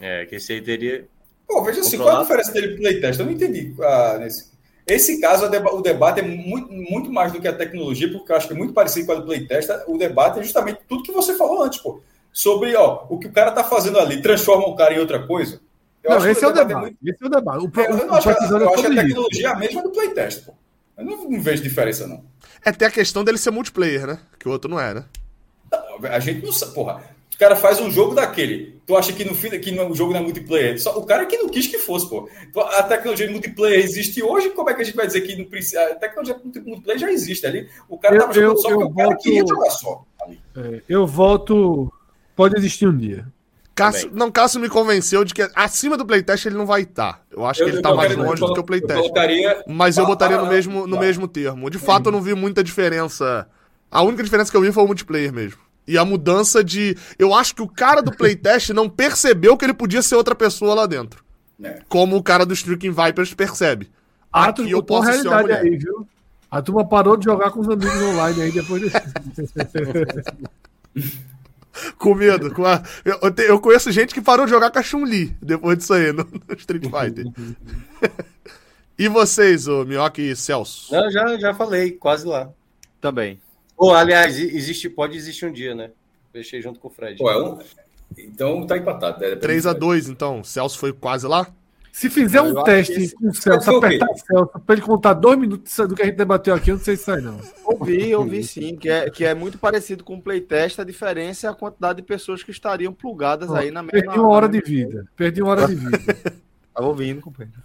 É, 0.00 0.24
que 0.26 0.36
esse 0.36 0.52
aí 0.52 0.62
teria. 0.62 1.04
Pô, 1.48 1.62
veja 1.64 1.80
assim, 1.80 1.96
qual 1.98 2.08
a 2.08 2.16
Controlado. 2.18 2.42
diferença 2.42 2.52
dele 2.52 2.68
pro 2.68 2.82
playtest? 2.82 3.20
Eu 3.20 3.26
não 3.26 3.32
entendi. 3.32 3.74
ah, 3.80 4.16
nesse... 4.18 4.52
Esse 4.86 5.20
caso, 5.20 5.46
o 5.46 5.80
debate 5.82 6.20
é 6.20 6.22
muito, 6.22 6.72
muito 6.72 7.12
mais 7.12 7.32
do 7.32 7.40
que 7.40 7.46
a 7.46 7.52
tecnologia, 7.52 8.10
porque 8.10 8.32
eu 8.32 8.36
acho 8.36 8.48
que 8.48 8.52
é 8.54 8.56
muito 8.56 8.72
parecido 8.72 9.06
com 9.06 9.12
a 9.12 9.14
do 9.16 9.24
playtest. 9.26 9.68
O 9.86 9.96
debate 9.98 10.40
é 10.40 10.42
justamente 10.42 10.80
tudo 10.88 11.02
que 11.04 11.12
você 11.12 11.34
falou 11.36 11.62
antes, 11.62 11.80
pô. 11.80 12.00
Sobre 12.32 12.74
ó, 12.76 13.04
o 13.10 13.18
que 13.18 13.26
o 13.26 13.32
cara 13.32 13.50
tá 13.50 13.62
fazendo 13.62 13.98
ali, 13.98 14.22
transforma 14.22 14.66
o 14.66 14.74
cara 14.74 14.94
em 14.94 14.98
outra 14.98 15.26
coisa. 15.26 15.60
Eu 16.02 16.10
não, 16.10 16.16
acho 16.16 16.26
que 16.26 16.32
esse 16.32 16.44
é 16.44 16.48
o 16.48 16.52
debate. 16.52 16.80
muito- 16.80 16.96
Esse 17.04 17.22
é 17.22 17.26
o 17.26 17.30
debate. 17.30 17.64
O, 17.64 17.70
pro- 17.70 17.82
eu 17.84 18.08
o 18.08 18.14
acho, 18.14 18.30
episódio 18.30 18.64
eu 18.66 18.70
é 18.70 18.74
acho 18.74 18.82
que 18.82 18.98
a 18.98 19.02
tecnologia 19.02 19.46
é 19.48 19.50
a 19.50 19.56
mesma 19.56 19.82
do 19.82 19.90
playtest, 19.90 20.44
pô. 20.46 20.54
Eu 20.98 21.04
não, 21.04 21.30
não 21.30 21.40
vejo 21.42 21.62
diferença, 21.62 22.06
não. 22.06 22.24
É 22.64 22.70
até 22.70 22.86
a 22.86 22.90
questão 22.90 23.22
dele 23.24 23.38
ser 23.38 23.50
multiplayer, 23.50 24.06
né? 24.06 24.18
Que 24.38 24.48
o 24.48 24.52
outro 24.52 24.70
não 24.70 24.80
é, 24.80 24.94
né? 24.94 25.04
A 26.10 26.18
gente 26.20 26.44
não 26.44 26.52
sabe, 26.52 26.74
porra. 26.74 27.02
O 27.34 27.38
cara 27.38 27.56
faz 27.56 27.80
um 27.80 27.90
jogo 27.90 28.14
daquele. 28.14 28.78
Tu 28.86 28.96
acha 28.96 29.12
que 29.12 29.24
no 29.24 29.34
fim 29.34 29.48
que 29.58 29.70
no, 29.72 29.90
o 29.90 29.94
jogo 29.96 30.12
não 30.12 30.20
é 30.20 30.22
multiplayer? 30.22 30.80
Só, 30.80 30.96
o 30.98 31.04
cara 31.06 31.24
que 31.26 31.36
não 31.38 31.48
quis 31.48 31.66
que 31.66 31.78
fosse, 31.78 32.08
pô. 32.08 32.28
Então, 32.48 32.62
A 32.62 32.82
tecnologia 32.82 33.26
de 33.26 33.32
multiplayer 33.32 33.80
existe 33.80 34.22
hoje, 34.22 34.50
como 34.50 34.70
é 34.70 34.74
que 34.74 34.82
a 34.82 34.84
gente 34.84 34.94
vai 34.96 35.06
dizer 35.06 35.22
que 35.22 35.34
não 35.36 35.44
precisa? 35.46 35.82
A 35.82 35.94
tecnologia 35.94 36.34
de 36.44 36.60
multiplayer 36.60 37.00
já 37.00 37.10
existe 37.10 37.46
ali. 37.46 37.68
O 37.88 37.96
cara 37.98 38.14
Eu- 38.16 38.20
tava 38.20 38.32
jogando 38.32 38.50
eu- 38.50 38.56
só 38.58 38.70
eu 38.70 38.78
porque 38.78 38.92
o 38.92 38.94
cara 38.96 39.08
volto- 39.08 39.22
queria 39.22 39.46
jogar 39.46 39.70
só. 39.70 40.04
ali. 40.22 40.40
É, 40.56 40.82
eu 40.88 41.06
voto. 41.06 41.92
Pode 42.36 42.56
existir 42.56 42.86
um 42.88 42.96
dia. 42.96 43.26
Cássio, 43.74 44.10
não, 44.12 44.30
Cássio 44.30 44.60
me 44.60 44.68
convenceu 44.68 45.24
de 45.24 45.32
que 45.32 45.48
acima 45.54 45.96
do 45.96 46.04
playtest 46.04 46.44
ele 46.44 46.56
não 46.56 46.66
vai 46.66 46.82
estar. 46.82 47.22
Eu 47.30 47.46
acho 47.46 47.64
que 47.64 47.70
ele 47.70 47.80
tá 47.80 47.94
mais 47.94 48.14
longe 48.14 48.40
do 48.40 48.52
que 48.52 48.58
o 48.58 48.60
Eu 48.60 48.64
playtest. 48.64 49.00
colocaria. 49.00 49.64
Mas 49.66 49.96
eu 49.96 50.04
botaria 50.04 50.36
no 50.36 50.42
para- 50.44 50.52
mesmo, 50.54 50.86
no 50.86 50.96
para- 50.96 51.06
mesmo 51.06 51.26
termo. 51.26 51.70
De 51.70 51.78
fato, 51.78 52.06
eu 52.06 52.12
não 52.12 52.20
vi 52.20 52.34
muita 52.34 52.62
diferença. 52.62 53.46
A 53.90 54.02
única 54.02 54.22
diferença 54.22 54.50
que 54.50 54.56
eu 54.56 54.60
vi 54.60 54.70
foi 54.72 54.82
o 54.84 54.86
multiplayer 54.86 55.32
mesmo. 55.32 55.58
E 55.88 55.96
a 55.96 56.04
mudança 56.04 56.62
de. 56.62 56.96
Eu 57.18 57.34
acho 57.34 57.54
que 57.54 57.62
o 57.62 57.66
cara 57.68 58.02
do 58.02 58.14
playtest 58.14 58.70
não 58.70 58.88
percebeu 58.90 59.56
que 59.56 59.64
ele 59.64 59.74
podia 59.74 60.02
ser 60.02 60.16
outra 60.16 60.34
pessoa 60.34 60.74
lá 60.74 60.86
dentro. 60.86 61.24
É. 61.62 61.80
Como 61.88 62.16
o 62.16 62.22
cara 62.22 62.44
do 62.44 62.52
Striking 62.54 62.90
Vipers 62.92 63.32
percebe. 63.34 63.90
Atos 64.30 64.64
Aqui 64.64 64.72
eu 64.74 64.82
posso 64.82 65.10
ser 65.12 65.26
uma 65.28 65.36
realidade 65.38 65.42
mulher. 65.42 65.60
aí, 65.72 65.76
viu? 65.78 66.06
A 66.50 66.60
turma 66.60 66.86
parou 66.86 67.16
de 67.16 67.24
jogar 67.24 67.50
com 67.50 67.60
os 67.60 67.68
amigos 67.68 68.02
online 68.02 68.42
aí 68.42 68.52
depois 68.52 68.82
desse. 68.82 68.96
Com 71.98 72.14
medo. 72.14 72.52
Com 72.54 72.64
a... 72.66 72.82
eu, 73.04 73.18
eu 73.22 73.30
te- 73.30 73.42
eu 73.42 73.60
conheço 73.60 73.90
gente 73.90 74.12
que 74.14 74.20
parou 74.20 74.44
de 74.46 74.50
jogar 74.52 74.70
com 74.70 74.78
a 74.78 74.82
Chun-Li 74.82 75.36
depois 75.40 75.78
disso 75.78 75.94
aí 75.94 76.12
no, 76.12 76.24
no 76.24 76.54
Street 76.56 76.84
Fighter. 76.84 77.26
e 78.98 79.08
vocês, 79.08 79.66
ô 79.68 79.84
Minhoca 79.84 80.20
e 80.20 80.36
Celso? 80.36 80.92
Não, 80.94 81.10
já, 81.10 81.38
já 81.38 81.54
falei, 81.54 81.92
quase 81.92 82.26
lá. 82.26 82.50
Também. 83.00 83.40
Ou, 83.76 83.94
aliás, 83.94 84.38
existe, 84.38 84.88
pode 84.88 85.16
existir 85.16 85.46
um 85.46 85.52
dia, 85.52 85.74
né? 85.74 85.90
Fechei 86.32 86.62
junto 86.62 86.78
com 86.78 86.88
o 86.88 86.90
Fred. 86.90 87.20
É 87.22 87.36
um... 87.38 87.58
Então 88.16 88.66
tá 88.66 88.76
empatado. 88.76 89.24
É, 89.24 89.36
3x2, 89.36 90.08
então. 90.10 90.44
Celso 90.44 90.78
foi 90.78 90.92
quase 90.92 91.26
lá? 91.26 91.46
Se 91.92 92.08
fizer 92.08 92.38
Eu 92.38 92.44
um 92.44 92.64
teste 92.64 92.94
esse- 92.94 93.14
com 93.14 93.28
o 93.28 93.34
Celso, 93.34 93.70
apertar 93.76 94.06
o 94.10 94.16
Celso, 94.16 94.60
pra 94.66 94.74
ele 94.74 94.80
contar 94.80 95.12
dois 95.12 95.38
minutos 95.38 95.76
do 95.76 95.94
que 95.94 96.00
a 96.00 96.06
gente 96.06 96.16
debateu 96.16 96.54
aqui, 96.54 96.70
eu 96.70 96.76
não 96.76 96.82
sei 96.82 96.96
se 96.96 97.04
sai, 97.04 97.20
não. 97.20 97.38
Ouvi, 97.64 98.14
ouvi 98.14 98.42
sim, 98.42 98.74
que 98.76 98.88
é, 98.88 99.10
que 99.10 99.26
é 99.26 99.34
muito 99.34 99.58
parecido 99.58 100.02
com 100.02 100.14
o 100.14 100.22
playtest, 100.22 100.78
a 100.80 100.84
diferença 100.84 101.46
é 101.46 101.50
a 101.50 101.54
quantidade 101.54 101.98
de 101.98 102.02
pessoas 102.02 102.42
que 102.42 102.50
estariam 102.50 102.94
plugadas 102.94 103.52
aí 103.52 103.70
na 103.70 103.82
mesma... 103.82 104.00
Perdi 104.00 104.18
uma 104.18 104.28
hora 104.30 104.48
de 104.48 104.60
vida. 104.62 105.06
Perdi 105.14 105.42
uma 105.42 105.50
hora 105.50 105.68
de 105.68 105.74
vida. 105.74 105.98
Tava 106.74 106.86
ouvindo, 106.88 107.20
companheiro. 107.20 107.60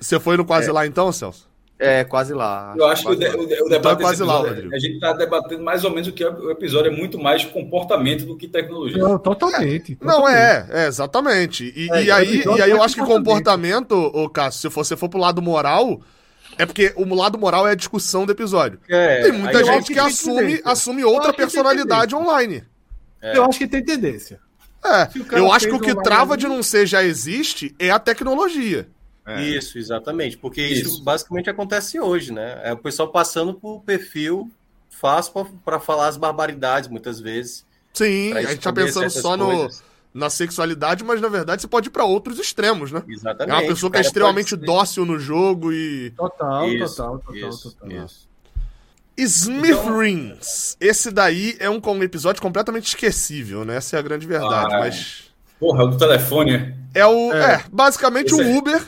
Você 0.00 0.20
foi 0.20 0.36
no 0.36 0.44
quase 0.44 0.70
lá 0.70 0.86
então, 0.86 1.10
Celso? 1.10 1.49
É, 1.82 2.04
quase 2.04 2.34
lá. 2.34 2.74
Eu 2.76 2.86
acho 2.86 3.04
que 3.06 3.12
o, 3.12 3.16
de- 3.16 3.26
o 3.26 3.46
de- 3.46 3.54
o 3.62 3.66
Então 3.66 3.66
é 3.66 3.68
debate 3.70 4.02
lá, 4.02 4.08
episódio, 4.10 4.48
Rodrigo. 4.48 4.74
a 4.74 4.78
gente 4.78 4.94
está 4.94 5.12
debatendo 5.14 5.62
mais 5.62 5.82
ou 5.82 5.90
menos 5.90 6.08
o 6.08 6.12
que 6.12 6.22
é 6.22 6.28
o 6.28 6.50
episódio 6.50 6.92
é 6.92 6.94
muito 6.94 7.18
mais 7.18 7.44
comportamento 7.44 8.26
do 8.26 8.36
que 8.36 8.46
tecnologia. 8.46 9.02
Não, 9.02 9.18
totalmente. 9.18 9.96
Não, 10.00 10.16
totalmente. 10.16 10.36
é, 10.38 10.66
é, 10.70 10.86
exatamente. 10.86 11.72
E, 11.74 11.90
É, 11.90 12.04
e 12.04 12.10
aí, 12.10 12.34
episódio 12.36 12.58
e 12.58 12.62
aí 12.62 12.70
eu 12.70 12.76
é 12.76 12.84
acho 12.84 12.94
que 12.94 13.00
comportamento, 13.00 13.92
ô 13.94 14.28
Cássio, 14.28 14.60
se 14.70 14.74
você 14.74 14.96
for 14.96 15.08
pro 15.08 15.18
lado 15.18 15.40
moral, 15.40 16.00
é 16.58 16.66
porque 16.66 16.92
o 16.96 17.14
lado 17.14 17.38
moral 17.38 17.66
é 17.66 17.72
a 17.72 17.74
discussão 17.74 18.26
do 18.26 18.32
episódio. 18.32 18.78
É, 18.88 19.22
tem 19.22 19.32
muita 19.32 19.64
gente 19.64 19.86
que, 19.86 19.94
que 19.94 19.98
assume, 19.98 20.60
assume 20.64 21.02
outra 21.04 21.32
personalidade 21.32 22.14
online. 22.14 22.62
É. 23.22 23.36
Eu 23.38 23.44
acho 23.44 23.58
que 23.58 23.66
tem 23.66 23.82
tendência. 23.82 24.38
É, 24.84 25.08
o 25.34 25.36
eu 25.38 25.52
acho 25.52 25.66
que 25.66 25.74
o 25.74 25.80
que 25.80 25.94
trava 26.02 26.36
de 26.36 26.46
não 26.48 26.62
ser 26.62 26.86
já 26.86 27.02
existe 27.02 27.74
é 27.78 27.90
a 27.90 27.98
tecnologia. 27.98 28.88
Isso, 29.38 29.78
exatamente. 29.78 30.36
Porque 30.36 30.60
isso, 30.62 30.88
Isso. 30.94 31.02
basicamente 31.04 31.48
acontece 31.48 32.00
hoje, 32.00 32.32
né? 32.32 32.60
É 32.64 32.72
o 32.72 32.76
pessoal 32.78 33.08
passando 33.08 33.54
por 33.54 33.80
perfil 33.82 34.50
fácil 34.88 35.46
para 35.64 35.78
falar 35.78 36.08
as 36.08 36.16
barbaridades, 36.16 36.88
muitas 36.88 37.20
vezes. 37.20 37.64
Sim, 37.92 38.32
a 38.32 38.42
gente 38.42 38.60
tá 38.60 38.72
pensando 38.72 39.08
só 39.10 39.36
no, 39.36 39.68
na 40.12 40.28
sexualidade, 40.28 41.04
mas 41.04 41.20
na 41.20 41.28
verdade 41.28 41.62
você 41.62 41.68
pode 41.68 41.88
ir 41.88 41.90
pra 41.90 42.04
outros 42.04 42.38
extremos, 42.38 42.90
né? 42.92 43.02
Exatamente. 43.08 43.54
É 43.54 43.60
uma 43.62 43.68
pessoa 43.68 43.90
que 43.90 43.98
é 43.98 44.00
extremamente 44.00 44.56
dócil 44.56 45.04
no 45.04 45.18
jogo 45.18 45.72
e. 45.72 46.10
Total, 46.16 46.68
Isso, 46.68 46.96
total, 46.96 47.18
total, 47.18 47.34
isso, 47.50 47.76
total. 47.76 48.04
isso. 48.04 48.28
Smith 49.16 49.70
Então- 49.70 49.98
Rings. 49.98 50.76
Esse 50.80 51.10
daí 51.10 51.56
é 51.58 51.68
um 51.68 51.80
episódio 52.02 52.40
completamente 52.40 52.86
esquecível, 52.88 53.64
né? 53.64 53.76
Essa 53.76 53.96
é 53.96 53.98
a 53.98 54.02
grande 54.02 54.26
verdade. 54.26 54.74
Ah, 54.74 54.78
mas. 54.80 55.30
Porra, 55.58 55.84
o 55.84 55.88
do 55.88 55.98
telefone, 55.98 56.56
né? 56.56 56.74
É 56.94 57.06
o. 57.06 57.32
É. 57.32 57.54
É, 57.54 57.64
basicamente 57.70 58.34
o 58.34 58.40
é- 58.40 58.56
Uber 58.56 58.82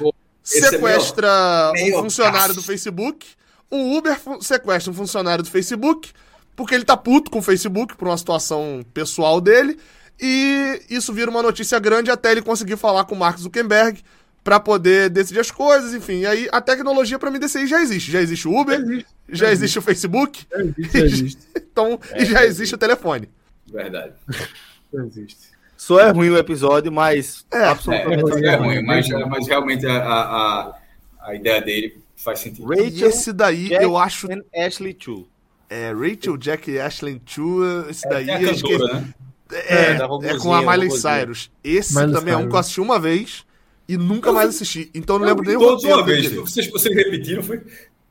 é 0.44 0.60
sequestra 0.70 1.70
meio- 1.74 1.98
um 1.98 2.02
funcionário 2.02 2.38
caço. 2.48 2.54
do 2.54 2.62
Facebook. 2.62 3.26
Um 3.70 3.96
Uber 3.96 4.18
sequestra 4.40 4.90
um 4.90 4.94
funcionário 4.94 5.42
do 5.44 5.50
Facebook, 5.50 6.10
porque 6.54 6.74
ele 6.74 6.84
tá 6.84 6.96
puto 6.96 7.30
com 7.30 7.38
o 7.38 7.42
Facebook 7.42 7.96
por 7.96 8.06
uma 8.08 8.18
situação 8.18 8.84
pessoal 8.92 9.40
dele. 9.40 9.78
E 10.20 10.82
isso 10.90 11.12
vira 11.12 11.30
uma 11.30 11.42
notícia 11.42 11.78
grande 11.78 12.10
até 12.10 12.32
ele 12.32 12.42
conseguir 12.42 12.76
falar 12.76 13.04
com 13.06 13.14
o 13.14 13.18
Mark 13.18 13.38
Zuckerberg 13.38 14.00
pra 14.44 14.60
poder 14.60 15.08
decidir 15.08 15.40
as 15.40 15.50
coisas, 15.50 15.94
enfim. 15.94 16.20
E 16.20 16.26
aí 16.26 16.48
a 16.52 16.60
tecnologia 16.60 17.18
pra 17.18 17.30
mim 17.30 17.38
desse 17.38 17.58
aí 17.58 17.66
já 17.66 17.80
existe. 17.80 18.10
Já 18.10 18.20
existe 18.20 18.46
o 18.46 18.60
Uber, 18.60 18.78
Existe. 18.80 19.06
já 19.30 19.50
existe 19.50 19.78
o 19.78 19.82
Facebook, 19.82 20.46
Já 20.50 20.60
existe, 20.62 20.98
já 20.98 21.04
existe. 21.06 21.42
então, 21.56 21.98
e 22.16 22.24
já 22.26 22.44
existe 22.44 22.74
o 22.74 22.78
telefone. 22.78 23.28
Verdade. 23.72 24.12
Já 24.92 25.02
existe. 25.06 25.51
Só 25.84 25.98
é 25.98 26.10
ruim 26.12 26.28
o 26.30 26.38
episódio, 26.38 26.92
mas 26.92 27.44
É, 27.52 27.58
É, 27.58 27.64
absolutamente. 27.66 28.44
é 28.46 28.54
ruim, 28.54 28.82
mas, 28.84 29.08
mas 29.08 29.48
realmente 29.48 29.84
a, 29.84 29.96
a, 29.96 30.76
a- 31.22 31.34
ideia 31.34 31.60
dele 31.60 31.98
faz 32.16 32.38
sentido. 32.38 32.72
E 32.72 32.84
Rachel, 32.84 33.08
esse 33.08 33.32
daí 33.32 33.68
Jack 33.68 33.82
eu 33.84 33.96
acho. 33.98 34.28
and 34.32 34.42
Ashley 34.56 34.96
Chu. 34.96 35.26
É, 35.68 35.90
Rachel, 35.92 36.36
Jack 36.36 36.70
e 36.70 36.78
Ashley 36.78 37.20
Chu, 37.26 37.64
esse 37.90 38.08
daí 38.08 38.30
a 38.30 38.36
acho 38.52 38.62
que- 38.62 38.78
cantora, 38.78 38.94
né? 38.94 39.14
é, 39.52 39.74
É, 39.74 40.30
é 40.34 40.38
com 40.38 40.54
a 40.54 40.62
Miley. 40.62 40.90
Cyrus. 40.92 41.50
Esse 41.64 41.96
Miley 41.96 42.12
também 42.14 42.32
é 42.32 42.36
um 42.36 42.40
que 42.42 42.46
eu 42.46 42.50
Cyrus. 42.52 42.60
assisti 42.60 42.80
uma 42.80 42.98
vez 43.00 43.44
e 43.88 43.96
nunca 43.96 44.32
mais 44.32 44.50
assisti. 44.50 44.88
Então 44.94 45.16
eu 45.16 45.20
não 45.20 45.26
lembro 45.26 45.44
nem 45.44 45.56
o 45.56 45.58
Todos 45.58 45.82
uma 45.82 46.04
vez. 46.04 46.22
dele. 46.28 46.36
Vocês, 46.42 46.70
vocês 46.70 46.94
repetiram, 46.94 47.42
foi? 47.42 47.60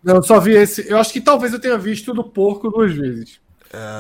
Não, 0.04 0.16
eu 0.18 0.24
só 0.24 0.42
vi 0.42 0.52
esse. 0.58 0.90
Eu 0.92 0.98
acho 0.98 1.14
que 1.14 1.22
talvez 1.22 1.54
eu 1.54 1.60
tenha 1.60 1.78
visto 1.78 2.12
o 2.12 2.14
do 2.14 2.24
porco 2.26 2.70
duas 2.70 2.92
vezes. 2.94 3.40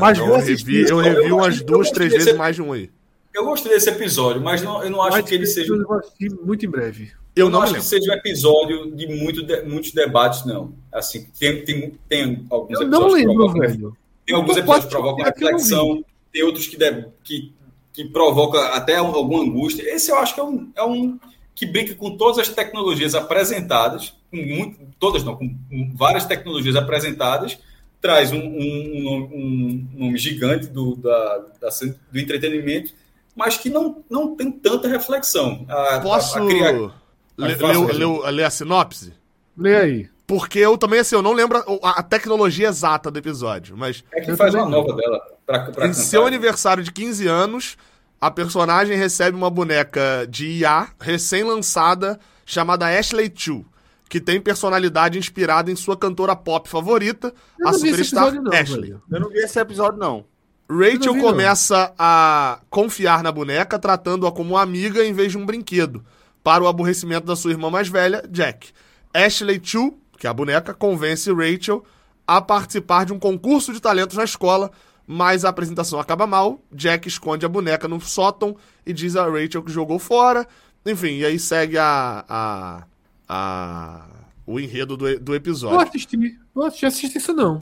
Mas 0.01 0.17
Não, 0.17 0.25
vou 0.25 0.35
eu 0.35 0.41
assistir. 0.41 0.65
revi, 0.79 0.89
eu 0.89 0.97
Eu 1.01 1.13
revi 1.15 1.31
umas 1.31 1.59
eu 1.61 1.65
duas, 1.65 1.89
três 1.89 2.11
vezes 2.11 2.27
esse- 2.27 2.37
mais 2.37 2.55
de 2.57 2.61
um 2.61 2.73
aí. 2.73 2.89
Eu 3.33 3.45
gostei 3.45 3.71
desse 3.71 3.89
episódio, 3.89 4.41
mas 4.41 4.61
não, 4.61 4.83
eu 4.83 4.89
não 4.89 5.01
acho 5.01 5.17
Mas 5.17 5.25
que 5.29 5.35
ele 5.35 5.45
seja. 5.45 5.73
eu 5.73 5.83
vou 5.87 5.97
assistir 5.99 6.29
muito 6.43 6.65
em 6.65 6.69
breve. 6.69 7.11
Eu 7.35 7.45
Eu 7.45 7.49
não 7.49 7.61
acho 7.61 7.73
que 7.75 7.81
seja 7.81 8.11
um 8.11 8.15
episódio 8.15 8.91
de, 8.93 9.07
muito 9.07 9.41
de- 9.41 9.61
muitos 9.61 9.91
debates, 9.91 10.45
não. 10.45 10.73
Assim, 10.91 11.27
tem, 11.39 11.63
tem, 11.63 11.97
tem 12.09 12.45
alguns 12.49 12.79
Eu 12.79 12.87
episódios 12.87 12.89
não 12.89 13.07
que 13.07 13.13
lembro, 13.15 13.33
provocam, 13.35 13.61
velho. 13.61 13.97
tem 14.25 14.35
alguns 14.35 14.57
episódios 14.57 14.85
que 14.85 14.91
provocam 14.91 15.25
reflexão, 15.25 16.05
tem 16.33 16.43
outros 16.43 16.67
que, 16.67 16.75
deve, 16.77 17.07
que, 17.23 17.53
que 17.93 18.05
provocam 18.05 18.59
até 18.73 19.01
um- 19.01 19.15
alguma 19.15 19.43
angústia. 19.43 19.83
Esse 19.83 20.11
eu 20.11 20.17
acho 20.17 20.33
que 20.33 20.41
é 20.41 20.43
um, 20.43 20.69
é 20.75 20.83
um 20.83 21.17
que 21.55 21.65
brinca 21.65 21.95
com 21.95 22.17
todas 22.17 22.37
as 22.39 22.49
tecnologias 22.49 23.15
apresentadas, 23.15 24.13
com 24.29 24.37
muito, 24.37 24.77
todas 24.99 25.23
não, 25.23 25.35
com 25.37 25.55
várias 25.95 26.25
tecnologias 26.25 26.75
apresentadas, 26.75 27.57
traz 28.01 28.31
um, 28.33 28.37
um, 28.39 29.29
um- 29.33 29.87
um 29.95 30.05
nome 30.05 30.17
gigante 30.17 30.67
do, 30.67 30.95
da, 30.97 31.37
da- 31.61 31.69
do 32.11 32.19
entretenimento, 32.19 32.93
mas 33.35 33.57
que 33.57 33.69
não, 33.69 34.03
não 34.09 34.35
tem 34.35 34.51
tanta 34.51 34.87
reflexão. 34.87 35.65
A- 35.69 35.95
a- 35.95 35.99
Posso 36.01 36.37
a 36.37 36.45
criar- 36.47 36.91
ler 37.37 38.43
a 38.43 38.49
sinopse? 38.49 39.13
Lê 39.57 39.75
aí. 39.75 40.09
Porque 40.27 40.59
eu 40.59 40.77
também, 40.77 40.99
assim, 40.99 41.15
eu 41.15 41.21
não 41.21 41.33
lembro 41.33 41.57
a, 41.83 41.99
a 41.99 42.03
tecnologia 42.03 42.69
exata 42.69 43.11
do 43.11 43.19
episódio, 43.19 43.75
mas 43.75 44.03
É 44.13 44.21
que 44.21 44.33
faz 44.35 44.53
uma 44.55 44.65
nova 44.65 44.93
dela 44.95 45.19
pra, 45.45 45.59
pra 45.59 45.85
em 45.85 45.89
cantar. 45.89 45.93
seu 45.93 46.25
aniversário 46.25 46.83
de 46.83 46.91
15 46.91 47.27
anos, 47.27 47.77
a 48.19 48.31
personagem 48.31 48.95
recebe 48.97 49.35
uma 49.35 49.49
boneca 49.49 50.25
de 50.29 50.47
IA 50.59 50.87
recém-lançada 51.01 52.17
chamada 52.45 52.87
Ashley 52.87 53.31
Chu, 53.35 53.65
que 54.07 54.21
tem 54.21 54.39
personalidade 54.39 55.17
inspirada 55.17 55.69
em 55.71 55.75
sua 55.75 55.97
cantora 55.97 56.35
pop 56.35 56.69
favorita, 56.69 57.33
Eu 57.59 57.67
a 57.67 57.73
superstar 57.73 58.27
episódio, 58.27 58.41
não, 58.41 58.53
Ashley. 58.53 58.81
velho. 58.81 59.01
Eu 59.11 59.19
não 59.19 59.29
vi 59.29 59.39
esse 59.39 59.59
episódio, 59.59 59.97
não. 59.99 60.25
Rachel 60.71 61.15
Eu 61.15 61.21
começa 61.21 61.93
a 61.97 62.59
confiar 62.69 63.21
na 63.23 63.31
boneca, 63.31 63.77
tratando-a 63.77 64.31
como 64.31 64.51
uma 64.51 64.61
amiga 64.61 65.03
em 65.05 65.11
vez 65.13 65.31
de 65.31 65.37
um 65.37 65.45
brinquedo, 65.45 66.03
para 66.43 66.63
o 66.63 66.67
aborrecimento 66.67 67.25
da 67.27 67.35
sua 67.35 67.51
irmã 67.51 67.69
mais 67.69 67.87
velha, 67.89 68.23
Jack. 68.29 68.69
Ashley 69.13 69.59
Chu, 69.61 69.93
que 70.17 70.25
é 70.25 70.29
a 70.29 70.33
boneca, 70.33 70.73
convence 70.73 71.29
Rachel 71.31 71.83
a 72.25 72.39
participar 72.41 73.05
de 73.05 73.11
um 73.11 73.19
concurso 73.19 73.73
de 73.73 73.81
talentos 73.81 74.15
na 74.15 74.23
escola, 74.23 74.71
mas 75.05 75.43
a 75.43 75.49
apresentação 75.49 75.99
acaba 75.99 76.25
mal. 76.25 76.61
Jack 76.71 77.07
esconde 77.07 77.45
a 77.45 77.49
boneca 77.49 77.87
no 77.87 77.99
sótão 77.99 78.55
e 78.85 78.93
diz 78.93 79.15
a 79.17 79.25
Rachel 79.29 79.61
que 79.63 79.71
jogou 79.71 79.99
fora. 79.99 80.47
Enfim, 80.85 81.17
e 81.17 81.25
aí 81.25 81.37
segue 81.37 81.77
a, 81.77 82.23
a, 82.29 82.83
a- 83.27 84.05
o 84.47 84.59
enredo 84.59 84.95
do, 84.95 85.19
do 85.19 85.35
episódio. 85.35 85.79
assistir. 85.81 86.39
Vou 86.55 86.65
assistir, 86.65 86.85
assisti 86.85 87.17
isso 87.17 87.33
não. 87.33 87.61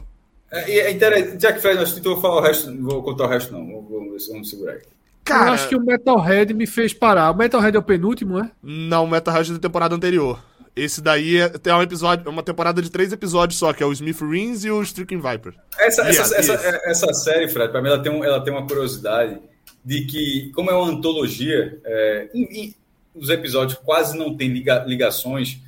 É, 0.52 0.80
é 0.80 0.92
interessante, 0.92 1.42
já 1.42 1.54
que 1.54 1.60
Fred, 1.62 1.78
nós 1.80 1.98
vou 2.00 2.20
falar 2.22 2.38
o 2.38 2.42
resto, 2.42 2.72
não 2.72 2.84
vou 2.90 3.04
contar 3.04 3.26
o 3.26 3.28
resto, 3.28 3.52
não. 3.54 3.66
Vamos, 3.90 4.28
vamos, 4.28 4.50
segurar 4.50 4.74
aí. 4.74 4.82
Cara, 5.24 5.50
Eu 5.50 5.54
acho 5.54 5.70
que 5.70 5.76
o 5.76 5.82
Metalhead 5.86 6.54
me 6.54 6.66
fez 6.66 6.94
parar. 6.94 7.30
O 7.32 7.36
Metalhead 7.38 7.76
é 7.78 7.80
o 7.80 7.84
penúltimo, 7.84 8.40
é? 8.40 8.50
Não, 8.64 9.04
o 9.04 9.08
Metal 9.10 9.34
Rush 9.36 9.50
é 9.52 9.54
da 9.54 9.60
temporada 9.60 9.94
anterior. 9.96 10.44
Esse 10.76 11.02
daí 11.02 11.38
é, 11.38 11.50
tem 11.50 11.74
um 11.74 11.82
episódio, 11.82 12.30
uma 12.32 12.42
temporada 12.42 12.82
de 12.82 12.90
três 12.90 13.12
episódios 13.12 13.60
só, 13.60 13.74
que 13.74 13.84
é 13.84 13.86
o 13.86 13.92
Smith 13.92 14.22
Rins 14.22 14.64
e 14.64 14.72
o 14.72 14.82
Stricken 14.82 15.20
Viper. 15.20 15.54
Essa, 15.78 16.04
Yes, 16.08 16.20
essa, 16.20 16.36
essa, 16.36 16.54
é- 16.54 16.90
essa 16.92 17.14
série, 17.14 17.48
Fred, 17.50 17.72
para 17.72 17.82
mim, 17.82 17.90
ela 17.90 18.02
tem, 18.02 18.12
um- 18.12 18.24
ela 18.24 18.42
tem 18.44 18.52
uma 18.54 18.66
curiosidade 18.66 19.38
de 19.84 20.06
que, 20.06 20.52
como 20.56 20.72
é 20.72 20.74
uma 20.74 20.88
antologia, 20.90 21.80
é, 21.86 22.30
e- 22.34 22.66
e 22.70 22.76
os 23.14 23.30
episódios 23.30 23.78
quase 23.84 24.18
não 24.18 24.36
têm 24.38 24.50
liga- 24.50 24.84
ligações. 24.88 25.60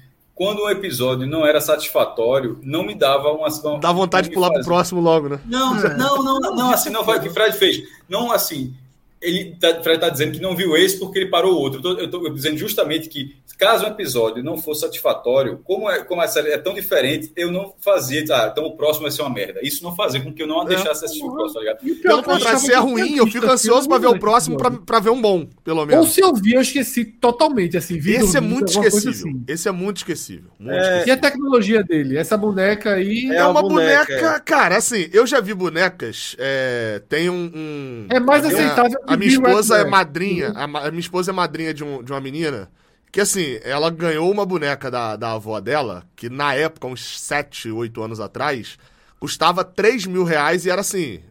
Quando 0.42 0.64
um 0.64 0.70
episódio 0.72 1.28
não 1.28 1.46
era 1.46 1.62
satisfatório, 1.62 2.58
não 2.64 2.82
me 2.82 2.96
dava 2.96 3.32
uma. 3.32 3.48
uma 3.48 3.80
Dá 3.80 3.92
vontade 3.92 4.24
de 4.24 4.30
me 4.32 4.34
pular 4.34 4.48
pro 4.48 4.56
fazia- 4.58 4.72
próximo 4.74 5.00
logo, 5.00 5.30
né? 5.30 5.40
Não, 5.46 5.76
não, 5.76 6.24
não, 6.24 6.40
não, 6.40 6.72
assim, 6.72 6.90
não 6.90 7.04
foi 7.04 7.20
o 7.20 7.22
que 7.22 7.28
o 7.28 7.32
Fred 7.32 7.56
fez. 7.56 7.84
Não 8.10 8.32
assim. 8.32 8.74
Ele 9.22 9.56
tá, 9.60 9.82
Fred 9.84 10.00
tá 10.00 10.10
dizendo 10.10 10.32
que 10.32 10.42
não 10.42 10.56
viu 10.56 10.76
esse 10.76 10.98
porque 10.98 11.20
ele 11.20 11.30
parou 11.30 11.54
o 11.54 11.58
outro. 11.60 11.80
Eu 12.00 12.10
tô 12.10 12.28
dizendo 12.30 12.58
justamente 12.58 13.08
que, 13.08 13.36
caso 13.58 13.86
um 13.86 13.90
episódio 13.90 14.44
não 14.44 14.58
fosse 14.58 14.82
satisfatório, 14.82 15.60
como, 15.64 15.90
é, 15.90 16.04
como 16.04 16.22
a 16.22 16.28
série 16.28 16.50
é 16.50 16.58
tão 16.58 16.74
diferente, 16.74 17.32
eu 17.36 17.52
não 17.52 17.74
fazia. 17.80 18.24
Ah, 18.32 18.50
então 18.52 18.66
o 18.66 18.76
próximo 18.76 19.04
vai 19.04 19.12
ser 19.12 19.22
uma 19.22 19.30
merda. 19.30 19.60
Isso 19.62 19.84
não 19.84 19.96
fazia 19.96 20.22
com 20.22 20.34
que 20.34 20.42
eu 20.42 20.48
não 20.48 20.62
a 20.62 20.66
deixasse 20.66 21.06
assistir 21.06 21.24
o 21.24 21.32
próximo, 21.32 21.54
tá 21.54 21.60
ligado? 21.60 22.02
Pelo 22.02 22.20
é 22.20 22.24
contrário, 22.24 22.60
se 22.60 22.74
é 22.74 22.78
ruim, 22.78 23.16
eu 23.18 23.28
fico 23.28 23.46
ansioso 23.46 23.88
pra 23.88 23.98
ver 24.00 24.08
o 24.08 24.10
filme, 24.10 24.20
próximo 24.20 24.58
pra 24.58 25.00
ver 25.00 25.10
um 25.12 25.22
bom, 25.22 25.48
pelo 25.64 25.82
Ou 25.82 25.86
menos. 25.86 26.12
se 26.12 26.22
eu 26.22 26.34
vi, 26.34 26.54
eu 26.54 26.62
esqueci 26.62 27.06
totalmente, 27.06 27.78
assim. 27.78 28.00
vi 28.00 28.14
Esse 28.16 28.38
é 28.38 28.42
muito 28.42 28.70
esquecível. 28.70 29.12
assim. 29.12 29.44
Esse 29.48 29.68
é 29.68 29.72
muito 29.72 29.98
esquecível. 29.98 30.50
Muito 30.60 30.74
É, 30.76 30.82
esquecível. 30.82 31.08
E 31.08 31.12
a 31.12 31.18
tecnologia 31.18 31.84
dele? 31.84 32.18
Essa 32.18 32.38
boneca 32.38 32.94
aí 32.94 33.30
É, 33.32 33.36
É 33.38 33.46
uma 33.46 33.62
boneca, 33.62 34.06
boneca, 34.08 34.40
cara, 34.40 34.78
assim, 34.78 35.10
eu 35.14 35.28
já 35.28 35.40
vi 35.40 35.54
bonecas, 35.54 36.36
é, 36.40 37.02
tem 37.10 37.30
um... 37.30 37.52
um- 37.54 38.08
é, 38.10 38.20
mais 38.20 38.46
aceitável 38.46 39.00
que 39.06 39.11
A 39.14 39.18
minha 39.18 39.30
esposa 39.52 39.78
é 39.78 39.84
madrinha, 39.90 40.50
a, 40.56 40.68
ma- 40.68 40.80
a 40.86 40.90
minha 40.92 41.00
esposa 41.02 41.32
é 41.32 41.34
madrinha 41.34 41.74
de, 41.74 41.84
um- 41.84 42.04
de 42.04 42.12
uma 42.12 42.22
menina 42.22 42.72
que, 43.12 43.20
assim, 43.22 43.60
ela 43.64 43.90
ganhou 43.90 44.32
uma 44.32 44.46
boneca 44.46 44.90
da, 44.90 45.16
da 45.18 45.34
avó 45.34 45.60
dela, 45.60 46.04
que 46.16 46.30
na 46.30 46.54
época, 46.54 46.88
uns 46.88 47.20
7, 47.20 47.70
8 47.70 48.02
anos 48.02 48.20
atrás, 48.22 48.78
custava 49.20 49.64
3 49.66 50.06
mil 50.06 50.24
reais 50.24 50.66
e 50.66 50.70
era, 50.70 50.80
assim, 50.82 51.22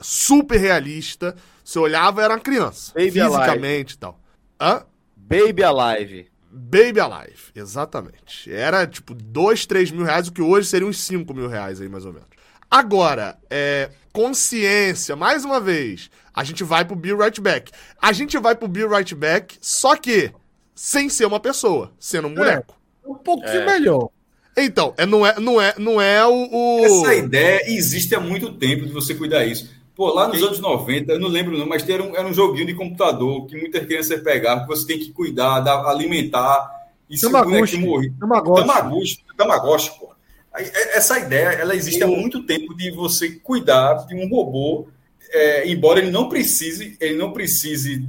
super 0.00 0.58
realista. 0.58 1.34
Você 1.64 1.78
olhava, 1.78 2.22
era 2.22 2.34
uma 2.34 2.40
criança, 2.40 2.92
Baby 2.94 3.12
fisicamente 3.12 3.94
e 3.94 3.98
tal. 3.98 4.20
Hã? 4.60 4.82
Baby 5.16 5.62
Alive. 5.62 6.26
Baby 6.50 6.98
Alive, 6.98 7.42
exatamente. 7.54 8.52
Era 8.52 8.84
tipo 8.86 9.14
2, 9.14 9.66
3 9.66 9.92
mil 9.92 10.04
reais, 10.04 10.26
o 10.26 10.32
que 10.32 10.42
hoje 10.42 10.66
seria 10.68 10.86
uns 10.88 10.98
5 10.98 11.32
mil 11.32 11.46
reais 11.46 11.80
aí, 11.80 11.88
mais 11.88 12.04
ou 12.04 12.12
menos. 12.12 12.28
Agora, 12.68 13.38
é, 13.48 13.90
consciência, 14.12 15.14
mais 15.16 15.44
uma 15.44 15.60
vez, 15.60 16.10
a 16.34 16.44
gente 16.44 16.62
vai 16.64 16.84
pro 16.84 16.96
Bill 16.96 17.18
Right 17.18 17.40
Back. 17.40 17.72
A 18.00 18.12
gente 18.12 18.36
vai 18.38 18.54
pro 18.54 18.68
Bill 18.68 18.88
Right 18.88 19.14
Back, 19.14 19.56
só 19.60 19.96
que 19.96 20.30
sem 20.74 21.08
ser 21.08 21.26
uma 21.26 21.40
pessoa, 21.40 21.92
sendo 21.98 22.28
um 22.28 22.34
boneco. 22.34 22.74
Um 23.06 23.14
pouquinho 23.14 23.62
É. 23.62 23.66
melhor. 23.66 24.08
Então, 24.56 24.94
é, 24.96 25.06
não, 25.06 25.24
é, 25.26 25.38
não, 25.38 25.60
é, 25.60 25.74
não 25.78 26.00
é 26.00 26.26
o. 26.26 26.48
o- 26.50 26.84
Essa 26.84 27.14
ideia 27.14 27.62
existe 27.66 28.14
há 28.14 28.20
muito 28.20 28.52
tempo 28.52 28.84
de 28.86 28.92
você 28.92 29.14
cuidar 29.14 29.44
isso. 29.46 29.70
Pô, 29.94 30.12
lá 30.12 30.28
nos 30.28 30.42
anos 30.42 30.58
90, 30.60 31.12
eu 31.12 31.20
não 31.20 31.28
lembro 31.28 31.56
não, 31.56 31.66
mas 31.66 31.86
era 31.88 32.02
um, 32.02 32.16
era 32.16 32.26
um 32.26 32.32
joguinho 32.32 32.66
de 32.66 32.74
computador 32.74 33.46
que 33.46 33.56
muitas 33.56 33.84
crianças 33.86 34.20
pegavam, 34.22 34.64
que 34.64 34.68
você 34.68 34.86
tem 34.86 34.98
que 34.98 35.12
cuidar, 35.12 35.60
dar, 35.60 35.84
alimentar. 35.86 36.70
E 37.08 37.16
se 37.18 37.26
o 37.26 37.30
bonequinho 37.30 37.86
morrer. 37.86 38.12
Tamagotchi. 38.18 38.66
Tamagotchi, 38.66 39.18
Tamagotchi, 39.36 39.90
pô. 39.98 40.09
É- 40.54 40.96
Essa 40.96 41.18
ideia, 41.18 41.48
ela 41.48 41.74
existe 41.74 42.02
há 42.02 42.06
muito 42.06 42.42
tempo 42.44 42.74
de 42.76 42.90
você 42.90 43.30
cuidar 43.30 44.06
de 44.06 44.14
um 44.14 44.28
robô, 44.28 44.88
é, 45.32 45.68
embora 45.68 46.00
ele 46.00 46.10
não 46.10 46.28
precise, 46.28 46.96
ele 47.00 47.14
não 47.16 47.32
precise, 47.32 48.04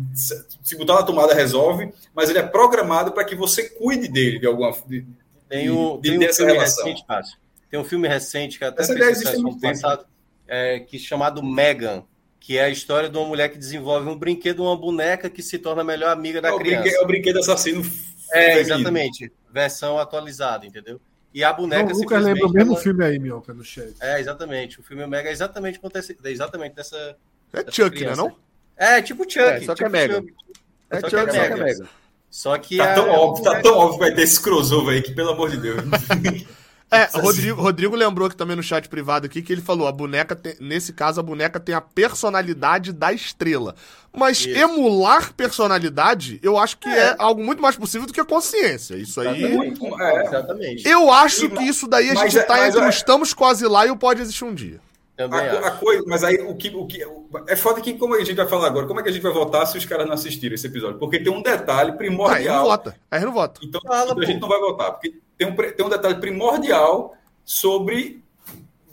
se 0.64 0.76
botar 0.76 0.96
na 0.96 1.04
tomada 1.04 1.36
resolve, 1.36 1.94
mas 2.16 2.30
ele 2.30 2.40
é 2.40 2.44
programado 2.44 3.12
para 3.12 3.24
que 3.24 3.36
você 3.36 3.70
cuide 3.70 4.08
dele 4.08 4.40
de 4.40 4.48
alguma 4.48 4.72
de, 4.88 5.06
Tem 5.48 5.70
um, 5.70 6.00
de 6.02 6.10
tem 6.18 6.30
um 6.30 6.34
filme 6.34 6.52
relação. 6.54 6.86
recente. 6.86 7.38
Tem 7.70 7.80
um 7.80 7.84
filme 7.84 8.08
recente 8.08 8.58
que 8.58 8.66
até 8.66 8.82
Essa 8.82 8.94
ideia 8.94 9.12
existe 9.12 9.36
há 9.36 9.40
muito 9.40 9.60
tempo. 9.60 9.74
passado, 9.80 10.06
é, 10.48 10.80
que 10.80 10.98
chamado 10.98 11.44
Megan, 11.44 12.04
que 12.40 12.58
é 12.58 12.64
a 12.64 12.70
história 12.70 13.08
de 13.08 13.16
uma 13.18 13.28
mulher 13.28 13.50
que 13.50 13.58
desenvolve 13.58 14.10
um 14.10 14.18
brinquedo, 14.18 14.64
uma 14.64 14.76
boneca 14.76 15.30
que 15.30 15.44
se 15.44 15.60
torna 15.60 15.84
a 15.84 15.86
melhor 15.86 16.10
amiga 16.12 16.42
da 16.42 16.50
É 16.50 16.52
o, 16.54 16.58
criança. 16.58 16.82
brinquedo, 16.82 17.00
é 17.00 17.04
o 17.04 17.08
brinquedo 17.08 17.38
assassino. 17.40 17.82
É, 18.34 18.42
feminino. 18.56 18.60
exatamente. 18.62 19.32
Versão 19.54 20.00
atualizada, 20.00 20.66
entendeu? 20.66 21.00
E 21.34 21.44
a 21.44 21.50
Não, 21.52 21.58
boneca 21.58 21.94
o 21.94 21.98
Lucas 21.98 22.24
lembra 22.24 22.46
o 22.48 22.52
mesmo 22.52 22.74
ela- 22.74 22.82
filme 22.82 23.06
aí, 23.06 23.18
Minhoca, 23.20 23.54
no 23.54 23.64
chat. 23.64 23.94
É, 24.02 24.20
exatamente. 24.20 24.80
O 24.80 24.84
filme 24.84 25.06
Mega 25.08 25.30
é 25.30 25.32
exatamente 25.32 25.78
acontece, 25.78 26.18
é 26.24 26.30
exatamente 26.30 26.76
dessa. 26.76 27.16
É 27.54 27.64
dessa 27.64 27.72
Chuck, 27.72 27.90
né? 27.92 27.98
criança. 28.02 28.22
Não? 28.22 28.36
É, 28.76 29.02
tipo 29.02 29.24
Chuck. 29.24 29.40
É, 29.40 29.62
só 29.62 29.74
que 29.74 29.84
tipo 29.84 29.86
é 29.86 29.90
Mega. 29.90 30.16
Chuck. 30.16 30.34
É 30.90 31.00
Só 31.00 31.10
Chuck, 31.10 31.24
que 31.24 31.30
é 31.30 31.34
só 31.34 31.48
que 31.48 31.54
é 31.62 31.64
Mega. 31.64 31.90
Só 32.30 32.58
que 32.58 32.78
Tá 32.78 32.94
tão 32.96 33.08
é 33.08 33.10
óbvio, 33.18 33.44
tá 33.44 33.62
tão 33.62 33.78
óbvio 33.78 33.94
que 33.94 34.00
vai 34.00 34.14
ter 34.14 34.22
esse 34.24 34.42
crossover 34.42 34.94
aí 34.96 35.02
que, 35.02 35.14
pelo 35.14 35.32
amor 35.32 35.50
de 35.50 35.58
Deus. 35.58 35.78
É, 36.94 37.08
Rodrigo, 37.18 37.62
Rodrigo 37.62 37.96
lembrou 37.96 38.30
que 38.30 38.36
também 38.36 38.56
no 38.56 38.62
chat 38.62 38.90
privado 38.90 39.26
aqui 39.26 39.42
que 39.42 39.54
ele 39.54 39.62
falou, 39.62 39.88
a 39.88 39.92
boneca 39.94 40.36
tem- 40.36 40.56
nesse 40.60 40.92
caso 40.92 41.22
a 41.22 41.24
boneca 41.24 41.58
tem 41.58 41.74
a 41.74 41.80
personalidade 41.80 42.92
da 42.92 43.14
estrela. 43.14 43.76
Mas 44.14 44.40
Isso. 44.42 44.50
emular 44.50 45.34
personalidade, 45.34 46.38
eu 46.44 46.58
acho 46.58 46.78
que 46.78 46.90
é. 46.90 47.16
algo 47.18 47.42
muito 47.42 47.62
mais 47.62 47.78
possível 47.78 48.06
do 48.06 48.12
que 48.12 48.20
a 48.20 48.26
consciência. 48.26 48.96
Isso 48.96 49.22
aí. 49.22 49.46
É, 49.46 50.26
Exatamente. 50.26 50.86
Eu 50.88 51.10
acho 51.12 51.50
que 51.50 51.64
isso 51.64 51.88
daí 51.88 52.10
a 52.10 52.14
Mas 52.16 52.24
gente 52.34 52.40
é- 52.40 52.44
tá 52.44 52.58
mas 52.58 52.70
entre 52.76 52.82
é- 52.82 52.86
o 52.88 52.90
estamos 52.90 53.34
quase 53.34 53.66
lá 53.66 53.86
e 53.86 53.90
o 53.90 53.96
pode 53.96 54.22
existir 54.22 54.44
um 54.44 54.54
dia. 54.54 54.80
Também 55.18 55.40
A, 55.40 55.68
a 55.68 55.72
coisa, 55.72 56.04
mas 56.08 56.24
aí 56.24 56.36
o 56.42 56.56
que, 56.56 56.70
o 56.76 56.86
que 56.88 57.04
é 57.48 57.56
foda 57.56 57.82
que 57.82 57.94
como 57.94 58.16
a 58.16 58.20
gente 58.24 58.34
vai 58.36 58.48
falar 58.48 58.68
agora, 58.68 58.88
como 58.88 59.00
é 59.00 59.04
que 59.04 59.10
a 59.10 59.12
gente 59.12 59.22
vai 59.22 59.32
votar 59.32 59.68
se 59.68 59.78
os 59.78 59.86
caras 59.86 60.08
não 60.08 60.14
assistiram 60.14 60.56
esse 60.56 60.66
episódio? 60.68 60.98
Porque 60.98 61.20
tem 61.20 61.32
um 61.32 61.42
detalhe 61.42 61.82
Aí 61.82 61.92
não 61.92 61.98
primordial. 61.98 62.66
vota. 62.66 62.96
Aí 63.12 63.22
não 63.24 63.32
vota. 63.34 63.60
Então, 63.64 63.82
Fala, 63.82 64.04
então 64.04 64.12
a 64.14 64.16
pô. 64.16 64.24
gente 64.26 64.40
não 64.42 64.48
vai 64.50 64.60
votar, 64.60 64.92
porque 64.94 65.14
tem 65.38 65.48
um, 65.48 65.56
tem 65.56 65.86
um 65.86 65.90
detalhe 65.90 66.16
primordial 66.16 67.14
sobre 67.44 68.24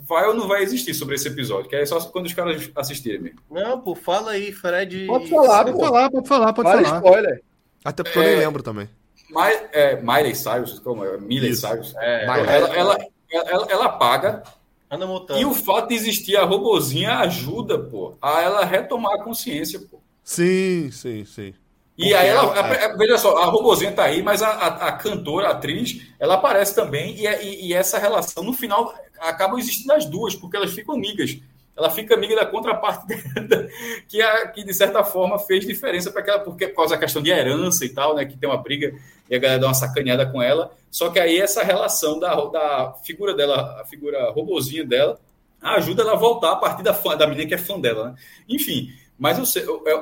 vai 0.01 0.27
ou 0.27 0.35
não 0.35 0.49
vai 0.49 0.63
existir 0.63 0.95
sobre 0.95 1.15
esse 1.17 1.29
episódio, 1.29 1.69
que 1.69 1.77
é 1.77 1.85
só 1.87 2.01
quando 2.01 2.27
os 2.27 2.33
caras 2.33 2.71
assistirem 2.75 3.21
mesmo. 3.21 3.39
Não, 3.51 3.81
pô, 3.81 3.95
fala 3.95 4.33
aí, 4.33 4.53
Fred. 4.53 5.07
Pode 5.07 5.29
falar, 5.29 5.65
Pô, 5.67 5.73
pode 5.73 5.79
falar, 5.89 6.11
pode 6.11 6.29
falar, 6.29 6.53
pode 6.53 6.69
Vale 6.69 6.85
falar. 6.87 6.97
spoiler. 6.99 7.43
Até 7.85 8.03
porque 8.03 8.19
eu 8.19 8.23
nem 8.23 8.33
É. 8.33 8.37
lembro 8.39 8.63
também. 8.63 8.89
Mas, 9.31 9.63
é, 9.73 9.97
Miley 10.01 10.35
Cyrus, 10.35 10.79
como 10.79 11.05
é? 11.05 11.19
Miley 11.19 11.51
Isso. 11.51 11.67
Cyrus. 11.67 11.95
É, 11.99 12.27
Miley. 12.27 12.49
Ela, 12.49 12.75
ela, 12.75 12.99
ela, 13.31 13.67
ela 13.71 13.89
paga 13.91 14.43
Anda 14.91 15.07
e 15.39 15.45
o 15.45 15.53
fato 15.55 15.89
de 15.89 15.95
existir 15.95 16.37
a 16.37 16.45
robozinha 16.45 17.19
ajuda, 17.19 17.79
pô, 17.79 18.17
a 18.23 18.41
ela 18.41 18.65
retomar 18.65 19.15
a 19.21 19.23
consciência, 19.25 19.81
pô. 19.81 19.99
Sim, 20.25 20.91
sim, 20.91 21.25
sim. 21.25 21.55
E 21.97 22.03
Porque 22.03 22.15
aí 22.15 22.29
ela, 22.29 22.43
ela- 22.57 22.85
a- 22.87 22.97
veja 22.97 23.19
só, 23.19 23.37
a 23.39 23.47
robozinha 23.47 23.93
tá 23.93 24.05
aí, 24.05 24.23
mas 24.23 24.41
a, 24.41 24.49
a, 24.51 24.67
a 24.89 24.93
cantora, 24.93 25.49
a 25.49 25.53
atriz, 25.53 26.07
ela 26.19 26.35
aparece 26.35 26.75
também 26.75 27.17
e, 27.17 27.27
e, 27.27 27.67
e 27.69 27.75
essa 27.75 27.99
relação 27.99 28.43
no 28.45 28.53
final 28.53 28.95
acaba 29.19 29.59
existindo 29.59 29.93
as 29.93 30.05
duas, 30.05 30.35
porque 30.35 30.57
elas 30.57 30.73
ficam 30.73 30.95
amigas. 30.95 31.39
Ela 31.79 31.91
fica 31.91 32.15
amiga 32.15 32.35
da 32.35 32.45
contraparte 32.45 33.07
dela, 33.47 33.69
que, 34.09 34.21
a, 34.21 34.49
que 34.49 34.65
de 34.65 34.75
certa 34.75 35.05
forma 35.05 35.39
fez 35.39 35.65
diferença 35.65 36.11
para 36.11 36.21
aquela, 36.21 36.41
porque 36.41 36.67
por 36.69 36.77
causa 36.77 36.97
da 36.97 37.01
questão 37.01 37.23
de 37.23 37.31
herança 37.31 37.85
e 37.85 37.89
tal, 37.89 38.17
né, 38.17 38.25
que 38.25 38.37
tem 38.37 38.49
uma 38.49 38.61
briga 38.61 38.93
e 39.31 39.37
a 39.37 39.39
galera 39.39 39.61
dá 39.61 39.69
uma 39.69 39.75
sacaneada 39.75 40.27
com 40.27 40.43
ela. 40.43 40.73
Só 40.91 41.11
que 41.11 41.21
aí 41.21 41.39
essa 41.39 41.63
relação 41.63 42.19
da, 42.19 42.35
da 42.47 42.95
figura 43.05 43.35
dela, 43.35 43.81
a 43.81 43.85
figura 43.85 44.31
robozinha 44.31 44.85
dela, 44.85 45.21
ajuda 45.61 46.03
ela 46.03 46.13
a 46.13 46.17
voltar 46.17 46.53
a 46.53 46.57
partir 46.57 46.83
da, 46.83 46.95
fã, 46.95 47.17
da 47.17 47.27
menina 47.27 47.47
que 47.47 47.55
é 47.55 47.59
fã 47.59 47.79
dela, 47.79 48.11
né? 48.11 48.15
Enfim, 48.49 48.91
mas 49.19 49.57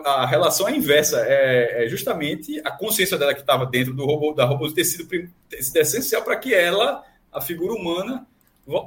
a 0.04 0.26
relação 0.26 0.68
é 0.68 0.76
inversa. 0.76 1.24
É, 1.26 1.84
é 1.84 1.88
justamente 1.88 2.60
a 2.64 2.70
consciência 2.70 3.16
dela 3.16 3.34
que 3.34 3.40
estava 3.40 3.64
dentro 3.66 3.94
do 3.94 4.04
robô, 4.04 4.32
da 4.32 4.44
robô 4.44 4.70
ter 4.70 4.84
sido, 4.84 5.08
ter 5.08 5.62
sido 5.62 5.76
essencial 5.76 6.22
para 6.22 6.36
que 6.36 6.54
ela, 6.54 7.02
a 7.32 7.40
figura 7.40 7.72
humana, 7.72 8.26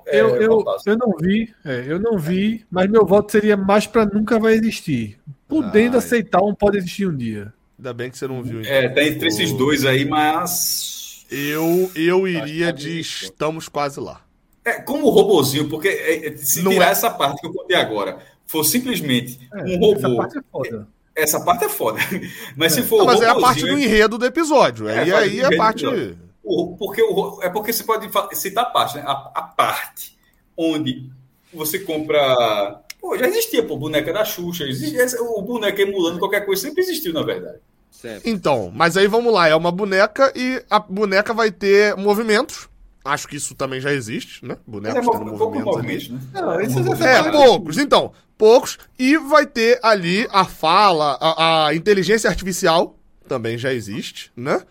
é, 0.08 0.20
Eu, 0.20 0.36
eu, 0.36 0.66
eu 0.86 0.98
não 0.98 1.16
vi, 1.18 1.54
é, 1.66 1.86
eu 1.88 2.00
não 2.00 2.18
vi, 2.18 2.66
mas 2.70 2.90
meu 2.90 3.06
voto 3.06 3.32
seria 3.32 3.56
mais 3.56 3.88
pra 3.88 4.06
nunca 4.06 4.40
vai 4.40 4.54
existir. 4.54 5.20
Podendo 5.48 5.94
Ai. 5.94 6.00
aceitar 6.00 6.42
um 6.42 6.54
pode 6.54 6.78
existir 6.78 7.08
um 7.08 7.16
dia. 7.16 7.54
Ainda 7.78 7.94
bem 7.94 8.12
que 8.12 8.18
você 8.18 8.28
não 8.28 8.44
viu. 8.44 8.62
então. 8.62 8.72
É, 8.74 8.90
tá 8.90 9.04
entre 9.04 9.28
esses 9.30 9.52
dois 9.54 9.86
aí, 9.86 10.06
mas. 10.06 11.26
Eu, 11.32 11.90
eu 11.96 12.28
iria 12.28 12.74
de 12.74 12.98
é 12.98 13.02
isso. 13.02 13.26
estamos 13.26 13.70
quase 13.70 14.00
lá. 14.00 14.22
É, 14.66 14.74
como 14.82 15.08
o 15.08 15.10
robozinho, 15.10 15.70
porque 15.70 15.88
é, 15.88 16.28
é, 16.28 16.38
se 16.38 16.62
Não 16.62 16.72
tirar 16.72 16.90
é. 16.90 16.92
essa 16.92 17.10
parte 17.10 17.40
que 17.40 17.48
eu 17.48 17.54
contei 17.54 17.78
agora, 17.78 18.20
for 18.46 18.64
simplesmente 18.64 19.40
É, 19.54 19.64
um 19.64 19.94
Essa 19.96 20.08
robô. 20.08 20.18
parte 20.18 20.38
é 20.38 20.42
foda. 20.52 20.88
Essa 21.16 21.40
parte 21.42 21.66
é 21.66 21.70
foda. 21.70 22.00
Mas 22.56 22.74
se 22.74 22.84
for 22.84 22.98
Não, 22.98 23.04
o 23.04 23.08
mas 23.08 23.22
é 23.22 23.28
a 23.28 23.36
parte 23.36 23.62
do 23.62 23.78
enredo 23.78 24.18
do 24.18 24.26
episódio. 24.26 24.88
É, 24.88 25.00
aí 25.00 25.10
faz 25.12 25.24
aí 25.24 25.40
é 25.40 25.46
a 25.46 25.58
parte. 25.58 25.86
O- 26.50 26.76
porque 26.78 27.02
o, 27.04 27.40
é 27.44 27.50
porque 27.50 27.72
você 27.72 27.84
pode 27.84 28.10
citar 28.36 28.64
a 28.66 28.70
parte, 28.70 28.98
né? 28.98 29.04
A, 29.06 29.12
a 29.36 29.42
parte 29.44 30.18
onde 30.58 31.10
você 31.54 31.78
compra. 31.80 32.82
Pô, 33.00 33.16
já 33.18 33.28
existia, 33.28 33.64
pô, 33.64 33.78
boneca 33.78 34.12
da 34.12 34.26
Xuxa. 34.26 34.64
Existia, 34.66 35.06
o 35.22 35.42
boneco 35.44 35.80
emulando 35.80 36.18
qualquer 36.20 36.46
coisa 36.46 36.62
sempre 36.64 36.82
existiu, 36.82 37.14
na 37.14 37.22
verdade. 37.22 37.60
Sempre. 37.92 38.30
Então, 38.32 38.72
mas 38.74 38.98
aí 38.98 39.08
vamos 39.08 39.32
lá, 39.34 39.48
é 39.48 39.56
uma 39.56 39.72
boneca 39.72 40.32
e 40.36 40.64
a 40.70 40.80
boneca 40.80 41.34
vai 41.34 41.52
ter 41.52 41.96
movimentos. 41.96 42.68
Acho 43.06 43.28
que 43.28 43.36
isso 43.38 43.54
também 43.56 43.80
já 43.80 43.94
existe, 43.94 44.44
né? 44.46 44.58
Bonecos 44.68 44.98
é 44.98 45.02
tendo 45.02 45.26
pouco, 45.32 45.38
pouco 45.38 45.60
movimentos 45.60 46.10
né? 46.10 46.20
Não, 46.34 46.62
isso 46.62 46.84
já 46.84 47.08
É, 47.08 47.22
Mas- 47.22 47.32
poucos. 47.32 47.78
Então, 47.78 48.12
poucos. 48.38 48.78
E 48.98 49.18
vai 49.18 49.46
ter 49.46 49.80
ali 49.84 50.28
a 50.32 50.46
fala, 50.46 51.18
a, 51.22 51.68
a 51.68 51.76
inteligência 51.76 52.30
artificial, 52.30 52.96
também 53.28 53.58
já 53.58 53.72
existe, 53.74 54.32
né? 54.36 54.62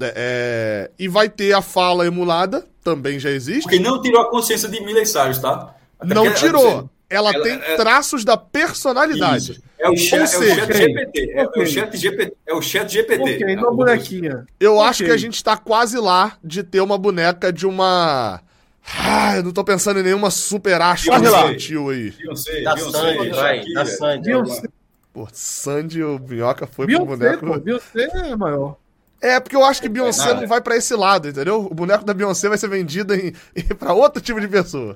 É, 0.00 0.12
é, 0.16 0.90
e 0.98 1.08
vai 1.08 1.28
ter 1.28 1.52
a 1.52 1.60
fala 1.62 2.06
emulada, 2.06 2.64
também 2.84 3.18
já 3.18 3.30
existe. 3.30 3.62
Porque 3.62 3.78
não 3.78 4.00
tirou 4.00 4.20
a 4.20 4.30
consciência 4.30 4.68
de 4.68 4.80
Miley 4.80 5.04
Cyrus, 5.06 5.38
tá? 5.38 5.74
Até 5.98 6.14
Não 6.14 6.32
tirou. 6.34 6.88
Ela, 7.10 7.30
ela- 7.32 7.42
tem 7.42 7.54
é- 7.54 7.76
traços 7.76 8.22
da 8.24 8.36
personalidade. 8.36 9.52
Isso. 9.52 9.62
É 9.78 9.88
o 9.88 9.96
chat, 9.96 10.20
é 10.20 10.24
o 10.24 10.26
seja, 10.28 10.54
chat. 10.66 10.72
GPT. 10.76 11.30
É, 11.32 11.40
é 11.40 11.44
Ok. 11.46 11.62
o 11.62 11.66
chat 11.66 11.96
GPT. 11.96 12.36
É 12.46 12.54
o 12.54 12.62
chat 12.62 12.92
GPT. 12.92 13.22
Ok, 13.22 13.42
É 13.42 13.56
uma 13.56 13.70
o- 13.70 13.76
bonequinha. 13.76 14.46
Eu 14.60 14.74
Ok. 14.76 14.88
acho 14.88 15.04
que 15.04 15.10
a 15.10 15.16
gente 15.16 15.42
tá 15.42 15.56
quase 15.56 15.98
lá 15.98 16.36
de 16.44 16.62
ter 16.62 16.80
uma 16.80 16.98
boneca 16.98 17.52
de 17.52 17.66
uma. 17.66 18.40
Ah, 19.00 19.36
eu 19.36 19.42
não 19.42 19.52
tô 19.52 19.62
pensando 19.64 20.00
em 20.00 20.02
nenhuma 20.02 20.30
super 20.30 20.80
astro 20.80 21.14
infantil 21.14 21.90
aí. 21.90 22.10
Beyoncé, 22.10 22.62
Da 22.62 22.74
Beyoncé, 22.74 22.98
Sandy, 22.98 23.30
vai. 23.30 23.64
Da 23.72 23.84
Sandy. 23.86 24.30
Pô, 25.12 25.28
Sandy, 25.32 26.02
o 26.02 26.18
Minhoca 26.18 26.66
foi 26.66 26.86
pro 26.86 27.04
Beyoncé, 27.06 27.16
boneco. 27.16 27.46
pô, 27.46 27.58
Beyoncé 27.58 28.08
é 28.30 28.36
maior. 28.36 28.76
É, 29.20 29.40
porque 29.40 29.56
eu 29.56 29.64
acho 29.64 29.82
que 29.82 29.88
Beyoncé 29.88 30.26
nada. 30.26 30.40
não 30.42 30.46
vai 30.48 30.60
pra 30.60 30.76
esse 30.76 30.94
lado, 30.94 31.28
entendeu? 31.28 31.66
O 31.68 31.74
boneco 31.74 32.04
da 32.04 32.14
Beyoncé 32.14 32.48
vai 32.48 32.56
ser 32.56 32.68
vendido 32.68 33.14
em, 33.14 33.32
em, 33.56 33.62
pra 33.64 33.92
outro 33.92 34.22
tipo 34.22 34.40
de 34.40 34.46
pessoa. 34.46 34.94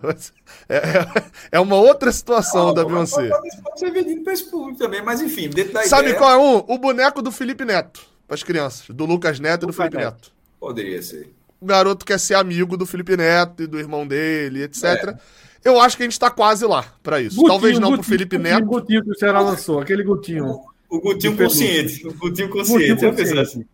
É, 0.68 0.76
é, 0.76 1.24
é 1.52 1.60
uma 1.60 1.76
outra 1.76 2.12
situação 2.12 2.66
Não, 2.66 2.74
da 2.74 2.84
Beyoncé. 2.84 3.28
Pode, 3.28 3.62
pode 3.62 3.80
ser 3.80 3.90
vendido 3.90 4.22
para 4.22 4.32
esse 4.32 4.44
público 4.44 4.78
também, 4.78 5.02
mas 5.02 5.20
enfim, 5.20 5.48
dentro 5.48 5.72
da 5.72 5.82
Sabe 5.82 6.10
ideia, 6.10 6.18
qual 6.18 6.30
é 6.30 6.36
um? 6.36 6.64
O 6.68 6.78
boneco 6.78 7.20
do 7.20 7.32
Felipe 7.32 7.64
Neto, 7.64 8.00
pras 8.28 8.42
crianças. 8.44 8.86
Do 8.94 9.04
Lucas 9.04 9.40
Neto 9.40 9.64
e 9.64 9.66
do 9.66 9.72
Felipe 9.72 9.96
Neto. 9.96 10.14
Neto. 10.14 10.32
poderia 10.60 11.02
ser. 11.02 11.28
O 11.60 11.66
garoto 11.66 12.04
quer 12.04 12.18
ser 12.18 12.34
amigo 12.34 12.76
do 12.76 12.86
Felipe 12.86 13.16
Neto 13.16 13.62
e 13.64 13.66
do 13.66 13.78
irmão 13.78 14.06
dele, 14.06 14.62
etc. 14.64 14.84
É. 14.84 15.16
Eu 15.64 15.80
acho 15.80 15.96
que 15.96 16.02
a 16.02 16.06
gente 16.06 16.18
tá 16.18 16.28
quase 16.30 16.64
lá 16.66 16.84
pra 17.02 17.20
isso. 17.20 17.42
Talvez 17.44 17.78
não 17.78 17.92
pro 17.94 18.02
Felipe 18.02 18.36
Gutinho, 18.36 18.54
Neto. 18.54 18.66
Gutinho 18.66 19.04
que 19.04 19.10
o 19.10 19.14
Ceará 19.16 19.40
lançou, 19.40 19.80
aquele 19.80 20.02
Gutinho. 20.04 20.60
O 20.88 21.00
Gutinho 21.00 21.32
De 21.32 21.38
pelúcia. 21.38 21.66
consciente. 21.66 22.06
O 22.06 22.12
Gutinho 22.14 22.48
Gutinho 22.48 22.50
consciente. 22.50 23.04
Eu 23.04 23.10
pensei 23.14 23.34
consciente. 23.36 23.38
assim. 23.40 23.64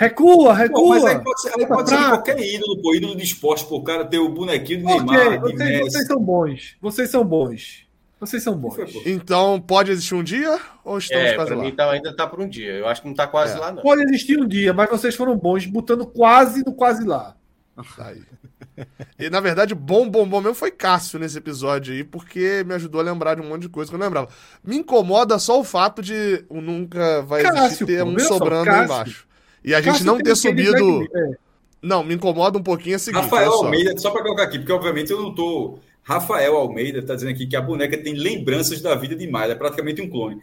Recua, 0.00 0.36
Pô, 0.46 0.52
recua. 0.52 0.94
mas 1.00 1.04
aí 1.06 1.18
pode 1.24 1.40
ser, 1.42 1.52
aí 1.58 1.66
pode 1.66 1.88
ser 1.90 1.96
qualquer 1.96 2.38
ídolo, 2.38 2.80
pô, 2.80 2.94
ídolo 2.94 3.16
de 3.16 3.24
esporte, 3.24 3.64
pô, 3.64 3.78
o 3.78 3.82
cara 3.82 4.04
ter 4.04 4.18
o 4.20 4.28
bonequinho 4.28 4.82
do 4.84 4.88
Ok, 4.90 5.04
Neymar, 5.06 5.40
vocês, 5.40 5.58
Messi. 5.58 5.80
vocês 5.90 6.06
são 6.06 6.20
bons. 6.20 6.76
Vocês 6.80 7.10
são 7.10 7.24
bons. 7.24 7.86
Vocês 8.20 8.42
são 8.44 8.56
bons. 8.56 8.76
Pô. 8.76 9.02
Então, 9.04 9.60
pode 9.60 9.90
existir 9.90 10.14
um 10.14 10.22
dia 10.22 10.56
ou 10.84 10.98
estamos 10.98 11.24
É, 11.26 11.34
quase 11.34 11.52
lá? 11.52 11.62
mim 11.64 11.72
tá- 11.72 11.90
ainda 11.90 12.14
tá 12.14 12.28
por 12.28 12.40
um 12.40 12.48
dia. 12.48 12.70
Eu 12.74 12.86
acho 12.86 13.02
que 13.02 13.08
não 13.08 13.14
tá 13.14 13.26
quase 13.26 13.56
É. 13.56 13.58
lá, 13.58 13.72
não. 13.72 13.82
Pode 13.82 14.02
existir 14.04 14.38
um 14.38 14.46
dia, 14.46 14.72
mas 14.72 14.88
vocês 14.88 15.16
foram 15.16 15.36
bons, 15.36 15.66
botando 15.66 16.06
quase 16.06 16.64
no 16.64 16.72
quase 16.72 17.04
lá. 17.04 17.34
Aí. 17.98 18.22
E 19.18 19.28
na 19.30 19.40
verdade, 19.40 19.74
bom, 19.74 20.08
bom, 20.08 20.26
bom 20.28 20.40
mesmo 20.40 20.54
foi 20.54 20.70
Cássio 20.70 21.18
nesse 21.18 21.38
episódio 21.38 21.92
aí, 21.92 22.04
porque 22.04 22.62
me 22.64 22.74
ajudou 22.74 23.00
a 23.00 23.04
lembrar 23.04 23.34
de 23.34 23.40
um 23.42 23.48
monte 23.48 23.62
de 23.62 23.68
coisa 23.68 23.88
que 23.90 23.94
eu 23.96 23.98
não 23.98 24.06
lembrava. 24.06 24.28
Me 24.64 24.76
incomoda 24.76 25.38
só 25.40 25.58
o 25.58 25.64
fato 25.64 26.00
de 26.02 26.44
o 26.48 26.60
nunca 26.60 27.22
vai 27.22 27.40
existir 27.42 27.56
Cássio, 27.60 27.86
ter 27.86 28.04
pô, 28.04 28.10
um 28.10 28.18
sobrando 28.20 28.70
aí 28.70 28.76
Cássio. 28.76 28.84
embaixo. 28.84 29.27
E 29.68 29.74
a 29.74 29.82
gente 29.82 29.92
Cássio 29.92 30.06
não 30.06 30.18
ter 30.18 30.34
subido. 30.34 31.04
É. 31.14 31.36
Não, 31.82 32.02
me 32.02 32.14
incomoda 32.14 32.56
um 32.56 32.62
pouquinho 32.62 32.94
é 32.94 32.96
o 32.96 32.98
seguinte. 32.98 33.22
Rafael 33.22 33.52
só. 33.52 33.64
Almeida, 33.66 33.98
só 33.98 34.10
para 34.10 34.22
colocar 34.22 34.44
aqui, 34.44 34.58
porque 34.58 34.72
obviamente 34.72 35.10
eu 35.10 35.20
não 35.20 35.34
tô. 35.34 35.78
Rafael 36.02 36.56
Almeida 36.56 37.00
está 37.00 37.14
dizendo 37.14 37.32
aqui 37.32 37.46
que 37.46 37.54
a 37.54 37.60
boneca 37.60 38.02
tem 38.02 38.14
lembranças 38.14 38.80
da 38.80 38.94
vida 38.94 39.14
de 39.14 39.26
Miley, 39.26 39.50
é 39.50 39.54
praticamente 39.54 40.00
um 40.00 40.08
clone. 40.08 40.40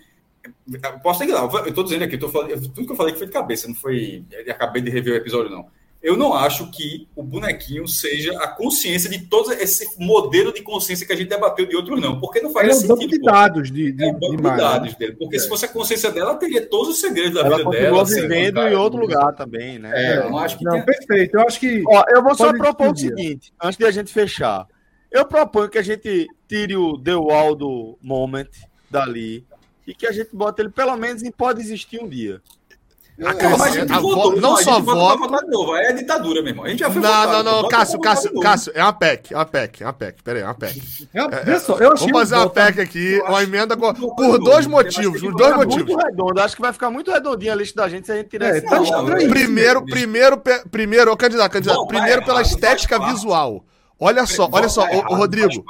Posso 1.02 1.22
ter 1.22 1.26
que 1.26 1.32
lá, 1.32 1.42
eu 1.42 1.70
estou 1.70 1.84
dizendo 1.84 2.04
aqui, 2.04 2.16
eu 2.16 2.20
tô 2.20 2.30
falando, 2.30 2.62
tudo 2.70 2.86
que 2.86 2.92
eu 2.92 2.96
falei 2.96 3.14
que 3.14 3.18
foi 3.18 3.26
de 3.26 3.34
cabeça, 3.34 3.68
não 3.68 3.74
foi. 3.74 4.24
eu 4.30 4.54
Acabei 4.54 4.84
de 4.84 4.92
rever 4.92 5.14
o 5.14 5.18
episódio, 5.18 5.50
não. 5.50 5.66
Eu 6.06 6.16
não 6.16 6.34
acho 6.36 6.70
que 6.70 7.08
o 7.16 7.24
bonequinho 7.24 7.88
seja 7.88 8.32
a 8.40 8.48
consciência 8.48 9.10
de 9.10 9.26
todo 9.26 9.52
esse 9.54 10.00
modelo 10.00 10.54
de 10.54 10.62
consciência 10.62 11.06
que 11.08 11.12
a 11.12 11.16
gente 11.16 11.30
debateu 11.30 11.66
de 11.66 11.76
outros, 11.76 12.00
não. 12.00 12.20
Porque 12.20 12.40
não 12.42 12.52
Ele 12.60 12.72
é 12.72 12.76
um 12.76 12.82
banco 12.88 13.02
sentido. 13.02 13.10
de 13.10 13.20
dados 13.26 13.72
de, 13.72 13.92
de, 13.92 14.04
É 14.04 14.08
um 14.08 14.14
banco 14.14 14.32
de 14.32 14.38
de 14.38 14.44
Maia, 14.44 14.58
dados 14.58 14.92
né? 14.92 14.96
dele. 15.00 15.14
Porque 15.14 15.36
É. 15.36 15.40
se 15.40 15.50
fosse 15.50 15.66
a 15.66 15.68
consciência 15.68 16.12
dela, 16.12 16.30
ela 16.32 16.38
teria 16.40 16.66
todos 16.66 16.90
os 16.90 17.00
segredos 17.02 17.34
da 17.34 17.42
Ela 17.42 17.58
vida 17.58 17.70
dela. 17.72 18.06
ser 18.06 18.22
vivendo 18.22 18.60
em 18.62 18.76
outro 18.76 19.00
lugar 19.00 19.34
também, 19.34 19.80
né? 19.80 19.92
É, 19.94 20.18
eu 20.20 20.30
não 20.30 20.38
acho 20.38 20.58
que 20.60 20.64
Não, 20.64 20.74
tenha- 20.74 20.86
perfeito. 20.86 21.36
Eu 21.38 21.42
acho 21.42 21.60
que. 21.60 21.84
Ó, 21.88 22.04
eu 22.16 22.22
vou 22.24 22.36
só 22.36 22.54
propor 22.54 22.92
o 22.94 22.96
seguinte, 22.98 23.52
antes 23.62 23.78
de 23.78 23.86
a 23.86 23.90
gente 23.92 24.14
fechar. 24.14 24.68
Eu 25.12 25.26
proponho 25.26 25.70
que 25.70 25.78
a 25.80 25.82
gente 25.84 26.28
tire 26.48 26.76
o 26.76 27.00
The 27.00 27.16
Waldo 27.16 27.98
Moment 28.02 28.50
dali 28.92 29.44
e 29.88 29.94
que 29.96 30.06
a 30.06 30.12
gente 30.12 30.30
bote 30.36 30.62
ele 30.62 30.70
pelo 30.70 30.96
menos 30.98 31.24
em 31.24 31.32
Pode 31.32 31.62
Existir 31.62 32.00
um 32.00 32.08
Dia. 32.08 32.42
Não, 33.18 33.32
mas 33.58 33.62
a 33.62 33.70
gente 33.70 33.94
A 33.94 34.00
votou, 34.00 34.32
vo- 34.34 34.42
não 34.42 34.56
a 34.58 34.62
só 34.64 34.80
voto- 34.82 35.18
pra 35.18 35.28
votar 35.28 35.40
de 35.46 35.50
novo. 35.50 35.72
Aí 35.74 35.86
é 35.86 35.94
ditadura, 35.94 36.42
meu 36.42 36.50
irmão. 36.52 36.66
A 36.66 36.70
gente 36.70 36.80
já 36.80 36.90
foi 36.92 37.02
Não, 37.02 37.10
votado, 37.10 37.44
não, 37.46 37.62
não, 37.62 37.70
Cássio, 37.70 38.00
Cássio. 38.02 38.40
Cássio, 38.42 38.72
é 38.76 38.84
uma 38.84 38.92
PEC, 38.92 39.34
é 39.34 39.38
uma 39.38 39.46
PEC, 39.46 39.84
é 39.84 39.86
uma 39.86 39.94
PEC, 39.94 40.22
peraí, 40.24 40.42
é 40.42 40.46
uma 40.46 40.54
PEC. 40.54 40.82
É, 41.14 41.60
só, 41.60 41.78
eu 41.78 41.94
achei 41.94 42.08
Vamos 42.12 42.12
fazer 42.12 42.36
um 42.36 42.38
uma 42.40 42.44
voto- 42.44 42.54
PEC 42.54 42.82
aqui, 42.82 43.22
uma 43.26 43.42
emenda 43.42 43.78
com- 43.78 43.94
não 43.94 44.16
por 44.16 44.38
dois 44.40 44.66
não, 44.66 44.72
motivos, 44.74 45.22
que 45.22 45.32
dois 45.32 45.56
motivos. 45.56 45.86
Muito 45.94 46.06
redondo, 46.06 46.42
acho 46.42 46.56
que 46.58 46.62
vai 46.62 46.74
ficar 46.74 46.90
muito 46.90 47.10
redondinha 47.10 47.54
a 47.54 47.56
lista 47.56 47.82
da 47.84 47.88
gente 47.88 48.06
se 48.06 48.12
a 48.12 48.16
gente 48.18 48.28
tirar 48.30 48.48
É, 48.54 48.58
esse 48.58 48.68
tá 48.68 48.76
não, 48.76 48.84
estranho. 48.84 49.08
não, 49.08 49.30
Primeiro, 49.30 49.86
primeiro, 49.86 50.42
primeiro, 50.70 51.12
ô, 51.14 51.16
candidato, 51.16 51.52
candidato, 51.54 51.78
Bom, 51.78 51.88
primeiro 51.88 52.22
pela 52.26 52.42
estética 52.42 53.00
visual. 53.00 53.64
Olha 53.98 54.26
só, 54.26 54.50
olha 54.52 54.68
só, 54.68 54.84
ô, 54.84 55.16
Rodrigo. 55.16 55.64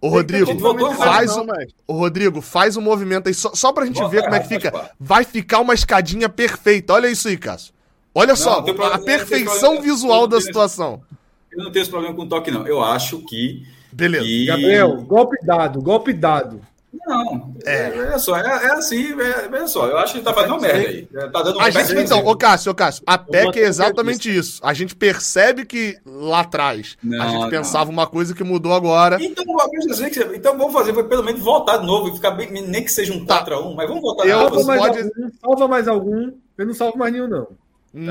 Ô, 0.00 0.08
Rodrigo, 0.08 0.46
faz 0.94 1.34
não, 1.36 1.46
o, 1.88 1.92
Rodrigo, 1.94 2.40
faz 2.40 2.76
o 2.76 2.80
movimento 2.80 3.26
aí, 3.26 3.34
só, 3.34 3.52
só 3.54 3.72
pra 3.72 3.84
gente 3.84 3.96
Volta 3.96 4.10
ver 4.14 4.22
como 4.22 4.34
é 4.36 4.40
que 4.40 4.48
fica. 4.48 4.90
Vai 4.98 5.24
ficar 5.24 5.58
uma 5.60 5.74
escadinha 5.74 6.28
perfeita. 6.28 6.92
Olha 6.92 7.08
isso 7.08 7.26
aí, 7.26 7.36
Cássio. 7.36 7.74
Olha 8.14 8.36
só, 8.36 8.62
não 8.62 8.84
a 8.84 8.90
não 8.90 8.96
tem 8.96 9.04
perfeição 9.04 9.72
problema. 9.74 9.82
visual 9.82 10.26
da 10.28 10.36
tem- 10.36 10.46
situação. 10.46 11.02
Eu 11.50 11.64
não 11.64 11.72
tenho 11.72 11.82
esse 11.82 11.90
problema 11.90 12.14
com 12.14 12.22
o 12.22 12.28
toque, 12.28 12.50
não. 12.50 12.66
Eu 12.66 12.82
acho 12.82 13.18
que. 13.24 13.66
Beleza. 13.92 14.24
que- 14.24 14.46
Gabriel, 14.46 14.96
golpe 15.02 15.36
dado, 15.44 15.80
golpe 15.82 16.12
dado. 16.12 16.60
Não, 17.06 17.54
é, 17.66 18.14
é 18.14 18.18
só, 18.18 18.36
é, 18.36 18.40
é 18.40 18.72
assim, 18.72 19.14
é, 19.20 19.56
é 19.56 19.66
só. 19.66 19.86
Eu 19.86 19.98
acho 19.98 20.14
que 20.14 20.20
tá 20.22 20.32
fazendo 20.32 20.52
uma 20.52 20.60
merda 20.60 20.88
aí. 20.88 21.08
É, 21.14 21.28
Tá 21.28 21.42
dando 21.42 21.58
um 21.58 21.60
A 21.60 21.68
gente, 21.70 21.94
então, 21.98 22.24
ô 22.26 22.34
Cássio, 22.36 22.72
ô 22.72 22.74
Cássio, 22.74 23.02
a 23.06 23.18
PEC 23.18 23.58
é 23.60 23.66
exatamente 23.66 24.34
isso. 24.34 24.58
A 24.64 24.72
gente 24.72 24.96
percebe 24.96 25.66
que 25.66 25.98
lá 26.06 26.40
atrás 26.40 26.96
a 27.02 27.06
Não, 27.06 27.28
gente 27.30 27.40
não. 27.42 27.48
pensava 27.50 27.90
uma 27.90 28.06
coisa 28.06 28.34
que 28.34 28.42
mudou 28.42 28.72
agora. 28.72 29.18
Então, 29.22 29.44
que- 29.44 30.36
então 30.36 30.56
vamos 30.56 30.72
fazer, 30.72 30.92
pelo 31.04 31.22
menos 31.22 31.40
voltar 31.42 31.76
de 31.78 31.86
novo 31.86 32.08
e 32.08 32.14
ficar 32.14 32.30
bem, 32.32 32.50
nem 32.50 32.82
que 32.82 32.90
seja 32.90 33.12
um 33.12 33.24
Tá. 33.24 33.44
4x1, 33.44 33.74
mas 33.74 33.86
vamos 33.88 34.02
voltar 34.02 34.26
Eu- 34.26 34.38
de 34.38 34.44
novo. 34.44 35.30
salva 35.40 35.68
mais 35.68 35.88
algum. 35.88 36.32
Eu 36.56 36.66
não 36.66 36.74
salvo 36.74 36.98
mais 36.98 37.12
nenhum, 37.12 37.28
não. 37.28 37.46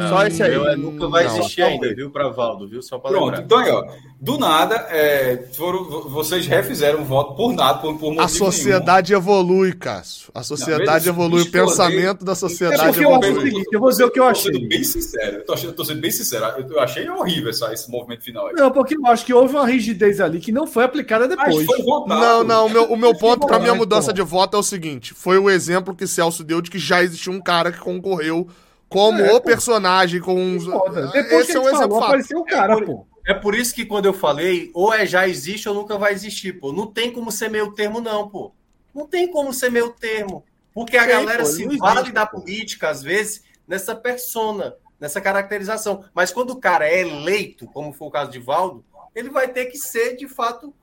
Só 0.10 0.26
esse 0.28 0.44
aí. 0.44 0.54
Eu, 0.54 0.68
é, 0.68 0.76
nunca 0.76 1.08
vai 1.08 1.26
Não. 1.26 1.38
existir 1.38 1.62
ainda, 1.62 1.94
viu, 1.94 2.10
pra 2.10 2.30
Valdo, 2.30 2.68
viu? 2.68 2.82
Só 2.82 2.98
pra 3.00 3.10
Pronto, 3.12 3.26
lembrar. 3.26 3.42
então 3.44 3.58
aí, 3.60 3.72
ó. 3.72 3.84
Do 4.20 4.38
nada, 4.40 4.76
é, 4.90 5.46
foram, 5.54 5.84
vocês 6.10 6.48
refizeram 6.48 7.02
o 7.02 7.06
voto 7.06 7.36
por 7.36 7.54
nada, 7.54 7.78
por, 7.78 7.98
por 8.00 8.20
A 8.20 8.28
sociedade 8.28 9.14
evolui, 9.14 9.74
Cássio. 9.74 10.32
A 10.34 10.42
sociedade 10.42 11.06
Não, 11.06 11.14
evolui. 11.14 11.44
O 11.44 11.46
eu 11.46 11.52
pensamento 11.52 12.26
da 12.26 12.32
É 12.32 12.36
sociedade 12.36 12.84
porque 12.94 13.06
eu 13.06 13.10
acho 13.16 13.20
o 13.22 13.26
evolui. 13.26 13.50
seguinte, 13.52 13.68
eu 13.72 13.80
vou 13.80 13.90
dizer 13.90 14.04
o 14.06 14.10
que 14.12 14.20
eu 14.20 14.24
nenhum. 14.24 14.34
Tô 14.34 14.40
sendo 14.42 14.56
achei. 14.58 14.68
bem 14.68 14.84
sincero, 14.84 15.36
eu 15.38 15.46
tô, 15.46 15.54
achando, 15.54 15.74
tô 15.74 15.86
sendo 15.86 16.02
bem 16.02 16.10
sincero. 16.12 16.46
Eu, 16.58 16.68
eu 16.68 16.80
achei 16.80 17.08
horrível 17.08 17.50
essa, 17.52 17.72
esse 17.72 17.92
movimento 17.92 18.24
final 18.24 18.48
aí. 18.48 18.54
Não, 18.56 18.72
porque 18.72 18.98
eu 18.98 19.06
acho 19.06 19.24
que 19.24 19.34
houve 19.34 19.54
uma 19.56 19.68
rigidez 19.68 20.20
ali 20.20 20.40
que 20.40 20.52
não 20.52 20.66
foi 20.66 20.84
aplicada 20.86 21.28
Mas 21.28 21.38
depois. 21.56 21.66
foi 21.68 21.84
votado. 21.84 22.20
Não, 22.20 22.44
não, 22.44 22.66
o 22.66 22.70
meu, 22.70 22.84
o 22.94 22.98
meu 22.98 23.16
ponto 23.16 23.46
pra 23.46 23.60
minha 23.60 23.72
Mas, 23.72 23.80
mudança 23.80 24.12
de 24.12 24.24
voto 24.24 24.58
é 24.58 24.60
o 24.60 24.64
seguinte: 24.64 25.14
foi 25.14 25.38
o 25.38 25.48
exemplo 25.48 25.96
que 25.96 26.08
Celso 26.08 26.44
deu 26.44 26.60
de 26.60 26.72
que 26.72 26.80
já 26.80 27.04
existiu 27.04 27.34
um 27.34 27.40
cara 27.40 27.72
que 27.72 27.78
concorreu 27.80 28.48
como 28.90 29.20
É, 29.20 29.32
o 29.34 29.42
pô. 29.42 29.48
personagem 29.48 30.20
com 30.22 30.36
uns. 30.36 30.66
Foda. 30.66 31.08
Depois 31.08 31.42
Esse 31.44 31.52
que 31.52 31.58
é 31.58 31.60
um 31.60 31.64
exemplo 31.70 31.80
falou, 31.82 32.00
fato. 32.00 32.08
apareceu 32.10 32.40
o 32.40 32.46
cara, 32.46 32.84
pô. 32.86 33.06
É 33.26 33.34
por 33.34 33.54
isso 33.56 33.76
que 33.76 33.86
quando 33.86 34.06
eu 34.06 34.14
falei, 34.14 34.72
ou 34.74 34.94
é 34.94 35.06
já 35.06 35.28
existe 35.28 35.68
ou 35.68 35.76
nunca 35.76 35.98
vai 35.98 36.14
existir, 36.14 36.54
pô. 36.60 36.72
Não 36.72 36.88
tem 36.88 37.12
como 37.12 37.32
ser 37.32 37.50
meio 37.50 37.74
termo, 37.74 38.00
não, 38.00 38.30
pô. 38.30 38.54
Não 38.96 39.06
tem 39.06 39.30
como 39.30 39.54
ser 39.54 39.70
meio 39.70 39.90
termo. 39.92 40.44
Porque 40.74 40.96
a 40.98 41.02
Tem, 41.06 41.10
galera 41.10 41.44
pô, 41.44 41.50
se 41.50 41.66
não 41.66 41.78
vale 41.78 42.00
existe, 42.00 42.14
da 42.14 42.26
pô. 42.26 42.40
política, 42.40 42.90
às 42.90 43.02
vezes, 43.04 43.44
nessa 43.68 43.96
persona, 43.96 44.76
nessa 45.00 45.20
caracterização. 45.20 46.06
Mas 46.14 46.32
quando 46.32 46.52
o 46.52 46.60
cara 46.60 46.88
é 46.88 47.02
eleito, 47.02 47.66
como 47.68 47.92
foi 47.92 48.08
o 48.08 48.12
caso 48.12 48.32
de 48.32 48.40
Valdo, 48.40 48.86
ele 49.14 49.30
vai 49.30 49.48
ter 49.50 49.66
que 49.66 49.78
ser, 49.78 50.16
de 50.16 50.28
fato, 50.28 50.74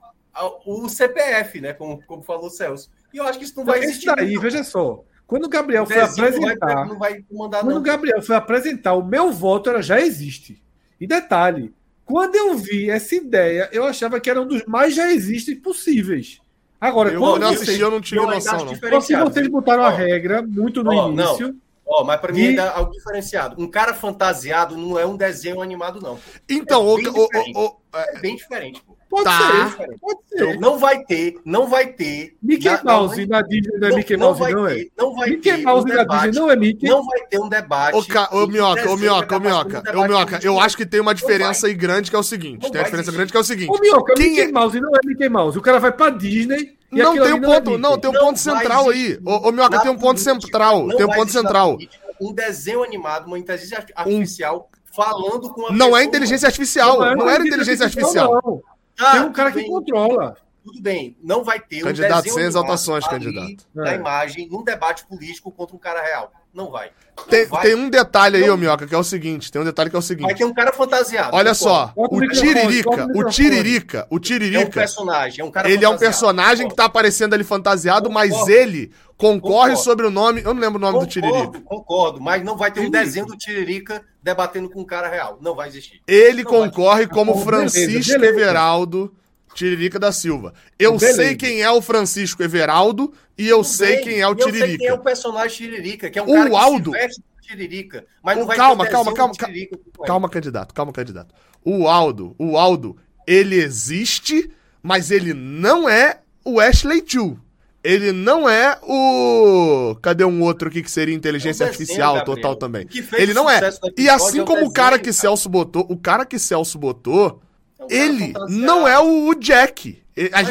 o 0.66 0.89
CPF, 0.89 1.60
né? 1.60 1.73
Como, 1.73 2.02
como 2.07 2.23
falou 2.23 2.47
o 2.47 2.50
Celso. 2.50 2.91
E 3.12 3.16
eu 3.18 3.24
acho 3.24 3.39
que 3.39 3.44
isso 3.44 3.57
não 3.57 3.65
vai 3.65 3.78
Esse 3.78 3.89
existir. 3.91 4.15
daí, 4.16 4.34
não. 4.34 4.42
veja 4.42 4.65
só. 4.65 5.02
Quando 5.26 5.44
o 5.46 5.48
Gabriel 5.48 5.84
O 5.84 5.86
foi 5.86 5.96
não 5.96 6.06
vai, 6.06 6.28
apresentar. 6.28 6.86
não 6.86 6.98
vai 6.98 7.24
mandar, 7.32 7.60
Quando 7.60 7.72
não. 7.72 7.78
o 7.80 7.82
Gabriel 7.82 8.22
foi 8.22 8.36
apresentar, 8.36 8.94
o 8.94 9.04
meu 9.04 9.32
voto 9.32 9.70
era 9.70 9.80
já 9.82 10.00
existe. 10.00 10.62
E 11.00 11.06
detalhe, 11.06 11.72
quando 12.04 12.34
eu 12.36 12.54
vi 12.56 12.90
essa 12.90 13.14
ideia, 13.14 13.68
eu 13.72 13.84
achava 13.84 14.20
que 14.20 14.28
era 14.28 14.40
um 14.40 14.46
dos 14.46 14.64
mais 14.66 14.94
já 14.94 15.10
existem 15.12 15.56
possíveis. 15.56 16.40
Agora, 16.80 17.10
Eu 17.10 17.20
quando 17.20 17.40
não 17.40 17.48
vocês, 17.48 17.62
assisti, 17.62 17.80
eu 17.80 17.90
não 17.90 18.00
tive 18.00 18.20
Eu 18.20 18.26
noção, 18.26 18.52
não. 18.52 18.58
só 18.60 18.66
que 18.66 18.74
diferenciado, 18.74 19.32
vocês 19.32 19.48
botaram 19.48 19.84
a 19.84 19.88
Ó, 19.88 19.96
regra 19.96 20.42
muito 20.42 20.84
no 20.84 20.92
não. 20.92 21.12
início. 21.12 21.56
Ó, 21.86 22.04
mas 22.04 22.20
para 22.20 22.32
mim 22.32 22.40
E- 22.40 22.48
ainda 22.48 22.62
é 22.62 22.68
algo 22.68 22.92
diferenciado. 22.92 23.60
Um 23.62 23.66
cara 23.70 23.94
fantasiado 23.94 24.76
não 24.76 24.98
é 24.98 25.06
um 25.06 25.16
desenho 25.16 25.60
animado, 25.62 26.00
não. 26.00 26.18
Então, 26.48 26.82
É 26.82 26.92
o, 26.92 26.96
bem 26.96 27.06
o- 27.06 27.10
o- 27.10 27.26
diferente. 27.26 27.58
o- 27.58 27.76
É 27.94 28.18
bem 28.20 28.36
diferente. 28.36 28.82
Pô. 28.82 28.93
Pode 29.15 29.25
Tá. 29.26 29.70
ser, 29.76 29.86
pode 30.01 30.18
ser. 30.28 30.59
Não 30.59 30.76
vai 30.76 31.05
ter, 31.05 31.36
não 31.44 31.68
vai 31.68 31.86
ter. 31.86 32.34
Mickey 32.43 32.65
na- 32.68 32.83
Mouse 32.83 33.20
não, 33.26 33.28
na 33.28 33.43
Disney 33.43 33.78
não 33.78 33.86
é 33.86 33.91
não- 33.91 33.97
Mickey 33.97 34.17
não 34.17 34.26
Mouse, 34.26 34.52
não 34.52 34.67
é? 34.67 34.75
ter, 34.75 34.93
não 34.99 35.15
vai 35.15 35.31
Mickey 35.31 35.43
ter 35.52 35.62
Mouse 35.62 35.84
um 35.84 35.89
na 35.89 35.94
debate. 36.02 36.25
Disney 36.26 36.41
não 36.41 36.51
é 36.51 36.57
Mickey. 36.57 36.86
Não 36.89 37.05
vai 37.07 37.20
ter 37.26 37.39
um 37.39 37.49
debate. 37.49 37.97
Ô, 37.97 38.05
Ca- 38.05 38.28
ô, 38.33 38.47
Minhoca, 38.49 38.91
ô, 38.91 38.97
Minhoca, 38.97 39.26
vai 39.26 39.39
ô, 39.39 39.41
Minhoca, 39.41 39.83
um 39.97 40.01
ô, 40.01 40.05
Minhoca, 40.09 40.41
eu 40.43 40.59
acho 40.59 40.76
que 40.76 40.84
tem 40.84 40.99
uma 41.01 41.12
Não 41.12 41.15
diferença 41.15 41.68
aí 41.68 41.75
grande 41.75 42.10
que 42.10 42.17
é 42.17 42.18
o 42.18 42.23
seguinte. 42.25 42.62
Não 42.65 42.70
Tem 42.70 42.81
uma 42.81 42.84
diferença 42.86 43.12
grande 43.12 43.31
que 43.31 43.36
é 43.36 43.41
o 43.41 43.44
seguinte. 43.44 43.70
Ô, 43.70 43.78
Minhoca, 43.78 44.15
Quem 44.15 44.31
Mickey 44.31 44.41
é- 44.43 44.52
Mouse 44.52 44.81
não 44.81 44.91
é 44.97 44.99
Mickey 45.07 45.28
Mouse. 45.28 45.57
O 45.59 45.62
cara 45.62 45.78
vai 45.78 45.93
pra 45.93 46.10
Disney 46.10 46.76
e 46.93 46.99
Não 46.99 47.12
tem 47.12 47.23
um 47.34 47.39
não 47.39 47.52
é 47.55 47.60
ponto, 47.60 47.78
não, 47.78 47.97
tem 47.99 48.10
um 48.10 48.12
Não 48.15 48.20
ponto 48.20 48.39
central 48.41 48.91
aí. 48.91 49.17
Ô, 49.25 49.49
ô 49.49 49.52
Minhoca, 49.52 49.81
tem 49.81 49.91
um 49.93 49.97
ponto 49.99 50.18
central. 50.18 50.86
não 50.89 50.97
Tem 50.97 51.07
um 51.07 51.10
ponto 51.10 51.31
central. 51.31 51.78
Um 52.20 52.33
desenho 52.33 52.83
animado, 52.83 53.26
uma 53.28 53.39
inteligência 53.39 53.84
artificial 53.94 54.68
falando 54.94 55.51
com 55.51 55.62
uma 55.62 55.70
Não 55.70 55.86
pessoa. 55.86 56.01
é 56.01 56.05
inteligência 56.05 56.47
artificial. 56.47 57.05
é 57.05 57.17
Não 57.17 57.28
era 57.28 57.44
inteligência 57.44 57.84
artificial. 57.84 58.62
Tá, 58.97 59.12
Tem 59.12 59.20
um 59.23 59.32
cara 59.32 59.50
que 59.50 59.58
bem. 59.58 59.68
controla. 59.68 60.36
Tudo 60.64 60.81
bem, 60.81 61.16
não 61.23 61.44
vai 61.44 61.60
ter 61.60 61.82
um 61.82 61.89
Candidato, 61.89 62.16
desenho 62.23 62.34
sem 62.36 62.44
exaltações, 62.44 63.06
candidato. 63.06 63.66
Da 63.74 63.92
É. 63.92 63.97
imagem 63.97 64.48
num 64.48 64.62
debate 64.64 65.05
político 65.06 65.50
contra 65.52 65.76
um 65.76 65.78
cara 65.78 66.00
real. 66.02 66.32
Não 66.55 66.70
vai. 66.70 66.91
Não 67.16 67.24
Tem, 67.24 67.47
vai. 67.47 67.62
tem 67.62 67.74
um 67.74 67.89
detalhe 67.91 68.36
aí, 68.36 68.49
ô 68.49 68.57
Minhoca, 68.57 68.86
que 68.86 68.94
é 68.94 68.99
o 68.99 69.02
seguinte. 69.05 69.50
Tem 69.50 69.60
um 69.60 69.65
detalhe 69.65 69.91
que 69.91 69.97
é 69.97 69.99
o 69.99 70.02
Vai 70.02 70.07
seguinte. 70.08 70.34
ter 70.36 70.44
um 70.44 70.55
cara 70.55 70.73
fantasiado. 70.73 71.34
Olha 71.36 71.52
concordo. 71.55 71.57
só, 71.57 71.92
o 71.97 72.20
Tiririca, 72.28 73.07
o. 73.15 73.24
Tiririca, 73.28 74.07
o 74.10 74.15
É 74.15 74.16
um 74.16 74.20
Tiririca, 74.20 74.70
personagem, 74.70 75.41
é 75.41 75.44
um 75.44 75.50
cara 75.50 75.68
ele 75.68 75.84
é 75.84 75.89
um 75.89 75.92
fantasiado. 75.92 76.00
personagem 76.12 76.68
que 76.68 76.74
tá 76.74 76.84
aparecendo 76.84 77.34
ali 77.34 77.44
fantasiado, 77.44 78.10
mas 78.10 78.31
Concordo. 78.31 78.52
ele 78.52 78.92
concorre 79.16 79.41
Concordo. 79.41 79.76
sobre 79.78 80.07
o 80.07 80.10
nome. 80.10 80.42
Eu 80.44 80.55
não 80.55 80.60
lembro 80.60 80.78
o 80.78 80.81
nome 80.81 81.00
do 81.00 81.07
Tiririca. 81.07 81.39
Concordo, 81.39 81.60
concordo, 81.65 82.20
mas 82.20 82.44
não 82.44 82.57
vai 82.57 82.70
ter 82.70 82.81
um 82.81 82.84
Tiririca. 82.84 83.05
desenho 83.05 83.26
do 83.26 83.36
Tiririca 83.36 84.02
debatendo 84.23 84.70
com 84.70 84.81
um 84.81 84.84
cara 84.86 85.08
real. 85.08 85.39
Não 85.41 85.55
vai 85.55 85.68
existir. 85.68 86.00
Ele 86.07 86.42
Não 86.44 86.50
vai. 86.52 86.60
concorre 86.70 87.07
como 87.07 87.33
beleza, 87.33 87.47
Francisco 87.50 88.12
beleza. 88.12 88.41
Everaldo 88.41 89.12
Tiririca 89.55 89.99
da 89.99 90.12
Silva. 90.12 90.52
Eu 90.78 90.97
Beleza. 90.97 91.16
sei 91.23 91.34
quem 91.36 91.62
é 91.62 91.70
o 91.70 91.81
Francisco 91.81 92.42
Everaldo 92.42 93.12
e 93.39 93.49
eu 93.49 93.58
Tudo 93.58 93.68
sei 93.68 93.97
bem, 93.97 94.05
quem 94.05 94.20
é 94.20 94.28
o 94.28 94.33
e 94.33 94.34
Eu 94.34 94.42
sei 94.42 94.52
quem 94.52 94.60
é 94.62 94.66
Tiririca. 94.66 94.94
o 94.94 94.99
personagem 94.99 95.57
Tiririca, 95.57 96.10
que 96.10 96.18
é 96.18 96.23
um 96.23 96.26
O 96.31 96.34
cara 96.34 96.50
que 96.50 96.57
Aldo- 96.57 96.91
se 96.92 96.99
veste 96.99 97.23
de 97.42 97.49
Tiririca. 97.49 98.05
Mas 98.23 98.36
não 98.36 98.44
O- 98.44 98.47
vai 98.47 98.57
calma, 98.57 98.86
calma, 98.86 99.15
calma, 99.15 99.34
Tiririca 99.34 99.76
ele. 99.76 100.07
Calma, 100.07 100.28
candidato, 100.28 100.74
calma, 100.74 100.92
candidato. 100.92 101.34
O 101.65 101.89
Aldo, 101.89 102.34
o 102.39 102.58
Aldo, 102.58 102.97
ele 103.26 103.57
existe, 103.57 104.50
mas 104.83 105.10
ele 105.10 105.33
não 105.33 105.89
é 105.89 106.20
o 106.44 106.60
Ashley 106.60 107.02
Chu. 107.07 107.39
Ele 107.83 108.12
não 108.12 108.49
é 108.49 108.78
o. 108.83 109.94
Cadê 110.00 110.24
um 110.24 110.41
outro 110.42 110.68
aqui 110.68 110.83
que 110.83 110.91
seria 110.91 111.15
inteligência 111.15 111.65
É 111.65 111.66
um 111.66 111.70
desenho, 111.70 111.83
artificial 111.83 112.15
Gabriel. 112.16 112.36
total 112.36 112.57
também? 112.57 112.86
Que 112.86 113.05
Ele 113.12 113.34
não 113.34 113.49
é. 113.50 113.60
E 113.99 114.08
assim 114.08 114.41
é 114.41 114.44
como 114.44 114.65
o 114.66 114.73
cara 114.73 114.99
que 114.99 115.12
Celso 115.12 115.50
botou, 115.50 115.86
o 115.91 115.97
cara 115.99 116.24
que 116.24 116.39
Celso 116.39 116.78
botou, 116.78 117.42
ele 117.90 118.32
não 118.48 118.86
é 118.86 118.98
o 118.98 119.34
Jack. 119.34 120.02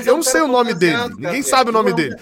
Eu 0.06 0.16
não 0.16 0.24
sei 0.24 0.42
o 0.42 0.48
nome 0.48 0.74
dele. 0.74 0.98
Ninguém 1.18 1.42
sabe 1.42 1.70
o 1.70 1.74
nome 1.74 1.90
Não, 1.92 1.96
dele. 1.96 2.16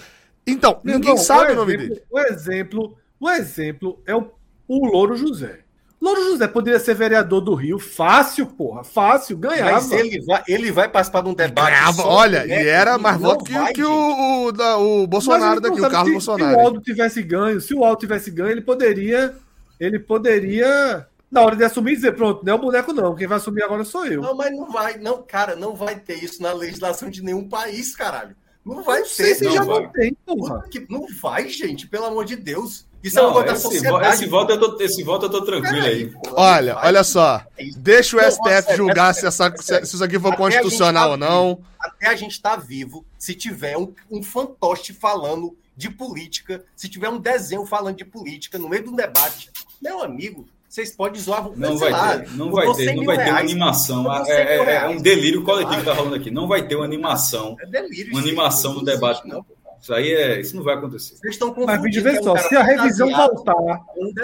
Então, 0.46 0.80
Meu 0.84 0.94
ninguém 0.96 1.10
irmão, 1.12 1.24
sabe 1.24 1.50
o 1.50 1.54
o 1.54 1.56
nome 1.56 1.74
exemplo- 1.74 1.94
dele. 1.94 2.02
O 2.10 2.18
exemplo, 2.20 2.98
o 3.20 3.30
exemplo 3.30 4.02
é 4.06 4.14
o, 4.14 4.30
o 4.68 4.86
Louro 4.86 5.16
José. 5.16 5.60
Louro 6.00 6.24
José 6.24 6.48
poderia 6.48 6.80
ser 6.80 6.94
vereador 6.94 7.40
do 7.40 7.54
Rio. 7.54 7.78
Fácil, 7.78 8.46
porra. 8.46 8.82
Fácil, 8.82 9.36
ganhava. 9.36 9.70
Mas 9.72 9.92
ele 9.92 10.20
vai, 10.24 10.42
ele 10.48 10.72
vai 10.72 10.88
participar 10.88 11.22
de 11.22 11.28
um 11.28 11.34
debate. 11.34 11.70
Ganhava, 11.70 12.02
olha, 12.04 12.44
e 12.44 12.66
era 12.66 12.98
mais 12.98 13.20
voto 13.20 13.44
que, 13.44 13.52
vai, 13.52 13.72
que 13.72 13.84
o, 13.84 14.46
o, 14.46 14.52
da- 14.52 14.78
o 14.78 15.06
Bolsonaro 15.06 15.60
daqui, 15.60 15.80
o 15.80 15.88
Carlos 15.88 16.06
se, 16.08 16.12
Bolsonaro. 16.12 16.50
Se 16.50 16.56
o 16.56 16.60
Aldo 16.60 16.80
tivesse 16.80 17.22
ganho, 17.22 17.60
se 17.60 17.72
o 17.74 17.84
Aldo 17.84 18.00
tivesse 18.00 18.30
ganho, 18.32 18.50
ele 18.50 18.62
poderia. 18.62 19.34
Ele 19.78 19.98
poderia. 19.98 21.06
Na 21.32 21.40
hora 21.40 21.56
de 21.56 21.64
assumir, 21.64 21.96
dizer, 21.96 22.12
pronto, 22.14 22.44
não 22.44 22.52
é 22.52 22.56
o 22.56 22.60
boneco, 22.60 22.92
não. 22.92 23.14
Quem 23.16 23.26
vai 23.26 23.38
assumir 23.38 23.62
agora 23.62 23.84
sou 23.84 24.04
eu. 24.06 24.20
Não, 24.20 24.36
mas 24.36 24.52
não 24.54 24.70
vai, 24.70 24.98
não, 24.98 25.22
cara, 25.22 25.56
não 25.56 25.74
vai 25.74 25.98
ter 25.98 26.22
isso 26.22 26.42
na 26.42 26.52
legislação 26.52 27.08
de 27.08 27.22
nenhum 27.22 27.48
país, 27.48 27.96
caralho. 27.96 28.36
Não 28.64 28.82
vai 28.84 28.98
não 29.00 29.06
ter. 29.06 29.12
sei 29.14 29.34
se 29.34 29.44
não 29.46 29.52
já 29.54 29.64
vai. 29.64 29.82
não 29.82 29.88
tem, 29.92 30.14
porra. 30.26 30.62
Não 30.90 31.06
vai, 31.20 31.48
gente, 31.48 31.88
pelo 31.88 32.04
amor 32.04 32.26
de 32.26 32.36
Deus. 32.36 32.86
Isso 33.02 33.18
é 33.18 33.22
um 33.22 33.32
Não, 33.32 33.40
negócio 33.40 33.46
da 33.48 33.54
esse, 33.54 33.62
vo- 33.62 33.72
sociedade. 33.72 34.14
esse, 34.14 34.26
voto 34.26 34.52
eu 34.52 34.60
tô, 34.60 34.80
esse 34.80 35.02
voto 35.02 35.26
eu 35.26 35.30
tô 35.30 35.42
tranquilo 35.44 35.84
aí. 35.86 36.12
Olha, 36.34 36.74
vai. 36.74 36.86
olha 36.88 37.02
só. 37.02 37.42
É. 37.58 37.64
Deixa 37.76 38.16
o 38.16 38.20
Não, 38.20 38.30
STF 38.30 38.48
sério, 38.48 38.76
julgar 38.76 39.10
é 39.10 39.12
se, 39.14 39.26
essa- 39.26 39.46
é 39.46 39.56
sério. 39.62 39.86
se 39.86 39.94
isso 39.96 40.04
aqui 40.04 40.20
for 40.20 40.28
gente 40.28 40.36
constitucional 40.38 41.04
tá 41.06 41.10
ou 41.10 41.16
não. 41.16 41.58
Até 41.80 42.06
a 42.08 42.14
gente 42.14 42.40
tá 42.40 42.54
vivo 42.54 43.04
se 43.18 43.34
tiver 43.34 43.76
um, 43.76 43.92
um 44.08 44.22
fantoche 44.22 44.92
falando 44.92 45.56
de 45.76 45.90
política, 45.90 46.62
se 46.76 46.88
tiver 46.88 47.08
um 47.08 47.18
desenho 47.18 47.64
falando 47.66 47.96
de 47.96 48.04
política 48.04 48.56
no 48.58 48.68
meio 48.68 48.84
de 48.84 48.90
um 48.90 48.94
debate. 48.94 49.50
Meu 49.80 50.00
amigo, 50.02 50.46
vocês 50.72 50.96
podem 50.96 51.20
zoar. 51.20 51.50
Não 51.54 51.76
vai 51.76 51.90
lá, 51.90 52.18
ter, 52.18 52.30
não 52.34 52.50
vai 52.50 52.66
ter, 52.72 52.84
100 52.86 52.96
não 52.96 53.04
vai 53.04 53.16
ter 53.22 53.30
uma 53.30 53.38
animação. 53.40 54.12
É, 54.12 54.24
100 54.24 54.34
mil 54.56 54.64
é- 54.70 54.76
é 54.76 54.88
um 54.88 54.96
delírio 55.02 55.42
coletivo 55.42 55.76
que 55.80 55.84
tá 55.84 55.92
rolando 55.92 56.14
aqui. 56.16 56.30
Não 56.30 56.48
vai 56.48 56.66
ter 56.66 56.76
uma 56.76 56.84
animação, 56.86 57.56
É 57.60 57.66
delírio. 57.66 58.12
uma 58.12 58.20
animação 58.20 58.72
do 58.74 58.82
debate, 58.82 59.28
não. 59.28 59.44
Isso 59.80 59.92
aí 59.92 60.12
é, 60.14 60.40
isso 60.40 60.56
não 60.56 60.62
vai 60.62 60.74
acontecer. 60.76 61.16
Vocês 61.16 61.34
estão 61.34 61.48
Mas 61.48 61.82
veja 61.82 62.00
confundindo. 62.00 62.04
vê 62.04 62.10
que 62.12 62.16
é 62.16 62.20
um 62.20 62.24
só, 62.24 62.36
se 62.48 62.56
a 62.56 62.62
revisão 62.62 63.10
voltar, 63.10 63.80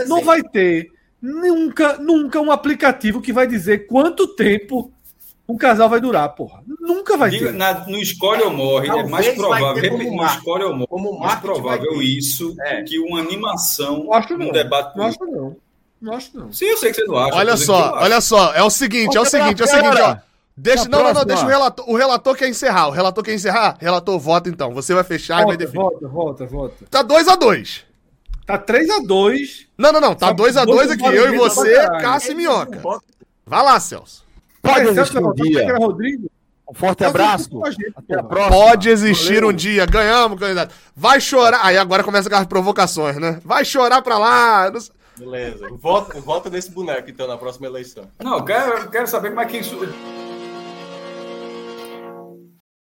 não 0.07 0.23
vai 0.25 0.43
ter 0.43 0.91
nunca, 1.21 1.99
nunca 1.99 2.41
um 2.41 2.51
aplicativo 2.51 3.21
que 3.21 3.33
vai 3.33 3.47
dizer 3.47 3.87
quanto 3.87 4.27
tempo 4.29 4.91
um 5.49 5.57
casal 5.57 5.89
vai 5.89 6.01
durar, 6.01 6.29
porra. 6.35 6.63
Nunca 6.81 7.17
vai 7.17 7.31
ter. 7.31 7.53
na- 7.53 7.87
no 7.87 7.99
escolhe 7.99 8.43
ou 8.43 8.51
morre, 8.53 8.87
é 8.87 8.91
Talvez 8.91 9.11
mais 9.11 9.27
vai 9.27 9.35
provável, 9.35 9.91
como 9.91 10.17
no 10.17 10.25
escolhe 10.27 10.65
ou 10.65 10.73
morre, 10.75 10.87
Como 10.87 11.19
mais 11.19 11.33
marketing 11.35 11.47
vai 11.63 11.79
provável 11.79 12.03
isso 12.03 12.55
É. 12.63 12.83
que 12.83 12.99
uma 12.99 13.19
animação 13.21 14.13
acho 14.13 14.37
não. 14.39 14.51
debate 14.53 14.97
Não 14.97 15.05
acho 15.05 15.19
não. 15.27 15.57
Não 16.01 16.13
acho 16.15 16.31
não. 16.37 16.53
Sim, 16.53 16.67
eu 16.67 16.77
sei 16.77 16.91
que 16.93 17.01
você 17.01 17.05
não 17.07 17.17
acha. 17.19 17.35
Olha 17.35 17.53
que 17.53 17.59
só, 17.59 17.93
olha 17.97 18.21
só. 18.21 18.53
É 18.55 18.63
o 18.63 18.71
seguinte, 18.71 19.17
é 19.17 19.21
o 19.21 19.25
seguinte, 19.25 19.61
é 19.63 19.65
o 19.65 19.69
seguinte, 19.69 20.01
ó. 20.01 20.17
Deixa, 20.57 20.89
não, 20.89 21.05
não, 21.05 21.13
não, 21.15 21.25
deixa 21.25 21.45
o 21.45 21.49
relator. 21.49 21.89
O 21.89 21.97
relator 21.97 22.37
quer 22.37 22.49
encerrar. 22.49 22.89
O 22.89 22.91
relator 22.91 23.23
quer 23.23 23.33
encerrar? 23.35 23.77
Relator, 23.81 24.19
vota 24.19 24.49
então. 24.49 24.75
Você 24.75 24.93
vai 24.93 25.05
fechar 25.05 25.35
e 25.43 25.47
vai 25.47 25.57
Volta, 25.57 25.59
definir. 25.59 25.81
volta, 25.83 26.09
volta, 26.09 26.47
volta. 26.47 26.85
Tá 26.91 27.05
2x2. 27.05 27.83
Tá 28.45 28.59
3x2. 28.59 29.67
Não, 29.77 29.93
não, 29.93 30.01
não. 30.01 30.15
Tá 30.15 30.29
Sabe, 30.29 30.43
2x2 30.43 30.67
dois 30.67 30.91
aqui. 30.91 31.05
Eu 31.05 31.33
e 31.35 31.37
você. 31.39 31.77
Cássio 32.01 32.33
e 32.33 32.35
Minhoca. 32.35 32.81
Vai 33.47 33.63
lá, 33.63 33.79
Celso. 33.79 34.25
Pode 34.61 34.81
Celso 34.95 35.01
existir 35.01 35.19
um 35.25 35.33
dia. 35.35 35.63
era 35.63 35.79
Rodrigo. 35.79 36.29
Um 36.69 36.75
forte 36.75 37.05
abraço. 37.05 37.49
Até 37.97 38.19
a 38.19 38.23
próxima. 38.23 38.57
Pode 38.57 38.89
existir 38.91 39.35
Valeu. 39.37 39.49
um 39.51 39.53
dia. 39.53 39.87
Ganhamos, 39.87 40.39
candidato. 40.41 40.75
Vai 40.95 41.21
chorar. 41.21 41.61
Aí 41.63 41.79
agora 41.79 42.03
começa 42.05 42.29
aquelas 42.29 42.47
provocações, 42.47 43.17
né? 43.17 43.41
Vai 43.45 43.65
chorar 43.65 44.03
pra 44.03 44.19
lá. 44.19 44.71
Não 44.71 44.81
sei- 44.81 44.93
Beleza. 45.19 45.69
Vota, 45.73 46.21
vota 46.21 46.51
nesse 46.51 46.71
boneco, 46.71 47.11
então, 47.11 47.27
na 47.27 47.37
próxima 47.37 47.67
eleição. 47.67 48.05
Não, 48.23 48.39
eu 48.39 48.45
quero, 48.45 48.91
quero 48.91 49.07
saber 49.07 49.31
como 49.31 49.41
é 49.41 49.47
que 49.47 49.59
isso. 49.59 49.77